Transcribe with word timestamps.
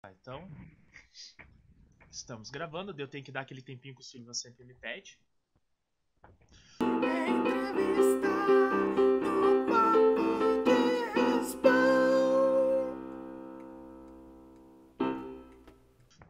Tá, 0.00 0.12
então. 0.12 0.48
Estamos 2.10 2.50
gravando, 2.50 2.94
eu 2.96 3.08
tenho 3.08 3.24
que 3.24 3.32
dar 3.32 3.40
aquele 3.40 3.62
tempinho 3.62 3.94
que 3.94 4.00
o 4.00 4.04
Silva 4.04 4.32
sempre 4.32 4.64
me 4.64 4.74
pede. 4.74 5.18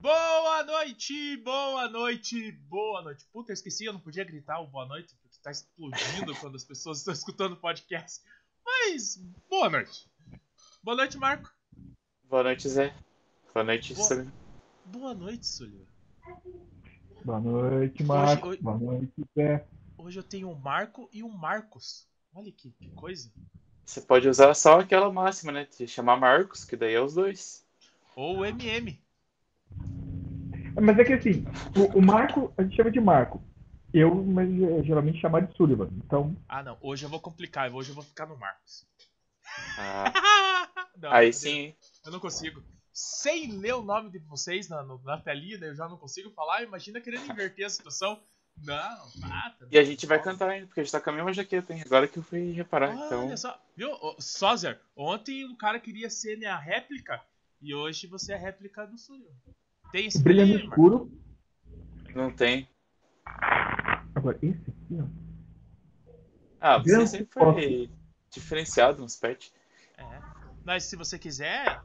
Boa 0.00 0.64
noite, 0.64 1.36
boa 1.36 1.88
noite, 1.90 2.52
boa 2.52 3.02
noite. 3.02 3.26
Puta, 3.26 3.50
eu 3.50 3.54
esqueci, 3.54 3.84
eu 3.84 3.92
não 3.92 4.00
podia 4.00 4.24
gritar 4.24 4.60
o 4.60 4.66
boa 4.66 4.86
noite, 4.86 5.14
porque 5.20 5.38
tá 5.42 5.50
explodindo 5.50 6.34
quando 6.40 6.56
as 6.56 6.64
pessoas 6.64 6.98
estão 6.98 7.12
escutando 7.12 7.52
o 7.52 7.60
podcast. 7.60 8.22
Mas, 8.64 9.16
boa 9.48 9.68
noite. 9.68 10.10
Boa 10.82 10.96
noite, 10.96 11.18
Marco. 11.18 11.52
Boa 12.24 12.42
noite, 12.42 12.68
Zé. 12.68 12.94
Boa 13.58 13.64
noite, 13.66 13.92
Boa- 13.92 14.06
Sullivan. 14.06 14.32
Boa 14.84 15.14
noite, 15.14 15.46
Sullivan. 15.48 15.84
Boa 17.24 17.40
noite, 17.40 18.02
Marco. 18.04 18.48
hoje- 18.50 18.62
Boa 18.62 18.78
noite, 18.78 19.12
Zé. 19.36 19.66
Hoje 19.98 20.16
eu 20.20 20.22
tenho 20.22 20.48
um 20.48 20.54
Marco 20.54 21.10
e 21.12 21.24
um 21.24 21.28
Marcos. 21.28 22.06
Olha 22.32 22.52
que, 22.52 22.70
que 22.70 22.88
coisa. 22.90 23.32
Você 23.84 24.00
pode 24.00 24.28
usar 24.28 24.54
só 24.54 24.78
aquela 24.78 25.12
máxima, 25.12 25.50
né? 25.50 25.66
De 25.76 25.88
chamar 25.88 26.16
Marcos, 26.20 26.64
que 26.64 26.76
daí 26.76 26.94
é 26.94 27.00
os 27.00 27.14
dois. 27.14 27.66
Ou 28.14 28.38
o 28.38 28.44
MM. 28.46 28.96
Mas 30.80 30.96
é 31.00 31.04
que 31.04 31.14
assim, 31.14 31.44
o, 31.76 31.98
o 31.98 32.00
Marco, 32.00 32.52
a 32.56 32.62
gente 32.62 32.76
chama 32.76 32.92
de 32.92 33.00
Marco. 33.00 33.42
Eu, 33.92 34.14
mas 34.24 34.48
é, 34.48 34.82
geralmente 34.84 35.20
chamar 35.20 35.40
de 35.44 35.56
Sullivan. 35.56 35.88
Então, 36.04 36.36
Ah, 36.48 36.62
não. 36.62 36.78
Hoje 36.80 37.04
eu 37.04 37.08
vou 37.10 37.18
complicar. 37.18 37.74
Hoje 37.74 37.88
eu 37.90 37.94
vou 37.96 38.04
ficar 38.04 38.26
no 38.26 38.36
Marcos. 38.38 38.86
Ah, 39.76 40.04
Não, 40.96 41.10
aí 41.12 41.32
sim. 41.32 41.74
Eu 42.04 42.12
não 42.12 42.20
consigo. 42.20 42.62
Sem 43.00 43.52
ler 43.58 43.74
o 43.74 43.82
nome 43.84 44.10
de 44.10 44.18
vocês 44.18 44.68
na, 44.68 44.82
no- 44.82 45.00
na 45.04 45.16
telinha, 45.20 45.56
né, 45.56 45.68
eu 45.68 45.74
já 45.76 45.88
não 45.88 45.96
consigo 45.96 46.30
falar. 46.32 46.64
Imagina 46.64 47.00
querendo 47.00 47.30
inverter 47.30 47.64
a 47.66 47.70
situação. 47.70 48.20
Não, 48.64 49.08
mata. 49.20 49.68
E 49.70 49.78
a 49.78 49.84
gente 49.84 50.04
vai 50.04 50.20
cantar 50.20 50.48
ainda, 50.50 50.66
porque 50.66 50.80
a 50.80 50.82
gente 50.82 50.90
tá 50.90 51.00
com 51.00 51.10
a 51.10 51.12
mesma 51.12 51.32
jaqueta, 51.32 51.72
hein? 51.72 51.80
Agora 51.86 52.08
que 52.08 52.18
eu 52.18 52.24
fui 52.24 52.50
reparar, 52.50 52.88
Olha 52.90 53.06
então. 53.06 53.36
só. 53.36 53.56
Viu, 53.76 53.90
Sozer? 54.18 54.80
Ontem 54.96 55.44
um 55.46 55.54
cara 55.54 55.78
queria 55.78 56.10
ser 56.10 56.36
minha 56.36 56.56
réplica. 56.56 57.22
E 57.62 57.72
hoje 57.72 58.08
você 58.08 58.32
é 58.32 58.34
a 58.34 58.38
réplica 58.40 58.84
do 58.84 58.98
Sullivan. 58.98 59.30
Tem 59.92 60.06
esse 60.06 60.20
brilha 60.20 60.44
no 60.44 60.56
escuro. 60.58 61.08
Não 62.16 62.32
tem. 62.34 62.68
Agora, 64.12 64.36
esse 64.42 64.58
aqui, 64.70 64.98
ó. 65.00 65.06
Ah, 66.60 66.78
você 66.78 66.90
Grande 66.90 67.10
sempre 67.10 67.28
foi 67.32 67.90
diferenciado 68.28 69.00
nos 69.00 69.14
pets. 69.14 69.52
É. 69.96 70.20
Mas 70.64 70.82
se 70.82 70.96
você 70.96 71.16
quiser, 71.16 71.80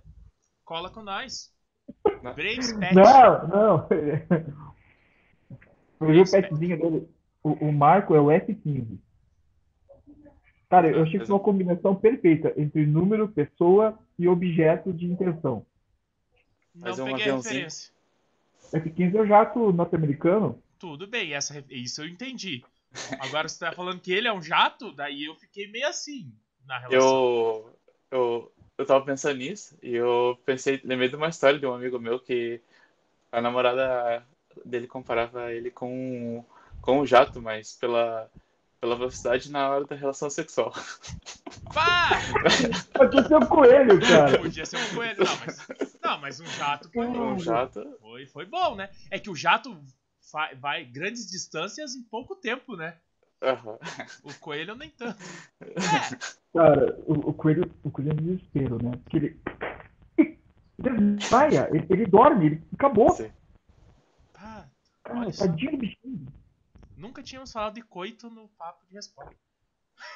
cola 0.63 0.89
com 0.89 1.01
nós. 1.01 1.51
Não. 2.21 2.33
Braves 2.33 2.73
Pet. 2.73 2.95
Não, 2.95 3.47
não. 3.47 3.87
Eu 5.99 6.07
vi 6.07 6.19
o 6.19 6.29
petzinho 6.29 6.77
dele. 6.77 7.09
O, 7.41 7.51
o 7.51 7.71
Marco 7.71 8.15
é 8.15 8.19
o 8.19 8.27
F15. 8.27 8.99
Cara, 10.69 10.89
eu 10.89 11.03
achei 11.03 11.19
que 11.19 11.25
foi 11.25 11.35
uma 11.35 11.43
combinação 11.43 11.95
perfeita 11.95 12.51
entre 12.57 12.85
número, 12.85 13.27
pessoa 13.27 13.97
e 14.17 14.27
objeto 14.27 14.91
de 14.91 15.05
intenção. 15.05 15.65
Não 16.73 16.89
Mas 16.89 16.99
é 16.99 17.03
um 17.03 17.05
peguei 17.05 17.21
a 17.21 17.25
aviãozinho. 17.25 17.53
referência. 17.53 17.93
F15 18.73 19.15
é 19.15 19.21
o 19.21 19.27
jato 19.27 19.71
norte-americano. 19.71 20.61
Tudo 20.79 21.05
bem, 21.05 21.33
essa, 21.33 21.63
isso 21.69 22.01
eu 22.01 22.07
entendi. 22.07 22.63
Agora 23.19 23.47
você 23.47 23.59
tá 23.59 23.71
falando 23.71 24.01
que 24.01 24.11
ele 24.11 24.27
é 24.27 24.33
um 24.33 24.41
jato, 24.41 24.91
daí 24.91 25.25
eu 25.25 25.35
fiquei 25.35 25.67
meio 25.71 25.87
assim 25.87 26.33
na 26.65 26.79
relação. 26.79 26.99
Eu, 26.99 27.79
eu, 28.11 28.51
eu 28.77 28.85
tava 28.85 29.05
pensando 29.05 29.37
nisso 29.37 29.77
e 29.81 29.93
eu 29.93 30.39
pensei, 30.45 30.81
lembrei 30.83 31.09
de 31.09 31.15
uma 31.15 31.29
história 31.29 31.59
de 31.59 31.65
um 31.65 31.73
amigo 31.73 31.99
meu 31.99 32.19
que 32.19 32.61
a 33.31 33.41
namorada 33.41 34.25
dele 34.65 34.87
comparava 34.87 35.51
ele 35.51 35.71
com, 35.71 36.43
com 36.81 36.99
um 36.99 37.05
jato, 37.05 37.41
mas 37.41 37.73
pela, 37.75 38.29
pela 38.79 38.95
velocidade 38.95 39.51
na 39.51 39.69
hora 39.69 39.85
da 39.85 39.95
relação 39.95 40.29
sexual. 40.29 40.73
Pá! 41.73 42.09
Você 43.11 43.33
é 43.33 43.37
um 43.37 43.45
coelho, 43.45 43.99
cara. 43.99 44.39
Podia 44.39 44.65
ser 44.65 44.77
um 44.77 44.95
coelho. 44.95 45.23
Não, 45.23 45.37
mas, 45.45 45.97
não, 46.03 46.19
mas 46.19 46.39
um 46.39 46.45
jato 46.45 46.89
foi, 46.91 47.07
Um 47.07 47.39
jato, 47.39 47.97
foi, 48.01 48.25
foi 48.27 48.45
bom, 48.45 48.75
né? 48.75 48.89
É 49.09 49.19
que 49.19 49.29
o 49.29 49.35
jato 49.35 49.79
vai 50.59 50.83
grandes 50.83 51.29
distâncias 51.29 51.95
em 51.95 52.03
pouco 52.03 52.35
tempo, 52.35 52.75
né? 52.75 52.97
Aham. 53.43 53.77
O 54.23 54.33
coelho 54.39 54.75
nem 54.75 54.89
tanto. 54.91 55.21
É, 55.61 56.33
Cara, 56.53 56.97
o, 57.05 57.29
o 57.29 57.33
coelho, 57.33 57.69
o 57.83 57.91
coelho 57.91 58.11
é 58.11 58.13
um 58.13 58.17
desespero, 58.17 58.77
né? 58.83 58.91
Porque 59.03 59.17
ele. 59.17 59.39
Ele 60.83 61.15
desmaia, 61.15 61.69
ele, 61.71 61.85
ele 61.89 62.05
dorme, 62.05 62.45
ele 62.47 62.63
acabou. 62.73 63.09
Sim. 63.11 63.31
pá, 64.33 64.67
Cara, 65.03 65.31
tadinho 65.31 65.71
do 65.71 65.77
bichinho. 65.77 66.25
nunca 66.97 67.21
tínhamos 67.23 67.51
falado 67.51 67.75
de 67.75 67.81
coito 67.81 68.29
no 68.29 68.47
papo 68.49 68.85
de 68.87 68.93
resposta. 68.93 69.35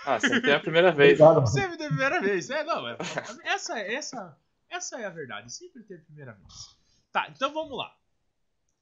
Ah, 0.06 0.20
sempre 0.20 0.42
tem 0.42 0.54
a 0.54 0.60
primeira 0.60 0.92
vez. 0.92 1.20
Sempre 1.48 1.78
teve 1.78 1.90
primeira 1.90 2.20
vez. 2.20 2.50
É, 2.50 2.64
não, 2.64 2.88
é, 2.88 2.98
essa, 3.44 3.80
essa, 3.80 4.38
essa 4.70 5.00
é 5.00 5.06
a 5.06 5.10
verdade. 5.10 5.54
Sempre 5.54 5.84
teve 5.84 6.02
primeira 6.04 6.34
vez. 6.34 6.76
Tá, 7.12 7.28
então 7.30 7.54
vamos 7.54 7.78
lá. 7.78 7.96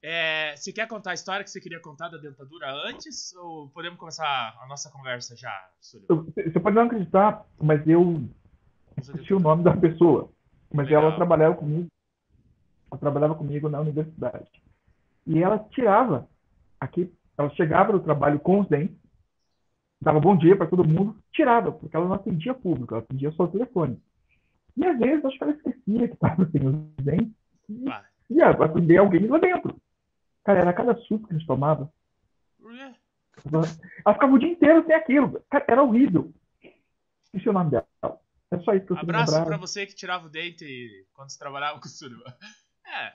É, 0.02 0.54
você 0.56 0.72
quer 0.72 0.86
contar 0.86 1.12
a 1.12 1.14
história 1.14 1.42
que 1.42 1.50
você 1.50 1.60
queria 1.60 1.80
contar 1.80 2.08
da 2.08 2.18
dentadura 2.18 2.72
antes? 2.86 3.34
Ou 3.34 3.68
podemos 3.70 3.98
começar 3.98 4.56
a 4.60 4.66
nossa 4.66 4.90
conversa 4.90 5.34
já, 5.36 5.52
Sullivan? 5.80 6.26
Você 6.34 6.60
pode 6.60 6.76
não 6.76 6.82
acreditar, 6.82 7.44
mas 7.60 7.86
eu 7.88 8.28
esqueci 8.98 9.34
o 9.34 9.40
nome 9.40 9.64
da 9.64 9.76
pessoa. 9.76 10.30
Mas 10.72 10.86
Legal. 10.86 11.04
ela 11.04 11.16
trabalhava 11.16 11.56
comigo. 11.56 11.88
Ela 12.90 13.00
trabalhava 13.00 13.34
comigo 13.34 13.68
na 13.68 13.80
universidade. 13.80 14.50
E 15.26 15.42
ela 15.42 15.58
tirava 15.70 16.28
aqui, 16.80 17.12
ela 17.36 17.50
chegava 17.50 17.92
no 17.92 18.00
trabalho 18.00 18.38
com 18.38 18.60
os 18.60 18.68
dentes, 18.68 18.96
dava 20.00 20.20
bom 20.20 20.36
dia 20.36 20.56
para 20.56 20.68
todo 20.68 20.86
mundo, 20.86 21.16
tirava, 21.32 21.72
porque 21.72 21.96
ela 21.96 22.06
não 22.06 22.14
atendia 22.14 22.54
público, 22.54 22.94
ela 22.94 23.02
atendia 23.02 23.32
só 23.32 23.44
o 23.44 23.48
telefone. 23.48 24.00
E 24.76 24.86
às 24.86 24.98
vezes 24.98 25.24
acho 25.24 25.36
que 25.36 25.44
ela 25.44 25.52
esquecia 25.52 26.08
que 26.08 26.14
estava 26.14 26.48
sem 26.50 26.66
os 26.66 27.04
dentes 27.04 27.32
e 27.68 27.90
Ah, 27.90 28.04
ia 28.30 28.50
atender 28.50 28.98
alguém 28.98 29.26
lá 29.26 29.38
dentro. 29.38 29.74
Cara, 30.46 30.60
era 30.60 30.72
cada 30.72 30.94
susto 30.96 31.26
que 31.26 31.34
a 31.34 31.38
gente 31.38 31.46
tomava. 31.46 31.92
por 32.60 32.72
quê? 32.72 32.92
Ela 34.04 34.14
ficava 34.14 34.32
o 34.32 34.38
dia 34.38 34.48
inteiro 34.48 34.84
sem 34.86 34.94
aquilo. 34.94 35.42
Cara, 35.50 35.64
era 35.68 35.82
horrível. 35.82 36.32
Esqueci 37.24 37.48
o 37.48 37.52
nome 37.52 37.70
dela. 37.72 37.86
É 38.50 38.58
só 38.60 38.72
isso 38.74 38.86
que 38.86 38.92
eu 38.92 38.98
Abraço 38.98 39.32
lembrar. 39.32 39.46
pra 39.46 39.56
você 39.56 39.84
que 39.84 39.94
tirava 39.94 40.26
o 40.26 40.30
dente 40.30 41.04
quando 41.12 41.30
você 41.30 41.38
trabalhava 41.38 41.78
com 41.80 41.86
o 41.86 41.90
Sullivan. 41.90 42.24
É, 42.88 43.12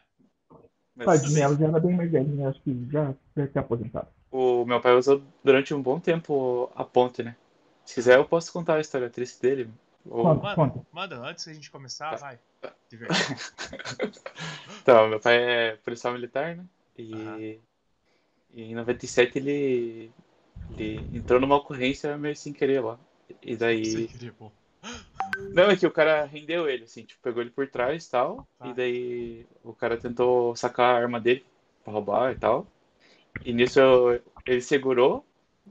Mas 0.93 1.21
Tadinha, 1.21 1.45
ela 1.45 1.55
já 1.55 1.65
era 1.69 1.79
bem 1.79 1.95
mais 1.95 2.11
velhinha, 2.11 2.49
acho 2.49 2.61
que 2.61 2.87
já 2.91 3.15
deve 3.33 3.53
ter 3.53 3.59
aposentado. 3.59 4.09
o 4.29 4.65
meu 4.65 4.81
pai 4.81 4.93
usou 4.97 5.23
durante 5.41 5.73
um 5.73 5.81
bom 5.81 5.97
tempo 5.97 6.69
a 6.75 6.83
ponte, 6.83 7.23
né? 7.23 7.37
Se 7.85 7.95
quiser, 7.95 8.17
eu 8.17 8.25
posso 8.25 8.51
contar 8.51 8.75
a 8.75 8.79
história 8.81 9.09
triste 9.09 9.41
dele. 9.41 9.71
Ou... 10.05 10.23
Conta, 10.23 10.55
conta. 10.55 10.85
manda, 10.91 11.15
antes 11.25 11.45
da 11.45 11.53
gente 11.53 11.71
começar, 11.71 12.09
Tá. 12.11 12.17
vai. 12.17 12.39
De 12.91 12.97
verdade. 12.97 13.35
Então, 14.81 15.07
meu 15.07 15.21
pai 15.21 15.37
é 15.41 15.75
policial 15.77 16.11
militar, 16.13 16.57
né? 16.57 16.65
E, 16.97 17.13
Aham. 17.13 17.39
e 18.53 18.63
em 18.63 18.75
97 18.75 19.37
ele, 19.37 20.11
ele 20.77 21.17
entrou 21.17 21.39
numa 21.39 21.55
ocorrência 21.55 22.17
meio 22.17 22.35
sem 22.35 22.53
querer 22.53 22.81
lá. 22.81 22.99
E 23.41 23.55
daí. 23.55 23.85
Sem 23.85 24.07
querer. 24.07 24.33
Não, 25.53 25.69
é 25.69 25.75
que 25.75 25.85
o 25.85 25.91
cara 25.91 26.23
rendeu 26.25 26.69
ele, 26.69 26.85
assim, 26.85 27.03
tipo, 27.03 27.21
pegou 27.21 27.41
ele 27.41 27.51
por 27.51 27.67
trás 27.67 28.05
e 28.05 28.11
tal. 28.11 28.47
Tá. 28.57 28.67
E 28.67 28.73
daí 28.73 29.45
o 29.63 29.73
cara 29.73 29.97
tentou 29.97 30.55
sacar 30.55 30.95
a 30.95 30.97
arma 30.97 31.19
dele 31.19 31.45
pra 31.83 31.93
roubar 31.93 32.31
e 32.31 32.35
tal. 32.35 32.67
E 33.43 33.53
nisso 33.53 33.79
ele 34.45 34.61
segurou 34.61 35.25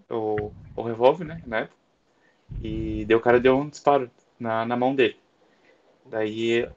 o, 0.09 0.53
o 0.77 0.83
revólver, 0.83 1.25
né, 1.25 1.43
na 1.47 1.61
época. 1.61 1.77
E 2.63 3.05
daí 3.07 3.17
o 3.17 3.21
cara 3.21 3.41
deu 3.41 3.57
um 3.57 3.69
disparo 3.69 4.11
na, 4.39 4.65
na 4.67 4.77
mão 4.77 4.95
dele. 4.95 5.17
Daí 6.05 6.69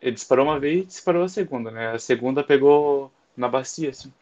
ele 0.00 0.14
disparou 0.14 0.44
uma 0.44 0.60
vez 0.60 0.84
e 0.84 0.86
disparou 0.86 1.24
a 1.24 1.28
segunda, 1.28 1.70
né? 1.70 1.92
A 1.92 1.98
segunda 1.98 2.44
pegou 2.44 3.10
na 3.36 3.48
bacia, 3.48 3.90
assim, 3.90 4.12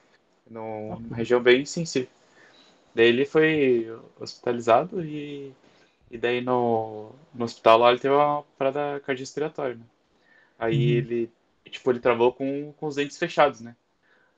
numa 0.48 1.16
região 1.16 1.42
bem 1.42 1.64
sensível. 1.64 2.10
Daí 2.94 3.06
ele 3.06 3.24
foi 3.24 3.88
hospitalizado 4.20 5.04
e, 5.04 5.52
e 6.10 6.16
daí 6.18 6.40
no, 6.40 7.12
no 7.34 7.44
hospital 7.44 7.78
lá 7.78 7.90
ele 7.90 8.00
teve 8.00 8.14
uma 8.14 8.42
parada 8.56 9.00
cardiorrespiratória, 9.00 9.76
né? 9.76 9.84
Aí 10.58 10.76
Uhum. 10.76 10.98
ele, 10.98 11.30
tipo, 11.64 11.90
ele 11.90 12.00
travou 12.00 12.32
com, 12.32 12.72
com 12.74 12.86
os 12.86 12.94
dentes 12.96 13.18
fechados, 13.18 13.60
né? 13.60 13.74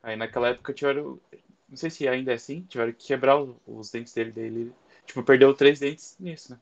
Aí 0.02 0.16
naquela 0.16 0.48
época 0.48 0.72
tiveram, 0.72 1.20
não 1.68 1.76
sei 1.76 1.90
se 1.90 2.08
ainda 2.08 2.32
é 2.32 2.34
assim, 2.34 2.62
tiveram 2.62 2.92
que 2.92 3.06
quebrar 3.06 3.36
os, 3.66 3.90
dentes 3.90 4.14
dele, 4.14 4.32
daí 4.32 4.44
ele, 4.44 4.72
tipo, 5.04 5.22
perdeu 5.22 5.52
três 5.52 5.78
dentes 5.80 6.16
nisso, 6.18 6.52
né? 6.52 6.58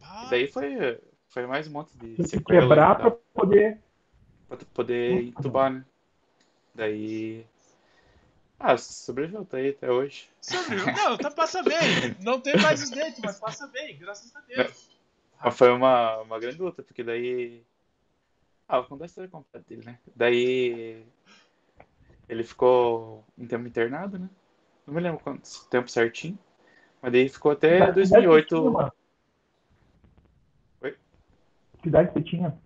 E 0.00 0.30
daí 0.30 0.46
foi, 0.46 0.98
foi 1.28 1.46
mais 1.46 1.66
um 1.68 1.72
monte 1.72 1.90
de 1.98 2.16
Tem 2.16 2.26
sequela 2.26 2.62
quebrar 2.62 2.94
pra 2.96 3.10
poder. 3.34 3.78
pra 4.48 4.56
poder 4.72 5.24
entubar, 5.24 5.72
né? 5.72 5.84
Daí. 6.74 7.44
Ah, 8.58 8.76
sobreviveu, 8.76 9.44
tá 9.44 9.56
aí 9.58 9.70
até 9.70 9.90
hoje. 9.90 10.28
Sobreviveu. 10.40 10.94
Não, 10.94 11.18
tá, 11.18 11.30
passa 11.30 11.62
bem. 11.62 12.16
Não 12.20 12.40
tem 12.40 12.56
mais 12.60 12.82
os 12.82 12.90
dentes, 12.90 13.20
mas 13.20 13.38
passa 13.38 13.66
bem, 13.66 13.98
graças 13.98 14.34
a 14.34 14.40
Deus. 14.40 14.90
Mas 15.42 15.58
foi 15.58 15.70
uma, 15.70 16.18
uma 16.18 16.38
grande 16.38 16.58
luta, 16.58 16.82
porque 16.82 17.02
daí 17.02 17.62
Ah, 18.66 18.78
vou 18.80 18.88
contar 18.88 19.04
a 19.04 19.06
história 19.06 19.28
completa 19.30 19.66
dele, 19.68 19.84
né? 19.84 19.98
Daí 20.16 21.04
ele 22.28 22.44
ficou 22.44 23.24
um 23.36 23.46
tempo 23.46 23.66
internado, 23.66 24.18
né? 24.18 24.28
Não 24.86 24.94
me 24.94 25.00
lembro 25.00 25.20
quanto 25.20 25.48
tempo 25.68 25.90
certinho. 25.90 26.38
Mas 27.02 27.12
daí 27.12 27.28
ficou 27.28 27.52
até 27.52 27.70
Que 27.70 27.76
idade 27.76 27.94
2008. 27.94 28.56
você 28.56 28.70
tinha? 28.70 28.92
Oi? 30.80 30.96
Que 31.82 31.88
idade 31.88 32.12
você 32.12 32.22
tinha? 32.22 32.58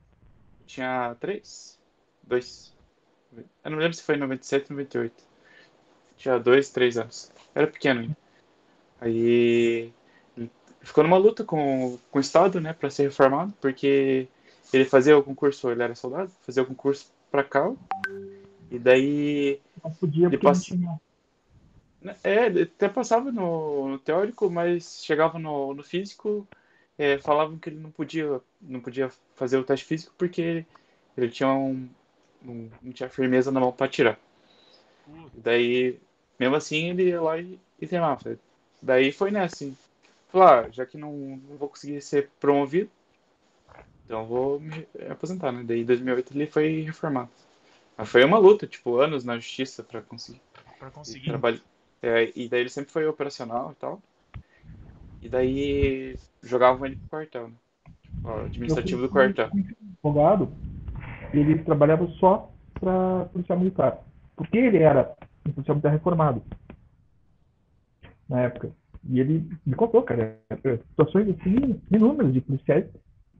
Tinha 0.66 1.16
três? 1.18 1.80
Dois. 2.22 2.76
Eu 3.64 3.70
não 3.70 3.78
lembro 3.78 3.94
se 3.94 4.02
foi 4.02 4.14
em 4.14 4.18
97 4.18 4.70
ou 4.70 4.76
98. 4.76 5.28
Tinha 6.18 6.38
dois, 6.38 6.70
três 6.70 6.98
anos. 6.98 7.30
Era 7.54 7.66
pequeno 7.66 8.00
ainda. 8.00 8.16
Aí 9.00 9.92
ele 10.36 10.50
ficou 10.82 11.04
numa 11.04 11.16
luta 11.16 11.44
com, 11.44 11.98
com 12.10 12.18
o 12.18 12.20
Estado, 12.20 12.60
né, 12.60 12.72
pra 12.72 12.90
ser 12.90 13.04
reformado, 13.04 13.52
porque 13.60 14.28
ele 14.72 14.84
fazia 14.84 15.16
o 15.16 15.22
concurso, 15.22 15.70
ele 15.70 15.82
era 15.82 15.94
soldado, 15.94 16.30
fazia 16.42 16.62
o 16.62 16.66
concurso 16.66 17.06
pra 17.30 17.44
cá. 17.44 17.72
E 18.70 18.78
daí. 18.78 19.60
Não 19.82 19.92
podia 19.92 20.26
Ele 20.26 20.36
porque 20.36 20.46
não 20.46 20.60
tinha. 20.60 21.00
É, 22.22 22.46
ele 22.46 22.62
até 22.62 22.88
passava 22.88 23.32
no, 23.32 23.88
no 23.88 23.98
teórico, 23.98 24.48
mas 24.50 25.02
chegava 25.04 25.38
no, 25.38 25.74
no 25.74 25.82
físico, 25.82 26.46
é, 26.96 27.18
falavam 27.18 27.58
que 27.58 27.70
ele 27.70 27.80
não 27.80 27.90
podia, 27.90 28.40
não 28.60 28.80
podia 28.80 29.10
fazer 29.34 29.56
o 29.56 29.64
teste 29.64 29.84
físico 29.84 30.14
porque 30.16 30.64
ele 31.16 31.28
tinha 31.28 31.52
um, 31.52 31.88
um- 32.44 32.70
não 32.80 32.92
tinha 32.92 33.08
firmeza 33.08 33.50
na 33.50 33.58
mão 33.60 33.72
para 33.72 33.88
tirar. 33.88 34.18
Daí, 35.42 35.98
mesmo 36.38 36.56
assim, 36.56 36.90
ele 36.90 37.04
ia 37.10 37.20
lá 37.20 37.38
e, 37.38 37.58
e 37.80 37.86
treinava. 37.86 38.38
Daí 38.82 39.12
foi 39.12 39.30
nessa, 39.30 39.56
assim. 39.64 39.76
Falou, 40.28 40.46
ah, 40.48 40.68
já 40.70 40.86
que 40.86 40.98
não, 40.98 41.12
não 41.12 41.56
vou 41.56 41.68
conseguir 41.68 42.00
ser 42.02 42.30
promovido, 42.40 42.90
então 44.04 44.24
vou 44.26 44.58
me 44.58 44.86
aposentar, 45.10 45.52
né? 45.52 45.62
Daí, 45.64 45.80
em 45.80 45.84
2008, 45.84 46.32
ele 46.34 46.46
foi 46.46 46.80
reformado. 46.80 47.28
Mas 47.96 48.08
foi 48.08 48.24
uma 48.24 48.38
luta, 48.38 48.66
tipo, 48.66 48.98
anos 48.98 49.24
na 49.24 49.36
justiça 49.36 49.82
para 49.82 50.02
conseguir. 50.02 50.40
pra 50.78 50.90
E 50.90 50.92
conseguir. 50.92 51.28
trabalho- 51.28 51.60
é, 52.02 52.32
e 52.36 52.48
daí 52.48 52.60
ele 52.60 52.70
sempre 52.70 52.92
foi 52.92 53.06
operacional 53.06 53.72
e 53.72 53.74
tal. 53.76 54.02
E 55.22 55.28
daí 55.28 56.16
jogavam 56.42 56.86
ele 56.86 56.96
pro 56.96 57.18
quartel, 57.18 57.48
né? 57.48 57.54
Ó, 58.24 58.40
administrativo 58.44 59.02
do 59.02 59.08
quartel. 59.08 59.50
advogado, 60.02 60.52
ele 61.34 61.58
trabalhava 61.64 62.06
só 62.18 62.50
para 62.80 63.26
policial 63.26 63.58
militar. 63.58 63.98
Porque 64.36 64.56
ele 64.56 64.78
era 64.78 65.16
um 65.48 65.52
policial 65.52 65.76
militar 65.76 65.90
reformado 65.90 66.42
na 68.28 68.42
época. 68.42 68.70
E 69.08 69.20
ele 69.20 69.48
me 69.64 69.74
contou, 69.74 70.02
cara, 70.02 70.38
situações 70.90 71.28
assim, 71.30 71.80
inúmeras 71.90 72.32
de 72.32 72.40
policiais 72.40 72.84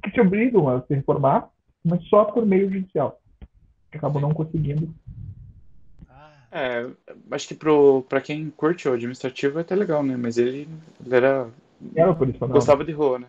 que 0.03 0.11
se 0.11 0.21
obrigam 0.21 0.69
a 0.69 0.81
se 0.83 0.95
reformar, 0.95 1.51
mas 1.85 2.03
só 2.05 2.25
por 2.25 2.47
meio 2.47 2.71
judicial. 2.71 3.21
Que 3.91 3.99
acabam 3.99 4.23
não 4.23 4.33
conseguindo. 4.33 4.95
É, 6.51 6.89
acho 7.31 7.49
que 7.49 7.55
pro, 7.55 8.03
pra 8.09 8.21
quem 8.21 8.49
curte 8.51 8.89
o 8.89 8.95
administrativo 8.95 9.59
é 9.59 9.63
até 9.63 9.75
legal, 9.75 10.03
né? 10.03 10.17
Mas 10.17 10.39
ele, 10.39 10.69
ele 11.05 11.15
era. 11.15 11.49
Era 11.95 12.15
policial. 12.15 12.49
Gostava 12.49 12.85
de 12.85 12.93
rua, 12.93 13.19
né? 13.19 13.27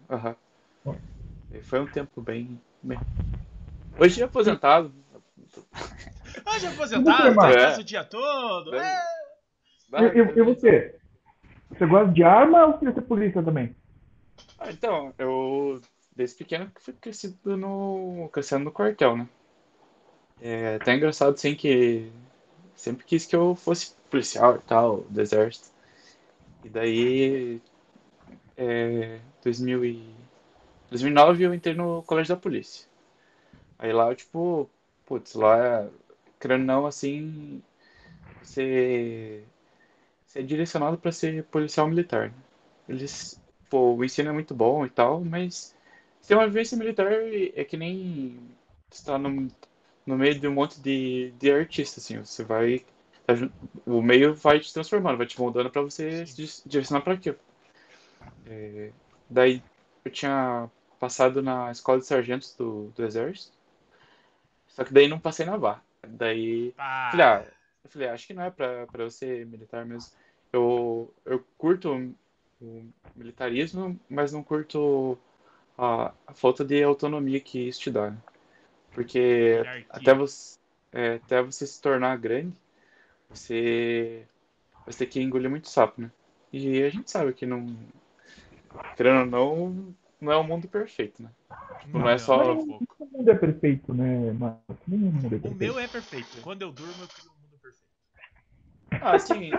E 1.51 1.59
Foi 1.61 1.79
um 1.81 1.87
tempo 1.87 2.21
bem. 2.21 2.59
bem... 2.81 2.99
Hoje 3.99 4.21
é 4.21 4.25
aposentado. 4.25 4.93
Ah 6.45 6.59
já 6.59 6.69
aposentado, 6.71 7.35
casa 7.35 7.81
o 7.81 7.83
dia 7.83 8.03
todo. 8.03 8.75
É. 8.75 9.01
É. 9.93 10.01
E, 10.03 10.19
e- 10.19 10.39
e 10.39 10.43
você? 10.43 10.95
Você 11.71 11.85
gosta 11.85 12.11
de 12.13 12.23
arma 12.23 12.65
ou 12.65 12.77
queria 12.77 12.93
ser 12.93 13.01
polícia 13.01 13.41
também? 13.43 13.75
Ah, 14.59 14.71
então, 14.71 15.13
eu 15.17 15.81
desde 16.15 16.37
pequeno 16.37 16.71
fui 16.79 16.93
crescido 16.93 17.55
no, 17.55 18.29
crescendo 18.33 18.65
no 18.65 18.71
quartel, 18.71 19.15
né? 19.17 19.27
É 20.41 20.75
até 20.75 20.95
engraçado, 20.95 21.33
assim, 21.33 21.55
que 21.55 22.11
sempre 22.75 23.05
quis 23.05 23.25
que 23.25 23.35
eu 23.35 23.55
fosse 23.55 23.93
policial 24.09 24.55
e 24.55 24.59
tal, 24.59 25.01
do 25.01 25.21
exército. 25.21 25.69
E 26.63 26.69
daí, 26.69 27.61
é, 28.57 29.19
2000 29.43 29.85
e, 29.85 30.13
2009 30.89 31.43
eu 31.43 31.53
entrei 31.53 31.73
no 31.75 32.03
colégio 32.03 32.35
da 32.35 32.41
polícia. 32.41 32.87
Aí 33.77 33.93
lá, 33.93 34.09
eu, 34.09 34.15
tipo, 34.15 34.69
putz, 35.09 35.35
lá, 35.35 35.89
querendo 36.39 36.65
não, 36.65 36.87
assim, 36.87 37.63
você, 38.41 39.43
você 40.25 40.39
é 40.39 40.43
direcionado 40.43 40.97
para 40.97 41.11
ser 41.11 41.43
policial 41.45 41.87
militar, 41.89 42.29
né? 42.29 42.35
Eles 42.89 43.41
pô, 43.69 43.95
o 43.95 44.05
ensino 44.05 44.29
é 44.29 44.33
muito 44.33 44.53
bom 44.55 44.85
e 44.85 44.89
tal, 44.91 45.23
mas 45.23 45.75
ser 46.21 46.35
uma 46.35 46.47
vivência 46.47 46.77
militar 46.77 47.07
é 47.11 47.63
que 47.65 47.77
nem 47.77 48.39
estar 48.91 49.17
no, 49.19 49.47
no 50.05 50.17
meio 50.17 50.39
de 50.39 50.47
um 50.47 50.53
monte 50.53 50.79
de, 50.81 51.31
de 51.39 51.51
artistas, 51.51 52.03
assim, 52.05 52.19
você 52.19 52.43
vai, 52.43 52.85
tá 53.27 53.35
o 53.85 54.01
meio 54.01 54.35
vai 54.35 54.59
te 54.59 54.73
transformando, 54.73 55.17
vai 55.17 55.27
te 55.27 55.39
moldando 55.39 55.69
para 55.71 55.81
você 55.83 56.25
se 56.25 56.67
direcionar 56.67 57.03
para 57.03 57.13
aquilo. 57.15 57.37
É, 58.47 58.91
daí 59.29 59.61
eu 60.03 60.11
tinha 60.11 60.69
passado 60.99 61.41
na 61.41 61.71
escola 61.71 61.99
de 61.99 62.05
sargentos 62.05 62.55
do, 62.55 62.91
do 62.95 63.05
exército, 63.05 63.58
só 64.79 64.85
que 64.85 64.93
daí 64.93 65.09
não 65.09 65.19
passei 65.19 65.45
na 65.45 65.57
barra. 65.57 65.83
Daí 66.07 66.73
Ah, 66.77 67.09
Falei, 67.11 67.25
ah, 67.25 67.45
eu 67.83 67.89
falei, 67.89 68.07
acho 68.07 68.27
que 68.27 68.33
não 68.33 68.43
é 68.43 68.49
pra, 68.49 68.87
pra 68.87 69.03
eu 69.03 69.11
ser 69.11 69.45
militar 69.45 69.85
mesmo. 69.85 70.09
Eu, 70.53 71.13
eu 71.25 71.45
curto 71.57 71.91
o- 71.91 72.15
o 72.61 72.89
militarismo, 73.13 73.99
mas 74.09 74.31
não 74.31 74.41
curto 74.41 75.17
a, 75.77 76.13
a 76.25 76.33
falta 76.33 76.63
de 76.63 76.81
autonomia 76.81 77.41
que 77.41 77.67
isso 77.67 77.81
te 77.81 77.91
dá, 77.91 78.11
né? 78.11 78.17
Porque 78.93 79.19
hierarquia. 79.19 79.85
até 79.89 80.13
você, 80.13 80.57
é, 80.93 81.13
até 81.15 81.43
você 81.43 81.67
se 81.67 81.81
tornar 81.81 82.17
grande, 82.17 82.55
você 83.29 84.25
vai 84.85 84.95
ter 84.95 85.05
que 85.07 85.21
engolir 85.21 85.49
muito 85.49 85.67
sapo, 85.67 85.99
né? 86.01 86.09
E 86.53 86.83
a 86.83 86.89
gente 86.89 87.11
sabe 87.11 87.33
que 87.33 87.45
não, 87.45 87.67
querendo 88.95 89.35
ou 89.37 89.69
não, 89.71 89.95
não 90.21 90.31
é 90.31 90.37
um 90.37 90.43
mundo 90.43 90.67
perfeito, 90.69 91.21
né? 91.21 91.29
não 91.85 92.07
é 92.09 92.17
só- 92.17 92.53
um 92.53 92.65
pouco. 92.65 92.88
Todo 92.99 93.11
mundo 93.11 93.31
é 93.31 93.35
perfeito, 93.35 93.93
né, 93.95 94.31
Marcos? 94.33 94.77
Nenhum 94.87 95.11
mundo 95.11 95.25
é 95.35 95.39
O 95.39 95.41
perfeito. 95.41 95.55
meu 95.55 95.79
é 95.79 95.87
perfeito. 95.87 96.41
Quando 96.43 96.61
eu 96.61 96.71
durmo, 96.71 97.01
eu 97.03 97.07
crio 97.07 97.31
um 97.31 97.41
mundo 97.41 97.57
perfeito. 97.59 97.89
Ah, 99.01 99.15
assim, 99.15 99.51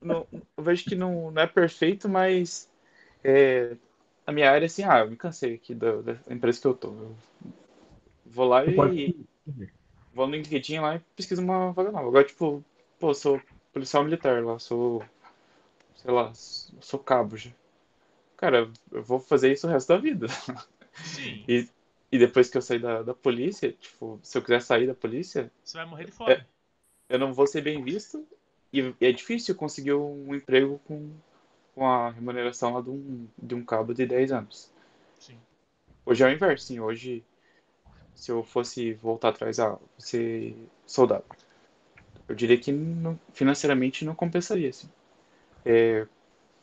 não- 0.00 0.28
eu 0.56 0.64
vejo 0.64 0.86
que 0.86 0.94
não, 0.96 1.30
não 1.30 1.42
é 1.42 1.46
perfeito, 1.46 2.08
mas 2.08 2.70
é, 3.24 3.76
a 4.26 4.32
minha 4.32 4.50
área, 4.50 4.66
assim, 4.66 4.84
ah, 4.84 5.00
eu 5.00 5.10
me 5.10 5.16
cansei 5.16 5.54
aqui 5.56 5.74
da, 5.74 6.02
da 6.02 6.14
empresa 6.34 6.60
que 6.60 6.66
eu 6.68 6.74
tô. 6.76 6.88
Eu 6.98 7.18
vou 8.24 8.46
lá 8.48 8.64
Você 8.64 8.70
e 8.70 8.76
pode- 8.76 9.14
vou 10.12 10.26
no 10.26 10.34
LinkedIn 10.36 10.78
lá 10.80 10.96
e 10.96 11.00
pesquiso 11.16 11.42
uma 11.42 11.72
vaga 11.72 11.90
nova. 11.92 12.08
Agora, 12.08 12.24
tipo, 12.26 12.64
pô, 12.98 13.14
sou 13.14 13.40
policial 13.72 14.04
militar 14.04 14.44
lá, 14.44 14.58
sou, 14.58 15.02
sei 15.96 16.12
lá, 16.12 16.32
sou 16.34 17.00
cabo 17.00 17.36
já. 17.36 17.50
Cara, 18.36 18.70
eu 18.92 19.02
vou 19.04 19.20
fazer 19.20 19.52
isso 19.52 19.66
o 19.66 19.70
resto 19.70 19.88
da 19.88 19.98
vida. 19.98 20.26
Sim, 21.02 21.48
E, 21.48 21.68
e 22.12 22.18
depois 22.18 22.48
que 22.48 22.58
eu 22.58 22.62
sair 22.62 22.80
da, 22.80 23.02
da 23.02 23.14
polícia, 23.14 23.72
tipo, 23.72 24.18
se 24.22 24.36
eu 24.36 24.42
quiser 24.42 24.60
sair 24.62 24.86
da 24.86 24.94
polícia, 24.94 25.50
você 25.62 25.78
vai 25.78 25.86
morrer 25.86 26.04
de 26.06 26.12
fome. 26.12 26.44
eu 27.08 27.18
não 27.18 27.32
vou 27.32 27.46
ser 27.46 27.62
bem 27.62 27.82
visto 27.84 28.26
e 28.72 28.94
é 29.00 29.12
difícil 29.12 29.54
conseguir 29.54 29.94
um 29.94 30.34
emprego 30.34 30.80
com, 30.84 31.10
com 31.74 31.86
a 31.86 32.10
remuneração 32.10 32.74
lá 32.74 32.80
de 32.80 32.90
um, 32.90 33.26
de 33.38 33.54
um 33.54 33.64
cabo 33.64 33.94
de 33.94 34.06
10 34.06 34.32
anos. 34.32 34.70
Sim. 35.18 35.38
Hoje 36.04 36.24
é 36.24 36.26
o 36.26 36.30
inverso, 36.30 36.66
sim. 36.66 36.80
Hoje, 36.80 37.24
se 38.14 38.30
eu 38.30 38.42
fosse 38.42 38.94
voltar 38.94 39.30
atrás, 39.30 39.58
ah, 39.60 39.78
ser 39.98 40.56
soldado, 40.86 41.24
eu 42.28 42.34
diria 42.34 42.58
que 42.58 42.72
não- 42.72 43.18
financeiramente 43.32 44.04
não 44.04 44.14
compensaria, 44.14 44.70
assim. 44.70 44.88
É, 45.64 46.06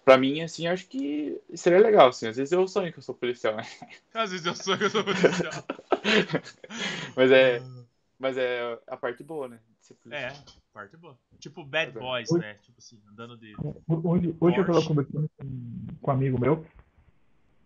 pra 0.07 0.17
mim, 0.17 0.39
assim, 0.39 0.67
acho 0.67 0.87
que 0.87 1.37
seria 1.53 1.79
legal, 1.79 2.07
assim. 2.07 2.29
Às 2.29 2.37
vezes 2.37 2.53
eu 2.53 2.65
sonho 2.65 2.93
que 2.93 2.99
eu 2.99 3.03
sou 3.03 3.13
policial, 3.13 3.57
né? 3.57 3.63
Às 4.15 4.31
vezes 4.31 4.45
eu 4.45 4.55
sou 4.55 4.77
que 4.77 4.85
eu 4.85 4.89
sou 4.89 5.03
policial. 5.03 5.51
Mas 7.13 7.29
é, 7.29 7.61
mas 8.17 8.37
é 8.37 8.79
a 8.87 8.95
parte 8.95 9.21
boa, 9.21 9.49
né? 9.49 9.59
de 9.81 9.85
ser 9.85 9.95
policial. 9.95 10.31
É, 10.31 10.33
parte 10.71 10.95
boa. 10.95 11.17
Tipo 11.39 11.65
Bad 11.65 11.91
Tá 11.91 11.99
Boys, 11.99 12.31
Oi. 12.31 12.39
né? 12.39 12.53
Tipo 12.61 12.77
assim, 12.77 12.97
andando 13.11 13.35
de. 13.37 13.53
Hoje, 13.85 14.33
hoje 14.39 14.57
eu 14.57 14.65
Porsche. 14.65 14.87
conversando 14.87 15.29
com, 15.37 15.45
um 16.07 16.11
amigo 16.11 16.39
meu 16.39 16.65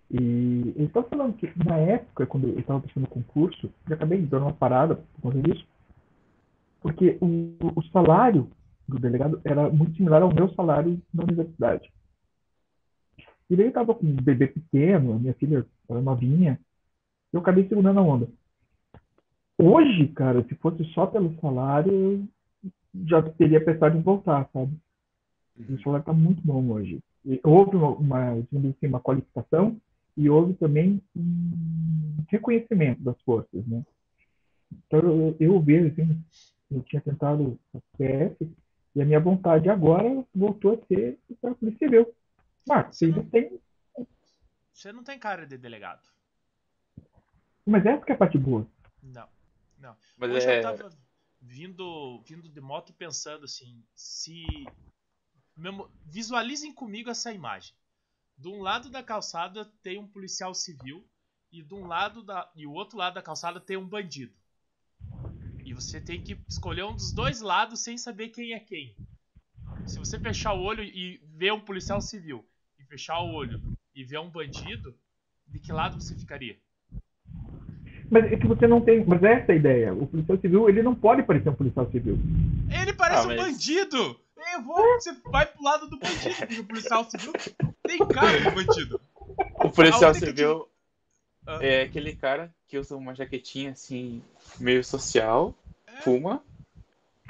e 0.10 0.74
ele 0.76 0.86
estava 0.86 1.08
falando 1.08 1.36
que 1.36 1.48
na 1.64 1.78
época, 1.78 2.26
quando 2.26 2.48
eu 2.48 2.60
estava 2.60 2.80
prestando 2.80 3.08
concurso, 3.08 3.72
eu 3.88 3.96
acabei 3.96 4.20
dando 4.24 4.44
uma 4.44 4.54
parada 4.54 4.96
por 4.96 5.22
conta 5.22 5.42
disso, 5.42 5.66
porque 6.82 7.20
o, 7.22 7.56
o 7.76 7.84
salário 7.94 8.50
do 8.88 8.98
delegado 8.98 9.40
era 9.44 9.70
muito 9.70 9.96
similar 9.96 10.24
ao 10.24 10.34
meu 10.34 10.52
salário 10.56 11.00
na 11.14 11.24
universidade. 11.24 11.92
E 13.52 13.56
daí 13.58 13.66
eu 13.66 13.70
estava 13.70 13.94
com 13.94 14.06
um 14.08 14.16
bebê 14.16 14.48
pequeno, 14.48 15.12
a 15.12 15.20
minha 15.20 15.34
filha 15.34 15.66
era 15.90 16.02
novinha, 16.02 16.58
e 17.34 17.36
eu 17.36 17.42
acabei 17.42 17.68
segurando 17.68 18.00
a 18.00 18.02
onda. 18.02 18.30
Hoje, 19.58 20.08
cara, 20.08 20.42
se 20.48 20.56
fosse 20.56 20.86
só 20.94 21.06
pelo 21.06 21.38
salário, 21.42 21.92
eu 21.92 22.28
já 23.06 23.22
teria 23.22 23.64
pensado 23.64 23.98
em 23.98 24.02
voltar, 24.02 24.50
sabe? 24.54 24.72
O 25.70 25.82
salário 25.82 26.02
está 26.02 26.14
muito 26.14 26.42
bom 26.42 26.66
hoje. 26.72 27.04
E 27.26 27.42
houve 27.44 27.76
uma, 27.76 27.90
uma, 27.90 28.32
assim, 28.32 28.88
uma 28.88 29.02
qualificação 29.02 29.76
e 30.16 30.30
houve 30.30 30.54
também 30.54 31.02
um 31.14 32.24
reconhecimento 32.30 33.04
das 33.04 33.22
forças, 33.24 33.68
né? 33.68 33.84
Então 34.72 35.00
eu, 35.02 35.36
eu 35.42 35.60
vejo, 35.60 35.88
assim, 35.88 36.18
eu 36.72 36.82
tinha 36.84 37.02
tentado 37.02 37.60
a 37.76 37.80
CF 37.98 38.50
e 38.96 39.02
a 39.02 39.06
minha 39.06 39.20
vontade 39.20 39.68
agora 39.70 40.24
voltou 40.34 40.74
a 40.74 40.88
ser 40.88 41.20
para 41.42 41.52
a 41.52 41.56
Polícia 41.56 41.80
Civil. 41.80 42.08
Marcos, 42.68 42.98
você 42.98 43.06
ainda 43.06 43.24
tem. 43.24 43.60
Você 44.74 44.92
não 44.92 45.04
tem 45.04 45.20
cara 45.20 45.46
de 45.46 45.58
delegado. 45.58 46.08
Mas 47.66 47.86
essa 47.86 48.06
que 48.06 48.12
é 48.12 48.16
a 48.16 48.18
parte 48.18 48.38
boa. 48.38 48.68
Não, 49.02 49.28
não. 49.78 49.96
Mas 50.18 50.32
Hoje 50.32 50.48
eu 50.48 50.52
é. 50.52 50.62
tava 50.62 50.90
vindo, 51.42 52.22
vindo 52.22 52.50
de 52.50 52.62
moto 52.62 52.94
pensando 52.94 53.46
assim, 53.46 53.84
se. 53.96 54.46
Mesmo, 55.56 55.90
visualizem 56.06 56.74
comigo 56.74 57.10
essa 57.10 57.32
imagem. 57.32 57.76
De 58.38 58.48
um 58.48 58.62
lado 58.62 58.90
da 58.90 59.04
calçada 59.04 59.66
tem 59.84 60.00
um 60.00 60.08
policial 60.08 60.54
civil 60.54 61.06
e 61.52 61.62
de 61.62 61.74
um 61.74 61.86
lado 61.86 62.24
da. 62.24 62.50
E 62.56 62.66
o 62.66 62.74
outro 62.74 62.98
lado 62.98 63.16
da 63.16 63.22
calçada 63.22 63.60
tem 63.60 63.78
um 63.78 63.88
bandido. 63.88 64.34
E 65.64 65.74
você 65.74 66.02
tem 66.02 66.24
que 66.24 66.40
escolher 66.48 66.84
um 66.84 66.96
dos 66.96 67.12
dois 67.12 67.42
lados 67.42 67.82
sem 67.82 67.98
saber 67.98 68.30
quem 68.30 68.54
é 68.54 68.60
quem. 68.60 68.96
Se 69.86 70.00
você 70.00 70.20
fechar 70.20 70.54
o 70.54 70.62
olho 70.62 70.84
e 70.84 71.18
ver 71.36 71.54
um 71.54 71.60
policial 71.60 72.02
civil 72.02 72.46
fechar 72.92 73.22
o 73.22 73.32
olho 73.34 73.62
e 73.96 74.04
ver 74.04 74.20
um 74.20 74.30
bandido, 74.30 74.94
de 75.48 75.60
que 75.60 75.72
lado 75.72 76.00
você 76.02 76.14
ficaria? 76.14 76.58
Mas 78.10 78.26
é 78.26 78.36
que 78.36 78.46
você 78.46 78.68
não 78.68 78.82
tem. 78.82 79.06
Mas 79.06 79.24
essa 79.24 79.54
é 79.54 79.56
a 79.56 79.58
ideia. 79.58 79.94
O 79.94 80.06
policial 80.06 80.38
civil, 80.42 80.68
ele 80.70 80.84
não 80.84 80.94
pode 80.94 81.24
parecer 81.24 81.48
um 81.50 81.54
policial 81.56 81.90
civil. 81.90 82.20
Ele 82.70 82.92
parece 82.92 83.22
Ah, 83.22 83.24
um 83.24 83.28
mas- 83.28 83.38
bandido! 83.54 84.20
Eu 84.54 84.62
vou, 84.64 84.76
você 85.00 85.14
vai 85.32 85.46
pro 85.46 85.64
lado 85.64 85.88
do 85.88 85.98
bandido, 85.98 86.36
porque 86.36 86.60
o 86.60 86.64
policial 86.66 87.10
civil 87.10 87.32
tem 87.84 88.00
cara 88.08 88.42
de 88.42 88.52
bandido. 88.52 89.00
O 89.64 89.70
policial 89.70 90.14
civil 90.14 90.68
Ah. 91.48 91.60
é 91.64 91.84
aquele 91.84 92.14
cara 92.16 92.54
que 92.68 92.78
usa 92.78 92.98
uma 92.98 93.16
jaquetinha 93.16 93.72
assim, 93.72 94.22
meio 94.60 94.84
social, 94.84 95.56
É. 95.88 96.02
fuma. 96.02 96.44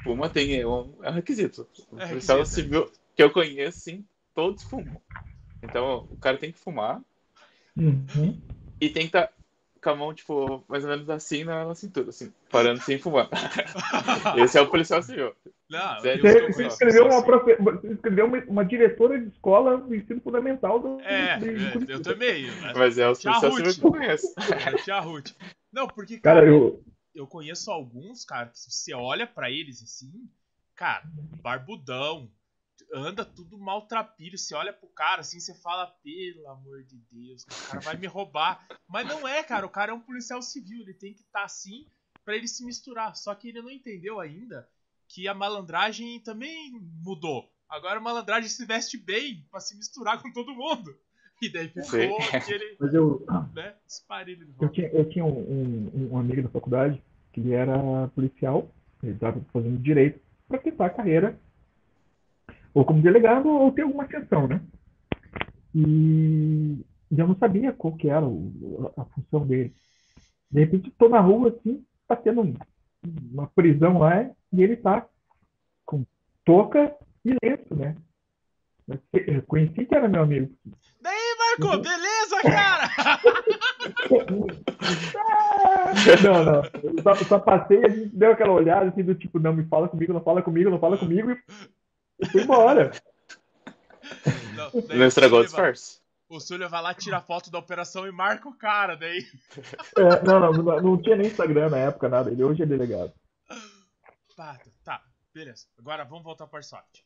Fuma 0.02 0.28
tem, 0.28 0.58
é 0.58 0.66
um, 0.66 0.92
é 1.02 1.10
um 1.10 1.14
requisito. 1.14 1.68
O 1.92 2.00
É 2.00 2.08
policial 2.08 2.38
requisito, 2.38 2.60
civil 2.62 2.90
que 3.14 3.22
eu 3.22 3.30
conheço, 3.30 3.78
sim, 3.80 4.04
todos 4.34 4.64
fumam. 4.64 5.00
Então 5.62 6.06
o 6.10 6.16
cara 6.16 6.36
tem 6.38 6.52
que 6.52 6.58
fumar 6.58 7.00
Uhum. 7.76 8.38
e 8.80 8.90
tem 8.90 9.08
que 9.08 9.16
estar 9.16 9.32
com 9.82 9.90
a 9.90 9.96
mão, 9.96 10.14
tipo, 10.14 10.62
mais 10.68 10.84
ou 10.84 10.90
menos 10.90 11.08
assim 11.10 11.42
na, 11.42 11.64
na 11.64 11.74
cintura, 11.74 12.10
assim, 12.10 12.32
parando 12.50 12.80
sem 12.82 12.98
fumar. 12.98 13.28
Esse 14.38 14.58
é 14.58 14.60
o 14.60 14.70
policial 14.70 15.02
civil. 15.02 15.34
Não, 15.68 16.00
Sério, 16.00 16.22
Você, 16.22 16.38
eu 16.42 16.52
você 16.52 16.66
escreveu, 16.66 17.06
uma, 17.06 17.16
assim. 17.16 17.24
profe... 17.26 17.56
você 17.56 17.92
escreveu 17.92 18.26
uma, 18.26 18.38
uma 18.44 18.64
diretora 18.64 19.18
de 19.18 19.28
escola 19.28 19.78
do 19.78 19.94
ensino 19.94 20.20
fundamental 20.20 20.78
do. 20.78 21.00
É, 21.00 21.38
de- 21.38 21.78
de 21.78 21.92
é, 21.92 21.94
eu 21.94 22.02
também. 22.02 22.46
né? 22.60 22.72
Mas 22.76 22.98
é 22.98 23.08
o 23.08 23.12
policial 23.12 23.40
civil 23.40 23.74
que 23.74 23.84
eu 23.86 23.90
conheço. 23.90 24.34
É, 24.38 24.74
Tia 24.82 25.00
Ruth. 25.00 25.30
Não, 25.72 25.88
porque, 25.88 26.18
cara, 26.18 26.40
Cara, 26.40 26.50
eu. 26.52 26.84
eu 27.14 27.26
conheço 27.26 27.70
alguns, 27.70 28.24
cara, 28.24 28.48
que 28.50 28.58
se 28.58 28.70
você 28.70 28.92
olha 28.94 29.26
pra 29.26 29.50
eles 29.50 29.82
assim, 29.82 30.28
cara, 30.76 31.02
barbudão, 31.42 32.30
anda 32.92 33.24
tudo 33.24 33.58
maltrapilho. 33.58 34.36
Você 34.36 34.54
olha 34.54 34.72
pro 34.72 34.88
cara 34.88 35.20
assim, 35.20 35.40
você 35.40 35.54
fala, 35.54 35.86
pelo 36.02 36.48
amor 36.48 36.84
de 36.84 36.98
Deus, 37.10 37.42
o 37.44 37.68
cara 37.68 37.80
vai 37.80 37.96
me 37.96 38.06
roubar. 38.06 38.66
Mas 38.88 39.06
não 39.06 39.26
é, 39.26 39.42
cara, 39.42 39.66
o 39.66 39.70
cara 39.70 39.92
é 39.92 39.94
um 39.94 40.00
policial 40.00 40.42
civil, 40.42 40.82
ele 40.82 40.94
tem 40.94 41.14
que 41.14 41.22
estar 41.22 41.44
assim 41.44 41.86
pra 42.24 42.36
ele 42.36 42.46
se 42.46 42.64
misturar. 42.64 43.16
Só 43.16 43.34
que 43.34 43.48
ele 43.48 43.62
não 43.62 43.70
entendeu 43.70 44.20
ainda 44.20 44.68
que 45.08 45.26
a 45.26 45.34
malandragem 45.34 46.20
também 46.20 46.72
mudou. 47.02 47.50
Agora 47.68 47.98
a 47.98 48.02
malandragem 48.02 48.48
se 48.48 48.64
veste 48.66 48.98
bem 48.98 49.46
pra 49.50 49.60
se 49.60 49.76
misturar 49.76 50.20
com 50.20 50.30
todo 50.32 50.54
mundo. 50.54 50.94
E 51.40 51.50
daí 51.50 51.68
ficou 51.68 52.18
aquele, 52.32 52.76
Mas 52.78 52.94
eu, 52.94 53.26
né, 53.52 53.74
esparelho 53.86 54.46
de 54.46 54.54
eu 54.62 54.68
tinha, 54.68 54.88
eu 54.88 55.08
tinha 55.08 55.24
um, 55.24 55.90
um, 55.92 56.12
um 56.12 56.18
amigo 56.18 56.42
da 56.42 56.48
faculdade 56.48 57.02
que 57.32 57.40
ele 57.40 57.52
era 57.52 58.08
policial, 58.14 58.70
ele 59.02 59.12
estava 59.12 59.40
fazendo 59.52 59.78
direito 59.78 60.20
para 60.46 60.58
tentar 60.58 60.86
a 60.86 60.90
carreira, 60.90 61.40
ou 62.74 62.84
como 62.84 63.02
delegado, 63.02 63.48
ou 63.48 63.70
ter 63.72 63.82
alguma 63.82 64.04
ascensão, 64.04 64.46
né? 64.46 64.60
E 65.74 66.84
eu 67.16 67.26
não 67.26 67.36
sabia 67.36 67.72
qual 67.72 67.94
que 67.94 68.08
era 68.08 68.24
a 68.96 69.04
função 69.06 69.46
dele. 69.46 69.74
De 70.50 70.60
repente, 70.60 70.88
estou 70.88 71.08
na 71.08 71.20
rua, 71.20 71.48
assim, 71.48 71.84
tá 72.06 72.14
tendo 72.16 72.42
um- 72.42 72.54
uma 73.32 73.46
prisão 73.48 73.98
lá, 73.98 74.22
e 74.52 74.62
ele 74.62 74.76
tá 74.76 75.06
com 75.84 76.04
touca 76.44 76.94
e 77.24 77.34
lenço, 77.42 77.74
né? 77.74 77.96
Eu 79.12 79.42
conheci 79.42 79.86
que 79.86 79.94
era 79.94 80.08
meu 80.08 80.22
amigo. 80.22 80.52
Daí, 81.00 81.36
Marco, 81.38 81.78
beleza, 81.82 82.42
cara? 82.42 82.88
Não, 86.22 86.44
não. 86.44 86.62
Eu 86.82 87.02
só, 87.02 87.14
só 87.24 87.38
passei 87.38 87.84
a 87.84 87.88
gente 87.88 88.14
deu 88.16 88.32
aquela 88.32 88.52
olhada 88.52 88.88
assim 88.88 89.02
do 89.02 89.14
tipo, 89.14 89.38
não 89.38 89.52
me 89.54 89.64
fala 89.64 89.88
comigo, 89.88 90.12
não 90.12 90.22
fala 90.22 90.42
comigo, 90.42 90.70
não 90.70 90.78
fala 90.78 90.96
comigo 90.98 91.30
e 91.30 91.36
fui 92.26 92.42
embora. 92.42 92.92
Não, 94.56 94.96
Não 94.96 95.06
estragou 95.06 95.40
o 95.40 95.44
disfarce. 95.44 96.00
O 96.28 96.40
Súlio 96.40 96.68
vai 96.68 96.80
lá, 96.80 96.94
tira 96.94 97.18
a 97.18 97.20
foto 97.20 97.50
da 97.50 97.58
operação 97.58 98.06
e 98.06 98.10
marca 98.10 98.48
o 98.48 98.56
cara, 98.56 98.96
daí. 98.96 99.22
É, 99.98 100.24
não, 100.24 100.40
não, 100.40 100.52
não, 100.52 100.80
não 100.80 101.02
tinha 101.02 101.14
nem 101.14 101.26
Instagram 101.26 101.68
na 101.68 101.76
época, 101.76 102.08
nada. 102.08 102.30
Ele 102.30 102.42
hoje 102.42 102.62
é 102.62 102.66
delegado. 102.66 103.12
Pá, 104.34 104.58
tá, 104.82 105.02
beleza. 105.34 105.66
Agora 105.78 106.04
vamos 106.04 106.24
voltar 106.24 106.46
para 106.46 106.60
Airsoft. 106.60 107.04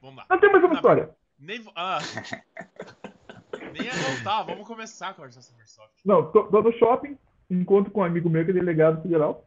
Vamos 0.00 0.16
lá. 0.16 0.26
Não 0.30 0.40
tem 0.40 0.50
mais 0.50 0.64
uma 0.64 0.70
Não. 0.70 0.76
história. 0.76 1.10
Nem. 1.38 1.62
Ah. 1.76 1.98
Nem 3.72 3.82
ia 3.82 3.92
voltar, 3.92 4.42
vamos 4.44 4.66
começar 4.66 5.10
a 5.10 5.14
conversar 5.14 5.42
sobre 5.42 5.60
Airsoft. 5.60 6.00
Não, 6.04 6.32
tô, 6.32 6.44
tô 6.44 6.62
no 6.62 6.72
shopping, 6.72 7.18
encontro 7.50 7.92
com 7.92 8.00
um 8.00 8.04
amigo 8.04 8.30
meu 8.30 8.44
que 8.44 8.50
é 8.50 8.54
delegado 8.54 9.02
federal. 9.02 9.46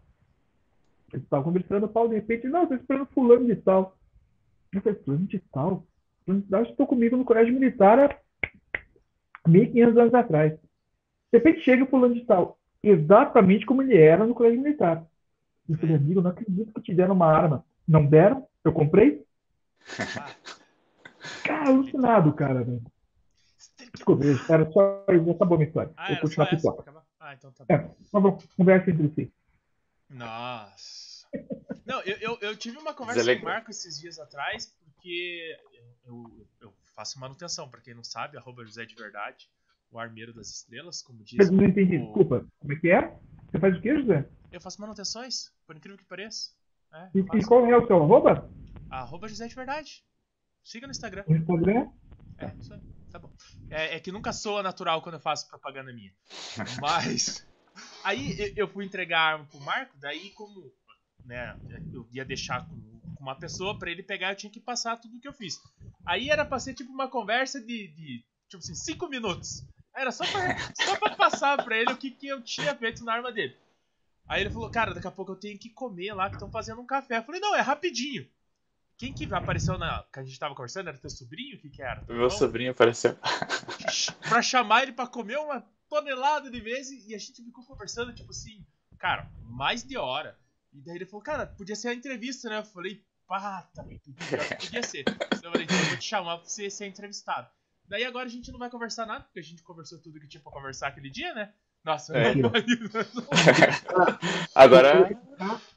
Ele 1.12 1.24
tava 1.30 1.44
conversando, 1.44 1.88
tal, 1.88 2.08
de 2.08 2.16
repente, 2.16 2.48
não, 2.48 2.68
tô 2.68 2.76
esperando 2.76 3.08
fulano 3.08 3.46
de 3.46 3.56
tal. 3.56 3.98
Falei, 4.82 5.00
fulano 5.04 5.28
de 5.28 5.40
tal? 5.40 5.86
Fulano 6.26 6.44
de 6.44 6.50
tal, 6.50 6.64
estou 6.64 6.88
comigo 6.88 7.18
no 7.18 7.26
colégio 7.26 7.54
militar 7.54 8.00
há 8.00 9.50
1.500 9.50 9.98
anos 9.98 10.14
atrás. 10.14 10.54
De 10.54 11.38
repente 11.40 11.62
chega 11.62 11.84
o 11.84 11.88
fulano 11.88 12.14
de 12.14 12.26
tal, 12.26 12.58
exatamente 12.82 13.66
como 13.66 13.82
ele 13.82 13.98
era 13.98 14.26
no 14.26 14.34
colégio 14.36 14.62
militar. 14.62 15.06
Eu 15.68 15.78
falei, 15.78 15.96
amigo, 15.96 16.22
não 16.22 16.32
acredito 16.32 16.74
que 16.74 16.82
te 16.82 16.94
deram 16.94 17.16
uma 17.16 17.28
arma. 17.28 17.66
Não 17.88 18.06
deram? 18.06 18.48
Eu 18.64 18.74
comprei? 18.74 19.24
Cara, 21.44 21.68
alucinado, 21.68 22.34
cara, 22.34 22.64
velho. 22.64 22.82
Desculpa, 23.94 24.24
era 24.50 24.72
só 24.72 25.04
acabou 25.08 25.56
a 25.56 25.58
minha 25.58 25.68
história. 25.68 25.92
Ah, 25.98 26.08
Vou 26.10 26.18
continuar 26.22 26.48
a 26.48 26.56
essa? 26.56 26.72
pipoca. 26.72 27.04
Ah, 27.20 27.34
então 27.34 27.52
tá 27.52 27.66
bom. 27.66 27.74
É, 27.74 27.78
mas 27.78 28.12
vamos 28.12 28.46
conversa 28.56 28.92
entre 28.92 29.10
si. 29.10 29.34
Nossa. 30.10 31.28
Não, 31.86 32.02
eu, 32.02 32.18
eu, 32.18 32.38
eu 32.42 32.56
tive 32.58 32.78
uma 32.78 32.94
conversa 32.94 33.36
com 33.36 33.42
o 33.42 33.46
Marco 33.46 33.72
esses 33.72 34.00
dias 34.00 34.18
atrás, 34.20 34.66
porque 34.86 35.58
eu, 36.06 36.48
eu, 36.62 36.74
faço 36.96 37.20
manutenção, 37.20 37.70
pra 37.70 37.82
quem 37.82 37.94
não 37.94 38.04
sabe, 38.04 38.38
arroba 38.38 38.64
José 38.64 38.86
de 38.86 38.96
Verdade, 38.96 39.50
o 39.92 40.00
armeiro 40.00 40.34
das 40.34 40.50
estrelas, 40.50 41.02
como 41.02 41.24
diz. 41.24 41.38
Mas 41.38 41.50
não 41.50 41.64
entendi, 41.66 41.98
o- 41.98 42.06
desculpa. 42.06 42.48
Como 42.60 42.74
é 42.74 42.76
que 42.78 42.90
é? 42.90 43.20
Você 43.52 43.60
faz 43.60 43.78
o 43.78 43.82
quê, 43.82 43.96
José? 43.96 44.30
Eu 44.52 44.62
faço 44.62 44.80
manutenções, 44.80 45.52
por 45.66 45.76
incrível 45.76 45.98
que 45.98 46.06
pareça. 46.06 46.52
É, 46.94 47.10
E, 47.16 47.20
e 47.20 47.46
qual 47.46 47.66
é 47.66 47.78
o 47.78 47.88
seu 47.88 47.96
arroba? 47.98 48.50
Arroba 48.90 49.28
José 49.28 49.48
de 49.48 49.56
Verdade. 49.56 50.04
Siga 50.64 50.86
no 50.88 50.92
Instagram. 50.92 51.24
No 51.28 51.36
Instagram? 51.36 51.92
É, 52.38 52.54
isso 52.60 52.74
aí. 52.74 52.82
Tá 53.10 53.20
bom. 53.20 53.32
É, 53.70 53.96
é 53.96 54.00
que 54.00 54.12
nunca 54.12 54.32
soa 54.32 54.64
natural 54.64 55.02
quando 55.02 55.16
eu 55.16 55.20
faço 55.22 55.48
propaganda 55.50 55.92
minha. 55.94 56.14
Mas. 56.82 57.46
Aí 58.04 58.40
eu- 58.40 58.54
eu 58.56 58.68
fui 58.68 58.86
entregar 58.86 59.20
a 59.20 59.32
arma 59.34 59.46
pro 59.46 59.60
Marco, 59.60 59.96
daí 60.00 60.30
como 60.32 60.72
né, 61.26 61.58
eu 61.94 62.08
ia 62.12 62.26
deixar 62.26 62.68
com, 62.68 62.76
com 63.16 63.24
uma 63.24 63.36
pessoa 63.36 63.78
pra 63.78 63.90
ele 63.90 64.04
pegar, 64.04 64.32
eu 64.32 64.36
tinha 64.36 64.52
que 64.52 64.60
passar 64.60 64.98
tudo 64.98 65.20
que 65.20 65.28
eu 65.28 65.34
fiz. 65.34 65.60
Aí 66.06 66.30
era 66.30 66.46
pra 66.46 66.60
ser 66.60 66.74
tipo 66.74 66.92
uma 66.92 67.08
conversa 67.08 67.60
de, 67.60 67.88
de 67.90 68.24
tipo 68.50 68.58
assim, 68.64 68.76
cinco 68.76 69.08
minutos. 69.08 69.64
Era 69.96 70.12
só 70.12 70.26
pra, 70.26 70.58
só 70.76 70.96
pra 70.98 71.16
passar 71.16 71.64
pra 71.64 71.78
ele 71.78 71.94
o 71.94 71.98
que, 71.98 72.12
que 72.12 72.28
eu 72.28 72.42
tinha 72.42 72.76
feito 72.76 73.04
na 73.06 73.14
arma 73.14 73.32
dele. 73.32 73.56
Aí 74.28 74.42
ele 74.42 74.50
falou, 74.50 74.70
cara, 74.70 74.94
daqui 74.94 75.08
a 75.08 75.12
pouco 75.12 75.34
eu 75.34 75.36
tenho 75.36 75.60
que 75.60 75.70
comer 75.70 76.14
lá, 76.14 76.30
que 76.30 76.36
estão 76.36 76.50
fazendo 76.50 76.82
um 76.82 76.86
café. 76.86 77.18
Eu 77.18 77.24
falei, 77.24 77.42
não, 77.42 77.56
é 77.56 77.62
rapidinho. 77.62 78.28
Quem 78.98 79.12
que 79.14 79.32
apareceu 79.34 79.78
na. 79.78 80.04
que 80.12 80.20
a 80.20 80.24
gente 80.24 80.40
tava 80.40 80.56
conversando? 80.56 80.88
Era 80.88 80.98
teu 80.98 81.10
sobrinho? 81.10 81.58
O 81.58 81.60
que 81.60 81.70
que 81.70 81.82
era? 81.82 82.02
Teu 82.02 82.16
Meu 82.16 82.26
irmão? 82.26 82.38
sobrinho 82.38 82.72
apareceu. 82.72 83.18
pra 84.30 84.42
chamar 84.42 84.84
ele 84.84 84.94
pra 84.94 85.08
comer 85.08 85.38
uma 85.38 85.62
tonelada 85.90 86.50
de 86.50 86.60
vezes 86.62 87.08
e 87.08 87.14
a 87.14 87.18
gente 87.18 87.44
ficou 87.44 87.66
conversando, 87.66 88.14
tipo 88.14 88.32
assim, 88.32 88.66
cara, 88.98 89.30
mais 89.44 89.84
de 89.84 89.98
hora. 89.98 90.38
E 90.74 90.82
daí 90.82 90.96
ele 90.96 91.06
falou, 91.06 91.24
cara, 91.24 91.46
podia 91.46 91.76
ser 91.76 91.90
a 91.90 91.94
entrevista, 91.94 92.50
né? 92.50 92.60
Eu 92.60 92.64
falei, 92.66 93.02
pá, 93.28 93.68
tá, 93.74 93.84
podia, 93.84 94.84
ser. 94.84 95.04
Eu 95.44 95.52
falei, 95.52 95.66
então 95.66 95.78
eu 95.78 95.86
vou 95.86 95.98
te 95.98 96.04
chamar 96.06 96.38
pra 96.38 96.48
você 96.50 96.70
ser 96.70 96.88
entrevistado. 96.88 97.48
Daí 97.88 98.04
agora 98.06 98.26
a 98.26 98.30
gente 98.32 98.52
não 98.52 98.60
vai 98.60 98.70
conversar 98.70 99.06
nada, 99.06 99.24
porque 99.26 99.40
a 99.40 99.44
gente 99.44 99.62
conversou 99.62 100.00
tudo 100.00 100.20
que 100.20 100.28
tinha 100.28 100.42
pra 100.42 100.52
conversar 100.52 100.88
aquele 100.88 101.10
dia, 101.10 101.34
né? 101.34 101.52
Nossa, 101.84 102.18
É. 102.18 102.34
não, 102.34 102.50
Agora, 104.56 105.10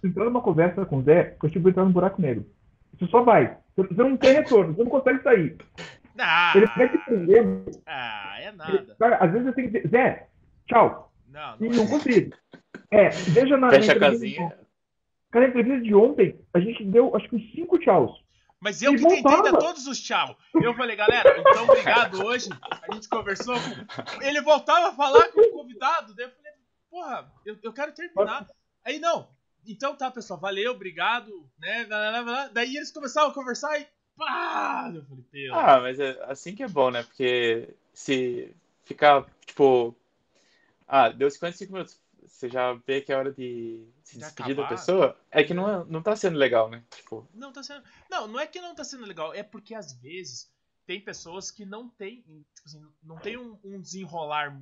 entrando 0.05 0.27
numa 0.31 0.43
conversa 0.43 0.85
com 0.87 0.99
o 0.99 1.03
Zé, 1.03 1.37
eu 1.43 1.51
tipo 1.51 1.69
entrar 1.69 1.85
no 1.85 1.91
buraco 1.91 2.21
negro. 2.21 2.47
Você 2.99 3.07
só 3.09 3.23
vai. 3.23 3.59
Você 3.77 3.93
não 4.03 4.17
tem 4.17 4.35
retorno, 4.35 4.75
você 4.75 4.85
não 4.85 4.91
consegue 4.91 5.23
sair. 5.23 5.57
ah, 6.19 6.53
Ele 6.57 6.67
vai 6.67 6.89
te 6.91 6.99
prender. 7.05 7.45
ah, 7.87 8.37
é 8.41 8.49
Ele- 8.49 8.57
nada. 8.57 8.97
cara, 8.99 9.17
às 9.17 9.33
vezes 9.33 9.47
eu 9.49 9.53
tenho 9.55 9.71
que 9.71 9.79
dizer, 9.81 9.89
Zé, 9.91 10.29
tchau. 10.69 11.13
Não, 11.29 11.57
E 11.61 11.69
não 11.69 11.77
não 11.77 11.85
é. 11.85 11.89
cumpri. 11.89 12.33
É, 12.91 13.09
veja 13.09 13.57
na, 13.57 13.71
Fecha 13.71 13.93
a 13.93 13.99
casinha. 13.99 14.57
Cara, 15.31 15.47
na 15.47 15.51
entrevista 15.51 15.81
de 15.83 15.95
ontem, 15.95 16.41
a 16.55 16.61
gente 16.61 16.85
deu 16.85 17.15
acho 17.17 17.29
que 17.29 17.37
uns 17.37 17.53
cinco 17.53 17.79
tchauz. 17.79 18.11
Mas 18.61 18.81
eu 18.81 18.95
E 18.95 18.97
que 18.97 19.03
tentei 19.03 19.23
voltava. 19.23 19.53
dar 19.53 19.59
todos 19.59 19.87
os 19.87 20.01
tchau. 20.01 20.37
Eu 20.55 20.75
falei, 20.75 20.97
galera, 20.97 21.39
então 21.39 21.65
obrigado 21.65 22.25
hoje. 22.25 22.49
A 22.89 22.95
gente 22.95 23.09
conversou. 23.09 23.55
com- 23.55 24.23
Ele 24.23 24.41
voltava 24.41 24.89
a 24.89 24.93
falar 24.95 25.29
com 25.29 25.41
o 25.41 25.53
convidado. 25.53 26.15
Daí 26.15 26.25
eu 26.27 26.31
falei, 26.31 26.53
porra, 26.91 27.33
eu, 27.45 27.59
eu 27.63 27.73
quero 27.73 27.93
terminar. 27.93 28.47
Aí 28.85 28.99
não. 28.99 29.29
Então 29.67 29.95
tá, 29.95 30.11
pessoal, 30.11 30.41
valeu, 30.41 30.73
obrigado. 30.73 31.31
Né? 31.59 31.87
Daí 32.53 32.77
eles 32.77 32.91
começaram 32.91 33.29
a 33.29 33.35
conversar 33.35 33.79
e. 33.81 33.87
Pá! 34.17 34.91
Eu 34.95 35.05
falei, 35.05 35.25
pelo. 35.31 35.55
Ah, 35.55 35.79
mas 35.81 36.01
é 36.01 36.19
assim 36.25 36.55
que 36.55 36.63
é 36.63 36.69
bom, 36.69 36.91
né? 36.91 37.03
Porque 37.03 37.75
se 37.93 38.57
ficar, 38.85 39.27
tipo. 39.45 39.95
Ah, 40.89 41.11
deu 41.11 41.31
55 41.31 41.73
minutos. 41.73 42.01
Você 42.25 42.49
já 42.49 42.73
vê 42.87 43.03
que 43.03 43.13
é 43.13 43.17
hora 43.17 43.31
de 43.33 43.87
se 44.07 44.19
De 44.19 44.25
despedir 44.25 44.55
da 44.55 44.63
acabar. 44.63 44.79
pessoa. 44.79 45.21
É 45.33 45.43
que 45.43 45.53
não, 45.53 45.69
é- 45.69 45.85
não 45.87 46.01
tá 46.01 46.15
sendo 46.15 46.39
legal, 46.39 46.69
né? 46.71 46.85
Tipo, 46.95 47.29
Não 47.35 47.53
tá 47.53 47.63
sendo. 47.63 47.83
Não, 48.09 48.29
não 48.29 48.39
é 48.39 48.47
que 48.47 48.61
não 48.61 48.75
tá 48.75 48.85
sendo 48.85 49.05
legal, 49.05 49.35
é 49.35 49.43
porque 49.43 49.75
às 49.75 49.93
vezes 49.95 50.49
tem 50.87 51.01
pessoas 51.01 51.51
que 51.51 51.67
não 51.67 51.89
tem, 51.89 52.23
tipo 52.23 52.67
assim, 52.67 52.87
não 53.03 53.19
tem 53.19 53.37
um, 53.37 53.59
um 53.65 53.81
desenrolar 53.81 54.57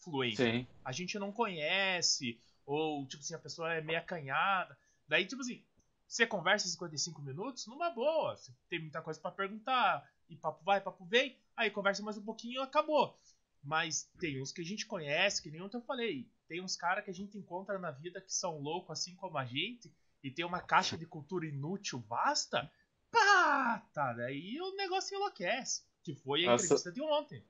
fluente. 0.00 0.36
sim. 0.36 0.66
A 0.84 0.92
gente 0.92 1.18
não 1.18 1.32
conhece, 1.32 2.38
ou 2.66 3.06
tipo 3.06 3.22
assim, 3.22 3.34
a 3.34 3.38
pessoa 3.38 3.72
é 3.72 3.80
meio 3.80 3.98
acanhada. 3.98 4.76
Daí, 5.08 5.24
tipo 5.24 5.40
assim, 5.40 5.64
você 6.06 6.26
conversa 6.26 6.68
55 6.68 7.22
minutos 7.22 7.66
numa 7.66 7.88
boa, 7.90 8.36
você 8.36 8.52
tem 8.68 8.80
muita 8.80 9.00
coisa 9.00 9.18
pra 9.18 9.30
perguntar, 9.30 10.06
e 10.28 10.36
papo 10.36 10.62
vai, 10.62 10.78
papo 10.80 11.06
vem, 11.06 11.38
aí 11.56 11.70
conversa 11.70 12.02
mais 12.02 12.18
um 12.18 12.22
pouquinho 12.24 12.60
e 12.60 12.62
acabou. 12.62 13.18
Mas 13.62 14.10
tem 14.20 14.42
uns 14.42 14.52
que 14.52 14.60
a 14.60 14.64
gente 14.64 14.84
conhece, 14.84 15.42
que 15.42 15.50
nem 15.50 15.62
ontem 15.62 15.78
eu 15.78 15.82
falei. 15.82 16.28
Tem 16.48 16.62
uns 16.62 16.76
caras 16.76 17.04
que 17.04 17.10
a 17.10 17.14
gente 17.14 17.38
encontra 17.38 17.78
na 17.78 17.90
vida 17.90 18.20
que 18.20 18.32
são 18.32 18.58
loucos 18.58 18.98
assim 18.98 19.14
como 19.16 19.38
a 19.38 19.44
gente, 19.44 19.92
e 20.22 20.30
tem 20.30 20.44
uma 20.44 20.60
caixa 20.60 20.96
de 20.96 21.06
cultura 21.06 21.46
inútil 21.46 22.02
vasta. 22.08 22.70
Pá! 23.10 23.82
Tá, 23.92 24.12
daí 24.12 24.60
o 24.60 24.74
negócio 24.76 25.14
enlouquece. 25.14 25.82
Que 26.02 26.14
foi 26.14 26.44
a 26.44 26.52
Nossa. 26.52 26.64
entrevista 26.64 26.92
de 26.92 27.00
ontem. 27.00 27.44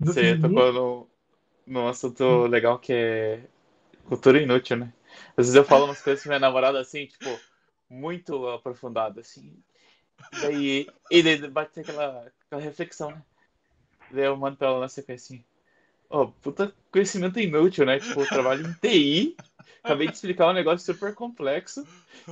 Você 0.00 0.36
tocou 0.38 0.72
no, 0.72 1.10
no 1.66 1.88
assunto 1.88 2.46
legal 2.46 2.78
que 2.78 2.92
é 2.92 3.48
cultura 4.04 4.40
inútil, 4.40 4.76
né? 4.76 4.92
Às 5.30 5.46
vezes 5.46 5.54
eu 5.54 5.64
falo 5.64 5.84
umas 5.84 6.02
coisas 6.02 6.22
com 6.22 6.28
minha 6.28 6.38
namorada 6.38 6.80
assim, 6.80 7.06
tipo, 7.06 7.40
muito 7.88 8.48
aprofundado, 8.48 9.20
assim. 9.20 9.62
Daí, 10.40 10.86
e 11.10 11.22
daí 11.22 11.48
bate 11.48 11.80
aquela, 11.80 12.32
aquela 12.46 12.62
reflexão, 12.62 13.10
né? 13.10 13.22
Daí 14.10 14.24
eu 14.24 14.36
mando 14.36 14.56
pra 14.56 14.68
ela 14.68 14.80
na 14.80 14.88
sequência 14.88 15.34
assim, 15.34 15.44
ó, 16.10 16.26
puta 16.26 16.72
conhecimento 16.90 17.38
inútil, 17.40 17.84
né? 17.86 17.98
Tipo, 17.98 18.20
eu 18.20 18.26
trabalho 18.28 18.66
em 18.66 18.72
TI, 18.74 19.36
acabei 19.82 20.06
de 20.08 20.14
explicar 20.14 20.48
um 20.50 20.52
negócio 20.54 20.84
super 20.92 21.14
complexo 21.14 21.86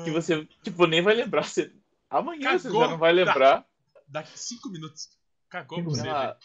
que 0.04 0.10
você, 0.10 0.46
tipo, 0.62 0.86
nem 0.86 1.02
vai 1.02 1.14
lembrar. 1.14 1.44
Você, 1.44 1.72
amanhã 2.10 2.58
você 2.58 2.68
Cagou. 2.68 2.82
já 2.84 2.88
não 2.90 2.98
vai 2.98 3.12
lembrar. 3.12 3.66
Daqui 4.08 4.38
5 4.38 4.68
minutos. 4.68 5.08
Cagou 5.48 5.78
Cinco 5.78 5.92
pra 5.92 6.02
você, 6.02 6.08
Ah, 6.08 6.36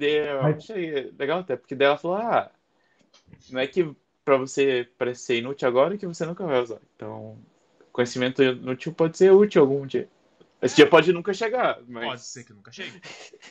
eu 0.00 0.42
Mas- 0.42 0.56
achei 0.58 1.10
legal 1.18 1.40
até, 1.40 1.56
porque 1.56 1.74
daí 1.74 1.86
ela 1.88 1.96
falou, 1.98 2.18
ah, 2.18 2.50
não 3.50 3.60
é 3.60 3.66
que 3.66 3.90
pra 4.24 4.36
você 4.36 4.86
parecer 4.98 5.38
inútil 5.38 5.66
agora 5.66 5.96
que 5.96 6.06
você 6.06 6.26
nunca 6.26 6.44
vai 6.44 6.60
usar. 6.62 6.78
Então, 6.94 7.38
conhecimento 7.92 8.42
inútil 8.42 8.92
pode 8.92 9.16
ser 9.16 9.32
útil 9.32 9.62
algum 9.62 9.86
dia. 9.86 10.08
Esse 10.60 10.76
dia 10.76 10.88
pode 10.88 11.12
nunca 11.12 11.32
chegar, 11.32 11.78
mas... 11.86 12.04
Pode 12.04 12.22
ser 12.26 12.44
que 12.44 12.52
nunca 12.52 12.70
chegue. 12.72 13.00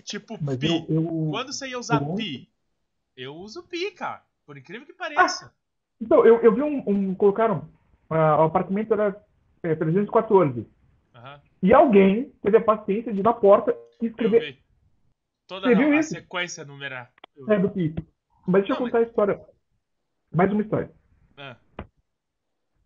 Tipo, 0.03 0.37
Mas 0.41 0.57
pi. 0.57 0.67
eu, 0.67 0.85
eu- 0.95 1.27
Quando 1.31 1.53
você 1.53 1.67
ia 1.69 1.79
usar 1.79 2.01
eu- 2.01 2.15
pi? 2.15 2.49
Eu 3.17 3.35
uso 3.35 3.63
pi, 3.67 3.91
cara. 3.91 4.23
Por 4.45 4.57
incrível 4.57 4.85
que 4.85 4.93
pareça. 4.93 5.53
Então, 5.99 6.25
eu, 6.25 6.39
eu 6.41 6.53
vi 6.53 6.61
um, 6.61 6.83
um- 6.87 7.15
Colocaram. 7.15 7.67
ah, 8.09 8.37
o 8.37 8.43
apartamento 8.43 8.93
era 8.93 9.19
é, 9.63 9.75
314. 9.75 10.65
Aham. 11.15 11.41
E 11.63 11.73
alguém 11.73 12.29
teve 12.41 12.57
a 12.57 12.63
paciência 12.63 13.11
de 13.11 13.19
ir 13.19 13.23
na 13.23 13.33
porta 13.33 13.75
e 13.99 14.05
Eu 14.05 14.09
escrever. 14.11 14.59
Toda 15.47 15.67
Você 15.67 15.75
viu 15.75 15.91
a 15.91 15.95
isso? 15.99 16.09
sequência 16.11 16.63
numerar. 16.63 17.11
Eu 17.35 17.51
é, 17.51 17.57
do 17.59 17.69
PIB. 17.69 18.05
Mas 18.47 18.61
deixa 18.61 18.73
eu 18.73 18.75
Não, 18.75 18.81
mas- 18.83 18.91
contar 18.91 18.99
a 18.99 19.07
história. 19.09 19.45
Mais 20.33 20.51
uma 20.51 20.61
história. 20.61 20.91
Ah, 21.37 21.57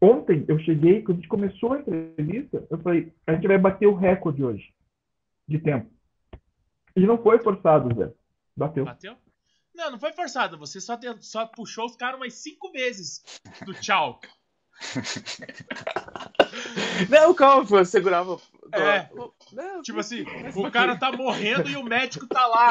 Ontem 0.04 0.46
eu 0.48 0.58
cheguei, 0.60 1.04
quando 1.04 1.18
a 1.18 1.22
gente 1.22 1.28
começou 1.30 1.74
a 1.74 1.80
entrevista, 1.80 2.66
eu 2.72 2.78
falei, 2.80 3.14
a 3.28 3.34
gente 3.36 3.48
vai 3.48 3.58
bater 3.60 3.86
o 3.88 3.94
recorde 3.96 4.44
hoje 4.44 4.74
de 5.48 5.60
tempo. 5.60 5.92
E 6.96 7.06
não 7.06 7.22
foi 7.22 7.40
forçado, 7.44 7.94
Zé. 7.96 8.12
Bateu. 8.58 8.86
bateu? 8.86 9.16
Não, 9.82 9.92
não 9.92 10.00
foi 10.00 10.14
forçado. 10.14 10.60
Você 10.60 10.80
só, 10.80 10.96
deu- 10.96 11.20
só 11.24 11.48
puxou 11.48 11.88
os 11.88 11.96
caras 11.96 12.18
umas 12.20 12.36
cinco 12.36 12.72
vezes 12.72 13.24
do 13.66 13.74
tchau. 13.74 14.20
Não, 17.10 17.34
calma, 17.34 17.66
pô, 17.68 17.78
eu 17.80 17.86
segurava... 17.86 18.40
É. 18.74 19.10
Não, 19.52 19.82
Tipo 19.82 20.00
assim, 20.00 20.24
o 20.56 20.72
cara 20.72 20.98
tá 20.98 21.12
morrendo 21.12 21.70
e 21.70 21.76
o 21.76 21.84
médico 21.84 22.26
tá 22.28 22.46
lá 22.48 22.70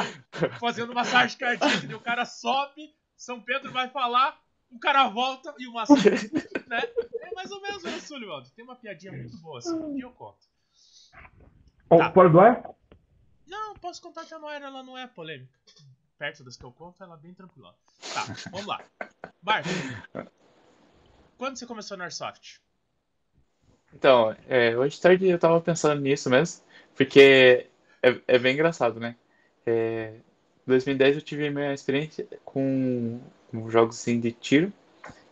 fazendo 0.59 0.95
massagem 0.95 1.37
cardíaca. 1.37 1.87
E 1.87 1.95
o 1.95 2.01
cara 2.01 2.25
sobe, 2.25 2.95
São 3.17 3.41
Pedro 3.41 3.71
vai 3.73 3.89
falar, 3.91 4.41
o 4.71 4.79
cara 4.79 5.09
volta 5.09 5.55
e 5.59 5.67
o 5.67 5.73
massagem. 5.73 6.31
Né? 6.69 6.83
É 7.21 7.35
mais 7.35 7.51
ou 7.51 7.61
menos 7.61 7.85
isso, 7.85 8.09
Sullivan. 8.09 8.43
Tem 8.57 8.65
uma 8.65 8.77
piadinha 8.77 9.13
muito 9.13 9.37
boa 9.39 9.59
assim. 9.59 9.95
Dia 9.95 10.05
eu 10.05 10.11
conto. 10.13 10.39
Tá. 11.89 12.11
Fora 12.13 12.31
do 12.31 12.41
ar? 12.41 12.71
Não, 13.47 13.75
posso 13.75 14.01
contar 14.01 14.25
que 14.25 14.33
a 14.33 14.39
Noera 14.39 14.67
ela 14.67 14.83
não 14.83 14.97
é 14.97 15.07
polêmica. 15.07 15.53
Perto 16.21 16.45
das 16.45 16.55
que 16.55 16.65
eu 16.65 16.71
conto, 16.71 17.03
ela 17.03 17.15
é 17.15 17.17
bem 17.17 17.33
tranquila. 17.33 17.75
Tá, 18.13 18.27
vamos 18.51 18.67
lá. 18.67 18.85
Marcos, 19.43 19.73
quando 21.39 21.57
você 21.57 21.65
começou 21.65 21.97
no 21.97 22.03
Airsoft? 22.03 22.61
Então, 23.95 24.37
é, 24.47 24.77
hoje 24.77 24.97
de 24.97 25.01
tarde 25.01 25.27
eu 25.27 25.39
tava 25.39 25.59
pensando 25.63 25.99
nisso 26.03 26.29
mesmo, 26.29 26.63
porque 26.95 27.69
é, 28.03 28.21
é 28.29 28.39
bem 28.39 28.53
engraçado, 28.53 29.01
né? 29.01 29.17
É, 29.65 30.13
em 30.67 30.71
2010 30.71 31.17
eu 31.17 31.23
tive 31.23 31.49
minha 31.49 31.73
experiência 31.73 32.29
com, 32.45 33.19
com 33.51 33.71
jogos 33.71 33.99
assim, 33.99 34.21
de 34.21 34.31
tiro, 34.31 34.71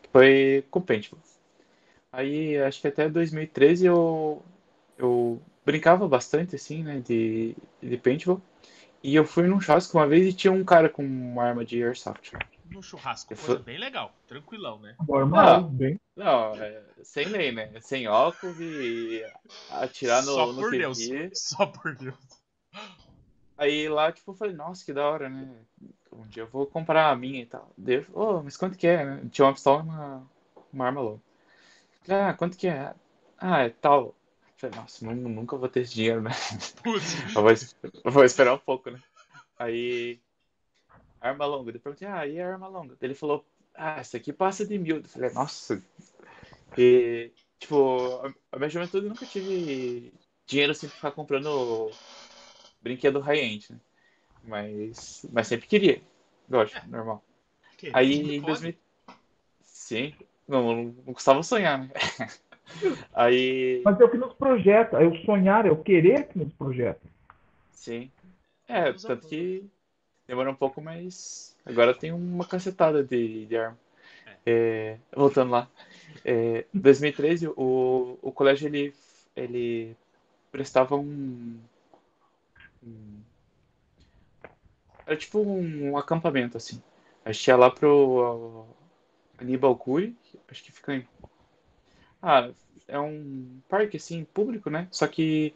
que 0.01 0.09
foi 0.11 0.65
com 0.71 0.81
paintball. 0.81 1.21
Aí, 2.11 2.57
acho 2.63 2.81
que 2.81 2.89
até 2.89 3.11
2013 3.11 3.85
eu, 3.85 4.43
eu 4.97 5.39
brincava 5.67 6.09
bastante, 6.09 6.57
assim, 6.57 6.83
né, 6.83 7.01
de, 7.01 7.55
de 7.83 7.99
paintball. 7.99 8.41
E 9.03 9.15
eu 9.15 9.25
fui 9.25 9.47
num 9.47 9.61
churrasco 9.61 9.97
uma 9.97 10.07
vez 10.07 10.27
e 10.27 10.33
tinha 10.37 10.53
um 10.53 10.65
cara 10.65 10.89
com 10.89 11.05
uma 11.05 11.45
arma 11.45 11.65
de 11.65 11.83
airsoft. 11.83 12.33
No 12.71 12.83
churrasco, 12.83 13.29
coisa 13.35 13.55
fui- 13.55 13.59
bem 13.59 13.79
legal, 13.79 14.13
tranquilão, 14.27 14.79
né? 14.81 14.97
Normal, 15.09 15.65
Ah. 15.65 15.69
bem. 15.71 16.01
Não, 16.17 16.55
é, 16.57 16.83
sem 17.05 17.29
lei, 17.29 17.53
né? 17.53 17.81
Sem 17.81 18.09
óculos 18.09 18.61
e 18.61 19.25
atirar 19.71 20.23
no, 20.25 20.33
Só 20.33 20.47
no 20.47 20.61
por 20.61 20.71
que 20.71 20.79
Deus. 20.79 20.99
Só 21.33 21.67
por 21.67 21.95
Deus. 21.95 22.17
Aí 23.57 23.89
lá, 23.89 24.13
tipo, 24.13 24.31
eu 24.31 24.35
falei, 24.35 24.55
nossa, 24.55 24.85
que 24.85 24.93
da 24.93 25.09
hora, 25.09 25.29
né? 25.29 25.49
Um 26.13 26.23
dia 26.29 26.43
eu 26.43 26.47
vou 26.49 26.67
comprar 26.67 27.11
a 27.11 27.17
minha 27.17 27.43
e 27.43 27.47
tal. 27.47 27.71
Daí 27.77 27.97
eu, 27.97 28.07
oh, 28.13 28.43
mas 28.43 28.57
quanto 28.57 28.77
que 28.77 28.87
é, 28.87 29.05
né? 29.05 29.23
Tinha 29.31 29.47
uma 29.47 29.53
pistola 29.55 29.83
e 29.83 29.87
uma, 29.87 30.31
uma 30.73 30.87
arma. 30.87 31.21
Falei, 32.03 32.23
ah, 32.23 32.35
quanto 32.35 32.57
que 32.57 32.69
é? 32.69 32.95
Ah, 33.39 33.61
é 33.63 33.71
tal. 33.71 34.15
Falei, 34.59 34.77
nossa, 34.77 35.07
nu- 35.07 35.29
nunca 35.29 35.57
vou 35.57 35.69
ter 35.69 35.81
esse 35.83 35.95
dinheiro, 35.95 36.21
né? 36.21 36.31
Putz. 36.83 37.15
Eu 37.35 37.43
vou, 37.43 37.53
eu 38.05 38.11
vou 38.11 38.25
esperar 38.25 38.55
um 38.55 38.59
pouco, 38.59 38.91
né? 38.91 39.01
Aí, 39.57 40.21
arma 41.21 41.47
longa. 41.47 41.71
Depois 41.71 41.95
eu 41.95 41.99
perguntei, 42.01 42.09
ah, 42.09 42.27
e 42.27 42.41
a 42.41 42.49
arma 42.49 42.67
longa? 42.67 42.97
Ele 43.01 43.15
falou, 43.15 43.47
ah, 43.73 44.01
essa 44.01 44.17
aqui 44.17 44.33
passa 44.33 44.67
de 44.67 44.77
mil. 44.77 44.97
Eu 44.97 45.05
falei, 45.05 45.31
nossa. 45.31 45.81
E, 46.77 47.31
tipo, 47.61 48.21
a- 48.51 48.59
minha 48.59 48.69
juventude 48.69 49.07
eu 49.07 49.11
nunca 49.11 49.27
tive 49.27 50.13
dinheiro 50.45 50.73
assim 50.73 50.89
pra 50.89 50.97
ficar 50.97 51.13
comprando 51.13 51.93
brinquedo 52.83 53.21
high-end, 53.21 53.73
né? 53.73 53.81
Mas, 54.43 55.25
mas 55.33 55.47
sempre 55.47 55.69
queria. 55.69 56.03
Lógico, 56.51 56.85
normal. 56.89 57.23
Que 57.77 57.91
Aí 57.95 58.37
em 58.37 58.41
pode? 58.41 58.61
2000... 58.61 58.75
Sim, 59.63 60.15
não, 60.49 60.63
não, 60.63 60.85
não 61.07 61.15
custava 61.15 61.43
sonhar, 61.45 61.79
né? 61.79 61.91
Aí, 63.15 63.83
Mas 63.85 64.01
é 64.01 64.05
o 64.05 64.11
que 64.11 64.17
nos 64.17 64.35
projeta, 64.35 65.03
é 65.03 65.07
o 65.07 65.17
sonhar, 65.25 65.67
é 65.67 65.71
o 65.71 65.83
querer 65.83 66.29
que 66.29 66.39
nos 66.39 66.53
projeta. 66.55 67.01
sim. 67.73 68.11
É, 68.67 68.93
tanto 68.93 69.27
que 69.29 69.65
demorou 70.27 70.53
um 70.53 70.57
pouco, 70.57 70.81
mas 70.81 71.57
agora 71.65 71.95
tem 71.95 72.13
uma 72.13 72.47
cacetada 72.47 73.03
de, 73.03 73.47
de 73.47 73.57
arma. 73.57 73.79
É, 74.47 74.99
voltando 75.15 75.51
lá. 75.53 75.69
É, 76.25 76.65
em 76.75 76.79
2013, 76.79 77.49
o, 77.49 78.19
o 78.23 78.33
colégio 78.33 78.69
ele, 78.69 78.95
ele 79.37 79.97
prestava 80.53 80.97
um, 80.97 81.59
um- 82.83 83.21
Era 85.07 85.17
tipo 85.17 85.41
um, 85.41 85.97
acampamento, 85.97 86.57
assim. 86.57 86.81
A 87.25 87.33
gente 87.33 87.49
ia 87.49 87.57
lá 87.57 87.71
pro 87.71 88.67
Aníbal 89.39 89.77
Cury, 89.77 90.15
acho 90.51 90.63
que 90.63 90.73
fica 90.73 90.95
em. 90.95 91.07
Ah, 92.23 92.51
é 92.87 92.99
um 92.99 93.61
parque, 93.69 93.97
assim, 93.97 94.25
público, 94.25 94.71
né? 94.71 94.89
Só 94.91 95.07
que 95.07 95.55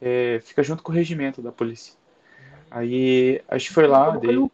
é, 0.00 0.40
fica 0.44 0.62
junto 0.62 0.82
com 0.82 0.92
o 0.92 0.94
regimento 0.94 1.40
da 1.40 1.52
polícia. 1.52 1.94
Aí 2.70 3.42
a 3.48 3.56
gente 3.56 3.72
foi 3.72 3.86
lá, 3.86 4.16
daí. 4.16 4.50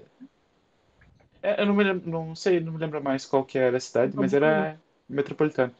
É, 1.43 1.63
eu 1.63 1.67
não, 1.67 1.75
me 1.75 1.83
lembro, 1.83 2.11
não 2.11 2.37
sei, 2.37 2.61
não 2.61 2.73
me 2.73 2.79
lembro 2.79 3.03
mais 3.03 3.25
qual 3.25 3.45
que 3.45 3.59
era 3.59 3.79
a 3.79 3.81
cidade, 3.81 4.15
mas 4.15 4.35
era 4.35 4.79
metropolitana. 5.09 5.73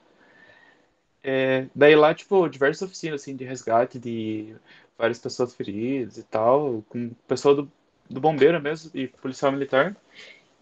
É, 1.23 1.67
daí 1.75 1.95
lá, 1.95 2.15
tipo, 2.15 2.49
diversas 2.49 2.83
oficinas, 2.83 3.21
assim, 3.21 3.37
de 3.37 3.45
resgate 3.45 3.99
de 3.99 4.57
várias 4.97 5.19
pessoas 5.19 5.55
feridas 5.55 6.17
e 6.17 6.23
tal, 6.23 6.83
com 6.89 7.07
o 7.09 7.15
pessoal 7.29 7.55
do, 7.55 7.71
do 8.09 8.21
bombeiro 8.21 8.61
mesmo 8.61 8.91
e 8.95 9.07
policial 9.07 9.53
militar. 9.53 9.95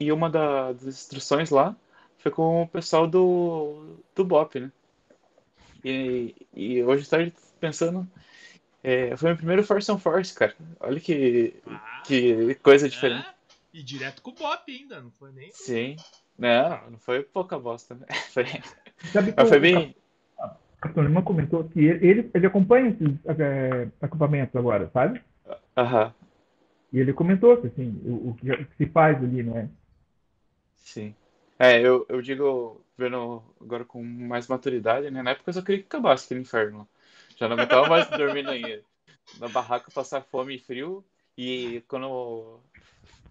E 0.00 0.10
uma 0.12 0.28
da, 0.28 0.72
das 0.72 0.86
instruções 0.86 1.50
lá 1.50 1.76
foi 2.18 2.32
com 2.32 2.62
o 2.62 2.68
pessoal 2.68 3.06
do, 3.06 3.96
do 4.14 4.24
BOP, 4.24 4.60
né? 4.60 4.72
E, 5.84 6.34
e 6.54 6.82
hoje 6.82 7.02
está 7.02 7.18
pensando, 7.60 8.08
é, 8.82 9.16
foi 9.16 9.30
meu 9.30 9.36
primeiro 9.36 9.64
Force 9.64 9.90
on 9.90 9.98
Force, 9.98 10.34
cara. 10.34 10.54
Olha 10.80 11.00
que, 11.00 11.54
Ah, 11.66 12.02
que 12.04 12.54
coisa 12.56 12.88
diferente. 12.88 13.26
é? 13.26 13.34
E 13.72 13.82
direto 13.82 14.22
com 14.22 14.30
o 14.30 14.34
Bop 14.34 14.70
ainda, 14.70 15.00
não 15.00 15.10
foi 15.12 15.30
nem. 15.32 15.50
Sim. 15.52 15.96
Não, 16.38 16.90
não 16.90 16.98
foi 16.98 17.22
pouca 17.22 17.58
bosta, 17.58 17.94
né? 17.94 18.06
Foi, 18.32 18.44
Sabe 19.12 19.34
mas 19.36 19.48
foi 19.48 19.58
bem. 19.58 19.96
O 20.38 20.80
Capitão 20.80 21.02
Lima 21.02 21.22
comentou 21.22 21.64
que 21.64 21.80
ele, 21.80 22.30
ele, 22.32 22.46
acompanha 22.46 22.90
esses 22.90 23.18
é, 23.26 23.88
acampamentos 24.00 24.54
agora, 24.54 24.88
sabe? 24.92 25.20
Aham, 25.76 26.14
E 26.92 27.00
ele 27.00 27.12
comentou 27.12 27.56
que, 27.60 27.66
assim, 27.66 28.00
o, 28.04 28.30
o 28.30 28.34
que 28.34 28.46
se 28.76 28.86
faz 28.86 29.16
ali, 29.18 29.42
né? 29.42 29.68
sim. 30.76 31.14
É, 31.58 31.80
eu, 31.80 32.06
eu 32.08 32.22
digo, 32.22 32.80
vendo 32.96 33.42
agora 33.60 33.84
com 33.84 34.02
mais 34.02 34.46
maturidade, 34.46 35.10
né? 35.10 35.22
Na 35.22 35.32
época 35.32 35.50
eu 35.50 35.54
só 35.54 35.62
queria 35.62 35.80
que 35.80 35.86
acabasse 35.86 36.26
aquele 36.26 36.40
inferno. 36.40 36.88
Já 37.36 37.48
não 37.48 37.56
aguentava 37.56 37.88
mais 37.88 38.08
dormindo 38.10 38.50
aí 38.50 38.82
na 39.38 39.48
barraca, 39.48 39.90
passar 39.90 40.22
fome 40.22 40.54
e 40.56 40.58
frio. 40.58 41.04
E 41.36 41.82
quando 41.88 42.60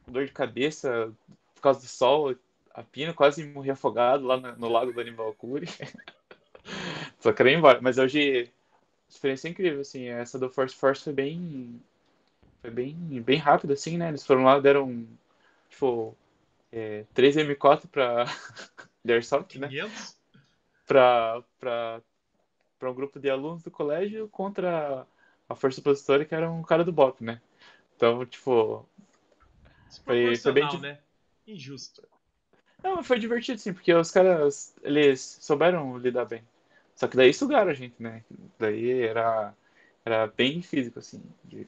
dor 0.08 0.26
de 0.26 0.32
cabeça 0.32 1.13
por 1.56 1.62
causa 1.62 1.80
do 1.82 1.88
sol, 1.88 2.36
a 2.74 2.84
pina, 2.84 3.13
quase 3.13 3.46
morri 3.46 3.72
afogado 3.72 4.26
lá 4.26 4.38
no, 4.38 4.56
no 4.58 4.70
lago 4.70 4.92
do 4.92 5.02
Animal 5.02 5.34
Cure. 5.34 5.68
Só 7.20 7.32
queria 7.32 7.54
ir 7.54 7.58
embora. 7.58 7.80
Mas 7.82 7.98
hoje, 7.98 8.52
experiência 9.10 9.50
incrível, 9.50 9.82
assim. 9.82 10.06
Essa 10.06 10.38
do 10.38 10.50
Force 10.50 10.76
Force 10.76 11.04
foi 11.04 11.13
bem. 11.13 11.82
Foi 12.62 12.72
bem, 12.72 12.94
bem 13.22 13.38
rápido, 13.38 13.74
assim, 13.74 13.98
né? 13.98 14.10
Eles 14.10 14.26
foram 14.26 14.44
lá, 14.44 14.60
deram, 14.60 15.08
tipo, 15.70 16.16
é, 16.71 17.06
3 17.13 17.36
M4 17.38 17.88
pra 17.88 18.25
de 19.03 19.13
Airsoft, 19.13 19.56
né? 19.58 19.67
500? 19.67 20.17
Pra, 20.86 21.43
pra, 21.60 22.01
pra 22.80 22.91
um 22.91 22.93
grupo 22.93 23.19
de 23.19 23.30
alunos 23.30 23.63
do 23.63 23.71
colégio 23.71 24.27
contra 24.30 25.06
a 25.49 25.56
força 25.56 25.80
opositora, 25.80 26.25
que 26.25 26.36
era 26.36 26.49
um 26.49 26.63
cara 26.63 26.84
do 26.84 26.91
BOP, 26.91 27.21
né? 27.23 27.41
Então, 27.95 28.25
tipo, 28.25 28.88
Foi- 30.06 30.36
foi 30.36 30.51
bem 30.51 30.82
né? 30.82 30.99
Injusto. 31.45 32.03
Não, 32.84 33.03
foi 33.03 33.19
divertido, 33.19 33.60
sim, 33.60 33.73
porque 33.73 33.93
os 33.93 34.12
caras, 34.12 34.75
eles 34.84 35.39
souberam 35.41 35.97
lidar 35.97 36.25
bem. 36.25 36.43
Só 36.95 37.08
que 37.08 37.17
daí 37.17 37.34
sugaram 37.34 37.71
a 37.71 37.73
gente, 37.73 38.01
né? 38.01 38.23
Daí 38.58 39.01
era, 39.01 39.53
era 40.06 40.27
bem 40.27 40.62
físico, 40.62 40.99
assim. 40.99 41.21
De... 41.43 41.67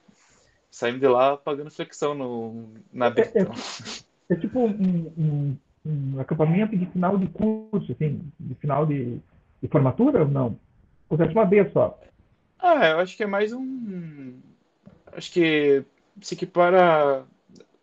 Saímos 0.70 1.02
de 1.02 1.08
lá 1.08 1.36
pagando 1.36 1.72
flexão 1.72 2.14
no, 2.14 2.74
na 2.92 3.10
Brita. 3.10 3.50
É 4.30 4.36
tipo 4.36 4.60
um, 4.60 5.12
um, 5.18 5.58
um 5.86 6.20
acampamento 6.20 6.78
de 6.78 6.86
final 6.86 7.18
de 7.18 7.28
curso, 7.28 7.92
assim, 7.92 8.32
de 8.40 8.56
final 8.56 8.86
de, 8.86 9.18
de 9.62 9.68
formatura 9.68 10.22
ou 10.22 10.28
não? 10.28 10.60
Acontece 11.08 11.34
uma 11.34 11.46
vez 11.46 11.72
só. 11.74 12.00
Ah, 12.60 12.90
eu 12.90 13.00
acho 13.00 13.18
que 13.18 13.24
é 13.24 13.28
mais 13.28 13.52
um. 13.52 14.40
Acho 15.14 15.32
que 15.32 15.84
se 16.22 16.36
equipara 16.36 17.26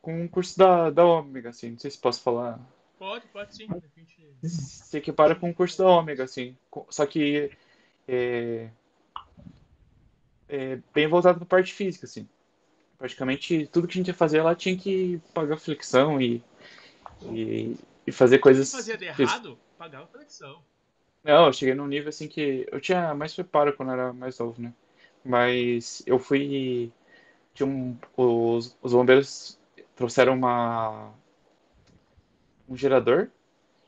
com 0.01 0.23
um 0.23 0.29
curso 0.29 0.57
da, 0.57 0.91
da 0.91 1.05
Ômega, 1.05 1.49
assim. 1.49 1.73
Não 1.73 1.79
sei 1.79 1.91
se 1.91 1.99
posso 1.99 2.23
falar. 2.23 2.61
Pode, 2.99 3.27
pode 3.29 3.57
sim. 3.57 3.67
Gente... 3.97 4.49
Se 4.49 4.99
equipara 4.99 5.35
com 5.35 5.51
o 5.51 5.55
curso 5.55 5.79
da 5.79 5.89
Ômega, 5.89 6.25
assim. 6.25 6.57
Só 6.91 7.05
que 7.05 7.51
é, 8.07 8.71
é 10.49 10.79
bem 10.95 11.09
voltado 11.09 11.39
para 11.39 11.45
a 11.45 11.49
parte 11.49 11.73
física, 11.73 12.07
assim. 12.07 12.29
Praticamente 12.99 13.67
tudo 13.67 13.87
que 13.87 13.95
a 13.95 13.97
gente 13.99 14.09
ia 14.09 14.15
fazer 14.15 14.43
lá 14.43 14.55
tinha 14.55 14.77
que 14.77 15.21
pagar 15.35 15.59
flexão 15.59 16.21
e, 16.21 16.43
e, 17.23 17.77
e 18.07 18.13
fazer 18.13 18.39
coisas. 18.39 18.73
fazia 18.73 18.97
de 18.97 19.05
errado, 19.05 19.59
pagava 19.77 20.07
flexão. 20.07 20.63
Não, 21.23 21.47
eu 21.47 21.53
cheguei 21.53 21.75
num 21.75 21.87
nível 21.87 22.09
assim 22.09 22.29
que 22.29 22.67
eu 22.71 22.81
tinha 22.81 23.15
mais 23.15 23.35
preparo 23.35 23.77
quando 23.77 23.91
eu 23.91 23.95
era 23.95 24.13
mais 24.13 24.39
novo, 24.39 24.63
né? 24.63 24.73
Mas 25.25 26.03
eu 26.07 26.19
fui. 26.19 26.93
Tinha 27.55 27.67
um, 27.67 27.97
os, 28.17 28.77
os 28.81 28.93
bombeiros 28.93 29.59
trouxeram 29.97 30.35
uma, 30.35 31.13
um 32.69 32.77
gerador 32.77 33.29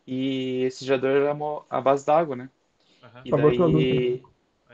e 0.06 0.62
esse 0.64 0.84
gerador 0.84 1.10
era 1.10 1.36
a 1.70 1.80
base 1.80 2.06
d'água, 2.06 2.36
né? 2.36 2.50
Aham. 3.02 3.22
E 3.24 3.32
daí 3.32 4.22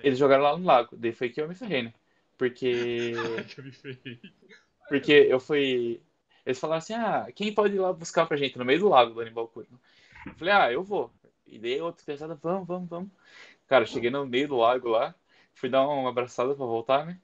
eles 0.03 0.19
jogaram 0.19 0.45
lá 0.45 0.57
no 0.57 0.65
lago. 0.65 0.97
Daí 0.97 1.13
foi 1.13 1.29
que 1.29 1.41
eu 1.41 1.49
me 1.49 1.55
ferrei, 1.55 1.83
né? 1.83 1.93
Porque, 2.37 3.13
porque 4.89 5.13
eu 5.13 5.41
fui. 5.41 6.01
Eles 6.45 6.59
falaram 6.59 6.79
assim: 6.79 6.95
ah, 6.95 7.29
quem 7.35 7.55
pode 7.55 7.75
ir 7.75 7.79
lá 7.79 7.93
buscar 7.93 8.27
pra 8.27 8.37
gente 8.37 8.59
no 8.59 8.65
meio 8.65 8.81
do 8.81 8.89
lago 8.89 9.15
do 9.15 9.21
Animal 9.21 9.49
Cure? 9.49 9.69
Eu 10.27 10.35
falei: 10.35 10.55
ah, 10.55 10.73
eu 10.73 10.83
vou. 10.83 11.13
E 11.47 11.59
daí 11.59 11.81
outro 11.81 12.05
pesado, 12.05 12.39
vamos, 12.43 12.67
vamos, 12.67 12.89
vamos. 12.89 13.11
Cara, 13.67 13.87
cheguei 13.87 14.11
no 14.11 14.27
meio 14.27 14.49
do 14.49 14.57
lago 14.57 14.89
lá, 14.89 15.15
fui 15.55 15.69
dar 15.69 15.87
uma 15.87 16.09
abraçada 16.09 16.55
pra 16.55 16.67
voltar, 16.67 17.07
né? 17.07 17.19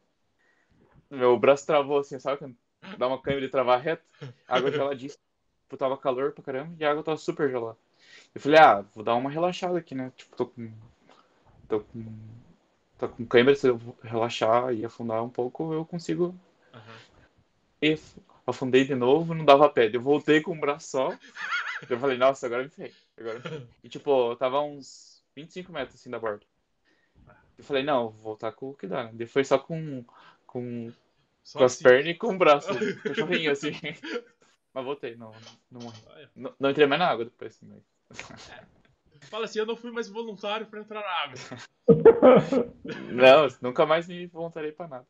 Meu 1.10 1.36
braço 1.38 1.66
travou 1.66 1.98
assim, 1.98 2.18
sabe? 2.18 2.38
quando 2.38 2.56
Dá 2.96 3.08
uma 3.08 3.20
câimbra 3.20 3.42
de 3.42 3.50
travar 3.50 3.80
reto. 3.80 4.04
Água 4.46 4.70
geladíssima. 4.70 5.20
Tipo, 5.62 5.76
tava 5.76 5.96
calor 5.96 6.32
pra 6.32 6.42
caramba 6.42 6.74
e 6.78 6.84
a 6.84 6.90
água 6.90 7.02
tava 7.02 7.16
super 7.16 7.48
gelada. 7.50 7.76
Eu 8.34 8.40
falei, 8.40 8.58
ah, 8.58 8.84
vou 8.94 9.04
dar 9.04 9.14
uma 9.14 9.30
relaxada 9.30 9.78
aqui, 9.78 9.94
né? 9.94 10.12
Tipo, 10.16 10.36
tô 10.36 10.46
com. 10.46 10.72
Tô 11.68 11.80
com. 11.80 12.04
Tô 13.00 13.08
com 13.08 13.24
câimbra, 13.24 13.54
se 13.54 13.66
eu 13.66 13.80
relaxar 14.02 14.74
e 14.74 14.84
afundar 14.84 15.24
um 15.24 15.30
pouco, 15.30 15.72
eu 15.72 15.86
consigo. 15.86 16.38
Aham. 16.74 16.98
E 17.80 17.98
afundei 18.46 18.84
de 18.84 18.94
novo, 18.94 19.34
não 19.34 19.42
dava 19.42 19.70
pé. 19.70 19.90
Eu 19.90 20.02
voltei 20.02 20.42
com 20.42 20.52
o 20.52 20.60
braço 20.60 20.88
só. 20.88 21.18
Eu 21.88 21.98
falei, 21.98 22.18
nossa, 22.18 22.44
agora 22.44 22.64
me 22.64 22.68
ferrei. 22.68 22.92
Agora. 23.16 23.66
E 23.82 23.88
tipo, 23.88 24.32
eu 24.32 24.36
tava 24.36 24.60
uns 24.60 25.24
25 25.34 25.72
metros 25.72 25.98
assim 25.98 26.10
da 26.10 26.18
borda. 26.18 26.44
Eu 27.56 27.64
falei, 27.64 27.82
não, 27.82 28.10
vou 28.10 28.22
voltar 28.22 28.52
com 28.52 28.68
o 28.68 28.74
que 28.74 28.86
dá, 28.86 29.04
né? 29.04 29.10
Daí 29.14 29.26
foi 29.26 29.44
só 29.44 29.58
com, 29.58 30.04
com, 30.46 30.92
Só 31.42 31.60
com 31.60 31.64
as 31.64 31.72
assim. 31.72 31.84
pernas 31.84 32.14
e 32.14 32.14
com 32.14 32.34
o 32.34 32.38
braço, 32.38 32.68
cachorrinho 33.02 33.50
assim. 33.50 33.72
Mas 34.74 34.84
voltei, 34.84 35.16
não, 35.16 35.32
não 35.70 35.80
morri. 35.80 35.98
Não, 36.36 36.54
não 36.60 36.70
entrei 36.70 36.86
mais 36.86 37.00
na 37.00 37.08
água 37.08 37.24
depois. 37.24 37.58
Mas... 37.62 37.82
Fala 39.30 39.46
assim, 39.46 39.58
eu 39.58 39.66
não 39.66 39.76
fui 39.76 39.90
mais 39.90 40.08
voluntário 40.08 40.66
pra 40.66 40.80
entrar 40.80 41.00
na 41.00 41.10
água. 41.10 41.34
Não, 43.12 43.48
nunca 43.60 43.86
mais 43.86 44.06
me 44.08 44.26
voltarei 44.26 44.72
pra 44.72 44.88
nada. 44.88 45.06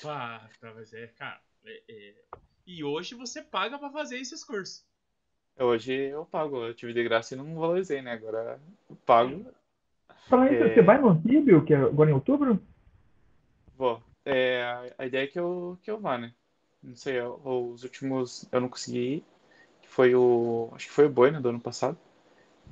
Tá, 0.00 0.48
mas 0.74 0.92
é, 0.92 1.06
cara. 1.18 1.40
é- 1.64 1.82
é. 1.88 2.14
E 2.66 2.82
hoje 2.82 3.14
você 3.14 3.42
paga 3.42 3.78
pra 3.78 3.90
fazer 3.90 4.18
esses 4.18 4.42
cursos. 4.44 4.84
Hoje 5.58 5.92
eu 5.94 6.24
pago, 6.26 6.64
eu 6.64 6.74
tive 6.74 6.92
de 6.92 7.02
graça 7.04 7.34
e 7.34 7.36
não 7.36 7.54
valorizei, 7.54 8.02
né? 8.02 8.12
Agora 8.12 8.60
eu 8.90 8.96
pago. 9.06 9.46
Falar 10.28 10.52
isso, 10.52 10.62
É. 10.64 10.74
você 10.74 10.82
vai 10.82 10.98
no 11.00 11.10
Anfíbio, 11.10 11.64
que 11.64 11.72
é 11.72 11.76
agora 11.76 12.10
em 12.10 12.14
outubro? 12.14 12.60
Vou. 13.76 14.02
É, 14.24 14.92
a- 14.98 15.06
ideia 15.06 15.24
é 15.24 15.26
que 15.28 15.38
eu, 15.38 15.78
que 15.82 15.90
eu 15.90 16.00
vá, 16.00 16.18
né? 16.18 16.32
Não 16.82 16.96
sei, 16.96 17.20
eu- 17.20 17.40
os 17.44 17.84
últimos 17.84 18.46
eu 18.52 18.60
não 18.60 18.68
consegui 18.68 18.98
ir. 18.98 19.24
que 19.82 19.88
Foi 19.88 20.14
o. 20.14 20.70
Acho 20.74 20.86
que 20.88 20.92
foi 20.92 21.06
o 21.06 21.10
Boina 21.10 21.40
do 21.40 21.48
ano 21.48 21.60
passado. 21.60 21.96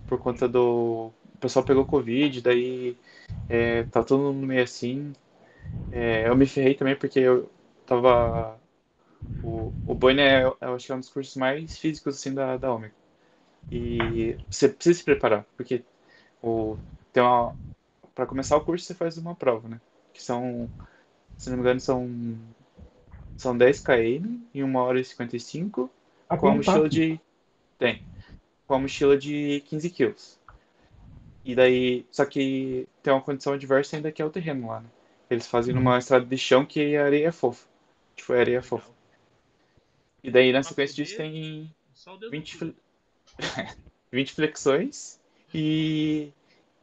Por 0.09 0.19
conta 0.19 0.49
do. 0.49 1.13
O 1.35 1.39
pessoal 1.39 1.65
pegou 1.65 1.85
Covid, 1.85 2.41
daí 2.41 2.97
é, 3.49 3.85
tá 3.85 4.03
todo 4.03 4.33
mundo 4.33 4.47
meio 4.47 4.63
assim. 4.63 5.13
É, 5.93 6.29
eu 6.29 6.37
me 6.37 6.47
ferrei 6.47 6.75
também 6.75 6.97
porque 6.97 7.21
eu 7.21 7.51
tava. 7.87 8.59
O, 9.43 9.73
o 9.87 9.95
Boina 9.95 10.23
é, 10.23 10.45
eu 10.45 10.75
acho 10.75 10.87
que 10.87 10.93
é 10.93 10.95
um 10.95 11.01
dos 11.01 11.09
cursos 11.09 11.37
mais 11.37 11.79
físicos 11.79 12.17
assim 12.17 12.35
da, 12.35 12.57
da 12.57 12.73
Ômega. 12.73 12.95
E 13.71 14.37
você 14.51 14.69
precisa 14.69 14.99
se 14.99 15.05
preparar, 15.05 15.45
porque 15.57 15.83
o, 16.43 16.77
tem 17.13 17.23
uma. 17.23 17.57
Pra 18.15 18.27
começar 18.27 18.57
o 18.57 18.61
curso 18.61 18.87
você 18.87 18.95
faz 18.95 19.19
uma 19.19 19.35
prova, 19.35 19.69
né? 19.69 19.81
Que 20.13 20.23
são 20.23 20.71
se 21.37 21.51
não 21.51 21.57
me 21.57 21.63
engano, 21.63 21.81
são, 21.81 22.39
são 23.37 23.57
10 23.57 23.81
km 23.81 24.39
em 24.55 24.63
1 24.63 24.77
hora 24.77 25.01
e 25.01 25.05
55, 25.05 25.91
Aqui 26.29 26.41
com 26.41 26.49
a 26.49 26.55
mochila 26.55 26.77
Pato. 26.77 26.89
de. 26.89 27.21
Tem. 27.79 28.03
Com 28.67 28.75
a 28.75 28.79
mochila 28.79 29.17
de 29.17 29.63
15 29.67 29.91
quilos. 29.91 30.41
E 31.45 31.55
daí. 31.55 32.07
Só 32.11 32.25
que 32.25 32.89
tem 33.03 33.13
uma 33.13 33.21
condição 33.23 33.53
adversa 33.53 33.97
ainda 33.97 34.11
que 34.13 34.23
é 34.23 34.25
o 34.25 34.31
terreno 34.31 34.69
lá, 34.69 34.81
né? 34.81 34.89
Eles 35.31 35.47
fazem 35.47 35.75
numa 35.75 35.99
estrada 35.99 36.25
de 36.25 36.39
chão 36.39 36.65
que 36.65 36.97
a 36.97 37.05
areia 37.05 37.29
é 37.29 37.33
fofa. 37.33 37.67
Tipo, 38.17 38.35
é 38.35 38.41
areia 38.41 38.63
fofa. 38.63 38.91
E 40.23 40.31
daí, 40.31 40.53
na 40.53 40.61
Pra 40.61 40.69
sequência 40.71 40.97
disso, 40.97 41.17
tem 41.17 41.71
Só 41.95 42.15
o 42.15 42.19
dedo 42.19 42.31
20, 42.31 42.55
no 42.55 42.73
cu. 42.73 42.81
fle- 43.39 43.77
20 44.13 44.33
flexões 44.33 45.21
e, 45.53 46.31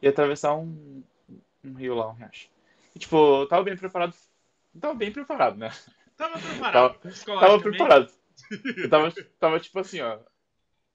e 0.02 0.08
atravessar 0.08 0.56
um, 0.56 1.02
um 1.63 1.74
rio 1.74 1.95
lá, 1.95 2.10
um 2.10 2.13
riacho. 2.13 2.50
E, 2.95 3.00
tipo, 3.00 3.15
eu 3.41 3.47
tava 3.47 3.63
bem 3.63 3.76
preparado. 3.76 4.15
Tava 4.80 4.93
bem 4.93 5.12
preparado, 5.12 5.58
né? 5.58 5.71
Tava 6.17 6.38
preparado. 6.39 7.00
Tava 7.00 7.10
psicologicamente. 7.10 7.63
preparado. 7.63 8.12
Eu 8.78 8.89
tava, 8.89 9.12
tava 9.39 9.60
tipo 9.60 9.80
assim, 9.80 10.02
ó. 10.02 10.19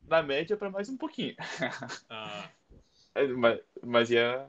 na 0.07 0.23
média 0.23 0.57
para 0.57 0.71
mais 0.71 0.89
um 0.89 0.97
pouquinho. 0.97 1.35
Ah, 2.09 2.49
mas, 3.37 3.61
mas 3.83 4.11
ia. 4.11 4.47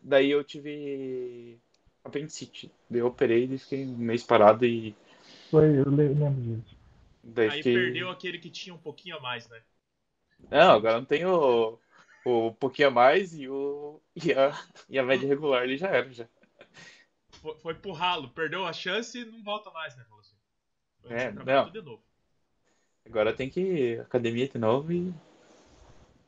Daí 0.00 0.30
eu 0.30 0.44
tive 0.44 1.58
apendicite. 2.04 2.70
Daí 2.88 3.00
eu 3.00 3.06
operei 3.06 3.44
e 3.44 3.58
fiquei 3.58 3.84
um 3.84 3.96
mês 3.96 4.22
parado 4.22 4.64
e. 4.64 4.94
Foi, 5.50 5.78
eu 5.78 5.90
le- 5.90 6.08
lembro 6.08 6.40
disso. 6.42 6.76
Daí 7.22 7.50
aí 7.50 7.56
fiquei. 7.58 7.74
perdeu 7.74 8.10
aquele 8.10 8.38
que 8.38 8.50
tinha 8.50 8.74
um 8.74 8.78
pouquinho 8.78 9.16
a 9.16 9.20
mais, 9.20 9.48
né? 9.48 9.60
Não, 10.50 10.72
agora 10.72 10.98
não 10.98 11.04
tem 11.04 11.24
o, 11.26 11.78
o 12.24 12.52
pouquinho 12.52 12.88
a 12.88 12.90
mais 12.90 13.34
e, 13.34 13.48
o, 13.48 14.00
e, 14.16 14.32
a, 14.32 14.52
e 14.88 14.98
a 14.98 15.02
média 15.02 15.28
regular 15.28 15.62
ali 15.62 15.76
já 15.76 15.88
era. 15.88 16.10
Já. 16.12 16.26
Foi, 17.30 17.54
foi 17.56 17.74
pro 17.74 17.92
ralo, 17.92 18.28
perdeu 18.30 18.64
a 18.64 18.72
chance 18.72 19.18
e 19.18 19.24
não 19.24 19.42
volta 19.42 19.70
mais, 19.70 19.96
né? 19.96 20.04
Falou 20.04 20.20
assim. 20.20 20.36
É, 21.10 21.32
não. 21.32 21.70
de 21.70 21.82
novo. 21.82 22.02
Agora 23.06 23.32
tem 23.32 23.48
que 23.48 23.60
ir 23.60 24.00
academia 24.00 24.48
de 24.48 24.58
novo 24.58 24.92
e. 24.92 25.12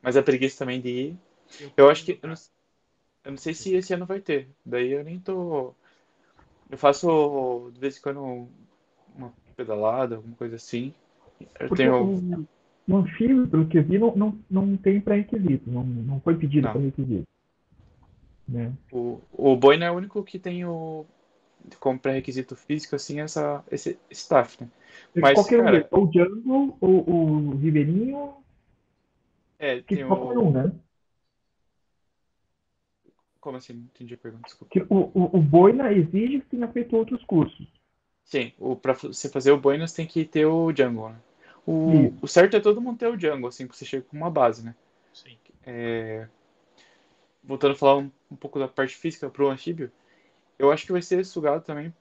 Mas 0.03 0.17
a 0.17 0.23
preguiça 0.23 0.59
também 0.59 0.81
de 0.81 0.89
ir. 0.89 1.19
Eu 1.77 1.89
acho 1.89 2.05
que. 2.05 2.19
Eu 2.23 2.29
não, 2.29 2.35
eu 3.25 3.31
não 3.33 3.39
sei 3.39 3.55
se 3.55 3.75
esse 3.75 3.95
ano 3.95 4.07
vai 4.07 4.21
ter. 4.21 4.49
Daí 4.65 4.93
eu 4.93 5.05
nem 5.05 5.19
tô. 5.19 5.75
Eu 6.71 6.79
faço 6.79 7.71
de 7.73 7.81
vez 7.81 7.99
em 7.99 8.03
quando 8.03 8.49
uma 9.15 9.33
pedalada, 9.57 10.17
alguma 10.17 10.37
coisa 10.37 10.57
assim. 10.57 10.95
Eu 11.59 11.69
Porque 11.69 11.83
tenho. 11.83 12.05
o, 12.05 12.47
o 12.89 12.97
anfíbio, 12.97 13.49
pelo 13.49 13.67
que 13.67 13.79
eu 13.79 13.85
vi, 13.85 13.99
não, 13.99 14.15
não, 14.15 14.39
não 14.51 14.77
tem 14.77 15.01
pré-requisito. 15.01 15.71
Não, 15.71 15.85
não 15.85 16.21
foi 16.21 16.37
pedido 16.37 16.67
Não. 16.67 16.73
pré-requisito. 16.73 17.27
Né? 18.49 18.73
O, 18.93 19.21
o 19.33 19.57
Boina 19.57 19.85
é 19.87 19.91
o 19.91 19.95
único 19.95 20.23
que 20.25 20.39
tem 20.39 20.65
o. 20.65 21.07
Como 21.79 21.99
pré-requisito 21.99 22.57
físico, 22.57 22.97
assim, 22.97 23.21
essa, 23.21 23.63
esse 23.71 23.99
staff, 24.11 24.63
né? 24.63 24.69
Mas, 25.15 25.35
qualquer 25.35 25.61
um 25.61 25.65
cara- 25.65 25.77
deles, 25.77 25.89
ou 25.93 26.07
o 26.07 26.13
Jungle, 26.13 26.77
ou 26.81 27.11
o 27.11 27.57
Ribeirinho, 27.57 28.33
É, 29.59 29.81
que 29.83 29.97
tem 29.97 30.05
qualquer 30.05 30.39
o. 30.39 30.43
um, 30.43 30.51
né? 30.53 30.73
Como 33.41 33.57
assim? 33.57 33.73
Não 33.73 33.83
entendi 33.83 34.15
a 34.15 34.19
pergunta, 34.19 34.45
desculpa. 34.45 34.73
Que 34.73 34.81
o, 34.89 35.11
o, 35.15 35.39
o 35.39 35.41
Boina 35.41 35.93
exige 35.93 36.41
que 36.41 36.51
tenha 36.51 36.69
feito 36.69 36.97
outros 36.97 37.25
cursos. 37.25 37.67
Sim, 38.25 38.53
o, 38.59 38.77
pra 38.77 38.93
você 38.93 39.29
fazer 39.29 39.51
o 39.51 39.59
Buenos 39.59 39.93
tem 39.93 40.07
que 40.07 40.25
ter 40.25 40.47
o 40.47 40.71
Django, 40.73 41.09
né? 41.09 41.17
O, 41.67 42.13
o 42.23 42.29
certo 42.29 42.57
é 42.57 42.61
todo 42.61 42.81
mundo 42.81 42.99
ter 42.99 43.09
o 43.09 43.17
Django, 43.17 43.49
assim, 43.49 43.67
que 43.67 43.77
você 43.77 43.85
chega 43.85 44.05
com 44.09 44.17
uma 44.17 44.31
base, 44.31 44.65
né? 44.65 44.75
Sim. 45.13 45.37
É, 45.67 46.29
Voltando 47.43 47.73
a 47.73 47.77
falar 47.77 47.97
um, 47.97 48.11
um 48.31 48.37
pouco 48.37 48.59
da 48.59 48.69
parte 48.69 48.95
física 48.95 49.29
pro 49.31 49.49
anfíbio, 49.49 49.91
eu 50.59 50.71
acho 50.71 50.85
que 50.87 50.93
vai 50.93 51.03
ser 51.03 51.25
sugado 51.25 51.65
também, 51.65 51.93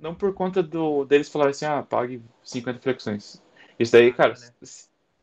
não 0.00 0.14
por 0.14 0.32
conta 0.34 0.62
do 0.62 1.04
deles 1.04 1.28
falarem 1.28 1.50
assim, 1.50 1.64
ah, 1.64 1.82
pague 1.82 2.22
50 2.42 2.80
flexões. 2.80 3.42
Isso 3.78 3.92
daí, 3.92 4.10
Ah, 4.10 4.14
cara, 4.14 4.34
né? 4.34 4.52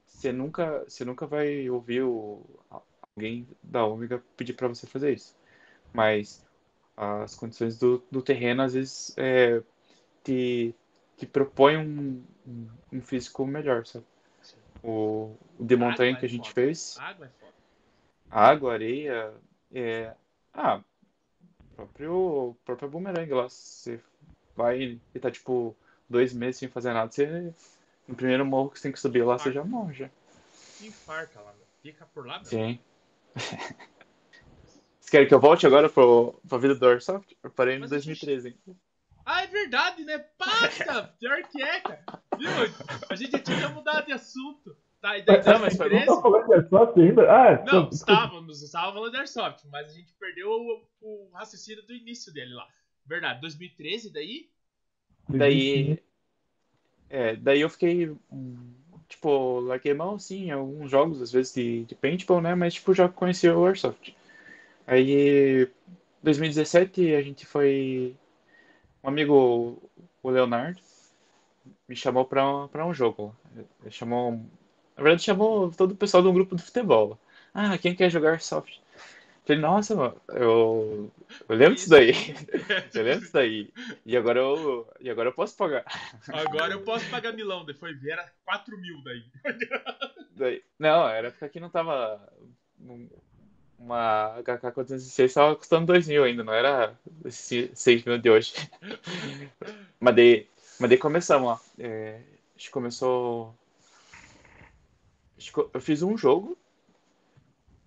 você 0.05 0.31
nunca, 0.31 0.83
você 0.87 1.05
nunca 1.05 1.25
vai 1.25 1.69
ouvir 1.69 2.03
o, 2.03 2.41
alguém 3.15 3.47
da 3.61 3.85
Ômega 3.85 4.23
pedir 4.35 4.53
pra 4.53 4.67
você 4.67 4.87
fazer 4.87 5.13
isso. 5.13 5.35
Mas 5.93 6.43
as 6.97 7.35
condições 7.35 7.77
do, 7.77 8.03
do 8.11 8.21
terreno, 8.21 8.63
às 8.63 8.73
vezes, 8.73 9.13
é, 9.17 9.61
te, 10.23 10.75
te 11.17 11.25
propõem 11.25 11.77
um, 11.77 12.23
um, 12.91 13.01
físico 13.01 13.45
melhor, 13.45 13.85
sabe? 13.85 14.05
Sim. 14.41 14.57
O, 14.83 15.35
o 15.57 15.65
de 15.65 15.75
montanha 15.75 16.15
que 16.15 16.25
é 16.25 16.27
a 16.27 16.29
gente 16.29 16.49
foda. 16.49 16.53
fez, 16.53 16.97
Água 16.99 17.25
é 17.25 17.29
foda. 17.29 17.53
água, 18.29 18.73
areia, 18.73 19.33
é, 19.73 20.13
ah, 20.53 20.81
próprio, 21.75 22.55
próprio 22.65 22.89
bumerangue 22.89 23.33
lá, 23.33 23.49
você 23.49 23.99
vai 24.55 24.99
e 25.13 25.19
tá, 25.19 25.31
tipo, 25.31 25.75
dois 26.09 26.33
meses 26.33 26.57
sem 26.57 26.69
fazer 26.69 26.93
nada, 26.93 27.11
você, 27.11 27.53
no 28.07 28.15
primeiro 28.15 28.45
morro 28.45 28.69
que 28.69 28.77
você 28.77 28.83
tem 28.83 28.91
que 28.91 28.99
subir 28.99 29.23
lá, 29.23 29.37
você 29.37 29.51
já 29.51 29.63
morre, 29.63 29.93
já. 29.93 30.09
Infarta 30.81 31.39
lá, 31.39 31.53
meu. 31.53 31.65
Fica 31.81 32.05
por 32.05 32.25
lá, 32.25 32.37
meu. 32.39 32.45
Sim. 32.45 32.79
Vocês 34.99 35.09
querem 35.09 35.27
que 35.27 35.33
eu 35.33 35.39
volte 35.39 35.65
agora 35.67 35.89
pro, 35.89 36.39
pra 36.47 36.57
vida 36.57 36.75
do 36.75 36.87
Airsoft? 36.87 37.35
Eu 37.43 37.49
parei 37.51 37.75
em 37.75 37.79
Mas 37.79 37.91
a 37.93 37.99
gente- 37.99 38.25
2013, 38.25 38.49
hein? 38.49 38.77
Ah, 39.25 39.43
é 39.43 39.47
verdade, 39.47 40.03
né? 40.03 40.17
Passa! 40.37 41.13
Pior 41.19 41.41
que 41.43 41.61
é, 41.61 41.79
cara. 41.81 42.03
Viu? 42.37 42.49
A 43.09 43.15
gente 43.15 43.39
tinha 43.39 43.69
mudado 43.69 44.05
de 44.05 44.11
assunto. 44.11 44.75
Tá, 44.99 45.17
e 45.17 45.21
daí 45.23 45.43
Não, 45.45 45.59
mas 45.59 45.75
foi 45.77 45.89
bom. 45.89 45.95
2013, 45.95 46.05
Não 46.07 46.15
tá 46.15 46.21
falando 46.21 46.45
de 46.47 46.53
Airsoft 46.53 46.97
ainda? 46.99 47.31
Ah, 47.31 47.51
Não, 47.65 47.89
desculpa. 47.89 47.93
estávamos, 47.93 48.61
estávamos 48.63 48.93
falando 48.95 49.11
de 49.11 49.17
Airsoft, 49.17 49.65
mas 49.69 49.91
a 49.91 49.93
gente 49.93 50.13
perdeu 50.19 50.49
o, 50.49 50.87
o 51.01 51.29
raciocínio 51.33 51.85
do 51.85 51.93
início 51.93 52.33
dele 52.33 52.53
lá. 52.53 52.67
Verdade, 53.05 53.39
2013 53.41 54.11
daí? 54.11 54.49
Daí. 55.29 56.03
É, 57.09 57.35
daí 57.35 57.61
eu 57.61 57.69
fiquei. 57.69 58.15
Tipo, 59.15 59.59
larguei 59.61 59.93
mão, 59.93 60.17
sim, 60.19 60.51
alguns 60.51 60.89
jogos, 60.91 61.21
às 61.21 61.31
vezes 61.31 61.53
de, 61.53 61.85
de 61.85 61.95
paintball, 61.95 62.41
né? 62.41 62.55
Mas, 62.55 62.75
tipo, 62.75 62.93
já 62.93 63.07
conhecia 63.09 63.55
o 63.57 63.65
Airsoft. 63.65 64.13
Aí, 64.87 65.67
2017, 66.23 67.15
a 67.15 67.21
gente 67.23 67.45
foi. 67.45 68.15
Um 69.03 69.09
amigo, 69.09 69.81
o 70.23 70.29
Leonardo, 70.31 70.79
me 71.87 71.95
chamou 71.95 72.25
pra, 72.25 72.45
um- 72.47 72.67
pra 72.67 72.85
um 72.85 72.93
jogo. 72.93 73.35
Ele 73.81 73.91
chamou. 73.91 74.33
Na 74.95 75.03
verdade, 75.03 75.23
chamou 75.23 75.71
todo 75.71 75.91
o 75.91 75.95
pessoal 75.97 76.21
do 76.23 76.33
grupo 76.33 76.55
de 76.55 76.63
futebol. 76.63 77.17
Ah, 77.53 77.77
quem 77.77 77.95
quer 77.95 78.09
jogar 78.09 78.31
Airsoft? 78.31 78.79
Falei, 79.45 79.61
nossa, 79.61 79.93
mano, 79.95 80.21
eu, 80.29 81.11
eu 81.49 81.55
lembro 81.55 81.75
disso 81.75 81.89
daí. 81.89 82.11
Eu 82.93 83.03
lembro 83.03 83.21
disso 83.21 83.33
daí. 83.33 83.73
E 84.05 84.15
agora 84.15 84.39
eu, 84.39 84.87
e 85.01 85.09
agora 85.09 85.29
eu 85.29 85.33
posso 85.33 85.57
pagar. 85.57 85.83
Agora 86.29 86.73
eu 86.73 86.81
posso 86.81 87.09
pagar 87.09 87.33
milão, 87.33 87.65
daí 87.65 87.75
foi 87.75 87.93
ver, 87.93 88.11
era 88.11 88.31
4 88.45 88.77
mil 88.77 89.03
daí. 89.03 89.23
Daí- 90.35 90.63
não, 90.79 91.07
era 91.07 91.29
porque 91.29 91.45
aqui 91.45 91.59
não 91.59 91.69
tava. 91.69 92.27
um- 92.79 93.09
Uma 93.77 94.37
HK416 94.43 95.33
tava 95.33 95.55
custando 95.55 95.87
2 95.87 96.07
mil 96.07 96.23
ainda, 96.23 96.43
não 96.43 96.53
era 96.53 96.97
esse 97.25 97.69
6 97.75 98.03
mil 98.05 98.17
de 98.17 98.29
hoje. 98.29 98.53
mas, 99.99 100.15
daí, 100.15 100.47
mas 100.79 100.89
daí 100.89 100.97
começamos, 100.97 101.49
ó. 101.49 101.59
É, 101.77 102.21
a 102.55 102.57
gente 102.57 102.71
começou. 102.71 103.53
Eu 105.73 105.81
fiz 105.81 106.01
um 106.01 106.17
jogo. 106.17 106.57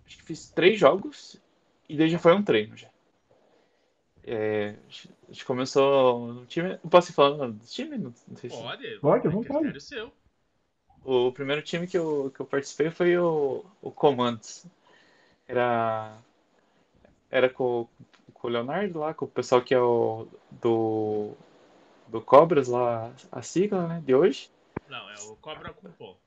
Acho 0.05 0.17
que 0.17 0.23
fiz 0.23 0.49
três 0.51 0.79
jogos. 0.79 1.41
E 1.89 1.97
daí 1.97 2.09
já 2.09 2.19
foi 2.19 2.33
um 2.33 2.43
treino 2.43 2.75
já. 2.75 2.89
É, 4.23 4.75
a 5.29 5.31
gente 5.31 5.45
começou 5.45 6.33
no 6.33 6.45
time. 6.45 6.77
Posso 6.89 7.11
ir 7.11 7.13
falando 7.13 7.53
do 7.53 7.65
time? 7.65 7.97
Não, 7.97 8.13
não 8.27 8.37
sei 8.37 8.49
se. 8.49 8.57
Pode, 8.61 8.99
Pode, 8.99 9.27
à 9.27 9.29
é 9.29 9.33
vontade. 9.33 9.53
critério 9.59 9.81
seu. 9.81 10.11
O 11.03 11.31
primeiro 11.31 11.61
time 11.61 11.87
que 11.87 11.97
eu, 11.97 12.29
que 12.35 12.41
eu 12.41 12.45
participei 12.45 12.91
foi 12.91 13.17
o, 13.17 13.63
o 13.81 13.89
Comandos. 13.89 14.65
Era, 15.47 16.17
era 17.31 17.49
com, 17.49 17.87
com 18.33 18.47
o 18.47 18.51
Leonardo 18.51 18.99
lá, 18.99 19.13
com 19.13 19.23
o 19.23 19.29
pessoal 19.29 19.61
que 19.61 19.73
é 19.73 19.79
o 19.79 20.27
do, 20.51 21.31
do 22.09 22.19
Cobras 22.19 22.67
lá, 22.67 23.09
a 23.31 23.41
sigla 23.41 23.87
né, 23.87 24.03
de 24.05 24.13
hoje. 24.13 24.51
Não, 24.89 25.09
é 25.09 25.15
o 25.21 25.37
cobra 25.37 25.73
com 25.73 25.89
ponto. 25.91 26.19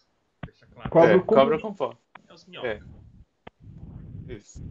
Deixa 0.47 0.67
claro. 0.67 0.91
Cobra 0.91 1.15
é, 1.15 1.19
com- 1.19 1.35
Cobra 1.35 1.59
com 1.59 1.75
pó. 1.75 1.95
É 2.27 2.33
os 2.33 2.47
minhocas. 2.47 2.83
É. 4.29 4.33
Isso. 4.33 4.63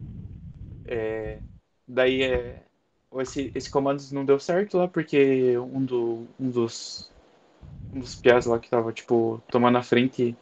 É, 0.86 1.38
daí 1.86 2.22
é, 2.22 2.62
esse, 3.18 3.52
esse 3.54 3.70
Comandos 3.70 4.12
não 4.12 4.24
deu 4.24 4.38
certo 4.38 4.78
lá, 4.78 4.88
porque 4.88 5.56
um, 5.58 5.84
do, 5.84 6.26
um 6.38 6.50
dos 6.50 7.10
um 7.94 8.00
dos 8.00 8.14
piás 8.16 8.46
lá 8.46 8.58
que 8.58 8.70
tava, 8.70 8.92
tipo, 8.92 9.42
tomando 9.50 9.78
a 9.78 9.82
frente 9.82 10.36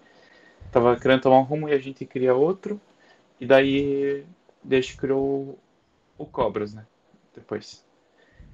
tava 0.72 0.98
querendo 0.98 1.22
tomar 1.22 1.38
um 1.40 1.44
rumo 1.44 1.68
e 1.68 1.72
a 1.74 1.78
gente 1.78 2.06
queria 2.06 2.34
outro. 2.34 2.80
E 3.40 3.46
daí 3.46 4.24
deixa 4.62 4.96
criou 4.96 5.58
o 6.18 6.26
Cobras, 6.26 6.74
né? 6.74 6.86
Depois. 7.34 7.84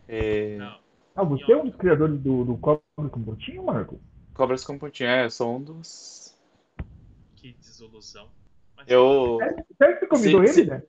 É, 0.08 0.56
Não, 0.58 0.78
Ah, 1.16 1.24
você 1.24 1.52
é 1.52 1.56
um 1.56 1.66
dos 1.66 1.76
criadores 1.76 2.18
do, 2.20 2.44
do 2.44 2.56
Cobra 2.58 2.82
com 3.10 3.20
Botinho, 3.20 3.64
Marco? 3.64 4.00
Cobras 4.34 4.64
com 4.64 4.78
pontinho, 4.78 5.08
é, 5.08 5.24
eu 5.24 5.30
sou 5.30 5.56
um 5.56 5.62
dos. 5.62 6.36
que 7.36 7.52
desilusão. 7.54 8.28
Mas 8.76 8.88
Eu. 8.88 9.38
Sério 9.78 9.94
que 9.94 10.00
você 10.00 10.06
convidou 10.06 10.42
Se- 10.42 10.60
ele, 10.60 10.64
né? 10.66 10.82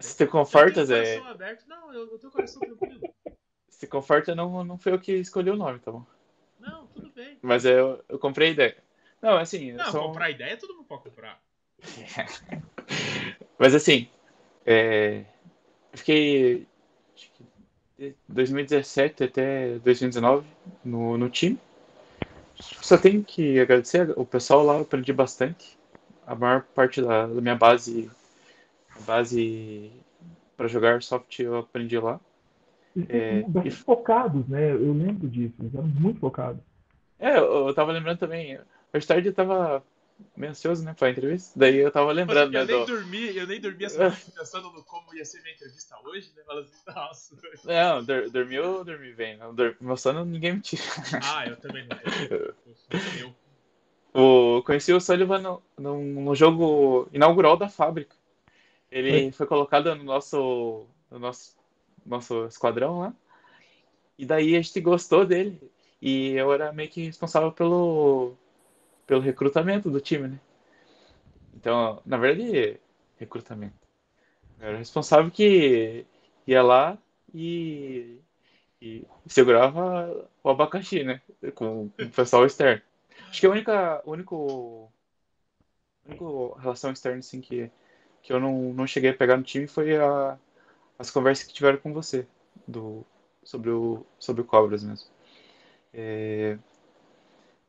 Se, 0.00 0.16
te 0.16 0.26
confortas, 0.26 0.90
é. 0.90 1.18
aberto. 1.18 1.66
Não, 1.68 1.92
eu, 1.92 2.10
eu 2.10 2.18
tenho 2.18 2.32
coração 2.32 2.60
tranquilo. 2.60 3.00
Se 3.68 3.86
conforta, 3.86 4.34
não, 4.34 4.64
não 4.64 4.78
foi 4.78 4.92
eu 4.92 4.98
que 4.98 5.12
escolhi 5.12 5.50
o 5.50 5.56
nome, 5.56 5.78
tá 5.78 5.92
bom? 5.92 6.04
Não, 6.58 6.86
tudo 6.86 7.10
bem. 7.10 7.38
Mas 7.42 7.64
eu, 7.64 8.02
eu 8.08 8.18
comprei 8.18 8.48
a 8.48 8.52
ideia. 8.52 8.76
Não, 9.20 9.36
assim, 9.36 9.72
eu 9.72 9.76
Não, 9.76 9.90
sou 9.90 10.02
comprar 10.04 10.30
ideia 10.30 10.56
todo 10.56 10.74
mundo 10.74 10.86
pode 10.86 11.02
comprar. 11.02 11.40
Mas 13.58 13.74
assim, 13.74 14.08
é, 14.64 15.24
eu 15.92 15.98
fiquei 15.98 16.66
acho 17.14 17.30
que 17.32 17.44
de 17.98 18.16
2017 18.28 19.24
até 19.24 19.78
2019 19.80 20.46
no, 20.84 21.18
no 21.18 21.28
time. 21.28 21.60
Só 22.56 22.96
tenho 22.96 23.22
que 23.22 23.60
agradecer 23.60 24.12
o 24.16 24.24
pessoal 24.24 24.64
lá, 24.64 24.74
eu 24.74 24.82
aprendi 24.82 25.12
bastante. 25.12 25.78
A 26.26 26.34
maior 26.34 26.62
parte 26.74 27.02
da, 27.02 27.26
da 27.26 27.40
minha 27.40 27.54
base, 27.54 28.10
base 29.02 29.90
para 30.56 30.68
jogar 30.68 31.02
soft 31.02 31.38
eu 31.38 31.58
aprendi 31.58 31.98
lá. 31.98 32.20
Eles 32.96 33.08
É, 33.10 33.70
focados, 33.70 34.46
né? 34.48 34.72
Eu 34.72 34.92
lembro 34.92 35.28
disso. 35.28 35.54
Eles 35.60 35.74
eram 35.74 35.86
muito 35.86 36.20
focados. 36.20 36.60
É, 37.18 37.36
eu, 37.36 37.68
eu 37.68 37.74
tava 37.74 37.92
lembrando 37.92 38.18
também, 38.18 38.58
hoje 38.92 39.06
tarde 39.06 39.28
eu 39.28 39.34
tava 39.34 39.84
meio 40.36 40.50
ansioso, 40.50 40.84
né, 40.84 40.94
pra 40.94 41.10
entrevista. 41.10 41.58
Daí 41.58 41.76
eu 41.76 41.90
tava 41.90 42.10
lembrando, 42.12 42.54
eu 42.54 42.66
né, 42.66 42.72
nem 42.72 42.84
do... 42.84 42.86
dormi, 42.86 43.36
eu 43.36 43.46
nem 43.46 43.60
dormi 43.60 43.84
essa 43.84 43.98
noite 44.08 44.30
pensando 44.32 44.72
no 44.72 44.82
como 44.84 45.14
ia 45.14 45.24
ser 45.24 45.40
minha 45.42 45.54
entrevista 45.54 45.96
hoje, 46.04 46.32
né? 46.36 46.42
Fala 46.44 46.60
assim, 46.62 46.76
nossa. 46.86 47.36
Não, 47.64 48.04
dur 48.04 48.30
dormiu 48.30 48.62
eu 48.64 48.84
dormi 48.84 49.12
bem. 49.12 49.36
Não, 49.36 49.54
dur... 49.54 49.76
Meu 49.80 49.96
sono 49.96 50.24
ninguém 50.24 50.54
me 50.54 50.60
tira. 50.60 50.82
Ah, 51.22 51.46
eu 51.46 51.56
também 51.56 51.86
não. 51.86 51.98
Eu, 52.30 52.54
eu, 54.14 54.58
O, 54.58 54.62
conheci 54.62 54.92
o 54.92 55.00
Sullivan 55.00 55.38
no, 55.40 55.62
no, 55.78 56.02
no 56.02 56.34
jogo 56.34 57.08
inaugural 57.12 57.56
da 57.56 57.68
fábrica. 57.68 58.16
Ele 58.90 59.30
foi 59.32 59.46
colocado 59.46 59.94
no 59.94 60.04
nosso, 60.04 60.86
no 61.10 61.18
nosso, 61.18 61.56
nosso 62.04 62.46
esquadrão 62.46 63.00
lá. 63.00 63.14
E 64.18 64.24
daí 64.26 64.56
a 64.56 64.60
gente 64.60 64.80
gostou 64.80 65.24
dele. 65.26 65.60
E 66.00 66.32
eu 66.32 66.52
era 66.52 66.72
meio 66.72 66.88
que 66.88 67.04
responsável 67.04 67.52
pelo, 67.52 68.34
pelo 69.06 69.20
recrutamento 69.20 69.90
do 69.90 70.00
time, 70.00 70.28
né? 70.28 70.40
Então, 71.54 72.00
na 72.06 72.16
verdade, 72.16 72.80
recrutamento. 73.18 73.74
Eu 74.60 74.68
era 74.68 74.78
responsável 74.78 75.30
que 75.30 76.06
ia 76.46 76.62
lá 76.62 76.96
e, 77.34 78.20
e 78.80 79.04
segurava 79.26 80.28
o 80.42 80.50
abacaxi, 80.50 81.04
né? 81.04 81.20
Com, 81.54 81.88
com 81.90 82.02
o 82.04 82.10
pessoal 82.10 82.46
externo. 82.46 82.82
Acho 83.28 83.40
que 83.40 83.46
a 83.46 83.50
única, 83.50 84.02
único, 84.06 84.90
única 86.06 86.60
relação 86.60 86.92
externa 86.92 87.18
assim, 87.18 87.40
que, 87.40 87.70
que 88.28 88.32
eu 88.34 88.38
não, 88.38 88.74
não 88.74 88.86
cheguei 88.86 89.08
a 89.08 89.14
pegar 89.14 89.38
no 89.38 89.42
time 89.42 89.66
foi 89.66 89.96
a, 89.96 90.36
as 90.98 91.10
conversas 91.10 91.46
que 91.46 91.54
tiveram 91.54 91.78
com 91.78 91.94
você 91.94 92.26
do, 92.66 93.02
sobre, 93.42 93.70
o, 93.70 94.04
sobre 94.18 94.42
o 94.42 94.44
Cobras 94.44 94.84
mesmo. 94.84 95.08
É, 95.94 96.58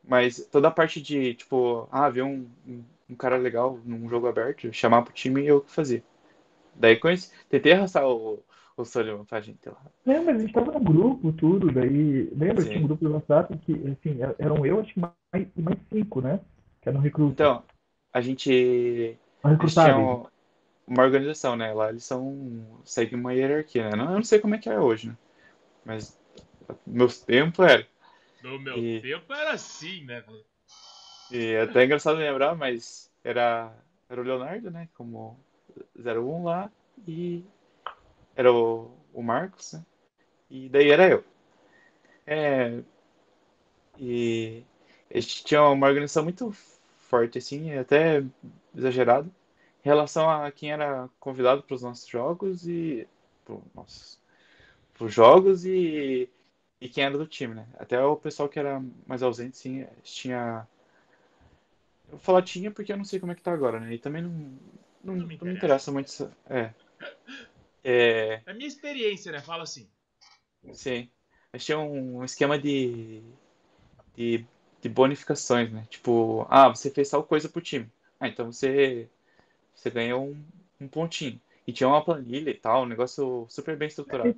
mas 0.06 0.46
toda 0.52 0.68
a 0.68 0.70
parte 0.70 1.00
de, 1.00 1.32
tipo, 1.32 1.88
ah, 1.90 2.10
ver 2.10 2.24
um, 2.24 2.46
um, 2.68 2.84
um, 3.08 3.14
cara 3.14 3.38
legal 3.38 3.80
num 3.86 4.06
jogo 4.06 4.28
aberto, 4.28 4.70
chamar 4.70 5.00
pro 5.00 5.14
time 5.14 5.40
e 5.40 5.46
eu 5.46 5.64
fazia. 5.66 6.02
Daí 6.74 6.96
conheci, 6.96 7.32
tentei 7.48 7.72
arrastar 7.72 8.06
o, 8.06 8.44
o 8.76 8.84
Sullivan 8.84 9.24
pra 9.24 9.40
gente 9.40 9.66
lá. 9.66 9.80
Mas 10.04 10.28
a 10.28 10.38
gente 10.38 10.52
tava 10.52 10.72
no 10.72 10.80
grupo, 10.80 11.32
tudo, 11.32 11.72
daí. 11.72 12.28
Lembra? 12.36 12.60
Sim. 12.60 12.68
Tinha 12.68 12.84
um 12.84 12.86
grupo 12.86 13.02
do 13.02 13.14
WhatsApp 13.14 13.56
que, 13.64 13.72
assim, 13.72 14.18
eram 14.38 14.66
eu, 14.66 14.80
acho 14.80 14.92
que 14.92 15.00
mais, 15.00 15.48
mais 15.56 15.78
cinco, 15.90 16.20
né? 16.20 16.38
Que 16.82 16.90
eram 16.90 17.00
recrutas. 17.00 17.32
Então, 17.32 17.62
a 18.12 18.20
gente. 18.20 19.16
Tinha 19.40 20.28
uma 20.90 21.04
organização, 21.04 21.54
né? 21.54 21.72
Lá 21.72 21.88
eles 21.90 22.04
são. 22.04 22.66
seguem 22.84 23.18
uma 23.18 23.32
hierarquia, 23.32 23.88
né? 23.88 23.96
Não, 23.96 24.06
eu 24.06 24.16
não 24.16 24.24
sei 24.24 24.40
como 24.40 24.56
é 24.56 24.58
que 24.58 24.68
é 24.68 24.78
hoje, 24.78 25.08
né? 25.08 25.16
Mas 25.84 26.20
meus 26.84 27.20
tempos 27.20 27.64
era. 27.64 27.86
No 28.42 28.58
meu 28.58 28.76
e... 28.76 29.00
tempo 29.00 29.32
era 29.32 29.52
assim, 29.52 30.04
né? 30.04 30.24
E 31.30 31.52
é 31.52 31.62
até 31.62 31.84
engraçado 31.84 32.18
lembrar, 32.18 32.56
mas 32.56 33.08
era, 33.22 33.72
era 34.08 34.20
o 34.20 34.24
Leonardo, 34.24 34.68
né? 34.68 34.88
Como 34.94 35.38
01 35.96 36.42
lá. 36.42 36.70
E 37.06 37.44
era 38.34 38.52
o, 38.52 38.90
o 39.12 39.22
Marcos, 39.22 39.74
né? 39.74 39.84
E 40.50 40.68
daí 40.68 40.90
era 40.90 41.08
eu. 41.08 41.24
É, 42.26 42.82
e 43.96 44.64
a 45.12 45.20
gente 45.20 45.44
tinha 45.44 45.62
uma 45.62 45.86
organização 45.86 46.24
muito 46.24 46.50
forte, 46.98 47.38
assim, 47.38 47.76
até 47.76 48.24
exagerado, 48.74 49.32
em 49.84 49.88
relação 49.88 50.28
a 50.30 50.50
quem 50.50 50.72
era 50.72 51.08
convidado 51.18 51.62
para 51.62 51.74
os 51.74 51.82
nossos 51.82 52.06
jogos 52.06 52.66
e. 52.66 53.06
Para 53.44 55.06
os 55.06 55.12
jogos 55.12 55.64
e, 55.64 56.28
e 56.80 56.88
quem 56.88 57.04
era 57.04 57.16
do 57.16 57.26
time, 57.26 57.54
né? 57.54 57.66
Até 57.78 58.02
o 58.02 58.16
pessoal 58.16 58.48
que 58.48 58.58
era 58.58 58.82
mais 59.06 59.22
ausente, 59.22 59.56
sim, 59.56 59.86
tinha. 60.02 60.66
Eu 62.06 62.12
vou 62.12 62.20
falar 62.20 62.42
tinha 62.42 62.70
porque 62.70 62.92
eu 62.92 62.96
não 62.96 63.04
sei 63.04 63.18
como 63.18 63.32
é 63.32 63.34
que 63.34 63.42
tá 63.42 63.52
agora, 63.52 63.80
né? 63.80 63.94
E 63.94 63.98
também 63.98 64.22
não, 64.22 64.30
não, 65.02 65.16
não 65.16 65.26
me, 65.26 65.36
não 65.36 65.46
me 65.46 65.54
interessa 65.54 65.90
muito. 65.90 66.30
É. 66.48 66.72
É... 67.82 68.42
é 68.46 68.50
a 68.50 68.54
minha 68.54 68.68
experiência, 68.68 69.32
né? 69.32 69.40
Fala 69.40 69.62
assim. 69.62 69.88
Sim. 70.72 71.08
Mas 71.52 71.64
tinha 71.64 71.78
um 71.78 72.22
esquema 72.22 72.58
de, 72.58 73.22
de, 74.14 74.46
de 74.80 74.88
bonificações, 74.88 75.72
né? 75.72 75.86
Tipo, 75.88 76.46
ah, 76.48 76.68
você 76.68 76.90
fez 76.90 77.08
tal 77.08 77.24
coisa 77.24 77.48
pro 77.48 77.60
time. 77.60 77.90
Ah, 78.20 78.28
então 78.28 78.52
você, 78.52 79.08
você 79.80 79.90
ganha 79.90 80.16
um, 80.16 80.36
um 80.80 80.86
pontinho. 80.86 81.40
E 81.66 81.72
tinha 81.72 81.88
uma 81.88 82.04
planilha 82.04 82.50
e 82.50 82.54
tal, 82.54 82.82
um 82.82 82.86
negócio 82.86 83.46
super 83.48 83.76
bem 83.76 83.88
estruturado. 83.88 84.34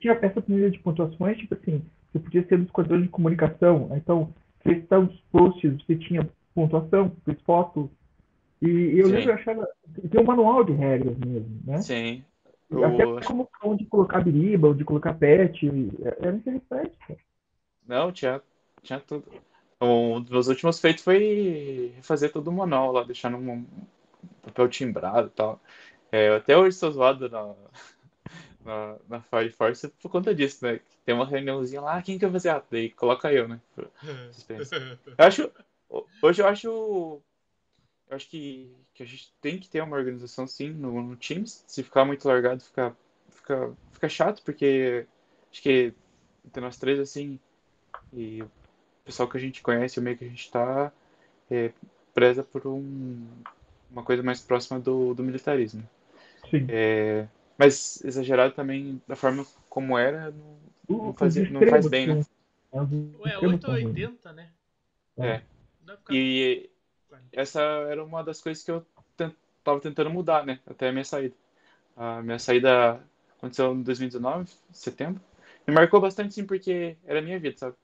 Tinha 0.00 0.14
essa 0.14 0.40
planilha 0.40 0.70
de 0.70 0.78
pontuações, 0.78 1.38
tipo 1.38 1.54
assim, 1.54 1.82
você 2.12 2.18
podia 2.18 2.46
ser 2.46 2.58
dos 2.58 2.70
quadros 2.70 3.02
de 3.02 3.08
comunicação. 3.08 3.90
Então, 3.94 4.32
fez 4.62 4.86
tantos 4.86 5.18
posts, 5.32 5.82
você 5.82 5.96
tinha 5.96 6.28
pontuação, 6.54 7.12
fez 7.24 7.40
foto. 7.42 7.90
E 8.62 8.98
eu 8.98 9.06
Sim. 9.06 9.12
lembro, 9.12 9.30
eu 9.30 9.34
achava. 9.34 9.68
Tem 10.10 10.20
um 10.20 10.24
manual 10.24 10.64
de 10.64 10.72
regras 10.72 11.16
mesmo, 11.18 11.60
né? 11.64 11.78
Sim. 11.82 12.24
Até 12.72 13.26
como 13.26 13.48
onde 13.62 13.84
colocar 13.86 14.20
biriba, 14.20 14.68
onde 14.68 14.84
colocar 14.84 15.14
pet, 15.14 15.70
era 16.20 16.36
interessante. 16.36 16.96
Não, 17.86 18.10
tinha, 18.10 18.42
tinha 18.82 18.98
tudo. 19.00 19.24
Um 19.80 20.20
dos 20.20 20.30
meus 20.30 20.48
últimos 20.48 20.80
feitos 20.80 21.04
foi 21.04 21.92
refazer 21.96 22.32
todo 22.32 22.48
o 22.48 22.52
manual 22.52 22.92
lá, 22.92 23.04
deixar 23.04 23.30
num 23.30 23.64
papel 24.42 24.68
timbrado 24.68 25.28
e 25.28 25.30
tal. 25.30 25.60
É, 26.10 26.28
até 26.28 26.56
hoje 26.56 26.74
estou 26.74 26.90
zoado 26.90 27.28
na, 27.28 27.54
na, 28.64 28.96
na 29.08 29.20
Fire 29.20 29.50
Force 29.50 29.88
por 30.00 30.10
conta 30.10 30.34
disso, 30.34 30.64
né? 30.64 30.80
Tem 31.04 31.14
uma 31.14 31.26
reuniãozinha 31.26 31.80
lá, 31.80 32.02
quem 32.02 32.18
quer 32.18 32.30
fazer? 32.30 32.50
Ah, 32.50 32.62
daí 32.70 32.90
coloca 32.90 33.32
eu, 33.32 33.48
né? 33.48 33.60
Eu 35.18 35.24
acho, 35.24 35.52
hoje 36.22 36.42
eu 36.42 36.46
acho 36.46 37.22
eu 38.08 38.16
acho 38.16 38.28
que, 38.28 38.72
que 38.94 39.02
a 39.02 39.06
gente 39.06 39.32
tem 39.40 39.58
que 39.58 39.68
ter 39.68 39.82
uma 39.82 39.96
organização 39.96 40.46
sim 40.46 40.70
no, 40.70 41.02
no 41.02 41.16
Teams. 41.16 41.64
Se 41.66 41.82
ficar 41.82 42.04
muito 42.04 42.26
largado, 42.26 42.62
fica, 42.62 42.96
fica, 43.30 43.72
fica 43.92 44.08
chato, 44.08 44.42
porque 44.44 45.06
acho 45.50 45.62
que 45.62 45.92
entre 46.44 46.60
nós 46.60 46.76
três, 46.76 47.00
assim, 47.00 47.40
e 48.12 48.42
o 48.42 48.50
pessoal 49.04 49.28
que 49.28 49.36
a 49.36 49.40
gente 49.40 49.60
conhece, 49.62 49.98
o 49.98 50.02
meio 50.02 50.16
que 50.16 50.24
a 50.24 50.28
gente 50.28 50.50
tá, 50.50 50.92
é, 51.50 51.72
preza 52.14 52.44
por 52.44 52.66
um, 52.66 53.26
uma 53.96 54.04
coisa 54.04 54.22
mais 54.22 54.40
próxima 54.40 54.78
do, 54.78 55.14
do 55.14 55.22
militarismo. 55.22 55.82
Sim. 56.50 56.66
É, 56.68 57.26
mas 57.56 58.04
exagerado 58.04 58.52
também 58.54 59.00
da 59.08 59.16
forma 59.16 59.46
como 59.70 59.96
era, 59.96 60.30
não, 60.30 61.06
não, 61.06 61.12
fazia, 61.14 61.48
não 61.48 61.66
faz 61.66 61.88
bem, 61.88 62.06
né? 62.06 62.26
Ué, 63.18 63.38
880, 63.38 64.32
né? 64.32 64.50
É. 65.16 65.40
E 66.10 66.68
essa 67.32 67.60
era 67.62 68.04
uma 68.04 68.22
das 68.22 68.42
coisas 68.42 68.62
que 68.62 68.70
eu 68.70 68.84
tava 69.64 69.80
tentando 69.80 70.10
mudar, 70.10 70.44
né? 70.44 70.60
Até 70.66 70.88
a 70.88 70.92
minha 70.92 71.04
saída. 71.04 71.34
A 71.96 72.20
minha 72.20 72.38
saída 72.38 73.00
aconteceu 73.38 73.72
em 73.72 73.82
2019, 73.82 74.52
setembro. 74.72 75.22
Me 75.66 75.72
marcou 75.72 76.00
bastante, 76.00 76.34
sim, 76.34 76.44
porque 76.44 76.96
era 77.06 77.20
a 77.20 77.22
minha 77.22 77.38
vida, 77.38 77.56
sabe? 77.56 77.76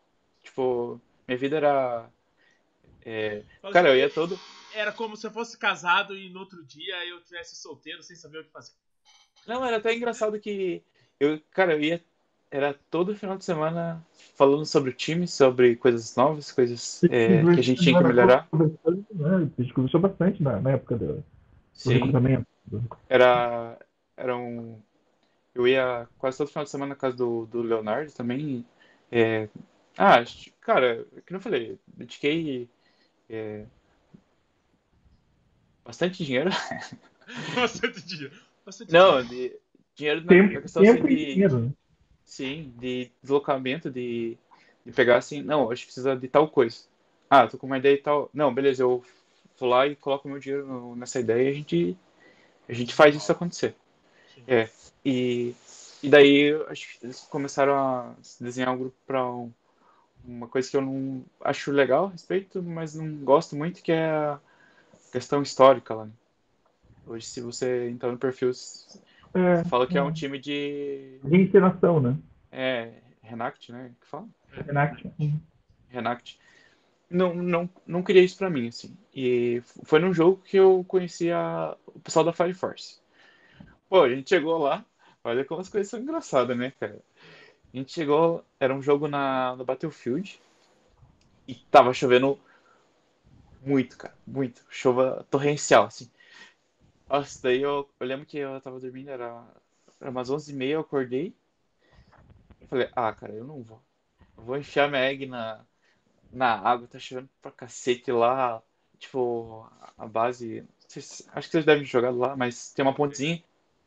Tipo, 0.43 1.01
minha 1.27 1.39
vida 1.39 1.57
era. 1.57 2.11
É... 3.05 3.43
Cara, 3.73 3.89
eu 3.89 3.97
ia 3.97 4.11
todo. 4.11 4.39
Era 4.75 4.93
como 4.93 5.17
se 5.17 5.27
eu 5.27 5.31
fosse 5.31 5.57
casado 5.59 6.17
e 6.17 6.31
no 6.31 6.41
outro 6.41 6.65
dia 6.65 7.07
eu 7.07 7.23
tivesse 7.23 7.57
solteiro 7.57 8.03
sem 8.03 8.17
saber 8.17 8.39
o 8.39 8.45
que 8.45 8.51
fazer. 8.51 8.73
Não, 9.47 9.65
era 9.65 9.77
até 9.77 9.95
engraçado 9.95 10.39
que. 10.41 10.83
Eu, 11.19 11.41
cara, 11.53 11.75
eu 11.75 11.81
ia 11.81 12.03
era 12.53 12.75
todo 12.91 13.17
final 13.17 13.39
de 13.39 13.47
semana 13.47 14.05
falando 14.35 14.67
sobre 14.67 14.91
o 14.91 14.93
time, 14.93 15.27
sobre 15.27 15.75
coisas 15.75 16.15
novas, 16.15 16.53
coisas 16.53 17.03
é, 17.05 17.43
que 17.43 17.61
a 17.61 17.63
gente 17.63 17.81
tinha 17.81 17.97
que 17.97 18.05
melhorar. 18.05 18.47
A 18.53 19.63
gente 19.63 19.73
conversou 19.73 19.99
bastante 19.99 20.43
na, 20.43 20.61
na 20.61 20.73
época 20.73 20.97
do, 20.97 21.25
Sim. 21.73 21.95
recrutamento. 21.95 22.47
Era, 23.09 23.79
era 24.15 24.37
um. 24.37 24.79
Eu 25.55 25.67
ia 25.67 26.07
quase 26.19 26.37
todo 26.37 26.49
final 26.49 26.65
de 26.65 26.71
semana 26.71 26.91
na 26.91 26.97
casa 26.97 27.17
do, 27.17 27.47
do 27.47 27.63
Leonardo 27.63 28.13
também. 28.13 28.67
É, 29.11 29.49
ah, 29.97 30.23
cara, 30.61 31.07
que 31.27 31.33
não 31.33 31.41
falei, 31.41 31.79
dediquei 31.87 32.69
é, 33.31 33.65
bastante 35.85 36.25
dinheiro. 36.25 36.51
Bastante 37.55 38.05
dinheiro. 38.05 38.35
Bastante 38.65 38.93
não, 38.93 39.25
de, 39.25 39.57
dinheiro 39.95 40.21
na, 40.23 40.29
tempo, 40.29 40.61
questão 40.61 40.83
assim, 40.83 41.03
de. 41.03 41.27
Dinheiro. 41.27 41.59
Né? 41.61 41.73
Sim, 42.25 42.73
de 42.79 43.11
deslocamento, 43.23 43.91
de, 43.91 44.37
de 44.85 44.93
pegar 44.93 45.19
assim, 45.19 45.43
não, 45.43 45.71
a 45.71 45.75
gente 45.75 45.87
precisa 45.87 46.17
de 46.17 46.29
tal 46.29 46.49
coisa. 46.49 46.79
Ah, 47.29 47.47
tô 47.47 47.59
com 47.59 47.67
uma 47.67 47.79
ideia 47.79 47.95
e 47.95 47.99
tal. 47.99 48.31
Não, 48.33 48.53
beleza, 48.53 48.83
eu 48.83 49.03
vou 49.59 49.69
lá 49.69 49.87
e 49.87 49.97
coloco 49.97 50.29
meu 50.29 50.39
dinheiro 50.39 50.67
no, 50.67 50.97
nessa 50.97 51.21
ideia 51.21 51.49
e 51.49 51.51
a 51.51 51.55
gente, 51.55 51.97
a 52.69 52.73
gente 52.73 52.95
faz 52.95 53.15
isso 53.15 53.31
acontecer. 53.33 53.75
Sim. 54.35 54.43
É, 54.47 54.69
e, 55.05 55.55
e 56.03 56.09
daí 56.09 56.53
acho 56.69 56.99
que 56.99 57.07
eles 57.07 57.21
começaram 57.23 57.75
a 57.75 58.15
desenhar 58.41 58.73
um 58.73 58.79
grupo 58.79 58.97
para 59.07 59.25
um, 59.27 59.53
uma 60.25 60.49
coisa 60.49 60.71
que 60.71 60.77
eu 60.77 60.83
não 60.83 61.25
acho 61.41 61.71
legal 61.71 62.07
a 62.07 62.11
respeito, 62.11 62.63
mas 62.63 62.95
não 62.95 63.17
gosto 63.17 63.57
muito, 63.57 63.83
que 63.83 63.93
é 63.93 64.11
a 64.11 64.41
questão 65.13 65.43
histórica 65.43 65.95
lá. 65.95 66.09
Hoje, 67.07 67.27
se 67.27 67.41
você 67.41 67.91
entrar 67.91 68.11
no 68.11 68.19
perfil, 68.19 68.51
é, 69.35 69.65
fala 69.65 69.87
que 69.87 69.97
é. 69.97 70.01
é. 70.01 70.03
um 70.03 70.13
time 70.13 70.39
de. 70.39 71.19
De 71.23 71.37
encenação, 71.37 72.01
né? 72.01 72.17
É, 72.51 72.93
Renact, 73.23 73.71
né? 73.71 73.93
Que 74.01 74.07
fala? 74.07 74.27
Renact. 74.51 75.13
Renact. 75.89 76.41
não, 77.11 77.35
não, 77.35 77.71
não 77.87 78.03
queria 78.03 78.23
isso 78.23 78.39
pra 78.39 78.51
mim, 78.51 78.69
assim. 78.69 78.97
E 79.15 79.63
foi 79.85 79.99
num 79.99 80.15
jogo 80.15 80.43
que 80.43 80.57
eu 80.57 80.85
conheci 80.89 81.31
a, 81.31 81.77
o 81.87 82.01
pessoal 82.01 82.25
da 82.25 82.33
Fire 82.33 82.55
Force. 82.55 83.01
Pô, 83.89 84.03
a 84.03 84.09
gente 84.09 84.31
chegou 84.31 84.57
lá, 84.57 84.85
olha 85.23 85.45
como 85.45 85.61
as 85.61 85.69
coisas 85.69 85.91
são 85.91 86.01
engraçadas, 86.01 86.57
né, 86.57 86.73
cara? 86.81 86.99
A 87.73 87.77
gente 87.77 87.93
chegou, 87.93 88.43
era 88.59 88.75
um 88.75 88.83
jogo 88.83 89.07
na, 89.09 89.55
no 89.57 89.65
Battlefield 89.65 90.41
e 91.47 91.55
tava 91.55 91.93
chovendo 91.93 92.39
muito, 93.65 93.97
cara, 93.97 94.15
muito. 94.27 94.65
Chuva 94.71 95.27
torrencial, 95.31 95.85
assim. 95.87 96.11
Nossa, 97.09 97.43
daí 97.43 97.61
eu, 97.63 97.89
eu 98.01 98.07
lembro 98.07 98.27
que 98.27 98.39
eu 98.39 98.61
tava 98.61 98.81
dormindo, 98.81 99.11
era, 99.11 99.45
era 100.01 100.11
umas 100.11 100.31
11h30, 100.31 100.71
eu 100.71 100.81
acordei. 100.81 101.35
Eu 102.61 102.67
falei, 102.69 102.89
ah, 102.95 103.13
cara, 103.13 103.33
eu 103.35 103.45
não 103.45 103.63
vou. 103.63 103.83
Eu 104.37 104.45
vou 104.45 104.57
enfiar 104.57 104.89
minha 104.89 105.03
egg 105.05 105.27
na, 105.27 105.65
na 106.33 106.55
água, 106.59 106.89
tá 106.89 106.99
chovendo 106.99 107.29
pra 107.41 107.51
cacete 107.51 108.11
lá. 108.11 108.63
Tipo, 108.99 109.69
a 109.99 110.07
base. 110.07 110.67
Acho 110.89 111.49
que 111.49 111.53
vocês 111.53 111.65
devem 111.65 111.85
jogar 111.85 112.11
lá, 112.11 112.37
mas 112.37 112.73
tem 112.73 112.85
uma 112.85 112.95
pontezinha. 112.95 113.43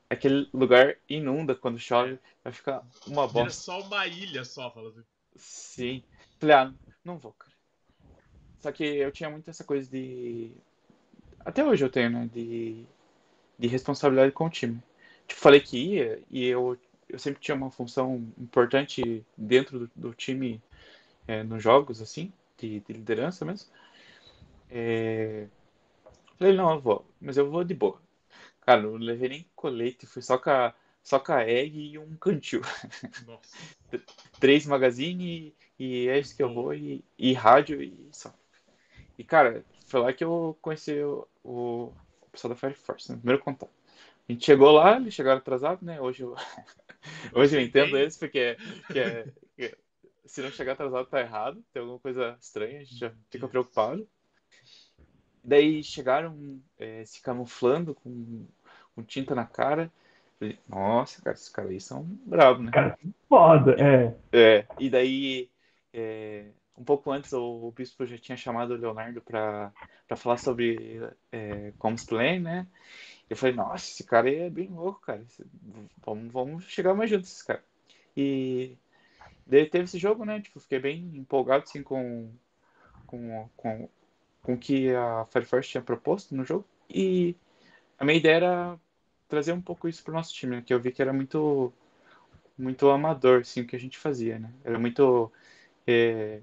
Aquele 0.10 0.48
lugar 0.54 0.98
inunda 1.10 1.56
quando 1.56 1.80
chove, 1.80 2.20
vai 2.44 2.54
ficar 2.54 2.84
uma 3.08 3.24
Era 3.24 3.32
bosta. 3.32 3.62
só 3.62 3.82
uma 3.82 4.06
ilha 4.08 4.44
só, 4.44 4.70
falando. 4.72 5.06
Sim. 5.36 6.04
Falei, 6.40 6.56
ah, 6.56 6.74
não 7.04 7.18
vou, 7.18 7.34
cara. 7.34 7.55
Só 8.60 8.72
que 8.72 8.84
eu 8.84 9.12
tinha 9.12 9.30
muito 9.30 9.50
essa 9.50 9.64
coisa 9.64 9.90
de. 9.90 10.52
Até 11.40 11.64
hoje 11.64 11.84
eu 11.86 11.90
tenho, 11.90 12.10
né? 12.10 12.30
De, 12.34 12.86
de 13.58 13.68
responsabilidade 13.68 14.32
com 14.32 14.46
o 14.46 14.50
time. 14.50 14.82
Tipo, 15.28 15.42
falei 15.42 15.60
que 15.60 15.78
ia 15.78 16.22
e 16.30 16.46
eu, 16.46 16.78
eu 17.10 17.20
sempre 17.20 17.42
tinha 17.42 17.56
uma 17.56 17.72
função 17.72 18.28
importante 18.38 19.26
dentro 19.38 19.80
do, 19.80 19.92
do 19.96 20.14
time 20.14 20.62
é, 21.28 21.44
nos 21.44 21.62
jogos, 21.64 22.02
assim, 22.02 22.32
de, 22.58 22.80
de 22.82 22.94
liderança 22.94 23.46
mesmo. 23.46 23.70
É... 24.70 25.48
Falei, 26.38 26.56
não, 26.56 26.74
eu 26.74 26.82
vou, 26.82 27.06
mas 27.22 27.38
eu 27.38 27.50
vou 27.50 27.64
de 27.64 27.74
boa. 27.74 28.02
Cara, 28.62 28.82
não 28.82 28.96
levei 28.96 29.30
nem 29.30 29.46
colete, 29.56 30.06
fui 30.06 30.22
só 30.22 30.38
com 30.38 30.50
a, 30.50 30.74
só 31.04 31.20
com 31.20 31.32
a 31.34 31.48
egg 31.48 31.78
e 31.80 31.98
um 31.98 32.16
cantil. 32.18 32.62
Três 34.40 34.66
magazine 34.66 35.54
e, 35.80 35.86
e 35.86 36.08
é 36.10 36.20
isso 36.20 36.36
que 36.36 36.44
eu 36.44 36.54
vou, 36.54 36.74
e, 36.74 37.04
e 37.18 37.34
rádio 37.34 37.82
e 37.82 38.10
só. 38.12 38.34
E, 39.18 39.24
cara, 39.24 39.64
foi 39.88 40.00
lá 40.02 40.14
que 40.14 40.24
eu 40.24 40.58
conheci 40.62 41.02
o, 41.04 41.28
o, 41.44 41.84
o 42.22 42.30
pessoal 42.32 42.54
da 42.54 42.60
Fire 42.60 42.74
Force, 42.76 43.12
né? 43.12 43.18
Primeiro 43.18 43.44
contato. 43.44 43.72
A 44.28 44.32
gente 44.32 44.46
chegou 44.46 44.72
lá, 44.72 44.98
eles 44.98 45.14
chegaram 45.14 45.40
atrasados, 45.40 45.84
né? 45.84 46.02
Hoje 46.02 46.24
eu, 46.24 46.36
hoje 47.34 47.58
eu 47.58 47.62
entendo 47.62 47.98
eles, 47.98 48.18
porque 48.18 48.60
que 48.92 49.00
é- 49.00 49.30
que 49.56 49.78
se 50.26 50.42
não 50.42 50.52
chegar 50.52 50.74
atrasado 50.74 51.08
tá 51.08 51.22
errado, 51.22 51.64
tem 51.74 51.82
alguma 51.82 52.00
coisa 52.00 52.38
estranha, 52.42 52.82
a 52.82 52.84
gente 52.84 53.00
já 53.00 53.14
fica 53.32 53.48
preocupado. 53.48 54.08
Daí 55.44 55.84
chegaram 55.84 56.60
é, 56.78 57.06
se 57.06 57.22
camuflando 57.22 57.94
com, 57.96 58.48
com 58.96 59.04
tinta 59.04 59.36
na 59.36 59.46
cara. 59.46 59.92
Falei, 60.40 60.58
Nossa, 60.68 61.22
cara, 61.22 61.36
esses 61.36 61.50
caras 61.50 61.72
aí 61.72 61.80
são 61.80 62.04
bravos, 62.26 62.66
né? 62.66 62.72
Cara, 62.72 62.98
foda, 63.28 63.76
é. 63.80 64.16
É, 64.32 64.68
e 64.80 64.90
daí, 64.90 65.50
é, 65.94 66.52
um 66.78 66.84
pouco 66.84 67.12
antes, 67.12 67.32
o, 67.34 67.72
bispo 67.76 68.06
já 68.06 68.18
tinha 68.18 68.38
chamado 68.38 68.74
o 68.74 68.78
Leonardo 68.78 69.22
para 69.22 69.72
falar 70.18 70.38
sobre 70.38 71.02
é, 71.32 71.72
Commons 71.78 72.04
Play, 72.04 72.40
né? 72.40 72.68
Eu 73.30 73.38
falei, 73.38 73.56
nossa, 73.56 73.86
esse 73.86 74.04
cara 74.04 74.32
é 74.32 74.50
bem 74.50 74.70
louco, 74.70 75.02
cara. 75.02 75.24
Vamos, 76.06 76.32
vamos 76.32 76.66
chegar 76.66 76.94
mais 76.94 77.10
juntos, 77.10 77.32
esse 77.32 77.46
cara. 77.46 77.64
E 78.16 78.78
daí 79.48 79.66
teve 79.68 79.86
esse 79.86 79.98
jogo, 79.98 80.26
né? 80.26 80.42
Tipo, 80.42 80.60
fiquei 80.60 80.80
bem 80.80 81.12
empolgado, 81.16 81.64
assim, 81.64 81.82
com, 81.82 82.32
com, 83.08 83.50
com, 83.56 83.90
com 84.42 84.54
o 84.54 84.58
que 84.58 84.94
a 84.94 85.26
Fire 85.32 85.46
Force 85.46 85.70
tinha 85.70 85.82
proposto 85.84 86.36
no 86.36 86.46
jogo. 86.46 86.66
E 86.90 87.36
a 87.98 88.06
minha 88.06 88.18
ideia 88.18 88.36
era 88.36 88.80
trazer 89.28 89.54
um 89.54 89.62
pouco 89.62 89.88
isso 89.88 90.04
pro 90.04 90.14
nosso 90.14 90.34
time, 90.34 90.58
né? 90.58 90.64
Que 90.66 90.74
eu 90.74 90.80
vi 90.80 90.92
que 90.92 91.02
era 91.02 91.14
muito 91.14 91.74
muito 92.58 92.90
amador, 92.90 93.42
assim, 93.42 93.62
o 93.62 93.68
que 93.68 93.76
a 93.76 93.80
gente 93.80 93.98
fazia, 93.98 94.40
né? 94.40 94.50
Era 94.64 94.80
muito 94.80 95.32
é, 95.86 96.42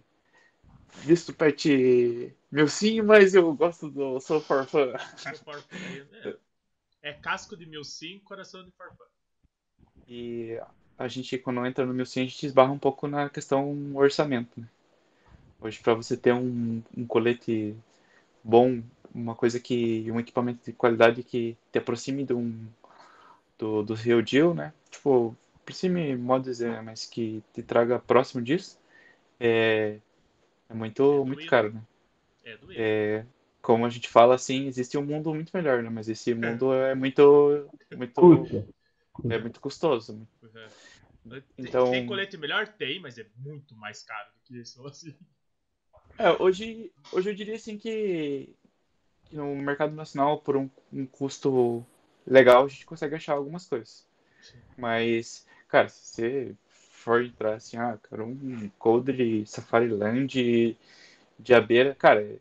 visto 0.93 1.32
pet 1.32 2.34
meu 2.51 2.68
sim, 2.68 3.01
mas 3.01 3.34
eu 3.34 3.55
gosto 3.55 3.90
do 3.90 4.20
sou 4.20 4.40
farfã. 4.40 4.93
É, 7.03 7.11
é 7.11 7.12
casco 7.14 7.57
de 7.57 7.66
mil 7.66 7.82
sim, 7.82 8.18
coração 8.20 8.64
de 8.64 8.70
farfã. 8.72 9.05
E 10.07 10.61
a 10.99 11.09
gente, 11.09 11.38
quando 11.38 11.64
entra 11.64 11.86
no 11.86 11.95
meu 11.95 12.05
sim, 12.05 12.20
a 12.20 12.24
gente 12.24 12.45
esbarra 12.45 12.72
um 12.72 12.78
pouco 12.78 13.09
na 13.09 13.30
questão 13.30 13.97
orçamento, 13.97 14.61
né? 14.61 14.68
Hoje, 15.61 15.78
para 15.80 15.95
você 15.95 16.16
ter 16.16 16.32
um, 16.34 16.82
um 16.97 17.07
colete 17.07 17.74
bom, 18.45 18.82
uma 19.14 19.34
coisa 19.34 19.59
que. 19.59 20.11
um 20.11 20.20
equipamento 20.20 20.64
de 20.64 20.72
qualidade 20.72 21.22
que 21.22 21.57
te 21.70 21.78
aproxime 21.78 22.24
de 22.24 22.34
um, 22.34 22.66
do, 23.59 23.82
do 23.82 23.95
Real 23.95 24.20
Deal, 24.20 24.55
né? 24.55 24.72
Tipo, 24.90 25.36
aproxime, 25.57 26.16
modo 26.16 26.45
dizer, 26.45 26.82
mas 26.82 27.07
que 27.07 27.43
te 27.55 27.62
traga 27.62 27.99
próximo 27.99 28.43
disso, 28.43 28.78
é, 29.38 29.99
é 30.73 30.79
muito, 30.79 31.03
É 31.23 31.25
muito 31.25 31.47
caro, 31.47 31.73
né? 31.73 31.83
É 32.45 32.57
doido. 32.57 32.79
É, 32.79 33.27
como 33.61 33.87
a 33.87 33.91
gente 33.91 34.09
fala 34.09 34.35
assim, 34.35 34.66
existe 34.66 34.99
um 34.99 35.05
mundo 35.05 35.33
muito 35.33 35.51
melhor, 35.55 35.83
né? 35.83 35.89
Mas 35.89 36.09
esse 36.09 36.35
mundo 36.35 36.73
é 36.73 36.95
muito, 36.95 37.70
muito, 37.97 38.14
Custa. 39.12 39.35
é 39.35 39.39
muito 39.39 39.61
custoso. 39.61 40.27
Uhum. 40.43 40.51
Tem- 41.31 41.45
Então- 41.59 41.91
Tem 41.91 42.07
colete 42.07 42.37
melhor? 42.37 42.66
Tem, 42.66 42.99
mas 43.01 43.18
é 43.18 43.27
muito 43.37 43.77
mais 43.77 44.03
caro 44.03 44.29
do 44.35 44.41
que 44.43 44.59
isso. 44.61 44.85
Assim. 44.87 45.14
É, 46.18 46.31
hoje, 46.43 46.93
hoje 47.12 47.31
eu 47.31 47.35
diria 47.35 47.55
assim 47.55 47.79
que, 47.79 48.55
que 49.25 49.37
no 49.37 49.55
mercado 49.57 49.95
nacional, 49.95 50.41
por 50.41 50.57
um, 50.57 50.68
um 50.93 51.07
custo 51.07 51.85
legal, 52.27 52.64
a 52.64 52.68
gente 52.68 52.85
consegue 52.85 53.14
achar 53.14 53.35
algumas 53.35 53.66
coisas. 53.66 54.07
Mas, 54.77 55.47
cara, 55.68 55.89
se 55.89 56.05
você 56.14 56.57
for 57.03 57.22
entrar 57.24 57.55
assim, 57.55 57.76
ah, 57.76 57.98
cara, 58.03 58.24
um 58.24 58.70
coldre 58.78 59.44
Safari 59.46 59.88
Land 59.88 60.76
de 61.38 61.55
abelha, 61.55 61.94
cara, 61.94 62.22
é, 62.22 62.36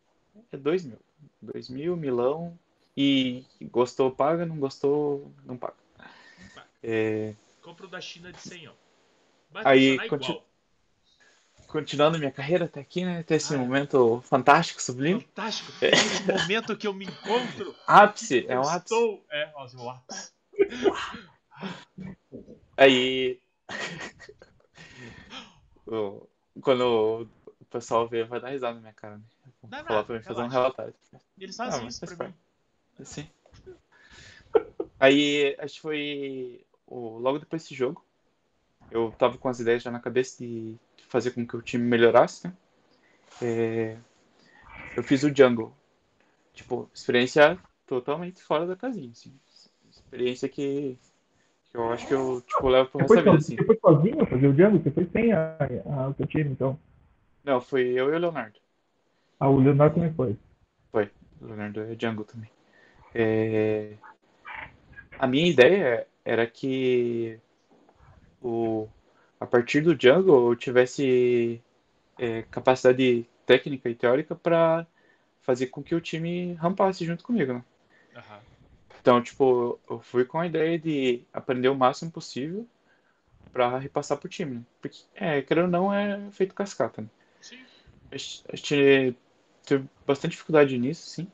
é 0.52 0.58
dois 0.58 0.84
mil. 0.86 1.00
Dois 1.42 1.68
mil, 1.70 1.98
milão. 1.98 2.58
E 2.96 3.46
gostou, 3.72 4.12
paga, 4.12 4.46
não 4.46 4.58
gostou, 4.58 5.32
não 5.46 5.56
paga. 5.58 5.76
É, 6.84 7.34
Compro 7.62 7.88
da 7.88 8.02
China 8.02 8.32
de 8.32 8.40
100 8.42 8.68
ó. 8.68 8.74
Vai 9.50 9.64
Aí, 9.66 9.90
funcionar 9.92 10.10
conti- 10.10 10.32
igual. 10.32 10.48
continuando 11.68 12.20
minha 12.20 12.32
carreira 12.32 12.66
até 12.66 12.82
aqui, 12.82 13.06
né? 13.06 13.20
Até 13.20 13.36
esse 13.36 13.54
Ah, 13.54 13.56
é. 13.56 13.60
momento 13.60 14.22
fantástico, 14.26 14.82
sublime. 14.82 15.22
Fantástico. 15.22 15.72
Esse 15.82 16.24
momento 16.24 16.76
que 16.76 16.86
eu 16.86 16.94
me 16.94 17.06
encontro. 17.06 17.74
Ápice, 17.88 18.46
é 18.48 18.60
um 18.60 18.64
ápice. 18.64 18.94
estou. 18.94 19.26
É, 19.32 19.52
ó, 19.56 19.66
o 19.68 19.90
ápice. 19.90 20.32
Aí. 22.78 23.40
Quando 26.62 27.28
o 27.60 27.66
pessoal 27.66 28.08
vê, 28.08 28.24
vai 28.24 28.40
dar 28.40 28.50
risada 28.50 28.76
na 28.76 28.82
minha 28.82 28.94
cara, 28.94 29.18
né? 29.18 29.24
Dá 29.64 29.84
falar 29.84 29.96
nada, 29.96 30.04
pra 30.06 30.16
mim 30.18 30.24
fazer 30.24 30.42
um 30.42 30.48
relaxa. 30.48 30.60
relatório. 30.60 30.96
Eles 31.38 31.56
fazem 31.56 31.88
isso 31.88 32.06
pra 32.16 32.28
mim. 32.28 32.34
Assim. 33.00 33.30
Aí, 35.00 35.56
acho 35.60 35.76
que 35.76 35.82
foi 35.82 36.66
logo 36.88 37.40
depois 37.40 37.64
desse 37.64 37.74
jogo. 37.74 38.06
Eu 38.90 39.12
tava 39.18 39.38
com 39.38 39.48
as 39.48 39.60
ideias 39.60 39.82
já 39.82 39.90
na 39.90 40.00
cabeça 40.00 40.44
de 40.44 40.78
fazer 41.08 41.32
com 41.32 41.48
que 41.48 41.56
o 41.56 41.62
time 41.62 41.84
melhorasse, 41.84 42.48
né? 42.48 42.54
É, 43.42 43.98
eu 44.96 45.04
fiz 45.04 45.24
o 45.24 45.34
Jungle. 45.34 45.74
Tipo, 46.54 46.90
experiência 46.94 47.58
totalmente 47.88 48.44
fora 48.44 48.68
da 48.68 48.76
casinha, 48.76 49.12
assim. 49.12 49.34
Experiência 49.90 50.50
que 50.50 51.00
eu 51.74 51.92
acho 51.92 52.08
que 52.08 52.14
eu 52.14 52.42
tipo, 52.42 52.68
levo 52.68 52.90
pro 52.90 53.00
Você 53.00 53.08
resto 53.14 53.16
foi, 53.16 53.24
da 53.24 53.32
vida, 53.32 53.38
assim. 53.38 53.56
você 53.56 53.66
foi 53.66 53.80
sozinho 53.80 54.26
fazer 54.26 54.48
o 54.48 54.54
Django? 54.54 54.84
Você 54.84 54.92
foi 54.92 55.06
sem 55.12 55.32
a, 55.34 55.58
a, 55.86 56.08
o 56.10 56.14
seu 56.16 56.28
time, 56.28 56.52
então? 56.52 56.78
Não, 57.44 57.62
foi 57.62 57.88
eu 57.90 58.12
e 58.12 58.16
o 58.16 58.20
Leonardo. 58.20 58.60
Ah, 59.40 59.50
o 59.50 59.60
Leonardo 59.60 59.96
também 59.96 60.14
foi. 60.14 60.38
O 61.42 61.46
Leonardo 61.48 61.82
é 61.82 61.96
Django 61.96 62.24
também. 62.24 62.50
É, 63.14 63.98
A 65.20 65.28
minha 65.28 65.50
ideia 65.50 66.08
era 66.26 66.48
que 66.48 67.40
o... 68.42 68.88
a 69.40 69.46
partir 69.46 69.82
do 69.82 69.96
Django 69.96 70.52
eu 70.52 70.56
tivesse 70.56 71.62
é, 72.18 72.44
capacidade 72.44 73.26
técnica 73.46 73.90
e 73.90 73.96
teórica 73.96 74.36
para 74.36 74.86
fazer 75.42 75.68
com 75.68 75.84
que 75.84 75.96
o 75.96 76.02
time 76.02 76.54
rampasse 76.56 77.06
junto 77.06 77.24
comigo, 77.24 77.54
né? 77.54 77.64
Aham. 78.16 78.51
Então, 79.02 79.22
tipo, 79.22 79.80
eu 79.90 80.00
fui 80.00 80.24
com 80.24 80.40
a 80.40 80.46
ideia 80.46 80.78
de 80.78 81.24
aprender 81.34 81.70
o 81.70 81.76
máximo 81.76 82.12
possível 82.12 82.68
para 83.52 83.80
repassar 83.80 84.18
pro 84.18 84.30
time, 84.30 84.56
né? 84.56 84.62
Porque, 84.80 85.00
é, 85.16 85.42
querendo 85.42 85.66
ou 85.66 85.72
não, 85.72 85.94
é 85.94 86.30
feito 86.32 86.54
cascata, 86.54 87.02
né? 87.02 87.08
Sim. 87.42 87.66
A 88.12 88.56
gente 88.56 89.16
teve 89.66 89.86
bastante 90.06 90.32
dificuldade 90.32 90.78
nisso, 90.78 91.10
sim. 91.10 91.28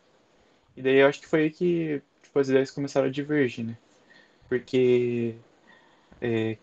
E 0.77 0.81
daí 0.81 0.95
eu 0.95 1.07
acho 1.07 1.19
que 1.19 1.27
foi 1.27 1.43
aí 1.43 1.49
que 1.49 2.01
tipo, 2.21 2.39
as 2.39 2.47
ideias 2.47 2.71
começaram 2.71 3.07
a 3.07 3.11
divergir, 3.11 3.65
né? 3.65 3.77
Porque 4.47 5.35
é, 6.21 6.57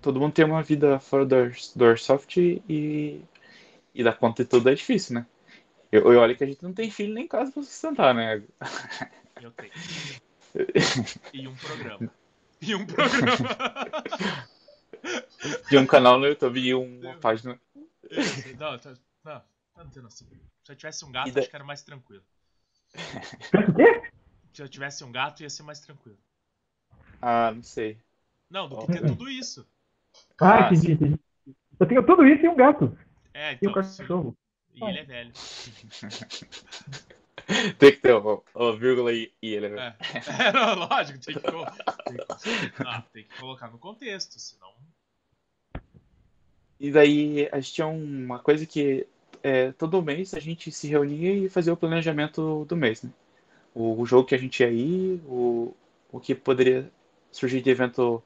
todo 0.00 0.20
mundo 0.20 0.32
tem 0.32 0.44
uma 0.44 0.62
vida 0.62 1.00
fora 1.00 1.26
do, 1.26 1.36
do 1.74 1.84
Airsoft 1.86 2.36
e, 2.36 3.20
e 3.92 4.04
dar 4.04 4.16
conta 4.16 4.44
de 4.44 4.50
tudo 4.50 4.68
é 4.68 4.74
difícil, 4.74 5.16
né? 5.16 5.26
Eu, 5.90 6.12
eu 6.12 6.20
olho 6.20 6.36
que 6.36 6.44
a 6.44 6.46
gente 6.46 6.62
não 6.62 6.72
tem 6.72 6.90
filho 6.90 7.14
nem 7.14 7.26
casa 7.26 7.50
pra 7.50 7.62
sustentar, 7.62 8.14
né? 8.14 8.42
Eu 9.40 9.50
tenho. 9.52 9.72
E 11.32 11.48
um 11.48 11.56
programa. 11.56 12.10
E 12.60 12.74
um 12.76 12.86
programa. 12.86 13.36
De 15.68 15.76
um 15.76 15.84
canal 15.86 16.18
no 16.18 16.26
YouTube 16.26 16.60
e 16.60 16.72
uma 16.74 17.14
página. 17.16 17.60
Não, 18.58 18.78
tá- 18.78 18.94
não, 19.24 19.42
não 19.76 19.90
tem 19.90 20.02
noção. 20.02 20.26
Se 20.62 20.70
eu 20.72 20.76
tivesse 20.76 21.04
um 21.04 21.10
gato, 21.12 21.28
E 21.28 21.32
da- 21.32 21.40
acho 21.40 21.50
que 21.50 21.56
era 21.56 21.64
mais 21.64 21.82
tranquilo. 21.82 22.22
O 22.94 23.74
quê? 23.74 24.10
Se 24.52 24.62
eu 24.62 24.68
tivesse 24.68 25.02
um 25.02 25.10
gato, 25.10 25.42
ia 25.42 25.50
ser 25.50 25.64
mais 25.64 25.80
tranquilo. 25.80 26.16
Ah, 27.20 27.50
não 27.52 27.62
sei. 27.62 27.98
Não, 28.48 28.68
do 28.68 28.78
que 28.86 28.92
ter 28.92 29.04
tudo 29.04 29.28
isso. 29.28 29.66
Ah, 30.40 30.68
Ah, 30.68 30.72
entendi, 30.72 30.92
entendi. 30.92 31.20
Eu 31.80 31.86
tenho 31.86 32.06
tudo 32.06 32.24
isso 32.26 32.44
e 32.46 32.48
um 32.48 32.54
gato. 32.56 32.96
É, 33.34 33.52
E 33.52 33.54
um 33.54 33.58
então. 33.70 33.72
cachorro. 33.74 34.36
E 34.72 34.84
ele 34.84 34.98
é 35.00 35.04
velho. 35.04 35.32
Tem 37.78 37.92
que 37.92 37.98
ter 37.98 38.14
o, 38.14 38.42
o 38.54 38.72
vírgula 38.76 39.12
e, 39.12 39.32
e 39.42 39.54
ele, 39.54 39.68
né? 39.68 39.96
É, 40.38 40.52
não, 40.52 40.86
lógico, 40.86 41.18
tem 41.18 41.34
que, 41.34 41.40
que, 41.40 42.82
ah, 42.86 43.02
tem 43.12 43.24
que 43.24 43.38
colocar 43.38 43.70
no 43.70 43.78
contexto, 43.78 44.38
senão. 44.38 44.72
E 46.78 46.90
daí 46.90 47.48
a 47.52 47.60
gente 47.60 47.74
tinha 47.74 47.86
uma 47.86 48.38
coisa 48.38 48.64
que 48.66 49.06
é, 49.42 49.72
todo 49.72 50.02
mês 50.02 50.34
a 50.34 50.40
gente 50.40 50.70
se 50.72 50.88
reunia 50.88 51.32
e 51.32 51.48
fazia 51.48 51.72
o 51.72 51.76
planejamento 51.76 52.64
do 52.66 52.76
mês, 52.76 53.02
né? 53.02 53.10
O, 53.74 54.00
o 54.00 54.06
jogo 54.06 54.26
que 54.26 54.34
a 54.34 54.38
gente 54.38 54.60
ia 54.60 54.70
ir, 54.70 55.20
o, 55.26 55.74
o 56.10 56.20
que 56.20 56.34
poderia 56.34 56.90
surgir 57.30 57.60
de 57.60 57.70
evento 57.70 58.22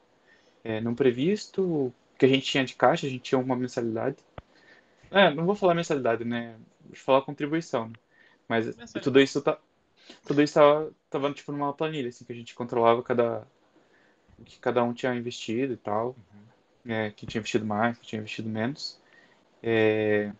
é, 0.63 0.79
não 0.79 0.95
previsto, 0.95 1.63
o 1.63 1.93
que 2.17 2.25
a 2.25 2.29
gente 2.29 2.45
tinha 2.45 2.63
de 2.63 2.75
caixa, 2.75 3.07
a 3.07 3.09
gente 3.09 3.23
tinha 3.23 3.39
uma 3.39 3.55
mensalidade. 3.55 4.17
É, 5.11 5.33
não 5.33 5.45
vou 5.45 5.55
falar 5.55 5.73
mensalidade, 5.73 6.23
né? 6.23 6.55
Vou 6.85 6.95
falar 6.95 7.21
contribuição, 7.23 7.87
né? 7.89 7.95
Mas 8.49 8.65
tudo 9.01 9.19
isso 9.21 9.41
tá, 9.41 9.59
tudo 10.25 10.41
isso 10.41 10.55
tava, 10.55 10.93
tava 11.09 11.33
tipo 11.33 11.51
numa 11.51 11.73
planilha, 11.73 12.09
assim, 12.09 12.25
que 12.25 12.31
a 12.33 12.35
gente 12.35 12.55
controlava 12.55 13.03
cada 13.03 13.47
que 14.45 14.59
cada 14.59 14.83
um 14.83 14.93
tinha 14.93 15.15
investido 15.15 15.73
e 15.73 15.77
tal 15.77 16.15
é, 16.85 17.11
que 17.11 17.27
tinha 17.27 17.39
investido 17.39 17.65
mais, 17.65 17.97
que 17.97 18.07
tinha 18.07 18.19
investido 18.19 18.49
menos. 18.49 18.99
É, 19.63 20.31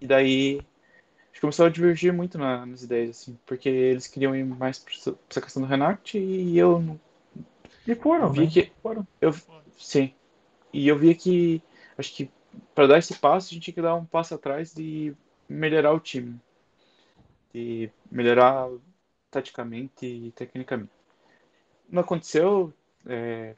e 0.00 0.06
daí 0.06 0.58
a 0.58 1.26
gente 1.26 1.40
começou 1.40 1.66
a 1.66 1.70
divergir 1.70 2.12
muito 2.12 2.38
na- 2.38 2.66
nas 2.66 2.82
ideias, 2.82 3.10
assim, 3.10 3.38
porque 3.46 3.68
eles 3.68 4.06
queriam 4.06 4.34
ir 4.36 4.44
mais 4.44 4.78
pra 4.78 4.92
essa- 4.94 5.12
pra 5.12 5.22
essa 5.30 5.40
questão 5.42 5.62
do 5.62 5.68
Renact 5.68 6.18
e 6.18 6.58
eu 6.58 6.80
não 6.80 7.00
E 7.86 7.94
foram, 7.94 8.32
vi 8.32 8.46
né? 8.46 8.50
que. 8.52 8.72
Foram. 8.82 9.06
Eu, 9.20 9.32
sim. 9.78 10.14
E 10.72 10.88
eu 10.88 10.98
via 10.98 11.14
que 11.14 11.62
acho 11.98 12.14
que 12.14 12.30
para 12.74 12.86
dar 12.86 12.98
esse 12.98 13.14
passo 13.14 13.48
a 13.48 13.54
gente 13.54 13.64
tinha 13.64 13.74
que 13.74 13.82
dar 13.82 13.94
um 13.94 14.04
passo 14.04 14.34
atrás 14.34 14.74
de 14.74 15.14
melhorar 15.48 15.92
o 15.92 16.00
time. 16.00 16.38
De 17.52 17.90
melhorar 18.10 18.68
taticamente 19.30 20.06
e 20.06 20.32
tecnicamente. 20.32 20.90
Não 21.88 22.02
aconteceu, 22.02 22.72
é, 23.06 23.54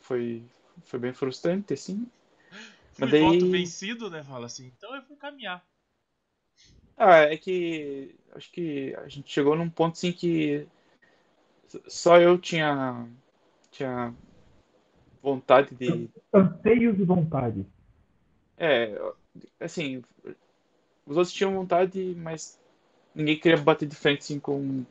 foi, 0.00 0.42
foi 0.84 0.98
bem 0.98 1.12
frustrante, 1.12 1.74
assim. 1.74 2.06
Fui 2.92 3.06
Mas 3.06 3.12
daí- 3.12 3.22
voto 3.22 3.46
vencido, 3.46 4.10
né? 4.10 4.22
Fala 4.22 4.46
assim. 4.46 4.72
Então 4.76 4.94
eu 4.94 5.02
fui 5.02 5.16
caminhar. 5.16 5.64
Ah, 6.96 7.18
é 7.20 7.36
que 7.36 8.14
acho 8.34 8.50
que 8.50 8.94
a 8.96 9.08
gente 9.08 9.30
chegou 9.30 9.54
num 9.56 9.70
ponto 9.70 9.92
assim 9.92 10.12
que 10.12 10.66
só 11.88 12.18
eu 12.20 12.38
tinha 12.38 13.06
tinha 13.70 14.14
vontade 15.22 15.74
de 15.74 16.08
Anseios 16.32 16.98
e 16.98 17.04
vontade. 17.04 17.66
é, 18.56 18.94
assim, 19.60 20.02
os 21.06 21.16
outros 21.16 21.32
tinham 21.32 21.54
vontade, 21.54 22.14
mas 22.16 22.58
ninguém 23.18 23.38
queria 23.38 23.58
bater 23.58 23.86
de 23.86 23.96
frente 23.96 24.20
assim 24.20 24.40
com 24.40 24.84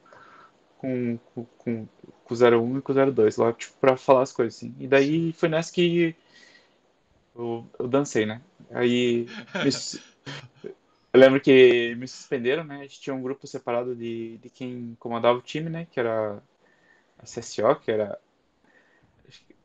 com 0.78 1.17
com, 1.34 1.45
com, 1.57 1.88
com 2.23 2.34
o 2.34 2.38
01 2.38 2.78
e 2.78 2.82
com 2.82 2.91
o 2.91 3.11
02 3.11 3.38
lá, 3.38 3.53
tipo, 3.53 3.73
pra 3.80 3.97
falar 3.97 4.21
as 4.21 4.32
coisas 4.32 4.55
assim. 4.55 4.75
E 4.80 4.88
daí 4.88 5.34
foi 5.34 5.49
nessa 5.49 5.71
que 5.71 6.15
eu, 7.36 7.65
eu 7.80 7.88
dancei, 7.88 8.25
né? 8.25 8.41
Aí 8.71 9.25
me 9.63 9.71
eu 11.13 11.19
lembro 11.19 11.39
que 11.39 11.95
me 11.95 12.07
suspenderam, 12.07 12.63
né? 12.63 12.80
A 12.80 12.82
gente 12.84 12.99
tinha 12.99 13.15
um 13.15 13.21
grupo 13.21 13.47
separado 13.47 13.95
de, 13.95 14.38
de 14.38 14.49
quem 14.49 14.95
comandava 14.99 15.39
o 15.39 15.41
time, 15.41 15.69
né? 15.69 15.88
Que 15.89 15.99
era 15.99 16.43
a 17.17 17.23
CSO, 17.23 17.75
que 17.82 17.89
era. 17.89 18.19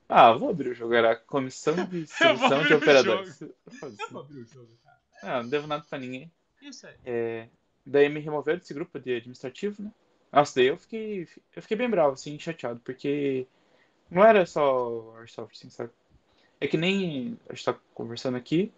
Ah, 0.08 0.32
vou 0.32 0.50
abrir 0.50 0.70
o 0.70 0.74
jogo. 0.74 0.94
Era 0.94 1.12
a 1.12 1.16
Comissão 1.16 1.74
de 1.86 2.06
Seleção 2.08 2.62
de 2.64 2.74
Operadores. 2.74 3.40
Eu 3.40 3.54
vou 4.10 4.22
abrir 4.22 4.40
o 4.40 4.46
jogo, 4.46 4.70
cara. 4.84 4.98
Ah, 5.22 5.42
não 5.42 5.50
devo 5.50 5.66
nada 5.66 5.84
pra 5.88 5.98
ninguém. 5.98 6.30
Isso 6.62 6.86
aí. 6.86 6.94
É, 7.04 7.48
daí 7.84 8.08
me 8.08 8.20
removeram 8.20 8.58
desse 8.58 8.74
grupo 8.74 8.98
de 8.98 9.16
administrativo, 9.16 9.82
né? 9.82 9.90
Nossa, 10.32 10.54
daí 10.56 10.66
eu 10.66 10.78
fiquei, 10.78 11.28
eu 11.54 11.62
fiquei 11.62 11.76
bem 11.76 11.90
bravo, 11.90 12.14
assim, 12.14 12.38
chateado, 12.38 12.80
porque 12.80 13.46
não 14.10 14.24
era 14.24 14.46
só 14.46 14.88
o 14.88 15.16
Airsoft, 15.16 15.56
assim, 15.56 15.68
sabe? 15.70 15.90
É 16.60 16.66
que 16.66 16.76
nem 16.76 17.38
a 17.48 17.54
gente 17.54 17.64
tá 17.64 17.76
conversando 17.94 18.36
aqui, 18.36 18.72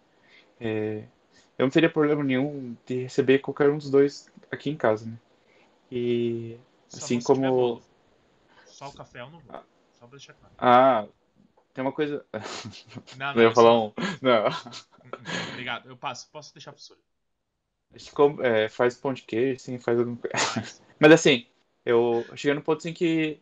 é, 0.61 1.05
eu 1.59 1.67
não 1.67 1.71
teria 1.71 1.91
problema 1.91 2.25
nenhum 2.25 2.77
de 2.87 3.03
receber 3.03 3.39
qualquer 3.39 3.71
um 3.71 3.79
dos 3.79 3.91
dois 3.91 4.29
aqui 4.51 4.71
em 4.71 4.77
casa, 4.77 5.07
né? 5.07 5.19
E, 5.91 6.59
Só 6.89 7.05
Assim 7.05 7.17
não 7.17 7.23
como-. 7.23 7.83
Só 8.67 8.89
o 8.89 8.93
café 8.93 9.21
eu 9.21 9.31
não 9.31 9.39
vou. 9.41 9.63
Só 9.93 10.07
pra 10.07 10.17
deixar 10.17 10.35
claro. 10.35 10.55
ah, 10.59 11.07
tem 11.73 11.83
uma 11.83 11.93
coisa... 11.93 12.25
Não, 13.17 13.35
Eu 13.37 13.43
ia 13.43 13.49
é 13.49 13.55
falar 13.55 13.71
só- 13.71 13.87
um... 13.87 13.93
Não, 14.21 14.45
Obrigado, 15.53 15.89
eu 15.89 15.97
passo. 15.97 16.29
Posso 16.31 16.53
deixar 16.53 16.73
pro 16.73 16.81
senhor. 16.83 16.99
É, 18.43 18.69
faz 18.69 18.97
pão 18.97 19.13
de 19.13 19.23
queijo, 19.23 19.57
assim, 19.57 19.79
faz 19.79 19.99
alguma 19.99 20.17
coisa... 20.17 20.37
Mas, 20.99 21.13
assim, 21.13 21.47
eu 21.85 22.27
cheguei 22.35 22.55
no 22.55 22.63
ponto 22.63 22.79
assim 22.79 22.93
que 22.93 23.39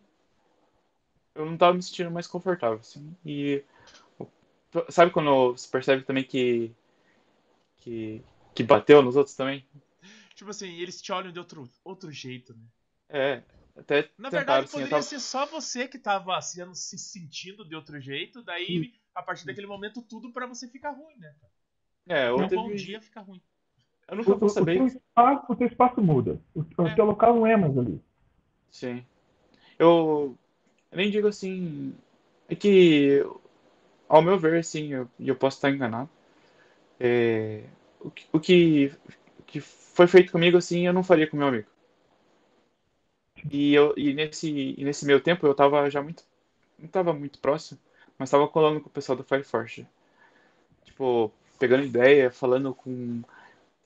eu 1.35 1.45
não 1.47 1.57
tava 1.57 1.75
me 1.75 1.83
sentindo 1.83 2.11
mais 2.11 2.27
confortável, 2.27 2.79
assim. 2.79 3.15
E 3.25 3.63
sabe 4.91 5.11
quando 5.11 5.53
você 5.53 5.69
percebe 5.69 6.03
também 6.05 6.25
que 6.25 6.73
que, 7.79 8.23
que 8.55 8.63
bateu 8.63 9.03
nos 9.03 9.17
outros 9.17 9.37
também? 9.37 9.65
tipo 10.35 10.51
assim, 10.51 10.69
eles 10.79 11.01
te 11.01 11.13
olham 11.13 11.33
de 11.33 11.39
outro, 11.39 11.69
outro 11.85 12.11
jeito, 12.11 12.55
né? 12.55 12.65
É, 13.09 13.43
até 13.77 14.03
Na 14.19 14.31
tentaram, 14.31 14.39
verdade, 14.39 14.65
assim, 14.65 14.73
poderia 14.73 14.91
tava... 14.91 15.03
ser 15.03 15.21
só 15.21 15.47
você 15.47 15.89
que 15.89 15.99
tava 15.99 16.41
sendo, 16.41 16.75
se 16.75 16.99
sentindo 16.99 17.65
de 17.65 17.75
outro 17.75 18.01
jeito, 18.01 18.43
daí, 18.43 18.93
a 19.15 19.23
partir 19.23 19.45
daquele 19.47 19.67
momento, 19.67 20.03
tudo 20.03 20.33
pra 20.33 20.47
você 20.47 20.69
ficar 20.69 20.91
ruim, 20.91 21.17
né? 21.19 21.35
É, 22.09 22.29
eu, 22.29 22.37
Um 22.37 22.49
teve- 22.49 22.57
bom 22.57 22.75
dia 22.75 23.01
fica 23.01 23.21
ruim. 23.21 23.41
Eu 24.13 24.17
O, 24.25 24.31
nunca 24.31 24.35
o, 24.35 24.37
vou 24.37 24.49
o 24.63 24.67
saber. 24.67 24.73
teu 24.73 24.87
espaço, 24.87 25.45
o 25.53 25.57
teu 25.57 25.67
espaço 25.69 26.01
muda. 26.03 26.41
O, 26.55 26.61
o 26.85 26.91
É. 26.91 26.91
teu 26.91 27.05
local 27.05 27.35
não 27.37 27.47
é 27.47 27.57
mais 27.57 27.77
ali. 27.79 28.01
Sim. 28.71 29.05
Eu, 29.79 30.37
eu 30.93 30.97
nem 30.99 31.11
digo 31.11 31.29
assim. 31.29 31.95
É 32.49 32.55
que, 32.57 33.25
ao 34.09 34.23
meu 34.23 34.39
ver, 34.39 34.61
assim, 34.61 34.93
eu, 34.95 35.09
e 35.19 35.29
eu 35.29 35.37
posso 35.37 35.59
estar 35.59 35.71
enganado. 35.71 36.11
é, 37.01 37.65
o, 38.01 38.11
que, 38.11 38.27
o, 38.33 38.41
que, 38.41 38.93
o 39.41 39.43
que 39.45 39.61
foi 39.61 40.07
feito 40.09 40.33
comigo, 40.33 40.57
assim, 40.59 40.87
eu 40.87 40.93
não 40.95 41.05
faria 41.05 41.29
com 41.29 41.37
meu 41.37 41.49
amigo. 41.49 41.69
E, 43.51 43.75
eu, 43.75 43.95
e, 43.97 44.13
nesse, 44.15 44.49
e 44.79 44.85
nesse 44.85 45.05
meio 45.07 45.21
tempo 45.21 45.47
eu 45.47 45.55
tava 45.55 45.89
já 45.91 46.03
muito. 46.03 46.25
Não 46.79 46.89
tava 46.89 47.13
muito 47.13 47.39
próximo, 47.41 47.81
mas 48.19 48.31
tava 48.31 48.49
colando 48.49 48.81
com 48.81 48.89
o 48.89 48.93
pessoal 48.93 49.17
do 49.17 49.25
Fire 49.25 49.45
Force. 49.45 49.87
Tipo, 50.85 51.33
pegando 51.59 51.85
ideia, 51.85 52.31
falando 52.31 52.75
com. 52.75 53.23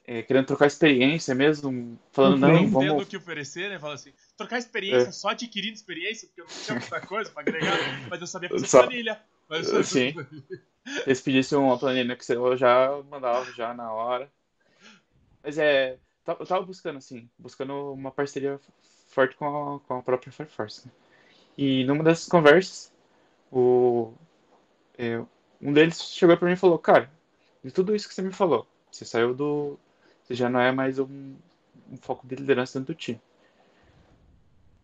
É, 0.06 0.22
querendo 0.22 0.46
trocar 0.46 0.66
experiência 0.66 1.34
mesmo, 1.34 1.98
falando, 2.12 2.36
Sim, 2.36 2.40
não, 2.42 2.52
Nem 2.52 2.64
tendo 2.64 2.72
vamos. 2.72 3.02
o 3.02 3.06
que 3.06 3.16
oferecer, 3.16 3.68
né? 3.68 3.78
Fala 3.78 3.94
assim, 3.94 4.12
trocar 4.36 4.56
É. 4.56 4.58
experiência, 4.60 5.10
só 5.12 5.30
adquirindo 5.30 5.74
experiência, 5.74 6.28
porque 6.28 6.40
eu 6.40 6.46
não 6.46 6.62
tinha 6.62 6.78
muita 6.78 7.00
coisa 7.00 7.30
pra 7.30 7.42
agregar, 7.42 7.76
mas 8.08 8.20
eu 8.20 8.26
sabia 8.26 8.48
fazer 8.48 8.66
Só- 8.68 8.82
planilha. 8.82 9.20
Mas 9.48 9.72
eu 9.72 9.82
Sim. 9.84 10.14
Eles 11.04 11.20
pedissem 11.20 11.58
uma 11.58 11.78
planilha 11.78 12.16
que 12.16 12.32
eu 12.32 12.56
já 12.56 13.02
mandava 13.10 13.44
já 13.52 13.74
na 13.74 13.92
hora. 13.92 14.30
Mas 15.42 15.58
é, 15.58 15.98
eu 16.26 16.46
tava 16.46 16.64
buscando 16.64 16.98
assim, 16.98 17.28
buscando 17.38 17.92
uma 17.92 18.10
parceria 18.10 18.60
forte 19.08 19.36
com 19.36 19.46
a, 19.46 19.80
com 19.80 19.98
a 19.98 20.02
própria 20.02 20.32
Fire 20.32 20.48
Force. 20.48 20.86
né? 20.86 20.92
E 21.58 21.84
numa 21.84 22.04
dessas 22.04 22.28
conversas, 22.28 22.92
o, 23.50 24.12
é, 24.98 25.18
um 25.60 25.72
deles 25.72 26.00
chegou 26.02 26.36
pra 26.36 26.46
mim 26.46 26.54
e 26.54 26.58
falou, 26.58 26.78
cara, 26.78 27.10
de 27.64 27.72
tudo 27.72 27.94
isso 27.94 28.08
que 28.08 28.14
você 28.14 28.22
me 28.22 28.32
falou, 28.32 28.66
você 28.90 29.04
saiu 29.04 29.34
do, 29.34 29.78
você 30.26 30.34
já 30.34 30.48
não 30.48 30.60
é 30.60 30.72
mais 30.72 30.98
um, 30.98 31.36
um 31.90 31.96
foco 32.00 32.26
de 32.26 32.34
liderança 32.34 32.78
dentro 32.80 32.94
do 32.94 32.98
time. 32.98 33.20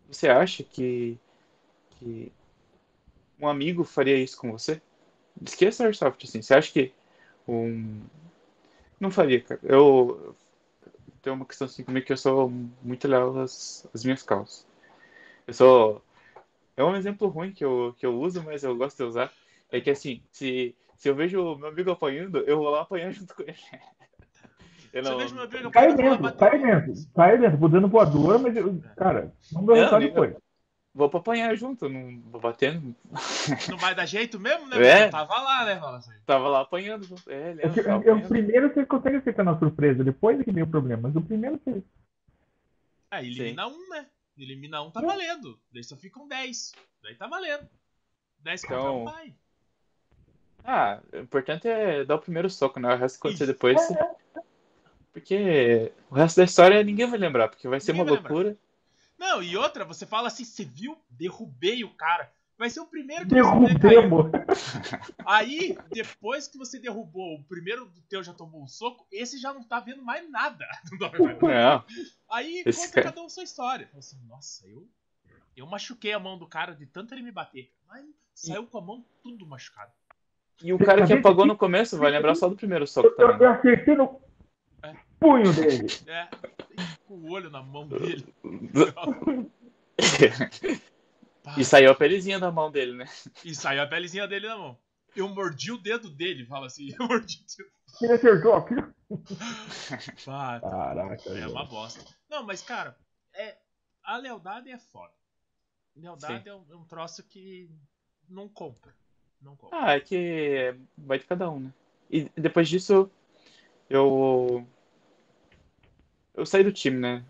Você 0.07 0.29
acha 0.29 0.63
que, 0.63 1.17
que 1.91 2.31
um 3.39 3.47
amigo 3.47 3.83
faria 3.83 4.17
isso 4.17 4.37
com 4.37 4.51
você? 4.51 4.81
Esqueça 5.41 5.83
Airsoft, 5.83 6.23
assim. 6.23 6.41
Você 6.41 6.53
acha 6.53 6.71
que 6.71 6.93
um. 7.47 8.01
Não 8.99 9.11
faria, 9.11 9.41
cara. 9.41 9.59
Eu 9.63 10.33
tenho 11.21 11.35
uma 11.35 11.45
questão 11.45 11.65
assim 11.65 11.83
comigo 11.83 12.05
que 12.05 12.13
eu 12.13 12.17
sou 12.17 12.49
muito 12.81 13.07
leal 13.07 13.37
às, 13.39 13.85
às 13.93 14.03
minhas 14.05 14.23
causas. 14.23 14.65
Eu 15.45 15.53
sou. 15.53 16.01
É 16.77 16.83
um 16.83 16.95
exemplo 16.95 17.27
ruim 17.27 17.51
que 17.51 17.65
eu, 17.65 17.93
que 17.97 18.05
eu 18.05 18.17
uso, 18.17 18.41
mas 18.43 18.63
eu 18.63 18.75
gosto 18.77 18.97
de 18.97 19.03
usar. 19.03 19.33
É 19.69 19.81
que 19.81 19.89
assim, 19.89 20.23
se, 20.31 20.73
se 20.95 21.09
eu 21.09 21.15
vejo 21.15 21.41
o 21.41 21.57
meu 21.57 21.67
amigo 21.67 21.91
apanhando, 21.91 22.37
eu 22.39 22.57
vou 22.57 22.69
lá 22.69 22.81
apanhar 22.81 23.11
junto 23.13 23.35
com 23.35 23.43
ele. 23.43 23.57
Eu 24.93 25.01
não. 25.03 25.17
vejo 25.17 25.33
meu 25.33 25.43
amigo 25.45 25.71
Cai 25.71 25.95
dentro, 25.95 26.21
bater 26.21 26.37
cai 26.51 26.59
nele. 26.59 26.81
dentro, 26.85 27.11
cai 27.15 27.37
dentro. 27.39 27.57
Vou 27.57 27.67
dando 27.69 27.87
voadora, 27.87 28.37
mas, 28.37 28.55
eu, 28.55 28.79
cara, 28.95 29.33
não 29.51 29.65
deu 29.65 29.75
resultado 29.75 30.01
depois. 30.05 30.35
Vou 30.95 31.09
pra 31.09 31.19
apanhar 31.19 31.55
junto, 31.55 31.89
não 31.89 32.21
vou 32.29 32.39
batendo. 32.39 32.95
Não 33.71 33.77
vai 33.79 33.95
dar 33.95 34.05
jeito 34.05 34.39
mesmo, 34.39 34.67
né? 34.67 34.85
É. 34.87 35.09
Tava 35.09 35.33
lá, 35.41 35.65
né? 35.65 35.81
Assim. 35.83 36.11
Tava 36.23 36.47
lá 36.47 36.61
apanhando. 36.61 37.03
junto. 37.05 37.27
É, 37.31 37.49
É 37.49 37.53
lembro, 37.55 37.73
que, 38.03 38.09
é, 38.09 38.13
o 38.13 38.21
primeiro 38.27 38.71
você 38.71 38.85
consegue 38.85 39.17
aceitar 39.17 39.43
na 39.43 39.57
surpresa, 39.57 40.03
depois 40.03 40.39
é 40.39 40.43
que 40.43 40.51
vem 40.51 40.61
o 40.61 40.67
problema. 40.67 41.01
Mas 41.09 41.15
o 41.15 41.21
primeiro 41.21 41.59
você. 41.65 41.81
Ah, 43.09 43.23
elimina 43.23 43.67
um, 43.67 43.89
né? 43.89 44.05
Elimina 44.37 44.81
um, 44.83 44.91
tá 44.91 45.01
valendo. 45.01 45.59
Daí 45.73 45.83
só 45.83 45.95
ficam 45.97 46.27
10. 46.27 46.73
Daí 47.01 47.15
tá 47.15 47.25
valendo. 47.25 47.67
10 48.43 48.61
contra 48.61 48.77
Então- 48.77 49.01
um 49.01 49.05
vai. 49.05 49.33
Ah, 50.63 50.99
o 51.11 51.17
importante 51.17 51.67
é 51.67 52.05
dar 52.05 52.15
o 52.15 52.19
primeiro 52.19 52.49
soco, 52.51 52.79
né? 52.79 52.93
O 52.93 52.97
resto 52.97 53.17
acontecer 53.17 53.47
depois. 53.47 53.81
É, 53.91 54.11
Porque 55.13 55.93
o 56.09 56.15
resto 56.15 56.37
da 56.37 56.43
história 56.43 56.83
ninguém 56.83 57.07
vai 57.07 57.19
lembrar, 57.19 57.47
porque 57.47 57.67
vai 57.67 57.79
ser 57.79 57.93
Ninguém 57.93 58.03
uma 58.05 58.11
vai 58.19 58.21
loucura. 58.21 58.57
Não, 59.17 59.41
e 59.43 59.55
outra, 59.55 59.85
você 59.85 60.05
fala 60.05 60.27
assim, 60.27 60.43
você 60.43 60.65
viu? 60.65 60.97
Derrubei 61.09 61.83
o 61.83 61.89
cara. 61.93 62.29
Vai 62.57 62.69
ser 62.69 62.79
o 62.81 62.85
primeiro 62.85 63.25
que 63.27 63.41
você. 63.41 63.73
Derrubemos. 63.75 64.31
Aí, 65.25 65.77
depois 65.91 66.47
que 66.47 66.57
você 66.57 66.79
derrubou, 66.79 67.35
o 67.35 67.43
primeiro 67.43 67.85
do 67.85 68.01
teu 68.01 68.23
já 68.23 68.33
tomou 68.33 68.63
um 68.63 68.67
soco, 68.67 69.05
esse 69.11 69.37
já 69.39 69.53
não 69.53 69.63
tá 69.63 69.79
vendo 69.79 70.01
mais 70.03 70.29
nada. 70.29 70.65
Não, 70.99 71.83
Aí 72.29 72.63
Esse 72.65 72.79
conta 72.87 72.93
cara- 72.93 73.11
cada 73.11 73.21
um 73.21 73.29
sua 73.29 73.43
história. 73.43 73.87
Fala 73.87 73.99
assim, 73.99 74.17
nossa, 74.27 74.67
eu. 74.67 74.87
Eu 75.55 75.67
machuquei 75.67 76.11
a 76.13 76.19
mão 76.19 76.37
do 76.37 76.47
cara 76.47 76.73
de 76.73 76.85
tanto 76.87 77.13
ele 77.13 77.21
me 77.21 77.31
bater. 77.31 77.71
Mas 77.87 78.05
saiu 78.33 78.65
com 78.65 78.77
a 78.79 78.81
mão 78.81 79.05
tudo 79.21 79.45
machucado. 79.45 79.91
E 80.63 80.73
o 80.73 80.79
cara 80.79 81.05
que 81.05 81.13
apagou 81.13 81.45
no 81.45 81.55
começo 81.57 81.97
vai 81.97 82.09
lembrar 82.11 82.33
só 82.35 82.47
do 82.49 82.55
primeiro 82.55 82.87
soco 82.87 83.07
Eu, 83.07 83.11
eu, 83.19 83.31
também. 83.33 83.47
eu 83.47 83.53
acertei 83.53 83.95
no. 83.95 84.19
Punho 85.23 85.53
dele. 85.53 85.87
É, 86.07 86.27
com 87.07 87.15
o 87.15 87.31
olho 87.31 87.49
na 87.49 87.63
mão 87.63 87.87
dele. 87.87 88.25
E 91.57 91.65
saiu 91.65 91.91
a 91.91 91.95
pelezinha 91.95 92.39
da 92.39 92.49
mão 92.49 92.71
dele, 92.71 92.93
né? 92.93 93.05
E 93.43 93.53
saiu 93.53 93.81
a 93.81 93.85
pelezinha 93.85 94.25
dele 94.25 94.47
na 94.47 94.57
mão. 94.57 94.77
Eu 95.13 95.27
mordi 95.27 95.73
o 95.73 95.77
dedo 95.77 96.09
dele, 96.09 96.45
fala 96.45 96.67
assim. 96.67 96.95
Eu 96.97 97.05
mordi 97.05 97.43
o 97.43 97.57
dedo. 97.57 97.69
Ele 98.01 98.13
acertou 98.13 98.53
aqui. 98.55 98.75
Pá, 100.25 100.59
tá. 100.61 100.69
Caraca. 100.69 101.29
É 101.29 101.45
uma 101.45 101.65
bosta. 101.65 102.01
Não, 102.29 102.43
mas, 102.43 102.61
cara, 102.61 102.97
é, 103.33 103.57
a 104.03 104.17
lealdade 104.17 104.71
é 104.71 104.77
foda. 104.77 105.13
Lealdade 105.95 106.47
é 106.47 106.55
um, 106.55 106.63
é 106.71 106.75
um 106.75 106.85
troço 106.85 107.21
que 107.23 107.69
não 108.27 108.47
compra. 108.47 108.95
Não 109.41 109.55
compra. 109.55 109.77
Ah, 109.79 109.95
é 109.95 109.99
que 109.99 110.73
vai 110.97 111.19
de 111.19 111.25
cada 111.25 111.49
um, 111.49 111.59
né? 111.59 111.73
E 112.09 112.29
depois 112.37 112.69
disso, 112.69 113.11
eu. 113.89 114.65
Eu 116.35 116.45
saí 116.45 116.63
do 116.63 116.71
time, 116.71 116.97
né? 116.97 117.23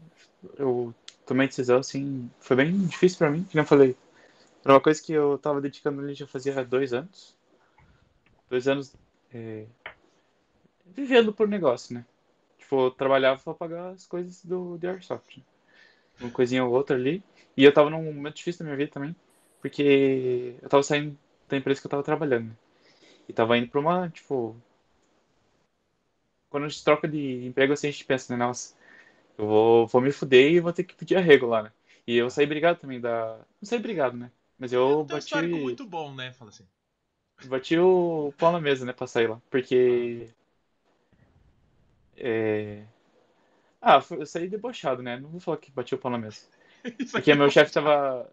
Eu 0.58 0.94
tomei 1.26 1.48
decisão, 1.48 1.80
assim. 1.80 2.30
Foi 2.40 2.56
bem 2.56 2.86
difícil 2.88 3.18
pra 3.18 3.30
mim, 3.30 3.44
que 3.44 3.58
eu 3.58 3.66
falei. 3.66 3.96
Era 4.64 4.74
uma 4.74 4.82
coisa 4.82 5.02
que 5.02 5.12
eu 5.14 5.38
tava 5.38 5.62
dedicando 5.62 6.02
ali 6.02 6.14
já 6.14 6.26
fazia 6.28 6.64
dois 6.64 6.94
anos. 6.94 7.36
Dois 8.50 8.68
anos. 8.68 8.96
é, 9.34 9.66
vivendo 10.86 11.34
por 11.34 11.48
negócio, 11.48 11.94
né? 11.94 12.06
Tipo, 12.58 12.88
eu 12.88 12.92
trabalhava 12.92 13.42
pra 13.42 13.54
pagar 13.54 13.90
as 13.90 14.06
coisas 14.06 14.44
do 14.46 14.78
The 14.80 14.90
Airsoft. 14.90 15.38
né? 15.38 15.44
Uma 16.22 16.32
coisinha 16.32 16.64
ou 16.64 16.74
outra 16.74 16.96
ali. 16.96 17.24
E 17.58 17.64
eu 17.64 17.74
tava 17.74 17.90
num 17.90 18.14
momento 18.14 18.36
difícil 18.36 18.60
da 18.60 18.66
minha 18.66 18.78
vida 18.78 18.92
também. 18.92 19.16
Porque 19.62 20.56
eu 20.62 20.70
tava 20.70 20.84
saindo 20.84 21.18
da 21.48 21.58
empresa 21.58 21.82
que 21.82 21.88
eu 21.88 21.92
tava 21.92 22.04
trabalhando. 22.04 22.50
né? 22.50 22.56
E 23.28 23.34
tava 23.34 23.58
indo 23.58 23.68
pra 23.70 23.80
uma, 23.80 24.10
tipo. 24.10 24.56
Quando 26.50 26.66
a 26.66 26.70
gente 26.70 26.84
troca 26.84 27.08
de 27.08 27.46
emprego 27.46 27.74
assim, 27.74 27.88
a 27.88 27.92
gente 27.92 28.06
pensa, 28.06 28.32
né? 28.32 28.46
Nossa, 28.46 28.76
eu 29.38 29.46
vou, 29.48 29.88
vou 29.88 30.02
me 30.02 30.12
fuder 30.12 30.52
e 30.52 30.60
vou 30.60 30.74
ter 30.74 30.84
que 30.84 30.96
pedir 30.96 31.16
arrego 31.18 31.48
lá, 31.48 31.64
né? 31.64 31.72
E 32.08 32.16
eu 32.18 32.30
saí 32.30 32.46
brigado 32.46 32.80
também 32.80 33.00
da. 33.00 33.38
Não 33.62 33.68
saí 33.68 33.80
brigado, 33.80 34.18
né? 34.18 34.32
Mas 34.58 34.74
É 34.74 34.78
eu 34.78 35.04
um 35.04 35.06
teu 35.06 35.18
bati, 35.18 35.26
histórico 35.26 35.58
muito 35.58 35.86
bom, 35.86 36.14
né? 36.14 36.32
Fala 36.34 36.50
assim. 36.50 36.68
bati 37.46 37.78
o 37.78 38.34
pau 38.38 38.52
na 38.52 38.60
mesa, 38.60 38.86
né? 38.86 38.94
Pra 38.94 39.08
sair 39.08 39.28
lá. 39.30 39.42
Porque. 39.50 40.28
É... 42.18 42.84
Ah, 43.82 44.00
eu 44.12 44.26
saí 44.26 44.48
debochado, 44.48 45.04
né? 45.04 45.20
Não 45.20 45.30
vou 45.30 45.40
falar 45.40 45.58
que 45.58 45.72
bati 45.72 45.94
o 45.96 45.98
pau 45.98 46.12
na 46.12 46.18
mesa. 46.18 46.42
Porque 47.12 47.36
meu 47.36 47.50
chefe 47.50 47.72
tava, 47.74 48.30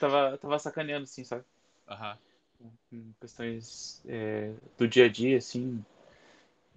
tava, 0.00 0.38
tava 0.38 0.58
sacaneando, 0.58 1.04
assim, 1.04 1.24
sabe? 1.24 1.44
Aham. 1.88 2.18
com 2.90 3.12
questões 3.20 4.02
é, 4.06 4.52
do 4.78 4.86
dia 4.88 5.06
a 5.06 5.08
dia, 5.08 5.38
assim. 5.38 5.84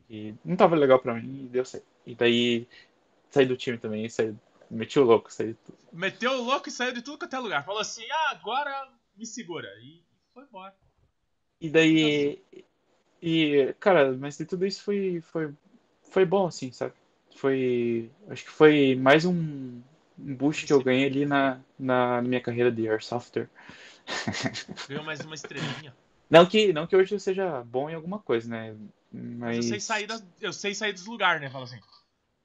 E 0.10 0.34
não 0.44 0.56
tava 0.56 0.76
legal 0.76 1.00
pra 1.00 1.14
mim 1.14 1.46
e 1.46 1.48
deu 1.48 1.66
certo. 1.66 1.86
E 2.06 2.16
daí 2.16 2.68
saí 3.36 3.46
do 3.46 3.58
time 3.58 3.78
também, 3.78 4.08
saí, 4.08 4.34
meti 4.72 4.98
o 4.98 5.04
louco, 5.04 5.32
saí. 5.32 5.58
Meteu 5.92 6.32
o 6.32 6.44
louco 6.44 6.70
e 6.70 6.72
saiu 6.72 6.94
de 6.94 7.02
tudo 7.02 7.18
quanto 7.18 7.36
é 7.36 7.40
lugar. 7.40 7.66
Falou 7.66 7.82
assim, 7.82 8.06
ah, 8.10 8.30
agora 8.32 8.90
me 9.18 9.26
segura. 9.26 9.68
E 9.82 10.02
foi 10.34 10.44
embora. 10.44 10.74
E 11.60 11.70
daí. 11.70 12.42
E, 13.22 13.76
cara, 13.80 14.14
mas 14.14 14.38
de 14.38 14.46
tudo 14.46 14.66
isso 14.66 14.84
foi, 14.84 15.22
foi, 15.22 15.54
foi 16.12 16.26
bom, 16.26 16.48
assim, 16.48 16.72
sabe? 16.72 16.94
Foi. 17.36 18.10
Acho 18.30 18.46
que 18.46 18.52
foi 18.52 18.96
mais 18.96 19.26
um, 19.26 19.82
um 20.18 20.36
boost 20.36 20.66
que 20.66 20.72
eu 20.72 20.82
ganhei 20.82 21.06
ali 21.06 21.26
na, 21.26 21.60
na 21.78 22.22
minha 22.22 22.40
carreira 22.40 22.72
de 22.72 22.88
Airsofter. 22.88 23.50
Ganhou 24.88 25.04
mais 25.04 25.20
uma 25.22 25.36
estrelinha. 25.36 25.94
Não 26.30 26.46
que, 26.46 26.72
não 26.72 26.88
que 26.88 26.96
hoje 26.96 27.16
eu 27.16 27.20
seja 27.20 27.64
bom 27.64 27.90
em 27.90 27.96
alguma 27.96 28.20
coisa, 28.20 28.50
né? 28.50 28.76
Mas 29.12 29.58
Mas 29.58 29.58
eu 29.58 29.64
sei 29.64 29.80
sair, 29.80 30.08
das, 30.08 30.24
eu 30.40 30.54
sei 30.54 30.74
sair 30.74 30.94
dos 30.94 31.06
lugares, 31.06 31.42
né? 31.42 31.50
Fala 31.50 31.66
assim. 31.66 31.80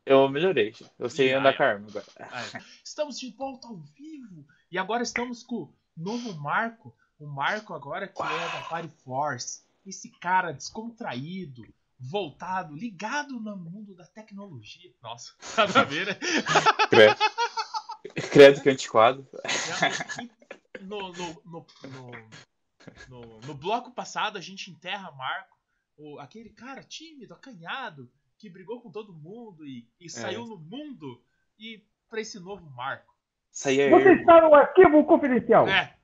Eu 0.06 0.28
melhorei. 0.28 0.74
Eu 0.98 1.08
sei 1.10 1.28
Ih, 1.28 1.32
andar 1.34 1.56
com 1.56 1.62
a 1.62 1.66
arma 1.66 1.86
agora. 1.88 2.06
É. 2.18 2.62
Estamos 2.84 3.18
de 3.18 3.30
volta 3.30 3.68
ao 3.68 3.76
vivo. 3.76 4.46
E 4.70 4.78
agora 4.78 5.02
estamos 5.02 5.42
com 5.42 5.56
o 5.56 5.74
novo 5.96 6.34
Marco. 6.34 6.96
O 7.18 7.26
Marco 7.26 7.74
agora 7.74 8.08
que 8.08 8.22
é 8.22 8.26
da 8.26 8.62
Party 8.68 8.88
Force. 9.04 9.62
Esse 9.84 10.10
cara 10.10 10.52
descontraído, 10.52 11.62
voltado, 11.98 12.74
ligado 12.74 13.38
no 13.40 13.56
mundo 13.56 13.94
da 13.94 14.06
tecnologia. 14.06 14.92
Nossa, 15.02 15.34
nada 15.56 15.80
a 15.80 15.84
ver, 15.84 16.06
né? 16.06 16.14
Credo. 16.88 17.20
Credo 18.30 18.62
que 18.62 18.70
antiquado. 18.70 19.26
No, 20.80 21.12
no, 21.12 21.42
no, 21.44 21.66
no, 21.82 22.10
no- 23.08 23.40
no 23.40 23.54
bloco 23.54 23.92
passado 23.92 24.38
a 24.38 24.40
gente 24.40 24.70
enterra 24.70 25.12
Marco, 25.12 25.58
o, 25.96 26.18
aquele 26.18 26.48
cara 26.48 26.82
tímido, 26.82 27.34
acanhado, 27.34 28.10
que 28.40 28.48
brigou 28.48 28.80
com 28.80 28.90
todo 28.90 29.12
mundo 29.12 29.66
e, 29.66 29.86
e 30.00 30.08
saiu 30.08 30.46
no 30.46 30.58
mundo. 30.58 31.22
E 31.58 31.84
pra 32.08 32.22
esse 32.22 32.40
novo 32.40 32.68
Marco. 32.70 33.14
Saía 33.50 33.90
Você 33.90 34.14
está 34.14 34.40
no 34.40 34.54
arquivo 34.54 35.04
confidencial. 35.04 35.68
É. 35.68 35.94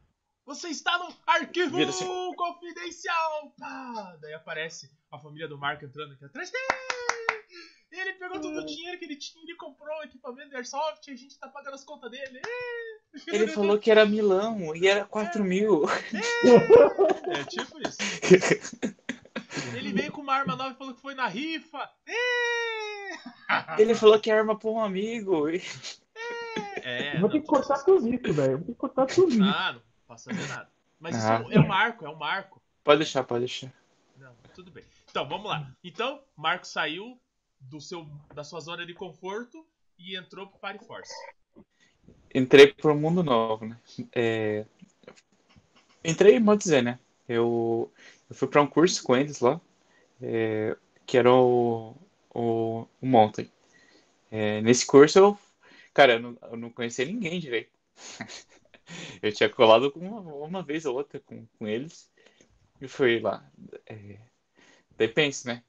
Você 0.44 0.68
está 0.68 0.98
no 0.98 1.08
arquivo 1.26 1.82
assim. 1.82 2.34
confidencial! 2.36 3.54
Pá! 3.58 4.16
Daí 4.20 4.34
aparece 4.34 4.92
a 5.10 5.18
família 5.18 5.48
do 5.48 5.58
Marco 5.58 5.84
entrando 5.84 6.12
aqui 6.12 6.24
atrás. 6.26 6.52
Ele 7.90 8.12
pegou 8.14 8.40
todo 8.40 8.58
o 8.58 8.66
dinheiro 8.66 8.98
que 8.98 9.06
ele 9.06 9.16
tinha, 9.16 9.42
ele 9.42 9.56
comprou 9.56 9.98
o 9.98 10.02
equipamento 10.02 10.50
de 10.50 10.56
Airsoft 10.56 11.08
e 11.08 11.12
a 11.12 11.16
gente 11.16 11.38
tá 11.38 11.48
pagando 11.48 11.74
as 11.74 11.84
contas 11.84 12.10
dele. 12.10 12.42
Ele 13.26 13.48
falou 13.48 13.78
que 13.78 13.90
era 13.90 14.04
Milão 14.04 14.76
e 14.76 14.86
era 14.86 15.06
4 15.06 15.42
mil. 15.42 15.84
É 17.28 17.44
tipo 17.44 17.80
isso. 17.80 17.96
Ele 19.74 19.92
veio 19.92 20.12
com 20.12 20.20
uma 20.20 20.34
arma 20.34 20.54
nova 20.56 20.70
e 20.70 20.74
falou 20.76 20.94
que 20.94 21.00
foi 21.00 21.14
na 21.14 21.26
rifa. 21.26 21.88
Ele 23.78 23.94
falou 23.94 24.18
que 24.20 24.30
é 24.30 24.38
arma 24.38 24.58
pra 24.58 24.70
um 24.70 24.80
amigo. 24.80 25.48
E- 25.48 25.62
É, 26.82 27.16
Eu 27.16 27.20
vou 27.20 27.28
ter 27.30 27.40
que 27.40 27.46
cortar 27.46 27.82
tudo 27.84 28.08
isso, 28.08 28.32
velho. 28.32 28.52
Eu 28.52 28.58
Vou 28.58 28.66
ter 28.66 28.72
que 28.72 28.78
cortar 28.78 29.06
tudo 29.06 29.32
isso. 29.32 29.42
Ah, 29.42 29.72
não 29.72 29.82
posso 30.06 30.24
fazer 30.30 30.46
nada. 30.48 30.68
Mas 31.00 31.16
isso 31.16 31.26
Ah. 31.26 31.44
é 31.50 31.58
o 31.58 31.66
Marco, 31.66 32.06
é 32.06 32.08
o 32.08 32.16
Marco. 32.16 32.62
Pode 32.84 32.98
deixar, 32.98 33.24
pode 33.24 33.40
deixar. 33.40 33.72
Não, 34.16 34.32
tudo 34.54 34.70
bem. 34.70 34.84
Então, 35.10 35.26
vamos 35.28 35.48
lá. 35.48 35.68
Então, 35.82 36.20
Marco 36.36 36.66
saiu 36.66 37.18
do 37.60 37.80
seu, 37.80 38.06
da 38.34 38.44
sua 38.44 38.60
zona 38.60 38.86
de 38.86 38.94
conforto 38.94 39.66
e 39.98 40.16
entrou 40.16 40.46
pro 40.46 40.58
Party 40.60 40.84
Force. 40.86 41.12
Entrei 42.34 42.72
pro 42.72 42.94
mundo 42.94 43.22
novo, 43.22 43.66
né? 43.66 43.76
É, 44.14 44.64
Entrei, 46.04 46.40
pode 46.40 46.62
dizer, 46.62 46.82
né? 46.82 46.98
Eu, 47.28 47.90
eu 48.28 48.36
fui 48.36 48.48
pra 48.48 48.62
um 48.62 48.66
curso 48.66 49.02
com 49.02 49.16
eles 49.16 49.40
lá, 49.40 49.60
é, 50.22 50.76
que 51.06 51.18
era 51.18 51.32
o, 51.32 51.94
o, 52.34 52.86
o 53.02 53.06
Mountain. 53.06 53.50
É, 54.30 54.60
nesse 54.62 54.86
curso 54.86 55.18
eu, 55.18 55.38
cara, 55.94 56.14
eu 56.14 56.20
não, 56.20 56.38
eu 56.52 56.56
não 56.58 56.70
conhecia 56.70 57.06
ninguém 57.06 57.40
direito. 57.40 57.70
Eu 59.22 59.32
tinha 59.32 59.48
colado 59.48 59.92
uma, 59.96 60.20
uma 60.20 60.62
vez 60.62 60.84
ou 60.86 60.96
outra 60.96 61.20
com, 61.20 61.46
com 61.58 61.66
eles 61.66 62.10
e 62.80 62.88
fui 62.88 63.20
lá. 63.20 63.44
É, 63.86 64.18
daí 64.98 65.08
pense, 65.08 65.46
né? 65.46 65.62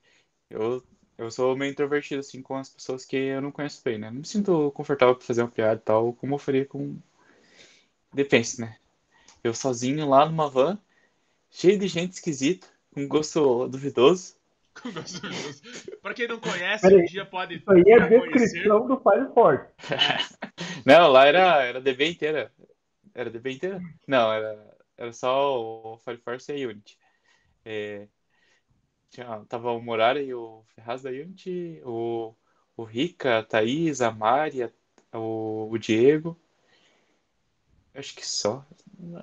Eu, 0.49 0.83
eu 1.17 1.31
sou 1.31 1.55
meio 1.57 1.71
introvertido 1.71 2.21
assim 2.21 2.41
com 2.43 2.55
as 2.57 2.69
pessoas 2.69 3.05
que 3.05 3.17
eu 3.17 3.41
não 3.41 3.51
conheço 3.53 3.83
bem, 3.83 3.97
né? 3.99 4.09
Não 4.11 4.19
me 4.21 4.27
sinto 4.27 4.71
confortável 4.73 5.15
pra 5.15 5.25
fazer 5.25 5.43
uma 5.43 5.51
piada 5.51 5.81
e 5.81 5.85
tal, 5.85 6.13
como 6.13 6.35
eu 6.35 6.39
faria 6.39 6.65
com. 6.65 6.97
Depende, 8.13 8.59
né? 8.59 8.77
Eu 9.43 9.53
sozinho 9.53 10.07
lá 10.09 10.25
numa 10.27 10.49
van, 10.49 10.79
cheio 11.57 11.79
de 11.79 11.87
gente 11.87 12.13
esquisita, 12.13 12.67
com 12.93 13.07
gosto 13.07 13.67
duvidoso. 13.67 14.35
Com 14.79 14.89
of 14.89 15.03
Tsushima. 15.03 15.97
Pra 16.03 16.13
quem 16.13 16.27
não 16.27 16.39
conhece, 16.39 16.87
Peraí, 16.87 17.01
um 17.01 17.05
dia 17.05 17.25
pode 17.25 17.55
Isso 17.55 17.71
aí 17.71 17.81
é 17.87 17.95
a 17.95 18.07
conhecer. 18.07 18.31
descrição 18.31 18.87
do 18.87 18.99
Fire 18.99 19.33
Force. 19.33 19.65
Não, 20.85 21.09
lá 21.11 21.25
era, 21.25 21.63
era 21.63 21.81
DB 21.81 22.09
inteira. 22.11 22.53
Era 23.15 23.29
DB 23.31 23.53
inteira? 23.53 23.81
Não, 24.07 24.31
era, 24.31 24.77
era 24.95 25.11
só 25.11 25.59
o 25.93 25.97
Fire 25.97 26.17
Force 26.17 26.51
e 26.53 26.63
a 26.63 26.67
Unity. 26.67 26.97
É, 27.65 28.07
tinha, 29.09 29.43
tava 29.49 29.71
o 29.71 29.81
Morara 29.81 30.21
e 30.21 30.31
o 30.33 30.63
Ferraz 30.75 31.01
da 31.01 31.09
Unity, 31.09 31.81
o, 31.83 32.35
o 32.77 32.83
Rica, 32.83 33.39
a 33.39 33.43
Thaís, 33.43 33.99
a 33.99 34.11
Mari, 34.11 34.61
a- 34.63 34.71
o, 35.17 35.69
o 35.71 35.77
Diego. 35.79 36.39
Acho 37.95 38.13
que 38.15 38.25
só. 38.25 38.63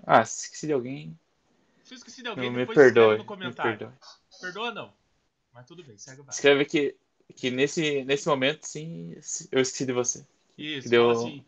Ah, 0.04 0.24
se 0.24 0.46
esqueci 0.46 0.66
de 0.66 0.72
alguém, 0.72 1.16
eu 1.94 1.98
esqueci 1.98 2.22
de 2.22 2.28
alguém, 2.28 2.44
não, 2.46 2.52
me 2.52 2.58
depois 2.58 2.76
escreve 2.78 2.94
perdoe. 2.94 3.16
no 3.18 3.22
Me 3.22 3.28
comentário. 3.28 3.92
Perdoa 4.40 4.72
não. 4.72 4.92
Mas 5.52 5.66
tudo 5.66 5.82
bem, 5.84 5.96
segue 5.96 6.20
o 6.20 6.24
baile. 6.24 6.34
Escreve 6.34 6.64
que, 6.64 6.96
que 7.36 7.50
nesse, 7.50 8.04
nesse 8.04 8.26
momento, 8.28 8.64
sim, 8.64 9.12
eu 9.52 9.60
esqueci 9.60 9.86
de 9.86 9.92
você. 9.92 10.26
Isso, 10.58 10.88
Deu- 10.88 11.10
assim, 11.10 11.44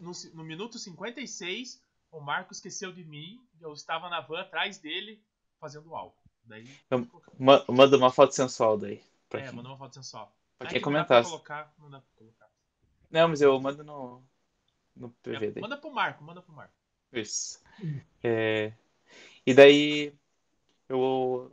no, 0.00 0.12
no 0.34 0.44
minuto 0.44 0.78
56, 0.78 1.80
o 2.12 2.20
Marco 2.20 2.52
esqueceu 2.52 2.92
de 2.92 3.04
mim, 3.04 3.40
eu 3.60 3.72
estava 3.72 4.08
na 4.08 4.20
van 4.20 4.40
atrás 4.40 4.78
dele, 4.78 5.20
fazendo 5.60 5.94
algo. 5.94 6.14
Daí, 6.44 6.68
Eu- 6.90 7.06
Ma- 7.38 7.64
Manda 7.68 7.96
uma 7.96 8.12
foto 8.12 8.32
sensual 8.34 8.78
daí. 8.78 9.02
Pra 9.28 9.40
é, 9.40 9.44
quem, 9.46 9.52
mandou 9.54 9.72
uma 9.72 9.78
foto 9.78 9.94
sensual. 9.94 10.32
pra 10.58 10.68
quem 10.68 10.76
não 10.80 10.82
pra 10.82 10.92
comentasse. 10.92 11.28
colocar, 11.30 11.74
não 11.78 11.90
dá 11.90 12.00
pra 12.00 12.08
colocar. 12.16 12.48
Não, 13.10 13.28
mas 13.28 13.40
eu 13.40 13.58
mando 13.60 13.82
no, 13.82 14.22
no 14.94 15.10
PV 15.10 15.50
daí. 15.52 15.60
Manda 15.60 15.76
pro 15.76 15.90
Marco, 15.92 16.22
manda 16.22 16.40
pro 16.42 16.52
Marco. 16.52 16.72
Isso. 17.12 17.60
É, 18.22 18.72
e 19.46 19.54
daí 19.54 20.12
eu 20.88 21.52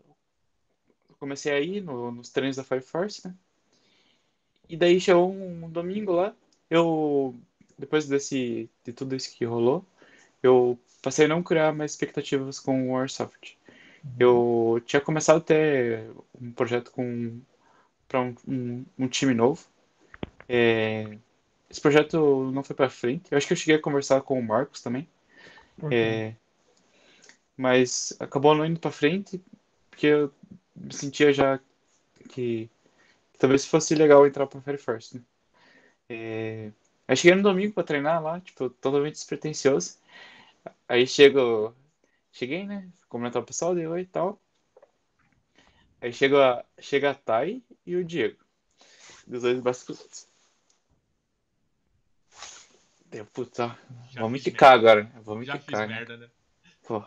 comecei 1.19 1.51
a 1.51 1.59
ir 1.59 1.81
no- 1.81 2.11
nos 2.11 2.29
treinos 2.29 2.57
da 2.57 2.63
Fire 2.63 2.81
Force, 2.81 3.25
né? 3.27 3.35
E 4.69 4.77
daí 4.77 4.99
chegou 4.99 5.31
um 5.31 5.69
domingo 5.69 6.13
lá, 6.13 6.35
eu 6.69 7.35
depois 7.77 8.07
desse 8.07 8.69
de 8.83 8.93
tudo 8.93 9.15
isso 9.15 9.35
que 9.35 9.45
rolou, 9.45 9.85
eu 10.43 10.79
passei 11.01 11.25
a 11.25 11.27
não 11.27 11.43
criar 11.43 11.73
mais 11.73 11.91
expectativas 11.91 12.59
com 12.59 12.89
o 12.89 12.93
Warsoft. 12.93 13.57
Eu 14.19 14.81
tinha 14.85 15.01
começado 15.01 15.37
até 15.39 16.07
um 16.41 16.51
projeto 16.51 16.91
com 16.91 17.41
para 18.07 18.21
um, 18.21 18.35
um, 18.47 18.85
um 18.99 19.07
time 19.07 19.33
novo. 19.33 19.67
É, 20.49 21.17
esse 21.69 21.81
projeto 21.81 22.51
não 22.51 22.63
foi 22.63 22.75
para 22.75 22.89
frente. 22.89 23.31
Eu 23.31 23.37
acho 23.37 23.47
que 23.47 23.53
eu 23.53 23.57
cheguei 23.57 23.75
a 23.75 23.81
conversar 23.81 24.21
com 24.21 24.39
o 24.39 24.43
Marcos 24.43 24.81
também. 24.81 25.07
É, 25.91 26.35
mas 27.57 28.15
acabou 28.19 28.55
não 28.55 28.65
indo 28.65 28.79
pra 28.79 28.91
frente, 28.91 29.41
porque 29.89 30.07
eu 30.07 30.33
me 30.75 30.93
sentia 30.93 31.31
já 31.33 31.59
que 32.29 32.69
talvez 33.37 33.65
fosse 33.65 33.93
legal 33.95 34.25
entrar 34.25 34.47
pra 34.47 34.61
Fire 34.61 34.77
First, 34.77 35.13
né? 35.15 35.21
É, 36.09 36.71
aí 37.07 37.15
cheguei 37.15 37.35
no 37.35 37.43
domingo 37.43 37.73
pra 37.73 37.83
treinar 37.83 38.21
lá, 38.21 38.39
tipo, 38.41 38.69
totalmente 38.69 39.13
despretensioso. 39.15 39.97
Aí 40.87 41.05
chego, 41.07 41.73
cheguei, 42.31 42.65
né? 42.65 42.89
Comentar 43.09 43.41
o 43.41 43.45
pessoal, 43.45 43.73
deu 43.75 43.91
oi 43.91 44.01
e 44.01 44.05
tal. 44.05 44.39
Aí 46.01 46.11
chega, 46.11 46.59
a- 46.59 46.65
chega 46.81 47.11
a 47.11 47.15
Thay 47.15 47.63
e 47.85 47.95
o 47.95 48.03
Diego, 48.03 48.37
dos 49.25 49.41
dois 49.43 49.59
basculhos. 49.59 50.27
Deu, 53.05 53.25
puta, 53.27 53.77
Já 54.09 54.21
vamos 54.21 54.41
fiz 54.41 54.51
quicar 54.51 54.71
merda. 54.71 54.89
agora, 54.89 55.03
né? 55.03 55.21
Vamos 55.23 55.49
fiz 55.49 55.61
quicar, 55.63 55.87
né? 55.87 55.95
merda, 55.95 56.17
né? 56.17 56.29
Pô, 56.85 57.03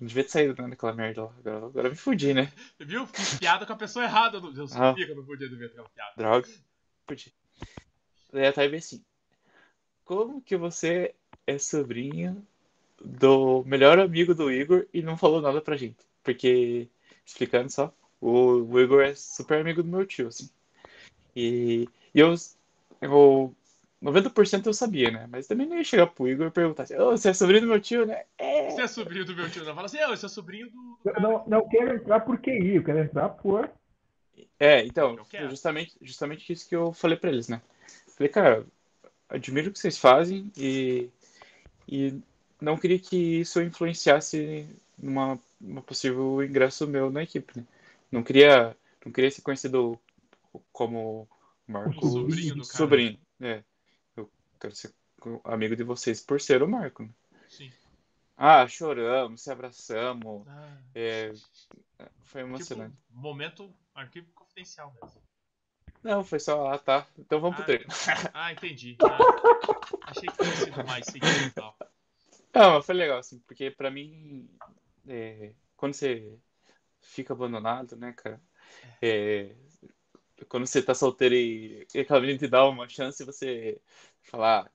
não 0.00 0.08
devia 0.08 0.24
ter 0.24 0.30
saído 0.30 0.62
né, 0.62 0.68
daquela 0.68 0.92
merda 0.92 1.24
lá. 1.24 1.32
Agora, 1.38 1.66
agora 1.66 1.90
me 1.90 1.96
fudi, 1.96 2.32
né? 2.34 2.52
Você 2.76 2.84
viu? 2.84 3.06
Fiz 3.06 3.38
piada 3.38 3.66
com 3.66 3.72
a 3.72 3.76
pessoa 3.76 4.04
errada. 4.04 4.38
Eu 4.38 4.64
Ah. 4.64 4.68
sabia 4.68 5.06
que 5.06 5.12
eu 5.12 5.16
não 5.16 5.24
podia 5.24 5.48
ver 5.48 5.66
aquela 5.66 5.88
piada. 5.88 6.12
Droga. 6.16 6.48
Fudi. 7.06 7.34
Daí 8.32 8.46
a 8.46 8.50
veio 8.52 8.76
assim: 8.76 9.02
Como 10.04 10.40
que 10.40 10.56
você 10.56 11.14
é 11.46 11.58
sobrinho 11.58 12.46
do 13.04 13.64
melhor 13.64 13.98
amigo 13.98 14.34
do 14.34 14.50
Igor 14.50 14.86
e 14.92 15.02
não 15.02 15.16
falou 15.16 15.40
nada 15.40 15.60
pra 15.60 15.76
gente? 15.76 15.96
Porque, 16.22 16.88
explicando 17.24 17.70
só, 17.70 17.92
o, 18.20 18.62
o 18.62 18.80
Igor 18.80 19.02
é 19.02 19.14
super 19.14 19.60
amigo 19.60 19.82
do 19.82 19.88
meu 19.88 20.06
tio, 20.06 20.28
assim. 20.28 20.50
E, 21.34 21.88
e 22.14 22.20
eu, 22.20 22.34
eu. 23.00 23.54
90% 24.02 24.66
eu 24.66 24.72
sabia, 24.72 25.10
né? 25.10 25.26
Mas 25.28 25.46
também 25.46 25.66
não 25.66 25.76
ia 25.76 25.84
chegar 25.84 26.06
pro 26.06 26.28
Igor 26.28 26.46
e 26.46 26.50
perguntar 26.50 26.84
assim: 26.84 26.96
Ô, 26.96 27.10
você 27.10 27.30
é 27.30 27.34
sobrinho 27.34 27.62
do 27.62 27.66
meu 27.68 27.80
tio, 27.80 28.06
né? 28.06 28.22
É. 28.38 28.70
Você 28.70 28.82
é 28.82 28.86
sobrinho 28.86 29.24
do 29.24 29.34
meu 29.34 29.50
tio, 29.50 29.64
não. 29.64 29.74
Fala 29.74 29.86
assim, 29.86 29.98
eu, 29.98 30.12
esse 30.14 30.24
é 30.24 30.28
sobrinho 30.28 30.70
do. 30.70 30.98
Eu 31.04 31.20
não, 31.20 31.44
não 31.46 31.68
quero 31.68 31.94
entrar 31.94 32.20
por 32.20 32.38
QI, 32.38 32.76
eu 32.76 32.84
quero 32.84 33.00
entrar 33.00 33.28
por. 33.30 33.70
É, 34.60 34.84
então, 34.84 35.18
justamente, 35.48 35.96
justamente 36.00 36.52
isso 36.52 36.68
que 36.68 36.76
eu 36.76 36.92
falei 36.92 37.16
pra 37.16 37.30
eles, 37.30 37.48
né? 37.48 37.60
Falei, 38.16 38.28
cara, 38.28 38.66
admiro 39.28 39.68
o 39.68 39.72
que 39.72 39.78
vocês 39.78 39.98
fazem 39.98 40.50
e, 40.56 41.08
e 41.88 42.14
não 42.60 42.76
queria 42.76 42.98
que 42.98 43.40
isso 43.40 43.60
influenciasse 43.60 44.68
numa, 44.96 45.38
numa 45.60 45.82
possível 45.82 46.42
ingresso 46.42 46.86
meu 46.86 47.10
na 47.10 47.22
equipe, 47.22 47.58
né? 47.58 47.64
Não 48.10 48.22
queria, 48.22 48.76
não 49.04 49.12
queria 49.12 49.30
ser 49.30 49.42
conhecido 49.42 49.98
como 50.72 51.28
Marco 51.66 52.04
O 52.04 52.10
sobrinho 52.10 52.54
do 52.54 52.62
cara. 52.62 52.76
sobrinho, 52.78 53.18
é. 53.40 53.62
Quero 54.60 54.74
ser 54.74 54.92
amigo 55.44 55.74
de 55.76 55.82
vocês 55.82 56.20
por 56.20 56.40
ser 56.40 56.62
o 56.62 56.68
Marco, 56.68 57.02
né? 57.02 57.10
Sim. 57.48 57.72
Ah, 58.36 58.66
choramos, 58.68 59.42
se 59.42 59.50
abraçamos, 59.50 60.46
Ah, 60.46 60.76
é, 60.94 61.32
foi 62.22 62.42
tipo, 62.42 62.48
emocionante. 62.48 62.96
momento 63.10 63.74
arquivo 63.94 64.30
confidencial 64.32 64.92
mesmo. 64.94 65.20
Não, 66.02 66.22
foi 66.22 66.38
só, 66.38 66.68
ah, 66.72 66.78
tá, 66.78 67.06
então 67.18 67.40
vamos 67.40 67.56
pro 67.56 67.64
Ah, 67.64 67.66
treino. 67.66 68.30
Ah, 68.34 68.52
entendi. 68.52 68.96
Ah, 69.02 70.12
achei 70.12 70.28
que 70.28 70.36
fosse 70.36 70.64
sido 70.64 70.86
mais 70.86 71.04
seguido 71.06 71.46
e 71.46 71.50
tal. 71.50 71.76
Não, 72.54 72.74
mas 72.74 72.86
foi 72.86 72.94
legal, 72.94 73.18
assim, 73.18 73.38
porque 73.40 73.70
pra 73.70 73.90
mim, 73.90 74.48
é, 75.06 75.52
quando 75.76 75.94
você 75.94 76.38
fica 77.00 77.32
abandonado, 77.32 77.96
né, 77.96 78.12
cara, 78.12 78.40
é, 79.02 79.54
quando 80.48 80.66
você 80.66 80.82
tá 80.82 80.94
solteiro 80.94 81.34
e, 81.34 81.86
e 81.94 82.00
aquela 82.00 82.20
menina 82.20 82.38
te 82.38 82.48
dá 82.48 82.66
uma 82.68 82.88
chance, 82.88 83.24
você 83.24 83.80
falar, 84.30 84.70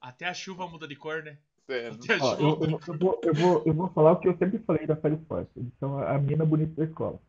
Até 0.00 0.24
a 0.24 0.32
chuva 0.32 0.66
muda 0.66 0.88
de 0.88 0.96
cor, 0.96 1.22
né? 1.22 1.38
é, 1.68 1.88
Até 1.88 2.14
a 2.14 2.20
Ó, 2.20 2.34
eu, 2.36 2.60
eu, 2.62 2.80
eu 2.86 2.98
vou, 2.98 3.20
eu, 3.24 3.34
vou, 3.34 3.62
eu 3.66 3.74
vou 3.74 3.88
falar 3.90 4.12
o 4.12 4.20
que 4.20 4.28
eu 4.28 4.36
sempre 4.38 4.58
falei 4.60 4.86
da 4.86 4.96
Fire 4.96 5.18
Force. 5.28 5.50
Eles 5.56 5.72
são 5.78 5.98
a 5.98 6.18
menina 6.18 6.44
bonita 6.44 6.74
da 6.76 6.84
escola. 6.84 7.20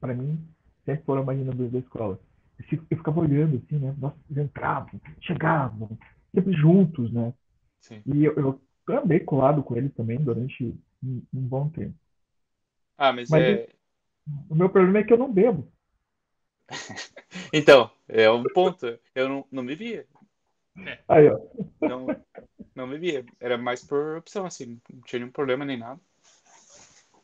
Pra 0.00 0.14
mim, 0.14 0.38
sempre 0.84 1.04
foram 1.04 1.22
a 1.22 1.26
menina 1.26 1.52
bonita 1.52 1.72
da 1.74 1.78
escola. 1.78 2.18
Eu 2.58 2.78
eu 2.90 2.96
ficava 2.96 3.20
olhando 3.20 3.56
assim, 3.64 3.78
né? 3.78 3.94
Nossa, 3.98 4.16
eles 4.30 4.44
entravam, 4.44 5.00
chegavam, 5.20 5.98
sempre 6.34 6.52
juntos, 6.54 7.12
né? 7.12 7.32
sim. 7.80 8.04
E 8.06 8.24
eu, 8.24 8.34
eu 8.36 8.60
andei 8.98 9.20
colado 9.20 9.62
com 9.62 9.76
eles 9.76 9.94
também 9.94 10.18
durante 10.18 10.64
um, 11.04 11.22
um 11.34 11.40
bom 11.42 11.68
tempo. 11.70 11.94
Ah, 12.98 13.12
mas, 13.12 13.30
Mas 13.30 13.42
é, 13.44 13.68
O 14.50 14.54
meu 14.56 14.68
problema 14.70 14.98
é 15.00 15.04
que 15.04 15.12
eu 15.12 15.18
não 15.18 15.32
bebo. 15.32 15.72
então, 17.52 17.90
é 18.08 18.30
um 18.30 18.44
ponto, 18.44 18.98
eu 19.14 19.28
não, 19.28 19.46
não 19.50 19.64
bebia, 19.66 20.06
Aí, 21.08 21.28
ó. 21.28 21.38
não, 21.80 22.06
não 22.74 22.88
bebia, 22.88 23.24
era 23.40 23.56
mais 23.56 23.82
por 23.84 24.16
opção, 24.18 24.44
assim, 24.46 24.78
não 24.92 25.00
tinha 25.02 25.20
nenhum 25.20 25.32
problema 25.32 25.64
nem 25.64 25.76
nada. 25.78 26.00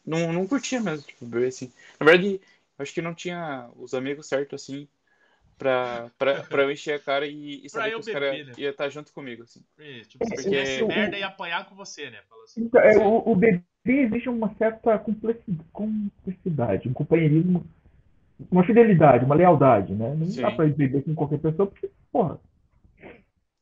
Não, 0.05 0.33
não 0.33 0.47
curtia 0.47 0.81
mesmo, 0.81 1.07
tipo, 1.07 1.25
beber 1.27 1.49
assim. 1.49 1.71
Na 2.01 2.07
verdade, 2.07 2.41
acho 2.79 2.93
que 2.93 3.03
não 3.03 3.15
tinha 3.15 3.69
os 3.77 3.95
amigos 3.95 4.27
certos, 4.27 4.63
assim, 4.63 4.89
pra, 5.57 6.11
pra, 6.19 6.43
pra 6.43 6.63
eu 6.63 6.71
encher 6.73 6.95
a 6.95 6.99
cara 6.99 7.27
e, 7.27 7.65
e 7.65 7.71
saber 7.71 7.93
eu 7.93 8.01
que 8.01 8.07
os 8.09 8.13
caras 8.13 8.31
beber, 8.33 8.47
né? 8.47 8.53
iam 8.59 8.71
estar 8.71 8.89
junto 8.89 9.13
comigo, 9.13 9.43
assim. 9.45 9.61
É, 9.79 10.01
Tipo, 10.01 10.25
se 10.25 10.31
Porque- 10.35 10.43
fizesse 10.43 10.85
merda 10.85 11.17
ia 11.19 11.27
apanhar 11.27 11.69
com 11.69 11.75
você, 11.77 12.11
né? 12.11 12.19
Assim. 12.45 12.63
Então, 12.65 12.81
é, 12.81 12.99
o, 12.99 13.31
o 13.31 13.37
bebê 13.37 13.63
exige 13.87 14.29
uma 14.29 14.53
certa 14.57 14.99
complexi- 14.99 15.57
complexidade, 15.73 16.89
um 16.89 16.93
companheirismo, 16.93 17.65
uma 18.51 18.65
fidelidade, 18.65 19.25
uma 19.25 19.37
lealdade, 19.37 19.93
né? 19.95 20.15
Não 20.17 20.27
Sim. 20.27 20.43
dá 20.43 20.51
pra 20.51 20.67
beber 20.67 21.05
com 21.05 21.15
qualquer 21.15 21.39
pessoa, 21.39 21.69
porque, 21.69 21.89
porra, 22.11 22.41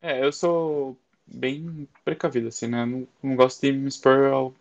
É, 0.01 0.25
eu 0.25 0.33
sou 0.33 0.99
bem 1.27 1.89
precavido, 2.05 2.49
assim, 2.49 2.67
né? 2.67 2.85
Não, 2.85 3.07
não 3.23 3.37
gosto 3.37 3.61
de 3.61 3.73
me 3.73 3.89
expor 3.89 4.33
ao. 4.33 4.55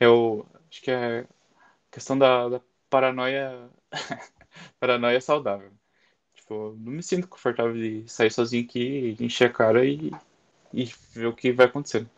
Eu 0.00 0.46
acho 0.70 0.82
que 0.82 0.90
é 0.90 1.26
questão 1.90 2.18
da, 2.18 2.48
da 2.48 2.60
paranoia. 2.88 3.68
paranoia 4.80 5.20
saudável. 5.20 5.70
Tipo, 6.34 6.76
não 6.78 6.92
me 6.92 7.02
sinto 7.02 7.28
confortável 7.28 7.74
de 7.74 8.04
sair 8.08 8.30
sozinho 8.30 8.64
aqui, 8.64 9.16
encher 9.20 9.50
a 9.50 9.52
cara 9.52 9.84
e, 9.84 10.10
e 10.72 10.84
ver 11.12 11.26
o 11.26 11.32
que 11.34 11.52
vai 11.52 11.66
acontecendo. 11.66 12.08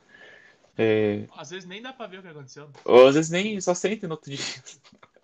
É, 0.78 1.26
Às 1.36 1.50
vezes 1.50 1.66
nem 1.66 1.80
dá 1.80 1.92
pra 1.92 2.06
ver 2.06 2.18
o 2.18 2.22
que 2.22 2.28
aconteceu. 2.28 2.70
ou 2.84 3.06
às 3.06 3.14
vezes 3.14 3.30
nem 3.30 3.58
só 3.60 3.72
sente 3.74 4.06
no 4.06 4.12
outro 4.12 4.30
dia. 4.34 4.44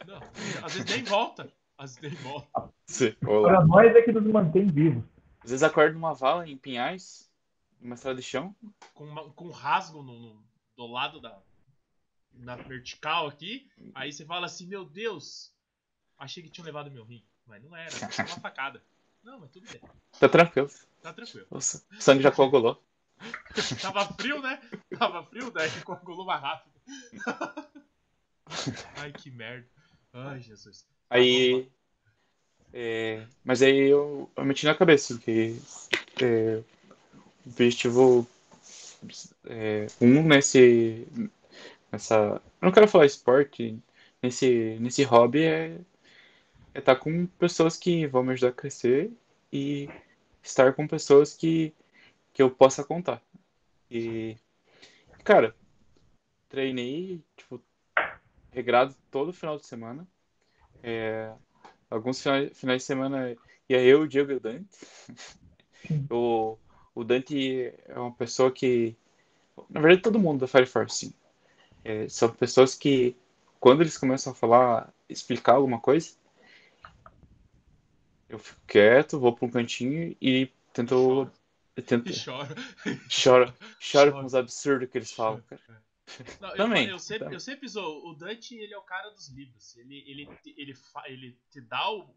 Não, 0.07 0.19
às 0.65 0.73
vezes 0.73 0.91
nem 0.91 1.05
volta. 1.05 1.49
Às 1.77 1.97
vezes 1.97 2.19
nem 2.23 2.33
volta. 2.33 2.73
Ou 3.27 3.41
lá. 3.41 3.49
para 3.49 3.67
nós 3.67 3.95
é 3.97 4.03
que 4.03 4.13
nos 4.13 4.25
mantém 4.25 4.67
vivos. 4.67 5.05
Às 5.45 5.51
vezes 5.51 5.63
acordo 5.63 5.95
numa 5.95 6.15
vala 6.15 6.49
em 6.49 6.57
Pinhais, 6.57 7.31
numa 7.81 7.95
estrada 7.95 8.17
de 8.21 8.23
chão. 8.23 8.55
Com, 8.95 9.05
uma- 9.05 9.31
com 9.33 9.47
um 9.47 9.51
rasgo 9.51 10.03
no, 10.03 10.19
no- 10.19 10.45
do 10.77 10.87
lado 10.87 11.21
da 11.21 11.41
na 12.35 12.57
vertical 12.57 13.27
aqui. 13.27 13.71
Aí 13.95 14.13
você 14.13 14.25
fala 14.25 14.47
assim, 14.47 14.67
meu 14.67 14.85
Deus. 14.85 15.53
Achei 16.19 16.43
que 16.43 16.49
tinham 16.49 16.65
levado 16.65 16.91
meu 16.91 17.05
rim, 17.05 17.23
mas 17.47 17.63
não 17.63 17.75
era, 17.77 17.91
foi 17.91 18.25
uma 18.25 18.37
facada. 18.41 18.83
Não, 19.23 19.39
mas 19.41 19.51
tudo 19.51 19.69
bem, 19.71 19.81
Tá 20.19 20.29
tranquilo. 20.29 20.71
tá 21.03 21.13
tranquilo. 21.13 21.47
O 21.51 21.61
sangue 21.61 22.23
já 22.23 22.31
coagulou. 22.33 22.83
Tava 23.81 24.07
frio, 24.15 24.41
né? 24.41 24.61
Tava 24.99 25.25
frio, 25.27 25.51
daí 25.51 25.69
coagulou 25.83 26.25
mais 26.25 26.41
rápido. 26.41 26.73
Ai, 28.97 29.13
que 29.13 29.31
merda. 29.31 29.69
Ai, 30.13 30.41
Jesus. 30.41 30.87
Aí. 31.11 31.71
É, 32.73 33.27
mas 33.45 33.63
aí 33.63 33.89
eu, 33.89 34.31
eu 34.37 34.45
meti 34.45 34.65
na 34.67 34.75
cabeça 34.75 35.19
que 35.19 35.61
é, 36.23 36.63
o 37.45 37.51
objetivo 37.51 38.27
é, 39.47 39.87
um 40.01 40.23
nesse. 40.23 41.07
Nessa. 41.91 42.15
Eu 42.61 42.67
não 42.67 42.73
quero 42.73 42.89
falar 42.89 43.07
esporte. 43.07 43.79
Nesse, 44.23 44.79
nesse 44.81 45.03
hobby 45.03 45.43
é 45.43 45.77
é 46.75 46.79
estar 46.79 46.97
com 46.97 47.27
pessoas 47.27 47.77
que 47.77 48.07
vão 48.07 48.23
me 48.23 48.33
ajudar 48.33 48.49
a 48.49 48.53
crescer 48.53 49.11
e 49.53 49.89
estar 50.43 50.73
com 50.73 50.87
pessoas 50.89 51.35
que, 51.35 51.73
que 52.33 52.43
eu 52.43 52.51
possa 52.51 52.83
contar. 52.83 53.23
E, 53.91 54.37
cara, 55.23 55.55
treinei, 56.49 57.23
tipo, 57.37 57.63
regrado 58.51 58.95
todo 59.11 59.35
final 59.35 59.59
de 59.59 59.67
semana. 59.67 60.07
É, 60.83 61.33
alguns 61.93 62.23
finais, 62.23 62.59
finais 62.59 62.83
de 62.83 62.87
semana 62.87 63.37
ia 63.69 63.81
eu, 63.83 64.03
o 64.03 64.09
Diego 64.09 64.33
e 64.33 64.37
o 64.37 64.41
Dante. 64.41 64.69
O, 66.11 66.59
o 66.95 67.05
Dante 67.05 67.73
é 67.87 67.99
uma 67.99 68.13
pessoa 68.13 68.51
que, 68.51 68.95
na 69.71 69.81
verdade, 69.81 70.03
todo 70.03 70.19
mundo 70.19 70.41
da 70.41 70.47
Fire 70.47 70.67
Force, 70.67 71.07
sim. 71.07 71.15
É, 71.85 72.09
são 72.09 72.29
pessoas 72.33 72.75
que, 72.75 73.17
quando 73.61 73.81
eles 73.83 73.99
começam 73.99 74.33
a 74.33 74.37
falar, 74.37 74.93
explicar 75.09 75.55
alguma 75.55 75.81
coisa, 75.81 76.11
eu 78.29 78.39
fico 78.39 78.61
quieto, 78.67 79.19
vou 79.19 79.35
para 79.35 79.47
um 79.47 79.51
cantinho 79.51 80.17
e 80.21 80.51
tento, 80.73 81.31
eu 81.77 81.83
tento 81.83 82.09
E 82.09 82.15
choro. 82.15 82.55
choro, 83.09 83.55
choro 83.81 84.11
Choro. 84.11 84.13
com 84.13 84.25
os 84.25 84.35
absurdos 84.35 84.89
que 84.89 84.99
eles 84.99 85.13
falam, 85.13 85.43
cara. 85.49 85.82
Não, 86.41 86.51
eu, 86.51 86.57
Também, 86.57 86.89
eu 86.89 86.99
sempre, 86.99 87.29
tá. 87.29 87.33
eu 87.33 87.41
sempre 87.41 87.69
sou. 87.69 88.09
O 88.09 88.15
Dante, 88.15 88.55
ele 88.57 88.75
é 88.75 88.79
o 88.79 88.83
cara 88.83 89.11
dos 89.11 89.29
livros. 89.29 89.77
Ele, 89.77 90.05
ele, 90.07 90.29
ele, 90.57 90.75
ele 91.07 91.39
te 91.51 91.61
dá 91.61 91.91
o, 91.91 92.11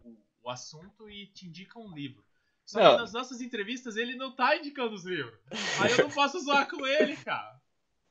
o, 0.44 0.50
assunto 0.50 1.10
e 1.10 1.28
te 1.28 1.48
indica 1.48 1.80
um 1.80 1.94
livro. 1.94 2.24
Só 2.66 2.80
Não. 2.80 2.92
que 2.92 3.02
nas 3.02 3.14
nossas 3.14 3.42
entrevistas 3.42 3.96
ele 3.96 4.16
não 4.16 4.36
tá 4.36 4.58
indicando 4.58 4.96
os 4.96 5.06
livros. 5.06 5.38
Aí 5.80 5.92
eu 5.92 6.06
não 6.06 6.12
posso 6.12 6.40
zoar 6.40 6.68
com 6.68 6.86
ele, 6.86 7.16
cara. 7.18 7.60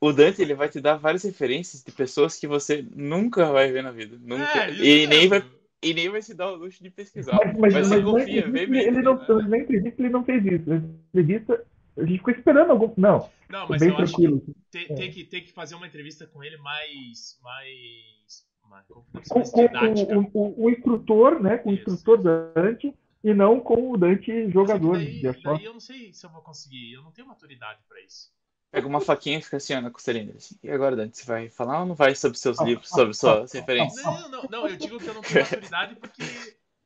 O 0.01 0.13
Dante 0.13 0.43
ele 0.43 0.55
vai 0.55 0.69
te 0.69 0.81
dar 0.81 0.97
várias 0.97 1.23
referências 1.23 1.83
de 1.83 1.91
pessoas 1.91 2.37
que 2.39 2.47
você 2.47 2.87
nunca 2.95 3.51
vai 3.51 3.73
ver 3.73 3.83
na 3.83 3.91
vida, 3.91 4.19
nunca 4.21 4.67
É, 4.67 4.73
e 4.75 5.07
nem 5.07 5.29
vai 5.29 5.43
e 5.85 5.93
nem 5.93 6.09
vai 6.09 6.23
se 6.23 6.35
dar 6.35 6.51
o 6.51 6.57
luxo 6.57 6.83
de 6.83 6.91
pesquisar. 6.91 7.39
Mas, 7.59 7.75
mas, 7.75 7.89
Mas 7.91 8.03
confia 8.03 8.49
veemente, 8.49 8.87
ele 8.87 9.03
não, 9.03 9.17
né? 9.17 9.67
ele 9.69 10.09
não 10.09 10.25
fez 10.25 10.45
isso. 10.47 10.71
Na 10.71 10.77
entrevista, 10.77 11.67
a 11.97 12.01
gente 12.05 12.19
ficou 12.19 12.33
esperando 12.35 12.71
algum. 12.71 12.93
Não, 12.97 13.31
Não, 13.49 13.69
mas 13.69 13.81
bem 13.81 13.91
eu 13.91 13.99
acho 13.99 14.15
que 14.17 14.23
tranquilo. 14.23 14.55
tem, 14.71 14.85
É. 14.91 14.95
tem 14.95 15.11
que 15.11 15.25
tem 15.25 15.43
que 15.45 15.53
fazer 15.53 15.75
uma 15.75 15.87
entrevista 15.87 16.27
com 16.27 16.43
ele 16.43 16.57
mais. 16.59 17.39
mais. 17.43 18.47
mais, 18.69 18.87
mais 19.13 20.03
com 20.03 20.31
o, 20.31 20.31
o- 20.35 20.65
o 20.65 20.71
instrutor, 20.71 21.41
né? 21.43 21.59
Com 21.59 21.71
o 21.71 21.75
Isso, 21.75 21.91
instrutor 21.91 22.19
isso. 22.19 22.55
Dante 22.55 22.95
e 23.23 23.33
não 23.35 23.61
com 23.61 23.93
o 23.93 23.97
Dante 23.97 24.51
jogador 24.51 24.97
daí, 24.99 25.23
daí 25.23 25.65
eu 25.65 25.73
não 25.73 25.81
sei 25.81 26.13
se 26.13 26.27
eu 26.27 26.31
vou 26.31 26.43
conseguir. 26.43 26.93
Eu 26.93 27.03
não 27.03 27.13
tenho 27.13 27.29
maturidade 27.29 27.81
pra 27.89 28.01
isso. 28.03 28.33
Pega 28.71 28.89
uma 28.89 29.01
faquinha 29.01 29.39
e 29.39 29.43
fica 29.43 29.57
assim, 29.59 29.73
ó, 29.75 29.81
na 29.81 29.91
costelinha 29.91 30.25
dele. 30.27 30.39
Assim. 30.39 30.59
E 30.61 30.69
agora, 30.69 30.97
Dante, 30.97 31.17
você 31.17 31.25
vai 31.25 31.49
falar 31.49 31.81
ou 31.81 31.87
não 31.87 31.95
vai 31.95 32.13
sobre 32.17 32.37
seus 32.37 32.61
livros, 32.61 32.89
sobre 32.89 33.15
suas 33.15 33.53
referências? 33.55 34.05
Não, 34.05 34.29
não, 34.29 34.43
não, 34.51 34.69
eu 34.69 34.77
digo 34.77 34.99
que 34.99 35.07
eu 35.07 35.15
não 35.15 35.23
tenho 35.23 35.43
maturidade 35.45 35.95
porque 35.95 36.25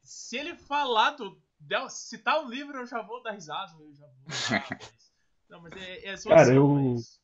se 0.03 0.37
ele 0.37 0.55
falar, 0.55 1.13
do, 1.13 1.41
citar 1.91 2.45
um 2.45 2.49
livro, 2.49 2.79
eu 2.79 2.87
já 2.87 3.03
vou 3.03 3.23
dar 3.23 3.33
risada, 3.33 3.73
eu 3.81 3.95
já 3.95 4.07
vou. 4.07 4.27
dar, 4.79 4.79
não, 5.51 5.63
mas 5.63 5.73
é, 5.77 6.07
é 6.09 6.17
zoação, 6.17 6.37
Cara, 6.37 6.55
eu- 6.55 6.69
mas- 6.69 7.21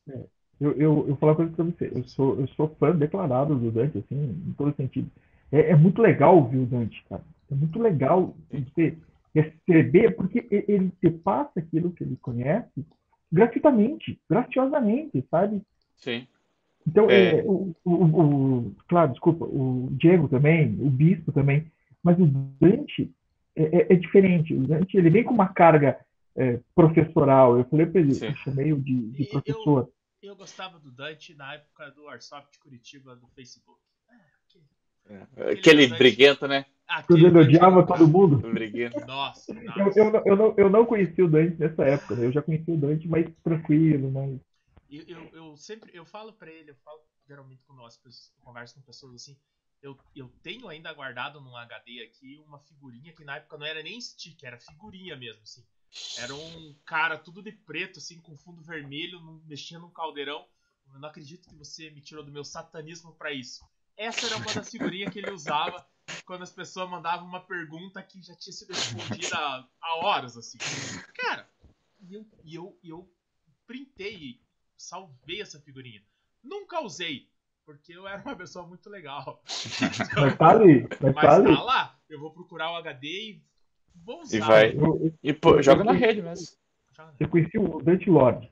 Eu, 0.59 0.71
eu, 0.71 0.77
eu 0.77 1.05
vou 1.07 1.15
falar 1.17 1.33
uma 1.33 1.35
coisa 1.37 1.51
pra 1.51 1.65
você. 1.65 1.91
Eu 1.93 2.03
sou, 2.05 2.39
eu 2.39 2.47
sou 2.49 2.69
fã 2.79 2.95
declarado 2.95 3.55
do 3.57 3.71
Dante, 3.71 3.97
assim, 3.97 4.15
em 4.47 4.53
todo 4.57 4.73
sentido. 4.75 5.11
É, 5.51 5.71
é 5.71 5.75
muito 5.75 6.01
legal 6.01 6.37
ouvir 6.37 6.59
o 6.59 6.65
Dante, 6.65 7.03
cara. 7.09 7.23
É 7.51 7.55
muito 7.55 7.77
legal 7.77 8.33
você 8.49 8.97
receber, 9.33 10.15
porque 10.15 10.47
ele 10.49 10.91
te 11.01 11.09
passa 11.09 11.59
aquilo 11.59 11.91
que 11.91 12.03
ele 12.03 12.15
conhece 12.15 12.85
gratuitamente, 13.31 14.17
graciosamente, 14.29 15.23
sabe? 15.29 15.61
Sim. 15.97 16.25
Então, 16.87 17.09
É. 17.09 17.39
é, 17.39 17.43
o, 17.43 17.75
o, 17.83 17.93
o- 17.93 18.75
claro, 18.87 19.11
desculpa, 19.11 19.43
o 19.45 19.89
Diego 19.91 20.29
também, 20.29 20.67
o 20.79 20.89
Bispo 20.89 21.31
também, 21.33 21.69
mas 22.01 22.17
o 22.17 22.25
Dante 22.25 23.11
é, 23.55 23.63
é- 23.63 23.93
é 23.93 23.95
diferente. 23.95 24.53
O 24.53 24.67
Dante, 24.67 24.97
ele 24.97 25.09
vem 25.09 25.23
com 25.23 25.33
uma 25.33 25.47
carga 25.47 25.99
é, 26.37 26.59
professoral. 26.75 27.57
Eu 27.57 27.63
falei 27.65 27.85
para 27.85 28.01
ele, 28.01 28.13
Sim. 28.13 28.27
eu 28.27 28.35
chamei 28.35 28.73
o 28.73 28.77
de, 28.81 29.09
de 29.11 29.21
E 29.23 29.25
eu- 29.25 29.29
professor. 29.31 29.89
Eu 30.21 30.35
gostava 30.35 30.79
do 30.79 30.91
Dante 30.91 31.33
na 31.35 31.53
época 31.53 31.91
do 31.91 32.07
Airsoft 32.09 32.57
Curitiba 32.59 33.15
do 33.15 33.27
Facebook. 33.27 33.79
Aquele 35.51 35.87
Dante- 35.87 35.97
briguento, 35.99 36.47
né? 36.47 36.65
Quando 37.07 37.19
ele 37.19 37.31
Dante- 37.31 37.47
odiava 37.49 37.85
todo 37.85 38.07
mundo. 38.07 38.37
Briguento. 38.51 38.99
Nossa, 39.05 39.51
Eu, 39.53 39.63
nossa. 39.85 39.99
eu, 39.99 40.11
não- 40.11 40.21
eu, 40.25 40.35
não, 40.35 40.53
eu 40.57 40.69
não 40.69 40.85
conheci 40.85 41.21
o 41.21 41.27
Dante 41.29 41.57
nessa 41.59 41.83
época, 41.83 42.15
né? 42.15 42.25
Eu 42.25 42.31
já 42.31 42.41
conheci 42.41 42.71
o 42.71 42.77
Dante 42.77 43.07
mais 43.07 43.27
tranquilo, 43.43 44.11
mais. 44.11 44.39
Eu, 44.89 45.03
eu, 45.07 45.29
eu 45.33 45.57
sempre 45.57 45.91
eu 45.95 46.05
falo 46.05 46.33
pra 46.33 46.51
ele, 46.51 46.71
eu 46.71 46.75
falo 46.83 46.99
geralmente 47.27 47.63
com 47.65 47.73
nós, 47.73 47.99
eu 48.03 48.11
converso 48.43 48.75
com 48.75 48.81
pessoas 48.81 49.15
assim. 49.15 49.35
Eu, 49.85 49.97
eu 50.15 50.29
tenho 50.41 50.67
ainda 50.67 50.91
guardado 50.93 51.39
num 51.39 51.55
HD 51.55 52.01
aqui 52.01 52.43
uma 52.47 52.59
figurinha 52.59 53.13
que 53.13 53.23
na 53.23 53.37
época 53.37 53.57
não 53.57 53.65
era 53.65 53.83
nem 53.83 54.01
stick, 54.01 54.43
era 54.43 54.57
figurinha 54.57 55.15
mesmo, 55.15 55.43
assim. 55.43 55.63
Era 56.17 56.33
um 56.33 56.73
cara 56.85 57.17
tudo 57.17 57.41
de 57.41 57.51
preto, 57.51 57.99
assim, 57.99 58.19
com 58.19 58.35
fundo 58.35 58.61
vermelho, 58.63 59.21
mexia 59.45 59.77
num 59.77 59.91
caldeirão. 59.91 60.45
Eu 60.91 60.99
não 60.99 61.09
acredito 61.09 61.47
que 61.47 61.55
você 61.55 61.89
me 61.91 62.01
tirou 62.01 62.23
do 62.23 62.31
meu 62.31 62.43
satanismo 62.43 63.13
pra 63.15 63.31
isso. 63.31 63.63
Essa 63.95 64.25
era 64.25 64.37
uma 64.37 64.53
das 64.53 64.69
figurinhas 64.69 65.13
que 65.13 65.19
ele 65.19 65.31
usava 65.31 65.87
quando 66.25 66.41
as 66.41 66.51
pessoas 66.51 66.89
mandavam 66.89 67.27
uma 67.27 67.45
pergunta 67.45 68.01
que 68.01 68.21
já 68.21 68.35
tinha 68.35 68.53
sido 68.53 68.73
respondida 68.73 69.37
há, 69.37 69.69
há 69.81 69.95
horas, 70.05 70.35
assim. 70.35 70.57
Cara, 71.13 71.49
e 72.01 72.13
eu, 72.13 72.27
eu, 72.43 72.79
eu 72.83 73.15
printei 73.65 74.41
salvei 74.77 75.41
essa 75.41 75.59
figurinha. 75.59 76.03
Nunca 76.43 76.81
usei, 76.81 77.29
porque 77.65 77.93
eu 77.93 78.07
era 78.07 78.21
uma 78.21 78.35
pessoa 78.35 78.65
muito 78.65 78.89
legal. 78.89 79.41
Mas 80.15 80.37
tá 80.37 80.49
ali, 80.49 80.87
mas 81.01 81.15
Mas 81.15 81.25
tá 81.25 81.35
ali. 81.35 81.55
tá 81.55 81.63
lá, 81.63 81.99
eu 82.09 82.19
vou 82.19 82.31
procurar 82.31 82.71
o 82.71 82.75
HD 82.75 83.07
e 83.07 83.43
vou 83.95 84.21
usar. 84.21 84.37
E 84.37 84.39
vai. 84.39 84.69
Eu, 84.75 85.05
eu- 85.05 85.13
E 85.23 85.33
pô, 85.33 85.61
joga 85.61 85.83
na 85.83 85.91
rede 85.93 86.21
mesmo. 86.21 86.55
Eu 87.19 87.27
conheci 87.27 87.57
o 87.57 87.81
Dante 87.81 88.09
Lord, 88.09 88.49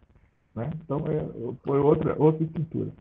né? 0.55 0.69
Então 0.81 0.97
é, 1.07 1.57
foi 1.63 1.79
outra, 1.79 2.15
outra 2.21 2.43
estrutura. 2.43 2.91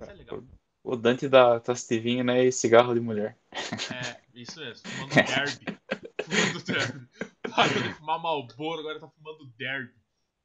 Isso 0.00 0.10
é 0.10 0.14
legal. 0.14 0.42
O 0.84 0.96
Dante 0.96 1.28
da 1.28 1.60
Tastivinha, 1.60 2.22
né? 2.24 2.44
E 2.44 2.52
cigarro 2.52 2.94
de 2.94 3.00
mulher. 3.00 3.36
É, 3.52 4.20
isso 4.34 4.60
mesmo, 4.60 4.88
fumando 4.88 5.14
derby. 5.14 5.78
fumando 6.22 6.64
derby. 6.64 7.08
Parou 7.54 7.82
de 7.82 7.94
fumar 7.94 8.18
Malboro, 8.20 8.80
agora 8.80 9.00
tá 9.00 9.08
fumando 9.08 9.46
derby. 9.56 9.94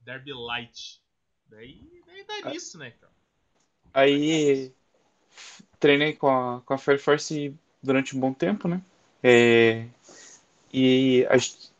Derby 0.01 0.34
Light. 0.34 1.01
Daí, 1.47 2.01
daí 2.05 2.26
dá 2.41 2.49
nisso, 2.49 2.78
né, 2.78 2.91
cara? 2.91 3.12
Aí 3.94 4.74
treinei 5.80 6.14
com 6.14 6.28
a, 6.30 6.62
com 6.62 6.74
a 6.74 6.78
Fair 6.78 7.00
Force 7.00 7.54
durante 7.82 8.16
um 8.16 8.20
bom 8.20 8.34
tempo, 8.34 8.68
né? 8.68 8.82
É, 9.22 9.86
e 10.74 11.26
a 11.30 11.36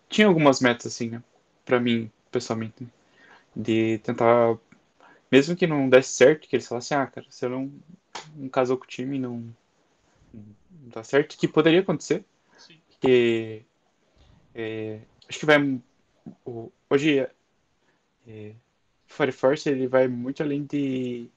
tinha 0.10 0.28
algumas 0.28 0.62
metas, 0.62 0.88
assim, 0.88 1.10
né? 1.10 1.24
Pra 1.66 1.80
mim, 1.80 2.12
pessoalmente, 2.32 2.84
né? 2.84 2.90
De 3.56 4.00
tentar, 4.00 4.58
mesmo 5.32 5.56
que 5.56 5.68
não 5.68 5.90
desse 5.90 6.14
certo, 6.14 6.48
que 6.48 6.56
eles 6.56 6.68
falassem, 6.68 6.98
ah, 6.98 7.08
cara, 7.08 7.28
você 7.30 7.48
não, 7.50 7.72
não 8.36 8.50
casou 8.50 8.78
com 8.78 8.86
o 8.86 8.88
time, 8.88 9.20
não, 9.20 9.44
não 10.34 10.90
dá 10.90 11.04
certo, 11.04 11.38
que 11.38 11.48
poderia 11.48 11.82
acontecer, 11.82 12.24
Sim. 12.58 12.80
porque 12.90 13.64
é, 14.56 15.02
acho 15.30 15.40
que 15.40 15.46
vai 15.46 15.58
o- 16.46 16.72
hoje 16.90 17.28
é, 18.28 18.56
Fire 19.08 19.32
Force 19.32 19.70
ele 19.70 19.88
vai 19.88 20.08
muito 20.08 20.42
além 20.44 20.66
de 20.66 21.30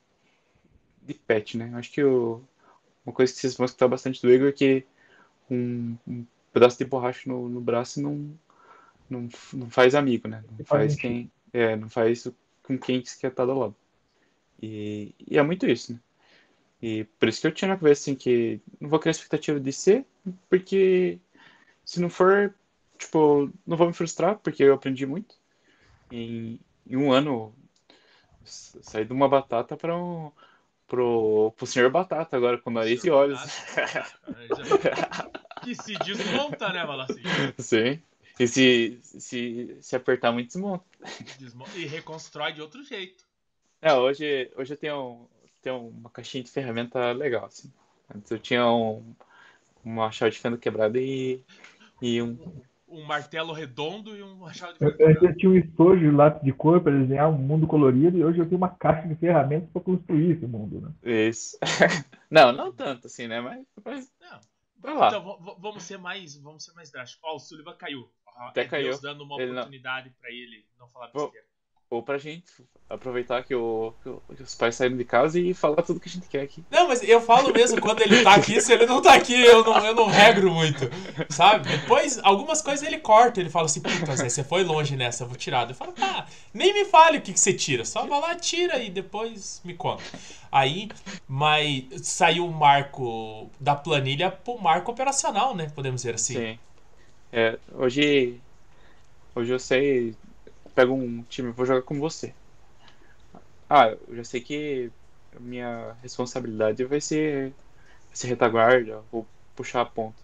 de 1.06 1.14
pet, 1.14 1.56
né? 1.56 1.70
Acho 1.74 1.90
que 1.90 2.02
o, 2.02 2.42
uma 3.04 3.12
coisa 3.12 3.32
que 3.32 3.38
vocês 3.38 3.56
vão 3.56 3.64
escutar 3.64 3.88
bastante 3.88 4.20
do 4.20 4.30
Igor 4.30 4.48
é 4.48 4.52
que 4.52 4.84
um, 5.50 5.96
um 6.06 6.26
pedaço 6.52 6.78
de 6.78 6.84
borracha 6.84 7.28
no, 7.28 7.48
no 7.48 7.60
braço 7.60 8.00
não, 8.02 8.36
não, 9.08 9.28
não 9.52 9.70
faz 9.70 9.94
amigo, 9.94 10.28
né? 10.28 10.42
Não 10.58 10.64
Faz 10.64 10.96
quem 10.96 11.30
é, 11.52 11.76
não 11.76 11.88
faz 11.88 12.28
com 12.62 12.78
quem 12.78 13.00
que 13.00 13.18
quer 13.18 13.28
estar 13.28 13.46
do 13.46 13.58
lado. 13.58 13.76
E, 14.60 15.14
e 15.26 15.38
é 15.38 15.42
muito 15.42 15.66
isso, 15.66 15.92
né? 15.92 16.00
E 16.82 17.04
por 17.18 17.28
isso 17.28 17.40
que 17.40 17.46
eu 17.46 17.52
tinha 17.52 17.68
na 17.68 17.76
cabeça 17.76 18.02
assim 18.02 18.14
que 18.14 18.60
não 18.80 18.88
vou 18.88 18.98
criar 18.98 19.12
expectativa 19.12 19.58
de 19.58 19.72
ser, 19.72 20.04
porque 20.50 21.18
se 21.84 22.00
não 22.00 22.10
for, 22.10 22.54
tipo, 22.98 23.50
não 23.66 23.76
vou 23.76 23.86
me 23.86 23.92
frustrar, 23.92 24.38
porque 24.38 24.62
eu 24.62 24.74
aprendi 24.74 25.06
muito. 25.06 25.36
Em, 26.10 26.60
em 26.86 26.96
um 26.96 27.12
ano, 27.12 27.54
saí 28.44 29.04
de 29.04 29.12
uma 29.12 29.28
batata 29.28 29.76
para 29.76 29.96
um, 29.96 30.30
pro, 30.86 31.52
pro 31.56 31.66
senhor 31.66 31.90
Batata 31.90 32.36
agora, 32.36 32.58
com 32.58 32.70
nariz 32.70 33.04
e 33.04 33.10
olhos. 33.10 33.40
que 35.62 35.74
se 35.82 35.94
desmonta, 35.98 36.72
né, 36.72 36.84
Valacinho? 36.84 37.54
Sim. 37.58 38.00
E 38.38 38.46
se, 38.46 38.98
se, 39.02 39.76
se 39.80 39.96
apertar 39.96 40.30
muito, 40.32 40.48
desmonta. 40.48 40.84
Desmonta 41.38 41.76
e 41.78 41.86
reconstrói 41.86 42.52
de 42.52 42.60
outro 42.60 42.84
jeito. 42.84 43.24
É, 43.80 43.94
hoje, 43.94 44.50
hoje 44.56 44.74
eu 44.74 44.76
tenho, 44.76 45.28
tenho 45.62 45.88
uma 45.88 46.10
caixinha 46.10 46.44
de 46.44 46.50
ferramenta 46.50 47.12
legal, 47.12 47.46
assim. 47.46 47.72
Antes 48.14 48.30
eu 48.30 48.38
tinha 48.38 48.66
um, 48.70 49.14
uma 49.84 50.10
chave 50.12 50.32
de 50.32 50.38
fenda 50.38 50.58
quebrada 50.58 50.98
e, 50.98 51.42
e 52.00 52.20
um, 52.20 52.38
um 52.88 53.02
martelo 53.04 53.52
redondo 53.52 54.16
e 54.16 54.22
um 54.22 54.36
machado 54.36 54.78
de 54.78 54.84
Eu, 54.84 54.96
ferro. 54.96 55.26
eu 55.26 55.36
tinha 55.36 55.50
um 55.50 55.56
estojo 55.56 56.00
de 56.00 56.10
lápis 56.10 56.42
de 56.42 56.52
cor 56.52 56.80
para 56.80 56.96
desenhar 56.98 57.28
um 57.28 57.36
mundo 57.38 57.66
colorido 57.66 58.16
e 58.16 58.24
hoje 58.24 58.38
eu 58.38 58.44
tenho 58.46 58.56
uma 58.58 58.68
caixa 58.68 59.08
de 59.08 59.14
ferramentas 59.16 59.68
para 59.70 59.82
construir 59.82 60.32
esse 60.36 60.46
mundo, 60.46 60.80
né? 60.80 61.28
Isso. 61.28 61.58
não, 62.30 62.52
não 62.52 62.72
tanto 62.72 63.06
assim, 63.08 63.26
né? 63.26 63.40
Mas, 63.40 63.66
mas 63.84 64.12
Não. 64.20 64.40
vai 64.78 64.94
lá. 64.94 65.08
Então, 65.08 65.56
vamos 65.58 65.82
ser 65.82 65.98
mais, 65.98 66.36
vamos 66.36 66.64
ser 66.64 66.72
mais 66.74 66.90
drásticos. 66.90 67.22
Ó, 67.28 67.36
o 67.36 67.38
Sullivan 67.40 67.74
caiu. 67.76 68.08
Até 68.38 68.62
é 68.62 68.64
caiu. 68.66 68.88
Deus 68.90 69.00
dando 69.00 69.24
uma 69.24 69.36
Ele 69.40 69.46
não- 69.52 69.58
oportunidade 69.62 70.10
pra 70.20 70.30
ele 70.30 70.64
não 70.78 70.88
falar 70.88 71.06
besteira. 71.08 71.46
Ou 71.88 72.02
pra 72.02 72.18
gente 72.18 72.44
aproveitar 72.88 73.42
que, 73.42 73.54
o, 73.54 73.92
que 74.02 74.42
os 74.42 74.54
pais 74.54 74.76
saíram 74.76 74.96
de 74.96 75.04
casa 75.04 75.40
e 75.40 75.52
falar 75.52 75.82
tudo 75.82 75.98
que 75.98 76.08
a 76.08 76.12
gente 76.12 76.28
quer 76.28 76.42
aqui. 76.42 76.64
Não, 76.70 76.86
mas 76.86 77.02
eu 77.02 77.20
falo 77.20 77.52
mesmo 77.52 77.80
quando 77.80 78.00
ele 78.00 78.22
tá 78.22 78.34
aqui, 78.34 78.60
se 78.60 78.72
ele 78.72 78.86
não 78.86 79.02
tá 79.02 79.14
aqui, 79.14 79.34
eu 79.34 79.64
não, 79.64 79.84
eu 79.84 79.94
não 79.94 80.06
regro 80.06 80.52
muito, 80.52 80.88
sabe? 81.28 81.68
Depois, 81.68 82.20
algumas 82.22 82.62
coisas 82.62 82.86
ele 82.86 82.98
corta, 82.98 83.40
ele 83.40 83.50
fala 83.50 83.66
assim, 83.66 83.80
puta, 83.80 84.14
Zé, 84.14 84.28
você 84.28 84.44
foi 84.44 84.62
longe 84.62 84.96
nessa, 84.96 85.24
eu 85.24 85.28
vou 85.28 85.36
tirar. 85.36 85.68
Eu 85.68 85.74
falo, 85.74 85.92
tá, 85.92 86.26
nem 86.54 86.72
me 86.72 86.84
fale 86.84 87.18
o 87.18 87.22
que, 87.22 87.32
que 87.32 87.40
você 87.40 87.52
tira, 87.52 87.84
só 87.84 88.06
vai 88.06 88.20
lá, 88.20 88.34
tira 88.36 88.80
e 88.80 88.88
depois 88.88 89.60
me 89.64 89.74
conta. 89.74 90.04
Aí, 90.50 90.88
mas 91.26 91.84
saiu 92.02 92.46
o 92.46 92.52
marco 92.52 93.50
da 93.58 93.74
planilha 93.74 94.30
pro 94.30 94.58
marco 94.58 94.92
operacional, 94.92 95.56
né? 95.56 95.70
Podemos 95.74 96.02
dizer 96.02 96.14
assim. 96.14 96.34
Sim. 96.34 96.58
É, 97.32 97.58
hoje, 97.74 98.40
hoje 99.34 99.52
eu 99.52 99.58
sei, 99.58 100.14
pego 100.76 100.94
um 100.94 101.24
time, 101.24 101.52
vou 101.52 101.66
jogar 101.66 101.82
com 101.82 102.00
você. 102.00 102.36
Ah, 103.68 103.88
eu 104.08 104.16
já 104.16 104.24
sei 104.24 104.40
que 104.40 104.92
a 105.34 105.40
minha 105.40 105.92
responsabilidade 106.02 106.84
vai 106.84 107.00
ser, 107.00 107.54
ser 108.12 108.28
retaguarda, 108.28 109.00
vou 109.12 109.28
puxar 109.56 109.82
a 109.82 109.86
ponta. 109.86 110.22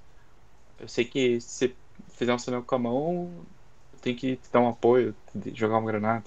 Eu 0.79 0.89
sei 0.89 1.05
que 1.07 1.41
se 1.41 1.77
fizer 2.11 2.35
um 2.35 2.39
sinal 2.39 2.63
com 2.65 2.77
a 2.77 2.79
mão, 2.79 3.47
eu 3.93 4.01
tenho 4.01 4.17
que 4.19 4.37
te 4.37 4.51
dar 4.53 4.61
um 4.61 4.69
apoio, 4.69 5.17
jogar 5.55 5.79
uma 5.79 5.91
granada. 5.91 6.25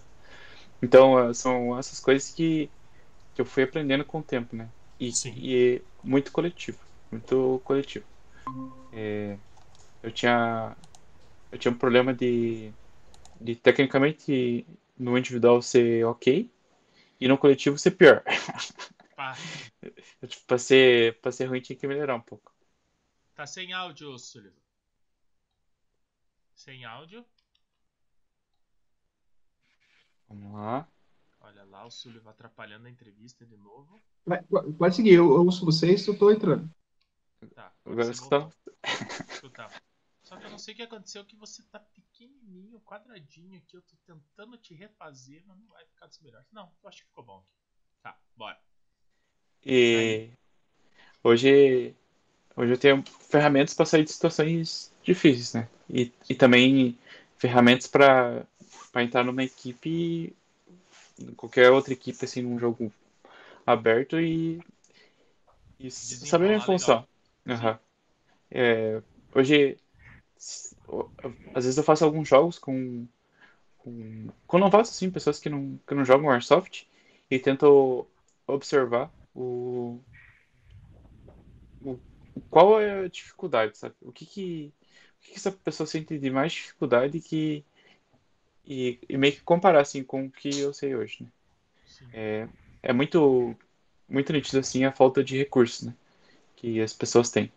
Então, 0.81 1.19
eh, 1.29 1.33
são 1.33 1.77
essas 1.79 1.99
coisas 1.99 2.31
que, 2.31 2.69
que 3.35 3.41
eu 3.41 3.45
fui 3.45 3.63
aprendendo 3.63 4.05
com 4.05 4.19
o 4.19 4.23
tempo, 4.23 4.55
né? 4.55 4.69
E, 4.99 5.11
e 5.35 5.77
é 5.77 5.81
muito 6.03 6.31
coletivo, 6.31 6.79
muito 7.11 7.61
coletivo. 7.65 8.05
É, 8.93 9.37
eu 10.03 10.11
tinha 10.11 10.75
eu 11.51 11.59
tinha 11.59 11.71
um 11.73 11.77
problema 11.77 12.13
de, 12.13 12.73
de 13.41 13.55
tecnicamente 13.55 14.65
no 14.97 15.17
individual 15.17 15.61
ser 15.61 16.05
ok 16.05 16.49
e 17.19 17.27
no 17.27 17.37
coletivo 17.37 17.77
ser 17.77 17.91
pior. 17.91 18.23
Tipo, 20.27 20.45
pra, 20.45 20.57
ser, 20.57 21.19
pra 21.21 21.31
ser 21.31 21.45
ruim 21.45 21.61
tinha 21.61 21.75
que 21.77 21.87
melhorar 21.87 22.15
um 22.15 22.21
pouco. 22.21 22.51
tá 23.35 23.45
sem 23.45 23.71
áudio, 23.73 24.17
Sullivan. 24.17 24.55
Sem 26.55 26.83
áudio. 26.85 27.23
Vamos 30.27 30.53
lá. 30.53 30.87
Olha 31.41 31.63
lá, 31.65 31.85
o 31.85 31.91
Sullivan 31.91 32.31
atrapalhando 32.31 32.87
a 32.87 32.89
entrevista 32.89 33.45
de 33.45 33.55
novo. 33.55 34.01
Vai- 34.25 34.43
Pode 34.77 34.95
seguir, 34.95 35.13
eu 35.13 35.25
eu 35.25 35.45
ouço 35.45 35.63
vocês, 35.63 36.05
eu 36.07 36.17
tô 36.17 36.31
entrando. 36.31 36.69
Tá, 37.53 37.71
Agora 37.85 38.05
você 38.05 38.11
escuta. 38.11 38.49
Só 40.25 40.35
que 40.37 40.47
eu 40.47 40.49
não 40.49 40.57
sei 40.57 40.73
o 40.73 40.77
que 40.77 40.81
aconteceu, 40.81 41.23
que 41.23 41.35
você 41.35 41.61
tá 41.71 41.79
pequenininho, 41.79 42.81
quadradinho 42.81 43.57
aqui. 43.59 43.77
Eu 43.77 43.81
tô 43.83 43.95
tentando 44.07 44.57
te 44.57 44.73
refazer, 44.73 45.43
mas 45.45 45.55
não 45.55 45.67
vai 45.67 45.85
ficar 45.85 46.07
dos 46.07 46.19
melhores. 46.19 46.47
Não, 46.51 46.71
eu 46.81 46.89
acho 46.89 47.03
que 47.03 47.07
ficou 47.09 47.23
bom 47.23 47.37
aqui. 47.37 47.53
Tá, 48.01 48.19
bora. 48.35 48.59
E 49.63 50.31
hoje, 51.23 51.95
hoje 52.55 52.73
eu 52.73 52.77
tenho 52.77 53.03
ferramentas 53.29 53.75
para 53.75 53.85
sair 53.85 54.03
de 54.03 54.11
situações 54.11 54.91
difíceis, 55.03 55.53
né? 55.53 55.69
E, 55.87 56.11
e 56.27 56.33
também 56.33 56.97
ferramentas 57.37 57.85
para 57.85 58.47
entrar 58.95 59.23
numa 59.23 59.43
equipe, 59.43 60.35
qualquer 61.37 61.69
outra 61.71 61.93
equipe, 61.93 62.25
assim, 62.25 62.41
num 62.41 62.57
jogo 62.57 62.91
aberto 63.63 64.19
e, 64.19 64.59
e 65.79 65.91
saber 65.91 66.45
a 66.45 66.49
minha 66.49 66.61
função. 66.61 67.07
Aham. 67.47 67.79
É, 68.49 69.01
hoje, 69.33 69.77
às 71.53 71.63
vezes 71.63 71.77
eu 71.77 71.83
faço 71.83 72.03
alguns 72.03 72.27
jogos 72.27 72.59
com, 72.59 73.07
com, 73.77 74.27
com 74.45 74.57
novatos, 74.57 74.91
assim, 74.91 75.09
pessoas 75.09 75.39
que 75.39 75.49
não, 75.49 75.79
que 75.87 75.95
não 75.95 76.05
jogam 76.05 76.29
Airsoft 76.29 76.87
e 77.29 77.39
tento 77.39 78.07
observar 78.47 79.11
o, 79.33 79.99
o 81.81 81.99
qual 82.49 82.79
é 82.79 83.05
a 83.05 83.07
dificuldade, 83.07 83.77
sabe? 83.77 83.95
O 84.01 84.11
que 84.11 84.25
que, 84.25 84.73
o 85.19 85.21
que 85.21 85.31
que 85.31 85.37
essa 85.37 85.51
pessoa 85.51 85.87
sente 85.87 86.17
de 86.17 86.29
mais 86.29 86.53
dificuldade 86.53 87.19
que 87.19 87.65
e, 88.67 88.99
e 89.07 89.17
meio 89.17 89.33
que 89.33 89.41
comparar 89.41 89.81
assim 89.81 90.03
com 90.03 90.25
o 90.25 90.31
que 90.31 90.59
eu 90.59 90.73
sei 90.73 90.95
hoje, 90.95 91.23
né? 91.23 91.29
Sim. 91.85 92.05
É, 92.13 92.47
é 92.81 92.93
muito 92.93 93.55
muito 94.07 94.31
nítido 94.33 94.59
assim 94.59 94.83
a 94.85 94.91
falta 94.91 95.23
de 95.23 95.37
recursos, 95.37 95.87
né? 95.87 95.95
Que 96.55 96.81
as 96.81 96.93
pessoas 96.93 97.29
têm. 97.29 97.51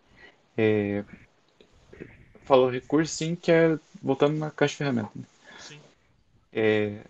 É, 0.57 1.03
falo 2.49 2.67
recurso 2.67 3.13
sim, 3.13 3.35
que 3.35 3.51
é 3.51 3.79
voltando 4.01 4.39
na 4.39 4.49
caixa 4.49 4.71
de 4.71 4.77
ferramenta. 4.79 5.11
né? 5.13 5.25
Sim. 5.59 5.79
É, 6.51 7.05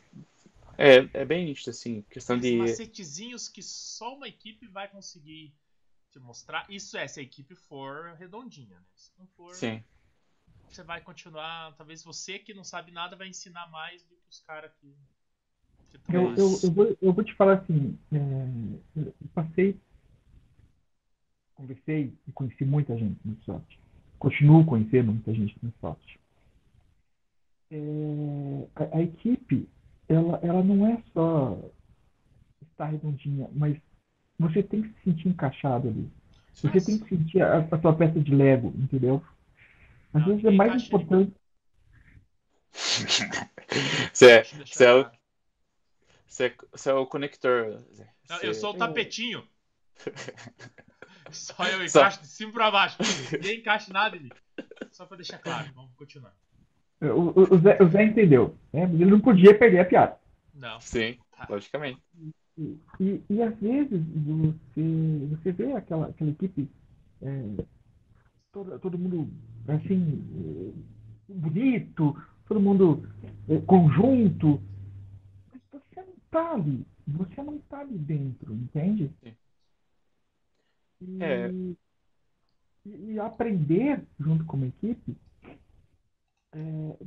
é, 0.78 1.10
é 1.14 1.26
bem 1.26 1.46
nítido 1.46 1.70
assim, 1.70 2.02
questão 2.10 2.36
Aqueles 2.36 2.52
de 2.52 2.58
macetezinhos 2.58 3.48
que 3.48 3.64
só 3.64 4.16
uma 4.16 4.28
equipe 4.28 4.68
vai 4.68 4.90
conseguir 4.90 5.54
te 6.12 6.20
mostrar. 6.20 6.66
Isso 6.70 6.98
é, 6.98 7.08
se 7.08 7.22
a 7.22 7.24
equipe 7.24 7.56
for 7.56 8.16
redondinha, 8.20 8.76
né? 8.76 8.86
Se 8.94 9.12
não 9.18 9.26
for, 9.28 9.56
sim. 9.56 9.82
você 10.70 10.84
vai 10.84 11.00
continuar. 11.00 11.74
Talvez 11.78 12.04
você 12.04 12.38
que 12.38 12.54
não 12.54 12.66
sabe 12.66 12.92
nada 12.92 13.16
vai 13.16 13.30
ensinar 13.30 13.72
mais 13.72 14.04
do 14.04 14.16
que 14.18 14.30
os 14.30 14.42
caras 14.42 14.72
que. 14.82 14.94
Eu, 16.12 16.36
eu, 16.36 16.60
eu, 16.64 16.72
vou, 16.72 16.98
eu 17.02 17.14
vou 17.14 17.24
te 17.24 17.34
falar 17.36 17.60
assim, 17.60 17.98
é, 18.12 19.00
eu 19.00 19.14
passei, 19.34 19.76
conversei 21.56 22.14
e 22.28 22.32
conheci 22.32 22.66
muita 22.66 22.96
gente 22.98 23.20
no 23.26 23.36
Soft. 23.44 23.80
Continuo 24.20 24.66
conhecendo 24.66 25.14
muita 25.14 25.34
gente 25.34 25.56
no 25.64 25.72
Soft. 25.80 26.16
É, 27.72 27.78
a, 28.76 28.98
a 28.98 29.02
equipe, 29.02 29.68
ela, 30.08 30.40
ela 30.44 30.62
não 30.64 30.88
é 30.88 31.02
só 31.14 31.58
estar 32.64 32.86
redondinha, 32.88 33.48
mas 33.54 33.78
você 34.38 34.62
tem 34.64 34.82
que 34.84 34.90
se 34.90 35.04
sentir 35.06 35.30
encaixado 35.30 35.88
ali. 35.88 36.10
Você 36.54 36.82
tem 36.82 37.00
que 37.00 37.10
sentir 37.10 37.42
a, 37.42 37.60
a 37.60 37.82
sua 37.82 37.96
peça 37.96 38.20
de 38.20 38.36
Lego, 38.36 38.74
entendeu? 38.78 39.24
Às 40.14 40.22
Não, 40.22 40.30
vezes 40.30 40.46
é 40.46 40.52
mais 40.52 40.82
de- 40.82 40.88
importante. 40.88 41.34
Você 44.14 44.32
é, 44.32 44.44
você 44.44 44.86
é 44.86 44.94
o, 44.96 45.12
você 46.26 46.46
é, 46.48 46.90
é 46.90 46.94
o 46.94 47.06
conector. 47.06 47.84
Não, 48.28 48.38
Você- 48.38 48.48
eu 48.48 48.54
sou 48.54 48.72
o 48.72 48.78
tapetinho. 48.78 49.48
Só 51.32 51.64
eu 51.68 51.88
Só- 51.90 52.00
encaixo 52.02 52.22
de 52.22 52.28
cima 52.28 52.52
pra 52.52 52.72
baixo. 52.72 52.98
Ninguém 53.34 53.60
encaixa 53.60 53.92
nada 53.94 54.16
em 54.18 54.24
mim. 54.24 54.30
Só 54.92 55.06
pra 55.06 55.18
deixar 55.18 55.38
claro. 55.40 55.70
Vamos 55.76 55.92
continuar. 55.96 56.34
O, 57.02 57.06
o- 57.06 57.56
o 57.56 57.58
Zé, 57.60 57.78
o 57.82 57.88
Zé 57.90 58.04
entendeu, 58.04 58.58
né? 58.74 58.84
Ele 58.84 59.06
não 59.06 59.20
podia 59.22 59.58
perder 59.58 59.80
a 59.80 59.86
piada. 59.86 60.18
Não. 60.54 60.80
Sim, 60.82 61.18
logicamente. 61.50 62.02
E, 62.58 62.78
e, 63.00 63.24
e 63.30 63.42
às 63.42 63.58
vezes 63.60 64.02
você, 64.14 65.28
você 65.30 65.52
vê 65.54 65.72
aquela, 65.74 66.08
aquela 66.08 66.32
equipe, 66.32 66.70
é, 67.22 67.44
todo, 68.52 68.78
todo 68.80 68.98
mundo 68.98 69.32
assim, 69.70 70.74
bonito, 71.30 72.22
todo 72.46 72.60
mundo 72.60 73.08
é, 73.48 73.60
conjunto, 73.62 74.62
mas 75.54 75.62
você 75.72 76.02
não 76.02 76.14
tá 76.30 76.54
ali, 76.54 76.86
você 77.08 77.42
não 77.42 77.58
tá 77.60 77.80
ali 77.80 77.98
dentro, 77.98 78.54
entende? 78.54 79.10
Sim. 79.24 79.34
E, 81.02 81.24
É. 81.24 81.52
e, 82.86 83.20
aprender 83.20 84.04
junto 84.20 84.44
com 84.46 84.58
uma 84.58 84.68
equipe 84.68 85.16
é, 86.54 86.60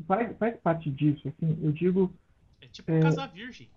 faz, 0.06 0.36
faz 0.38 0.56
parte 0.60 0.90
disso, 0.90 1.28
assim, 1.28 1.58
eu 1.62 1.72
digo, 1.72 2.12
É 2.60 2.66
tipo 2.68 2.90
É. 2.92 3.00
casar 3.00 3.26
virgem. 3.32 3.68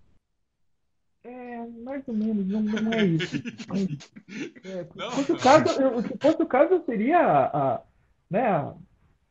É, 1.23 1.65
mais 1.83 2.07
ou 2.07 2.13
menos, 2.13 2.45
não, 2.47 2.61
não 2.61 2.93
é 2.93 3.05
isso. 3.05 3.35
É, 4.63 4.85
Não. 4.95 5.11
se 5.11 5.15
fosse 5.25 5.31
o 5.31 5.37
caso, 5.39 5.81
eu, 5.81 6.01
se 6.03 6.17
fosse 6.17 6.41
o 6.43 6.45
caso, 6.47 6.73
eu 6.75 6.85
seria 6.85 7.19
a, 7.19 7.75
a- 7.75 7.81
né, 8.29 8.47
a, 8.47 8.75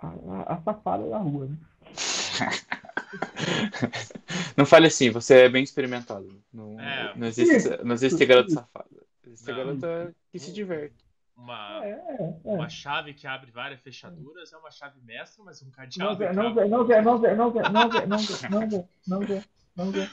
a, 0.01 0.55
a 0.55 0.63
safada 0.63 1.09
da 1.09 1.19
rua, 1.19 1.47
né? 1.47 1.57
Não 4.57 4.65
fale 4.67 4.87
assim, 4.89 5.11
você 5.11 5.43
é 5.43 5.49
bem 5.49 5.63
experimentado. 5.63 6.43
Não, 6.53 6.79
É. 6.81 7.13
não 7.17 7.27
existe, 7.27 7.69
não 7.85 7.95
existe 7.95 8.25
garoto 8.27 8.53
safado. 8.53 8.94
Essa 9.33 9.51
Não. 9.51 9.59
garota 9.59 10.15
que 10.31 10.39
se 10.39 10.53
diverte. 10.53 11.05
Uma, 11.37 11.85
É, 11.85 11.91
é, 11.91 12.23
é. 12.23 12.41
uma 12.45 12.69
chave 12.69 13.13
que 13.13 13.27
abre 13.27 13.51
várias 13.51 13.81
fechaduras 13.81 14.53
é 14.53 14.57
uma 14.57 14.71
chave 14.71 15.01
mestra, 15.03 15.43
mas 15.45 15.61
um 15.63 15.67
Não 15.67 15.73
cadeado. 15.73 16.11
não 16.35 16.55
vê, 16.55 16.69
não 16.69 16.87
vê, 16.87 17.01
não 17.01 17.19
vê, 17.21 17.35
não 17.35 17.51
vê, 17.51 17.63
não 17.69 17.91
vê, 17.91 18.07
não 18.07 18.19
vê, 18.19 18.49
não 18.49 18.69
vê, 18.69 18.85
não 19.07 19.21
vê, 19.21 19.43
não 19.77 19.91
vê. 19.91 20.09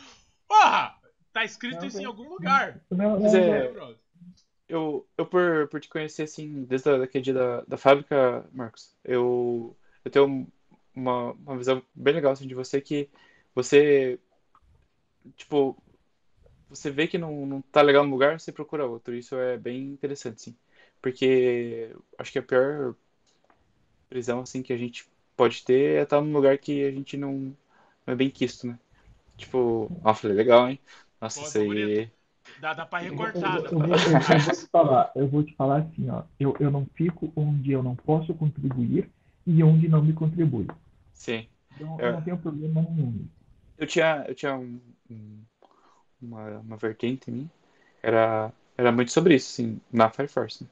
Porra! 0.48 0.98
Tá 1.32 1.46
escrito 1.46 1.82
Não 1.82 1.88
isso 1.88 1.98
em 1.98 2.02
vê. 2.02 2.08
algum 2.08 2.28
lugar. 2.28 2.82
Não, 2.90 3.20
não 3.20 3.26
é-? 3.28 3.96
Eu, 4.68 5.08
eu 5.18 5.26
por, 5.26 5.68
por 5.68 5.80
te 5.80 5.88
conhecer, 5.90 6.24
assim, 6.24 6.64
desde 6.64 6.90
a- 6.90 6.98
daquele 6.98 7.24
dia 7.24 7.34
da, 7.34 7.62
da 7.62 7.78
fábrica, 7.78 8.48
Marcos, 8.52 8.96
eu, 9.04 9.78
eu 10.04 10.10
tenho 10.12 10.48
uma, 10.96 11.34
uma 11.34 11.58
visão 11.58 11.84
bem 11.94 12.14
legal, 12.14 12.32
assim, 12.32 12.48
de 12.48 12.56
você 12.56 12.82
que 12.82 13.10
você, 13.54 14.20
tipo, 15.36 15.82
você 16.72 16.92
vê 16.92 17.08
que 17.08 17.18
não, 17.20 17.46
não 17.46 17.62
tá 17.64 17.82
legal 17.82 18.06
no 18.06 18.12
lugar, 18.12 18.40
você 18.40 18.52
procura 18.52 18.88
outro. 18.88 19.16
Isso 19.16 19.36
é 19.38 19.58
bem 19.58 19.88
interessante, 19.94 20.42
sim. 20.42 20.58
Porque 21.02 21.96
acho 22.20 22.32
que 22.32 22.40
a 22.40 22.44
pior 22.44 22.96
prisão, 24.10 24.42
assim, 24.42 24.62
que 24.62 24.74
a 24.74 24.78
gente 24.78 25.08
pode 25.36 25.64
ter 25.64 26.00
é 26.00 26.04
estar 26.04 26.22
num 26.22 26.34
lugar 26.34 26.58
que 26.58 26.84
a 26.84 26.92
gente 26.92 27.18
não, 27.18 27.34
não 28.06 28.14
é 28.14 28.16
bem 28.16 28.30
quisto, 28.30 28.68
né? 28.68 28.78
Tipo, 29.38 29.92
ó, 30.04 30.14
falei, 30.14 30.38
legal, 30.38 30.70
hein? 30.70 30.80
Nossa, 31.22 31.40
Pô, 31.40 31.42
isso 31.42 31.58
aí... 31.60 31.66
bonito. 31.68 32.12
Dá, 32.60 32.74
dá 32.74 32.86
pra 32.86 33.00
recortar. 33.00 33.56
eu- 33.58 33.64
dá 33.64 33.72
eu 33.72 33.78
pra 33.78 33.88
vou, 33.88 33.96
eu 33.96 33.98
recortar. 33.98 34.38
vou 34.46 34.56
te 34.56 34.68
falar, 34.72 35.12
eu 35.16 35.28
vou 35.28 35.44
te 35.44 35.56
falar 35.56 35.80
assim, 35.80 36.10
ó. 36.10 36.24
Eu, 36.40 36.56
eu 36.60 36.72
não 36.72 36.86
fico 36.96 37.32
onde 37.36 37.72
eu 37.72 37.82
não 37.84 37.96
posso 37.96 38.34
contribuir 38.34 39.10
e 39.48 39.64
onde 39.64 39.88
não 39.88 40.04
me 40.04 40.14
contribui. 40.14 40.68
Sim. 41.14 41.48
Então, 41.76 41.98
É. 42.00 42.08
eu 42.08 42.14
não 42.14 42.22
tenho 42.22 42.38
problema 42.38 42.82
nenhum. 42.82 43.28
Eu 43.78 43.88
tinha, 43.88 44.26
eu 44.28 44.36
tinha 44.36 44.56
um, 44.56 44.80
um- 45.10 45.44
uma, 46.22 46.60
uma 46.60 46.78
vertente 46.78 47.30
em 47.30 47.34
mim, 47.34 47.50
era, 48.02 48.52
era 48.78 48.92
muito 48.92 49.12
sobre 49.12 49.36
isso, 49.36 49.52
assim, 49.52 49.82
na 49.92 50.10
Fire 50.10 50.28
Force. 50.28 50.64
né? 50.64 50.70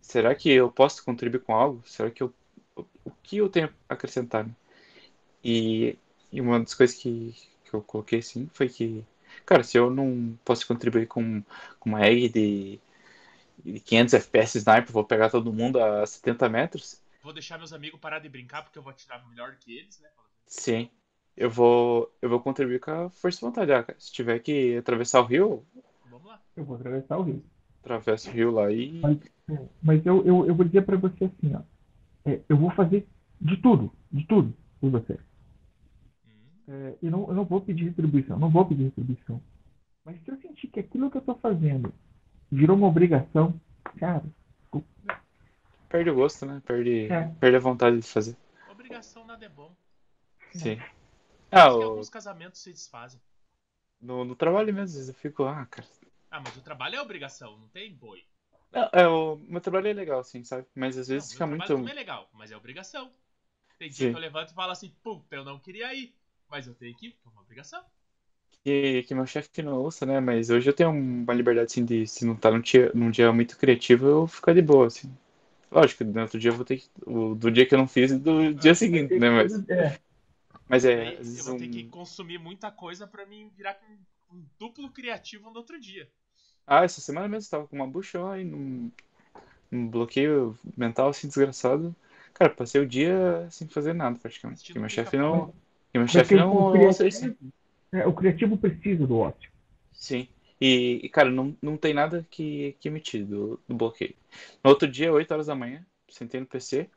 Será 0.00 0.34
que 0.34 0.50
eu 0.50 0.70
posso 0.70 1.04
contribuir 1.04 1.40
com 1.40 1.54
algo? 1.54 1.82
Será 1.86 2.10
que 2.10 2.22
eu, 2.22 2.32
o, 2.76 2.84
o 3.04 3.10
que 3.22 3.38
eu 3.38 3.48
tenho 3.48 3.72
a 3.88 3.94
acrescentar? 3.94 4.46
né? 4.46 4.54
E, 5.44 5.98
e 6.32 6.40
uma 6.40 6.60
das 6.60 6.74
coisas 6.74 6.96
que, 6.96 7.34
que 7.64 7.74
eu 7.74 7.82
coloquei, 7.82 8.20
assim, 8.20 8.48
foi 8.52 8.68
que, 8.68 9.04
cara, 9.46 9.62
se 9.64 9.78
eu 9.78 9.90
não 9.90 10.38
posso 10.44 10.66
contribuir 10.66 11.06
com, 11.06 11.42
com 11.80 11.90
uma 11.90 12.06
egg 12.06 12.28
de, 12.28 12.80
de 13.64 13.80
500 13.80 14.14
FPS 14.14 14.58
sniper, 14.58 14.92
vou 14.92 15.04
pegar 15.04 15.30
todo 15.30 15.52
mundo 15.52 15.82
a 15.82 16.06
70 16.06 16.48
metros, 16.48 17.02
Vou 17.22 17.32
deixar 17.32 17.56
meus 17.56 17.72
amigos 17.72 18.00
parar 18.00 18.18
de 18.18 18.28
brincar 18.28 18.62
porque 18.62 18.76
eu 18.76 18.82
vou 18.82 18.90
atirar 18.90 19.24
melhor 19.28 19.56
que 19.56 19.78
eles, 19.78 20.00
né? 20.00 20.10
Sim. 20.46 20.90
Eu 21.36 21.50
vou, 21.50 22.12
eu 22.20 22.28
vou 22.28 22.40
contribuir 22.40 22.78
com 22.80 22.90
a 22.90 23.10
força 23.10 23.38
de 23.38 23.44
vontade. 23.46 23.72
Ah, 23.72 23.82
cara, 23.82 23.98
se 23.98 24.12
tiver 24.12 24.38
que 24.40 24.76
atravessar 24.76 25.20
o 25.20 25.24
rio, 25.24 25.64
Vamos 26.10 26.26
lá. 26.26 26.40
Eu 26.56 26.64
vou 26.64 26.76
atravessar 26.76 27.16
o 27.18 27.22
rio. 27.22 27.42
atravessa 27.82 28.28
o 28.28 28.32
rio 28.32 28.50
lá 28.50 28.70
e. 28.70 29.00
É, 29.48 29.58
Mas 29.82 30.04
eu, 30.04 30.24
eu, 30.26 30.46
eu 30.46 30.54
vou 30.54 30.64
dizer 30.66 30.84
pra 30.84 30.96
você 30.96 31.24
assim, 31.24 31.54
ó. 31.54 31.60
É, 32.24 32.40
eu 32.48 32.56
vou 32.56 32.70
fazer 32.72 33.06
de 33.40 33.56
tudo, 33.56 33.90
de 34.10 34.24
tudo 34.26 34.54
por 34.80 34.90
você. 34.90 35.18
Hum, 36.26 36.30
É, 36.68 36.94
eu, 37.02 37.10
não, 37.10 37.28
eu 37.28 37.34
não 37.34 37.44
vou 37.44 37.60
pedir 37.60 37.84
retribuição, 37.86 38.38
não 38.38 38.50
vou 38.50 38.64
pedir 38.66 38.84
retribuição. 38.84 39.42
Mas 40.04 40.20
se 40.22 40.30
eu 40.30 40.36
sentir 40.36 40.68
que 40.68 40.80
aquilo 40.80 41.10
que 41.10 41.16
eu 41.16 41.22
tô 41.22 41.34
fazendo 41.36 41.92
virou 42.50 42.76
uma 42.76 42.88
obrigação, 42.88 43.58
cara, 43.98 44.22
Perde 45.88 46.08
o 46.08 46.14
gosto, 46.14 46.46
né? 46.46 46.62
Perde, 46.64 47.12
É. 47.12 47.24
perde 47.38 47.56
a 47.56 47.60
vontade 47.60 47.96
de 47.98 48.06
fazer. 48.06 48.34
Obrigação 48.70 49.26
nada 49.26 49.44
é 49.44 49.48
bom. 49.50 49.70
Sim. 50.52 50.76
Por 50.76 51.01
Ah, 51.52 51.68
isso 51.68 51.76
que 51.76 51.82
o- 51.82 51.84
alguns 51.84 52.10
casamentos 52.10 52.60
se 52.60 52.72
desfazem. 52.72 53.20
no, 54.00 54.24
no 54.24 54.36
trabalho 54.36 54.66
mesmo, 54.74 54.84
às 54.84 54.92
vezes 54.94 55.08
eu 55.08 55.14
fico, 55.14 55.44
ah, 55.44 55.64
cara. 55.66 55.88
Ah, 56.32 56.40
mas 56.40 56.56
o 56.56 56.62
trabalho 56.62 56.96
é 56.96 57.00
obrigação, 57.00 57.56
não 57.56 57.68
tem 57.68 57.94
boi. 57.94 58.26
Não, 58.70 58.88
é, 58.92 59.06
o 59.08 59.36
meu 59.36 59.60
trabalho 59.60 59.88
é 59.88 59.92
legal, 59.92 60.20
assim, 60.20 60.42
sabe? 60.44 60.66
Mas 60.74 60.96
às 60.98 61.08
Não, 61.14 61.24
vezes 61.24 61.32
meu 61.32 61.42
fica 61.42 61.46
trabalho 61.46 61.72
muito. 61.72 61.74
também 61.74 61.92
é 61.92 61.94
legal, 61.94 62.28
mas 62.34 62.50
é 62.50 62.56
obrigação. 62.56 63.14
Tem 63.78 63.90
dia 63.92 64.08
Sim. 64.08 64.10
que 64.10 64.16
eu 64.16 64.20
levanto 64.20 64.52
e 64.52 64.54
falo 64.54 64.72
assim, 64.72 64.90
puta, 65.02 65.36
eu 65.36 65.44
não 65.44 65.60
queria 65.60 65.94
ir, 65.94 66.16
mas 66.48 66.66
eu 66.66 66.74
tenho 66.74 66.96
que 66.96 67.08
ir, 67.08 67.12
porque 67.12 67.28
é 67.28 67.32
uma 67.32 67.42
obrigação. 67.42 67.84
Que, 68.64 69.02
que 69.04 69.14
meu 69.14 69.26
chefe 69.26 69.62
não 69.62 69.74
ouça, 69.82 70.06
né? 70.06 70.20
Mas 70.20 70.48
hoje 70.50 70.68
eu 70.70 70.74
tenho 70.74 70.90
uma 70.90 71.34
liberdade, 71.34 71.66
assim, 71.72 71.84
de 71.84 72.06
se 72.06 72.24
não 72.24 72.36
tá 72.36 72.50
num 72.50 72.60
dia, 72.60 72.92
num 72.94 73.10
dia 73.10 73.32
muito 73.32 73.56
criativo, 73.58 74.06
eu 74.06 74.26
ficar 74.26 74.54
de 74.54 74.62
boa, 74.62 74.86
assim. 74.86 75.12
Lógico, 75.70 76.04
no 76.04 76.22
outro 76.22 76.38
dia 76.38 76.50
eu 76.50 76.56
vou 76.56 76.64
ter 76.64 76.78
que. 76.78 76.90
do 77.36 77.50
dia 77.50 77.66
que 77.66 77.74
eu 77.74 77.78
não 77.78 77.88
fiz 77.88 78.12
e 78.12 78.18
do 78.18 78.54
dia 78.54 78.74
seguinte, 78.74 79.18
né? 79.18 79.30
Mas, 79.30 79.54
é, 79.70 79.98
mas 80.72 80.86
é, 80.86 81.08
Aí 81.08 81.16
vezes 81.16 81.38
eu 81.40 81.44
vou 81.44 81.58
ter 81.58 81.68
que 81.68 81.84
consumir 81.84 82.38
muita 82.38 82.70
coisa 82.70 83.06
pra 83.06 83.26
mim 83.26 83.50
virar 83.54 83.78
um, 83.90 84.36
um 84.38 84.42
duplo 84.58 84.88
criativo 84.90 85.50
no 85.50 85.58
outro 85.58 85.78
dia. 85.78 86.08
Ah, 86.66 86.82
essa 86.82 86.98
semana 87.02 87.28
mesmo 87.28 87.46
eu 87.46 87.50
tava 87.50 87.68
com 87.68 87.76
uma 87.76 87.86
bucha 87.86 88.18
lá 88.18 88.38
e 88.38 88.44
num, 88.44 88.90
num 89.70 89.86
bloqueio 89.86 90.58
mental 90.74 91.10
assim 91.10 91.26
desgraçado. 91.26 91.94
Cara, 92.32 92.48
passei 92.54 92.80
o 92.80 92.86
dia 92.86 93.46
sem 93.50 93.68
fazer 93.68 93.92
nada 93.92 94.18
praticamente. 94.18 94.60
Assistindo 94.60 94.74
Que 94.76 94.80
meu 94.80 94.88
chefe 94.88 95.18
não. 95.18 95.52
Que 95.92 95.98
meu 95.98 96.08
chefe 96.08 96.34
não 96.36 96.70
o 96.70 96.72
criativo, 96.72 97.36
é, 97.92 98.06
o 98.06 98.14
criativo 98.14 98.56
precisa 98.56 99.06
do 99.06 99.18
ócio. 99.18 99.50
Sim. 99.92 100.26
E, 100.58 101.00
e, 101.02 101.08
cara, 101.10 101.28
não, 101.28 101.54
não 101.60 101.76
tem 101.76 101.92
nada 101.92 102.26
que, 102.30 102.76
que 102.80 102.88
me 102.88 102.98
tire 102.98 103.24
do, 103.24 103.60
do 103.68 103.74
bloqueio. 103.74 104.14
No 104.64 104.70
outro 104.70 104.88
dia, 104.88 105.12
8 105.12 105.30
horas 105.32 105.48
da 105.48 105.54
manhã, 105.54 105.84
sentei 106.08 106.40
no 106.40 106.46
PC, 106.46 106.88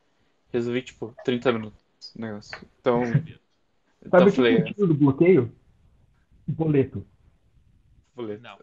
resolvi, 0.50 0.80
tipo, 0.80 1.14
30 1.26 1.52
minutos 1.52 1.86
o 2.14 2.20
negócio. 2.20 2.58
Então, 2.80 3.02
Sabe 4.10 4.16
então 4.16 4.26
o 4.26 4.30
que 4.30 4.36
falei, 4.36 4.62
que 4.62 4.74
tira 4.74 4.86
do 4.86 4.94
bloqueio? 4.94 5.56
Boleto. 6.48 7.06
boleto. 8.14 8.42
Não, 8.42 8.58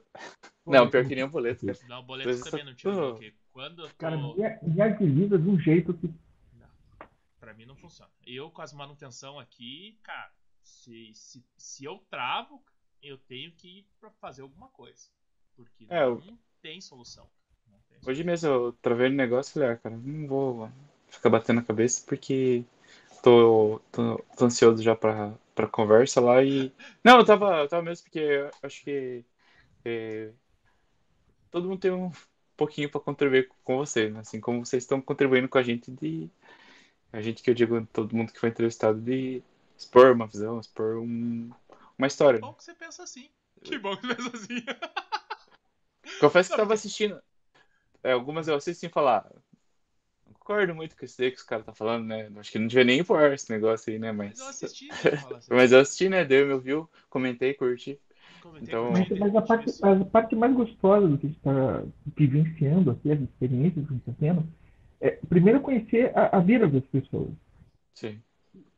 Não, 0.66 0.90
pior 0.90 1.06
que 1.06 1.16
nem 1.16 1.24
um 1.24 1.30
boleto, 1.30 1.66
cara. 1.66 1.78
não, 1.88 2.04
boleto 2.04 2.30
Mas 2.30 2.42
também 2.42 2.66
não 2.66 2.74
tira 2.74 2.92
isso- 2.94 3.02
bloqueio. 3.02 3.34
Quando 3.52 3.88
tô... 3.88 3.96
Cara, 3.98 4.18
me, 4.18 4.34
me 4.74 4.82
agiliza 4.82 5.38
de 5.38 5.48
um 5.50 5.60
jeito 5.60 5.94
que. 5.94 6.08
Não, 6.54 6.68
pra 7.40 7.54
mim 7.54 7.66
não 7.66 7.76
funciona. 7.76 8.10
Eu 8.26 8.50
com 8.50 8.62
as 8.64 8.74
manutenção 8.74 9.38
aqui, 9.40 9.98
cara, 10.02 10.32
se, 10.64 11.12
se, 11.14 11.44
se 11.56 11.86
eu 11.86 12.02
travo, 12.10 12.64
eu 13.02 13.18
tenho 13.18 13.52
que 13.52 13.80
ir 13.80 13.88
pra 14.00 14.10
fazer 14.10 14.42
alguma 14.42 14.70
coisa. 14.70 15.08
Porque 15.56 15.86
É, 15.90 16.00
não 16.06 16.18
eu- 16.20 16.38
tem 16.64 16.82
solução. 16.82 17.30
Não 17.70 17.78
tem 17.88 17.98
solução. 18.00 18.12
Hoje 18.12 18.24
mesmo 18.24 18.50
eu 18.50 18.74
travei 18.82 19.10
no 19.10 19.16
negócio 19.16 19.52
e 19.52 19.54
falei, 19.54 19.70
ah, 19.70 19.78
cara, 19.78 19.96
não 19.98 20.28
vou 20.28 20.72
ficar 21.10 21.30
batendo 21.30 21.60
a 21.60 21.64
cabeça 21.64 22.04
porque 22.08 22.64
tô, 23.24 23.82
tô, 23.92 24.18
tô 24.38 24.46
ansioso 24.46 24.84
já 24.84 24.96
pra, 24.96 25.34
pra 25.56 25.66
conversa 25.66 26.20
lá 26.22 26.44
e. 26.44 26.72
Não, 27.04 27.18
eu 27.18 27.26
tava, 27.26 27.62
eu 27.62 27.68
tava 27.68 27.82
mesmo 27.82 28.04
porque 28.04 28.20
eu 28.20 28.52
acho 28.62 28.84
que 28.84 29.26
é, 29.86 30.30
todo 31.50 31.68
mundo 31.68 31.80
tem 31.80 31.92
um 31.92 32.12
pouquinho 32.58 32.92
pra 32.92 33.00
contribuir 33.00 33.50
com 33.64 33.78
você, 33.78 34.10
né? 34.10 34.20
Assim 34.20 34.42
como 34.42 34.66
vocês 34.66 34.84
estão 34.84 35.02
contribuindo 35.02 35.48
com 35.48 35.58
a 35.58 35.64
gente 35.64 35.90
de. 35.90 36.30
A 37.12 37.22
gente 37.22 37.42
que 37.42 37.50
eu 37.50 37.54
digo, 37.54 37.88
todo 37.94 38.16
mundo 38.16 38.34
que 38.34 38.40
foi 38.40 38.50
entrevistado, 38.50 39.00
de 39.00 39.42
expor 39.78 40.12
uma 40.12 40.28
visão, 40.28 40.60
expor 40.60 40.98
um, 40.98 41.50
uma 41.98 42.08
história. 42.08 42.40
Que 42.40 42.46
né? 42.46 42.52
bom 42.52 42.58
que 42.58 42.64
você 42.64 42.74
pensa 42.74 43.04
assim. 43.04 43.30
Que 43.64 43.78
bom 43.78 43.96
que 43.96 44.06
você 44.06 44.16
pensa 44.16 44.36
assim. 44.36 44.66
Confesso 46.20 46.50
que 46.50 46.54
eu 46.54 46.58
tava 46.58 46.74
assistindo. 46.74 47.22
é, 48.04 48.12
algumas 48.12 48.48
eu 48.48 48.56
assisto 48.56 48.82
sem 48.82 48.90
falar. 48.90 49.32
Concordo 50.44 50.76
muito 50.76 50.98
com 50.98 51.06
isso 51.06 51.22
aí 51.22 51.32
que 51.32 51.38
os 51.38 51.44
caras 51.44 51.66
tá 51.66 51.72
falando, 51.74 52.06
né? 52.06 52.30
Acho 52.36 52.52
que 52.52 52.60
não 52.60 52.68
devia 52.68 52.84
nem 52.84 53.02
pôr 53.02 53.32
esse 53.32 53.50
negócio 53.50 53.92
aí, 53.92 53.98
né? 53.98 54.12
Mas 54.12 54.32
Mas. 54.32 54.40
eu 54.40 54.48
assisti, 54.48 54.88
né? 54.90 54.96
assim, 55.38 55.48
Mas 55.56 55.72
eu 55.72 55.80
assisti, 55.80 56.10
né? 56.10 56.26
Deu 56.26 56.46
meu 56.46 56.60
view, 56.60 56.90
comentei, 57.10 57.54
curti. 57.54 57.98
comentei 58.42 58.68
então- 58.68 58.92
Mas, 58.92 59.36
a, 59.36 59.42
parte, 59.42 59.72
a 59.82 60.06
parte 60.06 60.36
mais 60.36 60.54
gostosa 60.54 61.08
do 61.08 61.18
que 61.18 61.28
a 61.28 61.30
gente 61.30 61.38
está 61.38 61.84
vivenciando 62.18 62.92
aqui, 62.92 63.10
as 63.10 63.22
experiências 63.22 63.88
que 63.88 63.94
a 63.94 63.96
gente 63.96 64.10
está 64.10 64.14
tendo, 64.20 64.46
é 65.00 65.12
primeiro 65.30 65.62
conhecer 65.62 66.12
a, 66.14 66.38
a 66.38 66.40
vida 66.42 66.68
das 66.68 66.84
pessoas. 66.88 67.32
Sim. 67.94 68.22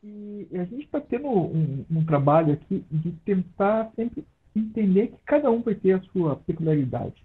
E 0.04 0.48
a 0.54 0.66
gente 0.66 0.86
está 0.86 1.02
tendo 1.02 1.28
um, 1.28 1.84
um 1.90 2.06
trabalho 2.06 2.54
aqui 2.54 2.86
de 2.92 3.12
tentar 3.26 3.92
sempre 3.96 4.24
entender 4.56 5.08
que 5.08 5.18
cada 5.26 5.50
um 5.50 5.64
vai 5.64 5.74
ter 5.74 5.94
a 5.94 6.02
sua 6.12 6.36
peculiaridade. 6.36 7.25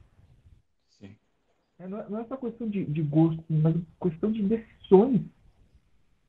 É, 1.80 1.88
Não 1.88 1.98
é, 1.98 2.08
não 2.08 2.20
é 2.20 2.24
só 2.24 2.36
questão 2.36 2.68
de, 2.68 2.84
de 2.84 3.02
gosto, 3.02 3.42
mas 3.48 3.74
questão 4.02 4.30
de 4.30 4.42
decisões. 4.42 5.22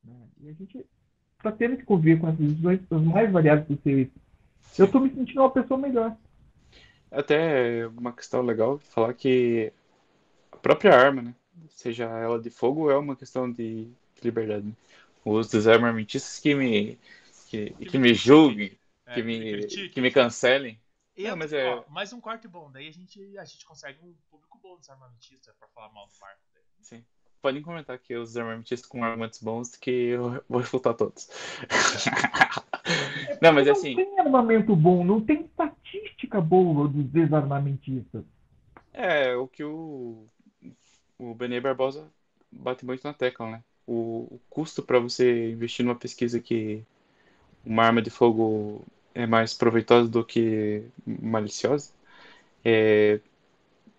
né? 0.04 0.16
E 0.42 0.50
a 0.50 0.54
gente 0.54 0.86
está 1.38 1.52
tendo 1.52 1.78
que 1.78 1.84
conviver 1.84 2.20
com 2.20 2.28
as 2.28 2.38
decisões 2.38 2.80
as 2.90 3.02
mais 3.02 3.32
variadas 3.32 3.68
possíveis. 3.68 4.08
Eu 4.78 4.86
estou 4.86 5.02
me 5.02 5.10
sentindo 5.14 5.42
uma 5.42 5.52
pessoa 5.52 5.78
melhor. 5.78 6.16
Até 7.12 7.86
uma 7.88 8.14
questão 8.14 8.42
legal 8.42 8.80
falar 8.80 9.14
que 9.14 9.72
a 10.52 10.58
própria 10.58 10.96
arma, 10.96 11.22
né? 11.22 11.36
Seja 11.70 12.06
ela 12.06 12.40
de 12.40 12.50
fogo, 12.50 12.90
é 12.90 12.98
uma 12.98 13.16
questão 13.16 13.52
de 13.52 13.88
liberdade. 14.24 14.66
né? 14.66 14.74
Os 15.26 15.50
desarmamentistas 15.50 16.40
que 16.40 16.56
me. 16.56 16.98
que, 17.50 17.72
que 17.72 17.98
me 17.98 18.14
julguem, 18.14 18.72
É, 19.06 19.16
que 19.16 19.24
me, 19.24 19.68
que 19.90 20.02
me 20.02 20.10
cancelem. 20.12 20.80
Entra- 21.16 21.32
Não, 21.32 21.38
mas 21.38 21.54
é- 21.54 21.68
ó, 21.68 21.84
mais 21.90 22.14
um 22.14 22.22
corte 22.22 22.48
bom, 22.48 22.72
daí 22.72 22.88
a 22.88 22.92
gente, 22.92 23.38
a 23.38 23.46
gente 23.46 23.66
consegue 23.66 24.00
um 24.04 24.16
público 24.30 24.58
bom 24.62 24.78
dos 24.78 24.90
armamentistas 24.90 25.54
pra 25.58 25.68
falar 25.70 25.92
mal 25.92 26.08
do 26.08 26.14
Marco. 26.20 26.40
daí. 26.54 26.64
Sim. 26.82 27.06
Podem 27.42 27.62
comentar 27.62 27.98
que 27.98 28.16
os 28.16 28.30
desarmamentistas 28.30 28.88
com 28.88 29.04
argumentos 29.04 29.42
bons 29.42 29.76
que 29.76 29.90
eu 29.90 30.44
vou 30.48 30.60
refutar 30.62 30.94
todos. 30.94 31.28
Não, 33.42 33.52
mas 33.54 33.66
não 33.66 33.74
assim, 33.74 33.96
tem 33.96 34.20
armamento 34.20 34.76
bom, 34.76 35.04
não 35.04 35.20
tem 35.20 35.42
estatística 35.46 36.40
boa 36.40 36.88
dos 36.88 37.06
desarmamentistas. 37.06 38.24
É, 38.94 39.36
o 39.36 39.48
que 39.48 39.64
o, 39.64 40.28
o 41.18 41.34
Benê 41.34 41.60
Barbosa 41.60 42.12
bate 42.52 42.86
muito 42.86 43.04
na 43.04 43.14
tecla, 43.14 43.50
né? 43.50 43.64
O, 43.88 44.28
o 44.30 44.42
custo 44.50 44.84
para 44.84 45.00
você 45.00 45.52
investir 45.52 45.84
numa 45.84 45.96
pesquisa 45.96 46.40
que 46.40 46.84
uma 47.66 47.84
arma 47.84 48.02
de 48.02 48.10
fogo 48.10 48.86
é 49.14 49.26
mais 49.28 49.54
proveitosa 49.54 50.08
do 50.10 50.24
que 50.24 50.84
maliciosa 51.06 51.92
é, 52.64 53.20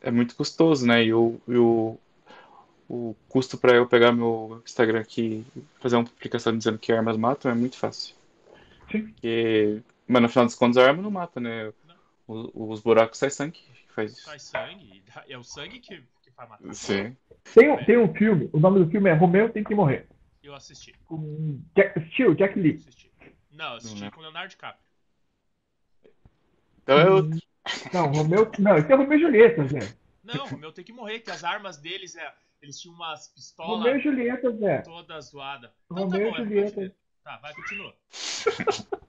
é 0.00 0.10
muito 0.10 0.34
custoso, 0.36 0.86
né? 0.86 1.04
E 1.04 1.12
o, 1.12 1.40
e 1.48 1.56
o, 1.56 1.98
o 2.88 3.16
custo 3.28 3.58
para 3.58 3.74
eu 3.74 3.86
pegar 3.86 4.12
meu 4.12 4.62
Instagram 4.64 5.00
aqui 5.00 5.44
e 5.56 5.62
fazer 5.80 5.96
uma 5.96 6.04
publicação 6.04 6.56
dizendo 6.56 6.78
que 6.78 6.92
armas 6.92 7.16
matam 7.16 7.50
é 7.50 7.54
muito 7.54 7.76
fácil. 7.76 8.14
Sim. 8.90 9.06
Porque, 9.08 9.80
mas 10.06 10.22
no 10.22 10.28
final 10.28 10.46
dos 10.46 10.54
contos 10.54 10.78
a 10.78 10.86
arma 10.86 11.02
não 11.02 11.10
mata, 11.10 11.40
né? 11.40 11.72
Os, 12.26 12.50
os 12.54 12.80
buracos 12.80 13.18
sai 13.18 13.30
sangue 13.30 13.58
que 13.58 13.92
faz 13.94 14.12
isso. 14.12 14.22
Sai 14.22 14.38
sangue. 14.38 15.02
É 15.28 15.36
o 15.36 15.42
sangue 15.42 15.80
que, 15.80 16.02
que 16.22 16.30
faz 16.30 16.48
matar. 16.48 16.74
Sim. 16.74 17.16
Tem, 17.54 17.70
um- 17.70 17.84
tem 17.84 17.98
um 17.98 18.14
filme, 18.14 18.48
o 18.52 18.60
nome 18.60 18.84
do 18.84 18.90
filme 18.90 19.10
é 19.10 19.12
Romeu 19.14 19.50
Tem 19.50 19.64
Que 19.64 19.74
Morrer. 19.74 20.06
Eu 20.42 20.54
assisti. 20.54 20.94
Com 21.06 21.60
Jack, 21.74 21.98
assistiu? 21.98 22.34
Jack 22.34 22.58
Lee. 22.58 22.74
assisti. 22.76 23.10
Não, 23.50 23.70
eu 23.72 23.76
assisti 23.76 23.96
Não, 24.00 24.06
né? 24.06 24.10
com 24.10 24.20
o 24.20 24.22
Leonardo 24.22 24.50
DiCaprio. 24.50 24.91
Então 26.92 27.00
é 27.00 27.10
outro. 27.10 27.38
Não, 27.92 28.06
Romeu. 28.12 28.50
Não, 28.58 28.76
esse 28.76 28.92
é 28.92 28.96
Romeu 28.96 29.18
e 29.18 29.20
Julieta, 29.20 29.64
Zé. 29.66 29.78
Não, 30.24 30.44
o 30.44 30.48
Romeu 30.48 30.72
tem 30.72 30.84
que 30.84 30.92
morrer, 30.92 31.20
que 31.20 31.30
as 31.30 31.44
armas 31.44 31.76
deles 31.78 32.16
é. 32.16 32.32
Eles 32.60 32.78
tinham 32.80 32.94
umas 32.94 33.26
Romeu 33.58 33.96
e 33.96 34.00
pistolas 34.00 34.02
Julieta, 34.02 34.50
Zé. 34.56 34.78
todas 34.82 35.24
zoadas. 35.30 35.70
Então 35.90 36.04
Romeu 36.04 36.28
e 36.28 36.30
tá 36.30 36.30
bom, 36.30 36.36
é 36.36 36.44
Romeu 36.44 36.44
e 36.44 36.48
Julieta. 36.48 36.74
Julieta. 36.74 36.96
Tá, 37.24 37.36
vai, 37.38 37.54
continua. 37.54 37.94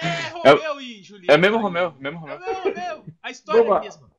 É, 0.00 0.28
Romeu 0.30 0.80
e 0.80 1.02
Julieta. 1.02 1.32
É 1.32 1.36
o 1.36 1.40
mesmo 1.40 1.58
Romeu, 1.58 1.92
mesmo 1.98 2.18
É 2.18 2.20
Romeu. 2.20 2.36
o 2.36 2.40
mesmo 2.40 2.62
Romeu. 2.62 3.04
A 3.22 3.30
história 3.30 3.58
é 3.58 3.62
Vamos 3.62 3.72
a 3.72 3.78
lá. 3.78 3.80
mesma. 3.84 4.10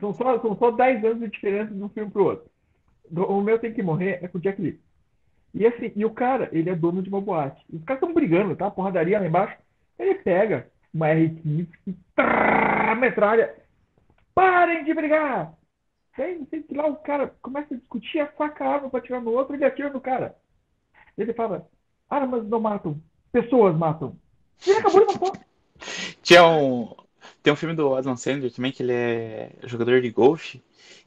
São 0.00 0.14
só, 0.14 0.40
são 0.40 0.56
só 0.56 0.70
10 0.72 1.04
anos 1.04 1.20
de 1.20 1.28
diferença 1.28 1.72
de 1.72 1.82
um 1.82 1.88
filme 1.88 2.10
pro 2.10 2.24
outro. 2.24 2.50
O 3.12 3.40
meu 3.40 3.58
tem 3.58 3.72
que 3.72 3.82
morrer 3.82 4.18
é 4.22 4.26
com 4.28 4.38
o 4.38 4.40
Jack 4.40 4.60
Lee. 4.60 4.80
E 5.54 5.66
assim, 5.66 5.92
e 5.94 6.04
o 6.04 6.10
cara, 6.10 6.48
ele 6.52 6.70
é 6.70 6.74
dono 6.74 7.02
de 7.02 7.08
uma 7.08 7.20
boate. 7.20 7.62
Os 7.72 7.84
caras 7.84 8.00
estão 8.02 8.14
brigando, 8.14 8.56
tá? 8.56 8.70
Porradaria 8.70 9.18
lá 9.20 9.26
embaixo. 9.26 9.58
Ele 9.98 10.14
pega 10.14 10.70
uma 10.92 11.08
R15 11.08 11.68
e 11.86 11.92
trrr, 12.14 12.96
metralha. 12.98 13.54
Parem 14.34 14.84
de 14.84 14.94
brigar! 14.94 15.54
Aí, 16.18 16.38
não 16.38 16.46
sei 16.46 16.62
que 16.62 16.74
lá 16.74 16.86
o 16.86 16.96
cara 16.96 17.34
começa 17.40 17.74
a 17.74 17.76
discutir, 17.76 18.28
saca 18.36 18.64
a 18.64 18.74
arma 18.74 18.90
pra 18.90 18.98
atirar 18.98 19.22
no 19.22 19.32
outro, 19.32 19.54
ele 19.54 19.64
atira 19.64 19.90
no 19.90 20.00
cara. 20.00 20.36
Ele 21.16 21.32
fala, 21.32 21.66
armas 22.08 22.46
não 22.46 22.60
matam, 22.60 23.00
pessoas 23.32 23.74
matam. 23.76 24.16
E 24.66 24.70
ele 24.70 24.80
acabou 24.80 25.06
de 25.06 25.18
matar. 25.18 25.46
Tinha 26.22 26.46
um. 26.46 26.94
Tem 27.42 27.52
um 27.52 27.56
filme 27.56 27.74
do 27.74 27.94
Adam 27.94 28.16
Sandler 28.16 28.52
também, 28.52 28.72
que 28.72 28.82
ele 28.82 28.92
é 28.92 29.52
jogador 29.64 30.00
de 30.00 30.10
golfe, 30.10 30.62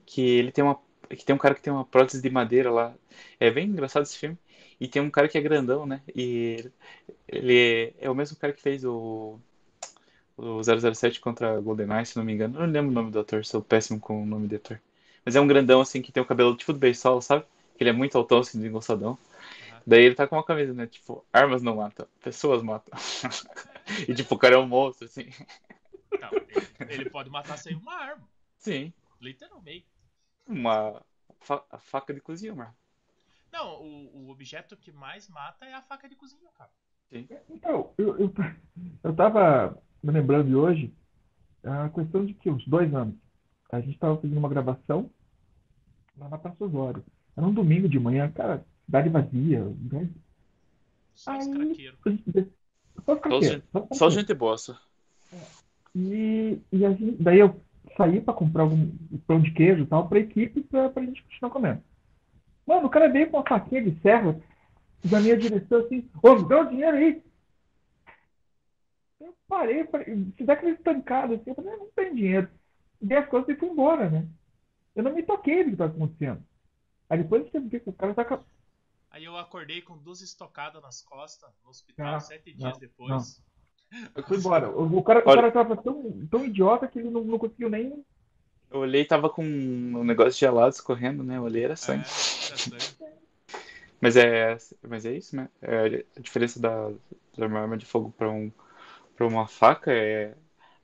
que 0.06 0.22
ele 0.22 0.52
tem 0.52 0.64
uma. 0.64 0.80
Que 1.10 1.24
tem 1.24 1.36
um 1.36 1.40
cara 1.40 1.54
que 1.54 1.62
tem 1.62 1.72
uma 1.72 1.86
prótese 1.86 2.22
de 2.22 2.30
madeira 2.30 2.72
lá. 2.72 2.94
É 3.40 3.52
bem 3.52 3.68
engraçado 3.68 4.04
esse 4.04 4.18
filme. 4.18 4.38
E 4.80 4.88
tem 4.88 5.02
um 5.02 5.12
cara 5.12 5.28
que 5.28 5.38
é 5.38 5.42
grandão, 5.42 5.86
né? 5.86 6.02
E 6.16 6.72
ele 7.28 7.94
é 8.00 8.10
o 8.10 8.16
mesmo 8.16 8.38
cara 8.38 8.54
que 8.54 8.62
fez 8.62 8.84
o. 8.84 9.40
O 10.38 10.64
007 10.64 11.20
contra 11.20 11.60
GoldenEye, 11.62 12.06
se 12.06 12.18
não 12.18 12.24
me 12.24 12.34
engano. 12.34 12.56
Eu 12.58 12.68
não 12.68 12.74
lembro 12.74 12.92
o 12.92 12.94
nome 12.94 13.12
do 13.12 13.20
ator, 13.20 13.46
sou 13.46 13.62
péssimo 13.62 14.00
com 14.00 14.24
o 14.24 14.26
nome 14.26 14.48
de 14.48 14.56
ator. 14.56 14.82
Mas 15.26 15.36
é 15.36 15.42
um 15.42 15.48
grandão 15.48 15.80
assim 15.82 16.02
que 16.02 16.12
tem 16.12 16.22
o 16.22 16.26
cabelo 16.26 16.56
tipo 16.56 16.74
do 16.74 16.80
Beisol, 16.80 17.22
sabe? 17.22 17.46
Que 17.78 17.84
ele 17.84 17.90
é 17.92 17.94
muito 17.94 18.18
altão, 18.18 18.40
assim, 18.40 18.58
desengonçadão. 18.58 19.18
Daí 19.86 20.04
ele 20.04 20.16
tá 20.16 20.28
com 20.28 20.36
uma 20.36 20.44
camisa, 20.44 20.74
né? 20.74 20.88
Tipo, 20.88 21.24
armas 21.32 21.62
não 21.62 21.78
matam, 21.78 22.08
pessoas 22.22 22.64
matam. 22.64 22.98
e 24.08 24.14
tipo, 24.14 24.36
o 24.36 24.38
cara 24.38 24.56
é 24.56 24.58
um 24.58 24.68
monstro, 24.68 25.06
assim. 25.06 25.30
Não, 26.20 26.32
ele, 26.50 26.94
ele 26.94 27.06
pode 27.06 27.30
matar 27.30 27.58
sem 27.58 27.76
uma 27.76 27.94
arma. 27.94 28.28
Sim. 28.58 28.94
Literalmente. 29.20 29.86
Uma 30.48 31.02
fa- 31.42 31.64
faca 31.80 32.14
de 32.14 32.22
cozinha, 32.22 32.56
mano. 32.56 32.74
Não, 33.52 33.82
o, 33.82 34.26
o 34.26 34.30
objeto 34.30 34.76
que 34.76 34.92
mais 34.92 35.28
mata 35.30 35.66
é 35.66 35.74
a 35.74 35.82
faca 35.82 36.10
de 36.10 36.16
cozinha, 36.16 36.50
cara. 36.58 36.72
Então, 37.50 37.94
eu, 37.98 38.18
eu, 38.20 38.34
eu 39.04 39.16
tava 39.16 39.78
me 40.04 40.12
lembrando 40.12 40.48
de 40.48 40.56
hoje, 40.56 40.94
a 41.64 41.90
questão 41.90 42.26
de 42.26 42.34
que 42.34 42.50
uns 42.50 42.66
dois 42.68 42.94
anos, 42.94 43.16
a 43.72 43.80
gente 43.80 43.98
tava 43.98 44.18
fazendo 44.18 44.38
uma 44.38 44.50
gravação 44.50 45.10
lá 46.18 46.30
na 46.30 46.38
Praça 46.38 46.64
Osório. 46.64 47.04
Era 47.36 47.48
um 47.48 47.54
domingo 47.54 47.88
de 47.90 48.00
manhã, 48.00 48.30
cara, 48.32 48.64
cidade 48.86 49.10
vazia, 49.10 49.64
né? 49.92 50.10
Só 51.16 51.32
Aí- 51.32 51.40
os 51.40 51.48
craqueiros. 51.48 52.00
A 52.06 52.10
gente- 52.10 52.54
Só 53.06 53.16
Só 53.72 53.88
só 53.96 54.10
gente 54.10 54.34
boa, 54.34 54.58
só. 54.58 54.78
E, 55.96 56.60
e 56.72 56.86
a 56.86 56.92
gente, 56.92 57.22
daí 57.22 57.40
eu 57.40 57.60
saí 57.98 58.20
pra 58.22 58.34
comprar 58.34 58.64
algum 58.64 58.90
pão 59.26 59.40
de 59.42 59.52
queijo 59.52 59.84
e 59.84 59.86
tal 59.86 60.08
pra 60.08 60.20
equipe 60.20 60.62
pra, 60.62 60.90
pra 60.90 61.04
gente 61.04 61.24
continuar 61.24 61.50
comendo. 61.52 61.82
Mano, 62.68 62.88
o 62.88 62.90
cara 62.90 63.10
veio 63.10 63.30
com 63.30 63.38
uma 63.38 63.48
faquinha 63.48 63.84
de 63.84 64.00
serra 64.02 64.40
na 65.10 65.20
minha 65.20 65.38
direção 65.38 65.80
assim, 65.80 66.08
ô, 66.22 66.36
me 66.36 66.48
dá 66.48 66.62
o 66.62 66.70
dinheiro 66.70 66.98
aí. 66.98 67.22
Eu 69.24 69.34
parei, 69.48 69.88
se 70.38 70.44
dá 70.44 70.54
aquele 70.54 70.74
estancado 70.74 71.36
assim, 71.36 71.44
eu 71.50 71.56
falei, 71.56 71.74
"Ah, 71.74 71.78
não 71.78 71.90
tem 71.96 72.14
dinheiro. 72.14 72.50
Dei 73.02 73.18
as 73.18 73.30
coisas 73.30 73.48
e 73.50 73.56
fui 73.56 73.70
embora, 73.70 74.10
né? 74.10 74.28
Eu 74.94 75.04
não 75.04 75.14
me 75.14 75.24
toquei 75.24 75.64
do 75.64 75.68
que 75.68 75.72
estava 75.74 75.94
acontecendo. 75.94 76.44
Aí 77.10 77.18
depois 77.20 77.50
você 77.50 77.60
vê 77.60 77.80
que 77.80 77.90
o 77.90 77.94
cara 77.94 78.14
tá 78.14 78.44
Aí 79.10 79.24
eu 79.26 79.38
acordei 79.38 79.82
com 79.82 79.98
duas 79.98 80.22
estocadas 80.22 80.82
nas 80.82 81.02
costas 81.02 81.50
no 81.64 81.70
hospital 81.70 82.14
Não, 82.14 82.20
sete 82.20 82.52
não, 82.52 82.58
dias 82.58 82.78
depois. 82.80 83.42
Eu 84.16 84.24
fui 84.24 84.38
embora. 84.38 84.70
O, 84.70 85.04
cara, 85.04 85.20
o 85.20 85.24
cara 85.24 85.52
tava 85.52 85.78
tão, 85.78 86.28
tão 86.28 86.44
idiota 86.44 86.88
que 86.88 87.00
ele 87.00 87.10
não, 87.10 87.24
não 87.24 87.38
conseguiu 87.40 87.70
nem. 87.70 88.04
Eu 88.72 88.80
olhei 88.80 89.02
e 89.02 89.06
tava 89.06 89.30
com 89.30 89.44
um 89.46 90.04
negócio 90.04 90.40
gelado 90.40 90.74
escorrendo, 90.74 91.24
né? 91.24 91.38
Eu 91.38 91.44
olhei 91.44 91.64
era 91.64 91.74
É, 91.74 91.76
sangue. 91.76 92.04
era 92.48 92.58
sangue. 92.58 93.14
Mas 94.02 94.18
é, 94.18 94.58
mas 94.82 95.06
é 95.06 95.14
isso, 95.14 95.36
né? 95.36 95.48
É, 95.62 96.04
a 96.18 96.20
diferença 96.20 96.60
da, 96.60 96.92
uma 97.38 97.62
arma 97.62 97.78
de 97.78 97.86
fogo 97.86 98.12
pra 98.18 98.30
um, 98.30 98.52
pra 99.16 99.28
uma 99.28 99.48
faca 99.48 99.92
é 99.92 100.36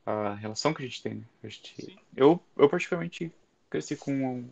a 0.05 0.33
relação 0.35 0.73
que 0.73 0.83
a 0.83 0.85
gente 0.85 1.01
tem, 1.03 1.15
né? 1.15 1.25
A 1.43 1.47
gente, 1.47 1.97
eu, 2.15 2.41
eu 2.57 2.69
particularmente 2.69 3.31
cresci 3.69 3.95
com 3.95 4.11
um, 4.13 4.49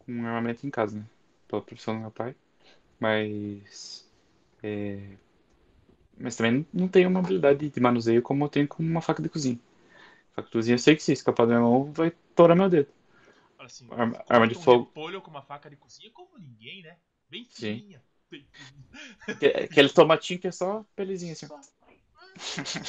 com 0.00 0.12
um 0.12 0.26
armamento 0.26 0.66
em 0.66 0.70
casa, 0.70 0.98
né? 0.98 1.06
Pela 1.48 1.62
profissão 1.62 1.94
do 1.94 2.00
meu 2.00 2.10
pai. 2.10 2.34
Mas. 3.00 4.08
é, 4.62 5.16
mas 6.18 6.36
também 6.36 6.66
não 6.72 6.88
tenho 6.88 7.08
uma 7.08 7.20
habilidade 7.20 7.68
de 7.70 7.80
manuseio 7.80 8.22
como 8.22 8.44
eu 8.44 8.48
tenho 8.48 8.66
com 8.68 8.82
uma 8.82 9.00
faca 9.00 9.22
de 9.22 9.28
cozinha. 9.28 9.58
Faca 10.34 10.46
de 10.46 10.52
cozinha, 10.52 10.74
eu 10.74 10.78
sei 10.78 10.96
que 10.96 11.02
se 11.02 11.12
escapar 11.12 11.46
da 11.46 11.54
minha 11.54 11.60
mão, 11.68 11.92
vai 11.92 12.12
torar 12.34 12.56
meu 12.56 12.68
dedo. 12.68 12.88
Assim, 13.58 13.88
Arma- 13.90 14.24
arma 14.28 14.48
de 14.48 14.56
um 14.56 14.60
fogo. 14.60 14.84
repolho 14.84 15.20
com 15.20 15.30
uma 15.30 15.42
faca 15.42 15.68
de 15.68 15.76
cozinha 15.76 16.10
como 16.12 16.38
ninguém, 16.38 16.82
né? 16.82 16.96
Bem 17.28 17.44
fininha. 17.44 18.02
Aquele 19.64 19.88
tomatinho 19.88 20.40
que 20.40 20.48
é 20.48 20.52
só 20.52 20.84
pelezinho 20.96 21.32
assim. 21.32 21.46
Só 21.46 21.60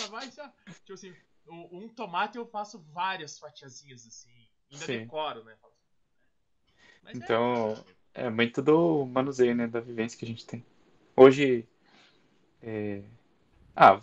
vai, 0.09 0.31
só. 0.31 0.47
Tipo 0.85 0.93
assim, 0.93 1.15
um 1.47 1.87
tomate 1.89 2.37
eu 2.37 2.45
faço 2.45 2.79
várias 2.91 3.37
fatiazinhas 3.37 4.05
assim. 4.05 4.47
Ainda 4.71 4.85
Sim. 4.85 4.99
decoro, 4.99 5.43
né? 5.43 5.57
Mas 7.03 7.19
é, 7.19 7.23
Então, 7.23 7.85
é 8.13 8.29
muito 8.29 8.61
do 8.61 9.05
manuseio, 9.05 9.55
né? 9.55 9.67
Da 9.67 9.79
vivência 9.79 10.17
que 10.17 10.25
a 10.25 10.27
gente 10.27 10.45
tem. 10.45 10.65
Hoje. 11.15 11.67
é, 12.61 13.03
Ah, 13.75 14.01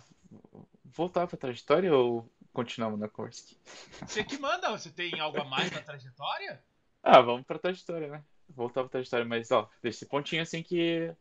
voltar 0.83 1.27
pra 1.27 1.37
trajetória 1.37 1.93
ou 1.95 2.29
continuamos 2.51 2.99
na 2.99 3.07
conversa 3.07 3.43
aqui? 3.43 3.57
Você 4.05 4.23
que 4.23 4.37
manda, 4.37 4.69
você 4.71 4.91
tem 4.91 5.19
algo 5.19 5.39
a 5.39 5.45
mais 5.45 5.71
na 5.71 5.81
trajetória? 5.81 6.63
Ah, 7.03 7.21
vamos 7.21 7.45
pra 7.45 7.59
trajetória, 7.59 8.09
né? 8.09 8.25
Voltar 8.49 8.81
pra 8.81 8.89
trajetória, 8.89 9.25
mas 9.25 9.51
ó, 9.51 9.69
deixa 9.81 9.99
esse 9.99 10.05
pontinho 10.05 10.41
assim 10.41 10.63
que. 10.63 11.13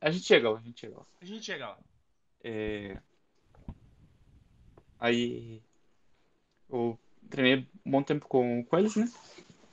A 0.00 0.10
gente 0.10 0.24
chega 0.24 0.50
lá, 0.50 0.58
a 0.58 0.62
gente 0.62 0.80
chega 0.80 0.96
lá. 0.96 1.06
A 1.20 1.24
gente 1.24 1.44
chega 1.44 1.68
lá. 1.68 1.78
É, 2.44 3.00
Aí 5.00 5.62
eu 6.70 6.98
treinei 7.30 7.66
um 7.84 7.90
bom 7.90 8.02
tempo 8.02 8.26
com, 8.28 8.64
com 8.64 8.78
eles, 8.78 8.96
né? 8.96 9.10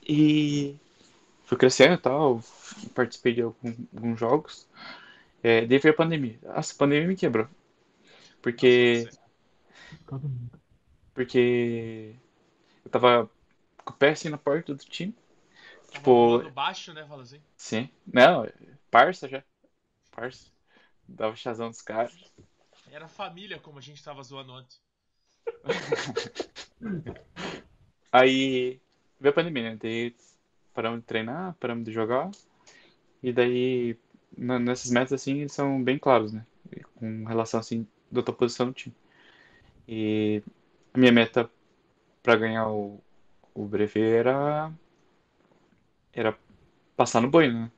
E 0.07 0.75
fui 1.45 1.57
crescendo 1.57 1.95
e 1.95 1.97
tal, 1.97 2.41
participei 2.95 3.33
de 3.35 3.41
algum- 3.43 3.75
alguns 3.95 4.19
jogos. 4.19 4.67
É, 5.43 5.65
daí 5.65 5.79
veio 5.79 5.93
a 5.93 5.97
pandemia. 5.97 6.39
Nossa, 6.43 6.73
a 6.73 6.77
pandemia 6.77 7.07
me 7.07 7.15
quebrou. 7.15 7.47
Porque, 8.41 9.07
Nossa, 9.07 9.19
porque 11.13 12.15
eu 12.85 12.91
tava 12.91 13.29
com 13.85 13.93
o 13.93 13.97
pé 13.97 14.11
assim 14.11 14.29
na 14.29 14.37
porta 14.37 14.73
do 14.75 14.83
time. 14.85 15.15
Tava 15.91 16.13
Tipo, 16.13 16.49
baixo, 16.49 16.93
né? 16.93 17.05
Fala 17.07 17.23
assim. 17.23 17.41
sim. 17.57 17.89
Não, 18.11 18.45
parça 18.91 19.27
já. 19.27 19.43
Parça. 20.11 20.51
Dava 21.07 21.35
chazão 21.35 21.69
dos 21.69 21.81
caras. 21.81 22.13
Era 22.89 23.09
família, 23.09 23.59
como 23.59 23.77
a 23.79 23.81
gente 23.81 24.01
tava 24.01 24.23
zoando 24.23 24.53
ontem. 24.53 24.77
Aí 28.11 28.79
veio 29.19 29.31
a 29.31 29.35
pandemia, 29.35 29.71
né? 29.71 29.77
Daí 29.81 30.15
paramos 30.73 30.99
de 31.01 31.05
treinar, 31.05 31.55
paramos 31.59 31.85
de 31.85 31.91
jogar. 31.91 32.29
E 33.23 33.33
daí, 33.33 33.97
na- 34.37 34.59
nessas 34.59 34.91
metas, 34.91 35.13
assim, 35.13 35.41
eles 35.41 35.53
são 35.53 35.83
bem 35.83 35.99
claros, 35.99 36.33
né? 36.33 36.45
Com 36.95 37.25
relação, 37.25 37.59
assim, 37.59 37.87
da 38.11 38.23
tua 38.23 38.33
posição 38.33 38.67
no 38.67 38.73
time. 38.73 38.95
E 39.87 40.41
a 40.93 40.97
minha 40.97 41.11
meta 41.11 41.49
pra 42.23 42.35
ganhar 42.35 42.69
o, 42.69 42.99
o 43.55 43.65
brevet 43.65 44.03
era 44.03 44.71
era 46.13 46.37
passar 46.95 47.21
no 47.21 47.29
banho, 47.29 47.53
né? 47.53 47.71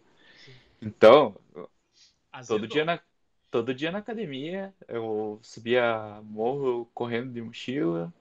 Então, 0.81 1.35
Azedou. 2.31 2.59
todo 2.59 2.67
dia 2.71 2.85
na 2.85 2.99
todo 3.49 3.73
dia 3.73 3.91
na 3.91 3.99
academia, 3.99 4.73
eu 4.87 5.39
subia 5.41 6.21
morro 6.23 6.89
correndo 6.93 7.31
de 7.31 7.41
mochila. 7.41 8.13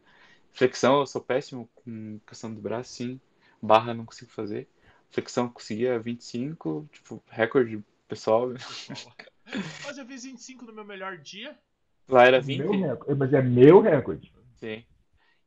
Flexão, 0.52 1.00
eu 1.00 1.06
sou 1.06 1.20
péssimo 1.20 1.68
com 1.74 2.20
questão 2.26 2.54
do 2.54 2.60
braço, 2.60 2.92
sim. 2.92 3.20
Barra 3.60 3.94
não 3.94 4.04
consigo 4.04 4.30
fazer. 4.30 4.68
Flexão 5.10 5.46
eu 5.46 5.50
conseguia 5.50 5.98
25, 5.98 6.88
tipo, 6.92 7.22
recorde 7.28 7.82
pessoal. 8.06 8.48
Mas 9.84 9.98
eu 9.98 10.06
fiz 10.06 10.24
25 10.24 10.64
no 10.64 10.72
meu 10.72 10.84
melhor 10.84 11.18
dia. 11.18 11.58
Lá 12.08 12.24
era 12.24 12.40
20. 12.40 12.58
Meu 12.58 12.80
recorde. 12.80 13.18
Mas 13.18 13.32
é 13.32 13.42
meu 13.42 13.80
recorde. 13.80 14.32
Sim. 14.56 14.84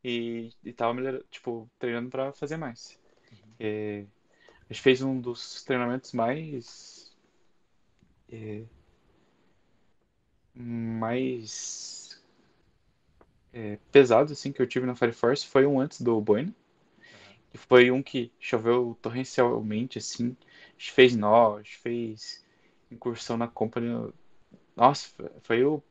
E, 0.03 0.51
e 0.63 0.73
tava 0.73 0.93
melhor, 0.93 1.21
tipo, 1.29 1.69
treinando 1.77 2.09
pra 2.09 2.31
fazer 2.31 2.57
mais. 2.57 2.99
É, 3.59 4.05
a 4.69 4.73
gente 4.73 4.81
fez 4.81 5.01
um 5.01 5.19
dos 5.19 5.63
treinamentos 5.63 6.13
mais. 6.13 7.15
é, 8.31 8.63
mais. 10.57 12.19
é, 13.53 13.77
pesados, 13.91 14.31
assim, 14.31 14.51
que 14.51 14.61
eu 14.61 14.67
tive 14.67 14.85
na 14.85 14.95
Fire 14.95 15.11
Force. 15.13 15.45
Foi 15.45 15.65
um 15.65 15.79
antes 15.79 16.01
do 16.01 16.19
Bueno. 16.21 16.53
E 17.53 17.57
foi 17.57 17.91
um 17.91 18.03
que 18.03 18.31
choveu 18.39 18.97
torrencialmente, 19.01 19.97
assim. 19.97 20.35
A 20.41 20.71
gente 20.79 20.91
fez 20.91 21.15
nó, 21.15 21.55
a 21.57 21.61
gente 21.61 21.77
fez 21.77 22.43
incursão 22.91 23.37
na 23.37 23.47
Company. 23.47 24.11
Nossa, 24.75 25.09
foi 25.43 25.63
o. 25.65 25.81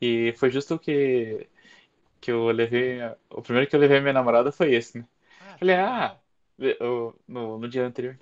E 0.00 0.34
foi 0.36 0.50
justo 0.50 0.76
o 0.76 0.78
que 0.78 1.46
que 2.20 2.32
eu 2.32 2.46
levei. 2.48 3.00
O 3.30 3.42
primeiro 3.42 3.68
que 3.68 3.76
eu 3.76 3.80
levei 3.80 3.98
a 3.98 4.00
minha 4.00 4.12
namorada 4.14 4.52
foi 4.52 4.74
esse, 4.74 4.98
né? 4.98 5.06
Ah, 5.40 5.56
Falei, 5.58 5.76
que 5.76 5.80
ah, 5.82 6.16
eu- 6.58 7.14
no, 7.28 7.58
no 7.58 7.68
dia 7.68 7.86
anterior. 7.86 8.18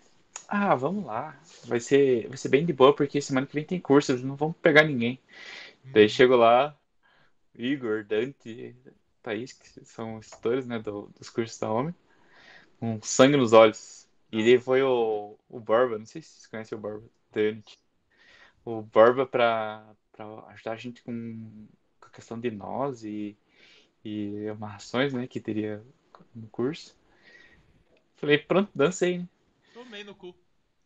Ah, 0.48 0.74
vamos 0.74 1.04
lá. 1.04 1.36
Vai 1.66 1.80
ser, 1.80 2.28
vai 2.28 2.36
ser 2.36 2.48
bem 2.48 2.66
de 2.66 2.72
boa, 2.72 2.94
porque 2.94 3.20
semana 3.22 3.46
que 3.46 3.54
vem 3.54 3.64
tem 3.64 3.80
curso, 3.80 4.12
eles 4.12 4.24
não 4.24 4.36
vão 4.36 4.52
pegar 4.52 4.84
ninguém. 4.84 5.18
Daí 5.84 6.08
chego 6.08 6.36
lá, 6.36 6.76
Igor, 7.54 8.04
Dante, 8.04 8.76
Thaís, 9.22 9.52
que 9.52 9.84
são 9.84 10.16
os 10.16 10.28
tutores, 10.30 10.66
né, 10.66 10.78
do- 10.78 11.08
dos 11.18 11.28
cursos 11.30 11.58
da 11.58 11.70
Homem, 11.70 11.94
com 12.78 13.00
sangue 13.02 13.36
nos 13.36 13.52
olhos. 13.52 14.08
E 14.32 14.42
daí 14.42 14.58
foi 14.58 14.82
o, 14.82 15.36
o 15.48 15.60
Borba, 15.60 15.98
não 15.98 16.06
sei 16.06 16.22
se 16.22 16.30
vocês 16.30 16.46
conhecem 16.46 16.76
o 16.78 16.80
Borba, 16.80 17.06
da 17.32 17.40
Unity. 17.40 17.78
O 18.64 18.82
Borba 18.82 19.26
pra, 19.26 19.84
pra 20.12 20.26
ajudar 20.48 20.72
a 20.72 20.76
gente 20.76 21.02
com, 21.02 21.66
com 22.00 22.06
a 22.06 22.10
questão 22.10 22.38
de 22.38 22.50
nós 22.50 23.04
e, 23.04 23.36
e 24.04 24.48
amarrações, 24.48 25.12
né, 25.12 25.26
que 25.26 25.40
teria 25.40 25.82
no 26.34 26.48
curso. 26.48 26.96
Falei, 28.16 28.38
pronto, 28.38 28.70
dancei, 28.74 29.18
né? 29.18 29.28
Tomei 29.72 30.04
no 30.04 30.14
cu. 30.14 30.34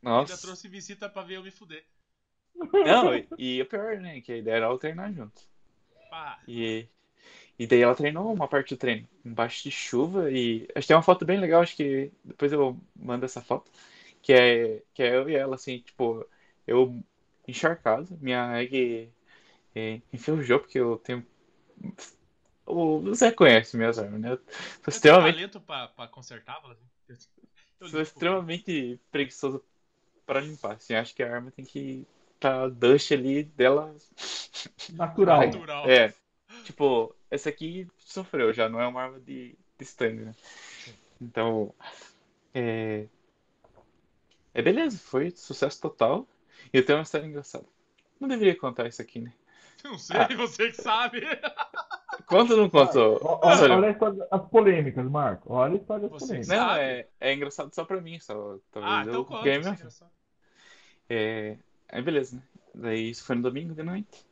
Ainda 0.03 0.11
Nossa. 0.11 0.41
trouxe 0.41 0.69
visita 0.69 1.09
pra 1.09 1.23
ver 1.23 1.37
eu 1.37 1.43
me 1.43 1.51
fuder. 1.51 1.85
Não, 2.57 3.15
e, 3.39 3.61
o 3.61 3.67
pior, 3.67 3.97
né, 3.99 4.21
que 4.21 4.33
a 4.33 4.37
ideia 4.37 4.57
era 4.57 4.67
ela 4.67 4.79
treinar 4.79 5.13
junto. 5.13 5.43
E, 6.47 6.87
e 7.59 7.67
daí 7.67 7.81
ela 7.81 7.95
treinou 7.95 8.33
uma 8.33 8.49
parte 8.49 8.75
do 8.75 8.79
treino 8.79 9.09
embaixo 9.25 9.63
de 9.65 9.71
chuva 9.71 10.31
e 10.31 10.69
acho 10.75 10.85
que 10.85 10.89
tem 10.89 10.97
uma 10.97 11.03
foto 11.03 11.25
bem 11.25 11.39
legal, 11.39 11.63
acho 11.63 11.77
que 11.77 12.13
depois 12.23 12.53
eu 12.53 12.79
mando 12.95 13.25
essa 13.25 13.41
foto, 13.41 13.71
que 14.23 14.33
é, 14.33 14.83
que 14.93 15.03
é 15.03 15.17
eu 15.17 15.29
e 15.29 15.35
ela, 15.35 15.55
assim, 15.55 15.79
tipo, 15.79 16.27
eu 16.67 17.03
encharcado, 17.47 18.17
minha 18.21 18.61
egg 18.63 19.11
é, 19.75 20.01
enferrujou 20.13 20.61
porque 20.61 20.79
eu 20.79 20.99
tenho... 20.99 21.27
O 22.67 23.15
Zé 23.15 23.31
conhece 23.31 23.77
minhas 23.77 23.99
armas, 23.99 24.21
né? 24.21 24.33
Eu 24.33 24.39
sou 24.39 24.89
extremamente, 24.89 25.35
talento 25.35 25.61
pra, 25.61 25.89
pra 25.89 26.09
consertar. 26.09 26.63
Eu, 27.79 27.89
sou 27.89 28.01
extremamente 28.01 28.99
preguiçoso 29.11 29.63
pra 30.25 30.41
limpar, 30.41 30.77
assim, 30.77 30.95
acho 30.95 31.15
que 31.15 31.23
a 31.23 31.35
arma 31.35 31.51
tem 31.51 31.65
que 31.65 32.07
tá 32.45 32.69
dust 32.69 33.11
ali 33.13 33.43
dela 33.43 33.95
Natural. 34.93 35.41
Natural. 35.47 35.89
É, 35.89 36.13
tipo, 36.65 37.15
essa 37.31 37.49
aqui 37.49 37.89
sofreu 37.97 38.53
já, 38.53 38.69
não 38.69 38.81
é 38.81 38.87
uma 38.87 39.03
arma 39.03 39.21
de, 39.21 39.57
de 39.79 39.85
stand, 39.85 40.15
né? 40.15 40.35
Então, 41.21 41.75
é... 42.53 43.07
É 44.53 44.63
beleza, 44.63 44.99
foi 44.99 45.31
sucesso 45.31 45.81
total. 45.81 46.29
E 46.73 46.77
eu 46.77 46.85
tenho 46.85 46.99
uma 46.99 47.03
história 47.03 47.27
engraçada. 47.27 47.65
Não 48.21 48.29
deveria 48.29 48.57
contar 48.57 48.87
isso 48.87 49.03
aqui, 49.03 49.21
né? 49.21 49.33
Não 49.83 49.99
sei, 49.99 50.17
Ah. 50.17 50.29
você 50.37 50.71
que 50.71 50.81
sabe. 50.81 51.23
Conta 52.27 52.55
ou 52.55 52.61
não 52.61 52.71
conta? 52.71 53.01
Olha, 53.01 53.75
olha 53.75 53.89
a 53.89 53.91
história 53.91 54.29
das 54.31 54.49
polêmicas, 54.49 55.11
Marco. 55.11 55.53
Olha 55.53 55.75
a 55.75 55.77
história 55.77 56.09
das 56.09 56.13
Você 56.13 56.27
polêmicas. 56.27 56.57
Não, 56.57 56.77
é, 56.77 57.09
é 57.21 57.35
engraçado 57.35 57.75
só 57.75 57.85
pra 57.85 58.01
mim, 58.01 58.21
só. 58.21 58.59
Talvez 58.71 58.95
Ah, 58.95 59.03
então 59.03 59.15
eu 59.15 59.25
conta. 59.25 59.49
engraçado. 59.49 60.11
É, 61.09 61.59
aí 61.95 62.03
beleza, 62.03 62.37
né? 62.37 62.43
Daí 62.75 63.11
isso 63.11 63.25
foi 63.25 63.37
no 63.37 63.43
domingo 63.43 63.75
de 63.75 63.83
noite. 63.83 64.27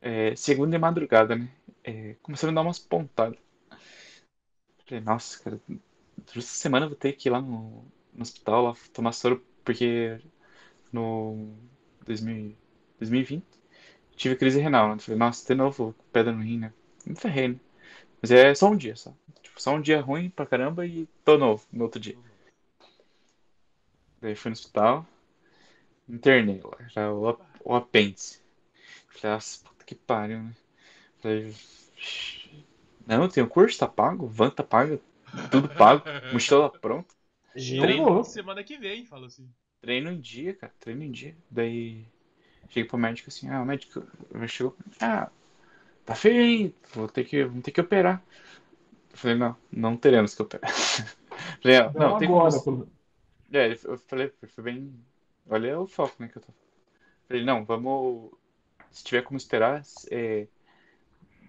É, 0.00 0.36
segunda 0.36 0.72
de 0.72 0.78
madrugada, 0.78 1.34
né? 1.34 1.48
É, 1.82 2.14
começaram 2.22 2.52
a 2.52 2.54
dar 2.56 2.62
umas 2.62 2.78
pontadas. 2.78 3.38
Falei, 4.86 5.02
nossa, 5.02 5.42
cara, 5.42 5.60
durante 5.66 6.38
essa 6.38 6.54
semana 6.54 6.84
eu 6.84 6.90
vou 6.90 6.98
ter 6.98 7.14
que 7.14 7.28
ir 7.28 7.32
lá 7.32 7.40
no, 7.40 7.84
no 8.12 8.22
hospital 8.22 8.62
lá 8.64 8.74
tomar 8.92 9.12
soro, 9.12 9.42
porque 9.64 10.20
no 10.92 11.56
2000, 12.04 12.54
2020 12.98 13.46
tive 14.16 14.36
crise 14.36 14.60
renal, 14.60 14.94
né? 14.94 14.98
Falei, 14.98 15.18
nossa, 15.18 15.46
de 15.46 15.54
novo, 15.54 15.94
pedra 16.12 16.32
no 16.32 16.42
rim, 16.42 16.58
né? 16.58 16.72
Me 17.06 17.16
ferrei, 17.16 17.48
né? 17.48 17.60
Mas 18.20 18.30
é 18.30 18.54
só 18.54 18.68
um 18.68 18.76
dia 18.76 18.94
só. 18.94 19.14
Tipo, 19.42 19.60
só 19.62 19.74
um 19.74 19.80
dia 19.80 20.00
ruim 20.00 20.28
pra 20.30 20.46
caramba 20.46 20.86
e 20.86 21.08
tô 21.24 21.38
novo 21.38 21.64
no 21.72 21.84
outro 21.84 21.98
dia. 22.00 22.16
Daí 24.20 24.36
fui 24.36 24.50
no 24.50 24.54
hospital. 24.54 25.06
Internei 26.12 26.60
lá, 26.62 26.78
já 26.88 27.12
o, 27.12 27.28
ap- 27.28 27.40
o 27.64 27.74
apêndice. 27.74 28.40
Falei, 29.10 29.34
nossa, 29.36 29.60
puta 29.64 29.84
que 29.86 29.94
pariu, 29.96 30.42
né? 30.42 30.54
Falei, 31.20 31.54
não, 33.06 33.28
tem 33.28 33.42
o 33.42 33.48
curso, 33.48 33.78
tá 33.78 33.86
pago, 33.88 34.26
van 34.26 34.50
tá 34.50 34.62
paga, 34.62 34.98
tudo 35.50 35.68
pago, 35.68 36.04
mochila 36.30 36.70
pronta. 36.70 37.14
Treino 37.76 38.24
semana 38.24 38.64
que 38.64 38.78
vem, 38.78 39.04
fala 39.04 39.26
assim. 39.26 39.52
Treino 39.80 40.10
em 40.10 40.20
dia, 40.20 40.54
cara, 40.54 40.72
treino 40.78 41.02
em 41.02 41.10
dia. 41.10 41.34
Daí 41.50 42.04
cheguei 42.68 42.84
pro 42.84 42.98
médico 42.98 43.30
assim, 43.30 43.48
ah, 43.50 43.62
o 43.62 43.66
médico 43.66 44.04
chegou, 44.48 44.76
ah, 45.00 45.30
tá 46.06 46.14
feio, 46.16 46.42
hein? 46.42 46.74
Vou 46.94 47.08
ter 47.08 47.24
que, 47.24 47.44
vamos 47.44 47.62
ter 47.64 47.72
que 47.72 47.80
operar. 47.82 48.22
Eu 49.12 49.18
falei, 49.18 49.36
não, 49.38 49.56
não 49.72 49.96
teremos 49.96 50.34
que 50.34 50.42
operar. 50.42 50.70
Falei, 51.62 51.78
ah, 51.78 51.92
não, 51.96 52.06
Não 52.06 52.16
tem 52.16 52.34
como. 52.34 52.44
agora. 52.44 52.60
pelo- 52.60 52.88
É, 53.52 53.72
eu 53.84 53.98
falei, 53.98 54.32
foi 54.48 54.64
bem. 54.64 54.94
Olha 55.48 55.78
o 55.80 55.86
foco, 55.86 56.14
né, 56.18 56.28
que 56.28 56.38
eu 56.38 56.42
tô. 56.42 56.52
Falei, 57.28 57.44
não, 57.44 57.64
vamos. 57.64 58.30
Se 58.90 59.02
tiver 59.02 59.22
como 59.22 59.36
esperar, 59.38 59.82
é, 60.10 60.46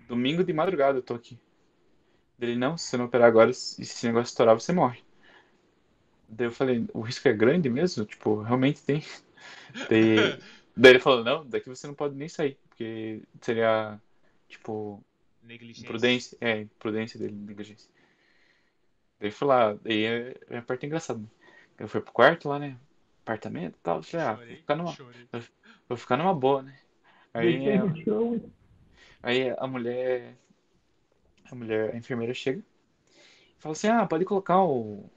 domingo 0.07 0.44
de 0.44 0.53
madrugada 0.53 0.98
eu 0.98 1.03
tô 1.03 1.14
aqui. 1.14 1.38
Ele, 2.40 2.56
não, 2.56 2.78
se 2.78 2.88
você 2.88 2.98
não 2.98 3.06
operar 3.06 3.28
agora, 3.28 3.53
se 3.53 3.82
esse 3.82 4.06
negócio 4.07 4.32
estourar, 4.32 4.56
você 4.60 4.72
morre. 4.74 5.03
Daí 6.28 6.48
eu 6.48 6.52
falei, 6.52 6.86
o 6.94 7.02
risco 7.02 7.28
é 7.28 7.34
grande 7.34 7.70
mesmo? 7.70 8.06
Tipo, 8.06 8.41
realmente 8.41 8.82
tem. 8.82 9.03
Daí, 9.90 10.40
daí 10.78 10.94
ele 10.94 10.99
falou, 10.99 11.24
não, 11.24 11.45
daqui 11.45 11.68
você 11.68 11.88
não 11.88 11.94
pode 11.94 12.15
nem 12.15 12.30
sair, 12.30 12.57
porque 12.70 13.24
seria, 13.41 13.99
tipo, 14.48 15.03
Negligência. 15.44 15.84
Imprudência, 15.84 16.38
é, 16.40 16.61
imprudência 16.61 17.20
dele, 17.20 17.36
negligência. 17.36 17.90
Daí 19.20 19.30
fui 19.30 19.48
lá, 19.48 19.74
daí 19.74 20.06
é, 20.06 20.36
é 20.49 20.57
a 20.57 20.61
parte 20.61 20.86
engraçada. 20.86 21.20
né? 21.20 21.28
Eu 21.80 21.88
fui 21.88 21.99
pro 22.02 22.14
quarto 22.14 22.48
lá, 22.48 22.57
né? 22.57 22.78
Apartamento 23.24 23.76
e 23.78 23.82
tal. 23.82 23.98
eu 23.98 24.04
Falei, 24.04 24.26
ah, 24.28 24.34
vou 24.48 24.58
ficar 24.58 24.76
numa, 24.76 24.98
vou 25.90 25.98
ficar 25.98 26.18
numa 26.18 26.34
boa, 26.34 26.62
né? 26.64 26.78
Aí, 27.34 27.68
e- 27.68 27.80
aí 29.22 29.50
a 29.58 29.68
mulher, 29.68 30.38
a 31.52 31.56
mulher, 31.56 31.94
a 31.94 31.98
enfermeira 31.98 32.34
chega 32.34 32.60
e 32.60 33.62
fala 33.62 33.74
assim, 33.74 33.88
ah, 33.88 34.06
pode 34.08 34.26
colocar 34.26 34.64
o, 34.64 35.10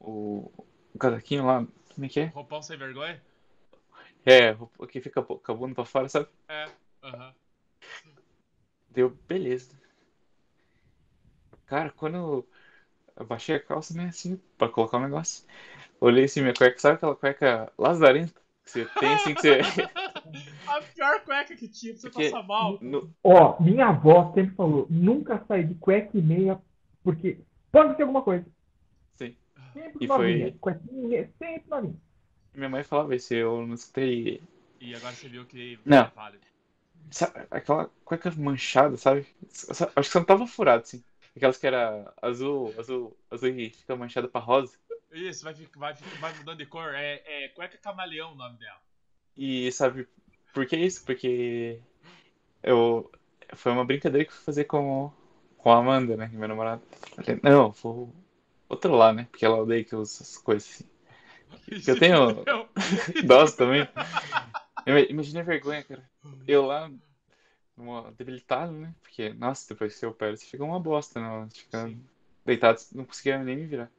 o, 0.00 0.50
o 0.94 0.98
casaquinho 0.98 1.46
lá, 1.46 1.66
como 1.94 2.06
é 2.06 2.08
que 2.08 2.20
é? 2.20 2.26
Roupão 2.34 2.62
sem 2.62 2.76
vergonha? 2.76 3.20
É, 4.26 4.52
o 4.78 4.86
que 4.86 5.00
fica 5.00 5.22
com 5.22 5.52
a 5.52 5.54
bunda 5.54 5.74
pra 5.74 5.84
fora, 5.84 6.08
sabe? 6.08 6.28
É. 6.48 6.66
Aham. 7.02 7.34
Deu, 8.94 9.10
beleza. 9.28 9.76
Cara, 11.66 11.90
quando 11.90 12.16
eu 12.16 12.48
abaixei 13.16 13.56
a 13.56 13.60
calça, 13.60 13.94
né, 13.94 14.06
assim, 14.08 14.40
pra 14.58 14.68
colocar 14.68 14.98
o 14.98 15.02
negócio, 15.02 15.44
olhei 16.04 16.24
assim, 16.24 16.40
minha 16.42 16.54
cueca, 16.54 16.78
sabe 16.78 16.96
aquela 16.96 17.14
cueca 17.16 17.72
lazarenta? 17.78 18.40
Que 18.64 18.70
você 18.70 18.84
tem 18.98 19.14
assim, 19.14 19.34
que 19.34 19.40
você... 19.42 19.60
A 20.66 20.80
pior 20.80 21.20
cueca 21.24 21.54
que 21.54 21.68
tinha, 21.68 21.92
pra 21.92 22.00
você 22.02 22.10
Porque- 22.10 22.30
passar 22.30 22.46
mal. 22.46 22.78
no- 22.80 23.14
Ó, 23.22 23.60
minha 23.62 23.86
avó 23.88 24.32
sempre 24.34 24.54
falou, 24.54 24.86
nunca 24.90 25.44
sai 25.46 25.64
de 25.64 25.74
cueca 25.74 26.16
e 26.16 26.22
meia, 26.22 26.60
porque 27.02 27.38
pode 27.70 27.84
acontecer 27.86 28.02
alguma 28.02 28.22
coisa. 28.22 28.46
Sim. 29.16 29.36
Sempre 29.72 30.04
E 30.04 30.06
foi- 30.08 30.32
novinha. 30.32 30.56
Cuequinha 30.60 31.02
e 31.04 31.06
meia, 31.08 31.30
sempre 31.38 31.64
novinha. 31.68 31.96
Minha 32.54 32.68
mãe 32.68 32.82
falava 32.82 33.14
isso, 33.14 33.34
eu 33.34 33.66
não 33.66 33.76
sei... 33.76 34.40
E 34.80 34.94
agora 34.94 35.12
você 35.14 35.28
viu 35.28 35.44
que 35.44 35.78
Não. 35.84 35.98
é 35.98 36.10
válido. 36.14 36.44
Sabe, 37.10 37.46
aquela 37.50 37.90
cueca 38.04 38.30
manchada, 38.36 38.96
sabe? 38.96 39.26
Acho 39.70 39.94
que 39.94 40.04
você 40.04 40.18
não 40.18 40.24
tava 40.26 40.46
furado, 40.46 40.82
assim. 40.82 41.02
Aquelas 41.36 41.56
que 41.58 41.66
era 41.66 42.12
azul, 42.22 42.72
azul, 42.78 43.16
azul 43.30 43.48
e 43.48 43.70
fica 43.70 43.94
manchada 43.96 44.26
pra 44.28 44.40
rosa. 44.40 44.72
Isso, 45.14 45.44
vai, 45.44 45.54
ficar- 45.54 45.78
vai, 45.78 45.94
vai 45.94 46.34
mudando 46.34 46.58
de 46.58 46.66
cor. 46.66 46.94
É, 46.94 47.22
é 47.24 47.48
cueca 47.48 47.78
camaleão 47.78 48.32
o 48.32 48.34
nome 48.34 48.58
dela. 48.58 48.80
E 49.36 49.70
sabe 49.72 50.06
por 50.52 50.66
que 50.66 50.76
isso? 50.76 51.04
Porque 51.04 51.80
eu 52.62 53.10
foi 53.54 53.72
uma 53.72 53.84
brincadeira 53.84 54.24
que 54.24 54.30
eu 54.30 54.34
fui 54.36 54.44
fazer 54.44 54.64
com, 54.64 55.12
com 55.56 55.70
a 55.72 55.78
Amanda, 55.78 56.16
né? 56.16 56.28
Minha 56.32 56.48
namorada. 56.48 56.82
Falei, 57.14 57.40
não, 57.42 57.70
vou 57.72 58.14
outro 58.68 58.94
lá, 58.94 59.12
né? 59.12 59.26
Porque 59.30 59.44
ela 59.44 59.56
odeia 59.62 59.84
que 59.84 59.94
eu 59.94 60.00
uso 60.00 60.14
essas 60.22 60.38
coisas 60.38 60.68
assim. 60.68 60.88
Que 61.80 61.90
eu 61.90 61.98
tenho-. 61.98 62.44
Dose 63.26 63.56
também. 63.56 63.88
Ima- 64.86 65.00
Imagina 65.00 65.40
a 65.40 65.44
vergonha, 65.44 65.82
cara. 65.82 66.10
Eu 66.46 66.66
lá, 66.66 66.90
debilitado, 68.16 68.72
né? 68.72 68.94
Porque, 69.02 69.32
nossa, 69.34 69.68
depois 69.68 69.92
que 69.92 69.98
você 69.98 70.06
opera, 70.06 70.36
você 70.36 70.46
fica 70.46 70.64
uma 70.64 70.80
bosta, 70.80 71.20
né? 71.20 71.48
Você 71.50 71.60
fica 71.60 71.86
Sim. 71.86 72.04
deitado, 72.44 72.78
não 72.92 73.04
conseguia 73.04 73.42
nem 73.42 73.56
me 73.56 73.66
virar. 73.66 73.90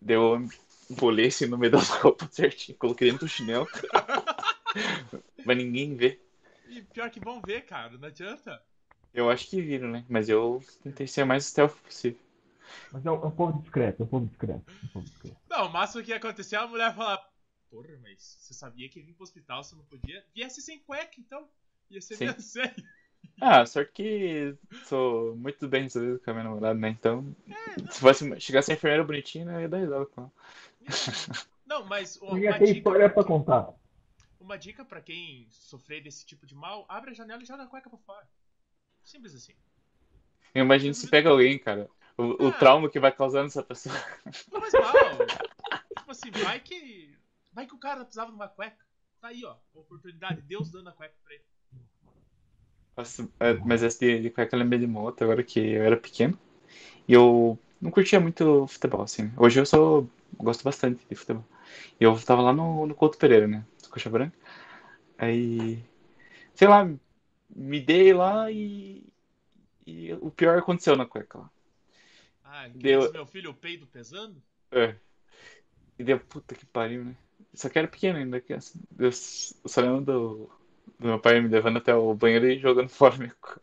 Deu 0.00 0.48
bolei 0.90 1.26
assim 1.26 1.46
no 1.46 1.58
meio 1.58 1.72
da 1.72 1.78
roupa 1.78 2.28
certinho, 2.30 2.78
coloquei 2.78 3.10
dentro 3.10 3.26
do 3.26 3.30
chinelo. 3.30 3.68
Mas 5.44 5.56
ninguém 5.56 5.96
vê. 5.96 6.20
E 6.68 6.82
pior 6.82 7.10
que 7.10 7.20
vão 7.20 7.40
ver, 7.40 7.62
cara, 7.62 7.96
não 7.96 8.08
adianta. 8.08 8.62
Eu 9.12 9.30
acho 9.30 9.48
que 9.48 9.60
viram, 9.60 9.90
né? 9.90 10.04
Mas 10.08 10.28
eu 10.28 10.62
tentei 10.82 11.06
ser 11.06 11.22
o 11.22 11.26
mais 11.26 11.46
stealth 11.46 11.76
possível. 11.82 12.20
Mas 12.92 13.04
é 13.04 13.10
um, 13.10 13.22
é 13.22 13.26
um 13.26 13.30
povo 13.30 13.60
discreto, 13.60 14.02
é 14.02 14.04
um 14.04 14.08
povo 14.08 14.26
discreto. 14.26 14.62
é 14.68 14.86
um 14.86 14.88
povo 14.88 15.06
discreto. 15.06 15.36
Não, 15.48 15.66
o 15.66 15.72
máximo 15.72 16.02
que 16.04 16.10
ia 16.10 16.16
acontecer 16.16 16.56
é 16.56 16.58
a 16.58 16.66
mulher 16.66 16.94
falar: 16.94 17.18
Porra, 17.70 17.98
mas 18.02 18.38
você 18.40 18.54
sabia 18.54 18.88
que 18.88 19.00
vir 19.00 19.14
pro 19.14 19.24
hospital 19.24 19.64
você 19.64 19.74
não 19.74 19.84
podia? 19.84 20.24
Viesse 20.34 20.60
sem 20.60 20.78
cueca, 20.80 21.18
então. 21.18 21.48
Ia 21.90 22.00
ser 22.02 22.16
Sim. 22.16 22.26
menos 22.26 22.44
sério. 22.52 22.84
Ah, 23.40 23.64
sorte 23.64 23.92
que 23.92 24.56
sou 24.84 25.36
muito 25.36 25.68
bem 25.68 25.84
resolvido 25.84 26.18
com 26.20 26.30
a 26.30 26.34
minha 26.34 26.44
namorada, 26.44 26.78
né? 26.78 26.88
Então, 26.88 27.24
se 27.90 28.00
fosse 28.00 28.40
chegasse 28.40 28.72
a 28.72 28.74
enfermeira 28.74 29.04
bonitinha, 29.04 29.44
né, 29.44 29.56
eu 29.56 29.60
ia 29.60 29.68
dar 29.68 29.78
risada 29.78 30.06
com 30.06 30.22
ela. 30.22 30.32
Não, 31.66 31.84
mas 31.84 32.16
uma 32.16 32.32
ter 32.32 32.58
dica, 32.58 32.64
história 32.64 33.08
pra 33.10 33.22
contar. 33.22 33.68
uma 34.40 34.56
dica 34.58 34.84
pra 34.84 35.00
quem 35.00 35.46
sofrer 35.50 36.02
desse 36.02 36.26
tipo 36.26 36.46
de 36.46 36.54
mal: 36.54 36.84
abre 36.88 37.10
a 37.12 37.14
janela 37.14 37.42
e 37.42 37.46
joga 37.46 37.62
a 37.62 37.66
cueca 37.66 37.88
pra 37.88 37.98
fora. 37.98 38.26
Simples 39.04 39.34
assim. 39.34 39.52
Eu 40.54 40.64
imagino 40.64 40.94
se 40.94 41.08
pega 41.08 41.28
alguém, 41.30 41.58
cara. 41.58 41.88
O, 42.16 42.46
o 42.46 42.48
Ah. 42.48 42.52
trauma 42.52 42.90
que 42.90 42.98
vai 42.98 43.12
causar 43.12 43.44
nessa 43.44 43.62
pessoa. 43.62 43.94
Não 44.50 44.60
faz 44.60 44.72
mal. 44.72 45.26
tipo 45.98 46.10
assim, 46.10 46.30
vai 46.42 46.58
que. 46.58 47.16
Vai 47.52 47.66
que 47.66 47.74
o 47.74 47.78
cara 47.78 48.00
precisava 48.04 48.30
de 48.30 48.36
uma 48.36 48.48
cueca. 48.48 48.84
Tá 49.20 49.28
aí, 49.28 49.44
ó. 49.44 49.56
Oportunidade. 49.74 50.40
Deus 50.42 50.70
dando 50.70 50.88
a 50.88 50.92
cueca 50.92 51.14
pra 51.22 51.34
ele. 51.34 51.44
Nossa, 52.98 53.28
é, 53.40 53.54
mas 53.64 53.84
essa 53.84 53.98
de, 54.00 54.22
de 54.22 54.30
cueca 54.30 54.56
eu 54.56 54.60
lembrei 54.60 54.80
de 54.80 54.86
uma 54.86 55.02
outra, 55.02 55.26
agora 55.26 55.44
que 55.44 55.60
eu 55.60 55.84
era 55.84 55.96
pequeno. 55.98 56.38
E 57.08 57.14
eu 57.14 57.58
não 57.80 57.90
curtia 57.90 58.20
muito 58.20 58.66
futebol, 58.68 59.02
assim. 59.02 59.32
Hoje 59.38 59.60
eu 59.60 59.66
sou. 59.66 60.08
gosto 60.38 60.64
bastante 60.64 61.04
de 61.08 61.16
futebol. 61.16 61.44
E 62.00 62.04
eu 62.04 62.18
tava 62.24 62.42
lá 62.42 62.52
no, 62.54 62.86
no 62.86 62.94
Couto 62.96 63.18
Pereira, 63.18 63.48
né? 63.48 63.64
Coxa 63.90 64.10
Branca. 64.10 64.36
Aí. 65.18 65.78
Sei 66.54 66.68
lá, 66.68 66.88
me 67.50 67.80
dei 67.80 68.12
lá 68.14 68.50
e. 68.52 69.04
E 69.86 70.12
o 70.14 70.30
pior 70.30 70.58
aconteceu 70.58 70.96
na 70.96 71.06
cueca 71.06 71.38
lá. 71.40 71.50
Ah, 72.42 72.68
Deu- 72.74 73.12
meu 73.12 73.24
filho, 73.26 73.50
o 73.50 73.54
peido 73.54 73.86
pesando? 73.86 74.42
É. 74.70 74.98
E 75.98 76.04
deu, 76.04 76.18
puta 76.20 76.54
que 76.54 76.66
pariu, 76.66 77.04
né? 77.04 77.16
Só 77.54 77.68
que 77.68 77.78
era 77.78 77.88
pequeno 77.88 78.18
ainda, 78.18 78.40
que 78.40 78.52
assim, 78.54 78.80
eu 78.98 79.10
só 79.12 79.80
lembro 79.80 80.04
do 80.04 80.50
meu 80.98 81.18
pai 81.18 81.40
me 81.40 81.48
levando 81.48 81.78
até 81.78 81.94
o 81.94 82.14
banheiro 82.14 82.46
e 82.46 82.58
jogando 82.58 82.88
fora 82.88 83.16
minha 83.16 83.34
cueca, 83.40 83.60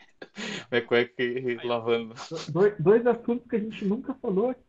minha 0.72 0.82
cueca 0.86 1.24
e 1.24 1.56
lavando. 1.66 2.14
Dois, 2.50 2.76
dois 2.80 3.08
assuntos 3.08 3.48
que 3.48 3.56
a 3.56 3.60
gente 3.60 3.86
nunca 3.86 4.14
falou 4.16 4.50
aqui. 4.52 4.64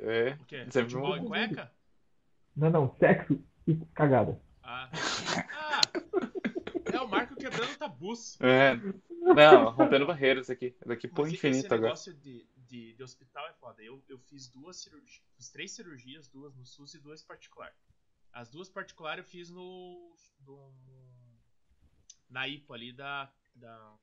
É. 0.00 0.36
O 0.40 0.44
quê? 0.44 0.66
Sempre 0.70 0.90
Futebol 0.90 1.16
bom. 1.18 1.24
e 1.24 1.26
cueca? 1.26 1.72
Não, 2.56 2.70
não, 2.70 2.96
sexo 2.98 3.40
e 3.66 3.74
cagada. 3.94 4.40
Ah. 4.62 4.90
ah. 4.92 5.80
É 6.92 7.00
o 7.00 7.08
Marco 7.08 7.36
quebrando 7.36 7.76
tabus. 7.76 8.40
É. 8.40 8.76
Não, 9.34 9.70
rompendo 9.70 10.06
barreiras 10.06 10.48
aqui. 10.50 10.74
Daqui 10.84 11.10
Mas 11.12 11.32
infinito 11.32 11.58
esse 11.58 11.66
agora. 11.66 11.82
negócio 11.82 12.14
de, 12.14 12.46
de, 12.56 12.94
de 12.94 13.02
hospital 13.02 13.46
é 13.46 13.52
foda. 13.54 13.82
Eu, 13.82 14.02
eu 14.08 14.18
fiz 14.18 14.48
duas 14.48 14.76
cirurgias, 14.78 15.22
fiz 15.36 15.50
três 15.50 15.72
cirurgias, 15.72 16.28
duas 16.28 16.54
no 16.56 16.64
SUS 16.64 16.94
e 16.94 16.98
duas 16.98 17.22
particular. 17.22 17.72
As 18.32 18.50
duas 18.50 18.68
particulares 18.68 19.24
eu 19.24 19.30
fiz 19.30 19.50
no, 19.50 20.14
no 20.46 20.72
na 22.28 22.46
IPO 22.48 22.74
ali 22.74 22.92
da, 22.92 23.32
da 23.54 23.94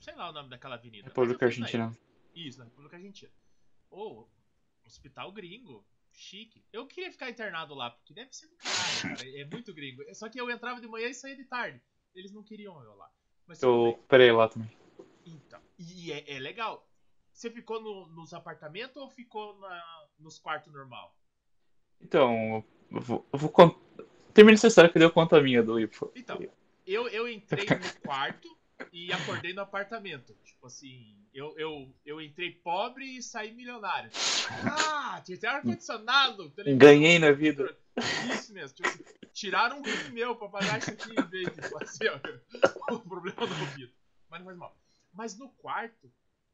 sei 0.00 0.14
lá 0.14 0.30
o 0.30 0.32
nome 0.32 0.48
daquela 0.50 0.74
avenida. 0.74 1.08
República 1.08 1.46
Argentina. 1.46 1.96
Isso, 2.34 2.58
na 2.58 2.64
República 2.64 2.96
Argentina. 2.96 3.32
Ô, 3.90 4.26
hospital 4.84 5.32
gringo, 5.32 5.86
chique. 6.12 6.64
Eu 6.72 6.86
queria 6.86 7.10
ficar 7.12 7.30
internado 7.30 7.74
lá, 7.74 7.90
porque 7.90 8.14
deve 8.14 8.32
ser 8.32 8.48
do 8.48 8.56
caralho, 8.56 9.16
cara. 9.16 9.38
É 9.38 9.44
muito 9.44 9.72
gringo. 9.74 10.02
Só 10.14 10.28
que 10.28 10.40
eu 10.40 10.50
entrava 10.50 10.80
de 10.80 10.88
manhã 10.88 11.08
e 11.08 11.14
saía 11.14 11.36
de 11.36 11.44
tarde. 11.44 11.80
Eles 12.14 12.32
não 12.32 12.42
queriam 12.42 12.82
eu 12.82 12.94
lá. 12.94 13.10
Mas 13.46 13.62
Eu 13.62 13.88
operei 13.90 14.32
lá 14.32 14.48
também. 14.48 14.70
Então, 15.24 15.60
e 15.78 16.12
é, 16.12 16.36
é 16.36 16.38
legal. 16.38 16.88
Você 17.32 17.50
ficou 17.50 17.80
no- 17.80 18.06
nos 18.08 18.34
apartamentos 18.34 18.96
ou 18.96 19.08
ficou 19.08 19.58
na- 19.58 20.08
nos 20.18 20.38
quartos 20.38 20.72
normal? 20.72 21.16
Então, 22.00 22.64
eu 22.90 23.00
vou, 23.00 23.28
eu 23.32 23.38
vou 23.38 23.50
contar. 23.50 23.80
Termina 24.32 24.54
essa 24.54 24.68
história 24.68 24.90
que 24.90 24.98
deu 24.98 25.10
conta 25.10 25.40
minha 25.40 25.62
do 25.62 25.78
IPO. 25.78 26.12
Então, 26.16 26.38
eu, 26.86 27.08
eu 27.08 27.28
entrei 27.28 27.66
no 27.66 28.00
quarto 28.02 28.48
e 28.92 29.12
acordei 29.12 29.52
no 29.52 29.60
apartamento. 29.60 30.34
Tipo 30.44 30.66
assim, 30.66 31.16
eu, 31.32 31.54
eu, 31.58 31.94
eu 32.04 32.20
entrei 32.20 32.52
pobre 32.52 33.16
e 33.16 33.22
saí 33.22 33.52
milionário. 33.52 34.10
Ah, 34.64 35.20
tinha 35.24 35.36
até 35.36 35.46
ar-condicionado. 35.48 36.50
televisão, 36.50 36.78
Ganhei 36.78 37.18
na 37.18 37.32
vida. 37.32 37.76
Isso 38.34 38.52
mesmo. 38.52 38.76
Tipo 38.76 38.88
assim, 38.88 39.04
tiraram 39.32 39.78
um 39.78 39.82
rim 39.82 40.12
meu 40.12 40.36
pra 40.36 40.48
pagar 40.48 40.78
isso 40.78 40.90
aqui 40.90 41.10
em 41.10 41.28
vez 41.28 41.54
de 41.54 41.62
fazer 41.68 42.10
ó, 42.10 42.94
o 42.94 42.98
problema 43.00 43.46
do 43.46 43.60
ouvido. 43.60 43.92
Mas 44.28 44.40
não 44.40 44.46
faz 44.46 44.58
mal. 44.58 44.76
Mas 45.12 45.38
no 45.38 45.48
quarto, 45.50 46.10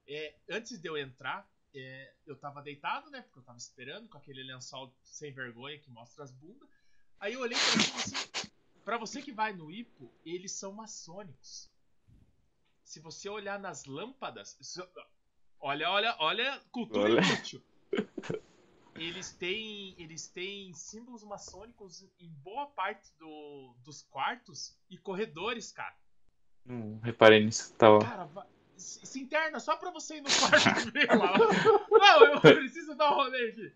é, 0.07 0.35
antes 0.51 0.79
de 0.81 0.89
eu 0.89 0.97
entrar, 0.97 1.49
é, 1.75 2.13
eu 2.27 2.37
tava 2.37 2.63
deitado, 2.63 3.11
né? 3.11 3.23
Porque 3.23 3.39
eu 3.39 3.45
tava 3.45 3.59
esperando 3.59 4.09
com 4.09 4.19
aquele 4.19 4.43
lençol 4.43 4.93
sem 5.03 5.33
vergonha 5.33 5.79
que 5.79 5.91
mostra 5.91 6.25
as 6.25 6.33
bundas. 6.33 6.69
Aí 7.21 7.35
eu 7.35 7.41
olhei 7.41 7.59
pra 7.59 7.83
cima 7.83 7.99
assim. 7.99 8.49
Pra 8.85 8.97
você 8.99 9.21
que 9.21 9.33
vai 9.33 9.53
no 9.53 9.71
Ipo, 9.71 10.13
eles 10.25 10.53
são 10.53 10.73
maçônicos. 10.73 11.71
Se 12.85 13.01
você 13.01 13.29
olhar 13.29 13.59
nas 13.59 13.85
lâmpadas. 13.85 14.57
isso- 14.61 14.87
Olha, 15.61 15.91
olha, 15.91 16.17
olha, 16.21 16.61
cultura 16.71 17.05
Olha. 17.13 17.21
inútil. 17.21 17.63
Eles 18.97 19.31
têm, 19.33 19.95
eles 19.97 20.27
têm 20.27 20.75
símbolos 20.75 21.23
maçônicos 21.23 22.05
em 22.19 22.29
boa 22.43 22.67
parte 22.67 23.13
do- 23.17 23.73
dos 23.85 24.03
quartos 24.03 24.77
e 24.91 24.99
corredores, 24.99 25.71
cara. 25.71 25.95
Não 26.65 26.99
reparei 26.99 27.45
nisso. 27.45 27.73
Tava. 27.75 28.01
Cara, 28.01 28.29
se, 28.77 29.07
se 29.07 29.21
interna 29.21 29.61
só 29.61 29.77
pra 29.77 29.93
você 29.93 30.17
ir 30.17 30.21
no 30.23 30.29
quarto 30.29 30.91
ver 30.91 31.09
lá. 31.17 31.33
Não, 31.89 32.25
eu 32.25 32.41
preciso 32.41 32.97
dar 32.97 33.13
um 33.13 33.15
rolê 33.15 33.51
aqui. 33.51 33.73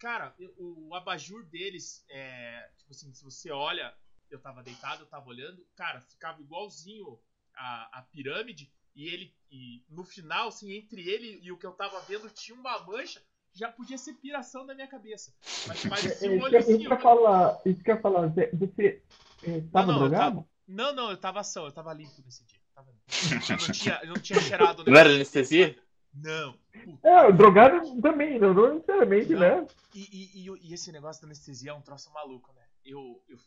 Cara, 0.00 0.34
eu- 0.38 0.54
o 0.58 0.94
abajur 0.94 1.44
deles, 1.44 2.04
é, 2.08 2.68
tipo 2.78 2.90
assim, 2.90 3.12
se 3.12 3.22
você 3.22 3.50
olha, 3.50 3.94
eu 4.30 4.40
tava 4.40 4.62
deitado, 4.62 5.02
eu 5.02 5.06
tava 5.06 5.28
olhando, 5.28 5.62
cara, 5.76 6.00
ficava 6.00 6.40
igualzinho 6.40 7.20
a, 7.54 7.98
a 7.98 8.02
pirâmide, 8.02 8.72
e 8.96 9.06
ele, 9.06 9.34
e 9.50 9.84
no 9.90 10.02
final, 10.02 10.48
assim, 10.48 10.72
entre 10.72 11.06
ele 11.06 11.38
e 11.42 11.52
o 11.52 11.58
que 11.58 11.66
eu 11.66 11.72
tava 11.72 12.00
vendo, 12.00 12.30
tinha 12.30 12.58
uma 12.58 12.78
mancha, 12.80 13.22
já 13.52 13.70
podia 13.70 13.98
ser 13.98 14.14
piração 14.14 14.64
da 14.64 14.74
minha 14.74 14.88
cabeça. 14.88 15.34
Mas 15.68 15.84
É, 15.84 15.88
parecia 15.90 16.30
um 16.30 16.32
eu- 16.32 16.36
isso 16.38 16.46
que 16.46 16.54
olhozinho. 16.54 16.84
eu 16.86 16.90
ia 16.90 17.00
falar, 17.00 17.60
isso 17.66 17.82
que 17.82 17.90
eu 17.90 17.94
ia 17.96 18.00
falar, 18.00 18.28
você 18.28 19.02
eh, 19.42 19.60
tava 19.70 19.92
Não, 19.92 19.98
não, 19.98 20.02
eu 20.04 20.08
drogado? 20.10 20.48
Não, 20.66 20.92
não, 20.94 21.10
eu 21.10 21.16
tava 21.18 21.40
ação, 21.40 21.66
eu 21.66 21.72
tava 21.72 21.92
limpo 21.92 22.22
nesse 22.24 22.42
dia. 22.44 22.58
Tava 22.74 22.90
limpo. 22.90 23.02
Eu 23.50 23.66
não 23.66 23.72
tinha, 23.74 24.00
eu 24.02 24.08
não 24.08 24.14
tinha 24.14 24.40
cheirado 24.40 24.82
o 24.82 24.90
Não 24.90 24.96
era 24.96 25.10
anestesia? 25.10 25.76
Não. 26.12 26.58
É, 27.04 27.32
drogado 27.32 28.00
também, 28.00 28.38
não, 28.38 28.52
não 28.52 28.74
necessariamente, 28.74 29.30
Não. 29.30 29.40
né? 29.40 29.66
E, 29.94 30.00
e, 30.00 30.48
e, 30.48 30.68
e 30.70 30.74
esse 30.74 30.90
negócio 30.92 31.22
da 31.22 31.28
anestesia 31.28 31.70
é 31.70 31.74
um 31.74 31.82
troço 31.82 32.10
maluco, 32.12 32.52
né? 32.52 32.66
Eu, 32.84 33.22
eu, 33.28 33.38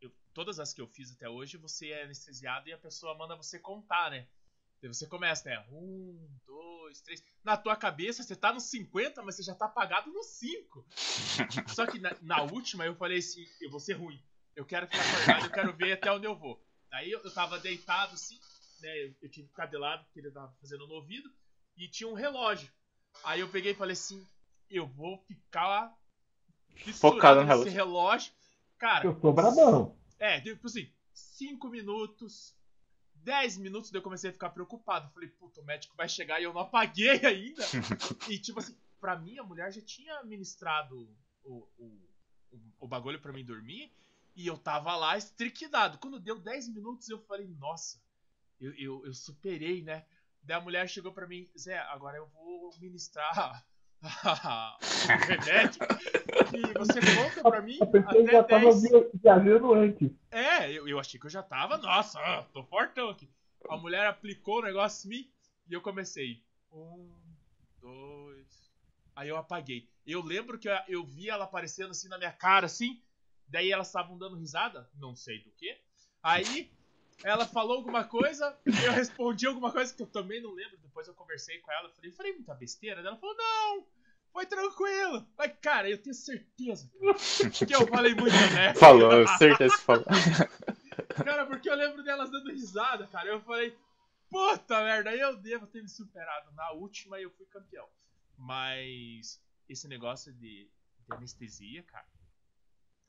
eu- 0.00 0.12
todas 0.32 0.58
as 0.60 0.72
que 0.72 0.80
eu 0.80 0.86
fiz 0.86 1.12
até 1.12 1.28
hoje, 1.28 1.56
você 1.56 1.88
é 1.88 2.04
anestesiado 2.04 2.68
e 2.68 2.72
a 2.72 2.78
pessoa 2.78 3.16
manda 3.16 3.36
você 3.36 3.58
contar, 3.58 4.10
né? 4.10 4.26
Daí 4.80 4.92
você 4.92 5.06
começa, 5.06 5.48
né? 5.48 5.64
Um, 5.70 6.28
dois, 6.46 7.00
três. 7.02 7.22
Na 7.44 7.56
tua 7.56 7.76
cabeça, 7.76 8.22
você 8.22 8.34
tá 8.34 8.52
nos 8.52 8.64
50, 8.64 9.22
mas 9.22 9.36
você 9.36 9.42
já 9.44 9.54
tá 9.54 9.66
apagado 9.66 10.10
nos 10.12 10.26
5. 10.38 10.86
Só 11.68 11.86
que 11.86 11.98
na, 11.98 12.16
na 12.22 12.42
última 12.42 12.84
eu 12.84 12.94
falei 12.96 13.18
assim, 13.18 13.44
eu 13.60 13.70
vou 13.70 13.80
ser 13.80 13.94
ruim. 13.94 14.20
Eu 14.54 14.64
quero 14.64 14.86
ficar 14.86 15.02
acordado, 15.02 15.44
eu 15.46 15.52
quero 15.52 15.76
ver 15.76 15.92
até 15.92 16.12
onde 16.12 16.26
eu 16.26 16.36
vou. 16.36 16.60
Daí 16.90 17.10
eu, 17.10 17.20
eu 17.20 17.32
tava 17.32 17.58
deitado 17.58 18.14
assim, 18.14 18.38
né? 18.80 19.04
Eu, 19.04 19.14
eu 19.22 19.30
tive 19.30 19.46
que 19.46 19.52
ficar 19.52 19.66
de 19.66 19.76
lado, 19.76 20.04
porque 20.04 20.20
ele 20.20 20.30
tava 20.30 20.52
fazendo 20.60 20.86
no 20.86 20.94
ouvido. 20.94 21.30
E 21.76 21.88
tinha 21.88 22.08
um 22.08 22.14
relógio. 22.14 22.70
Aí 23.24 23.40
eu 23.40 23.48
peguei 23.48 23.72
e 23.72 23.76
falei 23.76 23.92
assim, 23.92 24.26
eu 24.70 24.86
vou 24.86 25.18
ficar 25.18 25.96
fissurado 26.74 27.16
Focado 27.16 27.44
no 27.44 27.56
nesse 27.56 27.68
relógio. 27.68 28.32
Cara, 28.78 29.06
Eu 29.06 29.20
sou 29.20 29.32
brabão. 29.32 29.96
é, 30.18 30.40
tipo 30.40 30.66
assim, 30.66 30.90
5 31.12 31.68
minutos, 31.68 32.54
10 33.16 33.58
minutos, 33.58 33.90
daí 33.90 33.98
eu 34.00 34.02
comecei 34.02 34.30
a 34.30 34.32
ficar 34.32 34.50
preocupado. 34.50 35.12
Falei, 35.12 35.28
puta, 35.28 35.60
o 35.60 35.64
médico 35.64 35.94
vai 35.96 36.08
chegar 36.08 36.40
e 36.40 36.44
eu 36.44 36.52
não 36.52 36.62
apaguei 36.62 37.20
ainda. 37.24 37.62
e 38.28 38.38
tipo 38.38 38.58
assim, 38.58 38.76
pra 39.00 39.16
mim, 39.16 39.38
a 39.38 39.44
mulher 39.44 39.72
já 39.72 39.80
tinha 39.80 40.22
ministrado 40.24 41.08
o, 41.44 41.68
o, 41.78 41.86
o, 42.50 42.60
o 42.80 42.88
bagulho 42.88 43.20
pra 43.20 43.32
mim 43.32 43.44
dormir. 43.44 43.92
E 44.34 44.46
eu 44.46 44.56
tava 44.56 44.96
lá 44.96 45.16
estriquidado. 45.16 45.98
Quando 45.98 46.18
deu 46.18 46.38
10 46.38 46.68
minutos, 46.68 47.08
eu 47.08 47.18
falei, 47.20 47.46
nossa, 47.58 48.00
eu, 48.58 48.72
eu, 48.74 49.06
eu 49.06 49.12
superei, 49.12 49.82
né? 49.82 50.06
Daí 50.42 50.56
a 50.56 50.60
mulher 50.60 50.88
chegou 50.88 51.12
pra 51.12 51.26
mim, 51.26 51.48
Zé, 51.58 51.78
agora 51.78 52.16
eu 52.16 52.26
vou 52.26 52.70
ministrar 52.80 53.64
o 54.02 55.26
remédio 55.26 55.80
que 56.50 56.78
você 56.78 57.00
conta 57.14 57.42
pra 57.48 57.60
mim 57.62 57.78
já 57.78 58.40
até 58.40 58.42
tava 58.42 58.64
10. 58.64 58.82
via- 58.82 59.10
viajando 59.14 59.74
antes. 59.74 60.10
É, 60.30 60.70
eu, 60.72 60.88
eu 60.88 60.98
achei 60.98 61.18
que 61.20 61.26
eu 61.26 61.30
já 61.30 61.42
tava, 61.42 61.78
nossa, 61.78 62.18
tô 62.52 62.64
fortão 62.64 63.10
aqui. 63.10 63.30
A 63.68 63.76
mulher 63.76 64.06
aplicou 64.06 64.58
o 64.58 64.62
negócio 64.62 65.06
em 65.06 65.10
mim 65.10 65.30
e 65.68 65.72
eu 65.74 65.80
comecei. 65.80 66.42
Um, 66.72 67.08
dois. 67.80 68.72
Aí 69.14 69.28
eu 69.28 69.36
apaguei. 69.36 69.88
Eu 70.04 70.22
lembro 70.22 70.58
que 70.58 70.68
eu, 70.68 70.76
eu 70.88 71.04
vi 71.06 71.28
ela 71.30 71.44
aparecendo 71.44 71.90
assim 71.92 72.08
na 72.08 72.18
minha 72.18 72.32
cara, 72.32 72.66
assim. 72.66 73.00
Daí 73.46 73.70
elas 73.70 73.86
estavam 73.86 74.18
dando 74.18 74.36
risada, 74.36 74.90
não 74.94 75.14
sei 75.14 75.38
do 75.44 75.50
que. 75.52 75.78
Aí 76.22 76.70
ela 77.24 77.46
falou 77.46 77.76
alguma 77.76 78.04
coisa, 78.04 78.56
eu 78.66 78.92
respondi 78.92 79.46
alguma 79.46 79.70
coisa 79.70 79.94
que 79.94 80.02
eu 80.02 80.06
também 80.06 80.40
não 80.40 80.52
lembro. 80.52 80.76
Depois 80.78 81.06
eu 81.06 81.14
conversei 81.14 81.58
com 81.60 81.70
ela, 81.70 81.90
falei, 81.90 82.10
falei 82.10 82.32
muita 82.32 82.54
besteira. 82.54 83.00
Ela 83.00 83.16
falou, 83.16 83.36
não, 83.36 83.86
foi 84.32 84.46
tranquilo. 84.46 85.26
Mas, 85.36 85.52
cara, 85.60 85.88
eu 85.88 85.98
tenho 85.98 86.14
certeza 86.14 86.90
cara, 86.90 87.50
que 87.50 87.74
eu 87.74 87.86
falei 87.86 88.14
muita 88.14 88.36
merda. 88.52 88.78
Falou, 88.78 89.26
certeza 89.38 89.76
que 89.76 89.82
falou. 89.82 90.04
Cara, 91.24 91.46
porque 91.46 91.68
eu 91.68 91.74
lembro 91.74 92.02
delas 92.02 92.30
dando 92.30 92.50
risada, 92.50 93.06
cara. 93.06 93.28
Eu 93.28 93.40
falei, 93.42 93.76
puta 94.30 94.82
merda, 94.82 95.14
eu 95.14 95.36
devo 95.36 95.66
ter 95.66 95.82
me 95.82 95.88
superado. 95.88 96.52
Na 96.52 96.72
última 96.72 97.20
eu 97.20 97.30
fui 97.30 97.46
campeão. 97.46 97.86
Mas 98.36 99.40
esse 99.68 99.88
negócio 99.88 100.32
de, 100.32 100.68
de 101.06 101.14
anestesia, 101.14 101.82
cara, 101.84 102.06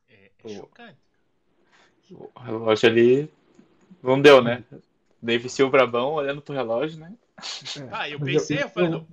é, 0.08 0.32
é 0.44 0.50
chocante. 0.50 1.00
O 2.12 2.40
relógio 2.40 2.90
ali 2.90 3.32
não 4.04 4.22
deu, 4.22 4.42
né? 4.42 4.64
Vestiu 5.22 5.68
o 5.68 5.72
brabão 5.72 6.14
olhando 6.14 6.42
pro 6.42 6.54
relógio, 6.54 7.00
né? 7.00 7.14
Ah, 7.92 8.10
eu 8.10 8.20
pensei, 8.20 8.62
eu, 8.62 8.70
falei, 8.70 8.90
não. 8.90 9.08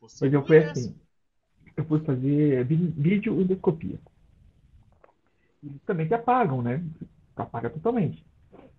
Você 0.00 0.24
Mas 0.24 0.34
eu 0.34 0.44
fui 0.44 0.56
é 0.58 0.70
assim. 0.70 0.94
Eu 1.76 1.84
fui 1.84 2.00
fazer 2.00 2.64
vídeo 2.64 3.40
endoscopia. 3.40 3.98
Eles 5.62 5.82
também 5.82 6.06
te 6.06 6.14
apagam, 6.14 6.62
né? 6.62 6.82
Apaga 7.36 7.70
totalmente. 7.70 8.24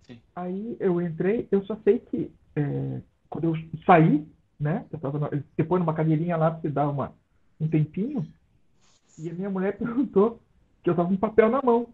Sim. 0.02 0.18
Aí 0.34 0.76
eu 0.80 1.00
entrei, 1.00 1.48
eu 1.50 1.64
só 1.64 1.76
sei 1.84 1.98
que 1.98 2.30
é, 2.56 3.00
quando 3.28 3.44
eu 3.44 3.54
saí, 3.84 4.26
né? 4.58 4.84
Eu 4.90 4.98
tava 4.98 5.18
na- 5.18 5.28
você 5.28 5.64
põe 5.64 5.78
numa 5.78 5.94
cadeirinha 5.94 6.36
lá 6.36 6.50
pra 6.50 6.60
você 6.60 6.68
dar 6.68 6.88
uma, 6.88 7.12
um 7.60 7.68
tempinho. 7.68 8.26
E 9.18 9.30
a 9.30 9.34
minha 9.34 9.50
mulher 9.50 9.76
perguntou 9.78 10.40
que 10.82 10.90
eu 10.90 10.94
tava 10.94 11.08
com 11.08 11.14
um 11.14 11.18
papel 11.18 11.48
na 11.50 11.60
mão. 11.62 11.88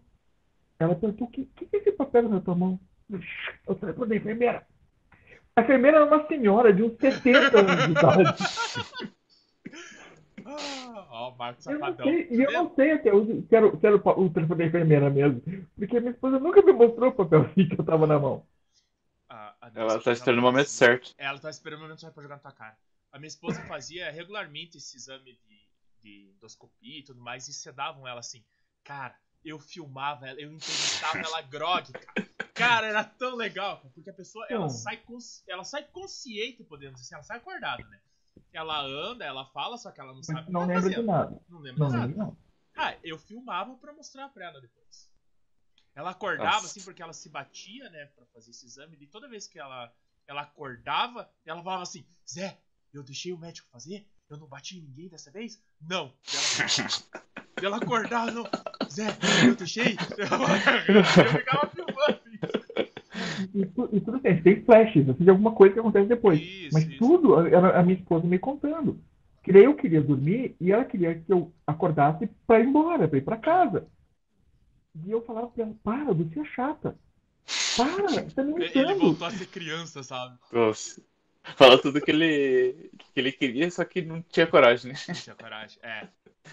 Ela 0.79 0.95
perguntou: 0.95 1.27
o 1.27 1.31
que, 1.31 1.45
que 1.45 1.75
é 1.75 1.79
esse 1.79 1.91
papel 1.91 2.29
na 2.29 2.39
tua 2.39 2.55
mão? 2.55 2.79
Eu 3.67 3.75
falei 3.75 3.93
pra 3.95 4.15
enfermeira. 4.15 4.67
A 5.55 5.61
enfermeira 5.61 5.97
era 5.97 6.05
uma 6.05 6.27
senhora 6.27 6.73
de 6.73 6.83
uns 6.83 6.97
70 6.97 7.59
anos 7.59 7.85
de 7.85 7.91
idade. 7.91 8.43
Ah, 10.47 11.07
ó, 11.09 11.31
o 11.31 11.37
Marcos 11.37 11.65
Eu 11.65 11.73
Safadão. 11.73 12.05
sei, 12.05 12.27
e 12.29 12.43
eu 12.43 12.51
não 12.51 12.75
sei 12.75 12.91
até 12.91 13.11
hoje 13.11 13.41
se 13.49 13.55
era, 13.55 13.71
se 13.75 13.85
era 13.87 13.95
o, 13.95 14.29
telefone 14.29 14.59
da 14.59 14.65
enfermeira 14.65 15.09
mesmo. 15.09 15.41
Porque 15.75 15.99
minha 15.99 16.11
esposa 16.11 16.39
nunca 16.39 16.61
me 16.61 16.71
mostrou 16.71 17.09
o 17.09 17.13
papelzinho 17.13 17.67
que 17.67 17.79
eu 17.79 17.83
tava 17.83 18.05
na 18.05 18.19
mão. 18.19 18.45
A- 19.27 19.55
a 19.59 19.69
minha 19.71 19.81
Ela 19.81 19.99
tá 19.99 20.11
esperando 20.11 20.37
o 20.37 20.41
momento 20.43 20.69
certo. 20.69 21.15
Ela 21.17 21.39
tá 21.39 21.49
esperando 21.49 21.79
o 21.79 21.81
momento 21.83 22.01
certo 22.01 22.13
pra 22.13 22.21
jogar 22.21 22.35
na 22.35 22.41
tua 22.41 22.51
cara. 22.51 22.77
A 23.11 23.17
minha 23.17 23.27
esposa 23.27 23.59
fazia 23.63 24.11
regularmente 24.11 24.77
esse 24.77 24.95
exame 24.97 25.23
de, 25.47 25.67
de 26.03 26.31
endoscopia 26.35 26.99
e 26.99 27.03
tudo 27.03 27.19
mais, 27.19 27.47
e 27.47 27.53
sedavam 27.53 28.07
ela 28.07 28.19
assim. 28.19 28.43
Cara, 28.83 29.15
eu 29.45 29.59
filmava 29.59 30.27
ela, 30.27 30.39
eu 30.41 30.51
entrevistava 30.51 31.19
ela 31.19 31.41
grog, 31.41 31.91
cara. 31.91 32.29
Cara, 32.53 32.87
era 32.87 33.03
tão 33.03 33.35
legal, 33.35 33.77
cara, 33.77 33.89
porque 33.93 34.09
a 34.09 34.13
pessoa 34.13 34.45
ela 34.49 34.61
Não. 34.61 34.69
sai, 34.69 35.01
ela 35.47 35.63
sai 35.63 35.83
consciente, 35.83 36.63
podemos 36.63 36.95
dizer 36.99 37.05
assim, 37.05 37.15
ela 37.15 37.23
sai 37.23 37.37
acordada, 37.37 37.83
né? 37.87 37.99
Ela 38.51 38.81
anda, 38.81 39.25
ela 39.25 39.45
fala, 39.47 39.77
só 39.77 39.91
que 39.91 39.99
ela 39.99 40.13
não 40.13 40.23
sabe 40.23 40.41
o 40.41 40.45
que 40.45 40.51
Não 40.51 40.61
tá 40.61 40.67
lembro 40.67 40.89
de 40.89 41.01
nada. 41.01 41.41
Não 41.49 41.59
lembra 41.59 41.79
Não 41.79 41.87
de 41.89 41.93
nada. 41.95 42.07
lembro, 42.07 42.23
não. 42.25 42.37
Ah, 42.77 42.97
eu 43.03 43.17
filmava 43.17 43.75
pra 43.77 43.93
mostrar 43.93 44.29
pra 44.29 44.45
ela 44.45 44.61
depois. 44.61 45.09
Ela 45.93 46.11
acordava 46.11 46.55
Nossa. 46.55 46.67
assim 46.67 46.83
porque 46.83 47.01
ela 47.01 47.13
se 47.13 47.29
batia, 47.29 47.89
né, 47.89 48.05
Pra 48.07 48.25
fazer 48.27 48.51
esse 48.51 48.65
exame. 48.65 48.97
E 48.99 49.07
toda 49.07 49.29
vez 49.29 49.47
que 49.47 49.59
ela 49.59 49.91
ela 50.27 50.41
acordava, 50.41 51.29
ela 51.45 51.61
falava 51.63 51.83
assim: 51.83 52.05
"Zé, 52.27 52.57
eu 52.93 53.03
deixei 53.03 53.31
o 53.31 53.37
médico 53.37 53.67
fazer? 53.71 54.05
Eu 54.29 54.37
não 54.37 54.47
bati 54.47 54.77
em 54.77 54.81
ninguém 54.81 55.07
dessa 55.07 55.29
vez?" 55.31 55.61
Não. 55.79 56.13
Ela, 56.33 56.43
ela 57.61 57.77
acordava, 57.77 58.31
não. 58.31 58.43
Zé, 58.89 59.07
eu 59.47 59.55
deixei? 59.55 59.95
Eu, 60.87 61.03
ficava 61.03 61.67
filmando 61.69 62.19
isso. 62.33 62.95
E, 63.53 63.65
tu- 63.65 63.89
e 63.93 63.99
tudo 64.01 64.19
bem, 64.19 64.41
tem 64.41 64.63
flashes, 64.63 65.07
assim, 65.09 65.23
de 65.23 65.29
alguma 65.29 65.53
coisa 65.53 65.73
que 65.73 65.79
acontece 65.79 66.07
depois. 66.07 66.39
Isso, 66.41 66.69
Mas 66.73 66.83
isso. 66.85 66.97
tudo 66.97 67.39
era 67.47 67.79
a 67.79 67.83
minha 67.83 67.97
esposa 67.97 68.25
me 68.27 68.37
contando. 68.37 68.99
Que 69.43 69.53
daí 69.53 69.63
eu 69.65 69.75
queria 69.75 70.01
dormir 70.01 70.55
e 70.59 70.71
ela 70.71 70.83
queria 70.83 71.15
que 71.15 71.31
eu 71.31 71.53
acordasse 71.65 72.27
pra 72.47 72.59
ir 72.59 72.65
embora, 72.67 73.07
pra 73.07 73.17
ir 73.17 73.21
pra 73.23 73.37
casa. 73.37 73.87
E 75.05 75.11
eu 75.11 75.21
falava 75.23 75.47
pra 75.47 75.63
ela, 75.63 75.75
para, 75.83 76.13
você 76.13 76.39
é 76.39 76.45
chata. 76.45 76.97
Para, 77.77 78.07
você 78.07 78.21
tá 78.31 78.43
me 78.43 78.63
Ele 78.65 78.95
voltou 78.95 79.27
a 79.27 79.31
ser 79.31 79.45
criança, 79.47 80.01
sabe? 80.03 80.37
Nossa. 80.51 81.01
Fala 81.55 81.77
tudo 81.79 82.01
que 82.01 82.09
ele, 82.09 82.89
que 83.13 83.19
ele 83.19 83.31
queria, 83.31 83.69
só 83.69 83.85
que 83.85 84.01
não 84.01 84.21
tinha 84.23 84.47
coragem, 84.47 84.91
né? 84.91 84.99
Não 85.07 85.13
tinha 85.15 85.35
coragem. 85.35 85.77
É. 85.83 86.07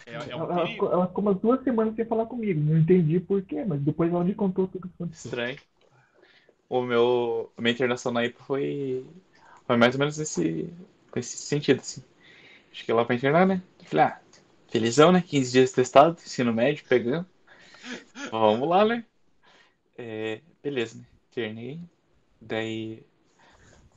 É, 0.06 0.14
é 0.14 0.36
um 0.36 0.44
Ela, 0.44 0.54
ela 0.54 0.54
perigo. 0.54 0.68
ficou, 0.68 0.92
ela 0.92 1.06
ficou 1.08 1.22
umas 1.24 1.40
duas 1.40 1.62
semanas 1.62 1.94
sem 1.94 2.04
falar 2.06 2.26
comigo. 2.26 2.60
Não 2.60 2.78
entendi 2.78 3.20
por 3.20 3.42
quê, 3.42 3.64
mas 3.64 3.80
depois 3.82 4.10
ela 4.12 4.24
me 4.24 4.34
contou 4.34 4.66
tudo 4.68 4.88
que 4.88 4.94
aconteceu. 4.94 5.30
Estranho. 5.30 5.58
O 6.68 6.82
meu, 6.82 7.52
a 7.56 7.62
minha 7.62 7.72
internação 7.74 8.12
na 8.12 8.24
IPA 8.24 8.44
foi, 8.44 9.06
foi 9.66 9.76
mais 9.76 9.94
ou 9.94 9.98
menos 10.00 10.18
nesse, 10.18 10.72
nesse 11.14 11.36
sentido, 11.38 11.80
assim. 11.80 12.02
Cheguei 12.72 12.94
lá 12.94 13.04
pra 13.04 13.14
internar, 13.16 13.46
né? 13.46 13.62
Falei, 13.84 14.06
ah, 14.06 14.20
felizão, 14.68 15.12
né? 15.12 15.22
15 15.22 15.52
dias 15.52 15.72
testado, 15.72 16.18
ensino 16.20 16.52
médio, 16.52 16.84
pegando. 16.88 17.26
Vamos 18.30 18.68
lá, 18.68 18.84
né? 18.84 19.04
É, 19.98 20.40
beleza, 20.62 20.98
né? 20.98 21.04
Internei. 21.30 21.80
Daí. 22.40 23.04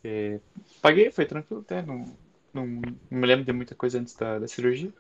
é, 0.03 0.39
paguei, 0.81 1.11
foi 1.11 1.25
tranquilo 1.25 1.61
até. 1.61 1.81
Não, 1.81 2.05
não, 2.53 2.65
não 2.67 3.19
me 3.19 3.27
lembro 3.27 3.45
de 3.45 3.53
muita 3.53 3.75
coisa 3.75 3.99
antes 3.99 4.15
da, 4.15 4.39
da 4.39 4.47
cirurgia. 4.47 4.93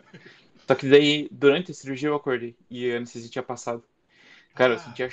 Só 0.67 0.75
que 0.75 0.89
daí, 0.89 1.27
durante 1.31 1.71
a 1.71 1.73
cirurgia, 1.73 2.09
eu 2.09 2.15
acordei. 2.15 2.55
E 2.69 2.91
a 2.91 2.97
anestesia 2.97 3.29
tinha 3.29 3.43
passado. 3.43 3.83
Cara, 4.55 4.73
eu 4.73 4.77
Ah. 4.77 4.79
sentia. 4.79 5.09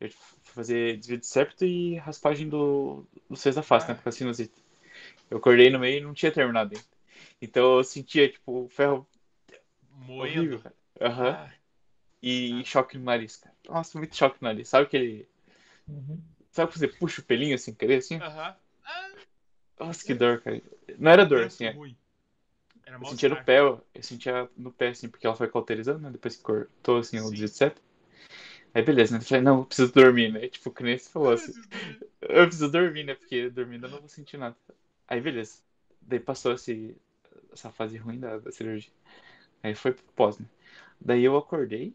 Eu 0.00 0.10
fui 0.10 0.38
fazer 0.54 0.96
desvio 0.98 1.18
de 1.18 1.26
septo 1.26 1.64
e 1.64 1.96
raspagem 1.96 2.48
do, 2.48 3.04
do 3.28 3.36
seio 3.36 3.54
da 3.54 3.62
face, 3.62 3.88
né? 3.88 3.94
Por 3.94 4.04
causa 4.04 4.16
da 4.16 4.18
sinusite. 4.18 4.54
Eu 5.30 5.38
acordei 5.38 5.70
no 5.70 5.78
meio 5.78 5.98
e 5.98 6.00
não 6.02 6.14
tinha 6.14 6.32
terminado 6.32 6.74
ainda. 6.74 6.86
Então 7.42 7.78
eu 7.78 7.84
sentia, 7.84 8.28
tipo, 8.30 8.64
o 8.64 8.68
ferro 8.68 9.06
cara. 10.62 10.74
Aham. 11.00 11.30
Ah, 11.30 11.50
E 12.22 12.64
choque 12.64 12.98
no 12.98 13.04
nariz, 13.04 13.36
cara. 13.36 13.54
Nossa, 13.68 13.98
muito 13.98 14.16
choque 14.16 14.38
no 14.40 14.48
nariz. 14.48 14.68
Sabe 14.68 14.86
aquele. 14.86 15.26
Uhum. 15.86 16.20
Sabe 16.50 16.72
quando 16.72 16.78
você 16.80 16.88
puxa 16.88 17.20
o 17.20 17.24
pelinho 17.24 17.58
sem 17.58 17.74
querer, 17.74 17.98
assim? 17.98 18.16
Aham. 18.16 18.56
Ah, 18.84 19.10
Nossa, 19.78 20.04
que 20.04 20.14
dor, 20.14 20.40
cara. 20.40 20.60
Não 20.98 21.10
era 21.10 21.24
dor, 21.24 21.44
assim. 21.44 21.66
é. 21.66 21.76
Eu 23.00 23.06
sentia 23.06 23.28
no 23.28 23.36
pé, 23.36 23.60
eu 23.60 23.84
sentia 24.02 24.48
no 24.56 24.72
pé, 24.72 24.88
assim, 24.88 25.08
porque 25.08 25.26
ela 25.26 25.36
foi 25.36 25.48
cauterizando, 25.48 26.00
né? 26.00 26.10
Depois 26.10 26.36
que 26.36 26.42
cortou, 26.42 26.98
assim, 26.98 27.18
o 27.20 27.24
Sim. 27.24 27.30
desvio 27.30 27.48
de 27.48 27.54
septo. 27.54 27.82
Aí 28.74 28.82
beleza, 28.82 29.14
né? 29.14 29.20
Eu 29.22 29.26
falei, 29.26 29.42
não, 29.44 29.60
eu 29.60 29.66
preciso 29.66 29.92
dormir, 29.92 30.32
né? 30.32 30.48
Tipo, 30.48 30.70
que 30.72 30.82
nem 30.82 30.98
você 30.98 31.10
falou, 31.10 31.32
assim. 31.32 31.52
Eu 32.22 32.46
preciso 32.46 32.70
dormir, 32.70 33.04
né? 33.04 33.14
Porque 33.14 33.50
dormindo 33.50 33.86
eu 33.86 33.90
não 33.90 34.00
vou 34.00 34.08
sentir 34.08 34.38
nada. 34.38 34.56
Aí 35.08 35.20
beleza. 35.20 35.58
Daí 36.02 36.20
passou 36.20 36.54
esse, 36.54 36.96
essa 37.52 37.70
fase 37.72 37.98
ruim 37.98 38.20
da, 38.20 38.38
da 38.38 38.52
cirurgia. 38.52 38.92
Aí 39.62 39.74
foi 39.74 39.92
pro 39.92 40.04
pós, 40.14 40.38
né? 40.38 40.46
Daí 41.00 41.24
eu 41.24 41.36
acordei, 41.36 41.94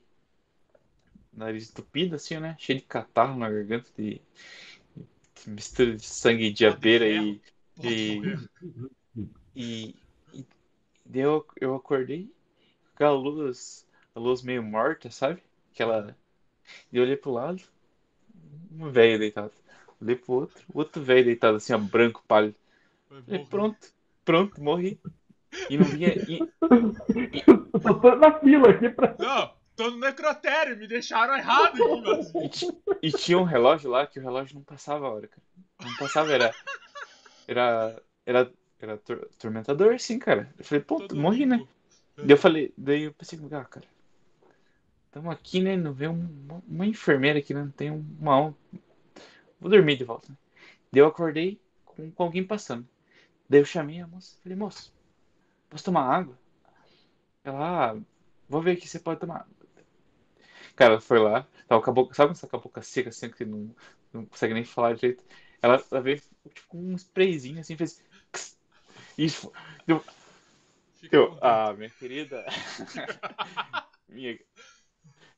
nariz 1.34 1.70
entupido, 1.70 2.16
assim, 2.16 2.40
né? 2.40 2.56
Cheio 2.60 2.80
de 2.80 2.86
catarro 2.86 3.38
na 3.38 3.50
garganta, 3.50 3.90
de, 3.98 4.22
de 5.44 5.50
mistura 5.50 5.96
de 5.96 6.04
sangue 6.06 6.52
de 6.52 6.66
abelha 6.66 7.08
e, 7.08 7.42
E- 7.82 8.48
e, 9.56 9.96
e 11.06 11.10
daí 11.10 11.22
eu, 11.22 11.76
acordei 11.76 12.26
com 12.26 12.94
aquela 12.96 13.14
luz, 13.14 13.86
a 14.16 14.20
luz 14.20 14.42
meio 14.42 14.64
morta, 14.64 15.10
sabe? 15.12 15.42
Aquela. 15.74 16.16
E 16.92 16.98
eu 16.98 17.04
olhei 17.04 17.18
pro 17.18 17.32
lado, 17.32 17.62
um 18.72 18.90
velho 18.90 19.20
deitado. 19.20 19.52
Olhei 20.02 20.16
pro 20.16 20.34
outro, 20.34 20.64
outro 20.74 21.02
velho 21.02 21.26
deitado, 21.26 21.58
assim, 21.58 21.74
ó, 21.74 21.78
branco, 21.78 22.24
pálido. 22.28 22.56
Falei, 23.10 23.40
Morreu. 23.40 23.46
pronto, 23.50 23.94
pronto, 24.26 24.62
morri. 24.62 25.00
E 25.70 25.78
não 25.78 25.86
vinha. 25.86 26.10
E, 26.28 26.40
tô 28.02 28.16
na 28.16 28.40
fila 28.40 28.70
aqui 28.72 28.90
pra. 28.90 29.16
Não, 29.20 29.54
tô 29.76 29.92
no 29.92 29.98
necrotério, 29.98 30.78
me 30.78 30.88
deixaram 30.88 31.36
errado 31.36 31.82
aqui, 31.84 32.02
mas... 32.02 32.36
e 32.36 32.50
ti- 32.50 32.78
e 33.02 33.12
tinha 33.12 33.38
um 33.38 33.44
relógio 33.44 33.90
lá 33.90 34.08
que 34.08 34.20
o 34.20 34.22
relógio 34.24 34.56
não 34.56 34.64
passava 34.64 35.06
a 35.08 35.12
hora, 35.12 35.28
cara. 35.28 35.42
Não 35.84 35.96
passava, 35.98 36.32
era. 36.34 36.54
Era. 37.48 38.02
Era, 38.26 38.52
era 38.86 38.98
tor- 38.98 39.30
tormentador, 39.40 40.00
sim, 40.00 40.20
cara. 40.20 40.54
Eu 40.58 40.66
falei, 40.66 40.84
pô, 40.84 41.06
Todo 41.08 41.16
morri, 41.16 41.46
né? 41.46 41.58
mundo. 41.58 41.68
Daí 42.24 42.34
eu 42.36 42.38
falei, 42.38 42.74
daí 42.78 43.04
eu 43.04 43.14
pensei, 43.14 43.40
ah, 43.54 43.66
cara, 43.66 43.88
estamos 45.06 45.32
aqui, 45.34 45.62
né? 45.62 45.76
Não 45.78 45.94
vê 45.94 46.08
uma, 46.08 46.62
uma 46.68 46.86
enfermeira 46.86 47.40
aqui, 47.40 47.54
né? 47.54 47.64
Não 47.64 47.72
tem 47.72 47.92
uma. 47.92 48.48
um- 48.48 48.54
Vou 49.60 49.70
dormir 49.70 49.98
de 49.98 50.04
volta, 50.04 50.32
né? 50.32 50.38
Daí 50.92 51.02
eu 51.02 51.08
acordei 51.08 51.60
com, 51.86 52.12
com 52.12 52.24
alguém 52.24 52.46
passando. 52.46 52.88
Daí 53.50 53.62
eu 53.62 53.66
chamei 53.66 54.02
a 54.02 54.08
moça, 54.08 54.38
falei, 54.44 54.58
moço, 54.58 54.94
posso 55.70 55.86
tomar 55.86 56.04
água? 56.04 56.38
Ela, 57.44 57.92
ah, 57.92 57.96
vou 58.50 58.62
ver 58.62 58.72
aqui 58.72 58.82
se 58.88 58.90
você 58.94 59.00
pode 59.00 59.20
tomar 59.22 59.42
água. 59.42 59.56
Cara, 60.76 60.94
ela 60.94 61.02
foi 61.02 61.20
lá, 61.20 61.48
tava 61.68 61.82
com 61.82 61.90
a 61.92 61.94
boca, 61.94 62.14
sabe 62.16 62.30
quando 62.30 62.38
você 62.38 62.42
tá 62.48 62.52
com 62.52 62.58
a 62.58 62.62
boca 62.62 62.82
seca, 62.82 63.10
assim, 63.10 63.30
que 63.30 63.46
não, 63.46 63.76
não 64.12 64.26
consegue 64.26 64.54
nem 64.54 64.64
falar 64.66 64.96
direito? 64.96 65.24
Ela, 65.62 65.84
ela 65.92 66.02
veio 66.02 66.18
tipo, 66.54 66.68
com 66.68 66.78
um 66.80 66.96
sprayzinho 66.96 67.60
assim, 67.60 67.78
fez. 67.78 68.02
Isso. 69.18 69.52
Eu, 71.12 71.30
contente. 71.30 71.42
ah, 71.42 71.74
minha 71.78 71.90
querida. 71.90 72.44
minha... 74.10 74.38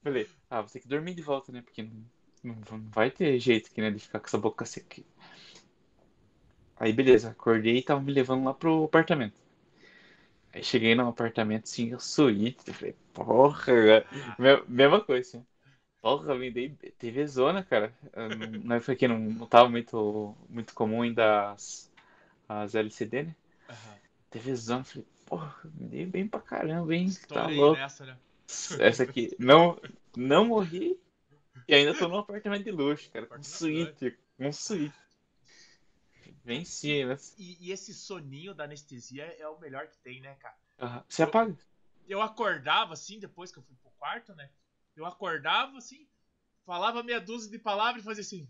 Falei, 0.03 0.30
ah, 0.49 0.61
você 0.61 0.73
tem 0.73 0.81
que 0.84 0.88
dormir 0.88 1.14
de 1.15 1.22
volta, 1.22 1.52
né? 1.52 1.61
Porque 1.61 1.84
não, 1.84 2.56
não, 2.72 2.89
vai 2.91 3.11
ter 3.11 3.38
jeito 3.39 3.68
aqui, 3.69 3.81
né? 3.81 3.91
De 3.91 3.99
ficar 3.99 4.19
com 4.19 4.27
essa 4.27 4.38
boca 4.38 4.65
seca. 4.65 5.02
Aí, 6.77 6.93
beleza, 6.93 7.31
acordei 7.31 7.80
e 7.80 7.84
tava 7.84 7.99
me 8.02 8.14
levando 8.14 8.45
lá 8.45 8.53
pro 8.53 8.85
apartamento. 8.85 9.41
Aí 10.53 10.64
cheguei 10.64 10.95
no 10.95 11.07
apartamento, 11.07 11.65
assim, 11.65 11.89
eu 11.91 11.99
suíte. 11.99 12.64
eu 12.68 12.73
Falei, 12.73 12.95
porra, 13.14 14.06
me- 14.38 14.64
mesma 14.68 15.02
coisa, 15.03 15.27
assim. 15.38 15.45
Porra, 16.02 16.35
me 16.35 16.52
dei 16.52 16.69
TV 16.99 17.27
zona, 17.27 17.64
cara. 17.64 17.93
Eu 18.14 18.30
Não, 18.64 18.81
foi 18.81 18.95
que 18.95 19.07
não, 19.07 19.19
não 19.19 19.47
tava 19.47 19.69
muito, 19.69 20.35
muito 20.49 20.73
comum 20.76 21.02
ainda 21.03 21.52
as, 21.53 21.91
as 22.49 22.76
LCD, 22.76 23.23
né? 23.23 23.35
Aham. 23.69 23.99
TV 24.29 24.55
zona, 24.55 24.83
falei, 24.83 25.07
porra, 25.25 25.61
me 25.73 25.87
dei 25.87 26.05
bem 26.05 26.27
pra 26.27 26.41
caramba, 26.41 26.93
hein? 26.93 27.05
Tá 27.05 27.11
Estourei 27.11 27.57
louco. 27.57 27.77
nessa, 27.77 28.05
né? 28.05 28.17
Essa 28.79 29.03
aqui, 29.03 29.35
não, 29.39 29.79
não 30.15 30.45
morri 30.45 30.99
e 31.67 31.73
ainda 31.73 31.97
tô 31.97 32.07
num 32.07 32.17
apartamento 32.17 32.63
de 32.63 32.71
luxo, 32.71 33.09
cara, 33.11 33.25
com 33.25 33.41
suíte, 33.41 34.17
com 34.37 34.51
suíte. 34.51 34.95
Venci, 36.43 37.03
né? 37.03 37.17
E, 37.37 37.67
e 37.67 37.71
esse 37.71 37.93
soninho 37.93 38.53
da 38.53 38.65
anestesia 38.65 39.25
é 39.39 39.47
o 39.47 39.59
melhor 39.59 39.87
que 39.87 39.97
tem, 39.99 40.21
né, 40.21 40.35
cara? 40.35 40.55
Aham. 40.79 41.03
Você 41.07 41.23
apaga? 41.23 41.57
Eu 42.07 42.21
acordava 42.21 42.93
assim, 42.93 43.19
depois 43.19 43.51
que 43.51 43.57
eu 43.57 43.63
fui 43.63 43.75
pro 43.77 43.89
quarto, 43.91 44.35
né? 44.35 44.49
Eu 44.95 45.05
acordava 45.05 45.77
assim, 45.77 46.07
falava 46.65 47.01
meia 47.01 47.19
dúzia 47.19 47.49
de 47.49 47.57
palavras 47.57 48.03
e 48.03 48.05
fazia 48.05 48.21
assim. 48.21 48.47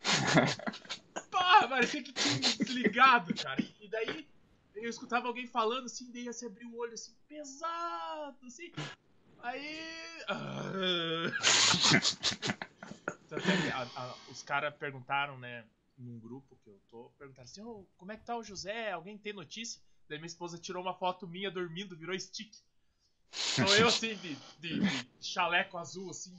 Pá, 1.30 1.68
parecia 1.68 2.02
que 2.02 2.12
tinha 2.12 2.38
desligado, 2.38 3.34
cara. 3.34 3.60
E 3.78 3.88
daí 3.88 4.26
eu 4.74 4.90
escutava 4.90 5.26
alguém 5.28 5.46
falando 5.46 5.86
assim, 5.86 6.10
daí 6.12 6.24
você 6.24 6.46
abria 6.46 6.66
o 6.68 6.76
olho 6.76 6.94
assim, 6.94 7.14
pesado, 7.28 8.36
assim. 8.46 8.72
Aí. 9.40 10.22
Ah. 10.28 10.72
Tanto 13.28 13.50
é 13.50 13.62
que 13.62 13.68
a- 13.70 13.90
a- 13.96 14.14
os 14.30 14.42
caras 14.42 14.74
perguntaram, 14.76 15.38
né, 15.38 15.64
num 15.98 16.18
grupo 16.18 16.56
que 16.62 16.70
eu 16.70 16.78
tô, 16.90 17.10
perguntaram 17.18 17.44
assim, 17.48 17.62
"Ô, 17.62 17.86
como 17.96 18.12
é 18.12 18.16
que 18.16 18.24
tá 18.24 18.36
o 18.36 18.42
José? 18.44 18.90
Alguém 18.92 19.16
tem 19.18 19.32
notícia? 19.32 19.80
Daí 20.08 20.18
minha 20.18 20.26
esposa 20.26 20.58
tirou 20.58 20.82
uma 20.82 20.94
foto 20.94 21.26
minha 21.26 21.50
dormindo, 21.50 21.96
virou 21.96 22.18
stick. 22.18 22.52
Sou 23.32 23.74
eu 23.76 23.88
assim, 23.88 24.14
de, 24.16 24.34
de- 24.58 24.80
de 24.80 25.06
chaleco 25.20 25.76
azul, 25.78 26.10
assim, 26.10 26.36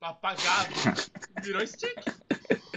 apagado. 0.00 0.72
Virou 1.42 1.64
stick. 1.66 1.96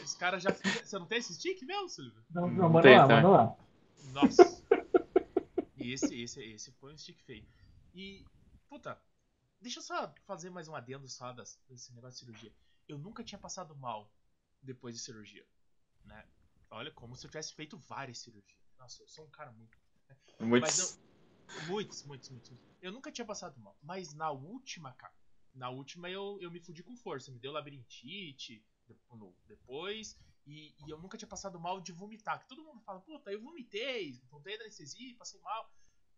Os 0.04 0.14
caras 0.16 0.44
já. 0.44 0.52
Você 0.52 1.00
não 1.00 1.06
tem 1.06 1.18
esse 1.20 1.34
stick 1.34 1.62
mesmo, 1.64 1.90
Silvio? 1.90 2.24
Não, 2.30 2.48
Não 2.50 2.70
manda 2.70 2.91
lá, 2.91 3.08
tá? 3.08 3.16
manda 3.16 3.30
lá. 3.30 3.56
Nossa. 4.12 4.62
E 5.84 5.91
esse, 5.91 6.22
esse, 6.22 6.41
esse 6.43 6.72
foi 6.73 6.93
um 6.93 6.97
stick 6.97 7.19
feio. 7.23 7.45
E, 7.93 8.23
puta, 8.69 8.99
deixa 9.60 9.80
eu 9.80 9.84
só 9.84 10.14
fazer 10.26 10.49
mais 10.49 10.68
um 10.68 10.76
adendo 10.76 11.07
só 11.07 11.34
das, 11.34 11.60
desse 11.68 11.93
negócio 11.93 12.14
de 12.14 12.19
cirurgia. 12.19 12.53
Eu 12.88 12.97
nunca 12.97 13.23
tinha 13.23 13.39
passado 13.39 13.76
mal 13.76 14.11
depois 14.61 14.95
de 14.95 15.01
cirurgia, 15.01 15.45
né? 16.05 16.26
Olha, 16.69 16.91
como 16.91 17.15
se 17.15 17.26
eu 17.26 17.30
tivesse 17.30 17.53
feito 17.53 17.77
várias 17.77 18.19
cirurgias. 18.19 18.60
Nossa, 18.80 19.03
eu 19.03 19.07
sou 19.07 19.26
um 19.26 19.30
cara 19.30 19.51
muito. 19.51 19.77
Muitos. 20.39 20.77
Mas 20.77 21.03
Muitos, 21.68 22.03
muitos, 22.03 22.30
muitos. 22.30 22.49
muitos. 22.49 22.68
Eu 22.81 22.91
nunca 22.91 23.11
tinha 23.11 23.26
passado 23.26 23.60
mal. 23.60 23.77
Mas 23.81 24.14
na 24.14 24.31
última, 24.31 24.93
cara. 24.93 25.14
Na 25.53 25.69
última 25.69 26.10
eu, 26.10 26.39
eu 26.41 26.49
me 26.49 26.60
fudi 26.60 26.81
com 26.84 26.95
força. 26.95 27.31
Me 27.31 27.39
deu 27.39 27.51
labirintite 27.51 28.65
depois. 29.47 30.18
E, 30.45 30.74
e 30.86 30.90
eu 30.90 30.98
nunca 30.99 31.18
tinha 31.18 31.28
passado 31.28 31.60
mal 31.60 31.80
de 31.82 31.91
vomitar. 31.91 32.40
Que 32.40 32.48
todo 32.48 32.64
mundo 32.64 32.82
fala, 32.82 32.99
puta, 32.99 33.32
eu 33.32 33.41
vomitei, 33.41 34.20
voltei 34.30 34.57
da 34.57 34.64
anestesia, 34.64 35.15
passei 35.18 35.40
mal. 35.41 35.72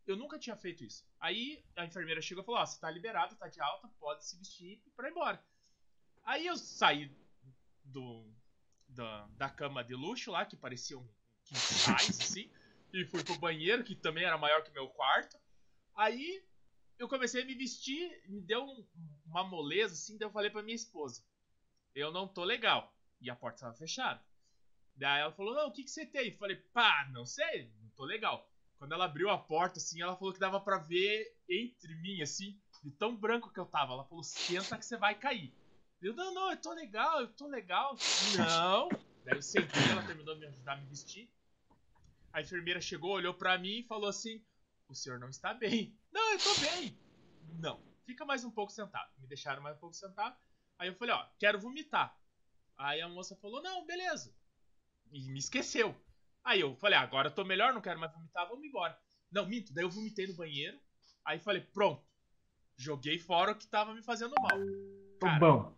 Eu 0.06 0.16
nunca 0.16 0.38
tinha 0.40 0.56
feito 0.56 0.84
isso. 0.84 1.04
Aí 1.20 1.64
a 1.76 1.86
enfermeira 1.86 2.22
chegou 2.22 2.44
e 2.44 2.46
falou: 2.46 2.62
Ó, 2.62 2.66
você 2.66 2.80
tá 2.80 2.90
liberado, 2.92 3.36
tá 3.36 3.48
de 3.48 3.60
alta, 3.62 3.88
pode 4.00 4.26
se 4.26 4.38
vestir 4.38 4.82
pra 4.96 5.08
ir 5.08 5.12
embora. 5.12 5.44
Aí 6.24 6.46
eu 6.48 6.58
saí 6.58 7.12
do, 7.84 8.26
da, 8.88 9.28
da 9.38 9.50
cama 9.50 9.84
de 9.84 9.96
luxo 9.96 10.32
lá, 10.32 10.46
que 10.46 10.56
parecia 10.58 10.98
um 10.98 11.08
king 11.46 11.60
size, 11.60 12.22
assim, 12.24 12.52
e 12.94 13.06
fui 13.06 13.24
pro 13.24 13.38
banheiro, 13.38 13.84
que 13.84 13.96
também 13.96 14.24
era 14.26 14.38
maior 14.38 14.64
que 14.64 14.72
meu 14.72 14.90
quarto. 14.90 15.40
Aí 15.96 16.44
eu 17.00 17.10
comecei 17.10 17.44
a 17.44 17.46
me 17.46 17.56
vestir, 17.56 18.22
me 18.28 18.42
deu 18.42 18.64
um- 18.64 18.86
uma 19.26 19.44
moleza, 19.44 19.94
assim, 19.96 20.18
daí 20.18 20.28
eu 20.28 20.32
falei 20.34 20.52
pra 20.52 20.64
minha 20.64 20.76
esposa: 20.76 21.24
Eu 21.96 22.12
não 22.12 22.28
tô 22.28 22.44
legal. 22.46 22.95
E 23.22 23.30
a 23.30 23.36
porta 23.36 23.58
estava 23.58 23.74
fechada. 23.74 24.22
Daí 24.96 25.22
ela 25.22 25.32
falou: 25.34 25.54
Não, 25.54 25.68
o 25.68 25.72
que, 25.72 25.84
que 25.84 25.92
você 25.92 26.06
tem? 26.06 26.30
Eu 26.30 26.38
falei: 26.38 26.56
Pá, 26.74 27.08
não 27.12 27.26
sei, 27.26 27.72
não 27.82 27.90
tô 27.92 28.06
legal. 28.06 28.50
Quando 28.78 28.94
ela 28.94 29.06
abriu 29.06 29.30
a 29.30 29.38
porta, 29.38 29.80
assim, 29.80 30.02
ela 30.02 30.16
falou 30.16 30.34
que 30.34 30.40
dava 30.40 30.60
pra 30.60 30.78
ver 30.78 31.36
entre 31.50 31.96
mim, 31.96 32.22
assim, 32.22 32.60
de 32.84 32.92
tão 32.92 33.16
branco 33.16 33.52
que 33.52 33.60
eu 33.60 33.66
tava. 33.66 33.94
Ela 33.94 34.06
falou: 34.06 34.24
Senta 34.24 34.78
que 34.78 34.86
você 34.86 34.98
vai 34.98 35.16
cair. 35.16 35.54
Eu: 36.02 36.14
Não, 36.14 36.34
não, 36.34 36.52
eu 36.52 36.58
tô 36.58 36.74
legal, 36.74 37.22
eu 37.22 37.28
tô 37.30 37.48
legal. 37.48 37.98
Não. 38.38 38.90
Daí 39.24 39.38
eu 39.38 39.42
sentei, 39.42 39.82
ela 39.92 40.06
terminou 40.06 40.36
de 40.36 40.42
me 40.42 40.48
ajudar 40.48 40.74
a 40.74 40.78
me 40.78 40.86
vestir. 40.86 41.30
A 42.32 42.42
enfermeira 42.42 42.80
chegou, 42.80 43.12
olhou 43.12 43.34
pra 43.34 43.58
mim 43.58 43.80
e 43.80 43.88
falou 43.88 44.10
assim: 44.10 44.44
O 44.88 44.94
senhor 44.94 45.20
não 45.20 45.30
está 45.30 45.54
bem. 45.54 45.98
Não, 46.12 46.34
eu 46.34 46.40
tô 46.40 46.54
bem. 46.60 46.98
Não, 47.60 47.82
fica 48.06 48.24
mais 48.24 48.44
um 48.46 48.52
pouco 48.52 48.72
sentado. 48.72 49.12
Me 49.18 49.28
deixaram 49.28 49.62
mais 49.62 49.76
um 49.76 49.80
pouco 49.80 49.96
sentado. 49.96 50.38
Aí 50.78 50.88
eu 50.88 50.96
falei: 50.96 51.16
Ó, 51.16 51.26
quero 51.40 51.60
vomitar. 51.60 52.16
Aí 52.78 53.02
a 53.02 53.10
moça 53.10 53.36
falou: 53.36 53.62
Não, 53.62 53.86
beleza. 53.86 54.36
E 55.12 55.32
me 55.32 55.40
esqueceu. 55.40 55.96
Aí 56.44 56.60
eu 56.60 56.76
falei: 56.76 56.98
ah, 56.98 57.02
Agora 57.02 57.30
eu 57.30 57.34
tô 57.34 57.44
melhor, 57.44 57.74
não 57.74 57.82
quero 57.82 58.00
mais 58.00 58.14
vomitar, 58.14 58.48
vamos 58.48 58.66
embora. 58.66 58.98
Não, 59.32 59.46
minto. 59.46 59.74
Daí 59.74 59.84
eu 59.84 59.90
vomitei 59.90 60.28
no 60.28 60.36
banheiro. 60.36 60.80
Aí 61.26 61.40
falei: 61.40 61.62
Pronto. 61.62 62.06
Joguei 62.78 63.18
fora 63.18 63.54
o 63.54 63.56
que 63.56 63.68
tava 63.68 63.94
me 63.94 64.04
fazendo 64.04 64.34
mal. 64.42 64.60
Tô 65.20 65.26
Cara, 65.28 65.40
bom. 65.40 65.76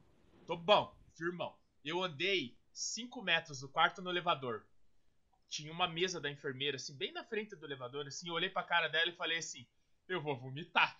Tô 0.47 0.57
bom, 0.57 0.95
firmão. 1.15 1.55
Eu 1.85 2.03
andei 2.03 2.57
5 2.73 3.21
metros 3.21 3.59
do 3.59 3.69
quarto 3.69 4.01
no 4.01 4.09
elevador. 4.09 4.65
Tinha 5.47 5.71
uma 5.71 5.87
mesa 5.87 6.19
da 6.19 6.29
enfermeira, 6.29 6.75
assim, 6.75 6.97
bem 6.97 7.13
na 7.13 7.23
frente 7.23 7.55
do 7.55 7.65
elevador, 7.65 8.07
assim. 8.07 8.27
Eu 8.27 8.33
olhei 8.33 8.49
pra 8.49 8.63
cara 8.63 8.87
dela 8.87 9.09
e 9.09 9.15
falei 9.15 9.37
assim: 9.37 9.65
Eu 10.09 10.21
vou 10.21 10.37
vomitar. 10.37 10.97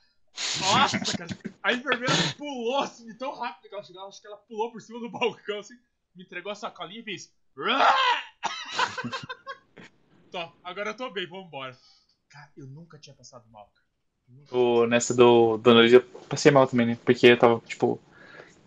Nossa, 0.60 1.00
cara. 1.18 1.30
A 1.64 1.74
enfermeira 1.74 2.14
pulou 2.38 2.80
assim, 2.80 3.18
tão 3.18 3.34
rápido 3.34 3.70
que 3.70 3.76
ela 3.76 3.84
chegou. 3.84 4.08
Acho 4.08 4.22
que 4.22 4.28
ela 4.28 4.38
pulou 4.38 4.72
por 4.72 4.82
cima 4.82 5.00
do 5.00 5.10
balcão, 5.10 5.60
assim. 5.60 5.78
Me 6.18 6.24
entregou 6.24 6.52
a 6.52 6.56
sacolinha 6.56 7.00
e 7.00 7.04
fez. 7.04 7.32
Tô, 10.32 10.52
agora 10.64 10.90
eu 10.90 10.98
tô 10.98 11.12
bem, 11.12 11.28
vambora. 11.28 11.78
Cara, 12.28 12.52
eu 12.58 12.66
nunca 12.66 12.98
tinha 12.98 13.16
passado 13.16 13.48
mal, 13.50 13.72
cara. 13.74 13.86
O, 14.52 14.88
nessa 14.88 15.14
do, 15.14 15.58
do 15.58 15.74
nariz 15.74 15.94
eu 15.94 16.02
passei 16.28 16.52
mal 16.52 16.68
também, 16.68 16.88
né? 16.88 16.98
Porque 17.06 17.28
eu 17.28 17.38
tava, 17.38 17.60
tipo, 17.62 18.02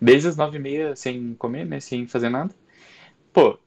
desde 0.01 0.29
as 0.29 0.37
nove 0.37 0.57
e 0.57 0.61
meia 0.61 0.95
sem 0.95 1.35
comer, 1.35 1.67
né? 1.67 1.81
Sem 1.81 2.07
fazer 2.07 2.29
nada. 2.29 2.55
Pô, 3.33 3.59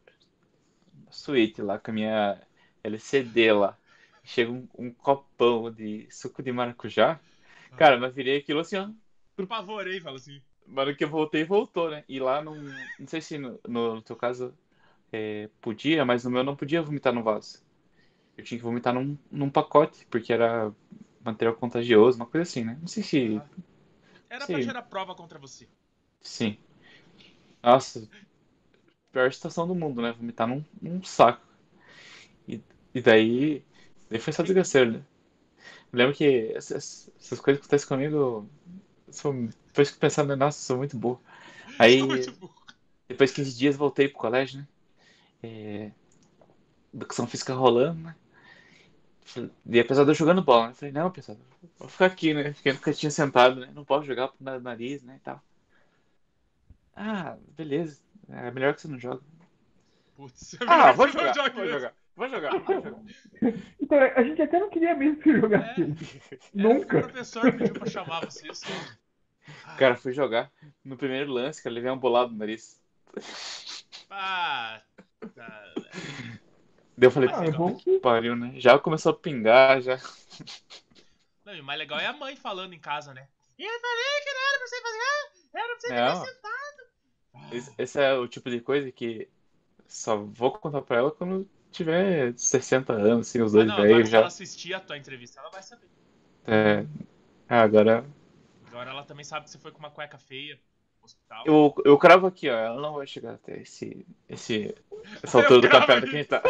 suíte 1.11 1.61
lá 1.61 1.77
com 1.77 1.91
a 1.91 1.93
minha 1.93 2.41
LCD 2.83 3.51
lá. 3.51 3.77
Chega 4.23 4.51
um, 4.51 4.67
um 4.77 4.91
copão 4.91 5.69
de 5.69 6.07
suco 6.09 6.41
de 6.41 6.53
maracujá. 6.53 7.19
Cara, 7.75 7.97
mas 7.97 8.15
virei 8.15 8.37
aquilo 8.37 8.61
assim, 8.61 8.77
ó. 8.77 8.89
Apavorei, 9.37 9.99
fala 9.99 10.15
assim. 10.15 10.41
Mas 10.67 10.87
no 10.87 10.95
que 10.95 11.03
eu 11.03 11.09
voltei, 11.09 11.43
voltou, 11.43 11.89
né? 11.89 12.03
E 12.07 12.19
lá 12.19 12.41
não. 12.41 12.55
Não 12.55 13.07
sei 13.07 13.21
se 13.21 13.37
no, 13.37 13.59
no 13.67 14.01
teu 14.01 14.15
caso 14.15 14.53
é, 15.11 15.49
podia, 15.61 16.05
mas 16.05 16.23
no 16.23 16.31
meu 16.31 16.43
não 16.43 16.55
podia 16.55 16.81
vomitar 16.81 17.13
no 17.13 17.23
vaso. 17.23 17.61
Eu 18.37 18.43
tinha 18.43 18.57
que 18.57 18.63
vomitar 18.63 18.93
num, 18.93 19.17
num 19.31 19.49
pacote, 19.49 20.05
porque 20.09 20.33
era 20.33 20.73
material 21.23 21.55
contagioso, 21.55 22.17
uma 22.17 22.25
coisa 22.25 22.49
assim, 22.49 22.63
né? 22.63 22.77
Não 22.79 22.87
sei 22.87 23.03
se. 23.03 23.41
Era 24.29 24.45
Sim. 24.45 24.53
pra 24.53 24.61
gerar 24.61 24.81
prova 24.83 25.15
contra 25.15 25.37
você. 25.37 25.67
Sim. 26.21 26.57
Nossa, 27.61 28.07
pior 29.11 29.31
situação 29.31 29.67
do 29.67 29.75
mundo, 29.75 30.01
né? 30.01 30.11
Vomitar 30.11 30.47
num, 30.47 30.63
num 30.81 31.03
saco. 31.03 31.45
E, 32.47 32.59
e 32.93 33.01
daí. 33.01 33.63
Daí 34.09 34.19
foi 34.19 34.33
só 34.33 34.43
desgraceiro, 34.43 34.93
né? 34.93 35.03
Eu 35.91 35.99
lembro 35.99 36.15
que 36.15 36.51
essas, 36.55 37.09
essas 37.19 37.39
coisas 37.39 37.59
que 37.61 37.65
acontecem 37.65 37.87
comigo. 37.87 38.49
Sou, 39.11 39.33
depois 39.73 39.89
que 39.89 39.97
pensando, 39.97 40.35
nossa, 40.37 40.59
eu 40.59 40.63
sou 40.63 40.77
muito 40.77 40.95
burro. 40.95 41.19
Aí. 41.79 42.01
Muito 42.05 42.31
burro. 42.33 42.53
Depois 43.07 43.31
de 43.31 43.35
15 43.37 43.57
dias 43.57 43.75
voltei 43.75 44.07
pro 44.07 44.19
colégio, 44.19 44.59
né? 44.59 44.67
é, 45.43 45.91
educação 46.93 47.27
física 47.27 47.53
rolando, 47.53 47.99
né? 48.01 48.15
E 49.65 49.79
apesar 49.79 50.03
de 50.03 50.11
eu 50.11 50.15
jogando 50.15 50.41
bola, 50.41 50.67
né? 50.67 50.71
Eu 50.71 50.75
falei, 50.75 50.93
não, 50.93 51.11
pessoal, 51.11 51.37
vou 51.77 51.89
ficar 51.89 52.05
aqui, 52.05 52.33
né? 52.33 52.53
Fiquei 52.53 52.71
no 52.71 52.79
cantinho 52.79 53.11
sentado, 53.11 53.59
né? 53.59 53.69
Não 53.73 53.83
posso 53.83 54.05
jogar 54.05 54.29
pro 54.29 54.59
nariz, 54.61 55.03
né? 55.03 55.15
E 55.17 55.19
tal. 55.19 55.41
Ah, 56.95 57.35
beleza. 57.57 57.99
É 58.29 58.51
melhor 58.51 58.73
que 58.73 58.81
você 58.81 58.87
não 58.87 58.99
joga. 58.99 59.21
Putz, 60.15 60.55
Ah, 60.67 60.91
vou 60.91 61.07
jogar, 61.07 61.33
joga 61.33 61.49
vou 61.51 61.67
jogar, 61.67 61.93
vou 62.15 62.29
jogar, 62.29 62.59
vou 62.59 62.75
jogar. 62.83 62.99
Então, 63.81 63.97
a 63.97 64.23
gente 64.23 64.41
até 64.41 64.59
não 64.59 64.69
queria 64.69 64.95
mesmo 64.95 65.17
que 65.21 65.39
jogasse. 65.39 65.81
É. 65.81 65.83
ele. 65.83 65.97
É, 66.31 66.37
Nunca. 66.53 66.97
O 66.99 67.01
professor 67.01 67.51
pediu 67.51 67.73
pra 67.73 67.89
chamar 67.89 68.25
vocês. 68.25 68.61
Cara, 69.77 69.95
fui 69.95 70.13
jogar. 70.13 70.51
No 70.83 70.97
primeiro 70.97 71.31
lance, 71.31 71.61
cara, 71.61 71.73
levei 71.73 71.89
uma 71.89 71.97
bolada 71.97 72.31
no 72.31 72.37
nariz. 72.37 72.79
Ah, 74.09 74.81
tá. 75.35 75.63
Daí 76.97 77.07
eu 77.07 77.11
falei, 77.11 77.29
Ah, 77.29 77.51
bom 77.57 77.75
que. 77.75 77.99
pariu, 77.99 78.35
né? 78.35 78.53
Já 78.57 78.77
começou 78.77 79.11
a 79.11 79.15
pingar, 79.15 79.81
já. 79.81 79.97
Não, 81.45 81.55
e 81.55 81.59
o 81.59 81.63
mais 81.63 81.79
legal 81.79 81.99
é 81.99 82.05
a 82.07 82.13
mãe 82.13 82.35
falando 82.35 82.73
em 82.73 82.79
casa, 82.79 83.13
né? 83.13 83.27
E 83.57 83.63
eu 83.63 83.79
falei 83.79 84.21
que 84.23 84.33
não 84.33 84.41
era 84.49 84.57
pra 84.57 84.67
você 84.67 84.81
fazer, 84.81 84.99
era 85.53 85.67
pra 85.67 85.79
você 85.79 85.87
ficar 85.87 86.15
sentado. 86.25 87.53
Esse, 87.55 87.73
esse 87.77 88.01
é 88.01 88.13
o 88.13 88.27
tipo 88.27 88.49
de 88.49 88.61
coisa 88.61 88.91
que 88.91 89.27
só 89.87 90.17
vou 90.17 90.51
contar 90.51 90.81
pra 90.81 90.97
ela 90.97 91.11
quando 91.11 91.47
tiver 91.71 92.33
60 92.37 92.93
anos, 92.93 93.27
assim, 93.29 93.41
os 93.41 93.53
Ah, 93.53 93.57
dois 93.65 93.67
velhos 93.75 94.05
se 94.07 94.11
já. 94.11 94.17
ela 94.19 94.27
assistir 94.27 94.73
a 94.73 94.79
tua 94.79 94.97
entrevista, 94.97 95.39
ela 95.39 95.49
vai 95.49 95.61
saber. 95.63 95.87
É... 96.45 96.85
Ah, 97.49 97.61
agora. 97.61 98.05
Agora 98.73 98.89
ela 98.89 99.03
também 99.03 99.23
sabe 99.23 99.45
que 99.45 99.51
você 99.51 99.59
foi 99.59 99.71
com 99.71 99.77
uma 99.79 99.91
cueca 99.91 100.17
feia 100.17 100.55
no 100.99 101.05
hospital. 101.05 101.43
Eu, 101.45 101.75
eu 101.85 101.95
cravo 101.97 102.25
aqui, 102.25 102.49
ó. 102.49 102.57
Ela 102.57 102.81
não 102.81 102.93
vai 102.95 103.05
chegar 103.05 103.35
até 103.35 103.61
esse, 103.61 104.03
esse, 104.27 104.73
essa 105.21 105.37
altura 105.37 105.61
do 105.61 105.69
campeonato 105.69 106.07
aqui. 106.07 106.09
que 106.09 106.15
a 106.15 106.19
gente 106.19 106.27
tá. 106.27 106.41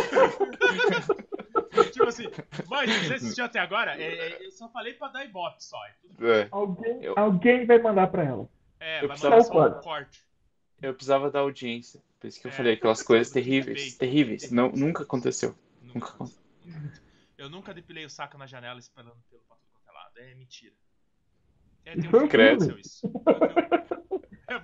tipo 1.92 2.06
assim, 2.08 2.24
mãe, 2.68 2.88
você 2.88 3.14
assistiu 3.16 3.44
até 3.46 3.60
agora? 3.60 4.02
É, 4.02 4.06
é, 4.42 4.46
eu 4.46 4.52
só 4.52 4.70
falei 4.70 4.94
pra 4.94 5.10
dar 5.10 5.26
ibope 5.26 5.62
só. 5.64 5.78
é 5.86 5.94
tudo- 6.02 6.32
É, 6.32 6.48
Alguém, 6.50 7.04
Eu- 7.04 7.14
alguém 7.18 7.66
vai 7.66 7.80
mandar 7.80 8.08
pra 8.08 8.24
ela. 8.24 8.48
É, 8.80 8.98
Eu 9.04 9.08
vai 9.08 9.18
precisava- 9.18 9.36
mandar 9.38 9.74
só 9.74 9.80
um 9.80 9.82
corte. 9.82 10.22
eu 10.82 10.94
precisava 10.94 11.30
da 11.30 11.40
audiência. 11.40 12.02
Por 12.20 12.28
isso 12.28 12.40
que 12.40 12.48
eu 12.48 12.52
É. 12.52 12.54
falei 12.54 12.74
aquelas 12.76 13.04
coisas 13.04 13.32
terríveis. 13.34 13.98
Terríveis. 13.98 14.50
Não, 14.50 14.70
nunca 14.72 15.04
aconteceu. 15.04 15.54
Nunca. 15.82 16.16
Nunca 16.20 16.34
Eu 17.38 17.50
nunca 17.50 17.74
depilei 17.74 18.06
o 18.06 18.10
saco 18.10 18.38
na 18.38 18.46
janela 18.48 18.80
esperando 18.80 19.18
pelo 19.30 19.42
quanto 19.42 19.60
é 19.86 19.92
lado. 19.92 20.18
É 20.20 20.34
mentira. 20.36 20.74
É, 21.86 21.94
Isso 21.98 22.10
tem 22.10 22.10
um 22.10 22.30
filme 22.30 22.30
que 22.30 22.82
isso. 22.82 23.12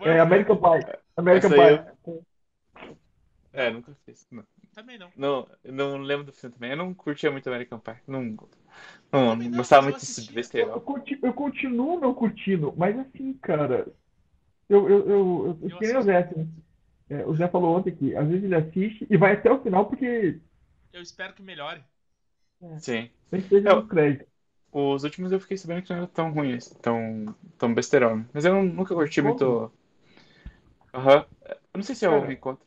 É, 0.03 0.11
É. 0.11 0.19
American 0.19 0.57
Pie. 0.57 0.85
American 1.17 1.49
Pie. 1.51 2.23
É, 3.51 3.69
nunca 3.71 3.93
fiz. 4.05 4.27
Não, 4.31 4.43
Também 4.73 4.97
não. 4.97 5.11
não, 5.15 5.49
eu 5.63 5.73
não 5.73 5.97
lembro 5.97 6.25
do 6.25 6.31
filme 6.33 6.53
também. 6.53 6.71
Eu 6.71 6.77
não 6.77 6.93
curtia 6.93 7.31
muito 7.31 7.47
American 7.47 7.79
Pie. 7.79 7.97
Não, 8.07 8.23
não, 9.11 9.35
não 9.35 9.51
gostava 9.51 9.87
eu 9.87 9.91
muito 9.91 9.99
disso 9.99 10.21
de 10.31 10.39
assistia. 10.39 10.61
Eu, 10.61 10.81
conti- 10.81 11.19
eu 11.21 11.33
continuo 11.33 11.99
não 11.99 12.13
curtindo, 12.13 12.73
mas 12.77 12.97
assim, 12.99 13.33
cara. 13.33 13.87
Eu, 14.69 14.89
eu, 14.89 14.99
eu, 15.09 15.59
eu, 15.63 15.69
Eu 15.69 15.77
que 15.77 15.87
nem 15.87 15.97
o 15.97 16.01
Zé, 16.03 16.17
assim. 16.17 16.53
É, 17.09 17.25
o 17.25 17.35
Zé 17.35 17.47
falou 17.47 17.77
ontem 17.77 17.95
que 17.95 18.15
às 18.15 18.27
vezes 18.27 18.43
ele 18.45 18.55
assiste 18.55 19.07
e 19.09 19.17
vai 19.17 19.33
até 19.33 19.51
o 19.51 19.61
final 19.63 19.87
porque 19.87 20.39
Eu 20.93 21.01
espero 21.01 21.33
que 21.33 21.41
melhore. 21.41 21.83
Sim. 22.79 23.09
nem 23.31 23.41
seja 23.41 23.69
Eu- 23.69 23.75
no 23.75 23.87
crédito. 23.87 24.27
Os 24.71 25.03
últimos 25.03 25.31
eu 25.31 25.39
fiquei 25.39 25.57
sabendo 25.57 25.81
que 25.83 25.89
não 25.89 25.97
era 25.97 26.07
tão 26.07 26.31
ruins, 26.31 26.69
tão, 26.81 27.35
tão 27.57 27.73
besterol. 27.73 28.17
né? 28.17 28.25
Mas 28.33 28.45
eu 28.45 28.63
nunca 28.63 28.93
curti 28.93 29.21
muito. 29.21 29.71
Aham. 30.93 31.25
Eu 31.47 31.77
não 31.77 31.83
sei 31.83 31.95
se 31.95 32.05
é 32.05 32.09
o 32.09 32.21
reencontro. 32.25 32.65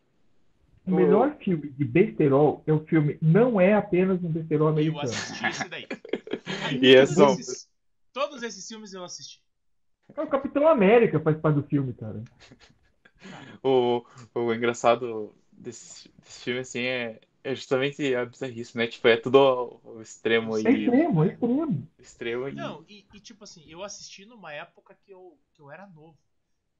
O 0.85 0.91
melhor 0.91 1.37
filme 1.37 1.71
de 1.71 1.85
besterol 1.85 2.63
é 2.67 2.73
o 2.73 2.85
filme 2.85 3.17
Não 3.23 3.61
é 3.61 3.75
apenas 3.75 4.23
um 4.23 4.29
besterol 4.29 4.67
Eu 4.69 4.73
americano. 4.73 5.03
assisti 5.13 5.47
esse 5.47 5.69
daí. 5.69 5.87
E 6.83 6.95
é 6.95 7.07
só- 7.07 7.33
esses, 7.35 7.69
todos 8.13 8.43
esses 8.43 8.67
filmes 8.67 8.93
eu 8.93 9.05
assisti. 9.05 9.41
É 10.17 10.21
o 10.21 10.27
Capitão 10.27 10.67
América 10.67 11.21
faz 11.21 11.39
parte 11.39 11.57
do 11.57 11.63
filme, 11.63 11.93
cara. 11.95 12.23
O, 13.63 14.05
o 14.35 14.53
engraçado 14.53 15.33
desse, 15.53 16.11
desse 16.19 16.41
filme, 16.45 16.61
assim, 16.61 16.81
é, 16.83 17.21
é 17.45 17.55
justamente 17.55 18.15
a 18.15 18.25
bizarrice, 18.25 18.77
né? 18.77 18.87
Tipo, 18.87 19.09
é 19.09 19.17
tudo 19.17 19.39
ao, 19.39 19.81
ao 19.85 20.03
extremo 20.03 20.57
É 20.57 20.61
aí. 20.69 20.85
extremo, 20.85 21.25
é 21.25 21.29
extremo. 21.29 21.89
Extremo 21.99 22.49
e. 22.49 22.53
Não, 22.53 22.85
e, 22.89 23.05
e, 23.13 23.21
tipo 23.21 23.45
assim, 23.45 23.65
eu 23.69 23.83
assisti 23.83 24.25
numa 24.25 24.53
época 24.53 24.97
que 25.05 25.11
eu, 25.13 25.37
que 25.55 25.61
eu 25.61 25.71
era 25.71 25.87
novo. 25.87 26.17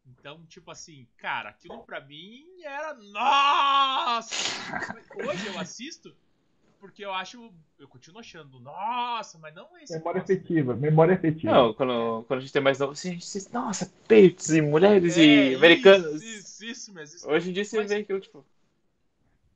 Então, 0.05 0.45
tipo 0.47 0.71
assim, 0.71 1.07
cara, 1.17 1.51
aquilo 1.51 1.83
pra 1.85 2.01
mim 2.01 2.45
era. 2.65 2.95
Nossa! 2.95 4.35
Hoje 5.27 5.47
eu 5.47 5.59
assisto 5.59 6.15
porque 6.81 7.05
eu 7.05 7.13
acho. 7.15 7.53
Eu 7.79 7.87
continuo 7.87 8.19
achando, 8.19 8.59
nossa, 8.59 9.39
mas 9.39 9.55
não 9.55 9.69
esse. 9.79 9.93
Memória 9.95 10.19
negócio, 10.19 10.35
né? 10.35 10.41
afetiva, 10.41 10.75
memória 10.75 11.15
afetiva. 11.15 11.53
Não, 11.53 11.75
quando, 11.75 12.25
quando 12.27 12.39
a 12.41 12.43
gente 12.43 12.59
é 12.59 12.61
mais 12.61 12.79
novo, 12.81 12.93
assim, 12.93 13.11
a 13.11 13.13
gente 13.13 13.31
diz, 13.33 13.49
nossa, 13.53 13.93
peitos 14.09 14.51
e 14.51 14.61
mulheres 14.61 15.17
É, 15.17 15.23
e 15.25 15.55
americanos. 15.55 16.21
Isso, 16.21 16.65
isso, 16.65 16.65
isso 16.65 16.93
mesmo. 16.93 17.17
isso. 17.17 17.31
Hoje 17.31 17.51
em 17.51 17.53
dia 17.53 17.65
você 17.65 17.77
Mas- 17.79 17.89
vê 17.91 17.97
aquilo, 17.99 18.21
tipo. 18.21 18.45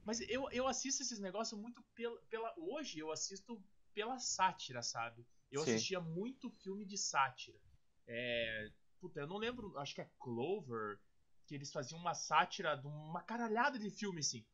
Mas 0.06 0.20
eu, 0.20 0.48
eu 0.52 0.68
assisto 0.68 1.02
esses 1.02 1.18
negócios 1.18 1.60
muito 1.60 1.82
pela, 1.92 2.16
pela. 2.30 2.54
Hoje 2.56 3.00
eu 3.00 3.10
assisto 3.10 3.60
pela 3.92 4.20
sátira, 4.20 4.80
sabe? 4.80 5.26
Eu 5.50 5.64
Sim. 5.64 5.72
assistia 5.72 6.00
muito 6.00 6.48
filme 6.48 6.84
de 6.86 6.96
sátira. 6.96 7.58
É. 8.06 8.70
Puta, 9.00 9.18
eu 9.18 9.26
não 9.26 9.36
lembro, 9.36 9.76
acho 9.78 9.96
que 9.96 10.00
é 10.00 10.08
Clover, 10.20 11.00
que 11.44 11.56
eles 11.56 11.72
faziam 11.72 11.98
uma 11.98 12.14
sátira 12.14 12.76
de 12.76 12.86
uma 12.86 13.20
caralhada 13.20 13.80
de 13.80 13.90
filme, 13.90 14.20
assim. 14.20 14.44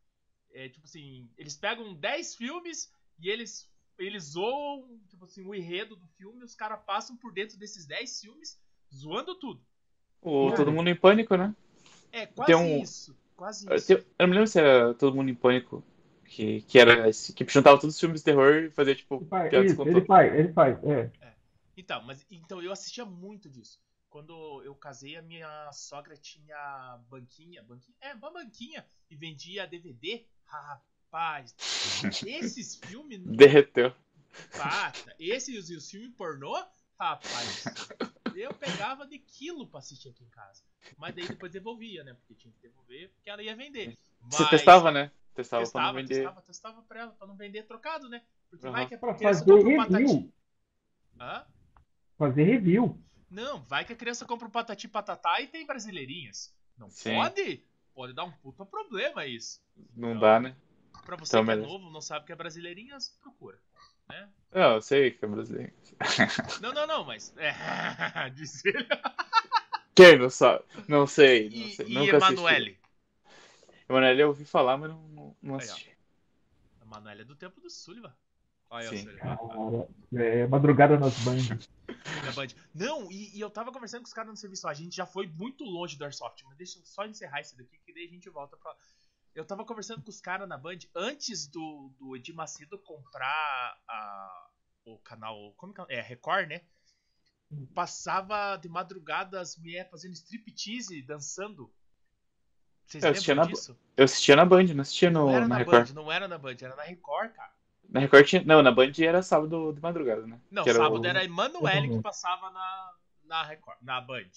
É 0.52 0.70
tipo 0.70 0.86
assim, 0.86 1.30
eles 1.36 1.54
pegam 1.54 1.94
10 1.94 2.34
filmes 2.34 2.90
e 3.20 3.28
eles. 3.28 3.70
Eles 3.98 4.24
zoam, 4.24 4.98
tipo 5.10 5.26
assim, 5.26 5.44
o 5.44 5.54
enredo 5.54 5.94
do 5.96 6.08
filme, 6.16 6.40
e 6.40 6.44
os 6.44 6.54
caras 6.54 6.82
passam 6.86 7.14
por 7.14 7.30
dentro 7.30 7.58
desses 7.58 7.84
10 7.84 8.20
filmes, 8.20 8.58
zoando 8.92 9.34
tudo. 9.34 9.62
O. 10.22 10.50
Todo 10.54 10.72
Mundo 10.72 10.88
em 10.88 10.96
Pânico, 10.96 11.36
né? 11.36 11.54
É, 12.10 12.26
quase 12.26 12.52
Tem 12.52 12.56
um- 12.56 12.82
isso. 12.82 13.14
Quase 13.36 13.66
Eu, 13.68 13.76
isso. 13.76 13.86
te- 13.86 13.92
eu 13.94 14.04
não 14.20 14.28
me 14.28 14.34
lembro 14.34 14.46
se 14.46 14.58
era 14.58 14.94
Todo 14.94 15.16
Mundo 15.16 15.30
em 15.30 15.34
Pânico. 15.34 15.82
Que, 16.24 16.62
que 16.62 16.78
era 16.78 17.10
esse, 17.10 17.30
que 17.34 17.44
juntava 17.46 17.78
todos 17.78 17.94
os 17.94 18.00
filmes 18.00 18.20
de 18.20 18.24
terror 18.24 18.54
e 18.54 18.70
fazia, 18.70 18.94
tipo, 18.94 19.16
Ele 19.16 19.26
faz, 19.28 19.52
isso, 19.52 19.82
ele 19.82 20.00
faz, 20.06 20.34
ele 20.34 20.52
faz, 20.54 20.84
é. 20.84 21.10
Então, 21.76 22.02
mas 22.02 22.24
então 22.30 22.62
eu 22.62 22.72
assistia 22.72 23.04
muito 23.04 23.50
disso. 23.50 23.78
Quando 24.08 24.62
eu 24.62 24.74
casei, 24.74 25.16
a 25.16 25.22
minha 25.22 25.70
sogra 25.72 26.16
tinha 26.16 26.98
banquinha, 27.08 27.62
banquinha, 27.62 27.96
é, 28.00 28.14
uma 28.14 28.30
banquinha 28.30 28.86
e 29.10 29.16
vendia 29.16 29.66
DVD. 29.66 30.24
Rapaz, 30.46 31.54
esses 32.26 32.76
filmes, 32.76 33.20
Derreteu. 33.24 33.92
pata, 34.56 35.14
esses 35.18 35.70
e 35.70 35.76
os 35.76 35.90
filmes 35.90 36.14
pornô, 36.16 36.54
rapaz, 36.98 37.64
eu 38.34 38.52
pegava 38.54 39.06
de 39.06 39.18
quilo 39.18 39.66
pra 39.66 39.78
assistir 39.80 40.08
aqui 40.10 40.24
em 40.24 40.28
casa. 40.30 40.62
Mas 40.96 41.14
daí 41.14 41.26
depois 41.26 41.52
devolvia, 41.52 42.02
né? 42.04 42.14
Porque 42.14 42.34
tinha 42.34 42.52
que 42.52 42.60
devolver, 42.60 43.10
porque 43.10 43.30
ela 43.30 43.42
ia 43.42 43.54
vender. 43.56 43.96
Você 44.30 44.42
Mas- 44.42 44.50
testava, 44.50 44.90
né? 44.90 45.10
Testava, 45.34 45.60
pra 45.62 45.64
Testava, 45.64 45.86
não 45.86 45.94
vender. 45.94 46.14
testava, 46.14 46.42
testava 46.42 46.82
pra 46.82 47.00
ela, 47.00 47.12
pra 47.12 47.26
não 47.26 47.36
vender 47.36 47.62
trocado, 47.64 48.08
né? 48.08 48.22
Porque 48.50 48.68
vai 48.68 48.82
Aham. 48.82 48.88
que 48.88 48.94
a 48.94 48.98
Pra 48.98 49.14
criança 49.14 49.40
fazer 49.40 49.50
compra 49.52 49.68
um 49.68 49.80
review. 49.80 50.08
patati. 50.08 50.34
Hã? 51.18 51.46
Fazer 52.18 52.42
review. 52.44 53.02
Não, 53.30 53.62
vai 53.62 53.84
que 53.84 53.92
a 53.94 53.96
criança 53.96 54.26
compra 54.26 54.46
um 54.46 54.50
patati 54.50 54.86
patatá 54.88 55.40
e 55.40 55.46
tem 55.46 55.64
brasileirinhas. 55.66 56.54
Não 56.76 56.90
Sim. 56.90 57.14
pode? 57.14 57.64
Pode 57.94 58.12
dar 58.12 58.24
um 58.24 58.30
puta 58.32 58.64
problema 58.66 59.24
isso. 59.26 59.60
Não 59.96 60.18
dá, 60.18 60.38
né? 60.38 60.54
Pra 61.06 61.16
você 61.16 61.36
Então, 61.36 61.44
que 61.46 61.50
é 61.52 61.56
novo, 61.56 61.90
não 61.90 62.00
sabe 62.02 62.24
o 62.24 62.26
que 62.26 62.32
é 62.32 62.36
brasileirinhas, 62.36 63.08
procura. 63.22 63.58
Né? 64.08 64.28
Não, 64.52 64.74
eu 64.74 64.82
sei 64.82 65.10
que 65.12 65.24
é 65.24 65.28
brasileiro. 65.28 65.72
Não, 66.60 66.72
não, 66.74 66.86
não, 66.86 67.04
mas. 67.04 67.34
É, 67.38 68.28
dizer. 68.30 68.86
Quem 69.94 70.18
não 70.18 70.30
sabe? 70.30 70.64
Não 70.88 71.06
sei, 71.06 71.50
não 71.50 71.56
E, 71.56 71.74
sei. 71.74 71.86
e 71.86 71.94
Nunca 71.94 72.16
assisti. 72.16 72.32
Emanuele? 72.34 72.78
Emanuele 73.88 74.22
eu 74.22 74.28
ouvi 74.28 74.44
falar, 74.44 74.76
mas 74.76 74.90
não, 74.90 75.08
não, 75.08 75.36
não 75.42 75.54
Aí, 75.56 75.60
assisti. 75.60 75.96
Emanuele 76.80 77.22
é 77.22 77.24
do 77.24 77.36
tempo 77.36 77.60
do 77.60 77.68
Sullivan. 77.68 78.14
Olha 78.70 78.88
Sim. 78.88 79.04
Cara, 79.16 79.38
é, 80.14 80.46
madrugada 80.46 80.98
nas 80.98 81.14
bandas. 81.18 81.68
Da 82.24 82.32
Band. 82.32 82.48
Não, 82.74 83.10
e, 83.12 83.36
e 83.36 83.40
eu 83.40 83.50
tava 83.50 83.70
conversando 83.70 84.00
com 84.00 84.06
os 84.06 84.14
caras 84.14 84.30
no 84.30 84.36
serviço. 84.36 84.66
A 84.66 84.72
gente 84.72 84.96
já 84.96 85.04
foi 85.04 85.26
muito 85.26 85.62
longe 85.62 85.96
do 85.96 86.04
Airsoft, 86.04 86.42
mas 86.44 86.56
deixa 86.56 86.78
eu 86.78 86.84
só 86.84 87.04
encerrar 87.04 87.42
isso 87.42 87.56
daqui, 87.56 87.78
que 87.84 87.92
daí 87.92 88.06
a 88.06 88.10
gente 88.10 88.30
volta 88.30 88.56
pra. 88.56 88.74
Eu 89.34 89.44
tava 89.44 89.64
conversando 89.64 90.02
com 90.02 90.10
os 90.10 90.20
caras 90.20 90.48
na 90.48 90.56
Band 90.56 90.78
antes 90.94 91.46
do, 91.46 91.90
do 91.98 92.16
Edir 92.16 92.34
Macedo 92.34 92.78
comprar 92.78 93.78
a, 93.86 94.50
o 94.86 94.98
canal. 94.98 95.52
Como 95.56 95.74
que 95.74 95.80
é? 95.82 95.98
É, 95.98 96.00
Record, 96.00 96.48
né? 96.48 96.62
Passava 97.74 98.56
de 98.56 98.68
madrugada 98.68 99.40
as 99.40 99.56
mulheres 99.56 99.90
fazendo 99.90 100.12
striptease, 100.14 101.02
dançando. 101.02 101.72
Vocês 102.86 103.02
Eu 103.04 103.10
assistia 103.10 103.34
lembram 103.34 103.48
na- 103.48 103.52
disso? 103.54 103.78
Eu 103.96 104.04
assistia 104.04 104.36
na 104.36 104.44
Band, 104.44 104.64
não 104.74 104.82
assistia 104.82 105.10
no, 105.10 105.20
Não 105.26 105.30
era 105.30 105.40
na 105.40 105.48
na 105.48 105.56
Record. 105.58 105.88
Band, 105.88 105.94
não 105.94 106.12
era 106.12 106.28
na 106.28 106.38
Band, 106.38 106.56
era 106.60 106.76
na 106.76 106.82
Record, 106.82 107.32
cara. 107.32 107.52
Na 107.88 108.00
Record 108.00 108.26
tinha. 108.26 108.42
Não, 108.44 108.62
na 108.62 108.70
Band 108.70 108.92
era 108.98 109.22
sábado 109.22 109.72
de 109.72 109.80
madrugada, 109.80 110.26
né? 110.26 110.40
Não, 110.50 110.62
Que 110.64 110.70
era 110.70 110.78
sábado 110.78 111.02
o- 111.02 111.06
era 111.06 111.20
a 111.20 111.24
Emanuele 111.24 111.88
que 111.90 112.00
passava 112.02 112.50
na, 112.50 112.92
na 113.24 113.42
Record, 113.42 113.78
na 113.82 114.00
Band. 114.00 114.30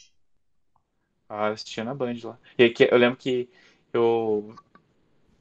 Ah, 1.30 1.48
eu 1.48 1.54
assistia 1.54 1.84
na 1.84 1.94
Band 1.94 2.16
lá. 2.24 2.38
E 2.58 2.70
que 2.70 2.84
eu 2.92 2.98
lembro 2.98 3.18
que 3.18 3.50
eu 3.94 4.56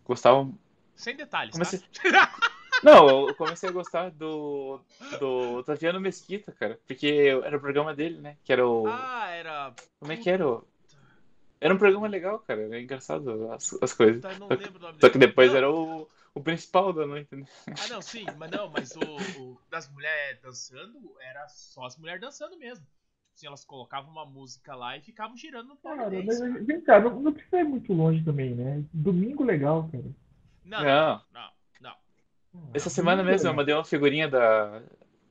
gostava 0.04 0.50
Sem 0.96 1.16
detalhes, 1.16 1.52
Comecei- 1.52 1.80
tá? 1.80 1.84
Não, 2.84 3.28
eu 3.28 3.34
comecei 3.34 3.68
a 3.68 3.72
gostar 3.72 4.10
do, 4.10 4.80
do 5.20 5.62
Taviano 5.64 6.00
Mesquita, 6.00 6.52
cara. 6.52 6.78
Porque 6.86 7.06
era 7.44 7.56
o 7.56 7.60
programa 7.60 7.94
dele, 7.94 8.20
né? 8.20 8.36
Que 8.44 8.52
era 8.52 8.66
o. 8.66 8.84
Ah, 8.84 9.30
era. 9.30 9.74
Como 9.98 10.12
é 10.12 10.16
que 10.16 10.30
era? 10.30 10.46
o- 10.48 10.64
Era 11.60 11.74
um 11.74 11.78
programa 11.78 12.08
legal, 12.08 12.38
cara. 12.40 12.62
Era 12.62 12.80
engraçado 12.80 13.50
as, 13.52 13.72
as 13.82 13.92
coisas. 13.94 14.22
Eu 14.24 14.38
não 14.38 14.54
lembro 14.54 14.78
o 14.78 14.82
nome 14.82 14.98
Só 15.00 15.10
que 15.10 15.18
depois 15.18 15.52
Não, 15.52 15.56
era 15.56 15.70
o, 15.70 16.08
o 16.34 16.40
principal 16.40 16.92
da 16.92 17.06
noite, 17.06 17.34
né? 17.36 17.46
Ah, 17.76 17.86
não, 17.88 18.00
sim, 18.02 18.32
mas 18.36 18.50
não, 18.50 18.68
mas 18.68 18.96
o, 18.96 19.02
o 19.02 19.60
das 19.68 19.88
mulheres 19.88 20.40
dançando 20.40 21.16
era 21.20 21.46
só 21.48 21.84
as 21.84 21.96
mulheres 21.96 22.20
dançando 22.20 22.56
mesmo. 22.58 22.86
Assim, 23.34 23.46
elas 23.46 23.64
colocavam 23.64 24.10
uma 24.10 24.24
música 24.26 24.74
lá 24.76 24.96
e 24.96 25.00
ficavam 25.02 25.36
girando 25.36 25.68
no 25.68 25.76
Cara, 25.82 26.10
pole 26.10 26.24
mas 26.24 26.66
vem 26.66 26.80
cá, 26.80 27.00
não, 27.00 27.20
não 27.20 27.32
precisa 27.32 27.60
ir 27.60 27.64
muito 27.64 27.92
longe 27.92 28.22
também, 28.24 28.54
né? 28.54 28.82
Domingo 28.92 29.44
legal, 29.44 29.88
cara. 29.90 30.04
Não, 30.64 30.80
Não. 30.82 30.90
não, 30.90 31.22
não. 31.30 31.53
Essa 32.72 32.90
semana 32.90 33.18
Domingo 33.18 33.32
mesmo 33.32 33.48
eu 33.48 33.54
mandei 33.54 33.74
uma 33.74 33.84
figurinha 33.84 34.28
da. 34.28 34.82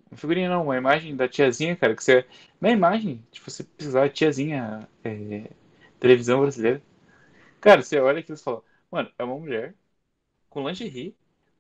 Uma 0.09 0.17
figurinha 0.17 0.49
não, 0.49 0.63
uma 0.63 0.77
imagem 0.77 1.15
da 1.15 1.27
tiazinha, 1.27 1.75
cara. 1.75 1.95
Que 1.95 2.03
você. 2.03 2.25
Na 2.61 2.69
imagem, 2.69 3.25
tipo, 3.31 3.49
você 3.49 3.63
precisar, 3.63 4.09
tiazinha, 4.09 4.87
é, 5.03 5.49
televisão 5.99 6.41
brasileira. 6.41 6.81
Cara, 7.59 7.81
você 7.81 7.99
olha 7.99 8.19
aquilo 8.19 8.37
e 8.37 8.41
fala, 8.41 8.61
mano, 8.91 9.09
é 9.17 9.23
uma 9.23 9.37
mulher 9.37 9.73
com 10.49 10.67
lingerie, 10.67 11.15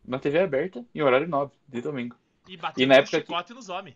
na 0.05 0.19
TV 0.19 0.39
aberta, 0.39 0.85
em 0.93 1.01
horário 1.01 1.27
nobre, 1.27 1.55
de 1.67 1.81
domingo. 1.81 2.15
E 2.47 2.57
batendo 2.57 2.83
E 2.83 2.85
na 2.85 2.95
época 2.95 3.19
que- 3.21 3.25
chicote 3.27 3.53
nos 3.53 3.69
homens. 3.69 3.95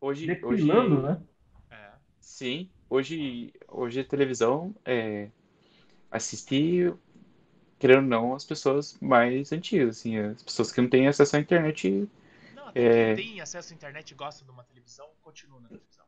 Hoje, 0.00 0.26
hoje, 0.42 0.62
Desfilando, 0.64 1.02
né? 1.02 1.20
É. 1.70 1.90
sim, 2.18 2.68
hoje, 2.90 3.52
hoje 3.68 4.00
a 4.00 4.04
televisão 4.04 4.74
é 4.84 5.28
assistir, 6.10 6.92
querendo 7.82 8.04
ou 8.04 8.08
não, 8.08 8.34
as 8.34 8.44
pessoas 8.44 8.96
mais 9.00 9.50
antigas, 9.50 9.98
assim, 9.98 10.16
as 10.16 10.40
pessoas 10.40 10.70
que 10.70 10.80
não 10.80 10.88
têm 10.88 11.08
acesso 11.08 11.34
à 11.34 11.40
internet. 11.40 12.08
Não, 12.54 12.68
até 12.68 12.80
É. 12.80 13.14
quem 13.16 13.26
tem 13.26 13.40
acesso 13.40 13.72
à 13.72 13.74
internet 13.76 14.12
e 14.12 14.14
gosta 14.14 14.44
de 14.44 14.50
uma 14.52 14.62
televisão, 14.62 15.08
continua 15.20 15.60
na 15.60 15.66
televisão. 15.68 16.04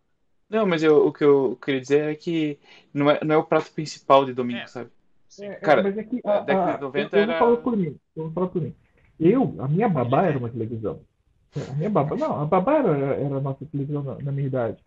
Não, 0.48 0.64
mas 0.66 0.84
eu- 0.84 1.04
o 1.04 1.12
que 1.12 1.24
eu 1.24 1.58
queria 1.60 1.80
dizer 1.80 2.12
é 2.12 2.14
que 2.14 2.60
não 2.92 3.10
é, 3.10 3.18
não 3.24 3.34
é 3.34 3.38
o 3.38 3.42
prato 3.44 3.72
principal 3.72 4.24
de 4.24 4.32
domingo, 4.32 4.60
É. 4.60 4.66
sabe? 4.68 4.88
Sim. 5.28 5.46
É, 5.46 5.54
Cara, 5.56 5.80
é, 5.80 5.82
mas 5.82 5.98
é 5.98 6.04
que 6.04 6.20
a, 6.24 6.38
década 6.38 6.70
a- 6.70 6.76
de 6.76 6.80
90 6.82 7.16
eu, 7.16 7.24
eu 7.24 7.30
era- 7.32 7.56
por 7.56 7.76
mim. 7.76 7.98
Eu 8.14 8.22
vou 8.24 8.32
falar 8.32 8.46
por 8.46 8.62
mim. 8.62 8.74
Eu, 9.18 9.56
a 9.58 9.66
minha 9.66 9.88
babá 9.88 10.26
era 10.26 10.38
uma 10.38 10.48
televisão. 10.48 11.00
A 11.56 11.72
minha 11.74 11.90
babá, 11.90 12.14
não, 12.14 12.40
a 12.40 12.44
babá 12.44 12.74
era, 12.78 12.90
era 13.16 13.36
a 13.36 13.40
nossa 13.40 13.66
televisão 13.66 14.02
na, 14.04 14.14
na 14.20 14.30
minha 14.30 14.46
idade. 14.46 14.78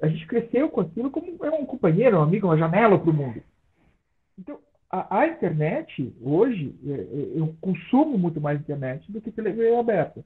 A 0.00 0.06
gente 0.06 0.24
cresceu 0.28 0.68
com 0.70 0.82
aquilo 0.82 1.10
como 1.10 1.44
é 1.44 1.50
um 1.50 1.66
companheiro, 1.66 2.18
um 2.18 2.22
amigo, 2.22 2.46
uma 2.46 2.56
janela 2.56 2.96
para 2.96 3.10
o 3.10 3.12
mundo. 3.12 3.42
Então, 4.38 4.60
a, 4.90 5.20
a 5.20 5.26
internet, 5.28 6.14
hoje, 6.20 6.74
é, 6.86 6.90
é, 6.92 7.40
eu 7.40 7.56
consumo 7.60 8.16
muito 8.18 8.40
mais 8.40 8.60
internet 8.60 9.10
do 9.12 9.20
que 9.20 9.30
TV 9.30 9.74
aberta. 9.76 10.24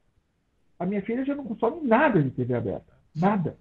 A 0.79 0.85
minha 0.85 1.01
filha 1.01 1.23
já 1.25 1.35
não 1.35 1.45
consome 1.45 1.85
nada 1.87 2.21
de 2.21 2.31
TV 2.31 2.53
aberta. 2.53 2.93
Nada. 3.15 3.57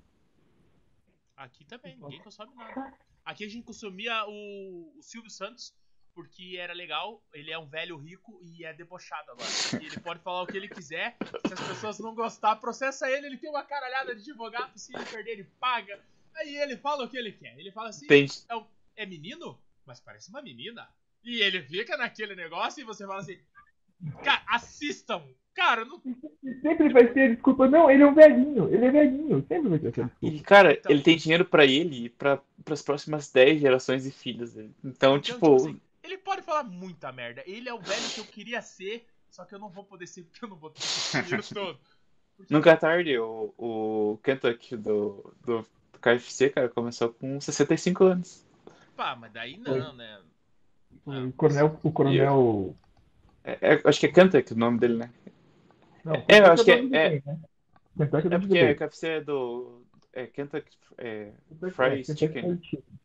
Aqui 1.36 1.64
também, 1.64 1.96
ninguém 1.96 2.20
consome 2.20 2.54
nada. 2.54 2.94
Aqui 3.24 3.44
a 3.44 3.48
gente 3.48 3.64
consumia 3.64 4.24
o, 4.28 4.92
o 4.96 5.02
Silvio 5.02 5.30
Santos, 5.30 5.74
porque 6.14 6.56
era 6.58 6.72
legal, 6.72 7.22
ele 7.32 7.50
é 7.50 7.58
um 7.58 7.66
velho 7.66 7.96
rico 7.96 8.38
e 8.42 8.64
é 8.64 8.72
debochado 8.72 9.30
agora. 9.32 9.48
E 9.80 9.86
ele 9.86 10.00
pode 10.00 10.20
falar 10.20 10.42
o 10.42 10.46
que 10.46 10.56
ele 10.56 10.68
quiser, 10.68 11.16
se 11.46 11.52
as 11.54 11.68
pessoas 11.68 11.98
não 11.98 12.14
gostar, 12.14 12.56
processa 12.56 13.10
ele, 13.10 13.26
ele 13.26 13.38
tem 13.38 13.50
uma 13.50 13.62
caralhada 13.64 14.14
de 14.14 14.20
advogado, 14.22 14.76
se 14.78 14.94
ele 14.94 15.04
perder, 15.06 15.32
ele 15.32 15.44
paga. 15.58 15.98
Aí 16.36 16.56
ele 16.56 16.76
fala 16.76 17.04
o 17.04 17.08
que 17.08 17.16
ele 17.16 17.32
quer. 17.32 17.58
Ele 17.58 17.72
fala 17.72 17.88
assim, 17.88 18.06
é, 18.48 18.56
um- 18.56 18.66
é 18.96 19.06
menino? 19.06 19.58
Mas 19.86 20.00
parece 20.00 20.30
uma 20.30 20.42
menina. 20.42 20.88
E 21.24 21.40
ele 21.40 21.62
fica 21.62 21.96
naquele 21.96 22.34
negócio 22.34 22.80
e 22.80 22.84
você 22.84 23.06
fala 23.06 23.20
assim, 23.20 23.38
cara, 24.24 24.42
assistam. 24.48 25.22
Cara, 25.54 25.84
não 25.84 26.00
E 26.42 26.54
sempre 26.62 26.90
vai 26.92 27.06
ter 27.12 27.34
desculpa. 27.34 27.68
Não, 27.68 27.90
ele 27.90 28.02
é 28.02 28.06
um 28.06 28.14
velhinho. 28.14 28.72
Ele 28.72 28.86
é 28.86 28.90
velhinho. 28.90 29.44
Sempre 29.46 29.68
vai 29.68 29.78
ter 29.78 29.88
essa 29.88 30.04
desculpa. 30.04 30.34
E, 30.36 30.40
cara, 30.40 30.72
Então- 30.72 30.90
ele 30.90 31.02
tem 31.02 31.16
dinheiro 31.16 31.44
pra 31.44 31.64
ele 31.66 32.06
e 32.06 32.08
pra, 32.08 32.40
pras 32.64 32.80
próximas 32.82 33.30
10 33.30 33.60
gerações 33.60 34.04
de 34.04 34.10
filhos 34.10 34.54
dele. 34.54 34.74
Então, 34.82 35.16
Então, 35.16 35.20
tipo, 35.20 35.38
tipo 35.38 35.56
assim, 35.56 35.80
ele 36.02 36.16
pode 36.18 36.42
falar 36.42 36.64
muita 36.64 37.12
merda. 37.12 37.42
Ele 37.46 37.68
é 37.68 37.74
o 37.74 37.78
velho 37.80 38.08
que 38.14 38.20
eu 38.20 38.24
queria 38.24 38.62
ser, 38.62 39.06
só 39.30 39.44
que 39.44 39.54
eu 39.54 39.58
não 39.58 39.68
vou 39.68 39.84
poder 39.84 40.06
ser 40.06 40.22
porque 40.24 40.42
eu 40.44 40.48
não 40.48 40.56
vou 40.56 40.70
ter 40.70 40.80
esse 40.80 41.22
dinheiro 41.22 41.42
todo. 41.54 41.78
Porque- 42.36 42.52
nunca 42.54 42.70
é 42.70 42.76
tarde, 42.76 43.18
o, 43.18 43.52
o 43.58 44.18
Kentucky 44.24 44.74
do, 44.74 45.34
do, 45.44 45.66
do 45.92 45.98
KFC, 46.00 46.48
cara, 46.48 46.68
começou 46.70 47.10
com 47.12 47.38
65 47.38 48.04
anos. 48.04 48.42
Pá, 48.96 49.16
mas 49.16 49.32
daí 49.32 49.56
não, 49.56 49.92
né? 49.94 50.20
O 51.06 51.32
coronel, 51.32 51.80
o 51.82 51.92
coronel. 51.92 52.76
É, 53.44 53.74
é- 53.74 53.82
acho 53.84 53.98
que 53.98 54.06
é 54.06 54.12
Kentucky 54.12 54.52
o 54.52 54.56
nome 54.56 54.78
dele, 54.78 54.96
né? 54.96 55.12
Não, 56.04 56.14
É, 56.28 56.40
eu 56.40 56.46
acho 56.52 56.64
que 56.64 56.70
é- 56.70 56.76
Kentucky 56.76 56.96
é- 56.96 57.08
bem, 57.10 57.22
né? 57.24 57.40
É 57.98 58.04
deve 58.06 58.46
porque 58.46 58.64
bem. 58.64 58.72
o 58.72 58.76
KFC 58.76 59.08
é 59.08 59.20
do. 59.20 59.84
É 60.12 60.26
Kentucky. 60.26 60.76
É, 60.98 61.32
Fried 61.70 62.04
Chicken. 62.04 62.60
Chicken. 62.62 62.98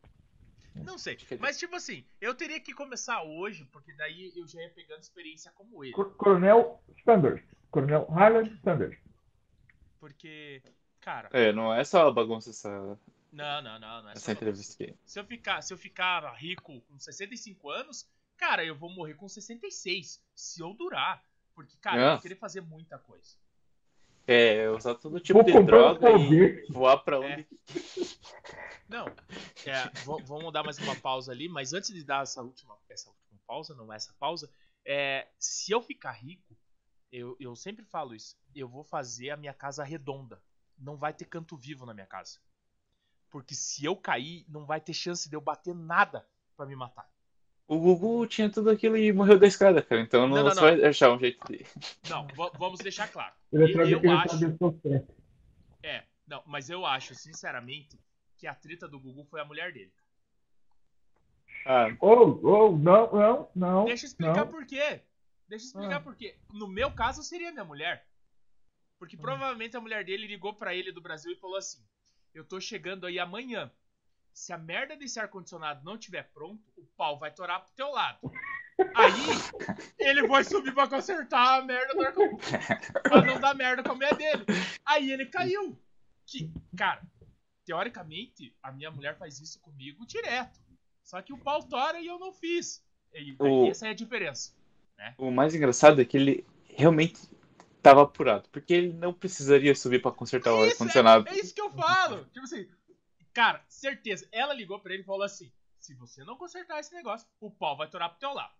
Não 0.83 0.97
sei. 0.97 1.17
É- 1.31 1.37
Mas, 1.37 1.57
tipo 1.57 1.75
assim, 1.75 2.05
eu 2.21 2.35
teria 2.35 2.59
que 2.59 2.73
começar 2.73 3.23
hoje, 3.23 3.65
porque 3.71 3.93
daí 3.93 4.31
eu 4.35 4.45
já 4.47 4.61
ia 4.61 4.69
pegando 4.69 5.01
experiência 5.01 5.51
como 5.55 5.83
ele. 5.83 5.93
Cor- 5.93 6.13
Coronel 6.15 6.79
Sanders. 7.03 7.41
Coronel 7.71 8.05
Highland 8.05 8.59
Sanders. 8.63 8.97
Porque, 9.99 10.61
cara, 11.01 11.29
é, 11.33 11.51
não 11.51 11.73
é 11.73 11.83
só 11.83 12.11
bagunça 12.11 12.51
essa, 12.51 12.97
não, 13.31 13.61
não, 13.61 13.79
não, 13.79 14.01
não 14.03 14.09
é 14.09 14.13
essa 14.13 14.31
entrevista 14.31 14.83
aqui. 14.83 14.95
Se 15.05 15.19
eu 15.19 15.25
ficar, 15.25 15.61
se 15.61 15.73
eu 15.73 15.77
ficar 15.77 16.29
rico 16.35 16.81
com 16.81 16.99
65 16.99 17.69
anos, 17.69 18.09
cara, 18.37 18.63
eu 18.63 18.75
vou 18.75 18.89
morrer 18.89 19.15
com 19.15 19.27
66, 19.27 20.23
se 20.35 20.61
eu 20.61 20.73
durar. 20.73 21.23
Porque, 21.55 21.75
cara, 21.77 22.01
eu 22.01 22.11
vou 22.11 22.21
querer 22.21 22.35
fazer 22.35 22.61
muita 22.61 22.97
coisa. 22.99 23.35
É, 24.27 24.69
usar 24.69 24.93
todo 24.95 25.19
tipo 25.19 25.39
Vou 25.41 25.43
de 25.51 25.57
um 25.57 25.65
droga 25.65 26.09
e 26.11 26.65
voar 26.69 26.97
pra 26.97 27.15
É. 27.17 27.19
onde. 27.19 27.47
Não, 28.89 29.05
é, 29.65 29.89
vou- 30.05 30.23
vamos 30.23 30.51
dar 30.53 30.63
mais 30.63 30.77
uma 30.79 30.95
pausa 30.95 31.31
ali, 31.31 31.49
mas 31.49 31.73
antes 31.73 31.93
de 31.93 32.03
dar 32.03 32.23
essa 32.23 32.41
última, 32.41 32.77
essa 32.89 33.09
última 33.09 33.39
pausa, 33.45 33.75
não 33.75 33.91
essa 33.91 34.13
pausa, 34.19 34.49
é, 34.85 35.27
se 35.37 35.71
eu 35.71 35.81
ficar 35.81 36.11
rico, 36.11 36.57
eu, 37.11 37.35
eu 37.39 37.55
sempre 37.55 37.83
falo 37.85 38.13
isso, 38.15 38.37
eu 38.55 38.67
vou 38.67 38.83
fazer 38.83 39.29
a 39.31 39.37
minha 39.37 39.53
casa 39.53 39.83
redonda. 39.83 40.41
Não 40.77 40.95
vai 40.95 41.13
ter 41.13 41.25
canto 41.25 41.57
vivo 41.57 41.85
na 41.85 41.93
minha 41.93 42.05
casa. 42.05 42.39
Porque 43.29 43.53
se 43.55 43.83
eu 43.85 43.95
cair, 43.95 44.45
não 44.47 44.65
vai 44.65 44.79
ter 44.79 44.93
chance 44.93 45.29
de 45.29 45.35
eu 45.35 45.41
bater 45.41 45.75
nada 45.75 46.25
pra 46.55 46.65
me 46.65 46.75
matar. 46.75 47.09
O 47.67 47.77
Gugu 47.77 48.25
tinha 48.27 48.49
tudo 48.49 48.69
aquilo 48.69 48.95
e 48.97 49.11
morreu 49.11 49.37
da 49.37 49.45
escada, 49.45 49.81
cara. 49.81 49.99
Então 50.01 50.21
não, 50.27 50.37
Não, 50.37 50.43
não, 50.45 50.55
não. 50.55 50.61
vai 50.61 50.85
achar 50.85 51.11
um 51.11 51.19
jeito 51.19 51.45
de. 51.51 51.65
Não, 52.09 52.25
va- 52.35 52.51
vamos 52.57 52.79
deixar 52.79 53.09
claro. 53.11 53.33
Ele 53.51 53.65
E- 53.65 53.69
atravessou- 53.71 54.01
eu 54.01 54.09
ele 54.09 54.95
acho-. 54.95 55.07
É, 55.83 56.03
não, 56.25 56.41
mas 56.45 56.69
eu 56.69 56.85
acho, 56.85 57.13
sinceramente, 57.13 57.99
que 58.37 58.47
a 58.47 58.55
treta 58.55 58.87
do 58.87 58.97
Gugu 58.99 59.25
foi 59.25 59.41
a 59.41 59.45
mulher 59.45 59.73
dele. 59.73 59.91
Ah, 61.65 61.87
Oh, 61.99 62.39
oh, 62.43 62.77
não, 62.77 63.11
não, 63.11 63.49
não. 63.53 63.85
Deixa 63.85 64.05
eu 64.05 64.07
explicar 64.07 64.45
não. 64.45 64.47
por 64.47 64.65
quê. 64.65 65.01
Deixa 65.49 65.65
eu 65.65 65.67
explicar 65.67 65.97
Ah. 65.97 66.01
por 66.01 66.15
quê. 66.15 66.37
No 66.53 66.67
meu 66.67 66.91
caso, 66.91 67.21
seria 67.23 67.51
minha 67.51 67.65
mulher. 67.65 68.07
Porque 68.97 69.17
Hum. 69.17 69.21
provavelmente 69.21 69.75
a 69.75 69.81
mulher 69.81 70.05
dele 70.05 70.25
ligou 70.27 70.53
pra 70.53 70.73
ele 70.73 70.91
do 70.93 71.01
Brasil 71.01 71.31
e 71.33 71.35
falou 71.35 71.57
assim: 71.57 71.83
Eu 72.33 72.43
tô 72.45 72.59
chegando 72.59 73.05
aí 73.05 73.19
amanhã. 73.19 73.71
Se 74.33 74.53
a 74.53 74.57
merda 74.57 74.95
desse 74.95 75.19
ar-condicionado 75.19 75.83
não 75.83 75.97
tiver 75.97 76.23
pronto, 76.31 76.61
o 76.77 76.85
pau 76.95 77.17
vai 77.17 77.31
torar 77.33 77.61
pro 77.61 77.73
teu 77.75 77.89
lado. 77.91 78.19
Aí, 78.93 79.11
ele 79.97 80.27
vai 80.27 80.43
subir 80.43 80.71
pra 80.73 80.87
consertar 80.87 81.57
a 81.59 81.65
merda 81.65 81.93
do 81.95 82.01
ar-condicionado. 82.01 83.01
pra 83.03 83.21
não 83.25 83.39
dar 83.39 83.55
merda 83.55 83.81
com 83.81 83.91
a 83.91 83.95
mulher 83.95 84.15
dele. 84.15 84.45
Aí 84.85 85.11
ele 85.11 85.25
caiu. 85.25 85.75
Que, 86.27 86.51
cara, 86.77 87.01
teoricamente, 87.65 88.55
a 88.61 88.71
minha 88.71 88.91
mulher 88.91 89.17
faz 89.17 89.39
isso 89.39 89.59
comigo 89.59 90.05
direto. 90.05 90.59
Só 91.03 91.21
que 91.21 91.33
o 91.33 91.37
pau 91.37 91.63
tora 91.63 91.99
e 91.99 92.05
eu 92.07 92.19
não 92.19 92.31
fiz. 92.31 92.83
E, 93.13 93.35
O- 93.39 93.67
Essa 93.69 93.87
é 93.87 93.91
a 93.91 93.93
diferença. 93.95 94.53
o 95.17 95.31
mais 95.31 95.55
engraçado 95.55 95.99
é 96.01 96.05
que 96.05 96.17
ele 96.17 96.45
realmente 96.65 97.19
tava 97.81 98.03
apurado. 98.03 98.47
Porque 98.51 98.73
ele 98.73 98.93
não 98.93 99.13
precisaria 99.13 99.73
subir 99.75 100.01
pra 100.01 100.11
consertar 100.11 100.53
o 100.53 100.63
Isso, 100.63 100.73
ar-condicionado. 100.73 101.27
É 101.29 101.35
isso 101.35 101.53
que 101.53 101.61
eu 101.61 101.71
falo. 101.71 102.25
Tipo 102.33 102.45
assim, 102.45 102.67
cara, 103.33 103.63
certeza. 103.67 104.27
Ela 104.31 104.53
ligou 104.53 104.79
pra 104.79 104.93
ele 104.93 105.03
e 105.03 105.05
falou 105.05 105.23
assim: 105.23 105.51
se 105.79 105.93
você 105.93 106.23
não 106.23 106.35
consertar 106.35 106.79
esse 106.79 106.93
negócio, 106.93 107.27
o 107.39 107.49
pau 107.49 107.77
vai 107.77 107.89
torar 107.89 108.09
pro 108.09 108.19
teu 108.19 108.33
lado. 108.33 108.53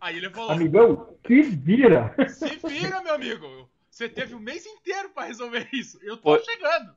Aí 0.00 0.16
ele 0.16 0.30
falou: 0.30 0.50
Amigão, 0.50 1.16
se 1.26 1.42
vira. 1.42 2.14
se 2.28 2.56
vira, 2.68 3.02
meu 3.02 3.14
amigo. 3.14 3.70
Você 3.90 4.08
teve 4.08 4.34
um 4.34 4.38
mês 4.38 4.64
inteiro 4.64 5.10
pra 5.10 5.24
resolver 5.24 5.68
isso. 5.72 5.98
Eu 6.02 6.16
tô 6.16 6.36
Pô. 6.36 6.44
chegando. 6.44 6.94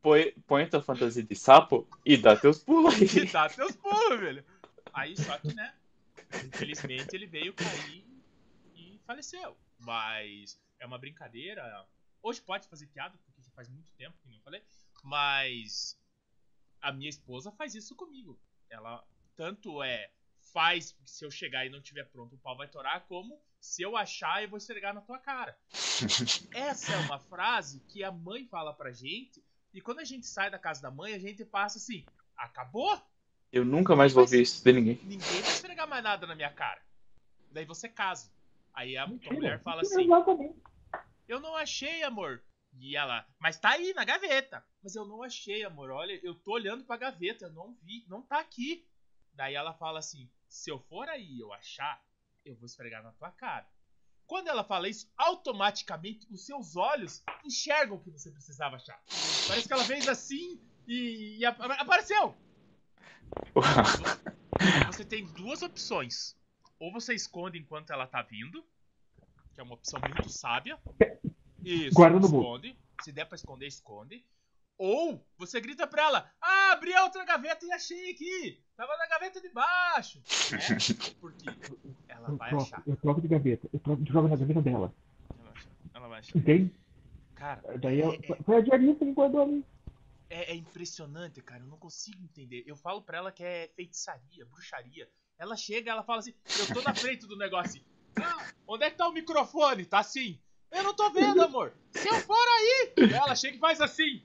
Põe, 0.00 0.32
põe 0.46 0.66
tua 0.66 0.82
fantasia 0.82 1.22
de 1.22 1.36
sapo 1.36 1.86
e 2.04 2.16
dá 2.16 2.34
teus 2.36 2.58
pulos 2.58 2.94
E 3.14 3.20
aí. 3.20 3.26
dá 3.26 3.48
teus 3.48 3.76
pulos, 3.76 4.18
velho. 4.18 4.44
Aí 4.92 5.16
só 5.16 5.38
que, 5.38 5.54
né? 5.54 5.72
Infelizmente 6.44 7.14
ele 7.14 7.26
veio 7.26 7.52
cair 7.54 8.04
e 8.74 8.98
faleceu. 9.06 9.56
Mas 9.78 10.58
é 10.82 10.86
uma 10.86 10.98
brincadeira. 10.98 11.86
Hoje 12.20 12.40
pode 12.40 12.68
fazer 12.68 12.86
piada, 12.88 13.16
porque 13.24 13.40
já 13.40 13.50
faz 13.52 13.68
muito 13.68 13.90
tempo 13.92 14.18
que 14.18 14.28
não 14.28 14.40
falei. 14.40 14.62
Mas 15.02 15.98
a 16.80 16.92
minha 16.92 17.08
esposa 17.08 17.52
faz 17.52 17.74
isso 17.74 17.94
comigo. 17.94 18.38
Ela 18.68 19.04
tanto 19.36 19.82
é 19.82 20.10
faz 20.52 20.94
se 21.06 21.24
eu 21.24 21.30
chegar 21.30 21.64
e 21.64 21.70
não 21.70 21.80
tiver 21.80 22.04
pronto, 22.04 22.34
o 22.34 22.38
pau 22.38 22.56
vai 22.56 22.68
torar, 22.68 23.06
como 23.06 23.40
se 23.60 23.80
eu 23.80 23.96
achar, 23.96 24.42
eu 24.42 24.48
vou 24.48 24.58
esfregar 24.58 24.92
na 24.92 25.00
tua 25.00 25.18
cara. 25.18 25.56
Essa 26.52 26.92
é 26.92 26.98
uma 26.98 27.18
frase 27.18 27.80
que 27.88 28.02
a 28.04 28.10
mãe 28.10 28.44
fala 28.46 28.74
pra 28.74 28.92
gente, 28.92 29.42
e 29.72 29.80
quando 29.80 30.00
a 30.00 30.04
gente 30.04 30.26
sai 30.26 30.50
da 30.50 30.58
casa 30.58 30.82
da 30.82 30.90
mãe, 30.90 31.14
a 31.14 31.18
gente 31.18 31.44
passa 31.44 31.78
assim: 31.78 32.04
acabou? 32.36 33.00
Eu 33.50 33.64
nunca 33.64 33.94
mais 33.94 34.12
vou 34.12 34.22
ouvir 34.22 34.42
isso 34.42 34.62
de 34.62 34.72
ninguém. 34.72 35.00
Ninguém 35.04 35.42
vai 35.42 35.52
esfregar 35.52 35.88
mais 35.88 36.02
nada 36.02 36.26
na 36.26 36.34
minha 36.34 36.52
cara. 36.52 36.82
Daí 37.50 37.64
você 37.64 37.88
casa. 37.88 38.30
Aí 38.74 38.96
a 38.96 39.06
Mentira. 39.06 39.34
mulher 39.34 39.62
fala 39.62 39.82
assim. 39.82 40.06
Eu 41.32 41.40
não 41.40 41.56
achei, 41.56 42.02
amor. 42.02 42.44
E 42.78 42.94
ela, 42.94 43.26
mas 43.40 43.58
tá 43.58 43.70
aí 43.70 43.94
na 43.94 44.04
gaveta. 44.04 44.62
Mas 44.82 44.94
eu 44.94 45.06
não 45.06 45.22
achei, 45.22 45.64
amor. 45.64 45.90
Olha, 45.90 46.20
eu 46.22 46.34
tô 46.34 46.52
olhando 46.52 46.84
pra 46.84 46.98
gaveta, 46.98 47.46
eu 47.46 47.52
não 47.52 47.74
vi, 47.82 48.04
não 48.06 48.20
tá 48.20 48.38
aqui. 48.38 48.86
Daí 49.32 49.54
ela 49.54 49.72
fala 49.72 49.98
assim: 49.98 50.30
se 50.46 50.70
eu 50.70 50.78
for 50.78 51.08
aí 51.08 51.24
e 51.24 51.40
eu 51.40 51.50
achar, 51.54 52.04
eu 52.44 52.54
vou 52.56 52.66
esfregar 52.66 53.02
na 53.02 53.12
tua 53.12 53.30
cara. 53.30 53.66
Quando 54.26 54.48
ela 54.48 54.62
fala 54.62 54.90
isso, 54.90 55.10
automaticamente 55.16 56.26
os 56.30 56.44
seus 56.44 56.76
olhos 56.76 57.22
enxergam 57.46 57.96
o 57.96 58.02
que 58.02 58.10
você 58.10 58.30
precisava 58.30 58.76
achar. 58.76 59.02
Parece 59.48 59.66
que 59.66 59.72
ela 59.72 59.84
fez 59.84 60.06
assim 60.08 60.60
e, 60.86 61.38
e 61.38 61.46
ap- 61.46 61.60
apareceu. 61.62 62.36
Você 64.86 65.02
tem 65.02 65.24
duas 65.32 65.62
opções. 65.62 66.36
Ou 66.78 66.92
você 66.92 67.14
esconde 67.14 67.58
enquanto 67.58 67.90
ela 67.90 68.06
tá 68.06 68.20
vindo, 68.20 68.62
que 69.54 69.60
é 69.60 69.62
uma 69.62 69.74
opção 69.74 70.00
muito 70.00 70.28
sábia. 70.30 70.78
Isso, 71.64 71.94
Guarda 71.94 72.18
no 72.18 72.26
esconde. 72.26 72.76
Se 73.02 73.12
der 73.12 73.24
pra 73.26 73.36
esconder, 73.36 73.66
esconde. 73.66 74.24
Ou 74.78 75.24
você 75.38 75.60
grita 75.60 75.86
pra 75.86 76.02
ela: 76.04 76.30
Ah, 76.40 76.72
abri 76.72 76.92
a 76.94 77.04
outra 77.04 77.24
gaveta 77.24 77.64
e 77.64 77.72
achei 77.72 78.10
aqui. 78.10 78.60
Tava 78.76 78.96
na 78.96 79.06
gaveta 79.06 79.40
de 79.40 79.48
baixo. 79.50 80.18
Né? 80.50 80.58
Porque 81.20 81.46
ela 82.08 82.28
Eu 82.30 82.36
vai 82.36 82.48
troco, 82.50 82.64
achar. 82.64 82.82
eu 82.86 82.96
troco 82.96 83.20
de 83.20 83.28
gaveta. 83.28 83.68
Eu 83.72 83.78
troco, 83.78 84.04
jogo 84.06 84.28
na 84.28 84.36
gaveta 84.36 84.62
dela. 84.62 84.94
Ela 85.30 85.38
vai 85.44 85.52
achar. 85.52 85.70
Ela 85.94 86.08
vai 86.08 86.18
achar. 86.20 86.38
Entende? 86.38 86.74
Cara, 87.34 87.78
Daí 87.78 88.00
eu, 88.00 88.12
É, 88.14 88.42
foi 88.44 88.56
a 88.56 88.60
diarista 88.60 89.04
que 89.04 89.12
guardou 89.12 89.42
ali. 89.42 89.64
é, 90.30 90.52
é 90.52 90.54
impressionante, 90.54 91.40
cara. 91.42 91.62
Eu 91.62 91.66
não 91.68 91.76
consigo 91.78 92.20
entender. 92.22 92.64
Eu 92.66 92.74
falo 92.76 93.02
pra 93.02 93.18
ela 93.18 93.30
que 93.32 93.42
é 93.44 93.68
feitiçaria, 93.76 94.44
bruxaria. 94.46 95.08
Ela 95.38 95.56
chega, 95.56 95.90
ela 95.90 96.02
fala 96.02 96.20
assim: 96.20 96.34
Eu 96.60 96.74
tô 96.74 96.82
na 96.82 96.94
frente 96.94 97.26
do 97.26 97.36
negócio. 97.36 97.82
Ah, 98.20 98.46
onde 98.66 98.84
é 98.84 98.90
que 98.90 98.96
tá 98.96 99.08
o 99.08 99.12
microfone? 99.12 99.84
Tá 99.84 100.00
assim. 100.00 100.38
Eu 100.70 100.82
não 100.82 100.94
tô 100.94 101.10
vendo, 101.10 101.42
amor. 101.42 101.72
Se 101.90 102.08
eu 102.08 102.14
for 102.20 102.34
aí. 102.34 102.92
Ela 103.12 103.34
chega 103.34 103.56
e 103.56 103.60
faz 103.60 103.80
assim. 103.80 104.22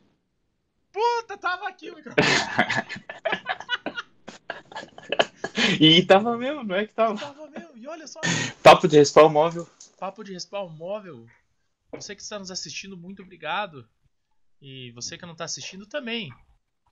Puta, 0.91 1.38
tava 1.38 1.68
aqui 1.68 1.91
o 1.91 1.95
microfone. 1.95 2.27
E 5.80 6.05
tava 6.05 6.38
mesmo, 6.38 6.64
não 6.64 6.76
é 6.76 6.85
que 6.85 6.93
tava. 6.93 7.19
Tava 7.19 7.47
mesmo. 7.49 7.72
E 7.76 7.88
olha 7.88 8.07
só. 8.07 8.22
Papo 8.64 8.88
de 8.88 8.97
respawn 8.97 9.30
móvel. 9.30 9.68
Papo 9.99 10.23
de 10.23 10.34
respawn 10.34 10.69
móvel. 10.69 11.26
Você 11.91 12.15
que 12.15 12.22
está 12.22 12.38
nos 12.39 12.51
assistindo, 12.51 12.95
muito 12.95 13.22
obrigado. 13.22 13.88
E 14.61 14.91
você 14.91 15.18
que 15.18 15.26
não 15.26 15.35
tá 15.35 15.45
assistindo 15.45 15.85
também. 15.85 16.31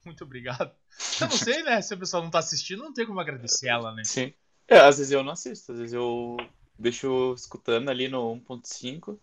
Muito 0.03 0.23
obrigado. 0.23 0.71
Eu 1.19 1.27
não 1.27 1.37
sei, 1.37 1.63
né? 1.63 1.81
Se 1.81 1.93
a 1.93 1.97
pessoa 1.97 2.23
não 2.23 2.29
tá 2.29 2.39
assistindo, 2.39 2.83
não 2.83 2.93
tem 2.93 3.05
como 3.05 3.19
agradecer 3.19 3.67
ela, 3.67 3.93
né? 3.93 4.03
Sim. 4.03 4.33
É, 4.67 4.77
às 4.77 4.97
vezes 4.97 5.11
eu 5.11 5.23
não 5.23 5.33
assisto, 5.33 5.71
às 5.71 5.77
vezes 5.77 5.93
eu 5.93 6.37
deixo 6.77 7.33
escutando 7.33 7.89
ali 7.89 8.07
no 8.07 8.35
1.5. 8.35 9.19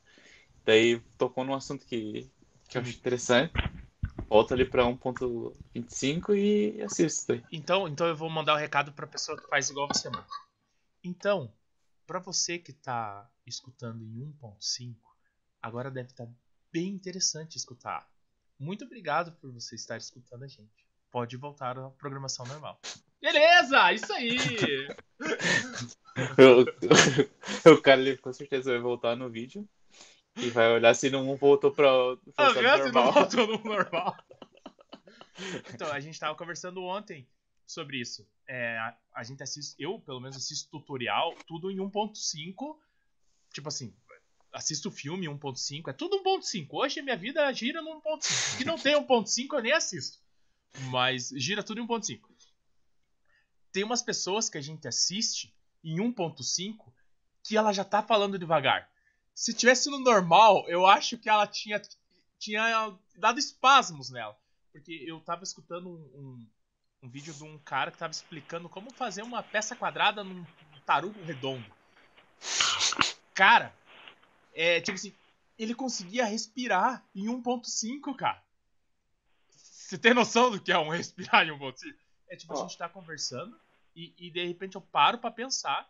Daí 0.64 1.00
tocou 1.18 1.44
num 1.44 1.54
assunto 1.54 1.84
que, 1.86 2.30
que 2.68 2.78
eu 2.78 2.82
acho 2.82 2.96
interessante. 2.96 3.52
Volta 4.28 4.54
ali 4.54 4.64
pra 4.64 4.84
1.25 4.84 6.34
e 6.34 6.80
assisto. 6.82 7.42
Então, 7.50 7.86
então 7.88 8.06
eu 8.06 8.16
vou 8.16 8.30
mandar 8.30 8.54
o 8.54 8.58
recado 8.58 8.92
pra 8.92 9.06
pessoa 9.06 9.36
que 9.38 9.48
faz 9.48 9.68
igual 9.68 9.88
você, 9.88 10.08
mano. 10.08 10.26
Então, 11.04 11.52
pra 12.06 12.18
você 12.18 12.58
que 12.58 12.72
tá 12.72 13.28
escutando 13.46 14.02
em 14.02 14.32
1.5, 14.40 14.96
agora 15.60 15.90
deve 15.90 16.10
estar 16.10 16.28
bem 16.72 16.88
interessante 16.88 17.56
escutar. 17.56 18.08
Muito 18.58 18.84
obrigado 18.84 19.32
por 19.32 19.52
você 19.52 19.74
estar 19.74 19.96
escutando 19.96 20.44
a 20.44 20.48
gente. 20.48 20.86
Pode 21.10 21.36
voltar 21.36 21.78
à 21.78 21.90
programação 21.90 22.46
normal. 22.46 22.80
Beleza, 23.20 23.92
isso 23.92 24.12
aí. 24.12 24.36
o 27.66 27.80
cara 27.80 28.00
ele 28.00 28.16
com 28.16 28.32
certeza 28.32 28.72
vai 28.72 28.80
voltar 28.80 29.16
no 29.16 29.30
vídeo 29.30 29.68
e 30.36 30.50
vai 30.50 30.72
olhar 30.72 30.94
se 30.94 31.10
não 31.10 31.34
voltou 31.36 31.70
pra 31.70 31.88
pra 32.34 32.48
Ah, 32.48 32.54
mesmo? 32.54 32.92
Não 32.92 32.92
normal. 32.92 33.12
voltou 33.12 33.46
no 33.46 33.58
normal. 33.64 34.16
Então, 35.74 35.90
a 35.90 36.00
gente 36.00 36.18
tava 36.18 36.36
conversando 36.36 36.82
ontem 36.82 37.26
sobre 37.66 37.98
isso. 37.98 38.26
É, 38.46 38.78
a, 38.78 38.96
a 39.14 39.22
gente 39.22 39.42
assiste, 39.42 39.74
eu 39.78 39.98
pelo 40.00 40.20
menos 40.20 40.36
assisto 40.36 40.68
tutorial, 40.70 41.34
tudo 41.46 41.70
em 41.70 41.78
1.5. 41.78 42.76
Tipo 43.52 43.68
assim, 43.68 43.94
assisto 44.52 44.90
filme 44.90 45.26
em 45.26 45.30
1.5, 45.30 45.88
é 45.88 45.92
tudo 45.92 46.22
1.5. 46.22 46.68
Hoje 46.70 47.00
a 47.00 47.02
minha 47.02 47.16
vida 47.16 47.52
gira 47.52 47.82
no 47.82 48.00
1.5. 48.00 48.58
Que 48.58 48.64
não 48.64 48.78
tem 48.78 48.94
1.5 48.94 49.54
eu 49.54 49.62
nem 49.62 49.72
assisto. 49.72 50.18
Mas 50.90 51.28
gira 51.36 51.62
tudo 51.62 51.80
em 51.80 51.86
1.5. 51.86 52.20
Tem 53.72 53.82
umas 53.82 54.02
pessoas 54.02 54.50
que 54.50 54.58
a 54.58 54.60
gente 54.60 54.86
assiste 54.86 55.52
em 55.82 55.96
1.5 55.96 56.92
que 57.42 57.56
ela 57.56 57.72
já 57.72 57.84
tá 57.84 58.02
falando 58.02 58.38
devagar. 58.38 58.88
Se 59.34 59.54
tivesse 59.54 59.90
no 59.90 59.98
normal, 59.98 60.64
eu 60.68 60.86
acho 60.86 61.16
que 61.18 61.28
ela 61.28 61.46
tinha, 61.46 61.80
tinha 62.38 62.96
dado 63.16 63.38
espasmos 63.38 64.10
nela. 64.10 64.36
Porque 64.70 64.92
eu 65.06 65.20
tava 65.20 65.42
escutando 65.42 65.88
um, 65.88 66.20
um, 66.20 66.46
um 67.02 67.08
vídeo 67.08 67.32
de 67.32 67.42
um 67.42 67.58
cara 67.58 67.90
que 67.90 67.98
tava 67.98 68.12
explicando 68.12 68.68
como 68.68 68.92
fazer 68.92 69.22
uma 69.22 69.42
peça 69.42 69.74
quadrada 69.74 70.22
num 70.22 70.44
tarugo 70.84 71.22
redondo. 71.24 71.64
Cara, 73.34 73.74
é 74.52 74.80
tipo 74.80 74.96
assim, 74.96 75.14
ele 75.58 75.74
conseguia 75.74 76.24
respirar 76.24 77.04
em 77.14 77.26
1.5, 77.26 78.14
cara. 78.14 78.42
Você 79.50 79.98
tem 79.98 80.14
noção 80.14 80.50
do 80.50 80.60
que 80.60 80.72
é 80.72 80.78
um 80.78 80.88
respirar 80.88 81.46
em 81.46 81.50
1.5? 81.50 81.94
É 82.32 82.36
tipo, 82.36 82.54
a 82.54 82.56
Ó. 82.56 82.62
gente 82.62 82.78
tá 82.78 82.88
conversando 82.88 83.54
e, 83.94 84.14
e 84.18 84.30
de 84.30 84.42
repente 84.46 84.74
eu 84.74 84.80
paro 84.80 85.18
pra 85.18 85.30
pensar 85.30 85.86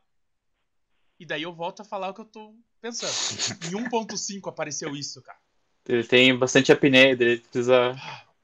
e 1.20 1.24
daí 1.24 1.44
eu 1.44 1.52
volto 1.52 1.82
a 1.82 1.84
falar 1.84 2.08
o 2.10 2.14
que 2.14 2.20
eu 2.20 2.24
tô 2.24 2.52
pensando. 2.80 3.12
Em 3.64 3.88
1.5 3.88 4.48
apareceu 4.48 4.96
isso, 4.96 5.22
cara. 5.22 5.38
Ele 5.88 6.02
tem 6.02 6.36
bastante 6.36 6.72
apneia, 6.72 7.12
ele 7.12 7.38
precisa. 7.38 7.94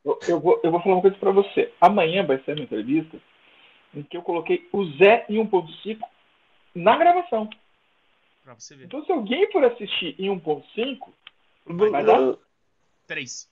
Eu, 0.05 0.16
eu 0.29 0.39
vou, 0.39 0.61
eu 0.62 0.70
vou 0.70 0.81
falar 0.81 0.95
uma 0.95 1.03
coisa 1.03 1.16
pra 1.16 1.33
você. 1.33 1.75
Amanhã 1.81 2.25
vai 2.25 2.41
ser 2.45 2.53
uma 2.53 2.62
entrevista 2.62 3.20
em 3.93 4.05
que 4.05 4.16
eu 4.16 4.23
coloquei 4.23 4.69
o 4.73 4.85
Zé 4.97 5.27
em 5.29 5.45
1.5 5.45 5.99
na 6.77 6.97
gravação. 6.97 7.51
Pra 8.45 8.55
você 8.55 8.77
ver. 8.77 8.85
Então, 8.85 9.05
se 9.05 9.11
alguém 9.11 9.51
for 9.51 9.65
assistir 9.65 10.15
em 10.20 10.29
1.5, 10.29 11.12
Vai 11.66 11.91
vai 11.91 12.05
dar? 12.05 12.37
3. 13.09 13.51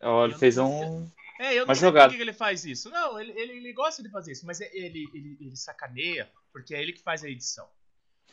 Ó, 0.00 0.24
ele 0.26 0.34
fez 0.34 0.58
um. 0.58 1.10
É, 1.38 1.52
eu 1.54 1.58
não 1.58 1.66
Uma 1.66 1.74
sei 1.74 1.82
por 1.82 1.92
jogada. 1.92 2.14
que 2.14 2.20
ele 2.20 2.32
faz 2.32 2.64
isso. 2.64 2.90
Não, 2.90 3.18
ele, 3.20 3.32
ele, 3.38 3.52
ele 3.58 3.72
gosta 3.72 4.02
de 4.02 4.08
fazer 4.10 4.32
isso, 4.32 4.44
mas 4.44 4.60
é- 4.60 4.70
ele, 4.72 5.08
ele, 5.14 5.36
ele 5.40 5.56
sacaneia, 5.56 6.28
porque 6.52 6.74
é 6.74 6.82
ele 6.82 6.92
que 6.92 7.02
faz 7.02 7.22
a 7.22 7.28
edição. 7.28 7.68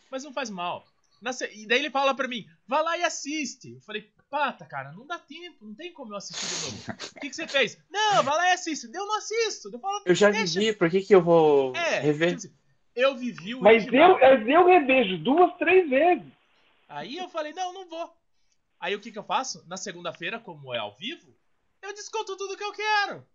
Mas 0.09 0.23
não 0.23 0.33
faz 0.33 0.49
mal. 0.49 0.85
Se- 1.33 1.49
E 1.55 1.65
daí 1.67 1.79
ele 1.79 1.89
fala 1.89 2.13
pra 2.13 2.27
mim, 2.27 2.45
vai 2.67 2.83
lá 2.83 2.97
e 2.97 3.03
assiste. 3.03 3.73
Eu 3.73 3.81
falei, 3.81 4.09
pata, 4.29 4.65
cara, 4.65 4.91
não 4.91 5.05
dá 5.07 5.17
tempo, 5.17 5.65
não 5.65 5.73
tem 5.73 5.91
como 5.93 6.13
eu 6.13 6.17
assistir 6.17 6.45
de 6.45 6.61
novo. 6.65 6.77
O 7.15 7.19
que, 7.19 7.29
que 7.29 7.35
você 7.35 7.47
fez? 7.47 7.77
Não, 7.89 8.23
vai 8.23 8.35
lá 8.37 8.49
e 8.49 8.51
assiste. 8.51 8.87
Deu, 8.87 9.05
não 9.05 9.17
assisto. 9.17 9.69
Eu 9.71 9.79
falo, 9.79 10.01
Eu 10.05 10.13
já 10.15 10.29
deixa. 10.29 10.59
vivi, 10.59 10.73
por 10.73 10.89
que, 10.89 11.01
que 11.01 11.15
eu 11.15 11.21
vou 11.21 11.75
É, 11.75 11.99
rever? 11.99 12.35
tipo 12.35 12.39
assim, 12.47 12.53
eu 12.95 13.15
vivi 13.15 13.55
o 13.55 13.61
mas 13.61 13.83
original. 13.83 14.19
eu, 14.19 14.37
mas 14.39 14.47
eu 14.47 14.65
revejo 14.65 15.17
duas, 15.17 15.55
três 15.57 15.89
vezes. 15.89 16.25
Aí 16.87 17.17
eu 17.17 17.27
falei, 17.29 17.53
não, 17.53 17.73
não 17.73 17.87
vou. 17.87 18.11
Aí 18.79 18.93
o 18.95 18.99
que 18.99 19.11
que 19.11 19.17
eu 19.17 19.23
faço? 19.23 19.63
Na 19.67 19.77
segunda-feira, 19.77 20.39
como 20.39 20.73
é 20.73 20.77
ao 20.77 20.93
vivo, 20.95 21.35
eu 21.85 21.93
desconto 21.93 22.35
tudo 22.35 22.57
que 22.57 22.63
eu 22.63 22.71
quero. 22.73 23.25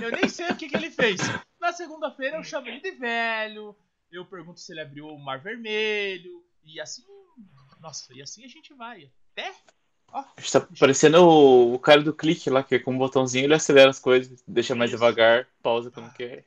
eu 0.00 0.10
nem 0.12 0.28
sei 0.28 0.48
o 0.48 0.56
que 0.56 0.68
que 0.68 0.76
ele 0.76 0.90
fez. 0.90 1.20
Na 1.60 1.72
segunda-feira 1.72 2.36
eu 2.36 2.44
chamo 2.44 2.68
ele 2.68 2.80
de 2.80 2.92
velho, 2.92 3.76
eu 4.10 4.24
pergunto 4.24 4.60
se 4.60 4.72
ele 4.72 4.80
abriu 4.80 5.06
o 5.08 5.18
Mar 5.18 5.40
Vermelho, 5.40 6.44
e 6.64 6.80
assim, 6.80 7.02
nossa, 7.80 8.12
e 8.14 8.22
assim 8.22 8.44
a 8.44 8.48
gente 8.48 8.72
vai. 8.74 9.10
Até, 9.32 9.52
ó, 10.12 10.24
Está 10.38 10.60
parecendo 10.78 11.22
o, 11.22 11.74
o 11.74 11.78
cara 11.78 12.02
do 12.02 12.14
clique 12.14 12.48
lá, 12.50 12.62
que 12.62 12.78
com 12.78 12.92
um 12.92 12.98
botãozinho 12.98 13.44
ele 13.44 13.54
acelera 13.54 13.90
as 13.90 13.98
coisas, 13.98 14.42
deixa 14.46 14.74
mais 14.74 14.90
Isso. 14.90 14.98
devagar, 14.98 15.46
pausa 15.62 15.90
quando 15.90 16.12
quer. 16.14 16.44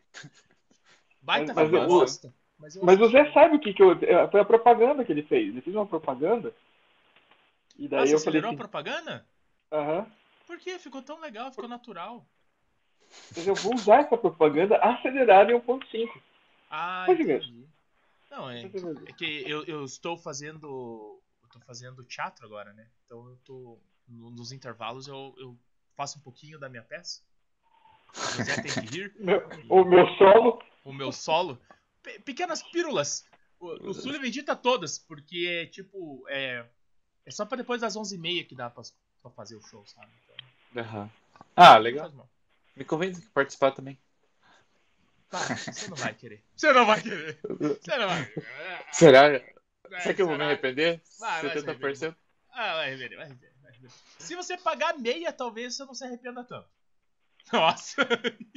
baita 1.21 1.53
Mas- 1.53 1.69
mas 1.71 1.85
gosto. 1.87 2.33
Mas, 2.57 2.75
Mas 2.77 2.97
você 2.97 3.29
sabe 3.33 3.57
o 3.57 3.59
que, 3.59 3.73
que 3.73 3.83
eu. 3.83 3.89
Foi 4.31 4.39
a 4.39 4.45
propaganda 4.45 5.03
que 5.03 5.11
ele 5.11 5.23
fez. 5.23 5.49
Ele 5.49 5.59
fez 5.59 5.75
uma 5.75 5.85
propaganda. 5.85 6.53
E 7.77 7.89
daí 7.89 8.03
Ah, 8.03 8.07
você 8.07 8.15
eu 8.15 8.19
falei 8.19 8.39
acelerou 8.39 8.49
assim, 8.51 8.55
a 8.55 8.57
propaganda? 8.57 9.25
Aham. 9.73 10.11
Por 10.45 10.59
quê? 10.59 10.77
Ficou 10.79 11.01
tão 11.01 11.19
legal, 11.19 11.51
ficou 11.51 11.67
natural. 11.67 12.25
Mas 13.35 13.45
eu 13.47 13.55
vou 13.55 13.75
usar 13.75 14.01
essa 14.01 14.17
propaganda 14.17 14.77
acelerada 14.77 15.51
em 15.51 15.55
1.5. 15.59 16.21
Ah, 16.69 17.03
Pode 17.05 17.21
entendi. 17.23 17.67
Não, 18.29 18.49
é, 18.49 18.63
É 18.63 19.13
que 19.13 19.43
eu, 19.47 19.63
eu 19.65 19.83
estou 19.85 20.17
fazendo. 20.17 21.21
Eu 21.43 21.49
tô 21.49 21.59
fazendo 21.59 22.03
teatro 22.03 22.45
agora, 22.45 22.73
né? 22.73 22.87
Então 23.05 23.27
eu 23.29 23.37
tô. 23.45 23.79
no- 24.07 24.31
Nos 24.31 24.51
intervalos 24.51 25.07
eu, 25.07 25.33
eu 25.37 25.57
faço 25.95 26.17
um 26.17 26.21
pouquinho 26.21 26.57
da 26.59 26.67
minha 26.69 26.81
peça. 26.83 27.21
José 28.35 28.61
tem 28.61 28.71
que 28.71 28.85
rir. 28.85 29.13
Meu- 29.19 29.49
o 29.69 29.85
meu 29.85 30.07
solo. 30.17 30.61
o 30.83 30.91
meu 30.93 31.11
solo. 31.11 31.59
Pe- 32.01 32.19
pequenas 32.19 32.63
pílulas. 32.63 33.25
O, 33.59 33.89
o 33.89 33.93
Sullivan 33.93 34.25
edita 34.27 34.55
todas, 34.55 34.97
porque, 34.99 35.67
tipo, 35.67 36.25
é, 36.27 36.65
é 37.25 37.31
só 37.31 37.45
pra 37.45 37.55
depois 37.57 37.79
das 37.81 37.95
11h30 37.95 38.47
que 38.47 38.55
dá 38.55 38.69
pra, 38.69 38.83
pra 39.23 39.31
fazer 39.31 39.55
o 39.55 39.61
show, 39.61 39.83
sabe? 39.87 40.11
Então, 40.23 40.83
Aham. 40.83 41.09
Ah, 41.55 41.77
legal. 41.77 42.11
Me 42.75 42.83
convence 42.85 43.21
que 43.21 43.29
participar 43.29 43.71
também. 43.71 43.97
Você 45.31 45.87
não 45.87 45.97
vai 45.97 46.13
querer. 46.13 46.43
Você 46.55 46.73
não 46.73 46.85
vai 46.85 47.01
querer. 47.01 47.39
Você 47.41 47.97
não 47.97 48.07
vai 48.07 48.25
querer. 48.25 48.85
Será? 48.91 49.37
Ah, 49.37 49.99
Será 50.01 50.13
que 50.13 50.21
eu 50.21 50.27
vou 50.27 50.37
me 50.37 50.43
arrepender? 50.43 51.01
Vai, 51.19 51.41
vai 51.41 51.59
se 51.59 51.65
70%? 51.65 52.15
Ah, 52.51 52.73
vai 52.75 52.87
arrepender, 52.89 53.15
vai 53.17 53.25
arrepender, 53.25 53.53
vai 53.61 53.71
arrepender. 53.71 53.97
Se 54.19 54.35
você 54.35 54.57
pagar 54.57 54.97
meia, 54.97 55.33
talvez 55.33 55.75
você 55.75 55.85
não 55.85 55.93
se 55.95 56.03
arrependa 56.03 56.43
tanto. 56.43 56.69
Nossa. 57.51 58.01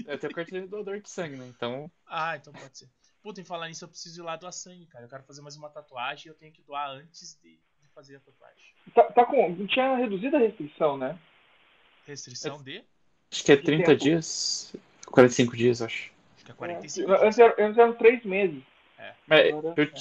Eu 0.07 0.19
tenho 0.19 0.35
carteira 0.35 0.65
de 0.65 0.71
doador 0.71 1.01
de 1.01 1.09
sangue, 1.11 1.37
né? 1.37 1.47
Então, 1.49 1.91
Ah, 2.07 2.37
então 2.37 2.53
pode 2.53 2.77
ser. 2.79 2.91
Puta, 3.23 3.41
em 3.41 3.45
falar 3.45 3.69
nisso, 3.69 3.85
eu 3.85 3.89
preciso 3.89 4.21
ir 4.21 4.25
lá 4.25 4.37
doar 4.37 4.53
sangue, 4.53 4.87
cara. 4.87 5.05
Eu 5.05 5.09
quero 5.09 5.25
fazer 5.25 5.43
mais 5.43 5.57
uma 5.57 5.69
tatuagem 5.71 6.27
e 6.27 6.29
eu 6.31 6.35
tenho 6.37 6.53
que 6.53 6.63
doar 6.63 6.91
antes 6.91 7.39
de, 7.43 7.59
de 7.97 8.13
fazer 8.13 8.17
a 8.17 8.21
tatuagem. 8.21 8.75
Tá, 8.95 9.03
tá 9.05 9.25
com. 9.25 9.67
Tinha 9.67 9.97
reduzido 9.97 10.37
a 10.37 10.41
restrição, 10.41 10.97
né? 10.97 11.19
Restrição 12.07 12.63
de? 12.63 12.85
acho 13.33 13.45
que 13.45 13.53
é 13.53 13.57
De 13.57 13.63
30 13.63 13.87
tempo. 13.87 14.03
dias. 14.03 14.75
45 15.07 15.57
dias, 15.57 15.83
acho. 15.83 16.11
Acho 16.37 16.45
que 16.45 16.51
é 16.51 16.55
45 16.55 17.13
É, 17.13 17.27
Antes, 17.27 17.39
era- 17.39 17.55
antes 17.59 17.79
eram 17.79 17.95
três 17.95 18.25
meses. 18.25 18.63
Mas 19.27 19.49
Agora, 19.49 19.75
eu, 19.77 19.85
é. 19.85 19.93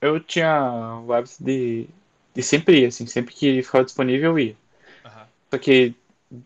eu 0.00 0.20
tinha 0.20 1.00
o 1.04 1.12
hábito 1.12 1.42
de, 1.44 1.86
de 2.34 2.42
sempre 2.42 2.80
ir, 2.82 2.86
assim, 2.86 3.06
sempre 3.06 3.34
que 3.34 3.62
ficava 3.62 3.84
disponível 3.84 4.32
eu 4.32 4.38
ia. 4.38 4.56
Aham. 5.04 5.28
Só 5.50 5.58
que 5.58 5.94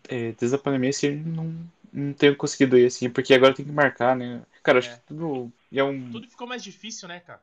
é, 0.09 0.31
desde 0.33 0.55
a 0.55 0.59
pandemia, 0.59 0.89
assim, 0.89 1.11
não, 1.11 1.69
não 1.93 2.13
tenho 2.13 2.35
conseguido 2.35 2.77
ir, 2.77 2.87
assim, 2.87 3.09
porque 3.09 3.33
agora 3.33 3.53
tem 3.53 3.65
que 3.65 3.71
marcar, 3.71 4.15
né? 4.15 4.41
Cara, 4.63 4.79
acho 4.79 4.89
É. 4.89 4.95
que 4.95 5.01
tudo 5.07 5.51
é 5.71 5.83
um... 5.83 6.11
Tudo 6.11 6.27
ficou 6.27 6.47
mais 6.47 6.63
difícil, 6.63 7.07
né, 7.07 7.19
cara? 7.19 7.41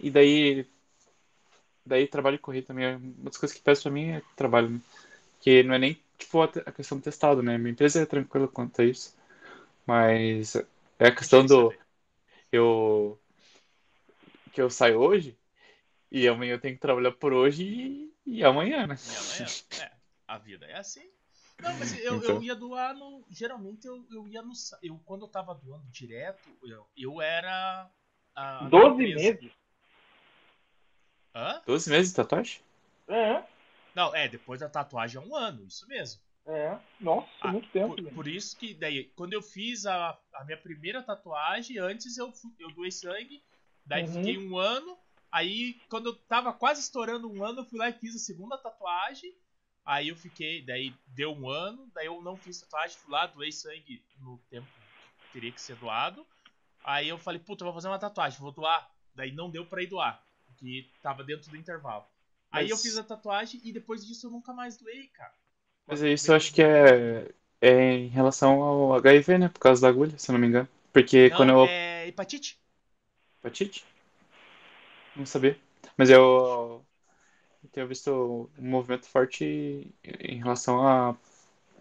E 0.00 0.10
daí, 0.10 0.66
daí 1.84 2.06
trabalho 2.06 2.36
e 2.36 2.38
correr 2.38 2.62
também. 2.62 2.84
é 2.84 2.96
Uma 2.96 3.30
das 3.30 3.36
coisas 3.36 3.56
que 3.56 3.62
pesa 3.62 3.82
pra 3.82 3.90
mim 3.90 4.10
é 4.10 4.22
trabalho, 4.36 4.70
né? 4.70 4.80
Que 5.40 5.62
não 5.62 5.74
é 5.74 5.78
nem, 5.78 5.98
tipo, 6.18 6.42
a 6.42 6.72
questão 6.72 6.98
do 6.98 7.04
testado, 7.04 7.42
né? 7.42 7.56
Minha 7.58 7.72
empresa 7.72 8.02
é 8.02 8.06
tranquila 8.06 8.48
quanto 8.48 8.80
a 8.82 8.84
isso. 8.84 9.16
Mas 9.86 10.56
é 10.98 11.08
a 11.08 11.14
questão 11.14 11.44
do... 11.44 11.70
saber. 11.70 11.80
Eu... 12.52 13.18
Que 14.52 14.60
eu 14.60 14.68
saio 14.68 14.98
hoje 14.98 15.36
e 16.10 16.26
amanhã 16.26 16.54
eu 16.54 16.60
tenho 16.60 16.74
que 16.74 16.80
trabalhar 16.80 17.12
por 17.12 17.32
hoje 17.32 17.64
e, 17.64 18.12
e 18.26 18.44
amanhã, 18.44 18.86
né? 18.86 18.96
E 18.96 19.16
amanhã? 19.16 19.46
É, 19.80 19.92
a 20.26 20.38
vida 20.38 20.66
é 20.66 20.76
assim. 20.76 21.08
Não, 21.62 21.78
mas 21.78 21.92
eu, 21.98 22.16
Então. 22.16 22.36
eu 22.36 22.42
ia 22.42 22.54
doar 22.54 22.94
no. 22.94 23.24
Geralmente 23.30 23.86
eu, 23.86 24.04
eu 24.10 24.26
ia 24.26 24.42
no. 24.42 24.52
Eu, 24.82 24.98
quando 25.04 25.26
eu 25.26 25.28
tava 25.28 25.54
doando 25.54 25.86
direto, 25.90 26.48
eu, 26.64 26.86
eu 26.96 27.20
era. 27.20 27.88
A, 28.34 28.66
a 28.66 28.68
12 28.68 28.96
minha 28.96 29.10
empresa. 29.10 29.40
meses. 29.40 29.59
Hã? 31.34 31.60
12 31.66 31.88
meses 31.90 32.10
de 32.10 32.16
tatuagem? 32.16 32.60
É, 33.08 33.44
Não, 33.94 34.12
é, 34.14 34.28
depois 34.28 34.58
da 34.60 34.68
tatuagem 34.68 35.22
é 35.22 35.24
um 35.24 35.36
ano, 35.36 35.64
isso 35.64 35.86
mesmo. 35.86 36.20
é. 36.46 36.78
Nossa, 37.00 37.28
Ah, 37.40 37.52
muito 37.52 37.68
tempo. 37.70 37.96
Por, 37.96 38.02
gente. 38.02 38.14
por 38.14 38.28
isso 38.28 38.56
que 38.58 38.74
daí, 38.74 39.04
quando 39.16 39.32
eu 39.32 39.42
fiz 39.42 39.86
a, 39.86 40.18
a 40.34 40.44
minha 40.44 40.56
primeira 40.60 41.02
tatuagem, 41.02 41.78
antes 41.78 42.16
eu, 42.18 42.32
fui- 42.32 42.54
eu 42.58 42.70
doei 42.72 42.90
sangue, 42.90 43.42
daí 43.84 44.06
Uhum. 44.06 44.14
fiquei 44.14 44.38
um 44.38 44.56
ano, 44.58 44.98
aí 45.32 45.80
quando 45.88 46.06
eu 46.06 46.16
tava 46.26 46.52
quase 46.52 46.80
estourando 46.80 47.30
um 47.32 47.42
ano, 47.42 47.60
eu 47.60 47.64
fui 47.64 47.78
lá 47.78 47.88
e 47.88 47.92
fiz 47.94 48.14
a 48.14 48.18
segunda 48.18 48.58
tatuagem, 48.58 49.34
aí 49.84 50.08
eu 50.08 50.16
fiquei, 50.16 50.64
daí 50.64 51.00
deu 51.06 51.32
um 51.32 51.48
ano, 51.48 51.90
daí 51.94 52.06
eu 52.06 52.20
não 52.22 52.36
fiz 52.38 52.60
tatuagem, 52.60 52.98
fui 52.98 53.10
lá, 53.12 53.26
doei 53.26 53.50
sangue 53.52 54.04
no 54.18 54.38
tempo 54.50 54.70
que 54.70 55.30
teria 55.32 55.52
que 55.52 55.60
ser 55.60 55.76
doado, 55.76 56.26
aí 56.84 57.08
eu 57.08 57.18
falei, 57.18 57.40
puta, 57.40 57.64
eu 57.64 57.66
vou 57.66 57.74
fazer 57.74 57.88
uma 57.88 57.98
tatuagem, 57.98 58.38
vou 58.40 58.52
doar, 58.52 58.90
daí 59.14 59.32
não 59.32 59.50
deu 59.50 59.66
pra 59.66 59.82
ir 59.82 59.86
doar, 59.88 60.22
porque 60.60 60.86
tava 61.02 61.24
dentro 61.24 61.50
do 61.50 61.56
intervalo. 61.56 62.04
Aí 62.52 62.68
eu 62.68 62.76
Mas- 62.76 62.82
fiz 62.82 62.98
a 62.98 63.02
tatuagem 63.02 63.60
e 63.64 63.72
depois 63.72 64.06
disso 64.06 64.26
eu 64.26 64.30
nunca 64.30 64.52
mais 64.52 64.76
doei, 64.76 65.06
cara. 65.08 65.32
Mas 65.86 66.02
isso 66.02 66.30
eu 66.30 66.36
acho 66.36 66.52
que 66.52 66.62
é, 66.62 67.32
é 67.60 67.92
em 67.94 68.08
relação 68.08 68.62
ao 68.62 68.94
HIV, 68.94 69.38
né? 69.38 69.48
Por 69.48 69.58
causa 69.60 69.80
da 69.82 69.88
agulha, 69.88 70.16
se 70.18 70.30
eu 70.30 70.34
não 70.34 70.40
me 70.40 70.46
engano. 70.46 70.68
Porque 70.92 71.30
Não, 71.30 71.36
quando 71.36 71.50
eu 71.50 71.64
é 71.64 72.06
hepatite. 72.08 72.58
Hepatite? 73.40 73.84
Não 75.16 75.26
sabia. 75.26 75.58
Mas 75.96 76.10
eu, 76.10 76.84
eu 77.62 77.70
tenho 77.72 77.86
visto 77.88 78.50
um 78.58 78.68
movimento 78.70 79.06
forte 79.06 79.92
em 80.04 80.38
relação 80.38 80.86
a 80.86 81.16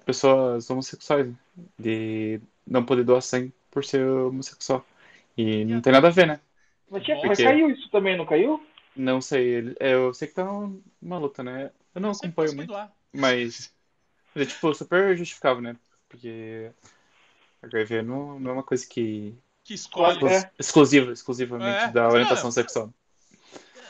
pessoas 0.05 0.69
homossexuais, 0.69 1.27
né? 1.27 1.35
de 1.77 2.41
não 2.65 2.85
poder 2.85 3.03
doar 3.03 3.21
sangue 3.21 3.53
por 3.69 3.83
ser 3.83 4.03
homossexual. 4.07 4.85
E 5.37 5.65
não 5.65 5.81
tem 5.81 5.93
nada 5.93 6.07
a 6.07 6.11
ver, 6.11 6.27
né? 6.27 6.39
Mas, 6.89 7.03
tinha, 7.03 7.15
Porque- 7.17 7.27
mas 7.29 7.37
caiu 7.39 7.69
isso 7.69 7.89
também, 7.89 8.17
não 8.17 8.25
caiu? 8.25 8.63
Não 8.99 9.21
sei, 9.21 9.47
ele- 9.47 9.75
é, 9.79 9.93
eu 9.93 10.13
sei 10.13 10.27
que 10.27 10.33
tá 10.33 10.43
uma 11.01 11.17
luta, 11.17 11.41
né? 11.41 11.71
Eu 11.95 12.01
não 12.01 12.11
acompanho 12.11 12.53
muito, 12.53 12.67
doar. 12.67 12.93
mas, 13.13 13.73
é 14.35 14.45
tipo 14.45 14.73
super 14.73 15.17
justificável, 15.17 15.61
né? 15.61 15.77
Porque 16.09 16.71
HIV 17.63 18.01
não, 18.01 18.39
não 18.39 18.51
é 18.51 18.53
uma 18.55 18.63
coisa 18.63 18.85
que 18.85 19.37
Que 19.63 19.73
escolhe. 19.73 20.19
É. 20.27 20.51
exclusiva, 20.59 21.13
exclusivamente 21.13 21.85
É, 21.85 21.91
da 21.91 22.03
mas 22.03 22.13
orientação 22.13 22.45
não. 22.45 22.51
sexual. 22.51 22.93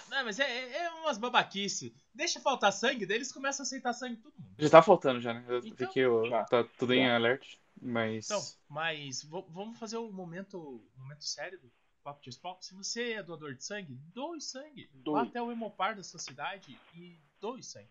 Não, 0.10 0.26
mas 0.26 0.40
é, 0.40 0.44
é- 0.44 0.77
é 0.84 0.90
umas 0.91 1.18
babaquice. 1.18 1.94
Deixa 2.14 2.40
faltar 2.40 2.72
sangue, 2.72 3.06
daí 3.06 3.18
eles 3.18 3.31
começam 3.31 3.64
a 3.64 3.65
aceitar 3.65 3.94
sangue 3.94 4.15
de 4.18 4.22
todo 4.22 4.34
mundo. 4.38 4.53
Já 4.60 4.69
tá 4.69 4.81
faltando 4.81 5.22
já, 5.22 5.34
né? 5.34 5.44
Eu 5.48 5.61
vi 5.61 5.69
Então, 5.69 5.91
que 5.91 5.99
eu- 5.99 6.26
já. 6.30 6.44
tá 6.44 6.64
tudo 6.77 6.94
em 6.94 7.06
Já. 7.07 7.15
alert, 7.15 7.57
mas 7.81 8.26
Então, 8.26 8.44
mas 8.68 9.23
vamos 9.23 9.80
fazer 9.80 9.98
o 9.98 10.11
momento, 10.11 10.57
o 10.95 10.99
momento 10.99 11.23
sério 11.23 11.60
do 11.60 11.72
Papo 12.04 12.22
de 12.22 12.32
Spawn. 12.32 12.58
Se 12.62 12.74
você 12.74 13.14
é 13.14 13.24
doador 13.24 13.54
de 13.54 13.64
sangue, 13.64 14.00
doe 14.14 14.42
sangue. 14.42 14.90
Vá 14.94 15.02
Doe. 15.04 15.28
até 15.28 15.42
o 15.42 15.52
Hemopar 15.52 15.96
da 15.96 16.04
sua 16.04 16.20
cidade 16.20 16.78
e 16.96 17.20
doe 17.40 17.62
sangue. 17.64 17.90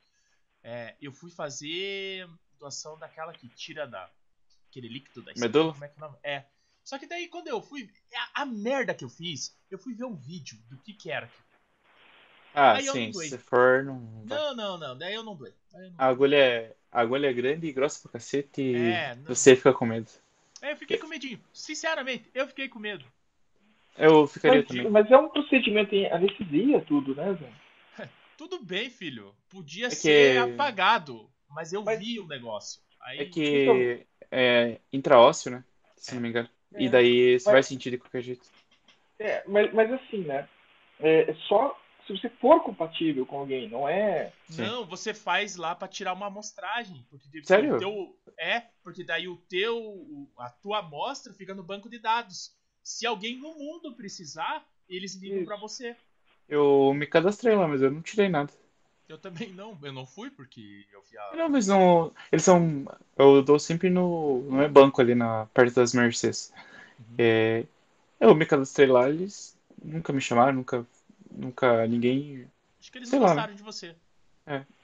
É, 0.62 0.96
eu 1.00 1.12
fui 1.12 1.30
fazer 1.30 2.28
doação 2.58 2.98
daquela 2.98 3.32
que 3.32 3.48
tira 3.48 3.86
da, 3.86 4.10
aquele 4.68 4.88
líquido 4.88 5.22
da 5.22 5.32
Medula? 5.36 5.72
Como 5.72 5.84
é 5.84 5.88
que 5.88 5.94
é 5.94 6.02
o 6.02 6.06
nome? 6.06 6.18
É. 6.22 6.44
Só 6.82 6.98
que 6.98 7.06
daí 7.06 7.28
quando 7.28 7.48
eu 7.48 7.60
fui, 7.60 7.90
a, 8.34 8.42
a 8.42 8.46
merda 8.46 8.94
que 8.94 9.04
eu 9.04 9.08
fiz, 9.10 9.56
eu 9.70 9.78
fui 9.78 9.94
ver 9.94 10.04
um 10.04 10.16
vídeo 10.16 10.58
do 10.68 10.78
que 10.78 10.92
que 10.94 11.10
era 11.10 11.26
aquilo. 11.26 11.44
ah, 12.54 12.72
Aí 12.72 12.84
sim, 12.84 13.12
se 13.12 13.38
for 13.38 13.84
não. 13.84 14.00
Não, 14.24 14.56
não, 14.56 14.78
não, 14.78 14.98
daí 14.98 15.14
eu 15.14 15.22
não 15.22 15.36
doei. 15.36 15.54
Eu 15.74 15.90
não 15.90 15.94
A 15.98 16.06
agulha 16.06 16.36
é, 16.36 16.76
a 16.90 17.00
agulha 17.02 17.28
é 17.28 17.32
grande 17.32 17.66
e 17.66 17.72
grossa 17.72 18.00
pra 18.02 18.12
cacete 18.12 18.62
e 18.62 18.74
É, 18.90 19.14
não. 19.14 19.24
você 19.24 19.54
fica 19.54 19.72
com 19.72 19.84
medo. 19.86 20.10
É, 20.62 20.72
eu 20.72 20.76
fiquei 20.76 20.98
com 20.98 21.06
medinho. 21.06 21.40
Sinceramente, 21.52 22.28
eu 22.34 22.46
fiquei 22.48 22.68
com 22.68 22.78
medo. 22.78 23.04
Eu 23.98 24.26
ficaria 24.26 24.58
Mas, 24.60 24.68
também. 24.68 24.90
mas 24.90 25.10
é 25.10 25.16
um 25.18 25.28
procedimento 25.28 25.94
em 25.94 26.06
anestesia, 26.10 26.80
tudo, 26.82 27.14
né, 27.14 27.34
Zé? 27.34 27.52
Tudo 28.38 28.62
bem, 28.62 28.88
filho. 28.88 29.34
Podia 29.50 29.86
É 29.86 29.90
que- 29.90 29.96
ser 29.96 30.38
apagado, 30.38 31.28
mas 31.50 31.72
eu 31.72 31.82
Mas- 31.82 31.98
vi 31.98 32.20
o 32.20 32.26
negócio. 32.26 32.80
Aí, 33.02 33.18
É 33.20 33.24
que 33.24 34.06
é 34.30 34.80
intraósseo, 34.92 35.50
né? 35.50 35.64
Se 35.96 36.14
não 36.14 36.22
me 36.22 36.28
engano. 36.28 36.48
E 36.78 36.86
É. 36.86 36.88
daí 36.90 37.38
você 37.40 37.46
Mas- 37.46 37.52
vai 37.52 37.62
sentir 37.62 37.90
de 37.90 37.98
qualquer 37.98 38.22
jeito. 38.22 38.46
É, 39.18 39.42
mas, 39.48 39.72
mas 39.74 39.92
assim, 39.92 40.18
né? 40.18 40.48
É, 41.00 41.30
é 41.30 41.34
só 41.48 41.76
se 42.06 42.12
você 42.16 42.28
for 42.28 42.62
compatível 42.62 43.26
com 43.26 43.38
alguém, 43.40 43.68
não 43.68 43.88
é. 43.88 44.32
Sim. 44.48 44.62
Não, 44.62 44.84
você 44.86 45.12
faz 45.12 45.56
lá 45.56 45.74
pra 45.74 45.88
tirar 45.88 46.12
uma 46.14 46.26
amostragem. 46.26 47.04
Porque 47.10 47.42
Sério? 47.44 47.74
o 47.76 47.78
teu- 47.78 48.16
é, 48.38 48.62
porque 48.82 49.02
daí 49.04 49.26
o 49.28 49.36
teu. 49.36 50.28
a 50.38 50.48
tua 50.50 50.78
amostra 50.78 51.32
fica 51.34 51.54
no 51.54 51.62
banco 51.62 51.88
de 51.90 51.98
dados. 51.98 52.56
Se 52.88 53.04
alguém 53.06 53.38
no 53.38 53.54
mundo 53.54 53.94
precisar, 53.94 54.66
eles 54.88 55.14
ligam 55.14 55.44
pra 55.44 55.56
você. 55.58 55.94
Eu 56.48 56.94
me 56.94 57.06
cadastrei 57.06 57.54
lá, 57.54 57.68
mas 57.68 57.82
eu 57.82 57.90
não 57.90 58.00
tirei 58.00 58.30
nada. 58.30 58.50
Eu 59.06 59.18
também 59.18 59.52
não, 59.52 59.78
eu 59.82 59.92
não 59.92 60.06
fui 60.06 60.30
porque 60.30 60.86
eu 60.90 61.02
vi 61.02 61.18
a. 61.18 61.36
Não, 61.36 61.50
mas 61.50 61.66
não. 61.66 62.10
Eles 62.32 62.42
são. 62.42 62.86
Eu 63.14 63.42
dou 63.42 63.58
sempre 63.58 63.90
no. 63.90 64.40
Não 64.50 64.62
é 64.62 64.68
banco 64.68 65.02
ali 65.02 65.14
na 65.14 65.44
perto 65.52 65.74
das 65.74 65.92
Mercedes. 65.92 66.50
Uhum. 66.98 67.16
É, 67.18 67.66
eu 68.18 68.34
me 68.34 68.46
cadastrei 68.46 68.86
lá, 68.86 69.06
eles 69.06 69.54
nunca 69.84 70.10
me 70.10 70.20
chamaram, 70.20 70.54
nunca. 70.54 70.86
Nunca 71.30 71.86
ninguém. 71.86 72.50
Acho 72.80 72.90
que 72.90 72.98
eles 72.98 73.10
sei 73.10 73.18
não 73.18 73.26
lá, 73.26 73.34
gostaram 73.34 73.54
de 73.54 73.62
você. 73.62 73.94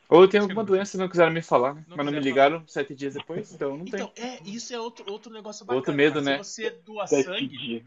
Ou 0.09 0.23
eu 0.23 0.29
tenho 0.29 0.45
que 0.45 0.51
alguma 0.53 0.65
doença 0.65 0.97
e 0.97 1.01
não 1.01 1.09
quiseram 1.09 1.33
me 1.33 1.43
falar, 1.43 1.75
né? 1.75 1.85
Não 1.89 1.97
Mas 1.97 2.07
não 2.07 2.13
me 2.13 2.21
ligaram 2.21 2.67
sete 2.69 2.95
dias 2.95 3.15
depois, 3.15 3.53
então 3.53 3.77
não 3.77 3.85
Então, 3.87 4.09
tem. 4.09 4.25
é, 4.25 4.43
isso 4.45 4.73
é 4.75 4.79
outro, 4.79 5.11
outro 5.11 5.33
negócio 5.33 5.65
bacana. 5.65 5.79
Outro 5.79 5.95
medo, 5.95 6.21
né? 6.21 6.43
Se 6.43 6.45
você 6.45 6.71
doa 6.71 7.07
Sete 7.07 7.25
sangue. 7.25 7.49
dias. 7.49 7.83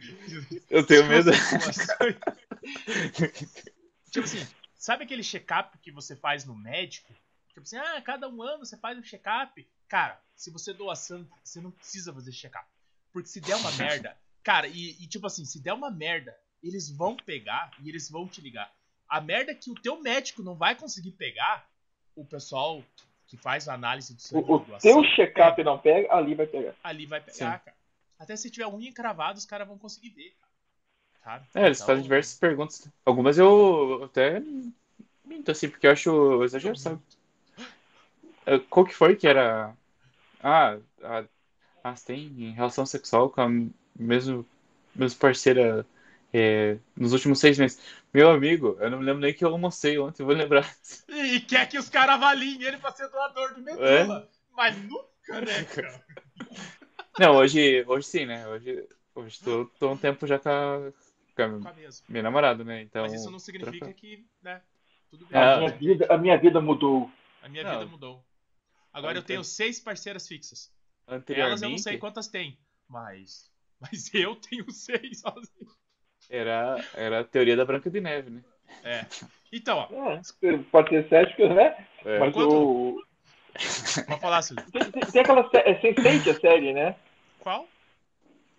Eu 0.69 0.85
tenho 0.85 1.05
medo. 1.07 1.31
tipo 4.11 4.25
assim, 4.25 4.45
sabe 4.75 5.03
aquele 5.03 5.23
check-up 5.23 5.77
que 5.79 5.91
você 5.91 6.15
faz 6.15 6.45
no 6.45 6.55
médico? 6.55 7.13
Tipo 7.49 7.61
assim, 7.61 7.77
ah, 7.77 8.01
cada 8.01 8.27
um 8.29 8.41
ano 8.41 8.65
você 8.65 8.77
faz 8.77 8.97
um 8.97 9.03
check-up. 9.03 9.67
Cara, 9.87 10.19
se 10.35 10.51
você 10.51 10.73
doa 10.73 10.95
sangue, 10.95 11.29
você 11.43 11.61
não 11.61 11.71
precisa 11.71 12.13
fazer 12.13 12.31
check-up. 12.31 12.65
Porque 13.11 13.29
se 13.29 13.39
der 13.39 13.55
uma 13.55 13.71
merda, 13.77 14.17
cara, 14.43 14.67
e, 14.67 14.91
e 15.01 15.07
tipo 15.07 15.27
assim, 15.27 15.45
se 15.45 15.59
der 15.59 15.73
uma 15.73 15.89
merda, 15.91 16.35
eles 16.63 16.89
vão 16.89 17.15
pegar 17.15 17.71
e 17.83 17.89
eles 17.89 18.09
vão 18.09 18.27
te 18.27 18.41
ligar. 18.41 18.71
A 19.07 19.21
merda 19.21 19.55
que 19.55 19.71
o 19.71 19.75
teu 19.75 20.01
médico 20.01 20.43
não 20.43 20.55
vai 20.55 20.75
conseguir 20.75 21.11
pegar, 21.11 21.65
o 22.17 22.25
pessoal 22.25 22.83
que 23.27 23.37
faz 23.37 23.67
a 23.67 23.73
análise 23.73 24.13
do 24.13 24.21
sangue 24.21 24.49
O, 24.49 24.55
o 24.55 24.59
doação, 24.59 25.01
teu 25.01 25.03
check-up 25.15 25.63
não 25.63 25.77
pega, 25.77 26.13
ali 26.13 26.33
vai 26.35 26.47
pegar. 26.47 26.73
ali 26.83 27.05
vai 27.05 27.21
pegar, 27.21 27.59
cara. 27.59 27.77
Até 28.19 28.35
se 28.35 28.49
tiver 28.49 28.67
unha 28.67 28.89
encravada, 28.89 29.37
os 29.37 29.45
caras 29.45 29.67
vão 29.67 29.77
conseguir 29.77 30.09
ver, 30.09 30.33
cara. 30.39 31.39
Sabe? 31.39 31.47
É, 31.55 31.65
eles 31.65 31.77
Então, 31.77 31.87
fazem 31.87 32.03
diversas 32.03 32.39
perguntas. 32.39 32.89
Algumas 33.05 33.37
eu 33.37 34.03
até 34.05 34.41
minto, 35.25 35.51
assim, 35.51 35.69
porque 35.69 35.85
eu 35.87 35.91
acho 35.91 36.43
exagero, 36.43 36.75
sabe? 36.77 36.99
Eh, 38.45 38.59
Qual 38.69 38.85
que 38.85 38.93
foi 38.95 39.15
que 39.15 39.27
era. 39.27 39.73
Ah, 40.41 40.77
a... 41.03 41.25
ah, 41.83 41.95
tem 42.05 42.51
relação 42.51 42.85
sexual 42.85 43.29
com 43.29 43.41
a 43.41 43.49
mesmo, 43.95 44.45
mesma 44.95 45.19
parceira 45.19 45.85
eh, 46.33 46.77
nos 46.95 47.13
últimos 47.13 47.39
seis 47.39 47.57
meses. 47.57 47.79
Meu 48.17 48.31
amigo, 48.31 48.75
eu 48.79 48.89
não 48.89 48.97
me 48.97 49.05
lembro 49.05 49.21
nem 49.21 49.31
que 49.31 49.45
eu 49.45 49.49
almocei 49.49 49.99
ontem, 49.99 50.23
vou 50.23 50.33
lembrar. 50.33 50.67
E 51.07 51.39
quer 51.39 51.69
que 51.69 51.77
os 51.77 51.87
caras 51.87 52.15
avaliem 52.15 52.63
ele 52.63 52.77
pra 52.77 52.89
ser 52.91 53.07
doador 53.09 53.53
de 53.53 53.61
medula. 53.61 54.27
Mas 54.53 54.75
nunca, 54.75 55.39
né, 55.41 55.63
cara? 55.69 56.03
Não, 57.19 57.35
hoje, 57.35 57.85
hoje 57.87 58.07
sim, 58.07 58.25
né? 58.25 58.47
Hoje, 58.47 58.89
hoje 59.13 59.39
tô, 59.39 59.65
tô 59.77 59.91
um 59.91 59.97
tempo 59.97 60.25
já 60.25 60.39
com 60.39 60.49
a, 60.49 60.91
com 61.35 61.41
a 61.43 61.59
Com 61.61 61.67
a 61.67 61.73
mesma. 61.73 62.05
minha 62.09 62.23
namorada, 62.23 62.63
né? 62.63 62.81
Então. 62.81 63.03
Mas 63.03 63.13
isso 63.13 63.29
não 63.29 63.37
significa 63.37 63.85
troca- 63.85 63.93
que, 63.93 64.25
né? 64.41 64.63
Tudo 65.11 65.27
bem. 65.27 65.39
Ah, 65.39 65.53
A 65.53 65.57
minha 65.59 65.77
vida, 65.77 66.07
a 66.09 66.17
minha 66.17 66.37
vida 66.39 66.59
mudou. 66.59 67.11
A 67.43 67.47
minha 67.47 67.63
Não. 67.63 67.71
vida 67.77 67.85
mudou. 67.85 68.25
Agora 68.91 69.15
eu 69.19 69.23
tenho 69.23 69.43
seis 69.43 69.79
parceiras 69.79 70.27
fixas. 70.27 70.71
Elas 71.05 71.19
Anteriormente, 71.21 71.63
eu 71.65 71.69
não 71.69 71.77
sei 71.77 71.99
quantas 71.99 72.27
tem, 72.27 72.57
mas. 72.87 73.51
Mas 73.79 74.11
eu 74.11 74.35
tenho 74.35 74.71
seis 74.71 75.19
sozinho. 75.19 75.69
Era, 76.29 76.83
era 76.95 77.19
a 77.21 77.23
teoria 77.23 77.55
da 77.55 77.65
Branca 77.65 77.89
de 77.89 78.01
Neve, 78.01 78.29
né? 78.29 78.41
É. 78.83 79.05
Então, 79.51 79.87
ó, 79.91 80.11
É, 80.13 80.57
pode 80.71 80.89
ser 80.89 81.07
cético, 81.07 81.47
né? 81.47 81.75
É. 82.05 82.19
Mas 82.19 82.33
Quanto- 82.33 82.49
o. 82.53 83.03
pode 84.07 84.21
falar, 84.21 84.41
Silvio. 84.41 84.65
Tem, 84.71 84.91
tem- 84.91 85.01
tem 85.11 85.21
aquela 85.21 85.49
é 85.53 85.81
Sense8 85.81 86.29
a 86.29 86.39
série, 86.39 86.73
né? 86.73 86.95
Qual? 87.39 87.67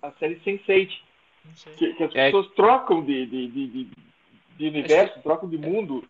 A 0.03 0.11
série 0.12 0.36
Sense8. 0.40 0.90
Não 1.45 1.55
sei. 1.57 1.73
Que, 1.74 1.95
que 1.95 2.05
as 2.05 2.15
É. 2.15 2.27
pessoas 2.27 2.49
trocam 2.55 3.05
de, 3.05 3.27
de, 3.27 3.49
de, 3.49 3.66
de, 3.69 3.89
de 4.57 4.66
universo, 4.69 5.20
trocam 5.23 5.49
de 5.49 5.59
mundo. 5.59 6.05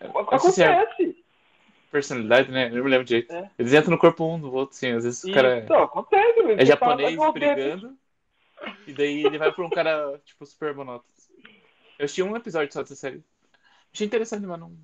Se 0.00 0.04
é 0.62 0.66
Acontece. 0.66 1.16
personalidade, 1.90 2.50
né? 2.50 2.66
Eu 2.68 2.76
não 2.76 2.84
me 2.84 2.90
lembro 2.90 3.04
direito. 3.04 3.32
É. 3.32 3.50
Eles 3.58 3.72
entram 3.72 3.92
no 3.92 3.98
corpo 3.98 4.24
um 4.26 4.38
do 4.40 4.52
outro, 4.52 4.76
assim. 4.76 4.90
Às 4.90 5.04
vezes 5.04 5.24
o 5.24 5.32
cara 5.32 5.58
Então, 5.58 5.82
acontece. 5.82 6.40
é, 6.40 6.62
é 6.62 6.66
japonês 6.66 7.14
fala, 7.14 7.28
"Ah, 7.28 7.32
brigando, 7.32 7.96
e 8.86 8.92
daí 8.92 9.24
ele 9.24 9.38
vai 9.38 9.52
pra 9.52 9.64
um 9.66 9.70
cara, 9.70 10.18
tipo, 10.24 10.44
super 10.46 10.74
monótono. 10.74 11.12
Eu 11.98 12.04
assisti 12.04 12.22
um 12.22 12.36
episódio 12.36 12.72
só 12.72 12.82
dessa 12.82 12.96
série. 12.96 13.24
Achei 13.92 14.06
interessante, 14.06 14.46
mas 14.46 14.58
não. 14.58 14.76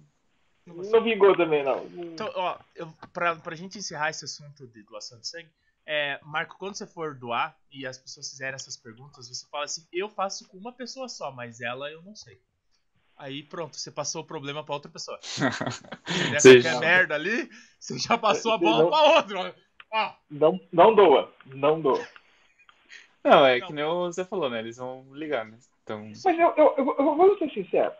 Não 0.66 1.02
vingou 1.02 1.36
também, 1.36 1.64
não. 1.64 1.84
Então, 1.86 2.30
ó, 2.34 2.58
eu, 2.76 2.92
pra, 3.12 3.34
pra 3.36 3.56
gente 3.56 3.78
encerrar 3.78 4.10
esse 4.10 4.24
assunto 4.24 4.68
de 4.68 4.82
doação 4.84 5.18
de 5.18 5.26
sangue, 5.26 5.50
é, 5.86 6.20
Marco, 6.22 6.56
quando 6.58 6.76
você 6.76 6.86
for 6.86 7.14
doar 7.14 7.56
e 7.70 7.86
as 7.86 7.98
pessoas 7.98 8.30
fizerem 8.30 8.54
essas 8.54 8.76
perguntas, 8.76 9.28
você 9.28 9.46
fala 9.48 9.64
assim: 9.64 9.84
eu 9.92 10.08
faço 10.08 10.46
com 10.48 10.56
uma 10.56 10.72
pessoa 10.72 11.08
só, 11.08 11.32
mas 11.32 11.60
ela 11.60 11.90
eu 11.90 12.02
não 12.02 12.14
sei. 12.14 12.40
Aí 13.16 13.42
pronto, 13.42 13.76
você 13.76 13.90
passou 13.90 14.22
o 14.22 14.26
problema 14.26 14.64
pra 14.64 14.74
outra 14.74 14.90
pessoa. 14.90 15.18
Se 15.24 15.42
der 16.30 16.62
qualquer 16.62 16.80
merda 16.80 17.14
ali, 17.14 17.50
você 17.78 17.98
já 17.98 18.16
passou 18.16 18.52
a 18.52 18.58
bola 18.58 18.84
Não. 18.84 18.90
pra 18.90 19.02
outra. 19.16 19.54
Ó, 19.92 20.14
Não, 20.30 20.60
não 20.72 20.94
doa. 20.94 21.34
Não 21.46 21.80
doa. 21.80 22.06
Não, 23.24 23.44
é 23.46 23.58
Não. 23.58 23.66
que 23.66 23.72
nem 23.72 23.84
o 23.84 24.10
Zé 24.10 24.24
falou, 24.24 24.48
né? 24.48 24.60
Eles 24.60 24.76
vão 24.78 25.06
ligar, 25.12 25.44
né? 25.44 25.58
Então. 25.82 26.04
Mas 26.06 26.24
eu, 26.38 26.54
eu, 26.56 26.74
eu, 26.78 26.96
eu 26.98 27.16
vou 27.16 27.38
ser 27.38 27.50
sincero. 27.50 27.92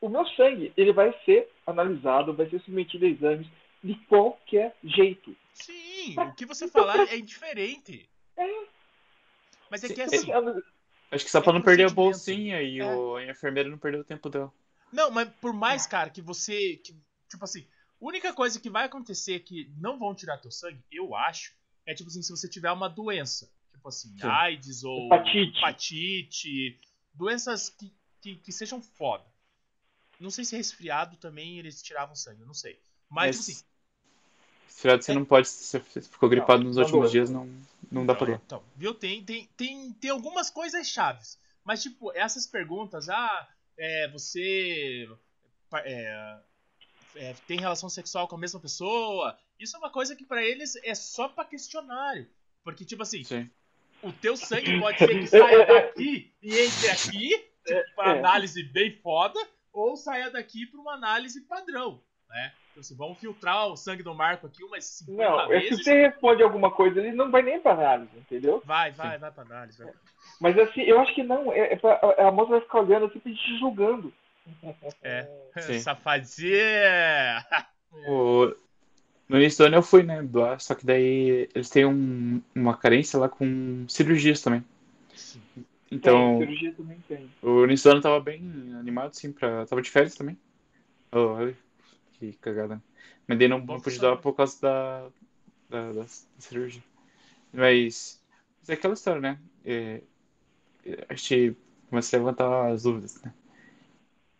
O 0.00 0.08
meu 0.08 0.26
sangue, 0.28 0.72
ele 0.76 0.92
vai 0.92 1.12
ser 1.24 1.50
analisado, 1.66 2.34
vai 2.34 2.48
ser 2.48 2.60
submetido 2.60 3.06
a 3.06 3.08
exames 3.08 3.46
de 3.82 3.94
qualquer 4.06 4.74
jeito. 4.82 5.36
sim, 5.52 6.14
o 6.18 6.34
que 6.34 6.46
você 6.46 6.68
falar 6.68 7.08
é 7.08 7.16
indiferente. 7.16 8.08
Mas 9.70 9.84
é 9.84 9.88
que 9.88 10.08
Sim, 10.08 10.32
assim. 10.32 10.62
Acho 11.10 11.24
que 11.24 11.30
só 11.30 11.38
É 11.38 11.42
pra 11.42 11.52
não 11.52 11.62
perder 11.62 11.86
a 11.86 11.94
bolsinha 11.94 12.62
e 12.62 12.80
É. 12.80 12.84
o, 12.84 13.16
a 13.16 13.24
enfermeira 13.24 13.68
não 13.68 13.78
perder 13.78 13.98
o 13.98 14.04
tempo 14.04 14.28
dela. 14.28 14.52
Não, 14.92 15.10
mas 15.10 15.28
por 15.40 15.52
mais, 15.52 15.86
cara, 15.86 16.10
que 16.10 16.22
você. 16.22 16.76
Que, 16.76 16.94
tipo 17.28 17.44
assim, 17.44 17.66
a 18.00 18.04
única 18.06 18.32
coisa 18.32 18.60
que 18.60 18.70
vai 18.70 18.84
acontecer 18.84 19.40
que 19.40 19.70
não 19.78 19.98
vão 19.98 20.14
tirar 20.14 20.38
teu 20.38 20.50
sangue, 20.50 20.82
eu 20.90 21.14
acho, 21.14 21.54
é 21.86 21.94
tipo 21.94 22.08
assim, 22.08 22.22
se 22.22 22.30
você 22.30 22.48
tiver 22.48 22.70
uma 22.72 22.88
doença. 22.88 23.50
Tipo 23.74 23.88
assim, 23.88 24.16
Sim. 24.18 24.26
AIDS 24.26 24.84
ou 24.84 25.06
Hepatite. 25.06 25.58
hepatite, 25.58 26.80
doenças 27.12 27.68
que, 27.68 27.92
que, 28.20 28.36
que 28.36 28.52
sejam 28.52 28.80
foda. 28.80 29.24
Não 30.18 30.30
sei 30.30 30.44
se 30.44 30.56
resfriado 30.56 31.16
também 31.16 31.58
eles 31.58 31.82
tiravam 31.82 32.14
sangue, 32.14 32.40
eu 32.40 32.46
não 32.46 32.54
sei. 32.54 32.80
Mas, 33.10 33.36
tipo 33.36 33.50
assim, 33.50 33.64
Resfriado 34.66 35.02
você 35.02 35.12
não 35.12 35.24
pode. 35.24 35.48
Se 35.48 35.78
você 35.78 36.00
ficou 36.00 36.28
gripado 36.28 36.62
nos 36.62 36.76
não 36.76 36.82
últimos 36.82 37.10
dias, 37.10 37.30
não, 37.30 37.46
não 37.90 38.06
dá 38.06 38.14
pra 38.14 38.26
doar. 38.26 38.40
Então, 38.44 38.62
viu? 38.76 38.94
Tem, 38.94 39.24
tem, 39.24 39.46
tem, 39.56 39.92
tem 39.92 40.10
algumas 40.10 40.50
coisas 40.50 40.88
chaves. 40.88 41.38
Mas, 41.64 41.82
tipo, 41.82 42.12
essas 42.12 42.46
perguntas, 42.46 43.08
ah, 43.08 43.48
é, 43.76 44.08
você 44.08 45.08
é, 45.74 46.40
é, 47.16 47.34
tem 47.46 47.58
relação 47.58 47.88
sexual 47.88 48.28
com 48.28 48.36
a 48.36 48.38
mesma 48.38 48.60
pessoa, 48.60 49.38
isso 49.58 49.76
é 49.76 49.78
uma 49.78 49.90
coisa 49.90 50.14
que 50.14 50.24
pra 50.24 50.42
eles 50.42 50.76
é 50.76 50.94
só 50.94 51.28
pra 51.28 51.44
questionário. 51.44 52.28
Porque, 52.62 52.84
tipo 52.84 53.02
assim, 53.02 53.22
Sim. 53.24 53.50
O 54.04 54.12
teu 54.12 54.36
sangue 54.36 54.78
pode 54.80 54.98
ser 54.98 55.08
que 55.08 55.26
saia 55.26 55.66
daqui 55.66 56.32
e 56.42 56.58
entre 56.60 56.90
aqui, 56.90 57.28
tipo, 57.66 57.94
pra 57.96 58.14
É. 58.14 58.18
análise 58.18 58.62
bem 58.64 58.92
foda, 59.02 59.38
ou 59.72 59.96
saia 59.96 60.30
daqui 60.30 60.66
pra 60.66 60.80
uma 60.80 60.94
análise 60.94 61.40
padrão, 61.42 62.00
né? 62.28 62.52
Então, 62.70 62.80
assim, 62.80 62.96
vamos 62.96 63.18
filtrar 63.18 63.68
o 63.68 63.76
sangue 63.76 64.02
do 64.02 64.12
Marco 64.14 64.46
aqui 64.48 64.64
umas 64.64 64.84
50 64.84 65.22
Não, 65.30 65.40
é 65.52 65.60
se 65.60 65.68
vezes. 65.68 65.84
você 65.84 66.06
responde 66.08 66.42
alguma 66.42 66.70
coisa, 66.72 66.98
ele 67.00 67.12
não 67.12 67.30
vai 67.30 67.40
nem 67.42 67.60
pra 67.60 67.72
análise, 67.72 68.10
entendeu? 68.18 68.60
Vai, 68.64 68.90
vai, 68.90 69.16
vai 69.16 69.30
pra 69.30 69.44
análise. 69.44 69.82
Vai. 69.82 69.92
Mas 70.40 70.58
assim, 70.58 70.80
eu 70.82 70.98
acho 70.98 71.14
que 71.14 71.22
não. 71.22 71.52
É, 71.52 71.72
é 71.72 71.76
pra- 71.76 72.00
a, 72.18 72.28
a 72.28 72.30
moça 72.32 72.50
vai 72.50 72.60
ficar 72.60 72.80
olhando 72.80 73.06
assim, 73.06 73.20
te 73.20 73.58
julgando. 73.60 74.12
É. 75.02 75.28
Sim. 75.60 75.78
Safadinha! 75.78 77.46
O- 78.08 78.52
No 79.28 79.38
início 79.38 79.58
do 79.64 79.66
ano 79.68 79.76
eu 79.76 79.82
fui, 79.82 80.02
né, 80.02 80.22
doar, 80.22 80.60
só 80.60 80.74
que 80.74 80.84
daí 80.86 81.48
eles 81.54 81.70
têm 81.70 81.84
um- 81.86 82.42
uma 82.54 82.76
carência 82.76 83.18
lá 83.18 83.28
com 83.28 83.86
cirurgias 83.88 84.40
também. 84.42 84.64
Então, 85.90 86.34
Tem, 86.38 86.48
cirurgia 86.48 86.74
também 86.74 87.00
tem. 87.08 87.30
o 87.42 87.64
início 87.64 87.90
do 87.90 87.94
ano 87.94 88.02
tava 88.02 88.20
bem 88.20 88.40
animado, 88.78 89.10
assim, 89.10 89.32
pra... 89.32 89.66
tava 89.66 89.82
de 89.82 89.90
férias 89.90 90.14
também. 90.14 90.38
Oh, 91.12 91.34
olha, 91.36 91.56
que 92.14 92.32
cagada. 92.34 92.82
Mas 93.26 93.38
daí 93.38 93.48
não, 93.48 93.58
não 93.60 93.80
pude 93.80 94.00
por 94.22 94.34
causa 94.34 94.60
da, 94.60 95.08
da, 95.70 95.92
da 95.92 96.06
cirurgia. 96.38 96.82
Mas, 97.52 98.22
mas 98.60 98.70
é 98.70 98.74
aquela 98.74 98.94
história, 98.94 99.20
né? 99.20 99.40
É, 99.64 100.02
é, 100.86 101.06
a 101.08 101.14
gente 101.14 101.56
começa 101.90 102.16
a 102.16 102.20
levantar 102.20 102.72
as 102.72 102.84
dúvidas, 102.84 103.20
né? 103.22 103.34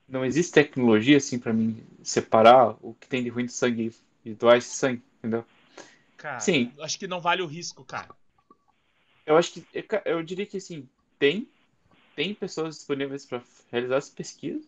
Não 0.09 0.25
existe 0.25 0.53
tecnologia, 0.53 1.17
assim, 1.19 1.39
pra 1.39 1.53
mim 1.53 1.83
separar 2.03 2.77
o 2.81 2.95
que 2.95 3.07
tem 3.09 3.23
de 3.23 3.29
ruim 3.29 3.47
de 3.47 3.53
sangue 3.53 3.93
e 4.25 4.35
doar 4.35 4.59
esse 4.59 4.71
sangue, 4.71 5.03
entendeu? 5.19 5.45
Cara, 6.17 6.53
Sim. 6.53 6.73
acho 6.81 6.99
que 6.99 7.07
não 7.07 7.21
vale 7.21 7.41
o 7.43 7.47
risco, 7.47 7.85
cara. 7.85 8.13
Eu 9.27 9.37
acho 9.37 9.53
que, 9.53 9.67
eu 9.73 9.87
ca- 9.87 10.03
eu 10.07 10.23
diria 10.23 10.47
que, 10.47 10.57
assim, 10.57 10.89
tem, 11.19 11.49
tem 12.17 12.35
pessoas 12.35 12.77
disponíveis 12.77 13.27
para 13.27 13.43
realizar 13.71 13.97
essa 13.99 14.13
pesquisa, 14.15 14.67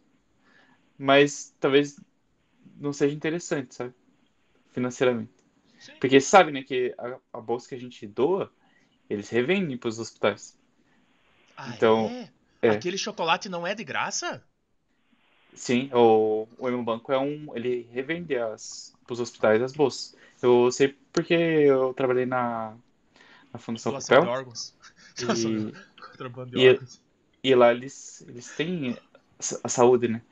mas 0.99 1.55
talvez 1.61 2.01
não 2.79 2.93
seja 2.93 3.15
interessante, 3.15 3.75
sabe? 3.75 3.95
Financeiramente. 4.73 5.33
Sim. 5.79 6.01
Porque 6.01 6.21
sabe, 6.21 6.53
né, 6.53 6.63
que 6.65 6.95
a, 6.99 7.19
a 7.39 7.43
bolsa 7.43 7.69
que 7.71 7.77
a 7.77 7.81
gente 7.81 8.07
doa, 8.07 8.53
eles 9.11 9.31
revendem 9.31 9.79
para 9.79 9.89
os 9.89 9.99
hospitais. 9.99 10.59
Ah, 11.57 11.77
Então, 11.77 12.15
é? 12.17 12.31
é. 12.63 12.73
Aquele 12.73 12.97
chocolate 12.99 13.49
não 13.49 13.67
é 13.67 13.75
de 13.75 13.85
graça? 13.85 14.43
Sim, 15.55 15.91
o, 15.93 16.47
o 16.59 16.69
Hemobanco 16.69 17.13
é 17.13 17.19
um. 17.19 17.55
Ele 17.57 17.83
revende 17.93 18.37
as, 18.37 18.96
pros 19.07 19.21
hospitais 19.21 19.63
as 19.63 19.73
bolsas. 19.73 20.17
Eu 20.43 20.71
sei 20.73 20.89
porque 21.13 21.35
eu 21.35 21.95
trabalhei 21.95 22.27
na, 22.27 22.77
na 23.53 23.59
Fundação 23.61 23.93
Doação 23.93 24.19
de 24.19 24.27
Papel 24.27 24.27
órgãos. 24.27 24.75
E, 25.19 25.27
de- 26.13 26.27
de 26.51 26.57
e- 26.57 26.59
órgãos. 26.59 27.03
e 27.43 27.55
lá 27.55 27.73
eles, 27.73 28.23
eles 28.29 28.53
têm 28.53 28.97
a 29.65 29.69
saúde, 29.69 30.09
né? 30.09 30.23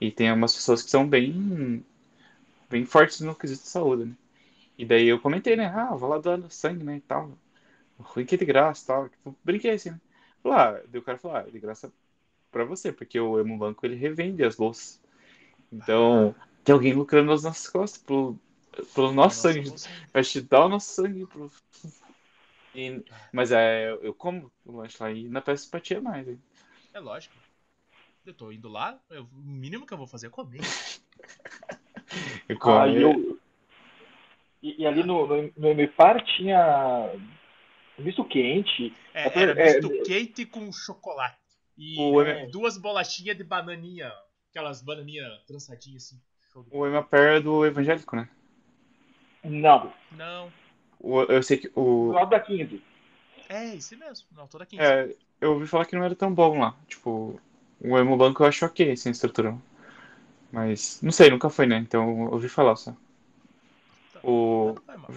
E 0.00 0.10
tem 0.12 0.32
umas 0.32 0.54
pessoas 0.54 0.82
que 0.82 0.90
são 0.90 1.08
bem, 1.08 1.84
bem 2.70 2.84
fortes 2.86 3.20
no 3.20 3.34
quesito 3.34 3.62
de 3.64 3.68
saúde, 3.68 4.06
né? 4.06 4.16
E 4.78 4.86
daí 4.86 5.08
eu 5.08 5.20
comentei, 5.20 5.56
né? 5.56 5.66
Ah, 5.66 5.94
vou 5.96 6.08
lá 6.10 6.18
doando 6.18 6.50
sangue, 6.50 6.84
né? 6.84 6.96
E 6.98 7.00
tal. 7.02 7.32
Ruim 7.98 8.26
que 8.26 8.34
é 8.36 8.38
de 8.38 8.44
graça 8.46 8.84
e 8.84 8.86
tal. 8.88 9.08
Tipo, 9.08 9.36
brinquei 9.44 9.72
assim, 9.72 9.90
né? 9.92 10.00
Falei, 10.42 10.58
ah, 10.58 10.82
daí 10.88 11.00
o 11.00 11.04
cara 11.04 11.18
falou, 11.18 11.36
ah, 11.38 11.40
é 11.48 11.50
de 11.50 11.60
graça 11.60 11.92
pra 12.52 12.64
você, 12.64 12.92
porque 12.92 13.18
o 13.20 13.40
Hemobanco 13.40 13.86
ele 13.86 13.96
revende 13.96 14.44
as 14.44 14.56
bolsas. 14.56 15.00
Então, 15.72 16.34
tem 16.68 16.74
alguém 16.74 16.92
lucrando 16.92 17.30
nas 17.30 17.44
nossas 17.44 17.66
costas 17.66 18.02
pelo, 18.02 18.38
pelo 18.94 19.10
nosso 19.10 19.36
Nossa, 19.36 19.52
sangue. 19.52 19.72
Vai 20.12 20.22
te 20.22 20.42
dar 20.42 20.66
o 20.66 20.68
nosso 20.68 20.92
sangue 20.92 21.24
pro. 21.24 21.50
E- 22.74 23.02
mas 23.32 23.52
é, 23.52 23.90
eu 23.90 24.12
como 24.12 24.52
o 24.66 24.76
lanche 24.76 25.02
lá 25.02 25.10
e 25.10 25.26
na 25.30 25.40
peça 25.40 25.64
simpatia 25.64 25.98
mais, 25.98 26.28
hein? 26.28 26.38
É 26.92 27.00
lógico. 27.00 27.34
Eu 28.26 28.34
tô 28.34 28.52
indo 28.52 28.68
lá, 28.68 29.00
eu- 29.08 29.24
o 29.24 29.36
mínimo 29.38 29.86
que 29.86 29.94
eu 29.94 29.98
vou 29.98 30.06
fazer 30.06 30.26
é 30.26 30.30
comer. 30.30 30.60
Eu 32.48 32.58
como, 32.58 32.78
Ah, 32.78 32.86
e 32.88 33.02
eu, 33.02 33.38
E, 34.62 34.82
e 34.82 34.86
ali 34.86 35.04
no, 35.04 35.26
no, 35.26 35.52
no 35.56 35.68
Emipar 35.68 36.22
tinha 36.36 37.12
misto 37.98 38.24
quente. 38.24 38.92
É, 39.14 39.22
É, 39.28 39.42
era 39.42 39.54
é, 39.54 39.80
misto 39.80 40.02
quente 40.04 40.46
com 40.46 40.70
chocolate. 40.72 41.38
E 41.76 41.96
O 42.00 42.20
é, 42.20 42.46
duas 42.46 42.76
bolachinhas 42.76 43.36
de 43.36 43.44
bananinha. 43.44 44.12
Aquelas 44.50 44.82
bananinhas 44.82 45.44
trançadinhas 45.46 46.04
assim. 46.04 46.20
O 46.70 46.86
Emapé 46.86 47.36
é 47.36 47.40
do 47.40 47.64
evangélico, 47.64 48.16
né? 48.16 48.28
Não, 49.44 49.92
Não. 50.16 50.50
O- 51.00 51.22
eu 51.22 51.42
sei 51.42 51.58
que 51.58 51.68
do 51.68 51.80
o. 51.80 52.12
lado 52.12 52.30
da 52.30 52.40
15. 52.40 52.82
É, 53.48 53.74
isso 53.74 53.96
mesmo. 53.96 54.26
Não, 54.32 54.46
toda 54.46 54.66
quente. 54.66 54.82
É, 54.82 55.14
eu 55.40 55.52
ouvi 55.52 55.66
falar 55.66 55.86
que 55.86 55.96
não 55.96 56.04
era 56.04 56.14
tão 56.14 56.32
bom 56.32 56.58
lá. 56.58 56.74
Tipo, 56.86 57.40
o 57.80 57.98
Emo 57.98 58.16
Banco 58.16 58.42
eu 58.42 58.46
acho 58.46 58.66
ok, 58.66 58.96
sem 58.96 59.12
estrutura. 59.12 59.56
Mas, 60.52 61.00
não 61.02 61.12
sei, 61.12 61.30
nunca 61.30 61.50
foi, 61.50 61.66
né? 61.66 61.78
Então 61.78 62.08
eu 62.26 62.32
ouvi 62.32 62.48
falar 62.48 62.76
só. 62.76 62.94
O. 64.22 64.74
Vai 64.86 64.96
mal. 64.96 65.10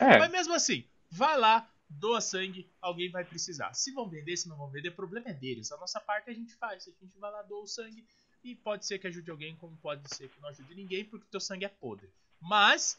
É, 0.00 0.18
Mas 0.18 0.30
mesmo 0.30 0.54
assim, 0.54 0.84
vai 1.10 1.38
lá, 1.38 1.68
doa 1.88 2.20
sangue, 2.20 2.70
alguém 2.80 3.10
vai 3.10 3.24
precisar. 3.24 3.72
Se 3.74 3.92
vão 3.92 4.08
vender, 4.08 4.36
se 4.36 4.48
não 4.48 4.56
vão 4.56 4.70
vender, 4.70 4.88
o 4.90 4.94
problema 4.96 5.28
é 5.28 5.32
deles. 5.34 5.70
A 5.72 5.76
nossa 5.76 6.00
parte 6.00 6.30
a 6.30 6.34
gente 6.34 6.54
faz. 6.54 6.88
A 6.88 7.04
gente 7.04 7.18
vai 7.18 7.30
lá, 7.30 7.42
doa 7.42 7.62
o 7.62 7.66
sangue 7.66 8.04
e 8.44 8.54
pode 8.54 8.86
ser 8.86 8.98
que 8.98 9.06
ajude 9.06 9.30
alguém, 9.30 9.56
como 9.56 9.76
pode 9.76 10.02
ser 10.14 10.28
que 10.28 10.40
não 10.40 10.48
ajude 10.48 10.74
ninguém, 10.74 11.04
porque 11.04 11.26
o 11.26 11.30
teu 11.30 11.40
sangue 11.40 11.64
é 11.64 11.68
podre. 11.68 12.08
Mas. 12.40 12.98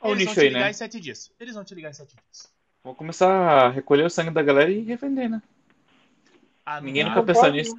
Olha 0.00 0.12
o 0.12 0.14
eles 0.16 0.24
vão 0.24 0.34
te 0.34 0.40
aí, 0.40 0.48
ligar 0.48 0.60
né? 0.60 0.70
em 0.70 0.74
sete 0.74 1.00
dias. 1.00 1.32
Eles 1.38 1.54
vão 1.54 1.64
te 1.64 1.74
ligar 1.74 1.90
em 1.90 1.94
sete 1.94 2.16
dias. 2.16 2.52
vou 2.82 2.94
começar 2.94 3.28
a 3.28 3.68
recolher 3.68 4.04
o 4.04 4.10
sangue 4.10 4.30
da 4.30 4.42
galera 4.42 4.70
e 4.70 4.82
revender, 4.82 5.28
né? 5.28 5.42
Ah, 6.64 6.80
não 6.80 6.86
Ninguém 6.88 7.04
nunca 7.04 7.22
pensou 7.22 7.50
nisso. 7.50 7.78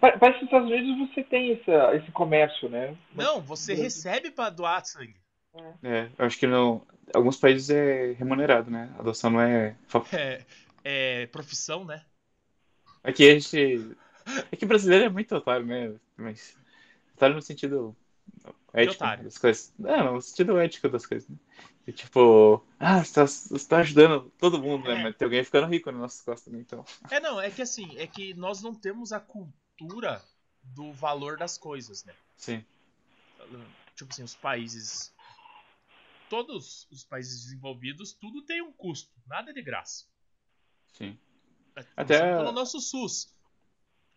Pa- 0.00 0.18
Parece 0.18 0.38
que 0.38 0.44
nos 0.44 0.52
Estados 0.52 0.70
Unidos 0.70 1.08
você 1.08 1.24
tem 1.24 1.52
essa, 1.52 1.94
esse 1.96 2.12
comércio, 2.12 2.68
né? 2.68 2.96
Não, 3.14 3.40
você 3.40 3.74
recebe 3.74 4.30
pra 4.30 4.50
doar 4.50 4.84
sangue. 4.84 5.16
É, 5.82 6.08
eu 6.18 6.26
acho 6.26 6.38
que 6.38 6.46
no, 6.46 6.86
alguns 7.14 7.36
países 7.36 7.70
é 7.70 8.12
remunerado, 8.12 8.70
né? 8.70 8.92
A 8.96 9.00
adoção 9.00 9.30
não 9.30 9.40
é. 9.40 9.76
É, 10.12 10.44
é 10.84 11.26
profissão, 11.26 11.84
né? 11.84 12.04
Aqui 13.02 13.28
a 13.28 13.34
gente. 13.34 13.96
É 14.50 14.56
que 14.56 14.66
brasileiro 14.66 15.06
é 15.06 15.08
muito 15.08 15.34
otário, 15.34 15.66
né? 15.66 15.94
Mas. 16.16 16.56
Otário 17.14 17.36
no 17.36 17.42
sentido 17.42 17.96
ético 18.72 19.04
otário. 19.04 19.24
das 19.24 19.38
coisas. 19.38 19.74
Não, 19.78 20.14
no 20.14 20.22
sentido 20.22 20.58
ético 20.58 20.88
das 20.88 21.06
coisas, 21.06 21.28
né? 21.28 21.36
E, 21.86 21.92
tipo, 21.92 22.62
ah, 22.78 23.02
você 23.02 23.14
tá, 23.14 23.24
você 23.24 23.68
tá 23.68 23.78
ajudando 23.78 24.30
todo 24.38 24.60
mundo, 24.60 24.88
né? 24.88 25.00
É. 25.00 25.02
Mas 25.02 25.16
tem 25.16 25.24
alguém 25.26 25.42
ficando 25.42 25.66
rico 25.66 25.90
nas 25.90 26.00
nossas 26.00 26.20
costas, 26.20 26.52
né? 26.52 26.60
Então. 26.60 26.84
É, 27.10 27.18
não, 27.18 27.40
é 27.40 27.50
que 27.50 27.62
assim, 27.62 27.96
é 27.96 28.06
que 28.06 28.34
nós 28.34 28.62
não 28.62 28.74
temos 28.74 29.12
a 29.12 29.18
cultura 29.18 30.22
do 30.62 30.92
valor 30.92 31.38
das 31.38 31.56
coisas, 31.56 32.04
né? 32.04 32.14
Sim. 32.36 32.64
Tipo 33.94 34.12
assim, 34.12 34.22
os 34.22 34.34
países. 34.34 35.14
Todos 36.28 36.86
os 36.90 37.04
países 37.04 37.44
desenvolvidos, 37.44 38.12
tudo 38.12 38.42
tem 38.42 38.60
um 38.60 38.70
custo. 38.70 39.10
Nada 39.26 39.50
é 39.50 39.54
de 39.54 39.62
graça. 39.62 40.04
Sim. 40.92 41.18
Até 41.74 41.88
Até- 41.96 42.36
pelo 42.36 42.52
nosso 42.52 42.80
SUS. 42.80 43.34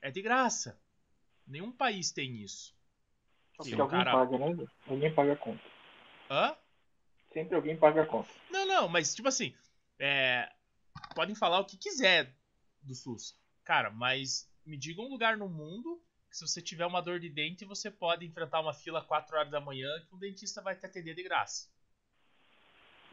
É 0.02 0.10
de 0.10 0.22
graça. 0.22 0.80
Nenhum 1.48 1.72
país 1.72 2.12
tem 2.12 2.36
isso. 2.38 2.76
Porque 3.56 3.72
Sim, 3.76 3.80
alguém 3.82 4.00
cara. 4.00 4.12
paga, 4.12 4.38
né? 4.38 4.68
Alguém 4.88 5.14
paga 5.14 5.34
a 5.34 5.36
conta. 5.38 5.64
Hã? 6.30 6.56
Sempre 7.34 7.56
alguém 7.56 7.78
paga 7.78 8.02
a 8.02 8.06
conta. 8.06 8.30
Não, 8.50 8.66
não, 8.66 8.88
mas 8.88 9.14
tipo 9.14 9.28
assim, 9.28 9.56
é, 10.00 10.52
podem 11.16 11.36
falar 11.36 11.60
o 11.60 11.66
que 11.66 11.78
quiser 11.78 12.34
do 12.82 12.96
SUS. 12.96 13.38
Cara, 13.64 13.90
mas 13.92 14.50
me 14.66 14.78
diga 14.78 15.02
um 15.02 15.08
lugar 15.10 15.38
no 15.38 15.48
mundo 15.48 16.02
que 16.30 16.38
se 16.38 16.48
você 16.48 16.62
tiver 16.62 16.86
uma 16.86 17.02
dor 17.02 17.20
de 17.20 17.30
dente, 17.30 17.66
você 17.66 17.92
pode 17.92 18.26
enfrentar 18.26 18.62
uma 18.62 18.74
fila 18.74 19.04
4 19.04 19.38
horas 19.38 19.52
da 19.52 19.60
manhã 19.60 19.90
que 20.08 20.16
um 20.16 20.18
dentista 20.20 20.62
vai 20.62 20.76
te 20.76 20.86
atender 20.86 21.14
de 21.14 21.24
graça. 21.24 21.70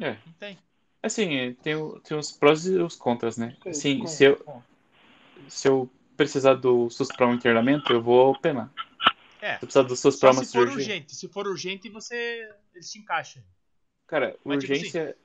É. 0.01 0.13
Não 0.25 0.33
tem. 0.35 0.59
Assim, 1.03 1.55
tem, 1.63 1.75
o- 1.77 2.01
tem 2.01 2.17
os 2.17 2.33
prós 2.33 2.65
e 2.67 2.77
os 2.77 2.97
contras, 2.97 3.37
né? 3.37 3.57
Assim, 3.67 3.97
como- 3.99 4.09
se 4.09 4.25
eu, 4.25 4.37
como? 4.45 4.65
se 5.49 5.69
eu 5.69 5.91
precisar 6.19 6.55
do 6.55 6.91
SUS 6.91 7.09
pra 7.09 7.27
um 7.27 7.35
internamento, 7.35 7.91
eu 7.93 8.03
vou 8.03 8.39
penar. 8.39 8.71
É. 9.41 9.55
Se 9.55 9.61
precisar 9.61 9.83
do 9.85 9.97
SUS 9.97 10.17
Só 10.19 10.31
uma 10.33 10.45
se 10.45 10.53
for 10.53 10.59
cirurgia. 10.67 10.75
urgente. 10.85 11.15
Se 11.17 11.29
for 11.29 11.47
urgente, 11.47 11.89
você. 11.89 12.47
Eles 12.75 12.91
te 12.91 12.99
encaixam. 12.99 13.43
Cara, 14.07 14.37
Mas, 14.45 14.59
tipo 14.65 14.73
urgência. 14.75 15.17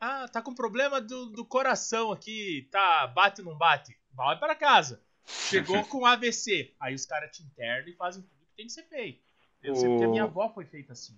Ah, 0.00 0.26
tá 0.26 0.40
com 0.40 0.54
problema 0.54 1.00
do, 1.00 1.26
do 1.26 1.44
coração 1.44 2.10
aqui. 2.10 2.66
Tá, 2.70 3.06
bate 3.06 3.42
ou 3.42 3.48
não 3.48 3.56
bate? 3.56 3.96
Vai 4.14 4.38
para 4.38 4.54
casa. 4.54 5.00
Chegou 5.26 5.84
com 5.86 6.06
AVC. 6.06 6.74
Aí 6.80 6.94
os 6.94 7.04
caras 7.06 7.36
te 7.36 7.42
internam 7.42 7.86
e 7.86 7.92
fazem 7.92 8.22
tudo 8.22 8.46
que 8.46 8.56
tem 8.56 8.66
que 8.66 8.72
ser 8.72 8.84
feito. 8.84 9.22
Eu 9.62 9.74
sei 9.76 9.90
porque 9.90 10.04
a 10.04 10.08
O- 10.08 10.10
minha 10.12 10.24
avó 10.24 10.48
foi 10.48 10.64
feita 10.64 10.94
assim. 10.94 11.14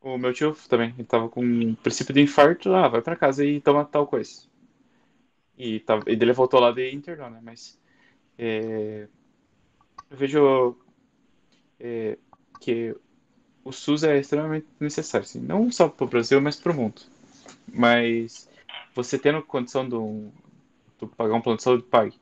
O 0.00 0.18
meu 0.18 0.32
tio 0.34 0.54
também, 0.68 0.90
ele 0.98 1.04
tava 1.04 1.28
com 1.30 1.42
um 1.44 1.74
princípio 1.74 2.12
de 2.14 2.20
infarto, 2.20 2.72
ah, 2.74 2.88
vai 2.88 3.00
pra 3.02 3.16
casa 3.16 3.44
e 3.44 3.60
toma 3.60 3.84
tal 3.84 4.06
coisa. 4.06 4.42
E, 5.56 5.80
tava, 5.80 6.02
e 6.10 6.16
dele 6.16 6.32
voltou 6.32 6.60
lá 6.60 6.72
de 6.72 6.92
internou, 6.92 7.30
né? 7.30 7.40
Mas 7.42 7.78
é, 8.38 9.08
eu 10.10 10.16
vejo 10.16 10.76
é, 11.80 12.18
que 12.60 12.94
o 13.64 13.72
SUS 13.72 14.04
é 14.04 14.18
extremamente 14.18 14.66
necessário, 14.78 15.24
assim, 15.26 15.40
não 15.40 15.70
só 15.72 15.88
pro 15.88 16.06
Brasil, 16.06 16.40
mas 16.40 16.56
pro 16.56 16.74
mundo. 16.74 17.02
Mas 17.72 18.48
você 18.94 19.18
tendo 19.18 19.42
condição 19.42 19.88
do, 19.88 20.30
do 20.98 21.08
pagar 21.08 21.34
um 21.34 21.40
plano 21.40 21.56
de 21.56 21.62
saúde, 21.62 21.84
pague. 21.84 22.18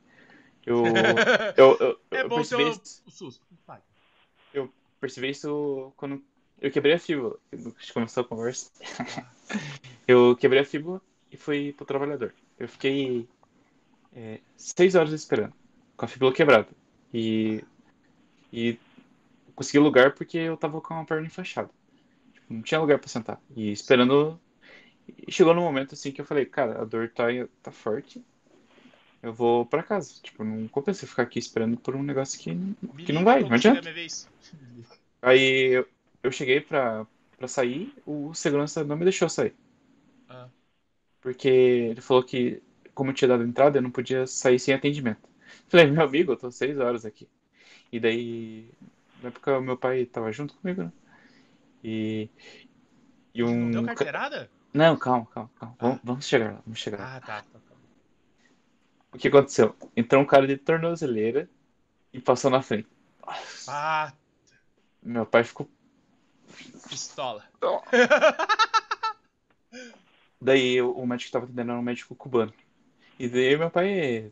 Eu, 0.65 0.83
eu, 1.57 1.77
eu, 1.79 1.99
É 2.11 2.21
eu 2.21 2.29
percebi 2.29 2.63
o, 2.63 2.69
isso- 2.69 3.03
o 3.05 3.11
SUS. 3.11 3.41
Vai. 3.67 3.81
percebi 4.99 5.29
isso 5.29 5.91
quando 5.97 6.23
eu 6.61 6.71
quebrei 6.71 6.93
a 6.93 6.99
fíbula. 6.99 7.37
A 7.51 7.55
gente 7.57 7.93
começou 7.93 8.23
a 8.23 8.27
conversa. 8.27 8.71
eu 10.07 10.35
quebrei 10.37 10.61
a 10.61 10.65
fíbula 10.65 11.01
e 11.31 11.37
fui 11.37 11.73
pro 11.73 11.85
trabalhador. 11.85 12.33
Eu 12.57 12.67
fiquei 12.69 13.27
é, 14.15 14.39
seis 14.55 14.95
horas 14.95 15.11
esperando, 15.11 15.53
com 16.03 16.05
a 16.05 16.07
fíbula 16.07 16.33
quebrada. 16.33 16.67
E, 17.13 17.63
e 18.51 18.77
consegui 19.55 19.79
lugar 19.79 20.13
porque 20.13 20.37
eu 20.37 20.57
tava 20.57 20.81
com 20.81 20.93
a 20.95 21.05
perna 21.05 21.27
enfaixada. 21.27 21.69
Tipo, 22.33 22.53
não 22.53 22.61
tinha 22.61 22.81
lugar 22.81 22.99
pra 22.99 23.07
sentar. 23.07 23.41
E 23.55 23.71
esperando. 23.71 24.39
E 25.25 25.31
chegou 25.31 25.53
no 25.53 25.61
momento 25.61 25.93
assim 25.93 26.11
que 26.11 26.19
eu 26.19 26.25
falei, 26.25 26.45
cara, 26.45 26.81
a 26.81 26.85
dor 26.85 27.09
tá, 27.09 27.25
tá 27.61 27.71
forte. 27.71 28.21
Eu 29.21 29.33
vou 29.33 29.65
pra 29.65 29.81
casa. 29.81 30.15
Tipo, 30.21 30.43
não 30.43 30.67
compensa 30.67 31.07
ficar 31.07 31.23
aqui 31.23 31.39
esperando 31.39 31.77
por 31.77 31.95
um 31.95 32.03
negócio 32.03 32.39
que, 32.39 32.57
que 33.05 33.13
não 33.13 33.23
vai, 33.23 33.41
não 33.41 33.53
adianta. 33.53 33.81
Aí 35.21 35.75
eu, 35.77 35.87
eu 36.21 36.31
cheguei 36.33 36.59
pra, 36.59 37.07
pra 37.37 37.47
sair, 37.47 37.93
o 38.05 38.33
segurança 38.33 38.83
não 38.83 38.97
me 38.97 39.05
deixou 39.05 39.29
sair. 39.29 39.55
Ah. 40.27 40.49
Porque 41.21 41.47
ele 41.47 42.01
falou 42.01 42.23
que, 42.23 42.61
como 42.93 43.11
eu 43.11 43.13
tinha 43.13 43.29
dado 43.29 43.43
entrada, 43.43 43.77
eu 43.77 43.81
não 43.81 43.89
podia 43.89 44.27
sair 44.27 44.59
sem 44.59 44.73
atendimento. 44.73 45.32
Falei, 45.73 45.87
meu 45.89 46.03
amigo, 46.03 46.33
eu 46.33 46.37
tô 46.37 46.51
seis 46.51 46.77
horas 46.77 47.03
aqui. 47.03 47.27
E 47.91 47.99
daí, 47.99 48.69
na 49.23 49.29
época, 49.29 49.57
o 49.57 49.61
meu 49.63 49.75
pai 49.75 50.05
tava 50.05 50.31
junto 50.31 50.53
comigo, 50.53 50.83
né? 50.83 50.91
E, 51.83 52.29
e 53.33 53.41
Não 53.41 53.51
um. 53.51 53.71
deu 53.71 53.81
ca- 53.81 53.87
carteirada? 53.87 54.51
Não, 54.71 54.95
calma, 54.95 55.25
calma, 55.33 55.51
calma. 55.57 55.75
Vamos, 55.81 55.99
vamos 56.03 56.27
chegar 56.27 56.53
lá, 56.53 56.61
vamos 56.63 56.77
chegar 56.79 56.99
lá. 56.99 57.15
Ah, 57.17 57.21
tá. 57.21 57.41
tá, 57.41 57.59
tá. 57.59 57.75
O 59.11 59.17
que 59.17 59.29
aconteceu? 59.29 59.75
Entrou 59.97 60.21
um 60.21 60.27
cara 60.27 60.45
de 60.45 60.57
tornozeleira 60.57 61.49
e 62.13 62.21
passou 62.21 62.51
na 62.51 62.61
frente. 62.61 62.87
Ah, 63.67 64.13
Meu 65.01 65.25
pai 65.25 65.43
ficou 65.43 65.67
pistola. 66.87 67.43
Daí 70.39 70.79
o 70.81 71.05
médico 71.07 71.27
que 71.27 71.31
tava 71.31 71.45
atendendo 71.45 71.71
era 71.71 71.79
um 71.79 71.83
médico 71.83 72.15
cubano. 72.15 72.53
E 73.19 73.27
daí 73.29 73.57
meu 73.57 73.71
pai. 73.71 74.31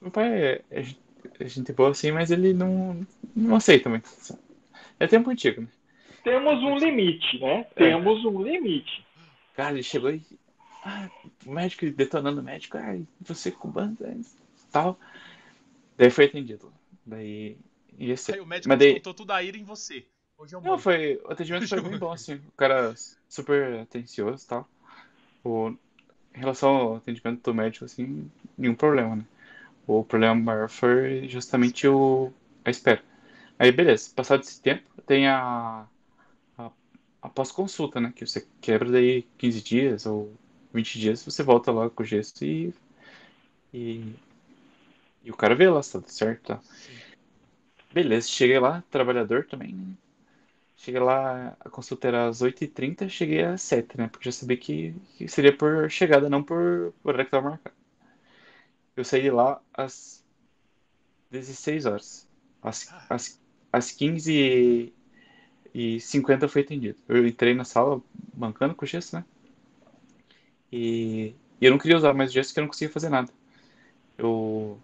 Meu 0.00 0.10
pai 0.10 0.32
é, 0.32 0.64
é 0.70 0.84
é 1.38 1.48
gente 1.48 1.72
boa 1.72 1.90
assim, 1.90 2.12
mas 2.12 2.30
ele 2.30 2.52
não, 2.52 3.06
não 3.34 3.56
aceita 3.56 3.88
muito. 3.88 4.08
É 4.98 5.06
tempo 5.06 5.30
antigo, 5.30 5.62
né? 5.62 5.68
Temos 6.22 6.62
um 6.62 6.76
limite, 6.78 7.38
né? 7.38 7.64
Temos 7.74 8.24
um 8.24 8.42
limite. 8.42 9.06
Cara, 9.54 9.74
ele 9.74 9.82
chegou 9.82 10.10
e. 10.10 10.22
Ah, 10.84 11.08
o 11.44 11.50
médico 11.52 11.90
detonando 11.90 12.40
o 12.40 12.44
médico, 12.44 12.78
ah, 12.78 12.96
você 13.20 13.48
é 13.48 13.52
cubano, 13.52 13.96
é, 14.02 14.16
tal. 14.70 14.98
Daí 15.96 16.10
foi 16.10 16.26
atendido. 16.26 16.72
Daí. 17.04 17.56
Ia 17.98 18.16
ser. 18.16 18.34
Aí 18.34 18.40
o 18.40 18.46
médico 18.46 18.68
Mas 18.68 18.78
daí- 18.78 18.94
botou 18.94 19.14
tudo 19.14 19.32
a 19.32 19.42
ira 19.42 19.56
em 19.56 19.64
você. 19.64 20.06
Hoje 20.38 20.54
é 20.54 20.58
um 20.58 20.62
Não, 20.62 20.78
foi. 20.78 21.20
O 21.24 21.32
atendimento 21.32 21.66
foi 21.68 21.80
bem 21.80 21.98
bom, 21.98 22.12
assim. 22.12 22.34
O 22.34 22.52
cara 22.56 22.94
super 23.28 23.80
atencioso 23.80 24.44
e 24.44 24.48
tal. 24.48 24.68
O, 25.42 25.74
em 26.36 26.40
relação 26.40 26.70
ao 26.76 26.96
atendimento 26.96 27.42
do 27.42 27.54
médico, 27.54 27.84
assim, 27.86 28.30
nenhum 28.56 28.74
problema, 28.74 29.16
né? 29.16 29.24
O 29.86 30.04
problema 30.04 30.34
maior 30.34 30.68
foi 30.68 31.28
justamente 31.28 31.86
o, 31.88 32.32
a 32.64 32.70
espera. 32.70 33.02
Aí, 33.58 33.72
beleza. 33.72 34.10
Passado 34.14 34.42
esse 34.42 34.60
tempo, 34.60 34.84
tem 35.06 35.28
a, 35.28 35.86
a, 36.58 36.70
a 37.22 37.28
pós-consulta, 37.28 38.00
né? 38.00 38.12
Que 38.14 38.26
você 38.26 38.46
quebra 38.60 38.90
daí 38.90 39.22
15 39.38 39.62
dias 39.62 40.06
ou 40.06 40.32
20 40.74 40.98
dias, 40.98 41.24
você 41.24 41.42
volta 41.42 41.72
lá 41.72 41.88
com 41.90 42.02
o 42.02 42.06
gesso 42.06 42.44
e. 42.44 42.74
E, 43.72 44.14
e 45.24 45.30
o 45.30 45.36
cara 45.36 45.54
vê 45.54 45.68
lá 45.68 45.82
se 45.82 45.92
tá 45.92 46.00
tudo 46.00 46.10
certo, 46.10 46.42
tá? 46.46 46.60
Beleza, 47.92 48.28
cheguei 48.28 48.58
lá, 48.58 48.82
trabalhador 48.90 49.46
também, 49.46 49.72
né? 49.72 49.86
Cheguei 50.76 51.00
lá, 51.00 51.56
a 51.58 51.70
consulta 51.70 52.06
era 52.08 52.28
às 52.28 52.42
8h30, 52.42 53.08
cheguei 53.08 53.42
às 53.42 53.62
7 53.62 53.96
né? 53.96 54.08
Porque 54.08 54.26
já 54.30 54.32
sabia 54.32 54.56
que, 54.56 54.94
que 55.16 55.26
seria 55.26 55.56
por 55.56 55.90
chegada, 55.90 56.28
não 56.28 56.42
por 56.42 56.92
por 57.02 57.10
horário 57.10 57.24
que 57.26 57.30
tava 57.30 57.50
marcado. 57.50 57.76
Eu 58.96 59.04
saí 59.04 59.22
de 59.22 59.30
lá 59.30 59.60
às 59.74 60.24
16 61.30 61.86
horas. 61.86 62.28
Às, 62.62 62.92
às, 63.08 63.40
às 63.72 63.92
15 63.92 64.92
e 65.74 66.00
50 66.00 66.46
eu 66.46 66.48
fui 66.48 66.62
atendido. 66.62 66.98
Eu 67.08 67.26
entrei 67.26 67.54
na 67.54 67.64
sala 67.64 68.00
bancando 68.34 68.74
com 68.74 68.84
o 68.84 68.88
gesso, 68.88 69.16
né? 69.16 69.24
E, 70.72 71.34
e 71.60 71.66
eu 71.66 71.70
não 71.70 71.78
queria 71.78 71.96
usar 71.96 72.14
mais 72.14 72.30
o 72.30 72.34
gesso 72.34 72.50
porque 72.50 72.60
eu 72.60 72.62
não 72.62 72.68
conseguia 72.68 72.92
fazer 72.92 73.08
nada. 73.08 73.32
Eu 74.18 74.78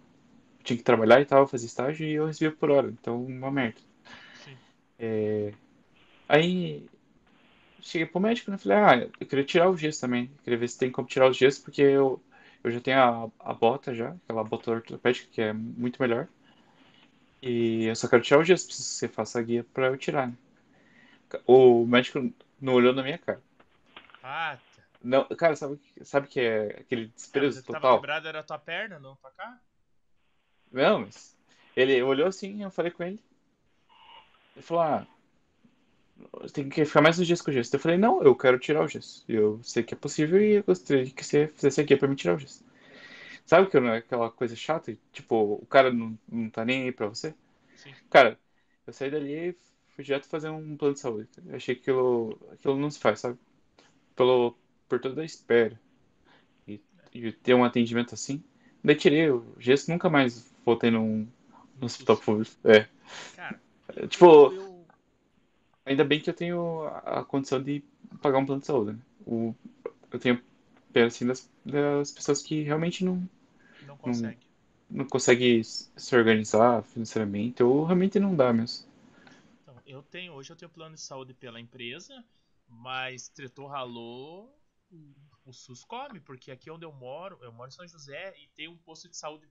tinha 0.63 0.77
que 0.77 0.83
trabalhar 0.83 1.19
e 1.21 1.25
tal, 1.25 1.47
fazer 1.47 1.65
estágio 1.65 2.07
e 2.07 2.13
eu 2.13 2.27
recebia 2.27 2.55
por 2.55 2.71
hora. 2.71 2.87
Então, 2.89 3.23
uma 3.23 3.51
merda. 3.51 3.79
Sim. 4.45 4.55
É, 4.99 5.53
Aí 6.27 6.87
cheguei 7.81 8.07
pro 8.07 8.19
médico 8.19 8.49
né? 8.49 8.57
Falei, 8.57 8.77
ah, 8.77 9.09
eu 9.19 9.27
queria 9.27 9.43
tirar 9.43 9.69
o 9.69 9.77
gesso 9.77 10.01
também. 10.01 10.31
Queria 10.43 10.59
ver 10.59 10.67
se 10.67 10.77
tem 10.77 10.91
como 10.91 11.07
tirar 11.07 11.29
os 11.29 11.37
gessos, 11.37 11.61
porque 11.61 11.81
eu, 11.81 12.23
eu 12.63 12.71
já 12.71 12.79
tenho 12.79 12.99
a, 12.99 13.31
a 13.39 13.53
bota 13.53 13.93
já, 13.93 14.15
aquela 14.23 14.43
bota 14.43 14.71
ortopédica 14.71 15.27
que 15.31 15.41
é 15.41 15.53
muito 15.53 16.01
melhor. 16.01 16.27
E 17.41 17.85
eu 17.85 17.95
só 17.95 18.07
quero 18.07 18.23
tirar 18.23 18.39
o 18.39 18.43
gesso, 18.43 18.65
preciso 18.65 18.87
que 18.87 18.95
você 18.95 19.07
faça 19.07 19.39
a 19.39 19.41
guia 19.41 19.65
pra 19.73 19.87
eu 19.87 19.97
tirar, 19.97 20.27
né? 20.27 20.37
O 21.45 21.85
médico 21.85 22.31
não 22.61 22.73
olhou 22.73 22.93
na 22.93 23.03
minha 23.03 23.17
cara. 23.17 23.41
Ah, 24.21 24.57
tá. 24.75 24.83
Não, 25.03 25.25
cara, 25.29 25.55
sabe, 25.55 25.79
sabe 26.03 26.27
que 26.27 26.39
é 26.39 26.67
aquele 26.79 27.07
desprezo 27.07 27.59
você 27.59 27.65
tava 27.65 27.81
total? 27.81 27.97
quebrado, 27.97 28.27
era 28.27 28.39
a 28.39 28.43
tua 28.43 28.59
perna, 28.59 28.99
não 28.99 29.15
tua 29.17 29.31
cara? 29.31 29.59
Não, 30.71 30.99
mas 31.01 31.35
ele 31.75 32.01
olhou 32.01 32.27
assim, 32.27 32.63
eu 32.63 32.71
falei 32.71 32.91
com 32.91 33.03
ele. 33.03 33.19
Ele 34.55 34.63
falou, 34.63 34.83
ah, 34.83 35.07
tem 36.53 36.69
que 36.69 36.85
ficar 36.85 37.01
mais 37.01 37.19
uns 37.19 37.27
dias 37.27 37.41
com 37.41 37.51
o 37.51 37.53
gesso. 37.53 37.75
Eu 37.75 37.79
falei, 37.79 37.97
não, 37.97 38.21
eu 38.21 38.35
quero 38.35 38.59
tirar 38.59 38.83
o 38.83 38.87
gesso. 38.87 39.23
Eu 39.27 39.59
sei 39.63 39.83
que 39.83 39.93
é 39.93 39.97
possível 39.97 40.41
e 40.41 40.55
eu 40.55 40.63
gostaria 40.63 41.09
que 41.09 41.25
você 41.25 41.47
fizesse 41.47 41.81
aqui 41.81 41.95
pra 41.95 42.07
me 42.07 42.15
tirar 42.15 42.35
o 42.35 42.39
gesso. 42.39 42.63
Sabe 43.45 43.69
que 43.69 43.79
não 43.79 43.89
é 43.89 43.97
aquela 43.97 44.29
coisa 44.29 44.55
chata? 44.55 44.95
Tipo, 45.11 45.59
o 45.61 45.65
cara 45.65 45.91
não, 45.91 46.17
não 46.31 46.49
tá 46.49 46.63
nem 46.63 46.83
aí 46.83 46.91
pra 46.91 47.07
você? 47.07 47.33
Sim. 47.75 47.93
Cara, 48.09 48.39
eu 48.87 48.93
saí 48.93 49.11
dali 49.11 49.33
e 49.33 49.55
fui 49.95 50.03
direto 50.03 50.27
fazer 50.27 50.49
um 50.49 50.77
plano 50.77 50.93
de 50.93 51.01
saúde. 51.01 51.27
Eu 51.45 51.55
achei 51.55 51.75
que 51.75 51.81
aquilo, 51.81 52.39
aquilo 52.51 52.77
não 52.77 52.89
se 52.89 52.99
faz, 52.99 53.19
sabe? 53.19 53.37
Pelo, 54.15 54.55
por 54.87 54.99
toda 54.99 55.21
a 55.21 55.25
espera. 55.25 55.79
E, 56.67 56.79
e 57.13 57.31
ter 57.31 57.53
um 57.53 57.65
atendimento 57.65 58.13
assim. 58.13 58.41
Daí 58.83 58.95
tirei 58.95 59.29
o 59.29 59.45
gesso, 59.59 59.91
nunca 59.91 60.09
mais 60.09 60.51
voltei 60.65 60.89
num, 60.89 61.27
num 61.79 61.85
hospital 61.85 62.17
público. 62.17 62.51
É. 62.63 62.87
Cara, 63.35 63.59
Tipo, 64.07 64.53
eu. 64.53 64.72
Ainda 65.85 66.03
bem 66.03 66.21
que 66.21 66.29
eu 66.29 66.33
tenho 66.33 66.85
a 66.87 67.23
condição 67.25 67.61
de 67.61 67.83
pagar 68.21 68.39
um 68.39 68.45
plano 68.45 68.61
de 68.61 68.67
saúde, 68.67 68.93
né? 68.93 68.99
O, 69.25 69.53
eu 70.11 70.19
tenho 70.19 70.41
pena, 70.93 71.07
assim, 71.07 71.25
das, 71.27 71.49
das 71.65 72.11
pessoas 72.11 72.41
que 72.41 72.63
realmente 72.63 73.05
não, 73.05 73.27
Não 73.79 73.99
consegue. 73.99 74.47
não 74.89 75.05
conseguem 75.07 75.63
se 75.63 76.15
organizar 76.15 76.83
financeiramente, 76.83 77.63
ou 77.63 77.85
realmente 77.85 78.19
não 78.19 78.35
dá 78.35 78.53
mesmo. 78.53 78.85
Então, 79.61 79.81
eu 79.85 80.03
tenho, 80.03 80.33
hoje 80.33 80.51
eu 80.51 80.55
tenho 80.55 80.71
plano 80.71 80.95
de 80.95 81.01
saúde 81.01 81.33
pela 81.33 81.59
empresa, 81.59 82.23
mas 82.67 83.29
tretou, 83.29 83.67
ralou, 83.67 84.59
o, 84.91 85.13
o 85.45 85.53
SUS 85.53 85.83
come, 85.83 86.19
porque 86.19 86.51
aqui 86.51 86.69
onde 86.69 86.85
eu 86.85 86.91
moro, 86.91 87.39
eu 87.41 87.51
moro 87.51 87.69
em 87.69 87.71
São 87.71 87.87
José 87.87 88.33
e 88.37 88.47
tem 88.49 88.67
um 88.67 88.77
posto 88.77 89.09
de 89.09 89.17
saúde 89.17 89.47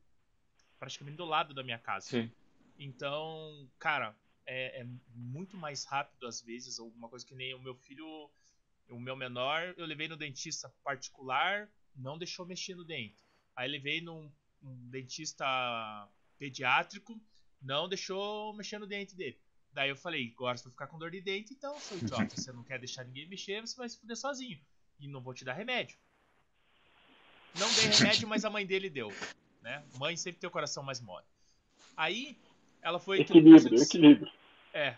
praticamente 0.78 1.16
do 1.16 1.24
lado 1.24 1.54
da 1.54 1.64
minha 1.64 1.78
casa. 1.78 2.08
Sim. 2.08 2.32
Então, 2.78 3.70
cara, 3.78 4.16
é, 4.46 4.80
é 4.80 4.86
muito 5.14 5.56
mais 5.56 5.84
rápido 5.84 6.26
às 6.26 6.40
vezes, 6.40 6.78
alguma 6.78 7.08
coisa 7.08 7.26
que 7.26 7.34
nem 7.34 7.54
o 7.54 7.60
meu 7.60 7.74
filho, 7.74 8.30
o 8.88 8.98
meu 8.98 9.16
menor, 9.16 9.74
eu 9.76 9.86
levei 9.86 10.08
no 10.08 10.16
dentista 10.16 10.68
particular, 10.82 11.68
não 11.94 12.18
deixou 12.18 12.46
mexer 12.46 12.74
no 12.74 12.84
dente. 12.84 13.22
Aí 13.54 13.68
levei 13.68 14.00
num 14.00 14.30
um 14.62 14.88
dentista 14.90 15.44
pediátrico, 16.38 17.20
não 17.60 17.88
deixou 17.88 18.52
mexer 18.54 18.78
no 18.78 18.86
dente 18.86 19.14
dele. 19.14 19.38
Daí 19.72 19.88
eu 19.88 19.96
falei, 19.96 20.32
agora 20.36 20.56
você 20.56 20.64
vai 20.64 20.72
ficar 20.72 20.86
com 20.86 20.98
dor 20.98 21.10
de 21.10 21.20
dente, 21.20 21.54
então, 21.54 21.78
seu 21.80 21.98
idiota, 21.98 22.36
você 22.36 22.52
não 22.52 22.62
quer 22.62 22.78
deixar 22.78 23.04
ninguém 23.04 23.26
mexer, 23.26 23.60
você 23.60 23.76
vai 23.76 23.88
se 23.88 23.98
fuder 23.98 24.16
sozinho. 24.16 24.60
E 25.00 25.08
não 25.08 25.20
vou 25.20 25.34
te 25.34 25.44
dar 25.44 25.54
remédio. 25.54 25.96
Não 27.58 27.72
dei 27.74 27.86
remédio, 27.86 28.28
mas 28.28 28.44
a 28.44 28.50
mãe 28.50 28.66
dele 28.66 28.88
deu. 28.88 29.12
Né? 29.62 29.84
Mãe 29.98 30.16
sempre 30.16 30.40
tem 30.40 30.48
o 30.48 30.50
coração 30.50 30.82
mais 30.82 31.00
mole. 31.00 31.26
Aí, 31.96 32.38
ela 32.82 32.98
foi. 32.98 33.20
Equilíbrio, 33.20 33.80
equilíbrio. 33.82 34.32
É, 34.72 34.96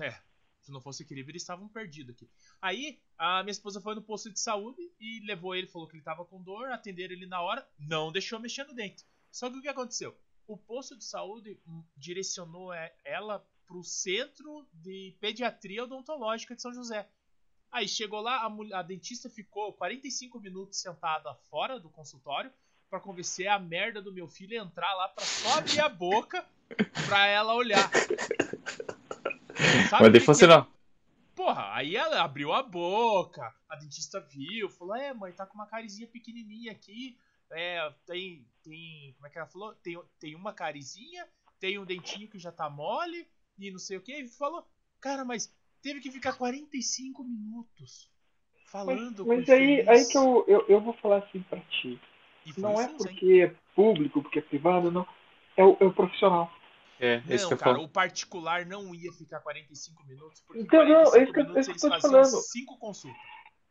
é. 0.00 0.20
Se 0.60 0.70
não 0.70 0.80
fosse 0.80 1.02
equilíbrio, 1.02 1.32
eles 1.32 1.42
estavam 1.42 1.66
perdidos 1.68 2.14
aqui. 2.14 2.28
Aí, 2.60 3.00
a 3.18 3.42
minha 3.42 3.50
esposa 3.50 3.80
foi 3.80 3.94
no 3.96 4.02
posto 4.02 4.30
de 4.30 4.38
saúde 4.38 4.80
e 5.00 5.20
levou 5.26 5.56
ele, 5.56 5.66
falou 5.66 5.88
que 5.88 5.96
ele 5.96 6.04
tava 6.04 6.24
com 6.24 6.40
dor, 6.40 6.70
atenderam 6.70 7.14
ele 7.14 7.26
na 7.26 7.40
hora, 7.40 7.66
não 7.78 8.12
deixou 8.12 8.38
mexer 8.38 8.64
no 8.64 8.74
dente. 8.74 9.04
Só 9.30 9.50
que 9.50 9.58
o 9.58 9.62
que 9.62 9.68
aconteceu? 9.68 10.16
O 10.46 10.56
posto 10.56 10.96
de 10.96 11.04
saúde 11.04 11.58
hum, 11.66 11.82
direcionou 11.96 12.72
é, 12.72 12.94
ela 13.04 13.44
pro 13.66 13.82
centro 13.82 14.64
de 14.72 15.16
pediatria 15.20 15.82
odontológica 15.82 16.54
de 16.54 16.62
São 16.62 16.72
José. 16.72 17.08
Aí 17.72 17.88
chegou 17.88 18.20
lá, 18.20 18.44
a, 18.44 18.48
mulher- 18.50 18.76
a 18.76 18.82
dentista 18.82 19.30
ficou 19.30 19.72
45 19.72 20.38
minutos 20.38 20.78
sentada 20.80 21.34
fora 21.50 21.80
do 21.80 21.88
consultório 21.90 22.52
pra 22.92 23.00
convencer 23.00 23.48
a 23.48 23.58
merda 23.58 24.02
do 24.02 24.12
meu 24.12 24.28
filho 24.28 24.60
a 24.60 24.62
entrar 24.66 24.92
lá 24.92 25.08
pra 25.08 25.24
só 25.24 25.56
abrir 25.56 25.80
a 25.80 25.88
boca 25.88 26.44
pra 27.06 27.26
ela 27.26 27.54
olhar. 27.54 27.90
Sabe 29.88 30.02
Mas 30.02 30.12
daí 30.12 30.20
funcionou. 30.20 30.66
Porra, 31.34 31.74
aí 31.74 31.96
ela 31.96 32.22
abriu 32.22 32.52
a 32.52 32.62
boca, 32.62 33.50
a 33.66 33.76
dentista 33.76 34.20
viu, 34.20 34.68
falou: 34.68 34.94
É, 34.94 35.14
mãe, 35.14 35.32
tá 35.32 35.46
com 35.46 35.54
uma 35.54 35.66
carizinha 35.66 36.06
pequenininha 36.06 36.70
aqui. 36.70 37.16
É, 37.50 37.90
tem. 38.04 38.46
tem 38.62 39.14
como 39.14 39.26
é 39.26 39.30
que 39.30 39.38
ela 39.38 39.46
falou? 39.46 39.74
Tem, 39.76 39.98
tem 40.20 40.34
uma 40.34 40.52
carizinha, 40.52 41.26
tem 41.58 41.78
um 41.78 41.86
dentinho 41.86 42.28
que 42.28 42.38
já 42.38 42.52
tá 42.52 42.68
mole 42.68 43.26
e 43.58 43.70
não 43.70 43.78
sei 43.78 43.96
o 43.96 44.02
que. 44.02 44.12
E 44.12 44.28
falou: 44.28 44.68
Cara, 45.00 45.24
mas 45.24 45.50
teve 45.80 46.00
que 46.00 46.10
ficar 46.10 46.34
45 46.34 47.24
minutos 47.24 48.10
Mas, 48.54 48.70
falando 48.70 49.24
mas 49.24 49.46
com 49.46 49.50
o 49.50 49.54
aí, 49.54 49.88
aí 49.88 50.06
que 50.06 50.18
eu, 50.18 50.44
eu, 50.46 50.66
eu 50.68 50.78
vou 50.78 50.92
falar 50.92 51.20
assim 51.20 51.42
pra 51.44 51.58
ti. 51.60 51.98
Não 52.56 52.80
é 52.80 52.84
hein? 52.84 52.94
porque 52.96 53.40
é 53.42 53.54
público, 53.74 54.22
porque 54.22 54.38
é 54.38 54.42
privado, 54.42 54.90
não. 54.90 55.06
É 55.56 55.64
o, 55.64 55.76
é 55.80 55.84
o 55.84 55.92
profissional. 55.92 56.50
É, 57.00 57.14
é 57.14 57.18
isso 57.18 57.24
que 57.26 57.34
Não, 57.44 57.50
eu 57.52 57.58
cara, 57.58 57.72
falo. 57.74 57.84
o 57.84 57.88
particular 57.88 58.66
não 58.66 58.94
ia 58.94 59.12
ficar 59.12 59.40
45 59.40 60.04
minutos, 60.06 60.40
porque 60.46 60.62
Então, 60.62 60.86
não, 60.86 61.10
45 61.10 61.16
é 61.16 61.22
isso 61.22 61.32
que 61.32 61.38
eu- 61.40 61.44
minutos 61.44 61.56
é 61.56 61.60
isso 61.60 61.70
eles 61.70 61.80
que 61.80 61.86
eu 61.86 61.90
tô 61.90 61.96
te 61.96 62.02
faziam 62.02 62.24
falando. 62.24 62.42
5 62.42 62.78
consultas. 62.78 63.20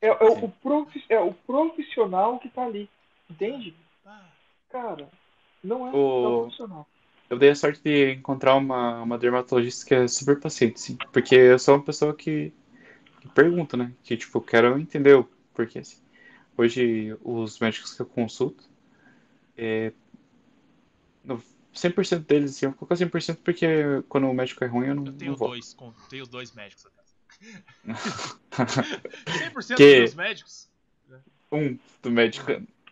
É, 0.01 0.07
é, 0.07 0.13
o, 0.25 0.49
profi- 0.49 1.05
é 1.09 1.19
o 1.19 1.33
profissional 1.33 2.39
que 2.39 2.49
tá 2.49 2.65
ali. 2.65 2.89
Entende? 3.29 3.75
Ah, 4.05 4.27
Cara, 4.69 5.09
não 5.63 5.87
é, 5.87 5.91
O- 5.91 5.93
não 5.93 6.25
é 6.25 6.29
o 6.37 6.41
profissional. 6.41 6.87
Eu 7.29 7.37
dei 7.37 7.49
a 7.49 7.55
sorte 7.55 7.81
de 7.81 8.11
encontrar 8.13 8.55
uma, 8.55 9.01
uma 9.03 9.17
dermatologista 9.17 9.85
que 9.85 9.93
é 9.95 10.07
super 10.07 10.39
paciente, 10.39 10.79
sim. 10.81 10.97
Porque 11.13 11.35
eu 11.35 11.57
sou 11.59 11.75
uma 11.75 11.83
pessoa 11.83 12.13
que, 12.13 12.51
que 13.21 13.29
pergunta, 13.29 13.77
né? 13.77 13.93
Que, 14.03 14.17
tipo, 14.17 14.37
eu 14.37 14.41
quero 14.41 14.77
entender 14.79 15.13
o 15.15 15.23
porquê, 15.53 15.79
assim. 15.79 16.01
Hoje, 16.57 17.17
os 17.23 17.59
médicos 17.59 17.93
que 17.93 18.01
eu 18.01 18.05
consulto, 18.05 18.63
é, 19.57 19.91
no- 21.23 21.41
100% 21.73 22.25
deles, 22.25 22.51
assim, 22.51 22.65
eu 22.65 22.71
vou 22.71 22.79
colocar 22.79 22.95
100% 22.95 23.41
porque 23.43 23.65
quando 24.09 24.27
o 24.29 24.33
médico 24.33 24.63
é 24.63 24.67
ruim, 24.67 24.87
eu 24.87 24.95
não, 24.95 25.05
eu 25.05 25.13
tenho 25.13 25.31
não 25.31 25.37
dois, 25.37 25.73
com- 25.73 25.93
tenho 26.09 26.25
dois 26.25 26.51
médicos 26.51 26.85
até. 26.85 27.01
100% 28.51 29.77
Que- 29.77 30.01
dos 30.03 30.13
médicos? 30.15 30.69
Um 31.51 31.77
do 32.01 32.11
médico. 32.11 32.47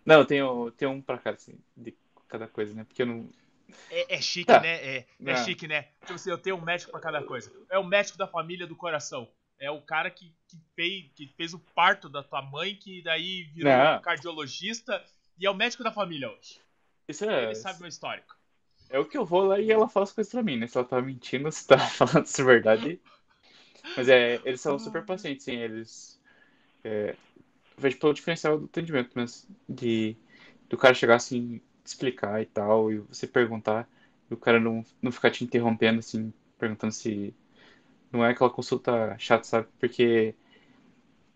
Não, 0.05 0.19
eu 0.19 0.25
tenho, 0.25 0.71
tenho 0.71 0.91
um 0.91 1.01
pra 1.01 1.17
cada, 1.17 1.35
assim, 1.37 1.57
de 1.75 1.95
cada 2.27 2.47
coisa, 2.47 2.73
né? 2.73 2.83
Porque 2.83 3.01
eu 3.01 3.05
não. 3.05 3.29
É, 3.89 4.15
é 4.15 4.21
chique, 4.21 4.47
Tá. 4.47 4.59
né? 4.59 4.75
É, 4.97 5.05
é 5.25 5.31
Ah. 5.31 5.43
chique, 5.43 5.67
né? 5.67 5.83
Tipo 6.01 6.13
assim, 6.13 6.29
eu 6.29 6.37
tenho 6.37 6.55
um 6.57 6.61
médico 6.61 6.91
pra 6.91 6.99
cada 6.99 7.21
coisa. 7.23 7.51
É 7.69 7.77
o 7.77 7.83
médico 7.85 8.17
da 8.17 8.27
família 8.27 8.65
do 8.67 8.75
coração. 8.75 9.29
É 9.59 9.69
o 9.69 9.81
cara 9.81 10.09
que, 10.09 10.33
que, 10.47 10.57
fez, 10.75 11.11
que 11.13 11.27
fez 11.27 11.53
o 11.53 11.59
parto 11.59 12.07
da 12.07 12.23
tua 12.23 12.41
mãe, 12.41 12.75
que 12.75 13.01
daí 13.01 13.43
virou 13.43 13.71
Não. 13.71 14.01
cardiologista. 14.01 15.03
E 15.37 15.45
é 15.45 15.49
o 15.51 15.55
médico 15.55 15.83
da 15.83 15.91
família 15.91 16.31
hoje. 16.31 16.59
Isso 17.07 17.25
é, 17.25 17.45
Ele 17.45 17.55
sabe 17.55 17.79
meu 17.79 17.89
histórico. 17.89 18.37
é 18.89 18.99
o 18.99 19.05
que 19.05 19.17
eu 19.17 19.25
vou 19.25 19.43
lá 19.43 19.59
e 19.59 19.71
ela 19.71 19.89
fala 19.89 20.05
as 20.05 20.11
coisas 20.11 20.31
pra 20.31 20.43
mim, 20.43 20.57
né? 20.57 20.67
Se 20.67 20.77
ela 20.77 20.87
tá 20.87 21.01
mentindo, 21.01 21.51
se 21.51 21.67
tá 21.67 21.77
falando 21.77 22.25
isso 22.25 22.41
é 22.41 22.45
verdade. 22.45 23.01
Mas 23.95 24.07
é, 24.07 24.39
eles 24.45 24.61
são 24.61 24.77
super 24.79 25.05
pacientes, 25.05 25.45
sim. 25.45 25.55
Eles. 25.55 26.19
É, 26.83 27.15
eu 27.75 27.81
vejo 27.81 27.99
pelo 27.99 28.13
diferencial 28.13 28.57
do 28.57 28.65
atendimento, 28.65 29.11
mas 29.15 29.47
de 29.67 30.15
do 30.69 30.77
cara 30.77 30.93
chegar 30.93 31.15
assim, 31.15 31.59
explicar 31.83 32.41
e 32.41 32.45
tal, 32.45 32.91
e 32.91 32.99
você 32.99 33.25
perguntar, 33.25 33.89
e 34.29 34.33
o 34.33 34.37
cara 34.37 34.59
não, 34.59 34.85
não 35.01 35.11
ficar 35.11 35.31
te 35.31 35.43
interrompendo, 35.43 35.99
assim, 35.99 36.31
perguntando 36.57 36.93
se. 36.93 37.33
Não 38.11 38.25
é 38.25 38.31
aquela 38.31 38.49
consulta 38.49 39.15
chata, 39.19 39.43
sabe? 39.43 39.67
Porque 39.79 40.33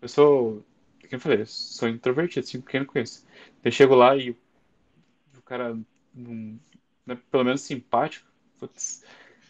eu 0.00 0.08
sou. 0.08 0.64
Como 1.00 1.12
eu 1.12 1.20
falei, 1.20 1.40
eu 1.42 1.46
sou 1.46 1.88
introvertido, 1.88 2.44
assim, 2.46 2.60
porque 2.60 2.76
eu 2.76 2.80
não 2.80 2.86
conheço. 2.86 3.24
Eu 3.62 3.70
chego 3.70 3.94
lá 3.94 4.16
e 4.16 4.30
o 4.30 5.42
cara 5.44 5.74
não, 6.14 6.58
não 7.06 7.14
é 7.14 7.18
pelo 7.30 7.44
menos 7.44 7.60
simpático. 7.60 8.26
putz. 8.58 9.04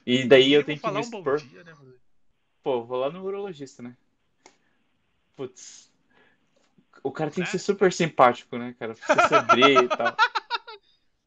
E 0.07 0.27
daí 0.27 0.53
eu 0.53 0.63
Mínimo 0.63 0.67
tenho 0.67 0.79
que 0.79 0.83
falar 0.83 1.01
me 1.01 1.07
um 1.07 1.11
bom 1.11 1.21
expor. 1.21 1.39
dia, 1.39 1.65
né, 1.65 1.73
pô, 2.63 2.85
vou 2.85 2.99
lá 2.99 3.11
no 3.11 3.23
urologista, 3.25 3.83
né? 3.83 3.97
Putz. 5.37 5.91
O 7.03 7.13
cara 7.13 7.31
tem 7.31 7.45
que 7.45 7.53
Né? 7.53 7.59
ser 7.59 7.65
super 7.65 7.93
simpático, 7.93 8.57
né, 8.57 8.75
cara? 8.79 8.95
Precisa 8.95 9.29
ser 9.29 9.43
brilho 9.43 9.85
e 9.85 9.89
tal. 9.89 10.17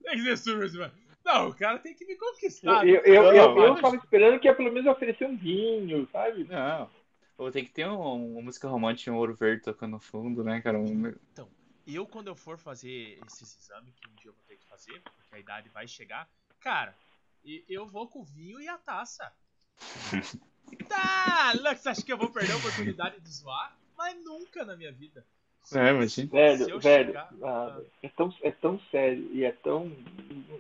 Tem 0.04 0.16
que 0.16 0.24
ser 0.24 0.38
super, 0.38 0.70
super. 0.70 0.92
Não, 1.28 1.50
o 1.50 1.54
cara 1.54 1.78
tem 1.78 1.94
que 1.94 2.06
me 2.06 2.16
conquistar. 2.16 2.88
Eu, 2.88 3.02
eu, 3.02 3.24
eu, 3.24 3.34
eu, 3.34 3.56
Não, 3.56 3.82
tava 3.82 3.98
esperando 3.98 4.40
que 4.40 4.48
ia 4.48 4.56
pelo 4.56 4.72
menos 4.72 4.90
oferecer 4.90 5.26
um 5.28 5.36
vinho, 5.36 6.08
sabe? 6.10 6.46
Não. 6.46 6.90
Ou 7.38 7.52
tem 7.52 7.66
que 7.66 7.72
ter 7.72 7.86
um- 7.86 8.32
uma 8.32 8.42
música 8.42 8.66
romântica, 8.70 9.12
um 9.12 9.18
ouro 9.18 9.36
verde 9.36 9.62
tocando 9.62 9.92
no 9.92 10.00
fundo, 10.00 10.42
né, 10.42 10.62
cara? 10.62 10.80
Um- 10.80 11.14
Eu, 11.86 12.06
quando 12.08 12.28
eu 12.28 12.36
for 12.36 12.58
fazer 12.58 13.20
esses 13.28 13.58
exames, 13.62 13.94
que 14.00 14.10
um 14.10 14.14
dia 14.16 14.30
eu 14.30 14.34
vou 14.34 14.44
ter 14.48 14.56
que 14.56 14.66
fazer, 14.68 15.02
porque 15.02 15.36
a 15.36 15.40
idade 15.40 15.68
vai 15.70 15.86
chegar, 15.86 16.30
cara, 16.62 16.96
eu 17.68 17.86
vou 17.86 18.08
com 18.08 18.22
o 18.22 18.26
vinho 18.26 18.60
e 18.62 18.68
a 18.70 18.78
taça. 18.78 19.30
tá, 20.88 21.54
Lux, 21.62 21.86
acha 21.88 22.02
que 22.02 22.12
eu 22.12 22.18
vou 22.18 22.30
perder 22.30 22.54
a 22.54 22.58
oportunidade 22.58 23.20
de 23.20 23.30
zoar? 23.30 23.78
Mas 23.98 24.16
nunca 24.24 24.64
na 24.64 24.76
minha 24.78 24.92
vida. 24.94 25.26
É, 25.74 25.90
imagina. 25.90 26.10
Se 26.10 26.26
Velho, 26.28 26.70
eu 26.70 26.80
velho, 26.80 27.08
chegar- 27.08 27.34
ah, 27.44 27.82
é, 28.02 28.10
tão, 28.10 28.34
é 28.42 28.52
tão 28.52 28.80
sério 28.92 29.30
e 29.34 29.44
é 29.44 29.52
tão. 29.52 29.92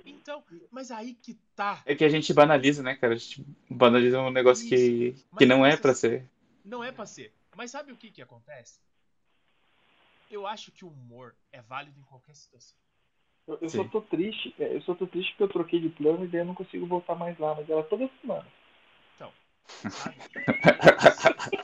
Então, 0.05 0.43
mas 0.69 0.91
aí 0.91 1.13
que 1.13 1.35
tá. 1.55 1.81
É 1.85 1.95
que 1.95 2.03
a 2.03 2.09
gente 2.09 2.33
banaliza, 2.33 2.83
né, 2.83 2.95
cara? 2.95 3.13
A 3.13 3.17
gente 3.17 3.45
banaliza 3.69 4.19
um 4.19 4.29
negócio 4.31 4.67
que, 4.67 5.13
que 5.13 5.25
Mas 5.31 5.47
não 5.47 5.65
é 5.65 5.77
pra 5.77 5.93
ser. 5.93 6.25
Não 6.65 6.83
é 6.83 6.91
pra 6.91 7.05
ser. 7.05 7.33
Mas 7.55 7.71
sabe 7.71 7.91
o 7.91 7.97
que 7.97 8.11
que 8.11 8.21
acontece? 8.21 8.79
Eu 10.29 10.45
acho 10.45 10.71
que 10.71 10.83
o 10.83 10.89
humor 10.89 11.33
é 11.51 11.61
válido 11.61 11.97
em 11.99 12.03
qualquer 12.03 12.35
situação. 12.35 12.77
Eu, 13.47 13.57
eu 13.61 13.69
Sim. 13.69 13.77
só 13.77 13.83
tô 13.85 14.01
triste, 14.01 14.53
é, 14.59 14.75
eu 14.75 14.81
só 14.81 14.93
tô 14.93 15.07
triste 15.07 15.31
porque 15.31 15.43
eu 15.43 15.47
troquei 15.49 15.79
de 15.79 15.89
plano 15.89 16.25
e 16.25 16.27
daí 16.27 16.41
eu 16.41 16.45
não 16.45 16.53
consigo 16.53 16.85
voltar 16.85 17.15
mais 17.15 17.37
lá, 17.39 17.55
mas 17.55 17.69
era 17.69 17.81
toda 17.83 18.09
semana. 18.21 18.45
Sabe? 19.89 20.17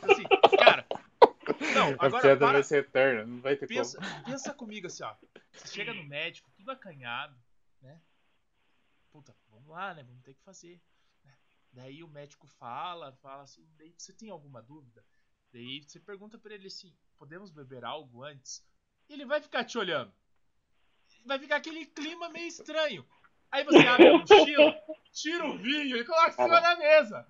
assim, 0.03 0.23
cara. 0.57 0.85
Não, 1.73 1.89
a 1.99 2.05
agora 2.05 2.21
piada 2.21 2.39
para, 2.39 2.53
vai 2.53 2.63
ser 2.63 2.83
eterna, 2.83 3.25
não 3.25 3.41
vai 3.41 3.55
ter 3.55 3.67
pensa, 3.67 3.97
como. 3.97 4.23
pensa 4.25 4.53
comigo 4.53 4.87
assim, 4.87 5.03
ó. 5.03 5.15
Você 5.51 5.67
chega 5.67 5.93
no 5.93 6.03
médico, 6.03 6.51
tudo 6.55 6.71
acanhado, 6.71 7.35
né? 7.81 8.01
Puta, 9.11 9.35
vamos 9.49 9.69
lá, 9.69 9.93
né? 9.93 10.03
Vamos 10.03 10.23
ter 10.23 10.33
que 10.33 10.41
fazer. 10.41 10.81
né? 11.23 11.33
Daí 11.71 12.03
o 12.03 12.07
médico 12.07 12.47
fala, 12.47 13.13
fala 13.21 13.43
assim, 13.43 13.65
daí 13.77 13.93
você 13.97 14.11
tem 14.11 14.29
alguma 14.29 14.61
dúvida? 14.61 15.03
Daí 15.51 15.83
você 15.83 15.99
pergunta 15.99 16.37
pra 16.37 16.53
ele 16.53 16.67
assim, 16.67 16.93
podemos 17.17 17.51
beber 17.51 17.85
algo 17.85 18.23
antes? 18.23 18.65
E 19.07 19.13
ele 19.13 19.25
vai 19.25 19.39
ficar 19.41 19.63
te 19.63 19.77
olhando. 19.77 20.11
Vai 21.25 21.37
ficar 21.39 21.57
aquele 21.57 21.85
clima 21.85 22.29
meio 22.29 22.47
estranho. 22.47 23.05
Aí 23.51 23.63
você 23.63 23.77
abre 23.87 24.07
a 24.07 24.17
mochila, 24.17 24.75
tira 25.11 25.45
o 25.45 25.57
vinho 25.57 25.95
e 25.95 26.03
coloca 26.03 26.29
em 26.29 26.31
cima 26.31 26.59
da 26.59 26.75
mesa. 26.75 27.27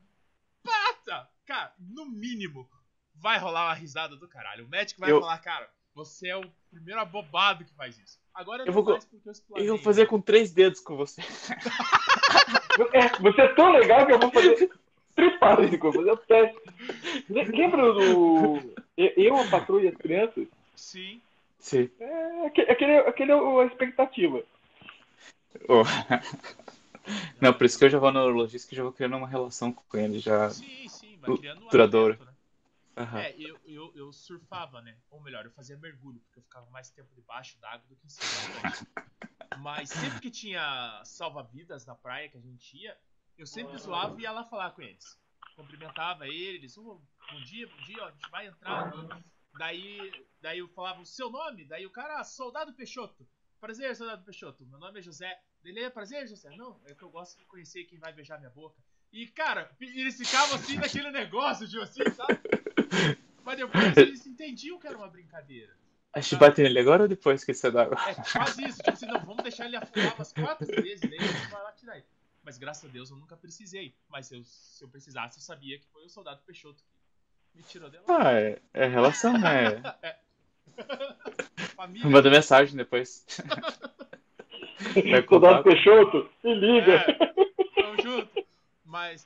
Pata! 0.64 1.30
Cara, 1.46 1.76
no 1.78 2.06
mínimo, 2.06 2.70
vai 3.16 3.38
rolar 3.40 3.66
uma 3.68 3.74
risada 3.74 4.16
do 4.16 4.28
caralho. 4.28 4.66
O 4.66 4.70
médico 4.70 5.00
vai 5.02 5.12
Eu- 5.12 5.20
falar, 5.22 5.38
cara, 5.40 5.70
você 5.96 6.30
é 6.30 6.38
o 6.38 6.44
primeiro 6.72 7.00
abobado 7.00 7.64
que 7.66 7.74
faz 7.76 7.98
isso. 8.00 8.20
Agora 8.34 8.64
Eu 8.66 8.74
vou 8.74 8.84
faz 8.84 9.06
porque 9.06 9.28
eu 9.30 9.32
explanei. 9.32 9.70
Eu 9.70 9.76
vou 9.76 9.84
fazer 9.84 10.06
com 10.08 10.20
três 10.20 10.52
dedos 10.52 10.80
com 10.80 10.96
você. 10.96 11.22
É, 12.92 13.08
você 13.22 13.42
é 13.42 13.48
tão 13.54 13.72
legal 13.72 14.04
que 14.06 14.14
eu 14.14 14.20
vou 14.20 14.32
fazer 14.32 14.72
tripásico, 15.16 15.92
vou 15.92 16.02
fazer 16.02 16.12
o 16.12 16.18
teste. 16.18 16.60
Le- 17.30 17.44
Lembra 17.44 17.94
do. 17.94 18.74
Eu, 18.98 19.38
a 19.38 19.48
patrulha 19.48 19.86
e 19.86 19.88
as 19.90 19.96
crianças? 19.96 20.48
Sim. 20.76 21.22
Sim. 21.60 21.88
É, 22.00 22.48
aque- 22.48 22.62
aquele, 22.62 22.98
aquele 22.98 23.32
é 23.32 23.36
a 23.36 23.66
expectativa. 23.66 24.42
Oh. 25.70 25.84
Não, 27.40 27.54
por 27.54 27.66
isso 27.66 27.78
que 27.78 27.86
eu 27.86 27.90
já 27.92 28.00
vou 28.00 28.12
no 28.12 28.22
urologista 28.26 28.68
que 28.68 28.74
eu 28.74 28.78
já 28.78 28.84
vou 28.84 28.92
criando 28.92 29.18
uma 29.18 29.28
relação 29.28 29.72
com 29.72 29.98
ele 29.98 30.18
já. 30.20 30.50
Sim, 30.50 30.88
sim, 30.90 31.18
vai 31.22 31.38
criando 31.38 31.64
um 31.66 31.70
Duradoura. 31.70 32.18
né? 32.20 32.33
Aham. 32.96 33.20
É, 33.20 33.36
eu, 33.38 33.60
eu, 33.66 33.92
eu 33.96 34.14
surfava, 34.14 34.82
né? 34.82 34.98
Ou 35.10 35.20
melhor, 35.22 35.46
eu 35.46 35.52
fazia 35.52 35.78
mergulho, 35.78 36.20
porque 36.22 36.40
eu 36.40 36.44
ficava 36.44 36.70
mais 36.70 36.90
tempo 36.92 37.14
debaixo 37.16 37.60
d'água 37.60 37.88
do 37.88 37.96
que 37.96 38.06
em 38.06 38.10
cima. 38.10 38.62
da. 38.62 39.58
Mas 39.58 39.90
sempre 39.90 40.20
que 40.20 40.32
tinha 40.32 41.02
salva-vidas 41.06 41.86
na 41.86 41.96
praia 41.96 42.30
que 42.30 42.38
a 42.38 42.42
gente 42.42 42.78
ia, 42.78 42.98
eu 43.38 43.46
sempre 43.46 43.78
zoava 43.78 44.20
e 44.20 44.24
ia 44.24 44.32
lá 44.32 44.44
falar 44.44 44.72
com 44.72 44.82
eles. 44.82 45.20
Cumprimentava 45.56 46.28
eles, 46.28 46.78
oh, 46.78 47.02
bom 47.32 47.42
dia, 47.42 47.68
bom 47.68 47.78
dia, 47.84 48.04
ó, 48.04 48.08
a 48.08 48.12
gente 48.12 48.30
vai 48.30 48.48
entrar. 48.48 48.92
Daí, 49.58 50.26
daí 50.42 50.60
eu 50.60 50.68
falava 50.70 51.02
o 51.02 51.06
seu 51.06 51.30
nome, 51.30 51.66
daí 51.66 51.86
o 51.86 51.92
cara, 51.92 52.20
ah, 52.20 52.24
Soldado 52.24 52.74
Peixoto. 52.74 53.28
Prazer, 53.60 53.96
Soldado 53.96 54.26
Peixoto. 54.26 54.66
Meu 54.66 54.80
nome 54.80 55.00
é 55.00 55.02
José. 55.02 55.40
Ele 55.64 55.80
é 55.80 55.90
prazer, 55.90 56.28
José. 56.28 56.56
Não, 56.56 56.82
é 56.86 56.94
que 56.94 57.04
eu 57.04 57.10
gosto 57.10 57.38
de 57.38 57.46
conhecer 57.46 57.86
quem 57.86 58.00
vai 58.00 58.12
beijar 58.12 58.40
minha 58.40 58.50
boca. 58.50 58.82
E, 59.12 59.28
cara, 59.28 59.72
eles 59.80 60.18
ficavam 60.18 60.56
assim 60.56 60.76
naquele 60.76 61.12
negócio, 61.12 61.70
tipo 61.70 61.84
assim, 61.84 62.04
sabe? 62.16 62.42
Mas 63.44 63.58
depois 63.58 63.98
eles 63.98 64.26
entendiam 64.28 64.80
que 64.80 64.88
era 64.88 64.98
uma 64.98 65.08
brincadeira. 65.08 65.74
A 66.14 66.20
gente 66.22 66.36
bate 66.36 66.62
nele 66.62 66.80
agora 66.80 67.04
ou 67.04 67.08
depois 67.10 67.44
que 67.44 67.54
você 67.54 67.72
dá 67.72 67.84
água? 67.84 67.98
É 68.08 68.14
quase 68.14 68.64
isso. 68.66 68.78
Tipo 68.78 68.92
assim, 68.92 69.06
não, 69.08 69.20
vamos 69.22 69.42
deixar 69.44 69.66
ele 69.66 69.76
afundar 69.76 70.14
umas 70.16 70.32
quatro 70.32 70.68
vezes, 70.82 71.02
daí 71.02 71.18
a 71.18 71.24
gente 71.24 71.50
vai 71.50 71.64
lá 71.64 71.72
tirar 71.72 71.96
ele. 71.96 72.06
Mas 72.44 72.58
graças 72.58 72.88
a 72.88 72.94
Deus 72.94 73.10
eu 73.10 73.18
nunca 73.18 73.36
precisei. 73.36 73.96
Mas 74.10 74.28
se 74.28 74.36
eu, 74.36 74.44
se 74.44 74.84
eu 74.84 74.88
precisasse, 74.90 75.40
eu 75.40 75.42
sabia 75.42 75.80
que 75.80 75.88
foi 75.88 76.06
o 76.06 76.10
soldado 76.10 76.42
Peixoto 76.46 76.84
que 77.52 77.58
me 77.58 77.64
tirou 77.64 77.90
dela. 77.90 78.04
Ah, 78.08 78.32
é, 78.34 78.60
é 78.74 78.86
relação, 78.86 79.38
né? 79.38 79.82
Família. 81.76 82.10
Manda 82.10 82.30
mensagem 82.30 82.76
depois. 82.76 83.26
Soldado. 85.28 85.64
Peixoto, 85.64 86.30
me 86.44 86.54
liga. 86.56 86.94
É, 86.94 87.14
tamo 87.82 88.02
junto. 88.02 88.46
Mas, 88.86 89.26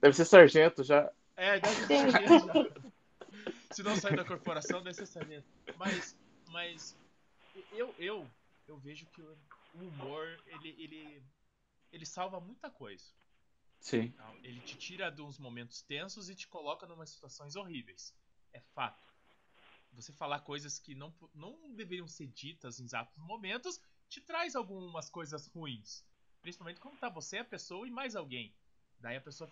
Deve 0.00 0.16
ser 0.16 0.24
sargento 0.24 0.82
já. 0.82 1.10
é, 1.36 1.60
deve 1.60 1.74
ser 1.74 2.10
sargento 2.10 2.46
já. 2.46 2.91
Se 3.72 3.82
não 3.82 3.96
sair 3.96 4.16
da 4.16 4.24
corporação, 4.24 4.82
ser 4.92 5.06
sargento. 5.06 5.48
Mas, 5.76 6.16
mas 6.50 6.96
eu, 7.72 7.94
eu, 7.98 8.30
eu 8.66 8.76
vejo 8.78 9.06
que 9.06 9.22
o 9.22 9.36
humor, 9.74 10.26
ele, 10.46 10.70
ele, 10.78 11.22
ele 11.90 12.06
salva 12.06 12.40
muita 12.40 12.70
coisa. 12.70 13.04
Sim. 13.80 14.14
Não, 14.16 14.36
Ele 14.44 14.60
te 14.60 14.76
tira 14.76 15.10
de 15.10 15.22
uns 15.22 15.38
momentos 15.38 15.82
tensos 15.82 16.28
e 16.28 16.34
te 16.34 16.46
coloca 16.46 16.86
em 16.86 17.06
situações 17.06 17.56
horríveis. 17.56 18.14
É 18.52 18.60
fato. 18.60 19.12
Você 19.92 20.12
falar 20.12 20.40
coisas 20.40 20.78
que 20.78 20.94
não, 20.94 21.12
não 21.34 21.74
deveriam 21.74 22.06
ser 22.06 22.28
ditas 22.28 22.78
em 22.78 22.84
exatos 22.84 23.18
momentos 23.18 23.80
te 24.08 24.20
traz 24.20 24.54
algumas 24.54 25.10
coisas 25.10 25.48
ruins. 25.48 26.04
Principalmente 26.40 26.80
quando 26.80 26.98
tá 26.98 27.08
você, 27.08 27.38
a 27.38 27.44
pessoa 27.44 27.86
e 27.86 27.90
mais 27.90 28.14
alguém. 28.14 28.54
Daí 29.00 29.16
a 29.16 29.20
pessoa, 29.20 29.50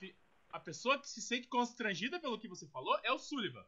a 0.51 0.61
pessoa 0.61 0.99
que 0.99 1.09
se 1.09 1.21
sente 1.21 1.49
constrangida 1.49 2.21
pelo 2.21 2.39
que 2.39 2.49
você 2.49 2.67
falou 2.69 2.99
é 3.03 3.11
o 3.11 3.19
Sullivan 3.19 3.67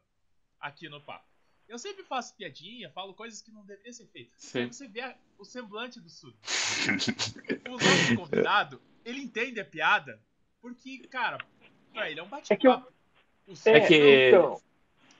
aqui 0.63 0.89
no 0.89 0.99
papo. 1.01 1.25
Eu 1.67 1.77
sempre 1.79 2.03
faço 2.03 2.35
piadinha, 2.35 2.89
falo 2.91 3.13
coisas 3.13 3.41
que 3.41 3.51
não 3.51 3.63
deveriam 3.65 3.93
ser 3.93 4.05
feitas. 4.07 4.33
Sim. 4.37 4.67
você 4.67 4.87
vê 4.87 5.01
a- 5.01 5.15
o 5.37 5.45
semblante 5.45 5.99
do 5.99 6.09
Sullivan. 6.09 6.39
o 7.67 7.71
nosso 7.71 8.15
convidado, 8.17 8.81
ele 9.05 9.21
entende 9.21 9.59
a 9.59 9.65
piada 9.65 10.19
porque, 10.61 10.99
cara, 11.09 11.37
pra 11.93 12.09
ele 12.09 12.19
é 12.19 12.23
um 12.23 12.27
É 12.49 12.55
que 12.55 12.67
eu- 12.67 12.71
bate-papo. 12.73 12.93
O 13.47 13.55
Sullivan- 13.55 13.83
É 13.83 13.87
que- 13.87 14.27
Então, 14.29 14.61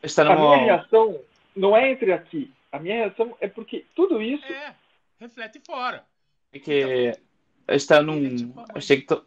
Está 0.01 0.23
a 0.31 0.35
minha 0.35 0.57
reação 0.57 1.21
não 1.55 1.75
é 1.77 1.89
entre 1.91 2.11
aqui. 2.11 2.51
A 2.71 2.77
minha 2.79 2.95
reação 2.95 3.37
é 3.39 3.47
porque 3.47 3.85
tudo 3.95 4.21
isso. 4.21 4.43
É, 4.45 4.75
reflete 5.19 5.61
fora. 5.65 6.05
É 6.51 6.59
que 6.59 7.13
está 7.69 8.01
num. 8.01 8.25
É 8.25 8.35
tipo. 8.35 8.65
Achei 8.75 8.99
que 8.99 9.07
to- 9.07 9.25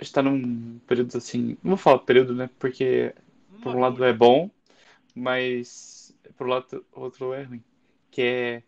está 0.00 0.22
num 0.22 0.78
período 0.86 1.16
assim. 1.18 1.58
Não 1.62 1.70
vou 1.72 1.76
falar 1.76 1.98
período, 1.98 2.34
né? 2.34 2.48
Porque 2.58 3.14
por 3.62 3.76
um 3.76 3.80
lado 3.80 4.02
é 4.02 4.12
bom, 4.12 4.50
mas 5.14 6.14
por 6.36 6.48
lado 6.48 6.84
outro 6.92 7.32
é 7.34 7.44
ruim. 7.44 7.62
Que 8.10 8.22
é. 8.22 8.62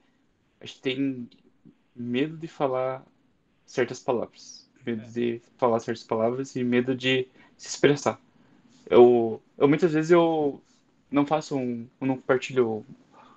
A 0.60 0.66
gente 0.66 0.80
tem 0.82 1.30
medo 1.96 2.36
de 2.36 2.48
falar 2.48 3.04
certas 3.66 4.00
palavras. 4.00 4.68
Medo 4.86 5.02
É. 5.02 5.06
de 5.06 5.42
falar 5.58 5.80
certas 5.80 6.04
palavras 6.04 6.56
e 6.56 6.64
medo 6.64 6.94
de 6.96 7.28
se 7.56 7.68
expressar. 7.68 8.20
Eu, 8.90 9.42
eu 9.58 9.68
muitas 9.68 9.92
vezes 9.92 10.10
eu 10.10 10.62
não 11.10 11.26
faço 11.26 11.56
um. 11.56 11.88
Eu 12.00 12.06
não 12.06 12.16
compartilho 12.16 12.84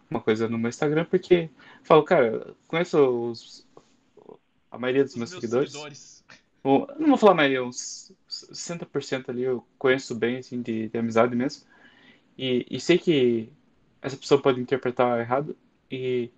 uma 0.10 0.22
coisa 0.22 0.48
no 0.49 0.57
meu 0.57 0.69
Instagram 0.69 1.06
porque 1.06 1.49
falo, 1.84 2.03
cara, 2.03 2.56
conheço 2.68 2.99
os, 3.32 3.68
a 4.72 4.77
maioria 4.77 5.03
dos 5.03 5.14
Os 5.14 5.18
meus 5.18 5.32
meus 5.32 5.41
seguidores. 5.41 5.72
seguidores. 5.72 6.23
Bom, 6.64 6.88
não 6.99 7.10
vou 7.10 7.18
falar 7.18 7.34
a 7.34 7.36
maioria, 7.36 7.64
uns 7.64 8.11
60% 8.27 9.30
ali 9.30 9.44
eu 9.44 9.64
conheço 9.77 10.15
bem, 10.15 10.38
assim, 10.38 10.61
de, 10.61 10.90
de 10.90 10.98
amizade 10.98 11.36
mesmo. 11.36 11.64
E, 12.37 12.65
e 12.69 12.79
sei 12.79 12.97
que 12.97 13.49
essa 14.01 14.17
pessoa 14.17 14.41
pode 14.41 14.59
interpretar 14.61 15.19
errado 15.19 15.55
e 15.91 16.29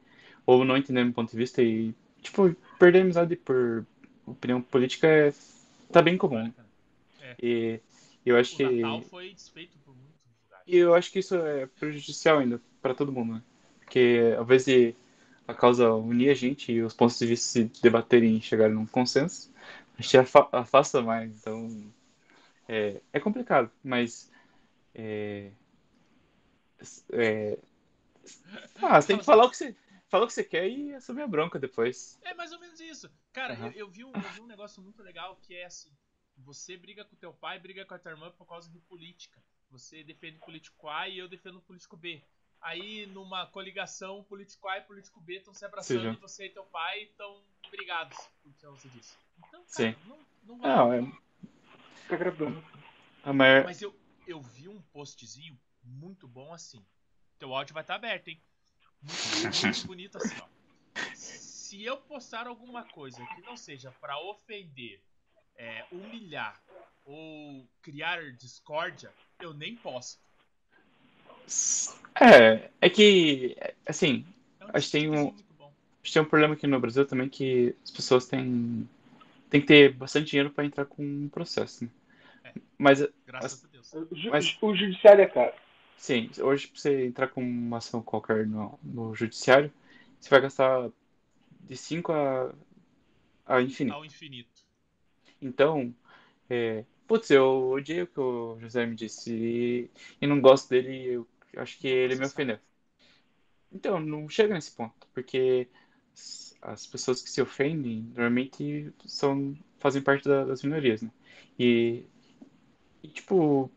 ou 0.45 0.63
não 0.63 0.77
entender 0.77 1.03
meu 1.03 1.13
ponto 1.13 1.31
de 1.31 1.37
vista 1.37 1.61
e, 1.61 1.93
tipo, 2.21 2.55
perder 2.79 2.99
a 2.99 3.01
amizade 3.03 3.35
por 3.35 3.85
opinião 4.25 4.61
política 4.61 5.07
é, 5.07 5.33
tá 5.91 6.01
bem 6.01 6.17
comum. 6.17 6.51
E 7.41 7.79
eu 8.25 8.37
acho 8.37 8.53
O 8.53 8.57
que 8.57 8.63
Natal 8.63 9.01
foi 9.03 9.33
desfeito 9.33 9.77
por 9.79 9.95
muitos 9.95 10.21
lugares. 10.43 10.67
e 10.67 10.77
eu 10.77 10.93
acho 10.93 11.11
que 11.11 11.19
isso 11.19 11.35
é 11.35 11.65
prejudicial 11.65 12.39
ainda 12.39 12.61
para 12.81 12.93
todo 12.93 13.11
mundo, 13.11 13.35
né? 13.35 13.41
Porque 13.79 14.33
ao 14.37 14.43
invés 14.43 14.65
de 14.65 14.95
a 15.47 15.53
causa 15.53 15.93
unir 15.93 16.29
a 16.29 16.33
gente 16.33 16.71
e 16.71 16.81
os 16.81 16.93
pontos 16.93 17.17
de 17.17 17.25
vista 17.25 17.47
se 17.47 17.63
debaterem 17.81 18.37
e 18.37 18.41
chegarem 18.41 18.75
num 18.75 18.85
consenso, 18.85 19.49
a 19.97 20.01
gente 20.01 20.17
afa- 20.17 20.49
afasta 20.51 21.01
mais. 21.01 21.31
Então 21.39 21.69
é, 22.67 23.01
é 23.13 23.19
complicado, 23.19 23.71
mas 23.83 24.31
É, 24.95 25.51
é, 27.11 27.57
ah, 28.81 29.01
você 29.01 29.07
tem 29.07 29.17
que 29.19 29.25
falar 29.25 29.45
o 29.45 29.49
que 29.49 29.57
você, 29.57 29.75
falar 30.09 30.25
o 30.25 30.27
que 30.27 30.33
você 30.33 30.43
quer 30.43 30.67
e 30.67 30.93
assumir 30.93 31.23
a 31.23 31.27
bronca 31.27 31.59
depois. 31.59 32.19
É 32.23 32.33
mais 32.33 32.51
ou 32.51 32.59
menos 32.59 32.79
isso. 32.79 33.11
Cara, 33.33 33.53
Aham. 33.53 33.67
eu, 33.67 33.73
eu 33.73 33.89
vi 33.89 34.03
um, 34.03 34.13
eu 34.13 34.29
vi 34.31 34.39
um 34.41 34.47
negócio 34.47 34.81
muito 34.81 35.01
legal 35.01 35.37
que 35.41 35.55
é 35.55 35.65
assim: 35.65 35.91
você 36.37 36.77
briga 36.77 37.03
com 37.05 37.15
teu 37.15 37.33
pai, 37.33 37.59
briga 37.59 37.85
com 37.85 37.93
a 37.93 37.99
tua 37.99 38.11
irmã 38.11 38.31
por 38.31 38.45
causa 38.45 38.69
de 38.69 38.79
política. 38.79 39.41
Você 39.69 40.03
defende 40.03 40.37
o 40.37 40.45
político 40.45 40.87
A 40.87 41.09
e 41.09 41.17
eu 41.17 41.27
defendo 41.27 41.57
o 41.57 41.61
político 41.61 41.97
B. 41.97 42.21
Aí, 42.59 43.05
numa 43.07 43.45
coligação, 43.45 44.19
o 44.19 44.23
político 44.23 44.67
A 44.67 44.77
e 44.77 44.81
o 44.81 44.85
político 44.85 45.21
B 45.21 45.37
estão 45.37 45.53
se 45.53 45.63
abraçando 45.63 45.99
Seja. 45.99 46.13
e 46.13 46.15
você 46.15 46.45
e 46.45 46.49
teu 46.49 46.63
pai 46.65 47.03
estão 47.03 47.43
brigados 47.69 48.17
por 48.41 48.53
causa 48.55 48.89
disso. 48.89 49.15
Então, 49.37 49.63
cara, 49.75 49.91
Sim. 49.91 49.95
não, 50.07 50.17
não 50.43 50.57
vai. 50.57 50.75
Não, 50.75 50.93
é, 50.93 51.11
Fica 52.03 52.17
gravando. 52.17 52.63
Mas 53.63 53.81
eu, 53.81 53.93
eu 54.25 54.41
vi 54.41 54.67
um 54.69 54.81
postzinho 54.93 55.59
muito 55.87 56.27
bom 56.27 56.53
assim. 56.53 56.85
Teu 57.39 57.53
áudio 57.55 57.73
vai 57.73 57.83
estar 57.83 57.95
aberto, 57.95 58.27
hein? 58.29 58.41
Muito, 59.01 59.65
muito 59.65 59.87
bonito 59.87 60.17
assim, 60.17 60.35
ó. 60.41 60.47
Se 61.13 61.83
eu 61.83 61.97
postar 61.97 62.47
alguma 62.47 62.83
coisa 62.83 63.25
que 63.35 63.41
não 63.41 63.57
seja 63.57 63.91
pra 63.99 64.19
ofender, 64.19 65.01
é, 65.55 65.85
humilhar 65.91 66.61
ou 67.05 67.67
criar 67.81 68.31
discórdia, 68.33 69.11
eu 69.39 69.53
nem 69.53 69.75
posso. 69.75 70.19
É, 72.19 72.69
é 72.81 72.89
que, 72.89 73.55
assim, 73.85 74.25
É 74.59 74.65
um 74.65 74.69
Acho 74.73 74.85
que 74.87 74.91
tem 74.91 75.09
um- 75.09 75.31
muito 75.31 75.53
bom. 75.53 75.67
acho 76.01 76.03
que 76.03 76.13
tem 76.13 76.21
um 76.21 76.25
problema 76.25 76.53
aqui 76.55 76.67
no 76.67 76.79
Brasil 76.79 77.05
também 77.05 77.29
que 77.29 77.75
as 77.83 77.91
pessoas 77.91 78.25
têm, 78.27 78.89
têm 79.49 79.61
que 79.61 79.67
ter 79.67 79.93
bastante 79.93 80.29
dinheiro 80.31 80.51
para 80.51 80.65
entrar 80.65 80.85
com 80.85 81.03
um 81.03 81.29
processo, 81.29 81.85
né? 81.85 81.89
É. 82.43 82.53
Mas, 82.77 83.07
Graças 83.25 83.63
a 83.63 83.67
Deus. 83.67 83.93
Mas- 84.31 84.57
o 84.61 84.75
judiciário 84.75 85.21
é 85.21 85.27
caro. 85.27 85.53
Sim, 85.97 86.29
hoje 86.41 86.67
pra 86.67 86.79
você 86.79 87.05
entrar 87.05 87.27
com 87.29 87.41
uma 87.41 87.77
ação 87.77 88.01
qualquer 88.01 88.45
no, 88.47 88.77
no 88.83 89.15
judiciário, 89.15 89.71
você 90.19 90.29
vai 90.29 90.41
gastar 90.41 90.89
de 91.61 91.77
5 91.77 92.13
a, 92.13 92.53
a 93.47 93.61
infinito. 93.61 93.95
Ao 93.95 94.05
infinito. 94.05 94.63
Então, 95.41 95.93
é, 96.49 96.85
putz, 97.07 97.31
eu 97.31 97.69
odiei 97.71 98.03
o 98.03 98.07
que 98.07 98.19
o 98.19 98.59
José 98.59 98.85
me 98.85 98.95
disse 98.95 99.33
e, 99.33 99.91
e 100.21 100.27
não 100.27 100.41
gosto 100.41 100.69
dele, 100.69 101.13
eu 101.13 101.27
acho 101.57 101.77
que 101.79 101.87
ele 101.87 102.15
me 102.15 102.25
ofendeu. 102.25 102.59
Então, 103.71 103.99
não 103.99 104.27
chega 104.29 104.53
nesse 104.53 104.71
ponto, 104.71 105.07
porque 105.13 105.67
as 106.61 106.85
pessoas 106.87 107.21
que 107.21 107.29
se 107.29 107.41
ofendem 107.41 108.01
normalmente 108.15 108.91
são, 109.05 109.55
fazem 109.79 110.01
parte 110.01 110.27
da- 110.27 110.45
das 110.45 110.63
minorias, 110.63 111.01
né? 111.01 111.11
E, 111.59 112.03
e, 113.03 113.07
tipo, 113.09 113.71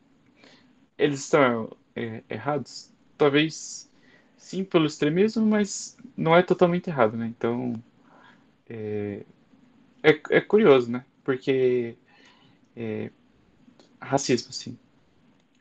eles 0.99 1.21
estão 1.21 1.71
é, 1.97 2.23
errados? 2.29 2.93
Talvez 3.19 3.91
sim 4.37 4.65
pelo 4.65 4.87
extremismo, 4.87 5.45
mas 5.47 5.97
não 6.17 6.35
é 6.37 6.43
totalmente 6.43 6.89
errado, 6.91 7.17
né? 7.17 7.27
Então, 7.29 7.75
é, 8.69 9.25
é, 10.03 10.21
é 10.31 10.41
curioso, 10.41 10.91
né? 10.91 11.05
Porque 11.25 11.97
é, 12.77 13.11
racismo, 14.01 14.49
assim. 14.51 14.79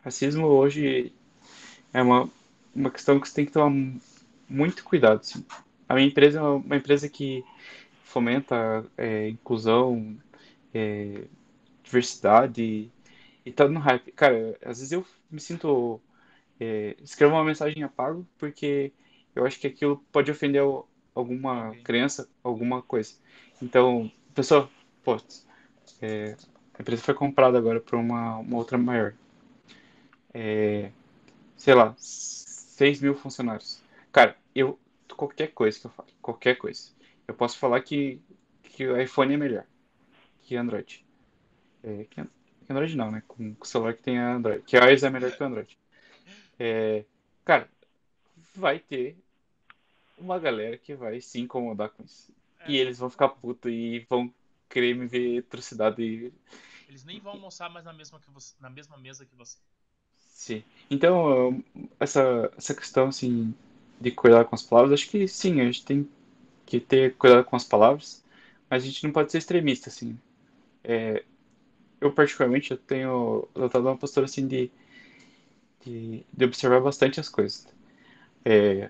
Racismo 0.04 0.48
hoje 0.48 1.14
é 1.94 2.02
uma, 2.02 2.30
uma 2.76 2.92
questão 2.92 3.20
que 3.20 3.28
você 3.28 3.36
tem 3.36 3.46
que 3.46 3.52
tomar 3.52 3.70
mu- 3.70 4.02
muito 4.50 4.84
cuidado, 4.84 5.22
assim. 5.22 5.46
A 5.90 5.96
minha 5.96 6.08
empresa 6.08 6.40
é 6.40 6.42
uma, 6.42 6.56
uma 6.56 6.78
empresa 6.78 7.10
que 7.10 7.44
fomenta 8.04 8.86
é, 8.98 9.30
inclusão, 9.30 10.18
é, 10.74 11.26
diversidade 11.84 12.92
e 13.46 13.52
tá 13.54 13.68
no 13.68 13.80
hype. 13.80 14.12
Cara, 14.14 14.58
às 14.66 14.80
vezes 14.80 14.92
eu 14.94 15.06
me 15.32 15.40
sinto. 15.42 16.02
É, 16.60 16.95
escrevo 17.02 17.36
uma 17.36 17.44
mensagem 17.45 17.84
apago 17.84 18.27
porque 18.38 18.94
eu 19.36 19.45
acho 19.45 19.60
que 19.60 19.68
aquilo 19.68 20.03
pode 20.11 20.31
ofender 20.31 20.61
al- 20.61 20.90
alguma 21.15 21.76
crença, 21.84 22.30
alguma 22.44 22.81
coisa. 22.81 23.15
Então, 23.61 24.11
pessoal, 24.36 24.69
pô, 25.03 25.18
é, 26.02 26.36
a 26.76 26.81
empresa 26.81 27.03
foi 27.03 27.14
comprada 27.15 27.57
agora 27.57 27.80
por 27.81 27.95
uma, 27.98 28.38
uma 28.38 28.57
outra 28.57 28.78
maior. 28.78 29.15
É, 30.34 30.91
sei 31.57 31.76
lá, 31.76 31.96
6 31.97 33.02
mil 33.02 33.15
funcionários. 33.15 33.84
Cara, 34.13 34.38
eu. 34.55 34.79
Qualquer 35.18 35.49
coisa 35.54 35.79
que 35.79 35.88
eu 35.88 35.91
falo, 35.91 36.10
qualquer 36.21 36.57
coisa. 36.57 36.91
Eu 37.28 37.36
posso 37.36 37.57
falar 37.60 37.81
que, 37.84 38.21
que 38.63 38.88
o 38.88 39.02
iPhone 39.02 39.34
é 39.34 39.38
melhor 39.38 39.65
que 40.44 40.55
Android. 40.57 41.05
É, 41.84 42.05
que, 42.05 42.23
que 42.23 42.73
Android 42.73 42.97
não, 42.97 43.12
né? 43.12 43.23
Com, 43.28 43.55
com 43.55 43.65
o 43.65 43.68
celular 43.68 43.96
que 43.96 44.04
tem 44.04 44.20
Android. 44.20 44.63
Que 44.65 44.78
iOS 44.78 45.04
é 45.04 45.12
melhor 45.12 45.31
que 45.34 45.44
o 45.44 45.47
Android. 45.47 45.79
É, 46.60 47.05
cara, 47.46 47.70
vai 48.55 48.79
ter 48.79 49.18
uma 50.18 50.38
galera 50.38 50.78
que 50.78 50.94
vai 50.94 51.21
se 51.21 51.39
incomodar 51.39 51.89
com 51.89 52.04
isso. 52.04 52.31
É, 52.60 52.71
E 52.71 52.78
eles 52.78 52.99
vão 52.99 53.10
ficar 53.10 53.29
putos 53.29 53.71
e 53.71 54.05
vão 54.10 54.31
querer 54.70 54.94
me 54.96 55.07
ver 55.07 55.39
atrocidade 55.39 56.04
e 56.04 56.34
Eles 56.88 57.04
nem 57.04 57.20
vão 57.20 57.34
almoçar 57.34 57.70
mais 57.70 57.86
na 57.86 57.94
mesma, 57.94 58.20
que 58.20 58.29
você, 58.31 58.54
na 58.60 58.70
mesma 58.70 58.97
mesa 58.97 59.26
que 59.26 59.36
você. 59.36 59.57
Sim. 60.18 60.63
Então, 60.89 61.63
essa, 61.99 62.52
essa 62.57 62.73
questão, 62.73 63.07
assim, 63.10 63.54
de 63.99 64.12
cuidar 64.12 64.46
com 64.46 64.55
as 64.55 64.63
palavras, 64.63 64.94
acho 64.94 65.10
que 65.10 65.28
sim, 65.28 65.60
a 65.62 65.65
gente 65.65 65.84
tem 65.86 66.10
que 66.65 66.79
ter 66.79 67.15
cuidado 67.15 67.46
com 67.46 67.55
as 67.55 67.63
palavras, 67.65 68.23
mas 68.70 68.84
a 68.84 68.86
gente 68.88 69.04
não 69.04 69.12
pode 69.12 69.31
ser 69.31 69.39
extremista, 69.39 69.89
assim. 69.89 70.18
É, 70.84 71.23
eu, 72.02 72.13
particularmente, 72.13 72.71
eu 72.71 72.78
tenho 72.78 73.47
adotado 73.55 73.88
uma 73.88 73.97
postura, 73.97 74.26
assim, 74.26 74.47
de, 74.47 74.71
de, 75.86 76.26
de 76.32 76.46
observar 76.46 76.82
bastante 76.82 77.20
as 77.20 77.30
coisas. 77.30 77.68
É, 78.46 78.90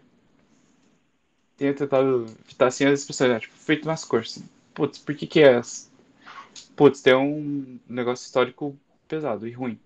tenho 1.57 1.75
tentado 1.75 2.25
evitar, 2.45 2.67
assim, 2.67 2.85
as 2.85 3.01
expressões, 3.01 3.31
né, 3.31 3.39
tipo, 3.39 3.53
feito 3.55 3.85
nas 3.85 4.05
cores, 4.05 4.37
assim. 4.37 4.49
Putz, 4.73 4.97
por 4.97 5.13
que 5.15 5.27
que 5.27 5.41
é... 5.41 5.53
essa? 5.57 5.89
Putz, 6.75 7.01
tem 7.01 7.13
um 7.15 7.79
negócio 7.87 8.25
histórico 8.25 8.77
pesado 9.07 9.47
e 9.47 9.51
ruim. 9.51 9.79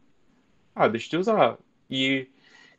Ah, 0.76 0.88
deixa 0.88 1.10
de 1.10 1.18
usar. 1.18 1.58
E, 1.90 2.28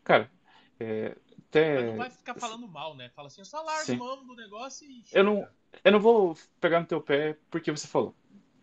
cara, 0.04 0.30
é, 0.78 1.16
até. 1.48 1.74
Mas 1.74 1.86
não 1.86 1.96
vai 1.96 2.10
ficar 2.10 2.34
falando 2.34 2.68
mal, 2.68 2.96
né? 2.96 3.10
Fala 3.10 3.28
assim, 3.28 3.40
eu 3.40 3.44
só 3.44 3.62
largo 3.62 4.16
do 4.24 4.34
negócio 4.34 4.88
e. 4.88 5.04
Eu 5.12 5.24
não- 5.24 5.48
Eu 5.82 5.92
não 5.92 6.00
vou 6.00 6.36
pegar 6.60 6.78
no 6.80 6.86
teu 6.86 7.00
pé 7.00 7.36
porque 7.50 7.70
você 7.70 7.88
falou. 7.88 8.14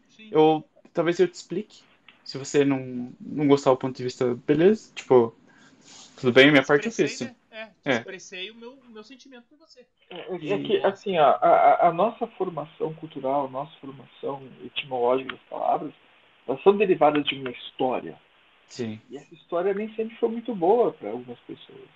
Sim. 0.10 0.30
Eu, 0.32 0.64
talvez 0.94 1.20
eu 1.20 1.28
te 1.28 1.34
explique. 1.34 1.84
Se 2.24 2.38
você 2.38 2.64
não, 2.64 3.12
não 3.20 3.48
gostar 3.48 3.72
do 3.72 3.78
ponto 3.78 3.98
de 3.98 4.04
vista, 4.04 4.36
beleza. 4.48 4.92
Tipo, 4.96 5.36
tudo 6.22 6.34
bem, 6.34 6.52
minha 6.52 6.64
parte 6.64 6.86
eu 6.88 6.92
fiz, 6.92 7.12
Expressei, 7.12 7.28
sim. 7.28 7.36
né? 7.52 7.72
É, 7.86 7.90
É. 7.92 7.98
expressei 7.98 8.52
o 8.52 8.56
meu, 8.56 8.74
o 8.74 8.90
meu 8.92 9.04
sentimento 9.04 9.46
por 9.50 9.58
você. 9.58 9.86
É, 10.10 10.54
é 10.54 10.60
que, 10.60 10.78
assim, 10.86 11.18
ó, 11.18 11.24
a, 11.42 11.48
a- 11.48 11.88
a 11.88 11.94
nossa 11.94 12.28
formação 12.28 12.94
cultural, 12.96 13.46
a 13.48 13.50
nossa 13.50 13.72
formação 13.80 14.42
etimológica 14.64 15.32
das 15.32 15.42
palavras, 15.50 15.94
elas 16.48 16.62
são 16.64 16.78
derivadas 16.78 17.24
de 17.26 17.36
uma 17.36 17.50
história. 17.52 18.18
Sim, 18.68 19.02
E 19.10 19.18
essa 19.18 19.34
história 19.34 19.74
nem 19.74 19.94
sempre 19.96 20.16
foi 20.18 20.30
muito 20.30 20.54
boa 20.56 20.94
para 20.94 21.10
algumas 21.10 21.40
pessoas. 21.42 21.90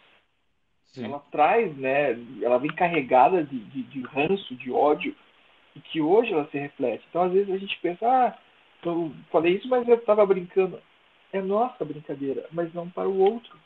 sim. 0.84 1.04
Ela 1.06 1.20
traz, 1.32 1.76
né, 1.78 2.12
ela 2.42 2.58
vem 2.58 2.74
carregada 2.74 3.44
de, 3.44 3.60
de, 3.60 3.84
de 3.84 4.02
ranço, 4.02 4.56
de 4.56 4.72
ódio, 4.72 5.16
e 5.76 5.80
que 5.82 6.02
hoje 6.02 6.34
ela 6.34 6.48
se 6.50 6.58
reflete. 6.58 7.06
Então, 7.10 7.24
às 7.24 7.32
vezes, 7.34 7.54
a 7.54 7.58
gente 7.58 7.78
pensa, 7.80 8.06
ah, 8.08 8.38
eu 8.86 9.12
falei 9.32 9.56
isso, 9.56 9.68
mas 9.68 9.88
eu 9.88 9.96
estava 9.96 10.26
brincando. 10.26 10.82
É 11.34 11.42
nossa 11.42 11.84
brincadeira, 11.84 12.48
mas 12.52 12.74
não 12.74 12.90
para 12.90 13.10
o 13.10 13.18
outro. 13.20 13.60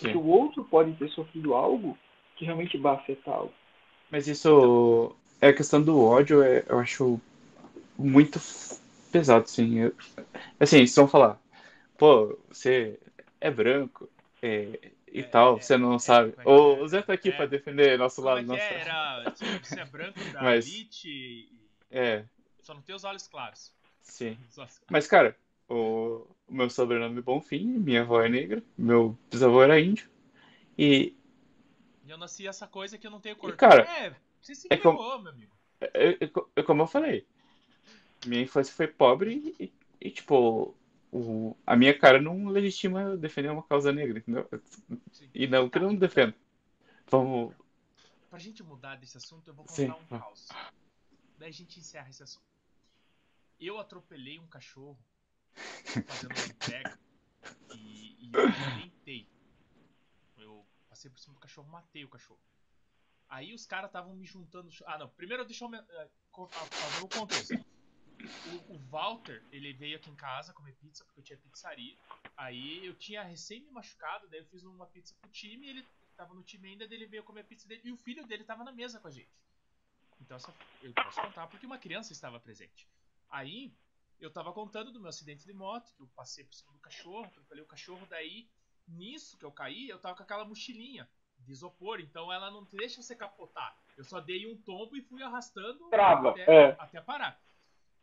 Porque 0.00 0.12
sim. 0.12 0.18
o 0.18 0.26
outro 0.26 0.64
pode 0.64 0.92
ter 0.94 1.08
sofrido 1.10 1.54
algo 1.54 1.96
que 2.36 2.44
realmente 2.44 2.76
vai 2.78 2.94
afetá-lo. 2.94 3.52
Mas 4.10 4.26
isso 4.26 5.14
é 5.40 5.48
a 5.48 5.52
questão 5.54 5.80
do 5.82 6.00
ódio, 6.02 6.42
é, 6.42 6.64
eu 6.68 6.78
acho 6.78 7.20
muito 7.98 8.40
pesado, 9.12 9.44
assim. 9.44 9.78
Eu- 9.78 9.94
assim, 10.58 10.78
eles 10.78 10.94
vão 10.94 11.06
falar, 11.06 11.38
pô, 11.98 12.38
você 12.48 12.98
é 13.40 13.50
branco 13.50 14.08
é, 14.42 14.90
e 15.12 15.20
É, 15.20 15.22
tal, 15.22 15.56
é, 15.58 15.60
você 15.60 15.76
não 15.76 15.94
é, 15.96 15.98
sabe. 15.98 16.34
é 16.38 16.48
O? 16.48 16.88
Zé 16.88 17.02
tá 17.02 17.12
aqui 17.12 17.28
É. 17.28 17.32
pra 17.32 17.46
defender 17.46 17.98
nosso 17.98 18.22
lado. 18.22 18.40
é 18.40 18.42
nossa... 18.42 18.62
Era, 18.62 19.30
tipo, 19.32 19.66
você 19.66 19.80
é 19.80 19.84
branco 19.84 20.18
da 20.32 20.40
Mas- 20.42 20.66
elite 20.66 21.08
e 21.08 21.48
É, 21.90 22.24
só 22.62 22.72
não 22.72 22.80
tem 22.82 22.94
os 22.94 23.04
olhos 23.04 23.28
claros. 23.28 23.70
sim. 24.02 24.36
Mas, 24.88 25.06
cara, 25.06 25.36
o, 25.70 26.26
meu 26.48 26.68
sobrenome 26.68 27.18
é 27.18 27.22
Bonfim, 27.22 27.64
minha 27.64 28.02
avó 28.02 28.20
é 28.22 28.28
negra, 28.28 28.62
meu 28.76 29.16
bisavô 29.30 29.62
era 29.62 29.80
índio. 29.80 30.10
E 30.76 31.14
E 32.04 32.10
eu 32.10 32.18
nasci 32.18 32.46
essa 32.46 32.66
coisa 32.66 32.98
que 32.98 33.06
eu 33.06 33.10
não 33.10 33.20
tenho 33.20 33.36
cor. 33.36 33.56
cara, 33.56 33.82
é, 33.82 34.14
você 34.40 34.54
se 34.54 34.66
é 34.70 34.76
como- 34.76 34.98
meu 35.20 35.30
amigo. 35.32 35.52
eu- 35.94 36.16
eu- 36.20 36.50
eu- 36.56 36.64
como 36.64 36.82
eu 36.82 36.86
falei, 36.86 37.26
minha 38.26 38.42
infância 38.42 38.74
foi 38.74 38.86
pobre 38.88 39.54
e, 39.58 39.72
e, 40.00 40.10
tipo, 40.10 40.74
o, 41.12 41.56
a 41.66 41.76
minha 41.76 41.96
cara 41.96 42.20
não 42.20 42.48
legitima 42.48 43.16
defender 43.16 43.50
uma 43.50 43.62
causa 43.62 43.92
negra, 43.92 44.18
entendeu? 44.18 44.48
E 45.34 45.46
não 45.46 45.68
que 45.70 45.78
eu 45.78 45.82
não 45.82 45.94
defendo. 45.94 46.34
Vamos. 47.08 47.54
Pra 48.28 48.38
gente 48.38 48.62
mudar 48.62 48.96
desse 48.96 49.16
assunto, 49.16 49.48
eu 49.48 49.54
vou 49.54 49.64
contar 49.64 49.74
Sim. 49.74 49.90
um 49.90 50.18
caos. 50.18 50.48
Daí 51.38 51.48
a 51.48 51.52
gente 51.52 51.80
encerra 51.80 52.08
esse 52.08 52.22
assunto. 52.22 52.44
Eu 53.58 53.78
atropelei 53.78 54.38
um 54.38 54.46
cachorro 54.46 54.98
fazendo 56.06 56.32
uma 56.34 56.46
entrega 56.46 56.98
E, 57.74 58.16
e 58.26 58.30
eu 58.32 58.40
tentei. 58.90 59.28
Eu 60.36 60.66
passei 60.88 61.10
por 61.10 61.18
cima 61.18 61.34
do 61.34 61.40
cachorro, 61.40 61.68
matei 61.68 62.04
o 62.04 62.08
cachorro. 62.08 62.40
Aí 63.28 63.54
os 63.54 63.64
caras 63.66 63.88
estavam 63.88 64.14
me 64.14 64.26
juntando. 64.26 64.68
Ah, 64.86 64.98
não. 64.98 65.08
Primeiro 65.10 65.44
deixa 65.44 65.64
eu 65.64 65.68
me- 65.68 65.78
eh, 65.78 66.10
co- 66.32 66.48
fa- 66.48 66.66
fazer 66.66 67.04
o 67.04 67.08
contexto. 67.08 67.54
O, 68.68 68.74
o 68.74 68.78
Walter, 68.90 69.46
ele 69.52 69.72
veio 69.72 69.96
aqui 69.96 70.10
em 70.10 70.16
casa 70.16 70.52
comer 70.52 70.74
pizza 70.74 71.04
porque 71.04 71.20
eu 71.20 71.24
tinha 71.24 71.38
pizzaria. 71.38 71.96
Aí 72.36 72.84
eu 72.84 72.94
tinha 72.96 73.22
recém 73.22 73.60
me 73.62 73.70
machucado, 73.70 74.28
daí 74.28 74.40
eu 74.40 74.46
fiz 74.46 74.64
uma 74.64 74.86
pizza 74.86 75.14
pro 75.20 75.30
time, 75.30 75.68
ele 75.68 75.86
tava 76.16 76.34
no 76.34 76.42
time 76.42 76.68
ainda, 76.68 76.86
daí 76.88 76.96
ele 76.98 77.06
veio 77.06 77.22
comer 77.22 77.42
a 77.42 77.44
pizza 77.44 77.68
dele 77.68 77.82
e 77.84 77.92
o 77.92 77.96
filho 77.96 78.26
dele 78.26 78.44
tava 78.44 78.64
na 78.64 78.72
mesa 78.72 78.98
com 79.00 79.08
a 79.08 79.10
gente. 79.10 79.30
Então 80.20 80.36
eu 80.82 80.92
posso 80.92 81.20
contar 81.22 81.46
porque 81.46 81.64
uma 81.66 81.78
criança 81.78 82.12
estava 82.12 82.38
presente. 82.40 82.86
Aí 83.30 83.72
eu 84.20 84.30
tava 84.30 84.52
contando 84.52 84.92
do 84.92 85.00
meu 85.00 85.08
acidente 85.08 85.44
de 85.44 85.52
moto, 85.52 85.92
que 85.94 86.02
eu 86.02 86.08
passei 86.14 86.44
por 86.44 86.54
cima 86.54 86.72
do 86.72 86.78
cachorro, 86.78 87.24
atropelei 87.24 87.62
o 87.62 87.66
cachorro, 87.66 88.06
daí 88.08 88.48
nisso 88.86 89.38
que 89.38 89.44
eu 89.44 89.52
caí, 89.52 89.88
eu 89.88 89.98
tava 89.98 90.16
com 90.16 90.22
aquela 90.22 90.44
mochilinha 90.44 91.08
de 91.38 91.52
isopor, 91.52 92.00
então 92.00 92.32
ela 92.32 92.50
não 92.50 92.64
deixa 92.64 93.02
você 93.02 93.16
capotar. 93.16 93.76
Eu 93.96 94.04
só 94.04 94.20
dei 94.20 94.46
um 94.52 94.56
tombo 94.56 94.96
e 94.96 95.02
fui 95.02 95.22
arrastando 95.22 95.88
Trava, 95.88 96.30
até, 96.30 96.42
é. 96.42 96.76
até 96.78 97.00
parar. 97.00 97.40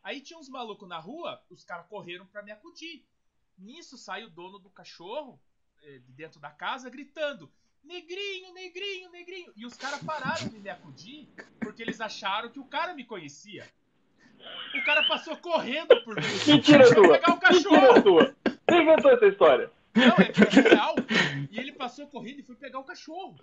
Aí 0.02 0.20
tinha 0.20 0.38
uns 0.38 0.48
malucos 0.48 0.88
na 0.88 0.98
rua, 0.98 1.42
os 1.50 1.64
caras 1.64 1.86
correram 1.86 2.26
pra 2.26 2.42
me 2.42 2.50
acudir. 2.50 3.06
Nisso 3.56 3.96
sai 3.98 4.24
o 4.24 4.30
dono 4.30 4.58
do 4.58 4.70
cachorro 4.70 5.40
eh, 5.82 5.98
de 5.98 6.12
dentro 6.12 6.40
da 6.40 6.50
casa 6.50 6.88
gritando: 6.88 7.50
Negrinho, 7.82 8.52
negrinho, 8.52 9.10
negrinho. 9.10 9.52
E 9.56 9.66
os 9.66 9.76
caras 9.76 10.02
pararam 10.02 10.48
de 10.48 10.58
me 10.58 10.68
acudir 10.68 11.28
porque 11.60 11.82
eles 11.82 12.00
acharam 12.00 12.50
que 12.50 12.60
o 12.60 12.66
cara 12.66 12.94
me 12.94 13.04
conhecia. 13.04 13.68
O 14.74 14.84
cara 14.84 15.02
passou 15.06 15.36
correndo 15.36 16.02
por 16.04 16.16
mim. 16.16 16.22
Mentira 16.46 16.94
tua! 16.94 17.12
pegar 17.18 17.32
o 17.32 17.40
Mentira 17.40 17.48
cachorro. 17.80 18.02
tua! 18.02 18.36
Quem 18.68 18.82
inventou 18.82 19.10
essa 19.10 19.26
história? 19.26 19.70
Não, 19.94 20.04
é, 20.16 20.28
é 20.28 20.74
real. 20.74 20.94
E 21.50 21.58
ele 21.58 21.72
passou 21.72 22.06
correndo 22.06 22.40
e 22.40 22.42
foi 22.42 22.54
pegar 22.54 22.78
o 22.78 22.84
cachorro. 22.84 23.36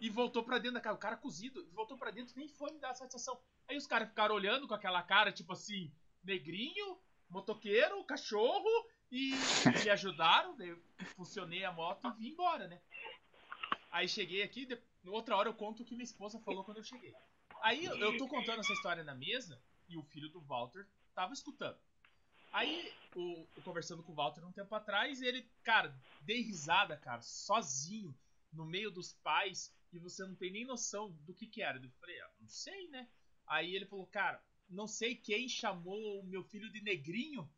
E 0.00 0.08
voltou 0.08 0.42
pra 0.42 0.58
dentro 0.58 0.74
da 0.74 0.80
casa. 0.80 0.96
O 0.96 1.00
cara 1.00 1.16
cozido. 1.16 1.60
E 1.60 1.74
voltou 1.74 1.96
pra 1.96 2.10
dentro 2.10 2.34
nem 2.36 2.48
foi 2.48 2.70
me 2.72 2.78
dar 2.78 2.94
satisfação. 2.94 3.38
Aí 3.68 3.76
os 3.76 3.86
caras 3.86 4.08
ficaram 4.08 4.34
olhando 4.34 4.66
com 4.68 4.74
aquela 4.74 5.02
cara, 5.02 5.32
tipo 5.32 5.52
assim, 5.52 5.90
negrinho, 6.24 6.98
motoqueiro, 7.28 8.02
cachorro. 8.04 8.68
E 9.10 9.32
me 9.84 9.90
ajudaram. 9.90 10.56
Daí 10.56 10.68
eu 10.68 10.78
funcionei 11.16 11.64
a 11.64 11.72
moto 11.72 12.06
e 12.06 12.22
vim 12.22 12.28
embora, 12.30 12.68
né? 12.68 12.78
Aí 13.90 14.08
cheguei 14.08 14.42
aqui, 14.42 14.68
outra 15.06 15.36
hora 15.36 15.48
eu 15.48 15.54
conto 15.54 15.82
o 15.82 15.84
que 15.84 15.94
minha 15.94 16.04
esposa 16.04 16.38
falou 16.40 16.62
quando 16.62 16.76
eu 16.76 16.84
cheguei. 16.84 17.12
Aí 17.62 17.84
eu- 17.84 17.96
eu 17.98 18.16
tô 18.16 18.28
contando 18.28 18.60
essa 18.60 18.72
história 18.72 19.02
na 19.02 19.14
mesa 19.14 19.60
e 19.90 19.96
o 19.96 20.02
filho 20.04 20.28
do 20.28 20.40
Walter 20.40 20.86
tava 21.14 21.32
escutando. 21.32 21.78
Aí, 22.52 22.92
o, 23.14 23.46
conversando 23.62 24.02
com 24.02 24.12
o 24.12 24.14
Walter 24.14 24.44
um 24.44 24.52
tempo 24.52 24.74
atrás, 24.74 25.20
ele, 25.20 25.48
cara, 25.62 25.94
dei 26.22 26.40
risada, 26.40 26.96
cara, 26.96 27.20
sozinho, 27.20 28.16
no 28.52 28.64
meio 28.64 28.90
dos 28.90 29.12
pais, 29.12 29.72
e 29.92 29.98
você 29.98 30.24
não 30.24 30.34
tem 30.34 30.50
nem 30.50 30.64
noção 30.64 31.12
do 31.26 31.34
que 31.34 31.46
que 31.46 31.62
era. 31.62 31.78
Eu 31.78 31.90
falei, 32.00 32.20
ah, 32.20 32.30
não 32.40 32.48
sei, 32.48 32.88
né? 32.88 33.08
Aí 33.46 33.74
ele 33.74 33.86
falou, 33.86 34.06
cara, 34.06 34.42
não 34.68 34.86
sei 34.86 35.14
quem 35.14 35.48
chamou 35.48 36.20
o 36.20 36.24
meu 36.24 36.42
filho 36.44 36.70
de 36.70 36.80
negrinho, 36.80 37.48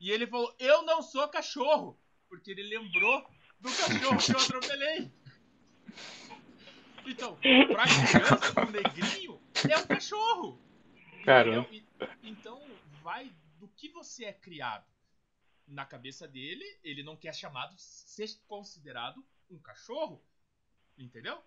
e 0.00 0.10
ele 0.10 0.26
falou, 0.26 0.54
eu 0.58 0.82
não 0.82 1.02
sou 1.02 1.26
cachorro, 1.28 1.98
porque 2.28 2.50
ele 2.50 2.62
lembrou 2.62 3.26
do 3.60 3.70
cachorro 3.70 4.18
que 4.18 4.32
eu 4.32 4.38
atropelei. 4.38 5.12
Então, 7.06 7.36
pra 7.36 7.84
criança, 7.84 8.66
o 8.66 8.70
negrinho 8.70 9.40
é 9.70 9.78
um 9.78 9.86
cachorro. 9.86 10.63
E- 11.72 11.84
Então, 12.22 12.60
vai 13.02 13.34
do 13.58 13.68
que 13.68 13.88
você 13.90 14.24
é 14.26 14.32
criado. 14.32 14.86
Na 15.66 15.84
cabeça 15.86 16.28
dele, 16.28 16.64
ele 16.82 17.02
não 17.02 17.16
quer 17.16 17.34
chamado, 17.34 17.74
ser 17.78 18.28
considerado 18.46 19.24
um 19.50 19.58
cachorro. 19.58 20.22
Entendeu? 20.98 21.42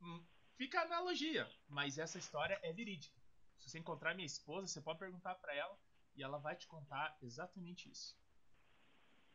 Hum, 0.00 0.22
Fica 0.56 0.80
a 0.80 0.84
analogia, 0.84 1.50
mas 1.68 1.98
essa 1.98 2.18
história 2.18 2.58
é 2.62 2.72
verídica. 2.72 3.18
Se 3.58 3.68
você 3.70 3.78
encontrar 3.78 4.14
minha 4.14 4.26
esposa, 4.26 4.68
você 4.68 4.80
pode 4.80 4.98
perguntar 4.98 5.34
pra 5.36 5.52
ela 5.54 5.76
e 6.14 6.22
ela 6.22 6.38
vai 6.38 6.54
te 6.54 6.66
contar 6.68 7.16
exatamente 7.22 7.90
isso. 7.90 8.16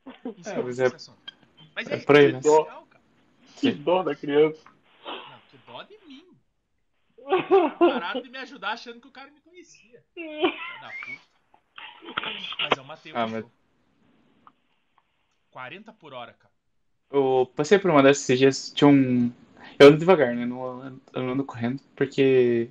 Mas 0.06 0.80
é- 0.80 0.86
esse 0.86 0.96
assunto. 0.96 1.34
Mas 1.76 1.88
é 1.90 1.98
por 1.98 2.16
aí, 2.16 2.32
né? 2.32 2.40
legal, 2.40 2.86
cara. 2.88 3.04
Que 3.58 3.72
dó 3.72 4.04
da 4.04 4.16
criança. 4.16 4.64
Não, 5.06 5.40
que 5.50 5.58
dó 5.66 5.84
de 5.84 5.98
mim. 6.06 6.27
Pararam 7.80 8.22
de 8.22 8.30
me 8.30 8.38
ajudar 8.40 8.72
achando 8.72 9.00
que 9.02 9.08
o 9.08 9.12
cara 9.12 9.30
me 9.32 9.40
conhecia. 9.42 10.04
Da 10.82 10.90
puta. 10.90 11.28
Mas 12.60 12.78
eu 12.78 12.84
matei 12.84 13.12
o 13.12 13.18
Ah, 13.18 13.26
cachorro. 13.26 13.52
40 15.52 15.94
por 15.94 16.14
hora, 16.14 16.34
cara. 16.34 16.54
Eu 17.12 17.52
passei 17.56 17.80
por 17.80 17.90
uma 17.92 18.04
dessas 18.04 18.24
esses 18.24 18.40
dias, 18.40 18.72
tinha 18.74 18.88
um. 18.88 19.32
Eu 19.80 19.88
ando 19.88 19.98
devagar, 19.98 20.36
né? 20.36 20.46
Não 20.46 20.82
ando, 20.82 21.02
eu 21.14 21.24
não 21.24 21.32
ando 21.34 21.44
correndo, 21.46 21.82
porque 21.96 22.70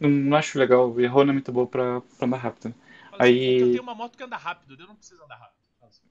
não, 0.00 0.08
não 0.08 0.36
acho 0.36 0.58
legal. 0.58 0.98
E 1.00 1.06
rua 1.06 1.24
não 1.24 1.30
é 1.30 1.34
muito 1.34 1.52
boa 1.52 1.66
pra, 1.66 2.00
pra 2.00 2.26
andar 2.26 2.36
rápido. 2.38 2.68
né? 2.70 2.74
Aí- 3.18 3.38
assim, 3.38 3.52
"Puta, 3.54 3.64
eu 3.64 3.70
tenho 3.72 3.82
uma 3.82 3.94
moto 3.94 4.16
que 4.16 4.22
anda 4.24 4.36
rápido, 4.36 4.80
eu 4.80 4.86
não 4.86 4.96
preciso 4.96 5.22
andar 5.24 5.36
rápido. 5.36 5.58
Assim. 5.82 6.02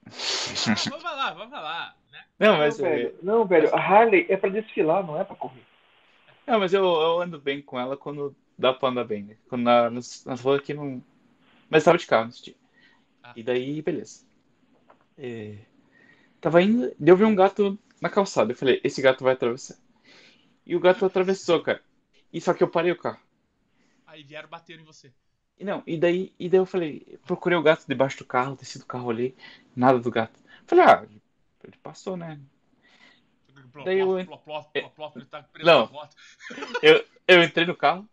Ah, 0.70 0.90
vamos 0.90 1.04
lá, 1.04 1.30
vamos 1.32 1.52
lá, 1.52 1.96
né? 2.10 2.24
Não, 2.38 2.48
Não, 2.52 2.58
mas, 2.58 2.78
é, 2.78 2.82
velho. 2.82 3.18
Não, 3.22 3.44
velho. 3.46 3.74
A 3.74 3.78
Harley 3.80 4.26
é 4.28 4.36
pra 4.36 4.50
desfilar, 4.50 5.04
não 5.06 5.18
é 5.20 5.24
pra 5.24 5.36
correr. 5.36 5.64
Não, 6.48 6.60
mas 6.60 6.72
eu, 6.72 6.82
eu 6.84 7.20
ando 7.20 7.40
bem 7.40 7.62
com 7.62 7.78
ela 7.78 7.96
quando 7.96 8.34
dá 8.58 8.72
pra 8.72 8.88
andar 8.88 9.04
bem, 9.04 9.22
né? 9.22 9.36
Quando 9.48 9.62
na, 9.62 9.90
nas, 9.90 10.24
nas 10.24 10.40
ruas 10.40 10.60
aqui 10.60 10.74
não. 10.74 11.02
Mas 11.70 11.84
tava 11.84 11.98
de 11.98 12.06
carro 12.06 12.26
nesse 12.26 12.44
dia. 12.44 12.56
Ah. 13.22 13.32
E 13.36 13.42
daí, 13.42 13.82
beleza. 13.82 14.26
É, 15.16 15.58
Tava 16.40 16.62
indo, 16.62 16.94
daí 16.98 17.10
eu 17.10 17.16
vi 17.16 17.24
um 17.24 17.34
gato 17.34 17.78
na 18.00 18.08
calçada. 18.08 18.52
Eu 18.52 18.56
falei, 18.56 18.80
esse 18.84 19.02
gato 19.02 19.24
vai 19.24 19.34
atravessar. 19.34 19.76
E 20.64 20.76
o 20.76 20.80
gato 20.80 21.04
atravessou, 21.04 21.62
cara. 21.62 21.82
E 22.32 22.40
só 22.40 22.54
que 22.54 22.62
eu 22.62 22.70
parei 22.70 22.92
o 22.92 22.98
carro. 22.98 23.20
Aí 24.06 24.22
vieram 24.22 24.48
bater 24.48 24.78
em 24.78 24.84
você. 24.84 25.12
E 25.58 25.64
não, 25.64 25.82
e 25.86 25.98
daí, 25.98 26.32
e 26.38 26.48
daí 26.48 26.60
eu 26.60 26.66
falei, 26.66 27.18
procurei 27.26 27.58
o 27.58 27.62
gato 27.62 27.84
debaixo 27.88 28.18
do 28.18 28.24
carro, 28.24 28.54
desci 28.54 28.78
do 28.78 28.86
carro, 28.86 29.06
olhei, 29.06 29.34
nada 29.74 29.98
do 29.98 30.10
gato. 30.10 30.38
Falei, 30.66 30.84
ah, 30.84 31.04
ele 31.64 31.76
passou, 31.82 32.16
né? 32.16 32.40
Plop, 33.72 33.84
Daí 33.84 33.98
eu- 33.98 34.06
plop, 34.26 34.44
plop, 34.44 34.72
plop, 34.72 34.94
plop, 34.94 35.16
ele 35.16 35.26
tá 35.26 35.42
preso 35.42 35.66
Não. 35.66 35.86
na 35.86 35.92
moto. 35.92 36.16
Eu 37.28 37.42
entrei 37.42 37.66
no 37.66 37.76
carro 37.76 38.08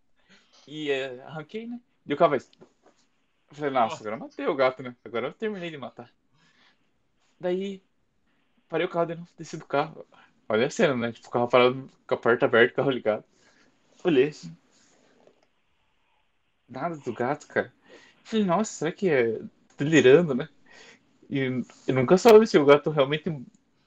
e 0.68 0.92
eh, 0.92 1.22
arranquei, 1.26 1.66
né? 1.68 1.80
E 2.06 2.14
o 2.14 2.18
carro 2.18 2.32
vai. 2.32 2.40
Eu 2.40 3.56
falei, 3.56 3.72
nossa, 3.72 3.96
agora 4.02 4.16
eu 4.16 4.20
matei 4.20 4.46
o 4.48 4.56
gato, 4.56 4.84
né? 4.84 4.94
Agora 5.06 5.28
eu 5.28 5.34
terminei 5.34 5.70
de 5.72 5.78
matar. 5.78 6.12
Daí, 7.40 7.82
parei 8.68 8.86
o 8.86 8.90
carro, 8.90 9.06
de 9.06 9.16
novo, 9.16 9.30
desci 9.38 9.56
do 9.56 9.66
carro. 9.66 10.06
Olha 10.50 10.68
a 10.68 10.70
cena, 10.70 10.96
né? 10.96 11.12
Tipo, 11.14 11.30
o 11.30 11.32
carro 11.32 11.48
parado, 11.48 11.90
com 12.06 12.14
a 12.14 12.18
porta 12.18 12.46
aberta, 12.46 12.74
o 12.74 12.76
carro 12.76 12.92
ligado. 12.92 13.24
Olhei 14.04 14.28
assim. 14.28 14.54
Nada 16.68 16.98
do 16.98 17.14
gato, 17.14 17.48
cara. 17.48 17.72
Falei, 18.24 18.46
nossa, 18.46 18.74
será 18.74 18.92
que 18.92 19.08
é 19.10 19.40
delirando, 19.78 20.36
né? 20.36 20.50
E 21.30 21.40
eu 21.88 21.96
nunca 21.96 22.18
soube 22.18 22.46
se 22.48 22.58
o 22.58 22.66
gato 22.66 22.90
realmente 22.90 23.32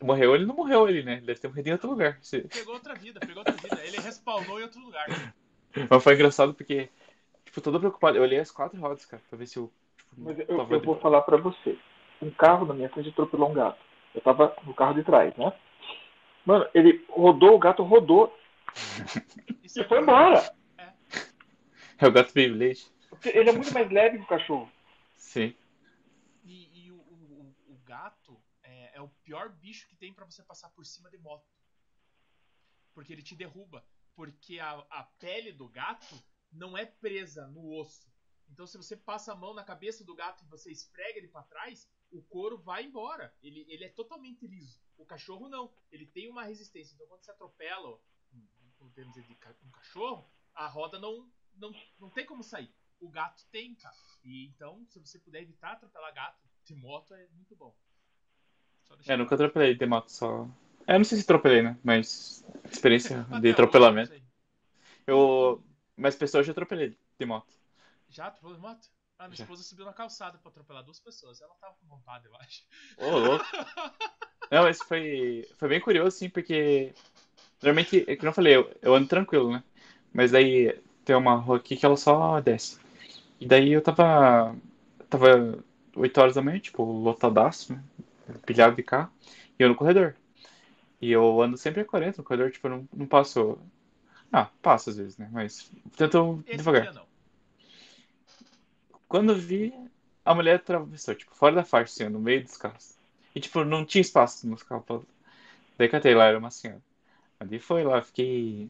morreu 0.02 0.34
ele 0.34 0.46
não 0.46 0.54
morreu 0.54 0.84
ali, 0.86 1.02
né? 1.02 1.14
Ele 1.18 1.26
deve 1.26 1.40
ter 1.40 1.48
morrido 1.48 1.68
em 1.68 1.72
outro 1.72 1.90
lugar. 1.90 2.18
Se- 2.22 2.42
Pegou 2.42 2.74
outra 2.74 2.94
vida, 2.94 3.20
pegou 3.20 3.38
outra 3.38 3.54
vida. 3.54 3.80
Ele 3.84 3.98
respawnou 4.00 4.58
em 4.60 4.62
outro 4.64 4.80
lugar. 4.80 5.06
Mas 5.90 6.02
foi 6.04 6.14
engraçado 6.14 6.54
porque, 6.54 6.88
tipo, 7.44 7.60
todo 7.60 7.78
preocupado. 7.78 8.16
Eu 8.16 8.22
olhei 8.22 8.38
as 8.38 8.50
quatro 8.50 8.80
rodas, 8.80 9.04
cara, 9.06 9.22
pra 9.28 9.38
ver 9.38 9.46
se 9.46 9.58
eu. 9.58 9.70
Tipo, 10.08 10.12
Mas 10.22 10.38
eu, 10.38 10.46
tava 10.56 10.74
eu 10.74 10.80
vou 10.80 10.98
falar 10.98 11.22
pra 11.22 11.36
você. 11.36 11.78
Um 12.20 12.30
carro 12.30 12.66
na 12.66 12.74
minha 12.74 12.88
frente 12.88 13.10
atropelou 13.10 13.50
um 13.50 13.54
gato. 13.54 13.78
Eu 14.14 14.20
tava 14.20 14.56
no 14.64 14.74
carro 14.74 14.94
de 14.94 15.04
trás, 15.04 15.34
né? 15.36 15.52
Mano, 16.44 16.66
ele 16.74 17.04
rodou, 17.10 17.54
o 17.54 17.58
gato 17.58 17.82
rodou 17.82 18.36
Isso 19.62 19.80
e 19.80 19.84
foi 19.84 20.00
embora. 20.00 20.52
É 22.00 22.06
o 22.06 22.12
gato 22.12 22.32
Beyblade. 22.32 22.86
Porque 23.10 23.28
Ele 23.30 23.50
é 23.50 23.52
muito 23.52 23.74
mais 23.74 23.90
leve 23.90 24.18
que 24.18 24.24
o 24.24 24.28
cachorro. 24.28 24.70
Sim. 25.16 25.52
E, 26.44 26.68
e 26.86 26.92
o, 26.92 26.94
o- 26.94 26.98
o- 27.68 27.72
o 27.74 27.78
gato 27.84 28.36
é, 28.98 29.02
o 29.02 29.08
pior 29.24 29.48
bicho 29.50 29.88
que 29.88 29.96
tem 29.96 30.12
pra 30.12 30.24
você 30.24 30.42
passar 30.42 30.70
por 30.70 30.84
cima 30.84 31.10
de 31.10 31.18
moto. 31.18 31.48
Porque 32.92 33.12
ele 33.12 33.22
te 33.22 33.36
derruba. 33.36 33.86
Porque 34.14 34.58
a, 34.58 34.72
a 34.90 35.04
pele 35.04 35.52
do 35.52 35.68
gato 35.68 36.20
não 36.50 36.76
é 36.76 36.84
presa 36.84 37.46
no 37.46 37.72
osso. 37.74 38.12
Então 38.48 38.66
se 38.66 38.76
você 38.76 38.96
passa 38.96 39.32
a 39.32 39.36
mão 39.36 39.54
na 39.54 39.62
cabeça 39.62 40.04
do 40.04 40.14
gato 40.14 40.42
e 40.42 40.48
você 40.48 40.72
esfrega 40.72 41.18
ele 41.18 41.28
pra 41.28 41.42
trás, 41.42 41.88
o 42.10 42.22
couro 42.22 42.58
vai 42.58 42.84
embora. 42.84 43.34
Ele, 43.42 43.64
ele 43.68 43.84
é 43.84 43.90
totalmente 43.90 44.46
liso. 44.46 44.80
O 44.96 45.06
cachorro 45.06 45.48
não. 45.48 45.72
Ele 45.92 46.06
tem 46.06 46.28
uma 46.28 46.44
resistência. 46.44 46.94
Então 46.94 47.06
quando 47.06 47.22
você 47.22 47.30
atropela 47.30 48.00
podemos 48.78 49.14
dizer, 49.14 49.38
um 49.64 49.70
cachorro, 49.70 50.30
a 50.54 50.66
roda 50.66 50.98
não, 50.98 51.30
não, 51.54 51.72
não 51.98 52.10
tem 52.10 52.24
como 52.24 52.42
sair. 52.42 52.72
O 53.00 53.08
gato 53.10 53.44
tem, 53.50 53.74
cara. 53.74 53.96
E 54.24 54.46
então, 54.46 54.84
se 54.88 54.98
você 54.98 55.18
puder 55.18 55.42
evitar 55.42 55.72
atropelar 55.72 56.14
gato 56.14 56.48
de 56.64 56.74
moto, 56.74 57.14
é 57.14 57.28
muito 57.28 57.54
bom. 57.54 57.76
É, 59.06 59.16
nunca 59.16 59.34
atropelei 59.34 59.74
de 59.74 59.86
moto, 59.86 60.10
só. 60.10 60.46
É, 60.86 60.96
não 60.96 61.04
sei 61.04 61.18
se 61.18 61.24
atropelei, 61.24 61.62
né? 61.62 61.76
Mas 61.82 62.44
experiência 62.70 63.26
de 63.40 63.50
atropelamento. 63.50 64.12
Eu. 65.06 65.62
Mas 65.96 66.14
pessoas 66.14 66.46
já 66.46 66.52
atropelei 66.52 66.96
de 67.18 67.26
moto. 67.26 67.52
Já 68.08 68.26
atropelou 68.26 68.56
de 68.56 68.60
moto? 68.60 68.88
Ah, 69.18 69.26
minha 69.26 69.36
Já. 69.36 69.44
esposa 69.44 69.62
subiu 69.64 69.84
na 69.84 69.92
calçada 69.92 70.38
pra 70.38 70.50
atropelar 70.50 70.84
duas 70.84 71.00
pessoas. 71.00 71.40
Ela 71.40 71.54
tava 71.60 71.74
com 71.74 71.86
vontade, 71.88 72.26
eu 72.26 72.36
acho. 72.36 72.64
Ô, 72.96 73.18
louco. 73.18 73.44
Não, 74.50 74.62
mas 74.62 74.78
foi, 74.78 75.46
foi 75.58 75.68
bem 75.68 75.80
curioso, 75.80 76.16
assim, 76.16 76.30
porque 76.30 76.94
normalmente, 77.60 78.04
é 78.06 78.16
que 78.16 78.26
eu 78.26 78.32
falei, 78.32 78.56
eu, 78.56 78.74
eu 78.80 78.94
ando 78.94 79.08
tranquilo, 79.08 79.52
né? 79.52 79.62
Mas 80.12 80.30
daí 80.30 80.80
tem 81.04 81.16
uma 81.16 81.34
rua 81.34 81.58
aqui 81.58 81.76
que 81.76 81.84
ela 81.84 81.96
só 81.96 82.40
desce. 82.40 82.78
E 83.40 83.46
daí 83.46 83.72
eu 83.72 83.82
tava. 83.82 84.56
Tava 85.10 85.58
8 85.96 86.20
horas 86.20 86.34
da 86.34 86.42
manhã, 86.42 86.58
tipo, 86.58 86.82
lotadaço, 86.82 87.72
né? 87.72 87.82
Pilhado 88.44 88.76
de 88.76 88.82
carro. 88.82 89.10
E 89.58 89.62
eu 89.62 89.68
no 89.68 89.74
corredor. 89.74 90.14
E 91.00 91.10
eu 91.12 91.40
ando 91.40 91.56
sempre 91.56 91.82
a 91.82 91.84
40 91.84 92.18
no 92.18 92.24
corredor, 92.24 92.50
tipo, 92.50 92.66
eu 92.66 92.70
não, 92.70 92.88
não 92.92 93.06
passo. 93.06 93.58
Ah, 94.32 94.50
passo 94.60 94.90
às 94.90 94.96
vezes, 94.96 95.16
né? 95.16 95.28
Mas 95.32 95.70
tento 95.96 96.42
Esse 96.46 96.58
devagar. 96.58 96.92
não. 96.92 97.06
Quando 99.08 99.32
eu 99.32 99.36
vi, 99.36 99.72
a 100.24 100.34
mulher 100.34 100.56
atravessou, 100.56 101.14
tipo, 101.14 101.34
fora 101.34 101.54
da 101.54 101.64
faixa, 101.64 102.04
assim, 102.04 102.12
no 102.12 102.20
meio 102.20 102.42
dos 102.42 102.56
carros. 102.56 102.98
E, 103.34 103.40
tipo, 103.40 103.64
não 103.64 103.84
tinha 103.84 104.02
espaço 104.02 104.46
nos 104.46 104.62
carros. 104.62 105.04
Daí 105.78 105.88
catei 105.88 106.14
lá, 106.14 106.26
era 106.26 106.38
uma 106.38 106.50
senhora. 106.50 106.82
Ali 107.40 107.58
foi 107.58 107.84
lá, 107.84 108.02
fiquei. 108.02 108.68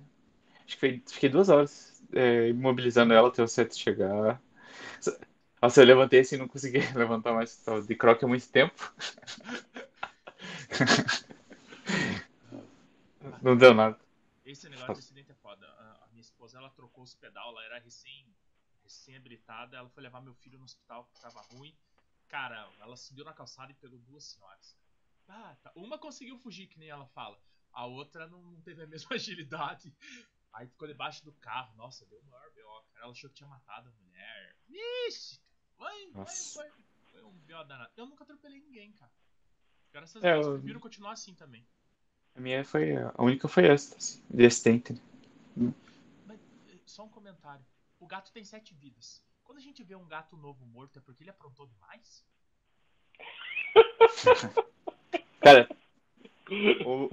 Acho 0.66 0.78
que 0.78 1.02
fiquei 1.06 1.28
duas 1.30 1.48
horas 1.48 2.02
é, 2.12 2.48
imobilizando 2.48 3.14
ela 3.14 3.28
até 3.28 3.42
o 3.42 3.48
set 3.48 3.74
chegar. 3.76 4.40
Nossa, 5.60 5.80
eu 5.80 5.86
levantei 5.86 6.20
assim, 6.20 6.36
não 6.36 6.46
consegui 6.46 6.78
levantar 6.94 7.32
mais. 7.32 7.56
Tava 7.56 7.82
de 7.82 7.94
croque 7.94 8.24
há 8.24 8.28
muito 8.28 8.48
tempo. 8.48 8.92
Não 13.42 13.56
deu 13.56 13.74
nada. 13.74 13.98
Esse 14.44 14.68
negócio 14.68 14.94
de 14.94 15.00
acidente 15.00 15.30
é 15.30 15.34
foda. 15.34 15.66
A, 15.66 16.08
minha 16.10 16.20
esposa, 16.20 16.58
ela 16.58 16.70
trocou 16.70 17.04
os 17.04 17.14
pedal, 17.14 17.50
ela 17.50 17.64
era 17.64 17.78
recém, 17.78 18.26
recém-habilitada, 18.82 19.76
ela 19.76 19.88
foi 19.90 20.02
levar 20.02 20.20
meu 20.20 20.34
filho 20.34 20.58
no 20.58 20.64
hospital 20.64 21.04
porque 21.04 21.20
tava 21.20 21.40
ruim. 21.52 21.76
Cara, 22.28 22.70
ela 22.80 22.96
subiu 22.96 23.24
na 23.24 23.32
calçada 23.32 23.70
e 23.72 23.74
pegou 23.74 23.98
duas 24.00 24.24
senhoras. 24.24 24.76
Ah, 25.28 25.56
tá. 25.62 25.72
Uma 25.74 25.98
conseguiu 25.98 26.38
fugir, 26.38 26.66
que 26.66 26.78
nem 26.78 26.88
ela 26.88 27.06
fala. 27.08 27.40
A 27.72 27.86
outra 27.86 28.26
não, 28.26 28.40
não 28.42 28.60
teve 28.62 28.82
a 28.82 28.86
mesma 28.88 29.14
agilidade. 29.14 29.94
Aí 30.52 30.66
ficou 30.66 30.88
debaixo 30.88 31.24
do 31.24 31.32
carro. 31.34 31.76
Nossa, 31.76 32.06
deu 32.06 32.18
o 32.18 32.24
maior 32.24 32.50
B.O. 32.52 32.82
Cara, 32.92 33.04
ela 33.04 33.12
achou 33.12 33.30
que 33.30 33.36
tinha 33.36 33.48
matado 33.48 33.88
a 33.88 33.92
mulher. 33.92 34.56
Ixi, 35.06 35.40
foi, 35.78 35.94
foi, 36.12 36.12
Nossa. 36.14 36.52
foi, 36.62 36.70
foi 37.12 37.22
um 37.24 37.32
B.O. 37.46 37.64
danado. 37.64 37.90
Eu 37.96 38.06
nunca 38.06 38.24
atropelei 38.24 38.60
ninguém, 38.60 38.92
cara. 38.92 39.10
Graças 39.92 40.22
É, 40.22 40.30
a 40.30 40.34
Deus, 40.34 40.46
eu- 40.46 40.52
prefiro 40.58 40.80
continuar 40.80 41.12
assim 41.12 41.34
também. 41.34 41.66
A 42.34 42.40
minha 42.40 42.64
foi. 42.64 42.96
A 42.96 43.14
única 43.22 43.48
foi 43.48 43.66
essa, 43.66 43.96
assim, 43.96 44.22
de 44.28 44.44
acidente. 44.46 44.92
né? 45.56 45.72
Mas, 46.26 46.40
eh, 46.68 46.78
só 46.86 47.04
um 47.04 47.08
comentário. 47.08 47.64
O 47.98 48.06
gato 48.06 48.30
tem 48.32 48.44
sete 48.44 48.74
vidas. 48.74 49.24
Quando 49.42 49.58
a 49.58 49.62
gente 49.62 49.82
vê 49.82 49.94
um 49.96 50.06
gato 50.06 50.36
novo 50.36 50.64
morto, 50.66 50.98
é 50.98 51.02
porque 51.02 51.22
ele 51.22 51.30
aprontou 51.30 51.66
demais? 51.66 52.24
Cara, 55.40 55.68
ou, 56.84 57.10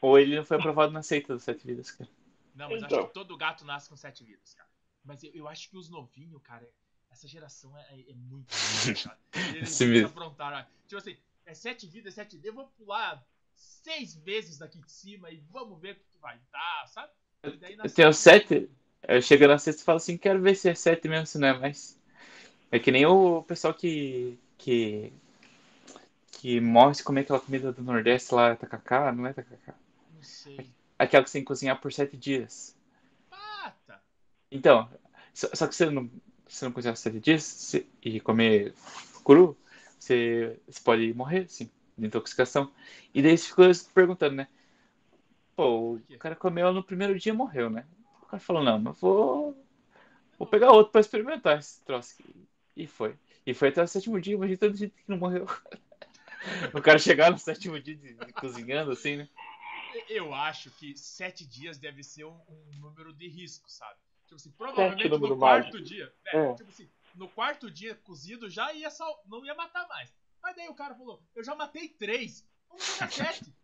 ou 0.00 0.18
ele 0.18 0.36
não 0.36 0.44
foi 0.44 0.58
aprovado 0.58 0.92
na 0.92 1.02
seita 1.02 1.32
das 1.34 1.42
sete 1.42 1.66
vidas, 1.66 1.90
cara. 1.90 2.10
Não, 2.54 2.68
mas 2.68 2.82
Então. 2.82 2.98
acho 3.00 3.08
que 3.08 3.14
todo 3.14 3.36
gato 3.36 3.64
nasce 3.64 3.88
com 3.88 3.96
sete 3.96 4.22
vidas, 4.24 4.52
cara. 4.54 4.68
Mas 5.04 5.22
eu, 5.24 5.30
eu 5.32 5.48
acho 5.48 5.68
que 5.70 5.76
os 5.76 5.88
novinhos, 5.88 6.40
cara, 6.42 6.68
essa 7.12 7.28
geração 7.28 7.76
é, 7.76 7.82
é- 7.90 8.10
é 8.10 8.14
muito. 8.14 8.50
ruim, 8.84 8.94
cara. 8.94 9.18
Eles, 9.54 9.70
Esse 9.70 9.86
mesmo. 9.86 10.08
aprontaram. 10.08 10.58
ó. 10.58 10.64
Tipo 10.88 10.96
assim, 10.98 11.16
é 11.46 11.54
sete 11.54 11.86
vidas, 11.86 12.14
sete 12.14 12.36
vidas. 12.36 12.46
Eu 12.46 12.54
vou 12.54 12.66
pular 12.78 13.24
seis 13.54 14.14
vezes 14.14 14.58
daqui 14.58 14.78
de 14.78 14.90
cima 14.90 15.30
e 15.30 15.40
vamos 15.50 15.80
ver 15.80 15.92
o 15.92 15.94
que, 15.96 16.18
vai 16.20 16.38
dar, 16.50 16.86
sabe? 16.88 17.12
Eu 17.42 17.90
tenho 17.90 18.12
sete. 18.12 18.70
Eu 19.06 19.20
chego 19.20 19.48
na 19.48 19.58
sexta 19.58 19.82
e 19.82 19.84
falo 19.84 19.96
assim, 19.96 20.16
quero 20.16 20.40
ver 20.40 20.54
se 20.54 20.68
é 20.68 20.74
sete 20.74 21.08
mesmo, 21.08 21.26
se 21.26 21.38
não 21.38 21.48
é 21.48 21.58
mais. 21.58 21.98
É 22.70 22.78
que 22.78 22.90
nem 22.90 23.04
o 23.04 23.42
pessoal 23.42 23.74
que. 23.74 24.38
que. 24.56 25.12
que 26.30 26.60
morre 26.60 26.94
se 26.94 27.04
comer 27.04 27.22
aquela 27.22 27.40
comida 27.40 27.72
do 27.72 27.82
Nordeste 27.82 28.34
lá, 28.34 28.56
tacacá, 28.56 29.12
não 29.12 29.26
é 29.26 29.32
tacacá? 29.32 29.74
Não 30.14 30.22
sei. 30.22 30.72
Aquela 30.98 31.24
que 31.24 31.30
você 31.30 31.38
tem 31.38 31.42
que 31.42 31.48
cozinhar 31.48 31.80
por 31.80 31.92
sete 31.92 32.16
dias. 32.16 32.76
Pata! 33.28 34.00
Então, 34.50 34.88
só, 35.34 35.48
só 35.52 35.66
que 35.66 35.74
você 35.74 35.90
não, 35.90 36.08
se 36.52 36.64
não 36.64 36.72
cozinhar 36.72 36.96
sete 36.96 37.18
dias 37.18 37.42
se- 37.42 37.86
e 38.02 38.20
comer 38.20 38.74
cru, 39.24 39.56
você, 39.98 40.60
você 40.68 40.80
pode 40.82 41.14
morrer, 41.14 41.48
sim, 41.48 41.70
de 41.96 42.06
intoxicação. 42.06 42.70
E 43.14 43.22
daí 43.22 43.36
você 43.38 43.48
ficou 43.48 43.66
perguntando, 43.94 44.36
né? 44.36 44.48
Pô, 45.56 45.94
o 45.94 46.18
cara 46.18 46.36
comeu 46.36 46.72
no 46.72 46.84
primeiro 46.84 47.18
dia 47.18 47.32
e 47.32 47.36
morreu, 47.36 47.70
né? 47.70 47.86
O 48.22 48.26
cara 48.26 48.40
falou, 48.40 48.62
não, 48.62 48.78
mas 48.78 48.98
vou. 49.00 49.56
Vou 50.38 50.46
pegar 50.46 50.72
outro 50.72 50.92
pra 50.92 51.00
experimentar 51.00 51.58
esse 51.58 51.82
troço. 51.84 52.16
aqui. 52.20 52.34
E 52.76 52.86
foi. 52.86 53.14
E 53.46 53.54
foi 53.54 53.68
até 53.68 53.82
o 53.82 53.86
sétimo 53.88 54.20
dia, 54.20 54.34
imagina 54.34 54.58
tanta 54.58 54.76
gente 54.76 54.92
que 54.92 55.02
não 55.08 55.16
morreu. 55.18 55.46
o 56.74 56.82
cara 56.82 56.98
chegar 56.98 57.30
no 57.30 57.38
sétimo 57.38 57.80
dia 57.80 57.96
de, 57.96 58.14
de 58.14 58.32
cozinhando, 58.32 58.92
assim, 58.92 59.16
né? 59.16 59.28
Eu 60.08 60.34
acho 60.34 60.70
que 60.72 60.96
sete 60.96 61.46
dias 61.46 61.78
deve 61.78 62.02
ser 62.02 62.24
um, 62.24 62.38
um 62.48 62.78
número 62.80 63.12
de 63.12 63.28
risco, 63.28 63.70
sabe? 63.70 63.98
Tipo 64.32 64.36
assim, 64.36 64.50
provavelmente 64.52 65.08
no 65.08 65.38
quarto 65.38 65.64
mágico. 65.66 65.80
dia. 65.82 66.12
É, 66.26 66.38
É. 66.38 66.54
Tipo 66.54 66.70
assim, 66.70 66.88
no 67.14 67.28
quarto 67.28 67.70
dia 67.70 67.94
cozido 67.94 68.48
já 68.48 68.72
ia 68.72 68.90
sal... 68.90 69.22
não 69.26 69.44
ia 69.44 69.54
matar 69.54 69.86
mais. 69.88 70.12
Mas 70.42 70.56
daí 70.56 70.68
o 70.68 70.74
cara 70.74 70.94
falou, 70.94 71.22
eu 71.34 71.44
já 71.44 71.54
matei 71.54 71.88
três. 71.88 72.46
Vamos 72.68 72.86
jogar 72.86 73.10
sete. 73.12 73.54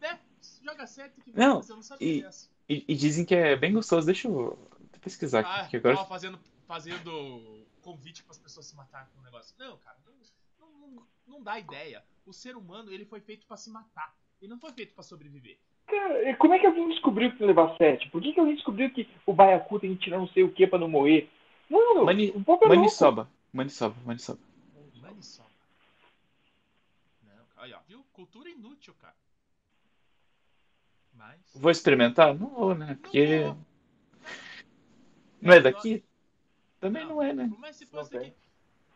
né? 0.00 0.20
Joga 0.62 0.86
sete 0.86 1.20
que 1.20 1.32
Não, 1.36 1.60
eu 1.60 1.76
não 1.76 1.82
sabia 1.82 2.08
e- 2.08 2.22
dessa. 2.22 2.48
E, 2.68 2.84
e 2.86 2.94
dizem 2.94 3.24
que 3.24 3.34
é 3.34 3.56
bem 3.56 3.72
gostoso. 3.72 4.06
Deixa 4.06 4.28
eu 4.28 4.58
pesquisar 5.00 5.40
aqui. 5.40 5.50
Ah, 5.50 5.68
que 5.68 5.76
agora... 5.78 5.96
tava 5.96 6.08
fazendo, 6.08 6.38
fazendo 6.66 7.66
convite 7.82 8.22
para 8.22 8.32
as 8.32 8.38
pessoas 8.38 8.66
se 8.66 8.76
matarem 8.76 9.08
com 9.14 9.20
o 9.20 9.22
negócio. 9.24 9.54
Não, 9.58 9.78
cara, 9.78 9.96
não, 10.04 10.14
não, 10.60 10.88
não, 10.90 11.06
não 11.26 11.42
dá 11.42 11.58
ideia. 11.58 12.04
O 12.26 12.32
ser 12.32 12.56
humano, 12.56 12.92
ele 12.92 13.06
foi 13.06 13.20
feito 13.20 13.46
para 13.46 13.56
se 13.56 13.70
matar. 13.70 14.14
Ele 14.40 14.50
não 14.50 14.60
foi 14.60 14.72
feito 14.72 14.94
para 14.94 15.02
sobreviver. 15.02 15.58
Cara, 15.88 16.36
como 16.36 16.52
é 16.54 16.58
que 16.58 16.66
alguém 16.66 16.88
descobriu 16.90 17.30
que 17.30 17.38
tem 17.38 17.46
que 17.46 17.52
levar 17.52 17.74
sete? 17.78 18.10
Por 18.10 18.20
que, 18.20 18.32
que 18.34 18.38
alguém 18.40 18.54
descobriu 18.54 18.90
que 18.92 19.08
o 19.24 19.32
baiacu 19.32 19.80
tem 19.80 19.96
que 19.96 20.04
tirar 20.04 20.18
não 20.18 20.28
sei 20.28 20.42
o 20.42 20.52
que 20.52 20.66
pra 20.66 20.78
não 20.78 20.88
morrer? 20.88 21.30
Mano, 21.68 22.04
Mani- 22.04 22.30
o 22.30 22.44
povo 22.44 22.64
é 22.64 22.68
louco. 22.68 22.76
Maniçoba. 22.76 23.30
Maniçoba, 23.52 23.96
maniçoba. 24.04 24.40
Maniçoba. 25.00 25.48
Não, 27.22 27.44
aí, 27.56 27.72
ó, 27.72 27.80
viu? 27.88 28.04
Cultura 28.12 28.50
inútil, 28.50 28.94
cara. 29.00 29.16
Mas. 31.14 31.40
Vou 31.54 31.70
experimentar? 31.70 32.34
Não 32.34 32.48
vou, 32.48 32.74
né? 32.74 32.98
Porque 33.00 33.44
vou. 33.44 33.58
não 35.40 35.52
é 35.54 35.60
daqui? 35.60 36.04
Também 36.78 37.06
não 37.06 37.22
é, 37.22 37.32
né? 37.32 37.50
Mas 37.58 37.76
se 37.76 37.84
Não 37.86 37.90
fosse 37.92 38.10
tem. 38.10 38.28
aqui. 38.28 38.34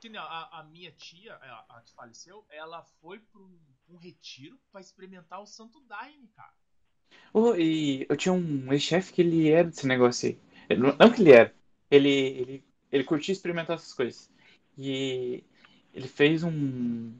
Que 0.00 0.16
a, 0.16 0.58
a 0.58 0.64
minha 0.64 0.90
tia, 0.90 1.36
a, 1.36 1.76
a 1.76 1.80
que 1.80 1.94
faleceu, 1.94 2.44
ela 2.50 2.82
foi 3.00 3.18
pra 3.20 3.40
um, 3.40 3.58
um 3.88 3.96
retiro 3.96 4.58
pra 4.70 4.80
experimentar 4.80 5.40
o 5.40 5.46
Santo 5.46 5.80
Daime, 5.80 6.28
cara. 6.28 6.52
Oh, 7.32 7.54
e 7.54 8.06
eu 8.08 8.16
tinha 8.16 8.32
um 8.32 8.72
ex-chefe 8.72 9.12
que 9.12 9.22
ele 9.22 9.50
era 9.50 9.68
desse 9.68 9.86
negócio 9.86 10.28
aí. 10.68 10.76
Não 10.76 11.10
que 11.12 11.20
ele 11.22 11.32
era. 11.32 11.54
Ele, 11.90 12.08
ele, 12.10 12.64
ele 12.90 13.04
curtia 13.04 13.32
experimentar 13.32 13.76
essas 13.76 13.92
coisas. 13.94 14.30
E 14.78 15.42
ele 15.94 16.08
fez 16.08 16.42
um, 16.44 17.12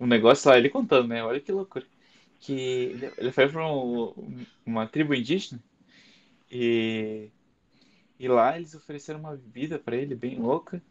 um 0.00 0.06
negócio 0.06 0.48
lá, 0.50 0.58
ele 0.58 0.68
contando, 0.70 1.08
né? 1.08 1.22
Olha 1.24 1.40
que 1.40 1.52
loucura. 1.52 1.84
Que 2.40 2.52
ele, 2.52 3.12
ele 3.18 3.32
foi 3.32 3.48
pra 3.48 3.66
um- 3.72 4.14
uma 4.66 4.86
tribo 4.86 5.14
indígena 5.14 5.62
e, 6.50 7.30
e 8.18 8.28
lá 8.28 8.56
eles 8.58 8.74
ofereceram 8.74 9.20
uma 9.20 9.36
bebida 9.36 9.78
pra 9.78 9.96
ele 9.96 10.14
bem 10.14 10.38
louca. 10.40 10.82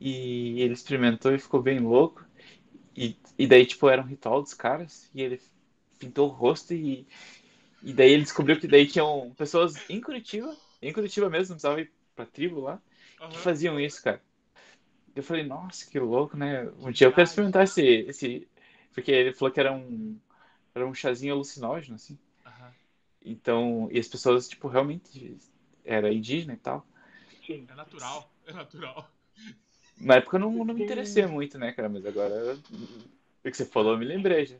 E 0.00 0.60
ele 0.62 0.74
experimentou 0.74 1.32
e 1.34 1.38
ficou 1.40 1.62
bem 1.62 1.80
louco. 1.80 2.24
E, 2.96 3.16
e 3.38 3.46
daí, 3.46 3.66
tipo, 3.66 3.88
era 3.88 4.02
um 4.02 4.06
ritual 4.06 4.42
dos 4.42 4.54
caras. 4.54 5.10
E 5.14 5.22
ele 5.22 5.40
pintou 6.00 6.28
o 6.28 6.32
rosto 6.32 6.74
e, 6.74 7.06
e 7.82 7.92
daí 7.92 8.10
ele 8.12 8.22
descobriu 8.22 8.58
que 8.58 8.66
daí 8.66 8.86
tinham 8.86 9.32
pessoas 9.36 9.76
em 9.88 10.00
Curitiba, 10.00 10.56
em 10.82 10.92
Curitiba 10.92 11.28
mesmo, 11.30 11.52
não 11.52 11.56
precisava 11.56 11.80
ir 11.80 11.90
pra 12.16 12.26
tribo 12.26 12.60
lá, 12.60 12.80
que 13.16 13.36
Aham. 13.36 13.42
faziam 13.42 13.78
isso, 13.78 14.02
cara. 14.02 14.20
Eu 15.14 15.22
falei, 15.22 15.44
nossa, 15.44 15.88
que 15.88 15.98
louco, 15.98 16.36
né? 16.36 16.64
Um 16.78 16.90
dia 16.90 17.06
eu 17.06 17.12
quero 17.12 17.24
experimentar 17.24 17.64
esse, 17.64 17.82
esse. 17.82 18.48
Porque 18.94 19.10
ele 19.10 19.32
falou 19.32 19.52
que 19.52 19.60
era 19.60 19.72
um. 19.72 20.18
Era 20.74 20.86
um 20.86 20.94
chazinho 20.94 21.34
alucinógeno, 21.34 21.96
assim. 21.96 22.16
Aham. 22.46 22.72
Então, 23.22 23.88
e 23.92 23.98
as 23.98 24.08
pessoas, 24.08 24.48
tipo, 24.48 24.68
realmente 24.68 25.36
era 25.84 26.12
indígena 26.12 26.54
e 26.54 26.56
tal. 26.56 26.86
Sim. 27.44 27.66
É 27.68 27.74
natural, 27.74 28.30
é 28.46 28.52
natural. 28.52 29.10
Na 30.00 30.14
época 30.16 30.36
eu 30.36 30.40
não, 30.40 30.64
não 30.64 30.74
me 30.74 30.82
interessei 30.82 31.26
muito, 31.26 31.58
né, 31.58 31.72
cara? 31.72 31.88
Mas 31.88 32.06
agora, 32.06 32.56
o 33.44 33.50
que 33.50 33.56
você 33.56 33.66
falou, 33.66 33.92
eu 33.92 33.98
me 33.98 34.06
lembrei 34.06 34.46
já. 34.46 34.56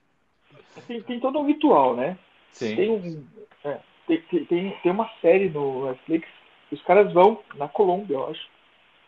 Tem, 0.86 1.02
tem 1.02 1.20
todo 1.20 1.38
um 1.38 1.46
ritual, 1.46 1.96
né? 1.96 2.18
Sim. 2.52 2.76
Tem, 2.76 2.90
um, 2.90 3.26
é, 3.64 3.80
tem, 4.06 4.46
tem, 4.46 4.70
tem, 4.82 4.92
uma 4.92 5.08
série 5.20 5.48
no 5.48 5.86
Netflix, 5.86 6.28
os 6.70 6.82
caras 6.82 7.12
vão 7.12 7.42
na 7.54 7.68
Colômbia, 7.68 8.14
eu 8.14 8.30
acho. 8.30 8.48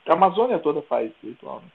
A 0.06 0.14
Amazônia 0.14 0.58
toda 0.58 0.82
faz 0.82 1.10
esse 1.10 1.26
ritual, 1.26 1.60
né? 1.60 1.70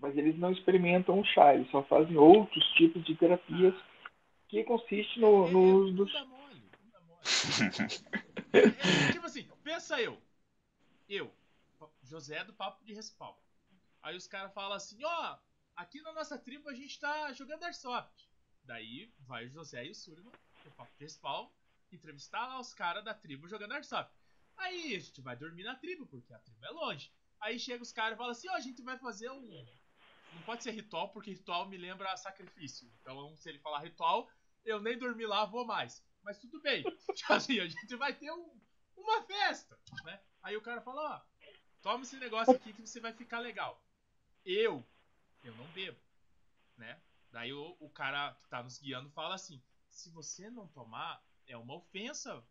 Mas 0.00 0.16
eles 0.16 0.38
não 0.38 0.52
experimentam 0.52 1.18
o 1.18 1.24
chá, 1.24 1.54
eles 1.54 1.70
só 1.70 1.82
fazem 1.82 2.16
outros 2.16 2.64
tipos 2.74 3.04
de 3.04 3.14
terapias 3.14 3.74
que 4.48 4.64
consiste 4.64 5.20
no, 5.20 5.46
É, 5.46 5.50
no, 5.50 5.88
é, 5.88 5.92
bunda 5.92 6.24
mole, 6.24 6.62
bunda 6.82 7.00
mole. 7.06 7.22
É, 8.50 9.12
tipo 9.12 9.26
assim, 9.26 9.46
pensa 9.62 10.00
eu. 10.00 10.16
Eu, 11.06 11.30
José 12.02 12.42
do 12.44 12.52
Papo 12.54 12.84
de 12.84 12.94
Respaldo. 12.94 13.38
Aí 14.02 14.16
os 14.16 14.26
caras 14.26 14.52
falam 14.54 14.72
assim, 14.72 14.98
ó, 15.04 15.36
aqui 15.76 16.00
na 16.00 16.12
nossa 16.12 16.38
tribo 16.38 16.68
a 16.68 16.74
gente 16.74 16.98
tá 16.98 17.32
jogando 17.32 17.64
Airsoft. 17.64 18.27
Daí 18.68 19.10
vai 19.20 19.46
o 19.46 19.48
José 19.48 19.86
e 19.86 19.90
o 19.90 19.94
Surma, 19.94 20.30
o 20.66 20.70
papo 20.72 20.94
principal, 20.98 21.50
entrevistar 21.90 22.46
lá 22.46 22.60
os 22.60 22.74
caras 22.74 23.02
da 23.02 23.14
tribo 23.14 23.48
jogando 23.48 23.72
Airsoft. 23.72 24.12
Aí 24.58 24.94
a 24.94 24.98
gente 24.98 25.22
vai 25.22 25.34
dormir 25.34 25.64
na 25.64 25.74
tribo, 25.74 26.06
porque 26.06 26.34
a 26.34 26.38
tribo 26.38 26.66
é 26.66 26.68
longe. 26.68 27.10
Aí 27.40 27.58
chega 27.58 27.82
os 27.82 27.92
caras 27.92 28.12
e 28.12 28.18
falam 28.18 28.32
assim, 28.32 28.46
ó, 28.50 28.52
a 28.52 28.60
gente 28.60 28.82
vai 28.82 28.98
fazer 28.98 29.30
um. 29.30 29.66
Não 30.34 30.42
pode 30.42 30.62
ser 30.62 30.72
ritual, 30.72 31.08
porque 31.08 31.30
ritual 31.30 31.66
me 31.66 31.78
lembra 31.78 32.14
sacrifício. 32.18 32.92
Então, 33.00 33.34
se 33.38 33.48
ele 33.48 33.58
falar 33.58 33.78
ritual, 33.78 34.30
eu 34.66 34.82
nem 34.82 34.98
dormir 34.98 35.24
lá, 35.24 35.46
vou 35.46 35.64
mais. 35.64 36.04
Mas 36.22 36.36
tudo 36.38 36.60
bem. 36.60 36.82
Tipo 37.16 37.32
assim, 37.32 37.58
a 37.60 37.66
gente 37.66 37.96
vai 37.96 38.14
ter 38.14 38.30
um, 38.30 38.60
uma 38.98 39.22
festa, 39.22 39.80
né? 40.04 40.20
Aí 40.42 40.58
o 40.58 40.62
cara 40.62 40.82
fala, 40.82 41.16
ó, 41.16 41.48
toma 41.80 42.02
esse 42.02 42.18
negócio 42.18 42.54
aqui 42.54 42.74
que 42.74 42.86
você 42.86 43.00
vai 43.00 43.14
ficar 43.14 43.38
legal. 43.38 43.82
Eu, 44.44 44.86
eu 45.42 45.54
não 45.54 45.66
bebo, 45.68 45.98
né? 46.76 47.00
Daí 47.30 47.52
o, 47.52 47.76
o 47.80 47.88
cara 47.90 48.34
que 48.42 48.48
tá 48.48 48.62
nos 48.62 48.78
guiando 48.78 49.10
fala 49.10 49.34
assim, 49.34 49.62
se 49.90 50.10
você 50.10 50.50
não 50.50 50.66
tomar, 50.68 51.22
é 51.46 51.56
uma 51.56 51.74
ofensa. 51.74 52.42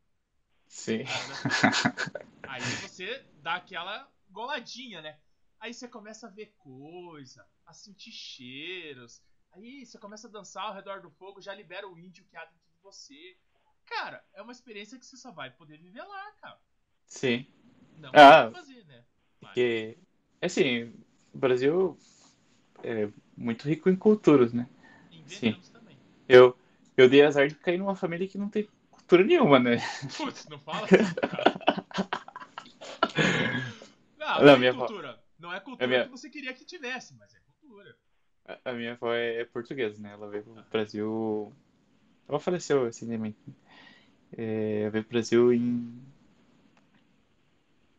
Sim. 0.68 1.00
Aí 2.48 2.62
você 2.82 3.26
dá 3.42 3.56
aquela 3.56 4.10
goladinha, 4.30 5.02
né? 5.02 5.20
Aí 5.60 5.74
você 5.74 5.88
começa 5.88 6.28
a 6.28 6.30
ver 6.30 6.54
coisa, 6.58 7.46
a 7.66 7.74
sentir 7.74 8.12
cheiros. 8.12 9.22
Aí 9.52 9.86
você 9.86 9.98
começa 9.98 10.28
a 10.28 10.32
dançar 10.32 10.64
ao 10.66 10.74
redor 10.74 11.02
do 11.02 11.10
fogo, 11.12 11.42
já 11.42 11.54
libera 11.54 11.88
o 11.88 11.98
índio 11.98 12.26
que 12.26 12.38
há 12.38 12.46
dentro 12.46 12.70
de 12.76 12.82
você. 12.82 13.38
Cara, 13.86 14.24
é 14.34 14.42
uma 14.42 14.52
experiência 14.52 15.00
que 15.00 15.06
você 15.06 15.18
só 15.18 15.32
vai 15.32 15.50
poder 15.50 15.78
viver 15.80 16.04
lá, 16.04 16.32
cara. 16.42 16.60
Sim. 17.06 17.48
Não 17.98 18.12
Ah, 18.14 18.52
fazer, 18.52 18.86
né? 18.86 19.04
Mas- 19.42 19.54
Porque, 19.54 19.98
assim, 20.42 20.94
o 21.34 21.38
Brasil 21.38 21.98
é 22.84 23.10
muito 23.36 23.68
rico 23.68 23.90
em 23.90 23.96
culturas, 23.96 24.54
né? 24.54 24.68
Inventamos 25.12 25.70
também. 25.70 25.98
Eu, 26.28 26.58
eu 26.96 27.10
dei 27.10 27.24
azar 27.24 27.48
de 27.48 27.56
cair 27.56 27.78
numa 27.78 27.96
família 27.96 28.28
que 28.28 28.38
não 28.38 28.50
tem 28.50 28.68
cultura 28.92 29.24
nenhuma, 29.24 29.60
né? 29.60 29.78
Putz, 30.16 30.48
não 30.48 30.60
fala 30.60 30.86
assim, 30.86 30.98
cara. 31.16 31.58
Não, 34.18 34.28
Não, 34.36 34.42
não 34.46 34.50
é 34.54 34.58
minha 34.58 34.72
avó- 34.72 34.86
cultura. 34.88 35.20
Não 35.40 35.54
é 35.54 35.60
cultura 35.60 35.88
minha- 35.88 36.04
que 36.06 36.10
você 36.10 36.30
queria 36.30 36.54
que 36.54 36.66
tivesse, 36.66 37.14
mas 37.16 37.34
é 37.34 37.40
cultura. 37.40 37.96
A- 38.66 38.74
minha 38.74 38.94
avó 38.94 39.14
é, 39.14 39.42
é 39.42 39.46
portuguesa, 39.46 40.02
né? 40.02 40.12
Ela 40.14 40.28
veio 40.30 40.44
pro 40.44 40.64
Brasil. 40.72 41.54
Ela 42.28 42.40
faleceu 42.40 42.86
recentemente. 42.86 43.38
É, 44.38 44.82
ela 44.82 44.90
veio 44.92 45.04
pro 45.04 45.12
Brasil 45.14 45.54
em 45.54 46.02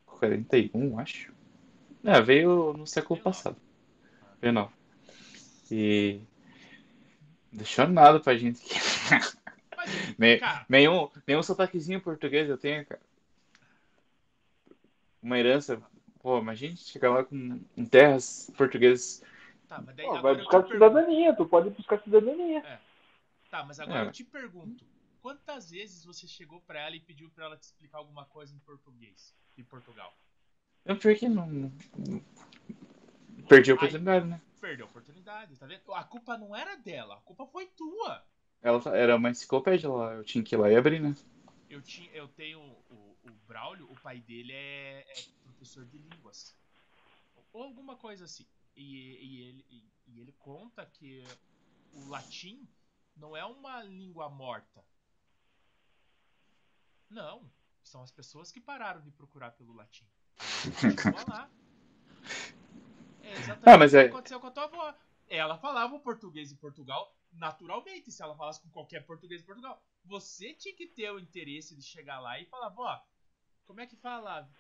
41, 0.07 0.99
acho. 0.99 1.33
É, 2.05 2.21
veio 2.21 2.73
no 2.75 2.87
século 2.87 3.21
passado. 3.21 3.57
Não. 4.43 4.71
E. 5.71 6.21
Deixou 7.53 7.89
nada 7.89 8.21
pra 8.21 8.37
gente 8.37 8.63
aqui. 8.63 8.79
Mas, 9.77 9.91
Nem- 10.19 10.41
nenhum, 10.69 11.11
nenhum 11.27 11.43
sotaquezinho 11.43 12.01
português 12.01 12.49
eu 12.49 12.59
tenho, 12.59 12.85
cara. 12.87 13.01
Uma 15.23 15.39
herança. 15.39 15.83
Pô, 16.21 16.39
imagina 16.39 16.77
chegar 16.77 17.11
lá 17.11 17.25
com, 17.25 17.59
com 17.75 17.85
terras 17.87 18.51
portuguesas. 18.57 19.23
tá, 19.69 19.81
mas 19.81 19.95
daí 19.97 20.07
Pô, 20.07 20.21
vai 20.21 20.37
buscar 20.37 20.67
cidadania, 20.67 21.35
tu 21.35 21.47
pode 21.47 21.71
buscar 21.71 22.01
cidadania. 22.03 22.81
Tá, 23.51 23.65
mas 23.65 23.81
agora 23.81 24.05
É. 24.05 24.09
eu 24.09 24.13
te 24.13 24.25
pergunto. 24.25 24.85
Quantas 25.23 25.71
vezes 25.71 26.05
você 26.05 26.27
chegou 26.27 26.61
pra 26.61 26.81
ela 26.81 26.95
e 26.97 27.01
pediu 27.01 27.29
pra 27.31 27.47
ela 27.47 27.57
te 27.57 27.65
explicar 27.65 27.99
alguma 27.99 28.25
coisa 28.27 28.55
em 28.55 28.59
português? 28.61 29.35
De 29.57 29.65
Portugal? 29.65 30.17
Eu 30.85 30.97
pior 30.97 31.15
que 31.17 31.29
não. 31.29 31.73
Perdi 33.49 33.71
a 33.71 33.75
oportunidade, 33.75 34.27
né? 34.27 34.41
Perdeu 34.61 34.87
a 34.87 34.89
oportunidade, 34.89 35.57
tá 35.57 35.67
vendo? 35.67 35.95
A 35.95 36.05
culpa 36.05 36.37
não 36.37 36.55
era 36.55 36.77
dela, 36.77 37.15
a 37.17 37.21
culpa 37.21 37.47
foi 37.47 37.67
tua. 37.67 38.25
Ela 38.61 38.81
era 38.97 39.17
uma 39.17 39.31
enciclopédia 39.31 39.89
lá, 39.89 40.15
eu 40.15 40.25
tinha 40.25 40.43
que 40.43 40.55
ir 40.55 40.59
lá 40.59 40.71
e 40.71 40.77
abrir, 40.77 41.01
né? 41.01 41.15
Eu, 41.71 41.81
tinha, 41.81 42.11
eu 42.13 42.29
tenho 42.29 42.61
o, 42.61 43.17
o 43.23 43.31
Braulio, 43.47 43.91
o 43.91 44.01
pai 44.01 44.21
dele 44.21 44.53
é, 44.53 45.01
é 45.01 45.25
professor 45.45 45.85
de 45.87 45.99
línguas. 45.99 46.57
Ou 47.53 47.63
alguma 47.63 47.97
coisa 47.97 48.25
assim. 48.25 48.47
E, 48.77 48.83
e 48.85 49.43
ele, 49.43 49.67
e, 49.71 49.93
e 50.07 50.21
ele 50.21 50.33
conta 50.39 50.85
que 50.87 51.25
o 51.93 52.09
latim 52.09 52.69
não 53.17 53.37
é 53.37 53.45
uma 53.45 53.83
língua 53.83 54.29
morta. 54.29 54.85
Não. 57.09 57.51
São 57.83 58.03
as 58.03 58.11
pessoas 58.11 58.53
que 58.53 58.61
pararam 58.61 59.01
de 59.01 59.11
procurar 59.11 59.53
pelo 59.53 59.73
latim. 59.73 60.07
Continua 60.81 61.25
lá. 61.29 61.51
É 63.29 63.33
exatamente 63.33 63.69
Ah, 63.69 63.79
mas 63.79 63.93
o 63.93 63.97
que 63.97 64.03
é- 64.03 64.07
aconteceu 64.09 64.41
com 64.41 64.47
a 64.47 64.51
tua 64.51 64.65
avó. 64.65 64.95
Ela 65.29 65.59
falava 65.59 65.95
o 65.95 66.01
português 66.01 66.51
em 66.51 66.57
Portugal 66.57 67.15
naturalmente, 67.33 68.11
se 68.11 68.23
ela 68.23 68.35
falasse 68.35 68.61
com 68.63 68.71
qualquer 68.71 69.05
português 69.05 69.43
em 69.43 69.45
Portugal. 69.45 69.83
Você 70.05 70.55
tinha 70.55 70.75
que 70.75 70.87
ter 70.87 71.11
o 71.13 71.19
interesse 71.21 71.77
de 71.77 71.83
chegar 71.83 72.19
lá 72.21 72.41
e 72.41 72.47
falar, 72.47 72.73
ó, 72.77 73.01
como 73.67 73.81
é 73.81 73.87
que 73.87 73.97
fala, 73.97 74.51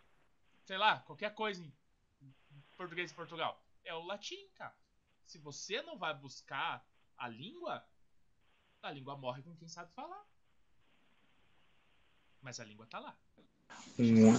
sei 0.67 0.77
lá, 0.77 1.01
qualquer 1.01 1.35
coisa 1.35 1.65
em 1.65 1.75
português 2.77 3.11
em 3.11 3.15
Portugal? 3.15 3.65
É 3.85 3.95
o 3.95 4.03
latim, 4.05 4.49
cara. 4.55 4.77
Se 5.25 5.39
você 5.39 5.81
não 5.83 5.97
vai 5.97 6.15
buscar 6.15 6.87
a 7.17 7.27
língua, 7.27 7.83
a 8.83 8.91
língua 8.91 9.17
morre 9.17 9.43
com 9.43 9.57
quem 9.57 9.67
sabe 9.69 9.91
falar. 9.95 10.23
Mas 12.43 12.61
a 12.61 12.65
língua 12.65 12.87
tá 12.87 12.99
lá. 12.99 13.19
Um 13.99 14.37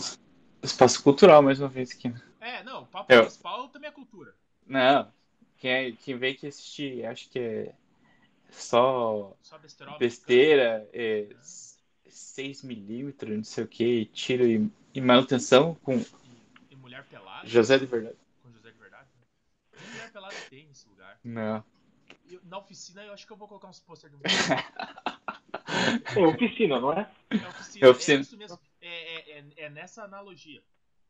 espaço 0.63 1.01
cultural, 1.03 1.41
mais 1.41 1.59
uma 1.59 1.69
vez 1.69 1.91
aqui. 1.91 2.09
né? 2.09 2.21
É, 2.39 2.63
não, 2.63 2.83
o 2.83 2.87
papo 2.87 3.11
Eu- 3.11 3.21
principal 3.23 3.69
também 3.69 3.89
é 3.89 3.91
cultura. 3.91 4.35
Não, 4.65 5.11
quem, 5.57 5.71
é, 5.71 5.91
quem 5.91 6.17
vem 6.17 6.33
aqui 6.33 6.47
assistir, 6.47 7.05
acho 7.05 7.29
que 7.29 7.39
é 7.39 7.73
só 8.51 9.35
Só 9.41 9.57
besterol. 9.57 9.97
besteira, 9.97 10.87
é 10.93 11.27
6mm, 12.07 13.35
não 13.37 13.43
sei 13.43 13.63
o 13.63 13.67
que, 13.67 14.05
tiro 14.07 14.45
e, 14.45 14.71
e 14.93 15.01
manutenção 15.01 15.75
com 15.75 15.95
E, 15.97 16.07
e 16.71 16.75
mulher 16.75 17.05
pelada. 17.05 17.47
José 17.47 17.77
de 17.77 17.85
verdade. 17.85 18.17
Com 18.43 18.51
José 18.51 18.71
de 18.71 18.77
verdade. 18.77 19.07
Né? 19.15 19.79
Mulher 19.91 20.11
pelada 20.11 20.35
tem 20.49 20.67
nesse 20.67 20.87
lugar. 20.87 21.19
Não. 21.23 21.63
E 22.27 22.39
na 22.43 22.57
oficina 22.59 23.03
eu 23.03 23.13
acho 23.13 23.25
que 23.25 23.33
eu 23.33 23.37
vou 23.37 23.47
colocar 23.47 23.67
uns 23.67 23.79
posters 23.79 24.11
de 24.11 24.17
mulher. 24.17 24.31
É 26.15 26.25
oficina, 26.25 26.79
não 26.79 26.93
é? 26.93 27.09
É 27.29 27.47
oficina. 27.47 27.85
É 27.85 27.89
oficina. 27.89 28.17
É 28.19 28.21
isso 28.21 28.37
mesmo. 28.37 28.59
É, 28.81 28.87
é, 28.87 29.39
é, 29.39 29.43
é 29.57 29.69
nessa 29.69 30.03
analogia. 30.03 30.61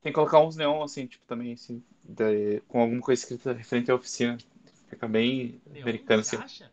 Tem 0.02 0.12
que 0.12 0.16
colocar 0.16 0.40
uns 0.40 0.56
neon 0.56 0.82
assim, 0.82 1.06
tipo, 1.08 1.26
também, 1.26 1.54
assim, 1.54 1.84
da- 2.04 2.26
com 2.68 2.82
alguma 2.82 3.02
coisa 3.02 3.22
escrita 3.22 3.54
referente 3.54 3.92
à 3.92 3.96
oficina. 3.96 4.38
Fica 4.88 5.08
bem 5.08 5.62
Neon, 5.68 5.82
americano, 5.84 6.24
você 6.24 6.36
assim. 6.36 6.46
acha? 6.46 6.72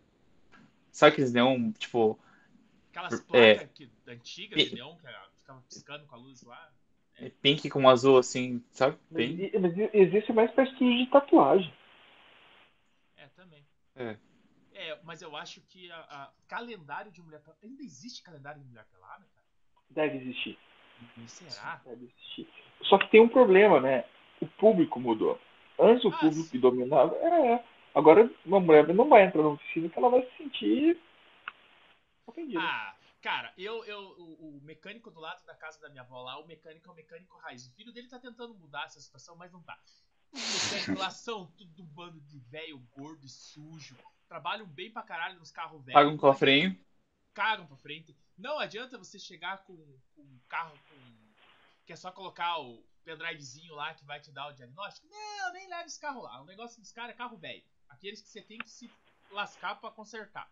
Sabe 0.92 1.12
aqueles 1.12 1.32
neon, 1.32 1.72
tipo, 1.72 2.18
Aquelas 2.90 3.20
É. 3.32 3.54
placas 3.56 3.72
que, 3.74 3.90
antigas 4.06 4.62
de 4.62 4.74
neon 4.74 4.96
que 4.96 5.06
ah, 5.06 5.28
ficava 5.40 5.60
piscando 5.68 6.06
com 6.06 6.14
a 6.14 6.18
luz 6.18 6.42
lá. 6.42 6.72
pink 7.42 7.68
com 7.68 7.86
azul, 7.88 8.16
assim, 8.16 8.62
sabe? 8.70 8.96
Mas, 9.10 9.36
Bem. 9.36 9.50
mas 9.60 9.76
existe 9.92 10.32
mais 10.32 10.50
pra 10.52 10.64
estilo 10.64 10.96
de 10.96 11.06
tatuagem. 11.10 11.72
É, 13.16 13.26
também. 13.36 13.66
É. 13.94 14.16
É, 14.78 15.00
mas 15.02 15.22
eu 15.22 15.34
acho 15.34 15.62
que 15.62 15.90
a, 15.90 15.96
a- 16.00 16.32
calendário 16.46 17.10
de 17.10 17.22
mulher 17.22 17.40
pelada. 17.40 17.58
Ainda 17.64 17.82
existe 17.82 18.22
calendário 18.22 18.60
de 18.60 18.68
mulher 18.68 18.84
pelada, 18.92 19.24
cara? 19.34 19.46
Deve 19.88 20.18
existir. 20.18 20.58
Será? 21.26 21.76
Deve 21.84 22.04
existir. 22.04 22.46
Só 22.82 22.98
que 22.98 23.10
tem 23.10 23.20
um 23.22 23.28
problema, 23.28 23.80
né? 23.80 24.04
O 24.40 24.46
público 24.46 25.00
mudou. 25.00 25.40
Antes 25.78 26.04
o 26.04 26.08
Ah, 26.08 26.18
público 26.18 26.42
sim. 26.42 26.50
que 26.50 26.58
dominava. 26.58 27.14
É. 27.16 27.64
Agora 27.94 28.30
uma 28.44 28.60
mulher 28.60 28.86
não 28.92 29.08
vai 29.08 29.24
entrar 29.24 29.42
na 29.42 29.48
oficina 29.48 29.88
que 29.88 29.98
ela 29.98 30.10
vai 30.10 30.22
se 30.22 30.36
sentir 30.36 31.00
ofendida. 32.26 32.60
Ah, 32.60 32.94
cara, 33.22 33.54
eu, 33.56 33.82
eu, 33.84 33.98
o, 34.18 34.58
o 34.58 34.60
mecânico 34.62 35.10
do 35.10 35.20
lado 35.20 35.42
da 35.46 35.54
casa 35.54 35.80
da 35.80 35.88
minha 35.88 36.02
avó 36.02 36.20
lá, 36.22 36.38
o 36.38 36.46
mecânico 36.46 36.86
é 36.88 36.92
o 36.92 36.94
mecânico 36.94 37.38
raiz. 37.38 37.66
O 37.66 37.74
filho 37.74 37.92
dele 37.92 38.08
tá 38.08 38.18
tentando 38.18 38.54
mudar 38.54 38.84
essa 38.84 39.00
situação, 39.00 39.36
mas 39.36 39.50
não 39.50 39.62
tá. 39.62 39.78
Os 40.32 40.70
mecânicos 40.70 40.98
lá 40.98 41.10
são 41.10 41.46
tudo 41.52 41.82
um 41.82 41.86
bando 41.86 42.20
de 42.20 42.38
velho, 42.40 42.78
gordo 42.94 43.24
e 43.24 43.28
sujo. 43.30 43.96
Trabalham 44.28 44.66
bem 44.66 44.90
pra 44.90 45.02
caralho 45.02 45.38
nos 45.38 45.50
carros 45.50 45.84
velhos. 45.84 45.94
Paga 45.94 46.08
um 46.08 46.16
cofrinho. 46.16 46.78
Cagam 47.32 47.66
pra 47.66 47.76
frente. 47.76 48.16
Não 48.36 48.58
adianta 48.58 48.98
você 48.98 49.18
chegar 49.18 49.64
com, 49.64 49.76
com 50.14 50.22
um 50.22 50.40
carro 50.48 50.72
com. 50.88 50.96
Que 51.84 51.92
é 51.92 51.96
só 51.96 52.10
colocar 52.10 52.58
o 52.58 52.82
pendrivezinho 53.04 53.74
lá 53.74 53.94
que 53.94 54.04
vai 54.04 54.20
te 54.20 54.32
dar 54.32 54.48
o 54.48 54.52
diagnóstico. 54.52 55.06
Não, 55.08 55.52
nem 55.52 55.68
leve 55.68 55.84
esse 55.84 56.00
carro 56.00 56.22
lá. 56.22 56.42
O 56.42 56.44
negócio 56.44 56.80
dos 56.80 56.90
caras 56.90 57.10
é 57.10 57.14
carro 57.14 57.36
velho. 57.36 57.62
Aqueles 57.88 58.20
que 58.20 58.28
você 58.28 58.42
tem 58.42 58.58
que 58.58 58.68
se 58.68 58.90
lascar 59.30 59.76
pra 59.80 59.90
consertar. 59.90 60.50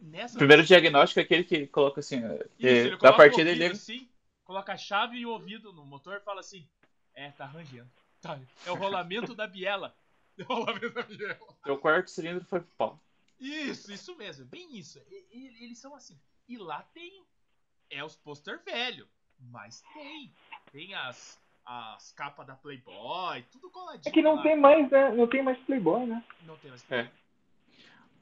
Nessa 0.00 0.38
Primeiro 0.38 0.64
diagnóstico 0.64 1.20
é 1.20 1.22
aquele 1.22 1.44
que 1.44 1.66
coloca 1.66 2.00
assim, 2.00 2.18
isso, 2.18 2.48
que 2.58 2.66
ele 2.66 2.90
da 2.90 2.96
coloca 2.96 3.16
partida 3.16 3.50
o 3.50 3.52
ele 3.52 3.66
assim, 3.66 4.08
coloca 4.42 4.72
a 4.72 4.76
chave 4.76 5.18
e 5.18 5.26
o 5.26 5.30
ouvido 5.30 5.72
no 5.72 5.84
motor 5.84 6.16
e 6.16 6.20
fala 6.20 6.40
assim: 6.40 6.68
É, 7.14 7.30
tá 7.30 7.46
rangendo. 7.46 7.90
Tá, 8.20 8.38
é 8.66 8.70
o 8.70 8.74
rolamento 8.74 9.34
da 9.34 9.46
biela. 9.46 9.94
É 10.38 10.88
da 10.90 11.02
biela. 11.02 11.56
o 11.66 11.78
quarto 11.78 12.10
cilindro 12.10 12.44
foi 12.44 12.60
pro 12.60 12.70
pau. 12.76 13.00
Isso, 13.38 13.92
isso 13.92 14.16
mesmo, 14.16 14.44
bem 14.46 14.76
isso. 14.76 15.00
E- 15.10 15.26
e- 15.32 15.64
eles 15.64 15.78
são 15.78 15.94
assim. 15.94 16.18
E 16.48 16.56
lá 16.56 16.82
tem. 16.94 17.24
É 17.90 18.02
os 18.04 18.16
pôster 18.16 18.62
velho. 18.64 19.08
Mas 19.38 19.82
tem. 19.92 20.32
Tem 20.72 20.94
as, 20.94 21.38
as 21.64 22.12
capas 22.12 22.46
da 22.46 22.54
Playboy, 22.56 23.42
tudo 23.52 23.70
coladinho. 23.70 24.08
É 24.08 24.10
que 24.10 24.22
não 24.22 24.36
lá. 24.36 24.42
tem 24.42 24.58
mais, 24.58 24.90
né? 24.90 25.10
Não 25.12 25.26
tem 25.28 25.42
mais 25.42 25.58
Playboy, 25.64 26.06
né? 26.06 26.24
Não 26.42 26.56
tem 26.56 26.70
mais 26.70 26.90
É. 26.90 27.10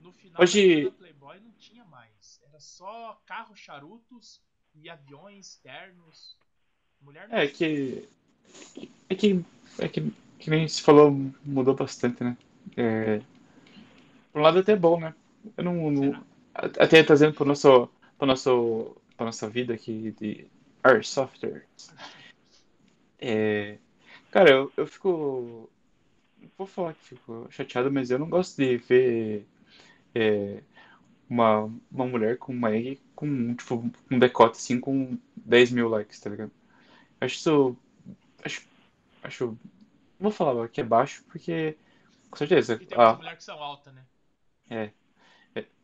No 0.01 0.13
final 0.13 0.43
Hoje- 0.43 0.85
da 0.87 0.91
Playboy 0.97 1.41
não 1.41 1.53
tinha 1.53 1.85
mais. 1.85 2.41
Era 2.49 2.59
só 2.59 3.21
carros, 3.25 3.59
charutos 3.59 4.43
e 4.75 4.91
aviões 4.91 5.57
ternos. 5.63 6.37
Mulher 7.01 7.29
não 7.29 7.37
É 7.37 7.47
tinha. 7.47 8.03
que. 8.03 8.09
É 9.09 9.15
que. 9.15 9.45
É 9.79 9.89
que, 9.89 10.13
que 10.43 10.51
nem 10.51 10.67
se 10.67 10.83
falou, 10.83 11.17
mudou 11.45 11.73
bastante, 11.73 12.25
né? 12.25 12.37
É, 12.77 13.21
por 14.33 14.41
um 14.41 14.43
lado 14.43 14.59
até 14.59 14.73
é 14.73 14.77
bom, 14.77 14.99
né? 14.99 15.15
Eu 15.57 15.62
não. 15.62 15.91
não 15.91 16.25
até 16.53 17.03
trazendo 17.05 17.33
pro 17.33 17.45
nosso, 17.45 17.89
pro 18.19 18.27
nosso, 18.27 18.97
pra 19.17 19.27
nossa 19.27 19.49
vida 19.49 19.73
aqui 19.73 20.12
de 20.21 20.47
Art 20.83 21.05
Software. 21.05 21.65
É, 23.21 23.79
cara, 24.33 24.51
eu, 24.51 24.73
eu 24.77 24.87
fico. 24.87 25.71
Vou 26.59 26.67
falar 26.67 26.95
que 26.95 27.05
fico 27.05 27.47
chateado, 27.49 27.91
mas 27.91 28.11
eu 28.11 28.19
não 28.19 28.29
gosto 28.29 28.57
de 28.57 28.77
ver 28.79 29.47
é, 30.12 30.61
uma, 31.31 31.71
uma 31.91 32.07
mulher 32.07 32.37
com 32.37 32.53
uma 32.53 32.75
egg 32.75 33.01
com 33.15 33.55
tipo, 33.55 33.89
um 34.11 34.19
decote 34.19 34.57
assim 34.57 34.81
com 34.81 35.17
10 35.37 35.71
mil 35.71 35.89
likes, 35.89 36.19
tá 36.19 36.31
ligado? 36.31 36.51
Acho 37.21 37.37
isso. 37.37 37.77
Acho. 38.45 38.62
acho 39.23 39.57
não 40.23 40.31
vou 40.31 40.33
falar 40.33 40.68
que 40.68 40.81
é 40.81 40.84
baixo, 40.84 41.25
porque. 41.25 41.76
Com 42.31 42.36
certeza. 42.36 42.78
E 42.81 42.86
tem 42.86 42.99
Ah, 42.99 43.15
mulheres 43.15 43.39
que 43.39 43.44
são 43.44 43.60
altas, 43.62 43.92
né? 43.92 44.05
é, 44.70 44.91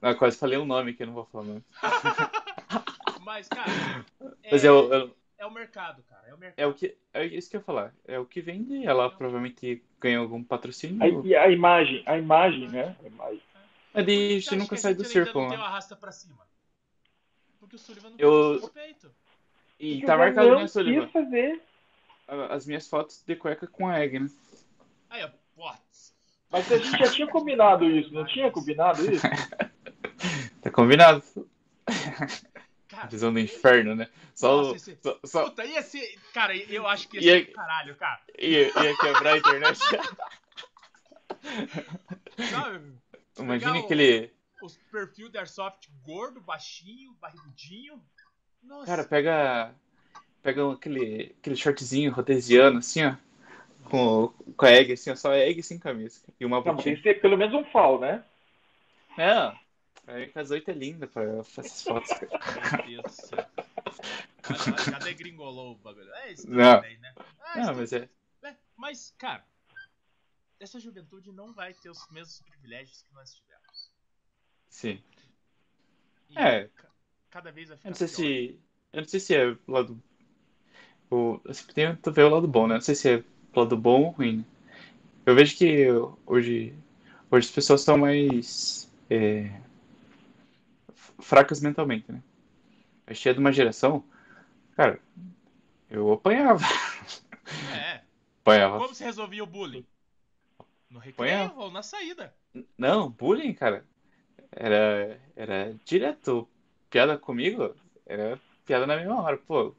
ah, 0.00 0.14
quase 0.14 0.38
falei 0.38 0.56
um 0.56 0.64
nome 0.64 0.94
que 0.94 1.02
eu 1.02 1.06
não 1.08 1.14
vou 1.14 1.26
falar 1.26 1.44
nome. 1.44 1.64
Mas, 3.20 3.48
cara, 3.48 3.70
é, 4.42 4.50
Mas 4.52 4.64
eu, 4.64 4.90
eu- 4.92 5.16
é 5.36 5.44
o 5.44 5.50
mercado, 5.50 6.02
cara. 6.04 6.26
É 6.26 6.34
o 6.34 6.38
mercado. 6.38 6.58
é 6.58 6.66
o 6.66 6.72
que. 6.72 6.96
É 7.12 7.26
isso 7.26 7.50
que 7.50 7.56
eu 7.56 7.60
ia 7.60 7.64
falar. 7.64 7.94
É 8.06 8.18
o 8.18 8.24
que 8.24 8.40
vende. 8.40 8.86
Ela 8.86 9.10
provavelmente 9.10 9.84
ganhou 10.00 10.22
algum 10.22 10.42
patrocínio. 10.42 11.02
A, 11.02 11.26
e 11.26 11.36
a 11.36 11.50
imagem, 11.50 12.02
a 12.06 12.16
imagem, 12.16 12.68
né? 12.68 12.96
A 13.02 13.06
imagem. 13.06 13.42
Que 13.92 14.02
daí 14.02 14.42
você 14.42 14.56
nunca 14.56 14.76
sai 14.76 14.94
do 14.94 15.04
círculo, 15.04 15.42
Não 15.44 15.50
tem 15.50 15.58
né? 15.58 15.64
o 15.64 15.66
arrasta 15.66 15.94
pra 15.96 16.12
cima. 16.12 16.48
Porque 17.60 17.76
o 17.76 17.78
Sullivan 17.78 18.10
não 18.10 18.16
Eu- 18.18 18.52
tem 18.52 18.60
respeito. 18.60 19.14
E 19.80 19.90
Porque 19.94 20.06
tá 20.06 20.14
o 20.14 20.18
marcado, 20.18 20.56
né, 20.56 20.66
Sullivan? 20.66 21.02
quis 21.04 21.12
fazer. 21.12 21.62
As 22.50 22.66
minhas 22.66 22.86
fotos 22.86 23.22
de 23.26 23.34
cueca 23.36 23.66
com 23.66 23.88
a 23.88 23.98
egg, 24.00 24.18
né? 24.20 24.30
Aí, 25.08 25.24
ó, 25.24 25.30
putz. 25.56 26.14
Mas 26.50 26.70
a 26.70 26.76
gente 26.78 26.98
já 26.98 27.10
tinha 27.10 27.26
combinado 27.26 27.84
isso, 27.90 28.12
não 28.12 28.26
tinha 28.26 28.50
combinado 28.50 29.02
isso? 29.10 29.22
Tá 30.60 30.70
combinado. 30.72 31.22
Cara, 32.88 33.06
Visão 33.06 33.32
do 33.32 33.38
inferno, 33.38 33.94
né? 33.94 34.08
Só, 34.34 34.56
Nossa, 34.56 34.72
o- 34.72 34.76
esse- 34.76 34.98
só, 35.00 35.18
só 35.24 35.44
puta, 35.44 35.64
ia 35.64 35.80
ser. 35.82 36.18
Cara, 36.34 36.56
eu 36.56 36.84
acho 36.88 37.08
que 37.08 37.18
ia 37.20 37.40
E 37.40 37.44
ser 37.46 37.52
caralho, 37.52 37.94
cara. 37.94 38.20
ia, 38.36 38.66
ia 38.66 38.96
quebrar 38.98 39.34
a 39.34 39.38
internet. 39.38 39.78
Sabe? 42.50 42.92
Legal. 43.38 43.76
aquele. 43.78 44.32
Os 44.60 44.76
perfil 44.90 45.30
da 45.30 45.40
Airsoft 45.40 45.88
gordo, 46.02 46.40
baixinho, 46.40 47.12
barrigudinho. 47.20 48.02
Nossa. 48.62 48.86
Cara, 48.86 49.04
pega. 49.04 49.72
Pega 50.42 50.72
aquele, 50.72 51.34
aquele 51.38 51.56
shortzinho 51.56 52.12
rotesiano, 52.12 52.78
assim, 52.78 53.04
ó. 53.04 53.16
Com, 53.84 54.28
com 54.56 54.66
a 54.66 54.70
egg, 54.70 54.92
assim, 54.92 55.10
ó. 55.10 55.16
Só 55.16 55.32
egg 55.34 55.62
sem 55.62 55.78
camisa. 55.78 56.20
E 56.38 56.44
uma 56.44 56.58
Não, 56.60 56.74
mas 56.74 56.84
tem 56.84 56.94
botinha. 56.94 56.96
que 56.96 57.02
ser 57.02 57.20
pelo 57.20 57.36
menos 57.36 57.54
um 57.54 57.64
fal, 57.70 57.98
né? 58.00 58.24
Não. 59.16 59.58
A 60.06 60.20
egg 60.20 60.32
das 60.32 60.50
oito 60.50 60.70
é 60.70 60.74
linda 60.74 61.06
pra 61.06 61.24
pra 61.24 61.40
essas 61.64 61.82
fotos. 61.82 62.08
cara. 62.10 62.86
Meu 62.86 63.02
Deus 63.02 63.02
do 63.04 63.10
céu. 63.26 63.46
Já 64.90 64.98
degringolou 65.00 65.72
o 65.72 65.74
bagulho. 65.76 66.10
É 66.14 66.32
isso 66.32 66.48
Não. 66.48 66.76
também, 66.76 66.98
né? 66.98 67.14
Ah, 67.42 67.60
Não, 67.66 67.74
mas 67.74 67.92
é. 67.92 68.08
É, 68.42 68.54
mas, 68.76 69.14
cara, 69.18 69.44
essa 70.60 70.78
juventude 70.80 71.30
não 71.32 71.52
vai 71.52 71.74
ter 71.74 71.90
os 71.90 72.08
mesmos 72.10 72.40
privilégios 72.42 73.02
que 73.02 73.12
nós 73.14 73.34
tivemos. 73.34 73.90
Sim. 74.68 75.02
E 76.30 76.38
É. 76.38 76.68
ca- 76.68 76.88
Cada 77.30 77.52
vez 77.52 77.68
vai 77.68 77.76
ficar 77.76 77.88
Eu 77.88 77.90
não 77.90 77.96
sei 77.96 78.06
pior. 78.06 78.16
se. 78.16 78.60
Eu 78.92 79.00
não 79.02 79.08
sei 79.08 79.20
se 79.20 79.34
é 79.36 79.56
lado. 79.66 80.02
O, 81.10 81.40
eu 81.44 81.54
sempre 81.54 81.74
tento 81.74 82.12
ver 82.12 82.24
o 82.24 82.28
lado 82.28 82.46
bom, 82.46 82.66
né? 82.66 82.74
Não 82.74 82.80
sei 82.80 82.94
se 82.94 83.10
é 83.10 83.24
o 83.54 83.60
lado 83.60 83.76
bom 83.76 84.04
ou 84.04 84.10
ruim. 84.10 84.38
né? 84.38 84.44
Eu 85.24 85.34
vejo 85.34 85.56
que 85.56 85.86
hoje, 86.26 86.74
hoje 87.30 87.48
as 87.48 87.54
pessoas 87.54 87.80
estão 87.80 87.98
mais 87.98 88.90
é, 89.10 89.50
fracas 91.18 91.60
mentalmente, 91.60 92.10
né? 92.10 92.22
A 93.06 93.12
gente 93.12 93.28
é 93.28 93.32
de 93.32 93.38
uma 93.38 93.52
geração. 93.52 94.04
Cara, 94.76 95.00
eu 95.90 96.12
apanhava. 96.12 96.64
É. 97.74 98.02
Apanhava. 98.42 98.78
Como 98.78 98.94
se 98.94 99.04
resolvia 99.04 99.42
o 99.42 99.46
bullying? 99.46 99.86
No 100.90 100.98
recreio 100.98 101.52
ou 101.56 101.70
na 101.70 101.82
saída? 101.82 102.34
Não, 102.76 103.10
bullying, 103.10 103.52
cara. 103.52 103.84
Era, 104.50 105.20
era 105.36 105.74
direto. 105.84 106.48
Piada 106.90 107.18
comigo, 107.18 107.74
era 108.06 108.40
piada 108.64 108.86
na 108.86 108.96
mesma 108.96 109.22
hora. 109.22 109.36
Pô, 109.36 109.74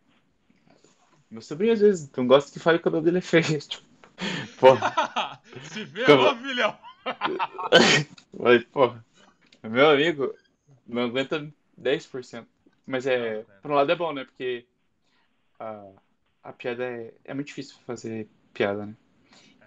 meu 1.29 1.41
sobrinho 1.41 1.73
às 1.73 1.79
vezes 1.81 2.09
não 2.15 2.27
gosta 2.27 2.51
que 2.51 2.59
fale 2.59 2.77
que 2.77 2.81
o 2.81 2.85
cabelo 2.85 3.03
dele 3.03 3.19
é 3.19 3.21
feio. 3.21 3.43
Tipo, 3.61 3.87
pô, 4.57 4.67
se 5.71 5.85
vê, 5.85 6.05
Como- 6.05 6.35
filhão! 6.41 6.77
falei, 8.37 8.59
pô, 8.65 8.93
meu 9.63 9.89
amigo 9.89 10.33
não 10.85 11.03
aguenta 11.03 11.51
10%. 11.77 12.47
Mas 12.85 13.05
é, 13.05 13.43
por 13.61 13.71
um 13.71 13.75
lado 13.75 13.91
é 13.91 13.95
bom, 13.95 14.11
né? 14.11 14.25
Porque 14.25 14.65
a, 15.59 15.91
a 16.43 16.53
piada 16.53 16.83
é, 16.83 17.13
é 17.23 17.33
muito 17.33 17.47
difícil 17.47 17.77
fazer 17.85 18.27
piada, 18.53 18.85
né? 18.85 18.95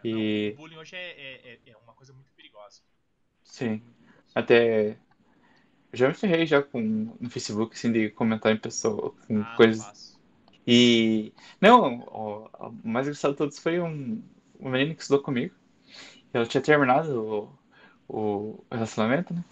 E- 0.05 0.51
Não, 0.51 0.65
o 0.65 0.69
bullying 0.69 0.79
hoje 0.79 0.97
é, 0.97 1.11
é, 1.11 1.53
é- 1.53 1.71
é 1.71 1.77
uma 1.77 1.93
coisa 1.95 2.13
muito 2.13 2.33
perigosa. 2.33 2.81
Sim. 3.45 3.81
Até. 4.35 4.99
Eu 5.93 5.99
já 5.99 6.09
me 6.09 6.15
ferrei 6.15 6.47
já 6.47 6.63
com, 6.63 6.81
no 7.21 7.31
Facebook, 7.31 7.77
assim, 7.77 7.93
de 7.93 8.11
comentar 8.11 8.51
em 8.53 8.57
pessoa, 8.57 9.15
com 9.27 9.41
Ah, 9.43 9.55
coisas. 9.57 10.12
E. 10.67 11.33
Não, 11.61 12.01
o, 12.01 12.49
o 12.59 12.89
mais 12.89 13.07
engraçado 13.07 13.33
de 13.33 13.39
todos 13.39 13.59
foi 13.59 13.81
um, 13.81 14.23
um 14.61 14.71
menino 14.71 14.95
que 14.95 15.03
estudou 15.03 15.23
comigo. 15.23 15.55
Ela 16.33 16.47
tinha 16.47 16.63
terminado 16.63 17.53
o, 18.09 18.57
o 18.61 18.65
relacionamento, 18.71 19.35
né? 19.35 19.45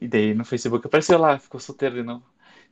E 0.00 0.08
daí 0.08 0.34
no 0.34 0.44
Facebook 0.44 0.86
apareceu 0.86 1.18
lá, 1.18 1.38
ficou 1.38 1.60
solteiro 1.60 1.96
de 1.96 2.02
novo. 2.02 2.24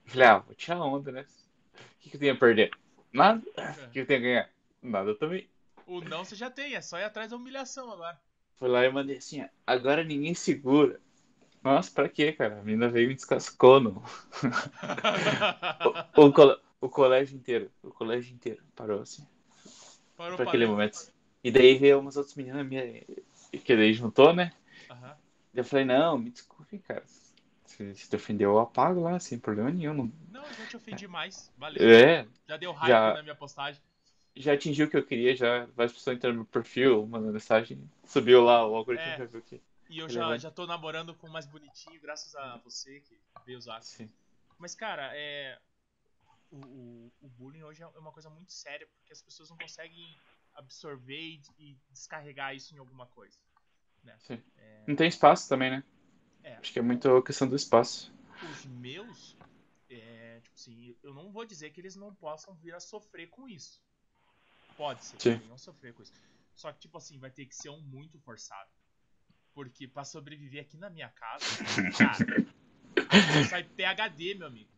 Eu 0.07 0.13
falei, 0.13 0.27
ah, 0.29 0.39
vou 0.39 0.55
tirar 0.55 0.81
onda, 0.81 1.13
né? 1.13 1.27
O 1.75 2.01
que, 2.01 2.11
que 2.11 2.17
eu 2.17 2.21
tenho 2.21 2.33
a 2.33 2.39
perder? 2.39 2.71
Nada. 3.13 3.43
O 3.87 3.91
que 3.91 4.01
eu 4.01 4.07
tenho 4.07 4.21
a 4.21 4.23
ganhar? 4.23 4.51
Nada 4.83 5.15
também. 5.15 5.49
O 5.87 6.01
não 6.01 6.25
você 6.25 6.35
já 6.35 6.51
tem, 6.51 6.75
é 6.75 6.81
só 6.81 6.99
ir 6.99 7.05
atrás 7.05 7.31
da 7.31 7.37
humilhação 7.37 7.91
agora. 7.91 8.19
Fui 8.57 8.69
lá 8.69 8.85
e 8.85 8.93
mandei 8.93 9.19
assim, 9.19 9.45
agora 9.67 10.03
ninguém 10.03 10.35
segura. 10.35 11.01
Nossa, 11.63 11.91
pra 11.91 12.09
quê, 12.09 12.33
cara? 12.33 12.59
A 12.59 12.63
menina 12.63 12.89
veio 12.89 13.07
e 13.07 13.09
me 13.09 13.15
descascou 13.15 13.81
no, 13.81 14.03
o, 16.17 16.27
o, 16.27 16.33
o 16.81 16.89
colégio 16.89 17.37
inteiro. 17.37 17.71
O 17.83 17.91
colégio 17.91 18.35
inteiro 18.35 18.63
parou 18.75 19.01
assim, 19.03 19.27
Parou 20.17 20.37
pra 20.37 20.47
aquele 20.49 20.65
ler. 20.65 20.71
momento. 20.71 21.13
E 21.43 21.51
daí 21.51 21.79
veio 21.79 22.01
umas 22.01 22.17
outras 22.17 22.35
meninas 22.35 22.67
minha, 22.67 22.83
que 23.53 23.77
daí 23.77 23.93
juntou, 23.95 24.33
né? 24.35 24.53
Aham. 24.91 25.17
Eu 25.55 25.65
falei, 25.65 25.85
não, 25.85 26.19
me 26.19 26.31
desculpe, 26.31 26.79
cara. 26.81 27.05
Se, 27.65 27.95
se 27.95 28.09
te 28.09 28.17
ofendeu, 28.17 28.51
eu 28.51 28.59
apago 28.59 29.01
lá, 29.03 29.19
sem 29.21 29.39
problema 29.39 29.71
nenhum. 29.71 29.95
Não... 29.95 30.13
Não, 30.31 30.45
eu 30.47 30.53
já 30.55 30.67
te 30.67 30.77
ofendi 30.77 31.07
mais. 31.07 31.53
Valeu. 31.57 31.83
É, 31.89 32.27
Já 32.47 32.57
deu 32.57 32.73
hype 32.73 32.89
Já. 32.89 33.15
na 33.15 33.23
minha 33.23 33.35
postagem. 33.35 33.81
já 34.35 34.53
atingiu 34.55 34.87
o 34.87 34.91
que 34.91 34.97
eu 34.97 35.05
queria, 35.05 35.37
já 35.37 35.67
várias 35.77 35.93
pessoas 35.93 36.17
entraram 36.17 36.35
no 36.37 36.43
meu 36.43 36.47
perfil, 36.51 37.07
mandando 37.07 37.33
mensagem, 37.33 37.79
subiu 38.05 38.43
lá, 38.43 38.67
o 38.67 38.75
algoritmo 38.75 39.07
É. 39.07 39.19
já 39.19 39.25
viu 39.27 39.43
que. 39.43 39.61
E 39.91 39.99
eu 40.01 40.09
já, 40.09 40.37
já 40.37 40.51
tô 40.51 40.67
namorando 40.67 41.15
com 41.15 41.27
o 41.29 41.33
mais 41.33 41.47
bonitinho, 41.47 42.01
graças 42.01 42.35
a 42.37 42.57
você 42.59 43.01
que 43.01 43.19
veio 43.47 43.59
usar. 43.59 43.81
Sim. 43.83 44.09
Mas, 44.59 44.75
cara, 44.75 45.11
é. 45.15 45.59
O, 46.51 46.57
o, 46.57 47.13
o 47.21 47.29
bullying 47.29 47.63
hoje 47.63 47.83
é 47.83 47.87
uma 47.87 48.13
coisa 48.13 48.31
muito 48.31 48.53
séria, 48.53 48.87
porque 48.87 49.13
as 49.13 49.21
pessoas 49.21 49.51
não 49.51 49.57
conseguem 49.57 50.19
absorver 50.55 51.21
e, 51.21 51.43
e 51.59 51.79
descarregar 51.91 52.55
isso 52.55 52.75
em 52.75 52.79
alguma 52.79 53.07
coisa. 53.07 53.39
Né? 54.03 54.17
Sim. 54.19 54.43
É, 54.57 54.85
Não 54.87 54.97
tem 54.97 55.09
espaço 55.09 55.49
também, 55.49 55.71
né? 55.71 55.85
É. 56.43 56.55
Acho 56.55 56.73
que 56.73 56.79
é 56.79 56.83
muito 56.83 57.23
questão 57.23 57.49
do 57.49 57.57
espaço. 57.57 58.13
os 58.51 58.65
meus, 58.67 59.37
é, 59.91 60.41
tipo 60.41 60.55
assim, 60.55 60.97
eu 61.03 61.13
não 61.13 61.31
vou 61.31 61.45
dizer 61.45 61.71
que 61.71 61.81
eles 61.81 61.97
não 61.97 62.15
possam 62.15 62.55
vir 62.55 62.75
a 62.75 62.81
sofrer 62.81 63.29
com 63.29 63.49
isso. 63.49 63.83
Pode 64.77 65.05
ser, 65.05 65.21
Sim. 65.21 65.39
que 65.39 65.53
a 65.53 65.59
sofrer 65.59 65.93
com 65.93 66.03
isso. 66.03 66.13
Só 66.55 66.73
que, 66.73 66.81
tipo 66.81 66.97
assim, 66.99 67.19
vai 67.19 67.31
ter 67.31 67.47
que 67.47 67.55
ser 67.55 67.69
um 67.69 67.81
muito 67.81 68.19
forçado. 68.21 68.71
Porque 69.53 69.89
pra 69.89 70.05
sobreviver 70.05 70.63
aqui 70.63 70.77
na 70.77 70.89
minha 70.89 71.09
casa, 71.11 71.45
cara, 71.99 73.45
sai 73.49 73.65
PHD, 73.65 74.35
meu 74.35 74.47
amigo. 74.47 74.71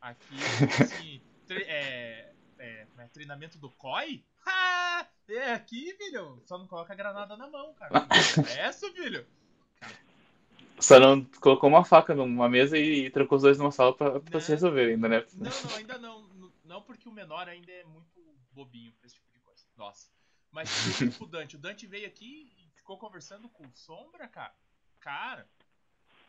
Aqui, 0.00 0.36
tipo 0.36 0.82
assim, 0.82 1.20
é, 1.50 2.32
é, 2.58 2.86
é, 2.98 3.08
treinamento 3.08 3.58
do 3.58 3.70
COI? 3.70 4.24
Ah, 4.46 5.06
é 5.28 5.52
aqui, 5.52 5.92
filho. 5.94 6.40
Só 6.46 6.56
não 6.56 6.66
coloca 6.66 6.92
a 6.92 6.96
granada 6.96 7.36
na 7.36 7.48
mão, 7.48 7.74
cara. 7.74 8.06
É 8.58 8.68
isso, 8.68 8.90
filho. 8.92 9.26
Só 10.80 11.00
não 11.00 11.24
colocou 11.40 11.68
uma 11.68 11.84
faca 11.84 12.14
numa 12.14 12.48
mesa 12.48 12.78
e 12.78 13.10
trancou 13.10 13.36
os 13.36 13.42
dois 13.42 13.58
numa 13.58 13.72
sala 13.72 13.92
pra, 13.94 14.20
pra 14.20 14.40
se 14.40 14.52
resolver 14.52 14.90
ainda, 14.90 15.08
né? 15.08 15.24
Não, 15.34 15.50
não, 15.64 15.76
ainda 15.76 15.98
não. 15.98 16.52
Não 16.64 16.82
porque 16.82 17.08
o 17.08 17.12
menor 17.12 17.48
ainda 17.48 17.72
é 17.72 17.84
muito 17.84 18.20
bobinho 18.52 18.92
pra 18.92 19.06
esse 19.06 19.16
tipo 19.16 19.30
de 19.32 19.40
coisa. 19.40 19.64
Nossa. 19.76 20.08
Mas 20.52 20.70
com 21.18 21.24
o 21.24 21.26
Dante. 21.26 21.56
O 21.56 21.58
Dante 21.58 21.86
veio 21.86 22.06
aqui 22.06 22.52
e 22.56 22.70
ficou 22.76 22.96
conversando 22.96 23.48
com 23.48 23.66
o 23.66 23.72
Sombra, 23.74 24.28
cara. 24.28 24.54
Cara, 25.00 25.48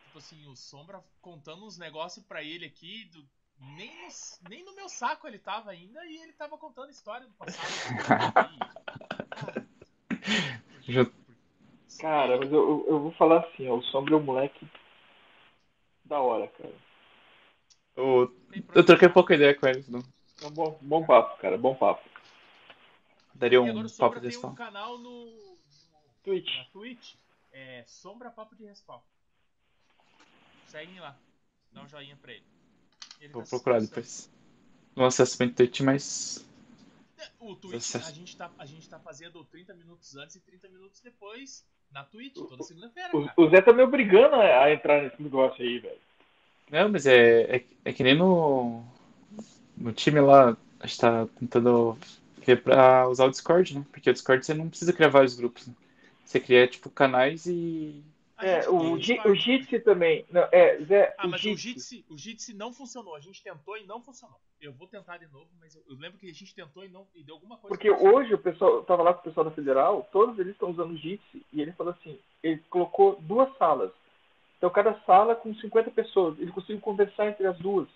tipo 0.06 0.18
assim, 0.18 0.48
o 0.48 0.56
Sombra 0.56 1.04
contando 1.22 1.66
uns 1.66 1.78
negócios 1.78 2.26
pra 2.26 2.44
ele 2.44 2.66
aqui, 2.66 3.06
do- 3.06 3.30
nem, 3.60 3.90
no, 4.02 4.08
nem 4.50 4.64
no 4.64 4.76
meu 4.76 4.90
saco 4.90 5.28
ele 5.28 5.40
tava 5.40 5.72
ainda, 5.72 6.06
e 6.06 6.18
ele 6.18 6.34
tava 6.34 6.58
contando 6.58 6.90
história 6.92 7.28
do 7.28 7.34
passado. 7.34 7.70
Já- 10.88 11.06
Cara, 12.00 12.38
mas 12.38 12.52
eu, 12.52 12.86
eu- 12.88 13.00
vou 13.02 13.12
falar 13.14 13.40
assim, 13.42 13.68
ó, 13.68 13.76
o 13.78 13.84
Sombra 13.84 14.14
é 14.14 14.18
um 14.18 14.24
moleque 14.24 14.66
da 16.06 16.20
hora, 16.22 16.48
cara. 16.48 16.74
Eu, 17.96 18.34
eu 18.74 18.86
troquei 18.86 19.10
pouca 19.10 19.36
ideia 19.36 19.54
com 19.54 19.68
eles, 19.68 19.88
não. 19.90 20.00
É 20.42 20.46
um 20.46 20.52
bom, 20.52 20.80
bom 20.82 21.06
papo, 21.06 21.38
cara, 21.42 21.58
bom 21.58 21.76
papo. 21.76 22.08
Daria 23.34 23.62
um 23.62 23.70
agora 23.70 23.88
o 23.88 23.92
papo 23.98 24.20
desse 24.20 24.40
tem 24.40 24.50
um 24.50 24.56
canal 24.56 24.98
no, 24.98 25.26
no- 25.26 25.58
Twitch. 26.24 26.56
na 26.58 26.66
Twitch, 26.66 27.16
é 27.52 27.84
Sombra 27.86 28.32
Papo 28.32 28.56
de 28.56 28.66
Respawn. 28.66 29.02
Seguem 30.68 31.00
lá, 31.00 31.18
dá 31.74 31.82
um 31.82 31.88
joinha 31.88 32.16
pra 32.16 32.32
ele. 32.32 32.46
Ele 33.20 33.34
Vou 33.34 33.44
tá 33.44 33.50
procurar 33.50 33.82
depois. 33.82 34.30
Acesso 34.96 35.38
bem 35.38 35.50
Twitch, 35.50 35.82
mas. 35.82 36.46
É, 37.18 37.30
O 37.40 37.56
Twitch, 37.56 37.96
a 37.96 38.12
gente, 38.12 38.36
tá, 38.36 38.52
a 38.58 38.66
gente 38.66 38.90
tá 38.90 39.00
fazendo 39.00 39.44
30 39.46 39.74
minutos 39.74 40.16
antes 40.16 40.36
e 40.36 40.40
30 40.42 40.68
minutos 40.70 41.00
depois 41.02 41.66
na 41.92 42.04
Twitch, 42.04 42.36
toda 42.36 42.64
segunda-feira, 42.64 43.10
O, 43.16 43.44
o 43.44 43.50
Zé 43.50 43.62
tá 43.62 43.74
me 43.74 43.82
obrigando 43.82 44.36
a, 44.36 44.64
a 44.64 44.74
entrar 44.74 45.02
nesse 45.02 45.22
negócio 45.22 45.64
aí, 45.64 45.80
velho. 45.80 46.00
Não, 46.70 46.90
mas 46.90 47.06
é, 47.08 47.58
é, 47.58 47.66
é 47.86 47.94
que 47.94 48.04
nem 48.04 48.16
no, 48.16 48.84
no 49.76 49.92
time 49.92 50.20
lá, 50.20 50.56
a 50.80 50.88
gente 50.88 51.00
tá 51.00 51.28
tentando 51.40 51.98
ver 52.46 52.62
pra 52.62 53.08
usar 53.08 53.26
o 53.26 53.32
Discord, 53.32 53.76
né? 53.76 53.86
Porque 53.92 54.10
o 54.10 54.14
Discord 54.14 54.46
você 54.46 54.54
não 54.54 54.70
precisa 54.70 54.94
criar 54.94 55.10
vários 55.10 55.36
grupos, 55.36 55.68
né? 55.68 55.74
Você 56.24 56.40
cria, 56.40 56.68
tipo, 56.68 56.90
canais 56.90 57.48
e. 57.48 58.04
É, 58.42 58.70
o, 58.70 58.94
o 58.94 59.36
Jitsi 59.36 59.80
também. 59.80 60.26
Não, 60.30 60.48
é, 60.52 60.78
Zé, 60.86 61.14
Ah, 61.18 61.28
o 61.28 61.30
mas 61.30 61.42
o 61.42 61.44
Jitsi. 61.44 61.62
Jitsi, 61.62 62.06
o 62.10 62.18
Jitsi 62.18 62.54
não 62.54 62.72
funcionou. 62.72 63.16
A 63.16 63.20
gente 63.20 63.44
tentou 63.44 63.78
e 63.78 63.86
não 63.86 64.02
funcionou. 64.02 64.40
Eu 64.62 64.72
vou 64.72 64.88
tentar 64.88 65.18
de 65.18 65.28
novo, 65.28 65.50
mas 65.60 65.76
eu, 65.76 65.84
eu 65.90 65.96
lembro 65.98 66.18
que 66.18 66.30
a 66.30 66.34
gente 66.34 66.56
tentou 66.56 66.86
e 66.86 66.90
não 66.90 67.08
e 67.14 67.24
deu 67.24 67.36
alguma 67.36 67.58
coisa. 67.58 67.68
Porque 67.68 67.90
hoje 67.92 68.34
o 68.34 68.38
pessoal, 68.38 68.76
eu 68.76 68.84
tava 68.84 69.04
lá 69.04 69.14
com 69.14 69.20
o 69.20 69.24
pessoal 69.24 69.44
da 69.44 69.52
Federal, 69.52 70.08
todos 70.12 70.40
eles 70.40 70.54
estão 70.54 70.72
usando 70.72 70.92
o 70.92 70.98
Jitsi, 70.98 71.46
e 71.52 71.62
ele 71.62 71.74
falou 71.74 71.94
assim, 71.94 72.18
ele 72.42 72.60
colocou 72.70 73.20
duas 73.22 73.56
salas. 73.58 73.92
Então 74.58 74.70
cada 74.70 75.00
sala 75.06 75.36
com 75.36 75.54
50 75.54 75.92
pessoas. 75.92 76.40
Ele 76.40 76.52
conseguiu 76.52 76.80
conversar 76.80 77.28
entre 77.28 77.46
as 77.46 77.58
duas. 77.60 77.90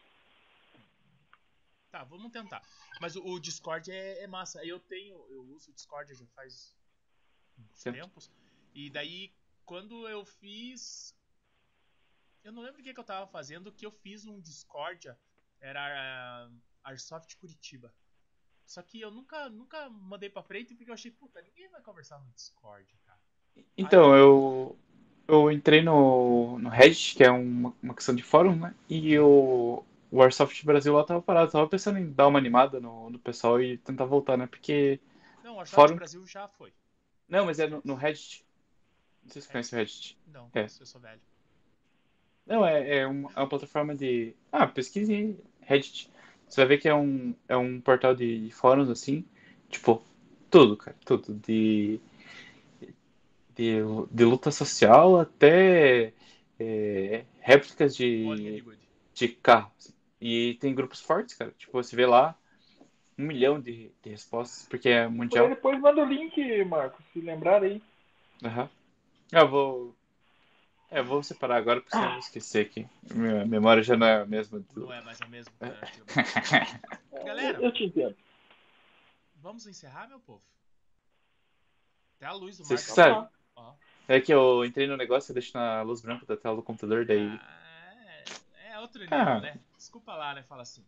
Tá, 1.90 2.04
vamos 2.04 2.32
tentar. 2.32 2.62
Mas 3.00 3.16
o, 3.16 3.24
o 3.24 3.40
Discord 3.40 3.92
é, 3.92 4.24
é 4.24 4.28
massa. 4.28 4.66
Eu 4.66 4.80
tenho, 4.80 5.16
eu 5.30 5.44
uso 5.54 5.70
o 5.70 5.74
Discord 5.74 6.14
já 6.14 6.26
faz 6.36 6.76
tempos. 7.84 8.32
E 8.74 8.90
daí, 8.90 9.32
quando 9.66 10.08
eu 10.08 10.26
fiz. 10.26 11.16
Eu 12.44 12.52
não 12.52 12.62
lembro 12.62 12.82
o 12.82 12.84
que, 12.84 12.94
que 12.94 13.00
eu 13.00 13.04
tava 13.04 13.28
fazendo, 13.28 13.72
que 13.72 13.86
eu 13.86 13.92
fiz 13.92 14.26
um 14.26 14.40
Discord. 14.40 15.16
Era 15.60 15.82
ah, 15.82 16.50
Airsoft 16.84 17.38
Curitiba. 17.38 17.94
Só 18.66 18.82
que 18.82 19.00
eu 19.00 19.12
nunca, 19.12 19.50
nunca 19.50 19.90
mandei 19.90 20.30
pra 20.30 20.44
frente 20.44 20.74
porque 20.74 20.90
eu 20.90 20.94
achei, 20.94 21.12
puta, 21.12 21.42
ninguém 21.42 21.70
vai 21.70 21.82
conversar 21.82 22.20
no 22.20 22.32
Discord, 22.32 22.88
cara. 23.06 23.20
Então, 23.78 24.16
eu, 24.16 24.78
eu 25.28 25.52
entrei 25.52 25.82
no, 25.82 26.58
no 26.60 26.70
Reddit, 26.70 27.16
que 27.16 27.24
é 27.24 27.32
uma, 27.32 27.74
uma 27.82 27.94
questão 27.94 28.16
de 28.16 28.24
fórum, 28.24 28.56
né? 28.56 28.76
E 28.90 29.18
o, 29.20 29.84
o 30.12 30.22
Airsoft 30.22 30.64
Brasil 30.66 30.94
lá 30.94 31.04
tava 31.04 31.22
parado. 31.22 31.52
Tava 31.52 31.68
pensando 31.68 32.00
em 32.00 32.12
dar 32.12 32.28
uma 32.28 32.40
animada 32.40 32.80
no, 32.80 33.10
no 33.10 33.20
pessoal 33.20 33.62
e 33.62 33.78
tentar 33.78 34.06
voltar, 34.06 34.38
né? 34.38 34.48
Porque. 34.48 35.00
Não, 35.44 35.56
o 35.56 35.60
Airsoft 35.60 35.76
Fórum? 35.76 35.96
Brasil 35.96 36.26
já 36.26 36.48
foi. 36.48 36.74
Não, 37.28 37.46
mas 37.46 37.60
é 37.60 37.68
no, 37.68 37.82
no 37.84 37.96
Reddit. 37.96 38.46
Não 39.24 39.32
sei 39.32 39.42
se 39.42 39.48
você 39.48 39.52
conhece 39.52 39.74
o 39.76 39.78
Reddit. 39.78 40.18
Não, 40.28 40.50
É. 40.54 40.64
eu 40.64 40.86
sou 40.86 41.02
velho. 41.02 41.22
Não, 42.46 42.66
é, 42.66 42.98
é, 42.98 43.08
uma, 43.08 43.32
é 43.36 43.40
uma 43.40 43.48
plataforma 43.48 43.96
de. 43.96 44.36
Ah, 44.52 44.68
pesquise 44.68 45.14
aí, 45.14 45.38
Reddit. 45.62 46.12
Você 46.48 46.62
vai 46.62 46.68
ver 46.68 46.78
que 46.78 46.90
é 46.90 46.94
um, 46.94 47.34
é 47.48 47.56
um 47.56 47.80
portal 47.80 48.14
de 48.14 48.50
fóruns 48.52 48.90
assim. 48.90 49.26
Tipo, 49.70 50.04
tudo, 50.50 50.78
cara. 50.78 50.96
Tudo. 51.06 51.34
De, 51.34 52.00
de, 53.56 53.78
de 54.12 54.26
luta 54.26 54.52
social 54.52 55.20
até 55.20 56.14
é, 56.60 57.26
réplicas 57.40 57.96
de, 57.96 58.64
de 59.14 59.28
carros. 59.30 59.94
E 60.20 60.56
tem 60.60 60.76
grupos 60.76 61.02
fortes, 61.02 61.36
cara. 61.36 61.52
Tipo, 61.58 61.72
você 61.82 61.96
vê 61.96 62.06
lá 62.06 62.38
um 63.18 63.26
milhão 63.26 63.60
de, 63.60 63.92
de 64.02 64.10
respostas, 64.10 64.68
porque 64.68 64.90
é 64.90 65.08
mundial. 65.08 65.50
depois 65.50 65.80
manda 65.80 66.02
o 66.02 66.06
link, 66.06 66.64
Marcos, 66.66 67.06
se 67.14 67.20
lembrar 67.22 67.64
aí. 67.64 67.82
Aham. 68.44 68.70
Eu 69.42 69.48
vou. 69.50 69.96
É, 70.92 71.00
eu 71.00 71.06
vou 71.06 71.24
separar 71.24 71.58
agora 71.58 71.82
pra 71.82 71.90
você 72.00 72.06
não 72.06 72.20
esquecer 72.20 72.66
aqui. 72.68 72.88
Minha 73.14 73.46
memória 73.46 73.82
já 73.82 73.98
não 73.98 74.06
é 74.06 74.22
a 74.22 74.26
mesma. 74.26 74.60
Do... 74.60 74.82
Não 74.82 74.94
é 74.94 75.02
mais 75.02 75.20
a 75.22 75.28
mesma. 75.28 75.52
né, 75.60 75.78
antigamente. 75.82 76.82
Galera. 77.26 77.62
Eu, 77.62 77.72
te 77.72 77.86
entendo. 77.86 78.16
Vamos 79.38 79.66
encerrar, 79.66 80.08
meu 80.08 80.20
povo? 80.20 80.44
Até 82.18 82.28
a 82.28 82.34
luz 82.34 82.58
do 82.58 82.64
Vocês 82.64 82.82
Marcos. 82.82 82.86
que 82.86 82.94
sabem. 82.96 83.30
Ó. 83.56 83.74
É 84.08 84.22
que 84.22 84.34
eu 84.34 84.64
entrei 84.66 84.86
no 84.88 84.96
negócio 84.98 85.32
e 85.32 85.34
deixo 85.34 85.58
na 85.58 85.82
luz 85.82 86.02
branca 86.02 86.26
da 86.26 86.38
tela 86.38 86.56
do 86.56 86.64
computador, 86.64 87.06
daí. 87.06 87.28
Ah, 87.42 87.94
é, 87.96 88.72
é 88.74 88.80
outro 88.80 89.02
nível, 89.02 89.18
Ah. 89.18 89.40
né? 89.40 89.60
Desculpa 89.76 90.14
lá, 90.16 90.34
né? 90.36 90.44
Fala 90.44 90.62
assim. 90.62 90.86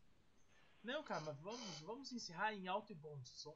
Não, 0.84 1.02
cara, 1.04 1.22
mas 1.26 1.40
vamos, 1.40 1.82
vamos 1.82 2.12
encerrar 2.12 2.54
em 2.54 2.68
alto 2.68 2.92
e 2.92 2.96
bom 2.96 3.18
som. 3.24 3.56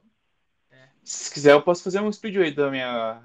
Se 1.04 1.32
quiser, 1.32 1.52
eu 1.52 1.62
posso 1.62 1.82
fazer 1.82 2.00
um 2.00 2.12
speedway 2.12 2.52
da 2.52 2.70
minha. 2.70 3.22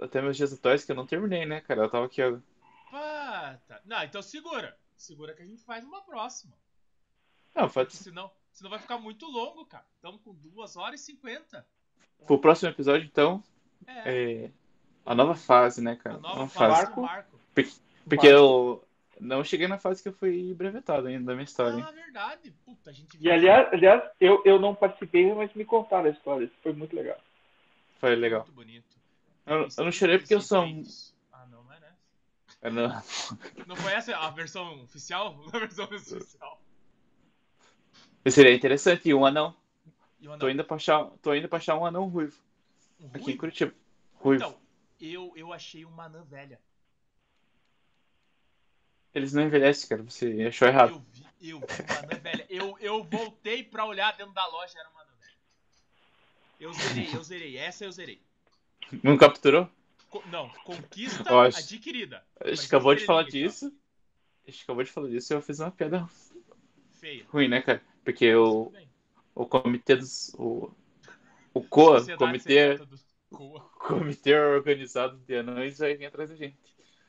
Até 0.00 0.22
meus 0.22 0.36
dias 0.36 0.52
atuais, 0.52 0.84
que 0.84 0.92
eu 0.92 0.96
não 0.96 1.06
terminei, 1.06 1.44
né, 1.44 1.60
cara? 1.60 1.82
Eu 1.82 1.90
tava 1.90 2.06
aqui. 2.06 2.22
Pá, 2.90 3.58
tá. 3.68 3.80
Não, 3.84 4.02
então 4.02 4.22
segura. 4.22 4.76
Segura 4.96 5.34
que 5.34 5.42
a 5.42 5.46
gente 5.46 5.62
faz 5.62 5.84
uma 5.84 6.02
próxima. 6.02 6.54
Não, 7.54 7.68
Porque 7.68 7.96
ser. 7.96 8.04
senão, 8.04 8.30
senão 8.52 8.70
vai 8.70 8.78
ficar 8.78 8.98
muito 8.98 9.26
longo, 9.26 9.64
cara. 9.66 9.84
Estamos 9.96 10.20
com 10.22 10.34
2 10.34 10.76
horas 10.76 11.00
e 11.00 11.04
50. 11.04 11.66
Pro 12.26 12.38
próximo 12.38 12.70
episódio, 12.70 13.06
então, 13.06 13.42
É, 13.86 14.44
é. 14.44 14.50
A 15.04 15.14
nova 15.14 15.34
fase, 15.34 15.82
né, 15.82 15.96
cara? 15.96 16.16
a 16.16 16.20
nova 16.20 16.36
Nova 16.40 16.50
fase 16.50 17.00
Marco. 17.00 17.40
Porque 18.04 18.26
eu 18.26 18.84
não 19.18 19.42
cheguei 19.42 19.66
na 19.66 19.78
fase 19.78 20.02
que 20.02 20.08
eu 20.08 20.12
fui 20.12 20.54
brevetado 20.54 21.06
ainda 21.06 21.24
da 21.26 21.32
minha 21.34 21.44
história. 21.44 21.84
Ah, 21.84 21.90
verdade. 21.90 22.50
Puta, 22.64 22.90
a 22.90 22.92
gente 22.92 23.16
E 23.20 23.30
aliás, 23.30 23.72
aliás 23.72 24.02
eu, 24.20 24.42
eu 24.44 24.58
não 24.58 24.74
participei, 24.74 25.32
mas 25.34 25.52
me 25.54 25.64
contaram 25.64 26.06
a 26.06 26.12
história. 26.12 26.44
Isso 26.44 26.56
foi 26.62 26.72
muito 26.72 26.94
legal. 26.94 27.18
Foi 27.98 28.14
legal. 28.14 28.40
Muito 28.40 28.52
bonito. 28.54 28.99
Eu, 29.50 29.66
eu 29.76 29.84
não 29.84 29.90
chorei 29.90 30.16
porque 30.16 30.32
eu 30.32 30.40
sou 30.40 30.62
um. 30.62 30.84
Ah, 31.32 31.44
não, 31.46 31.64
não 31.64 31.72
é 31.72 31.80
né? 31.80 31.92
eu 32.62 32.70
não- 32.70 33.02
Não 33.66 33.88
essa 33.88 34.16
a 34.16 34.30
versão 34.30 34.84
oficial? 34.84 35.42
A 35.52 35.58
versão 35.58 35.86
oficial. 35.86 36.62
Seria 38.28 38.54
interessante, 38.54 39.08
e 39.08 39.14
um 39.14 39.26
anão. 39.26 39.56
E 40.20 40.28
o 40.28 40.32
anão? 40.32 40.38
Tô 40.38 40.48
indo 40.48 40.64
pra 40.64 40.76
achar, 40.76 41.04
tô 41.20 41.34
indo 41.34 41.48
pra 41.48 41.58
achar 41.58 41.76
um 41.76 41.84
anão 41.84 42.06
ruivo. 42.06 42.38
Um 43.00 43.06
Aqui 43.08 43.18
em 43.18 43.22
ruivo? 43.22 43.38
Curitiba. 43.40 43.74
Ruivo. 44.14 44.44
Então, 44.44 44.60
eu, 45.00 45.32
eu 45.34 45.52
achei 45.52 45.84
uma 45.84 46.04
anã 46.04 46.22
velha. 46.22 46.60
Eles 49.12 49.32
não 49.32 49.42
envelhecem, 49.42 49.88
cara. 49.88 50.04
Você 50.04 50.44
achou 50.46 50.68
errado. 50.68 50.90
Eu 50.90 51.00
vi, 51.10 51.26
eu 51.50 51.58
vi 51.58 51.82
uma 51.88 51.98
anã 51.98 52.20
velha. 52.20 52.46
Eu, 52.48 52.78
eu 52.78 53.02
voltei 53.02 53.64
pra 53.64 53.84
olhar 53.84 54.16
dentro 54.16 54.32
da 54.32 54.46
loja, 54.46 54.78
era 54.78 54.88
uma 54.90 55.00
anã 55.02 55.12
velha. 55.18 55.36
Eu 56.60 56.72
zerei, 56.72 57.16
eu 57.16 57.24
zerei. 57.24 57.56
Essa 57.56 57.84
eu 57.84 57.90
zerei. 57.90 58.29
Não 59.02 59.16
capturou? 59.16 59.68
Co- 60.08 60.22
não, 60.26 60.48
conquista 60.64 61.22
acho- 61.40 61.58
adquirida. 61.58 62.24
A 62.40 62.48
gente 62.48 62.66
acabou 62.66 62.94
de 62.94 63.04
falar 63.04 63.22
disso. 63.24 63.72
A 64.46 64.50
gente 64.50 64.64
acabou 64.64 64.82
de 64.82 64.90
falar 64.90 65.08
disso 65.08 65.32
e 65.32 65.36
eu 65.36 65.42
fiz 65.42 65.60
uma 65.60 65.70
piada 65.70 66.08
Feia. 66.92 67.24
ruim, 67.28 67.48
né, 67.48 67.62
cara? 67.62 67.82
Porque 68.04 68.34
o, 68.34 68.72
o 69.34 69.46
comitê 69.46 69.96
dos. 69.96 70.34
O, 70.34 70.70
o 71.54 71.62
COA, 71.62 72.04
comitê, 72.16 72.78
Coa. 73.30 73.60
comitê 73.78 74.34
organizado 74.38 75.18
de 75.18 75.36
anões, 75.36 75.78
vai 75.78 75.94
vir 75.94 76.06
atrás 76.06 76.30
da 76.30 76.36
gente. 76.36 76.56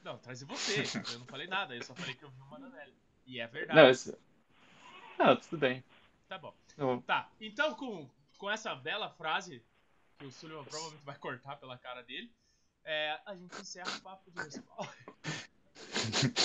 Não, 0.03 0.18
traz 0.18 0.42
você. 0.43 0.84
Eu 1.14 1.19
não 1.19 1.26
falei 1.26 1.48
nada, 1.48 1.76
eu 1.76 1.84
só 1.84 1.93
falei 1.95 2.14
que 2.16 2.24
eu 2.24 2.30
vi 2.30 2.42
uma 2.42 2.69
velha. 2.69 2.93
E 3.26 3.40
é 3.40 3.48
verdade. 3.48 3.80
Não, 3.80 3.90
isso... 3.90 4.18
não, 5.18 5.35
tudo 5.35 5.58
bem. 5.58 5.84
Tá 6.27 6.38
bom. 6.38 6.53
Tá, 7.06 7.30
então 7.40 7.76
com, 7.76 8.10
com 8.38 8.50
essa 8.50 8.74
bela 8.74 9.10
frase, 9.10 9.64
que 10.22 10.27
o 10.27 10.32
Sullivan 10.32 10.64
provavelmente 10.66 11.03
vai 11.03 11.17
cortar 11.17 11.56
pela 11.56 11.77
cara 11.80 12.03
dele, 12.03 12.32
é, 12.83 13.19
a 13.25 13.35
gente 13.35 13.59
encerra 13.59 13.90
o 13.98 14.01
papo 14.01 14.30
de 14.30 14.40
respawn. 14.40 14.88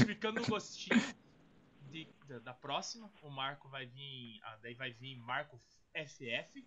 Ficando 0.07 0.41
no 0.41 0.47
gostinho 0.47 0.99
de- 1.91 2.09
da, 2.27 2.39
da 2.39 2.55
próxima, 2.55 3.13
o 3.23 3.29
Marco 3.29 3.69
vai 3.69 3.85
vir. 3.85 4.41
Ah, 4.45 4.57
daí 4.63 4.75
vai 4.75 4.93
vir 4.93 5.17
Marco 5.17 5.61
FF, 5.93 6.67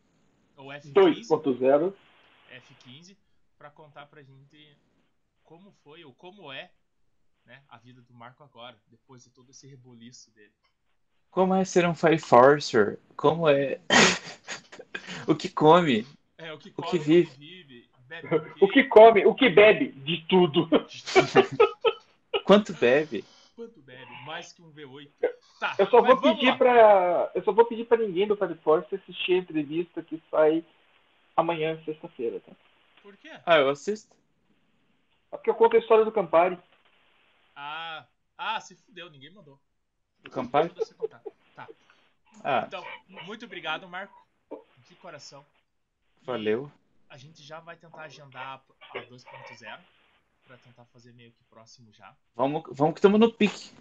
ou 0.56 0.68
F15, 0.68 0.94
2.0. 0.94 1.96
F15, 2.52 3.18
pra 3.58 3.72
contar 3.72 4.06
pra 4.06 4.22
gente 4.22 4.78
como 5.44 5.72
foi 5.84 6.06
ou 6.06 6.14
como 6.14 6.54
é 6.54 6.72
né, 7.44 7.64
a 7.70 7.80
vida 7.80 8.04
do 8.04 8.14
Marco 8.14 8.44
agora, 8.44 8.80
depois 8.88 9.24
de 9.24 9.32
todo 9.32 9.50
esse 9.50 9.66
reboliço 9.68 10.30
dele. 10.32 10.54
Como 11.32 11.56
é 11.56 11.66
ser 11.66 11.88
um 11.88 11.96
Fire 11.96 12.20
Forcer? 12.20 13.00
Como 13.16 13.50
é. 13.50 13.82
o 15.28 15.36
que 15.36 15.50
come? 15.50 16.06
É, 16.40 16.54
o 16.54 16.58
que 16.58 16.72
come, 16.72 16.88
o 16.88 17.02
vive. 17.02 17.30
que 17.32 17.38
vive, 17.38 17.90
bebe 18.08 18.28
O 18.62 18.68
que 18.70 18.84
come, 18.86 19.26
o 19.26 19.36
que 19.36 19.50
bebe, 19.50 19.92
de 19.92 20.26
tudo. 20.26 20.70
Quanto 22.46 22.74
bebe? 22.74 23.26
mais 24.26 24.54
que 24.54 24.62
um 24.62 24.72
V8. 24.72 25.12
Tá, 25.60 25.76
Eu 25.78 25.88
só 25.88 26.02
vou 26.02 26.22
pedir 26.22 26.58
pra. 26.58 27.30
Eu 27.36 27.44
só 27.44 27.52
vou 27.52 27.66
pedir 27.66 27.86
pra 27.86 27.98
ninguém 27.98 28.26
do 28.26 28.38
Fire 28.38 28.56
Force 28.56 28.96
assistir 28.96 29.34
a 29.34 29.38
entrevista 29.38 30.02
que 30.02 30.22
sai 30.32 30.64
amanhã, 31.36 31.82
sexta-feira, 31.84 32.40
tá? 32.40 32.54
Por 33.02 33.18
quê? 33.18 33.32
Ah, 33.46 33.58
eu 33.58 33.70
assisto. 33.70 34.16
É 35.32 35.36
Porque 35.36 35.50
eu 35.50 35.56
conto 35.56 35.76
a 35.76 35.80
história 35.80 36.06
do 36.06 36.12
Campari. 36.12 36.58
Ah, 37.56 38.06
ah, 38.38 38.62
se 38.62 38.76
fudeu, 38.76 39.10
ninguém 39.10 39.32
mandou. 39.32 39.60
Do 40.24 40.32
Campari? 40.32 40.70
Tá. 41.56 41.68
Ah, 42.44 42.64
Então, 42.68 42.86
muito 43.26 43.46
obrigado, 43.46 43.90
Marco. 43.90 44.26
De 44.88 44.96
coração. 44.96 45.46
Valeu. 46.24 46.72
A 47.10 47.18
gente 47.18 47.42
já 47.44 47.60
vai 47.60 47.76
tentar 47.76 48.04
agendar 48.04 48.64
a 48.94 49.00
2.0 49.00 49.80
pra 50.46 50.58
tentar 50.58 50.86
fazer 50.86 51.14
meio 51.14 51.32
que 51.32 51.44
próximo 51.46 51.92
já. 51.94 52.16
Vamos, 52.36 52.64
vamos 52.72 52.94
que 52.94 53.00
estamos 53.00 53.20
no 53.20 53.32
pique. 53.34 53.72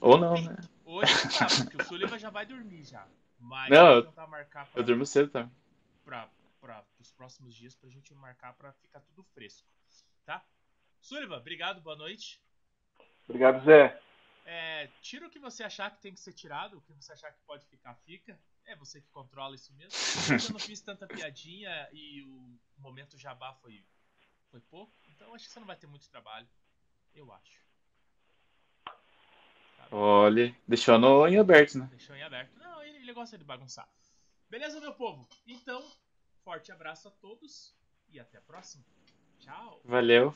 Ou 0.00 0.16
não, 0.18 0.34
né? 0.34 0.56
Hoje 0.84 1.12
tá, 1.38 1.46
porque 1.64 1.82
o 1.82 1.84
Sullivan 1.84 2.18
já 2.18 2.30
vai 2.30 2.46
dormir 2.46 2.84
já. 2.84 3.06
Mas 3.38 3.70
Não, 3.70 3.86
vamos 3.86 4.06
tentar 4.06 4.26
marcar 4.26 4.66
pra, 4.66 4.80
Eu 4.80 4.84
durmo 4.84 5.06
cedo 5.06 5.30
tá? 5.30 5.40
também. 5.40 5.54
pra, 6.04 6.28
pra, 6.60 6.84
os 6.98 7.10
próximos 7.12 7.54
dias 7.54 7.74
pra 7.74 7.88
gente 7.88 8.14
marcar 8.14 8.52
pra 8.54 8.72
ficar 8.72 9.00
tudo 9.00 9.22
fresco. 9.34 9.66
Tá? 10.24 10.44
Sullivan, 11.00 11.38
obrigado, 11.38 11.80
boa 11.80 11.96
noite. 11.96 12.40
Obrigado, 13.28 13.64
Zé. 13.64 14.00
É, 14.44 14.88
tira 15.02 15.26
o 15.26 15.30
que 15.30 15.38
você 15.38 15.62
achar 15.62 15.90
que 15.90 16.00
tem 16.00 16.12
que 16.12 16.20
ser 16.20 16.32
tirado, 16.32 16.78
o 16.78 16.80
que 16.80 16.92
você 16.94 17.12
achar 17.12 17.30
que 17.32 17.38
pode 17.46 17.66
ficar, 17.66 17.94
fica. 18.06 18.38
É 18.68 18.76
você 18.76 19.00
que 19.00 19.08
controla 19.08 19.54
isso 19.54 19.72
mesmo. 19.72 19.98
Eu 20.30 20.52
não 20.52 20.60
fiz 20.60 20.80
tanta 20.82 21.06
piadinha 21.06 21.88
e 21.90 22.22
o 22.22 22.58
momento 22.76 23.16
jabá 23.16 23.54
foi, 23.54 23.82
foi 24.50 24.60
pouco, 24.60 24.92
então 25.08 25.34
acho 25.34 25.46
que 25.46 25.52
você 25.52 25.58
não 25.58 25.66
vai 25.66 25.76
ter 25.76 25.86
muito 25.86 26.08
trabalho. 26.10 26.46
Eu 27.14 27.32
acho. 27.32 27.66
Olha, 29.90 30.54
deixando 30.66 31.26
em 31.26 31.38
aberto, 31.38 31.78
né? 31.78 31.88
Deixou 31.90 32.14
em 32.14 32.22
aberto. 32.22 32.54
Não, 32.58 32.82
ele, 32.82 32.98
ele 32.98 33.12
gosta 33.14 33.38
de 33.38 33.44
bagunçar. 33.44 33.88
Beleza, 34.50 34.78
meu 34.80 34.92
povo? 34.92 35.26
Então, 35.46 35.82
forte 36.44 36.70
abraço 36.70 37.08
a 37.08 37.10
todos 37.10 37.74
e 38.10 38.20
até 38.20 38.36
a 38.36 38.42
próxima. 38.42 38.84
Tchau. 39.38 39.80
Valeu. 39.82 40.34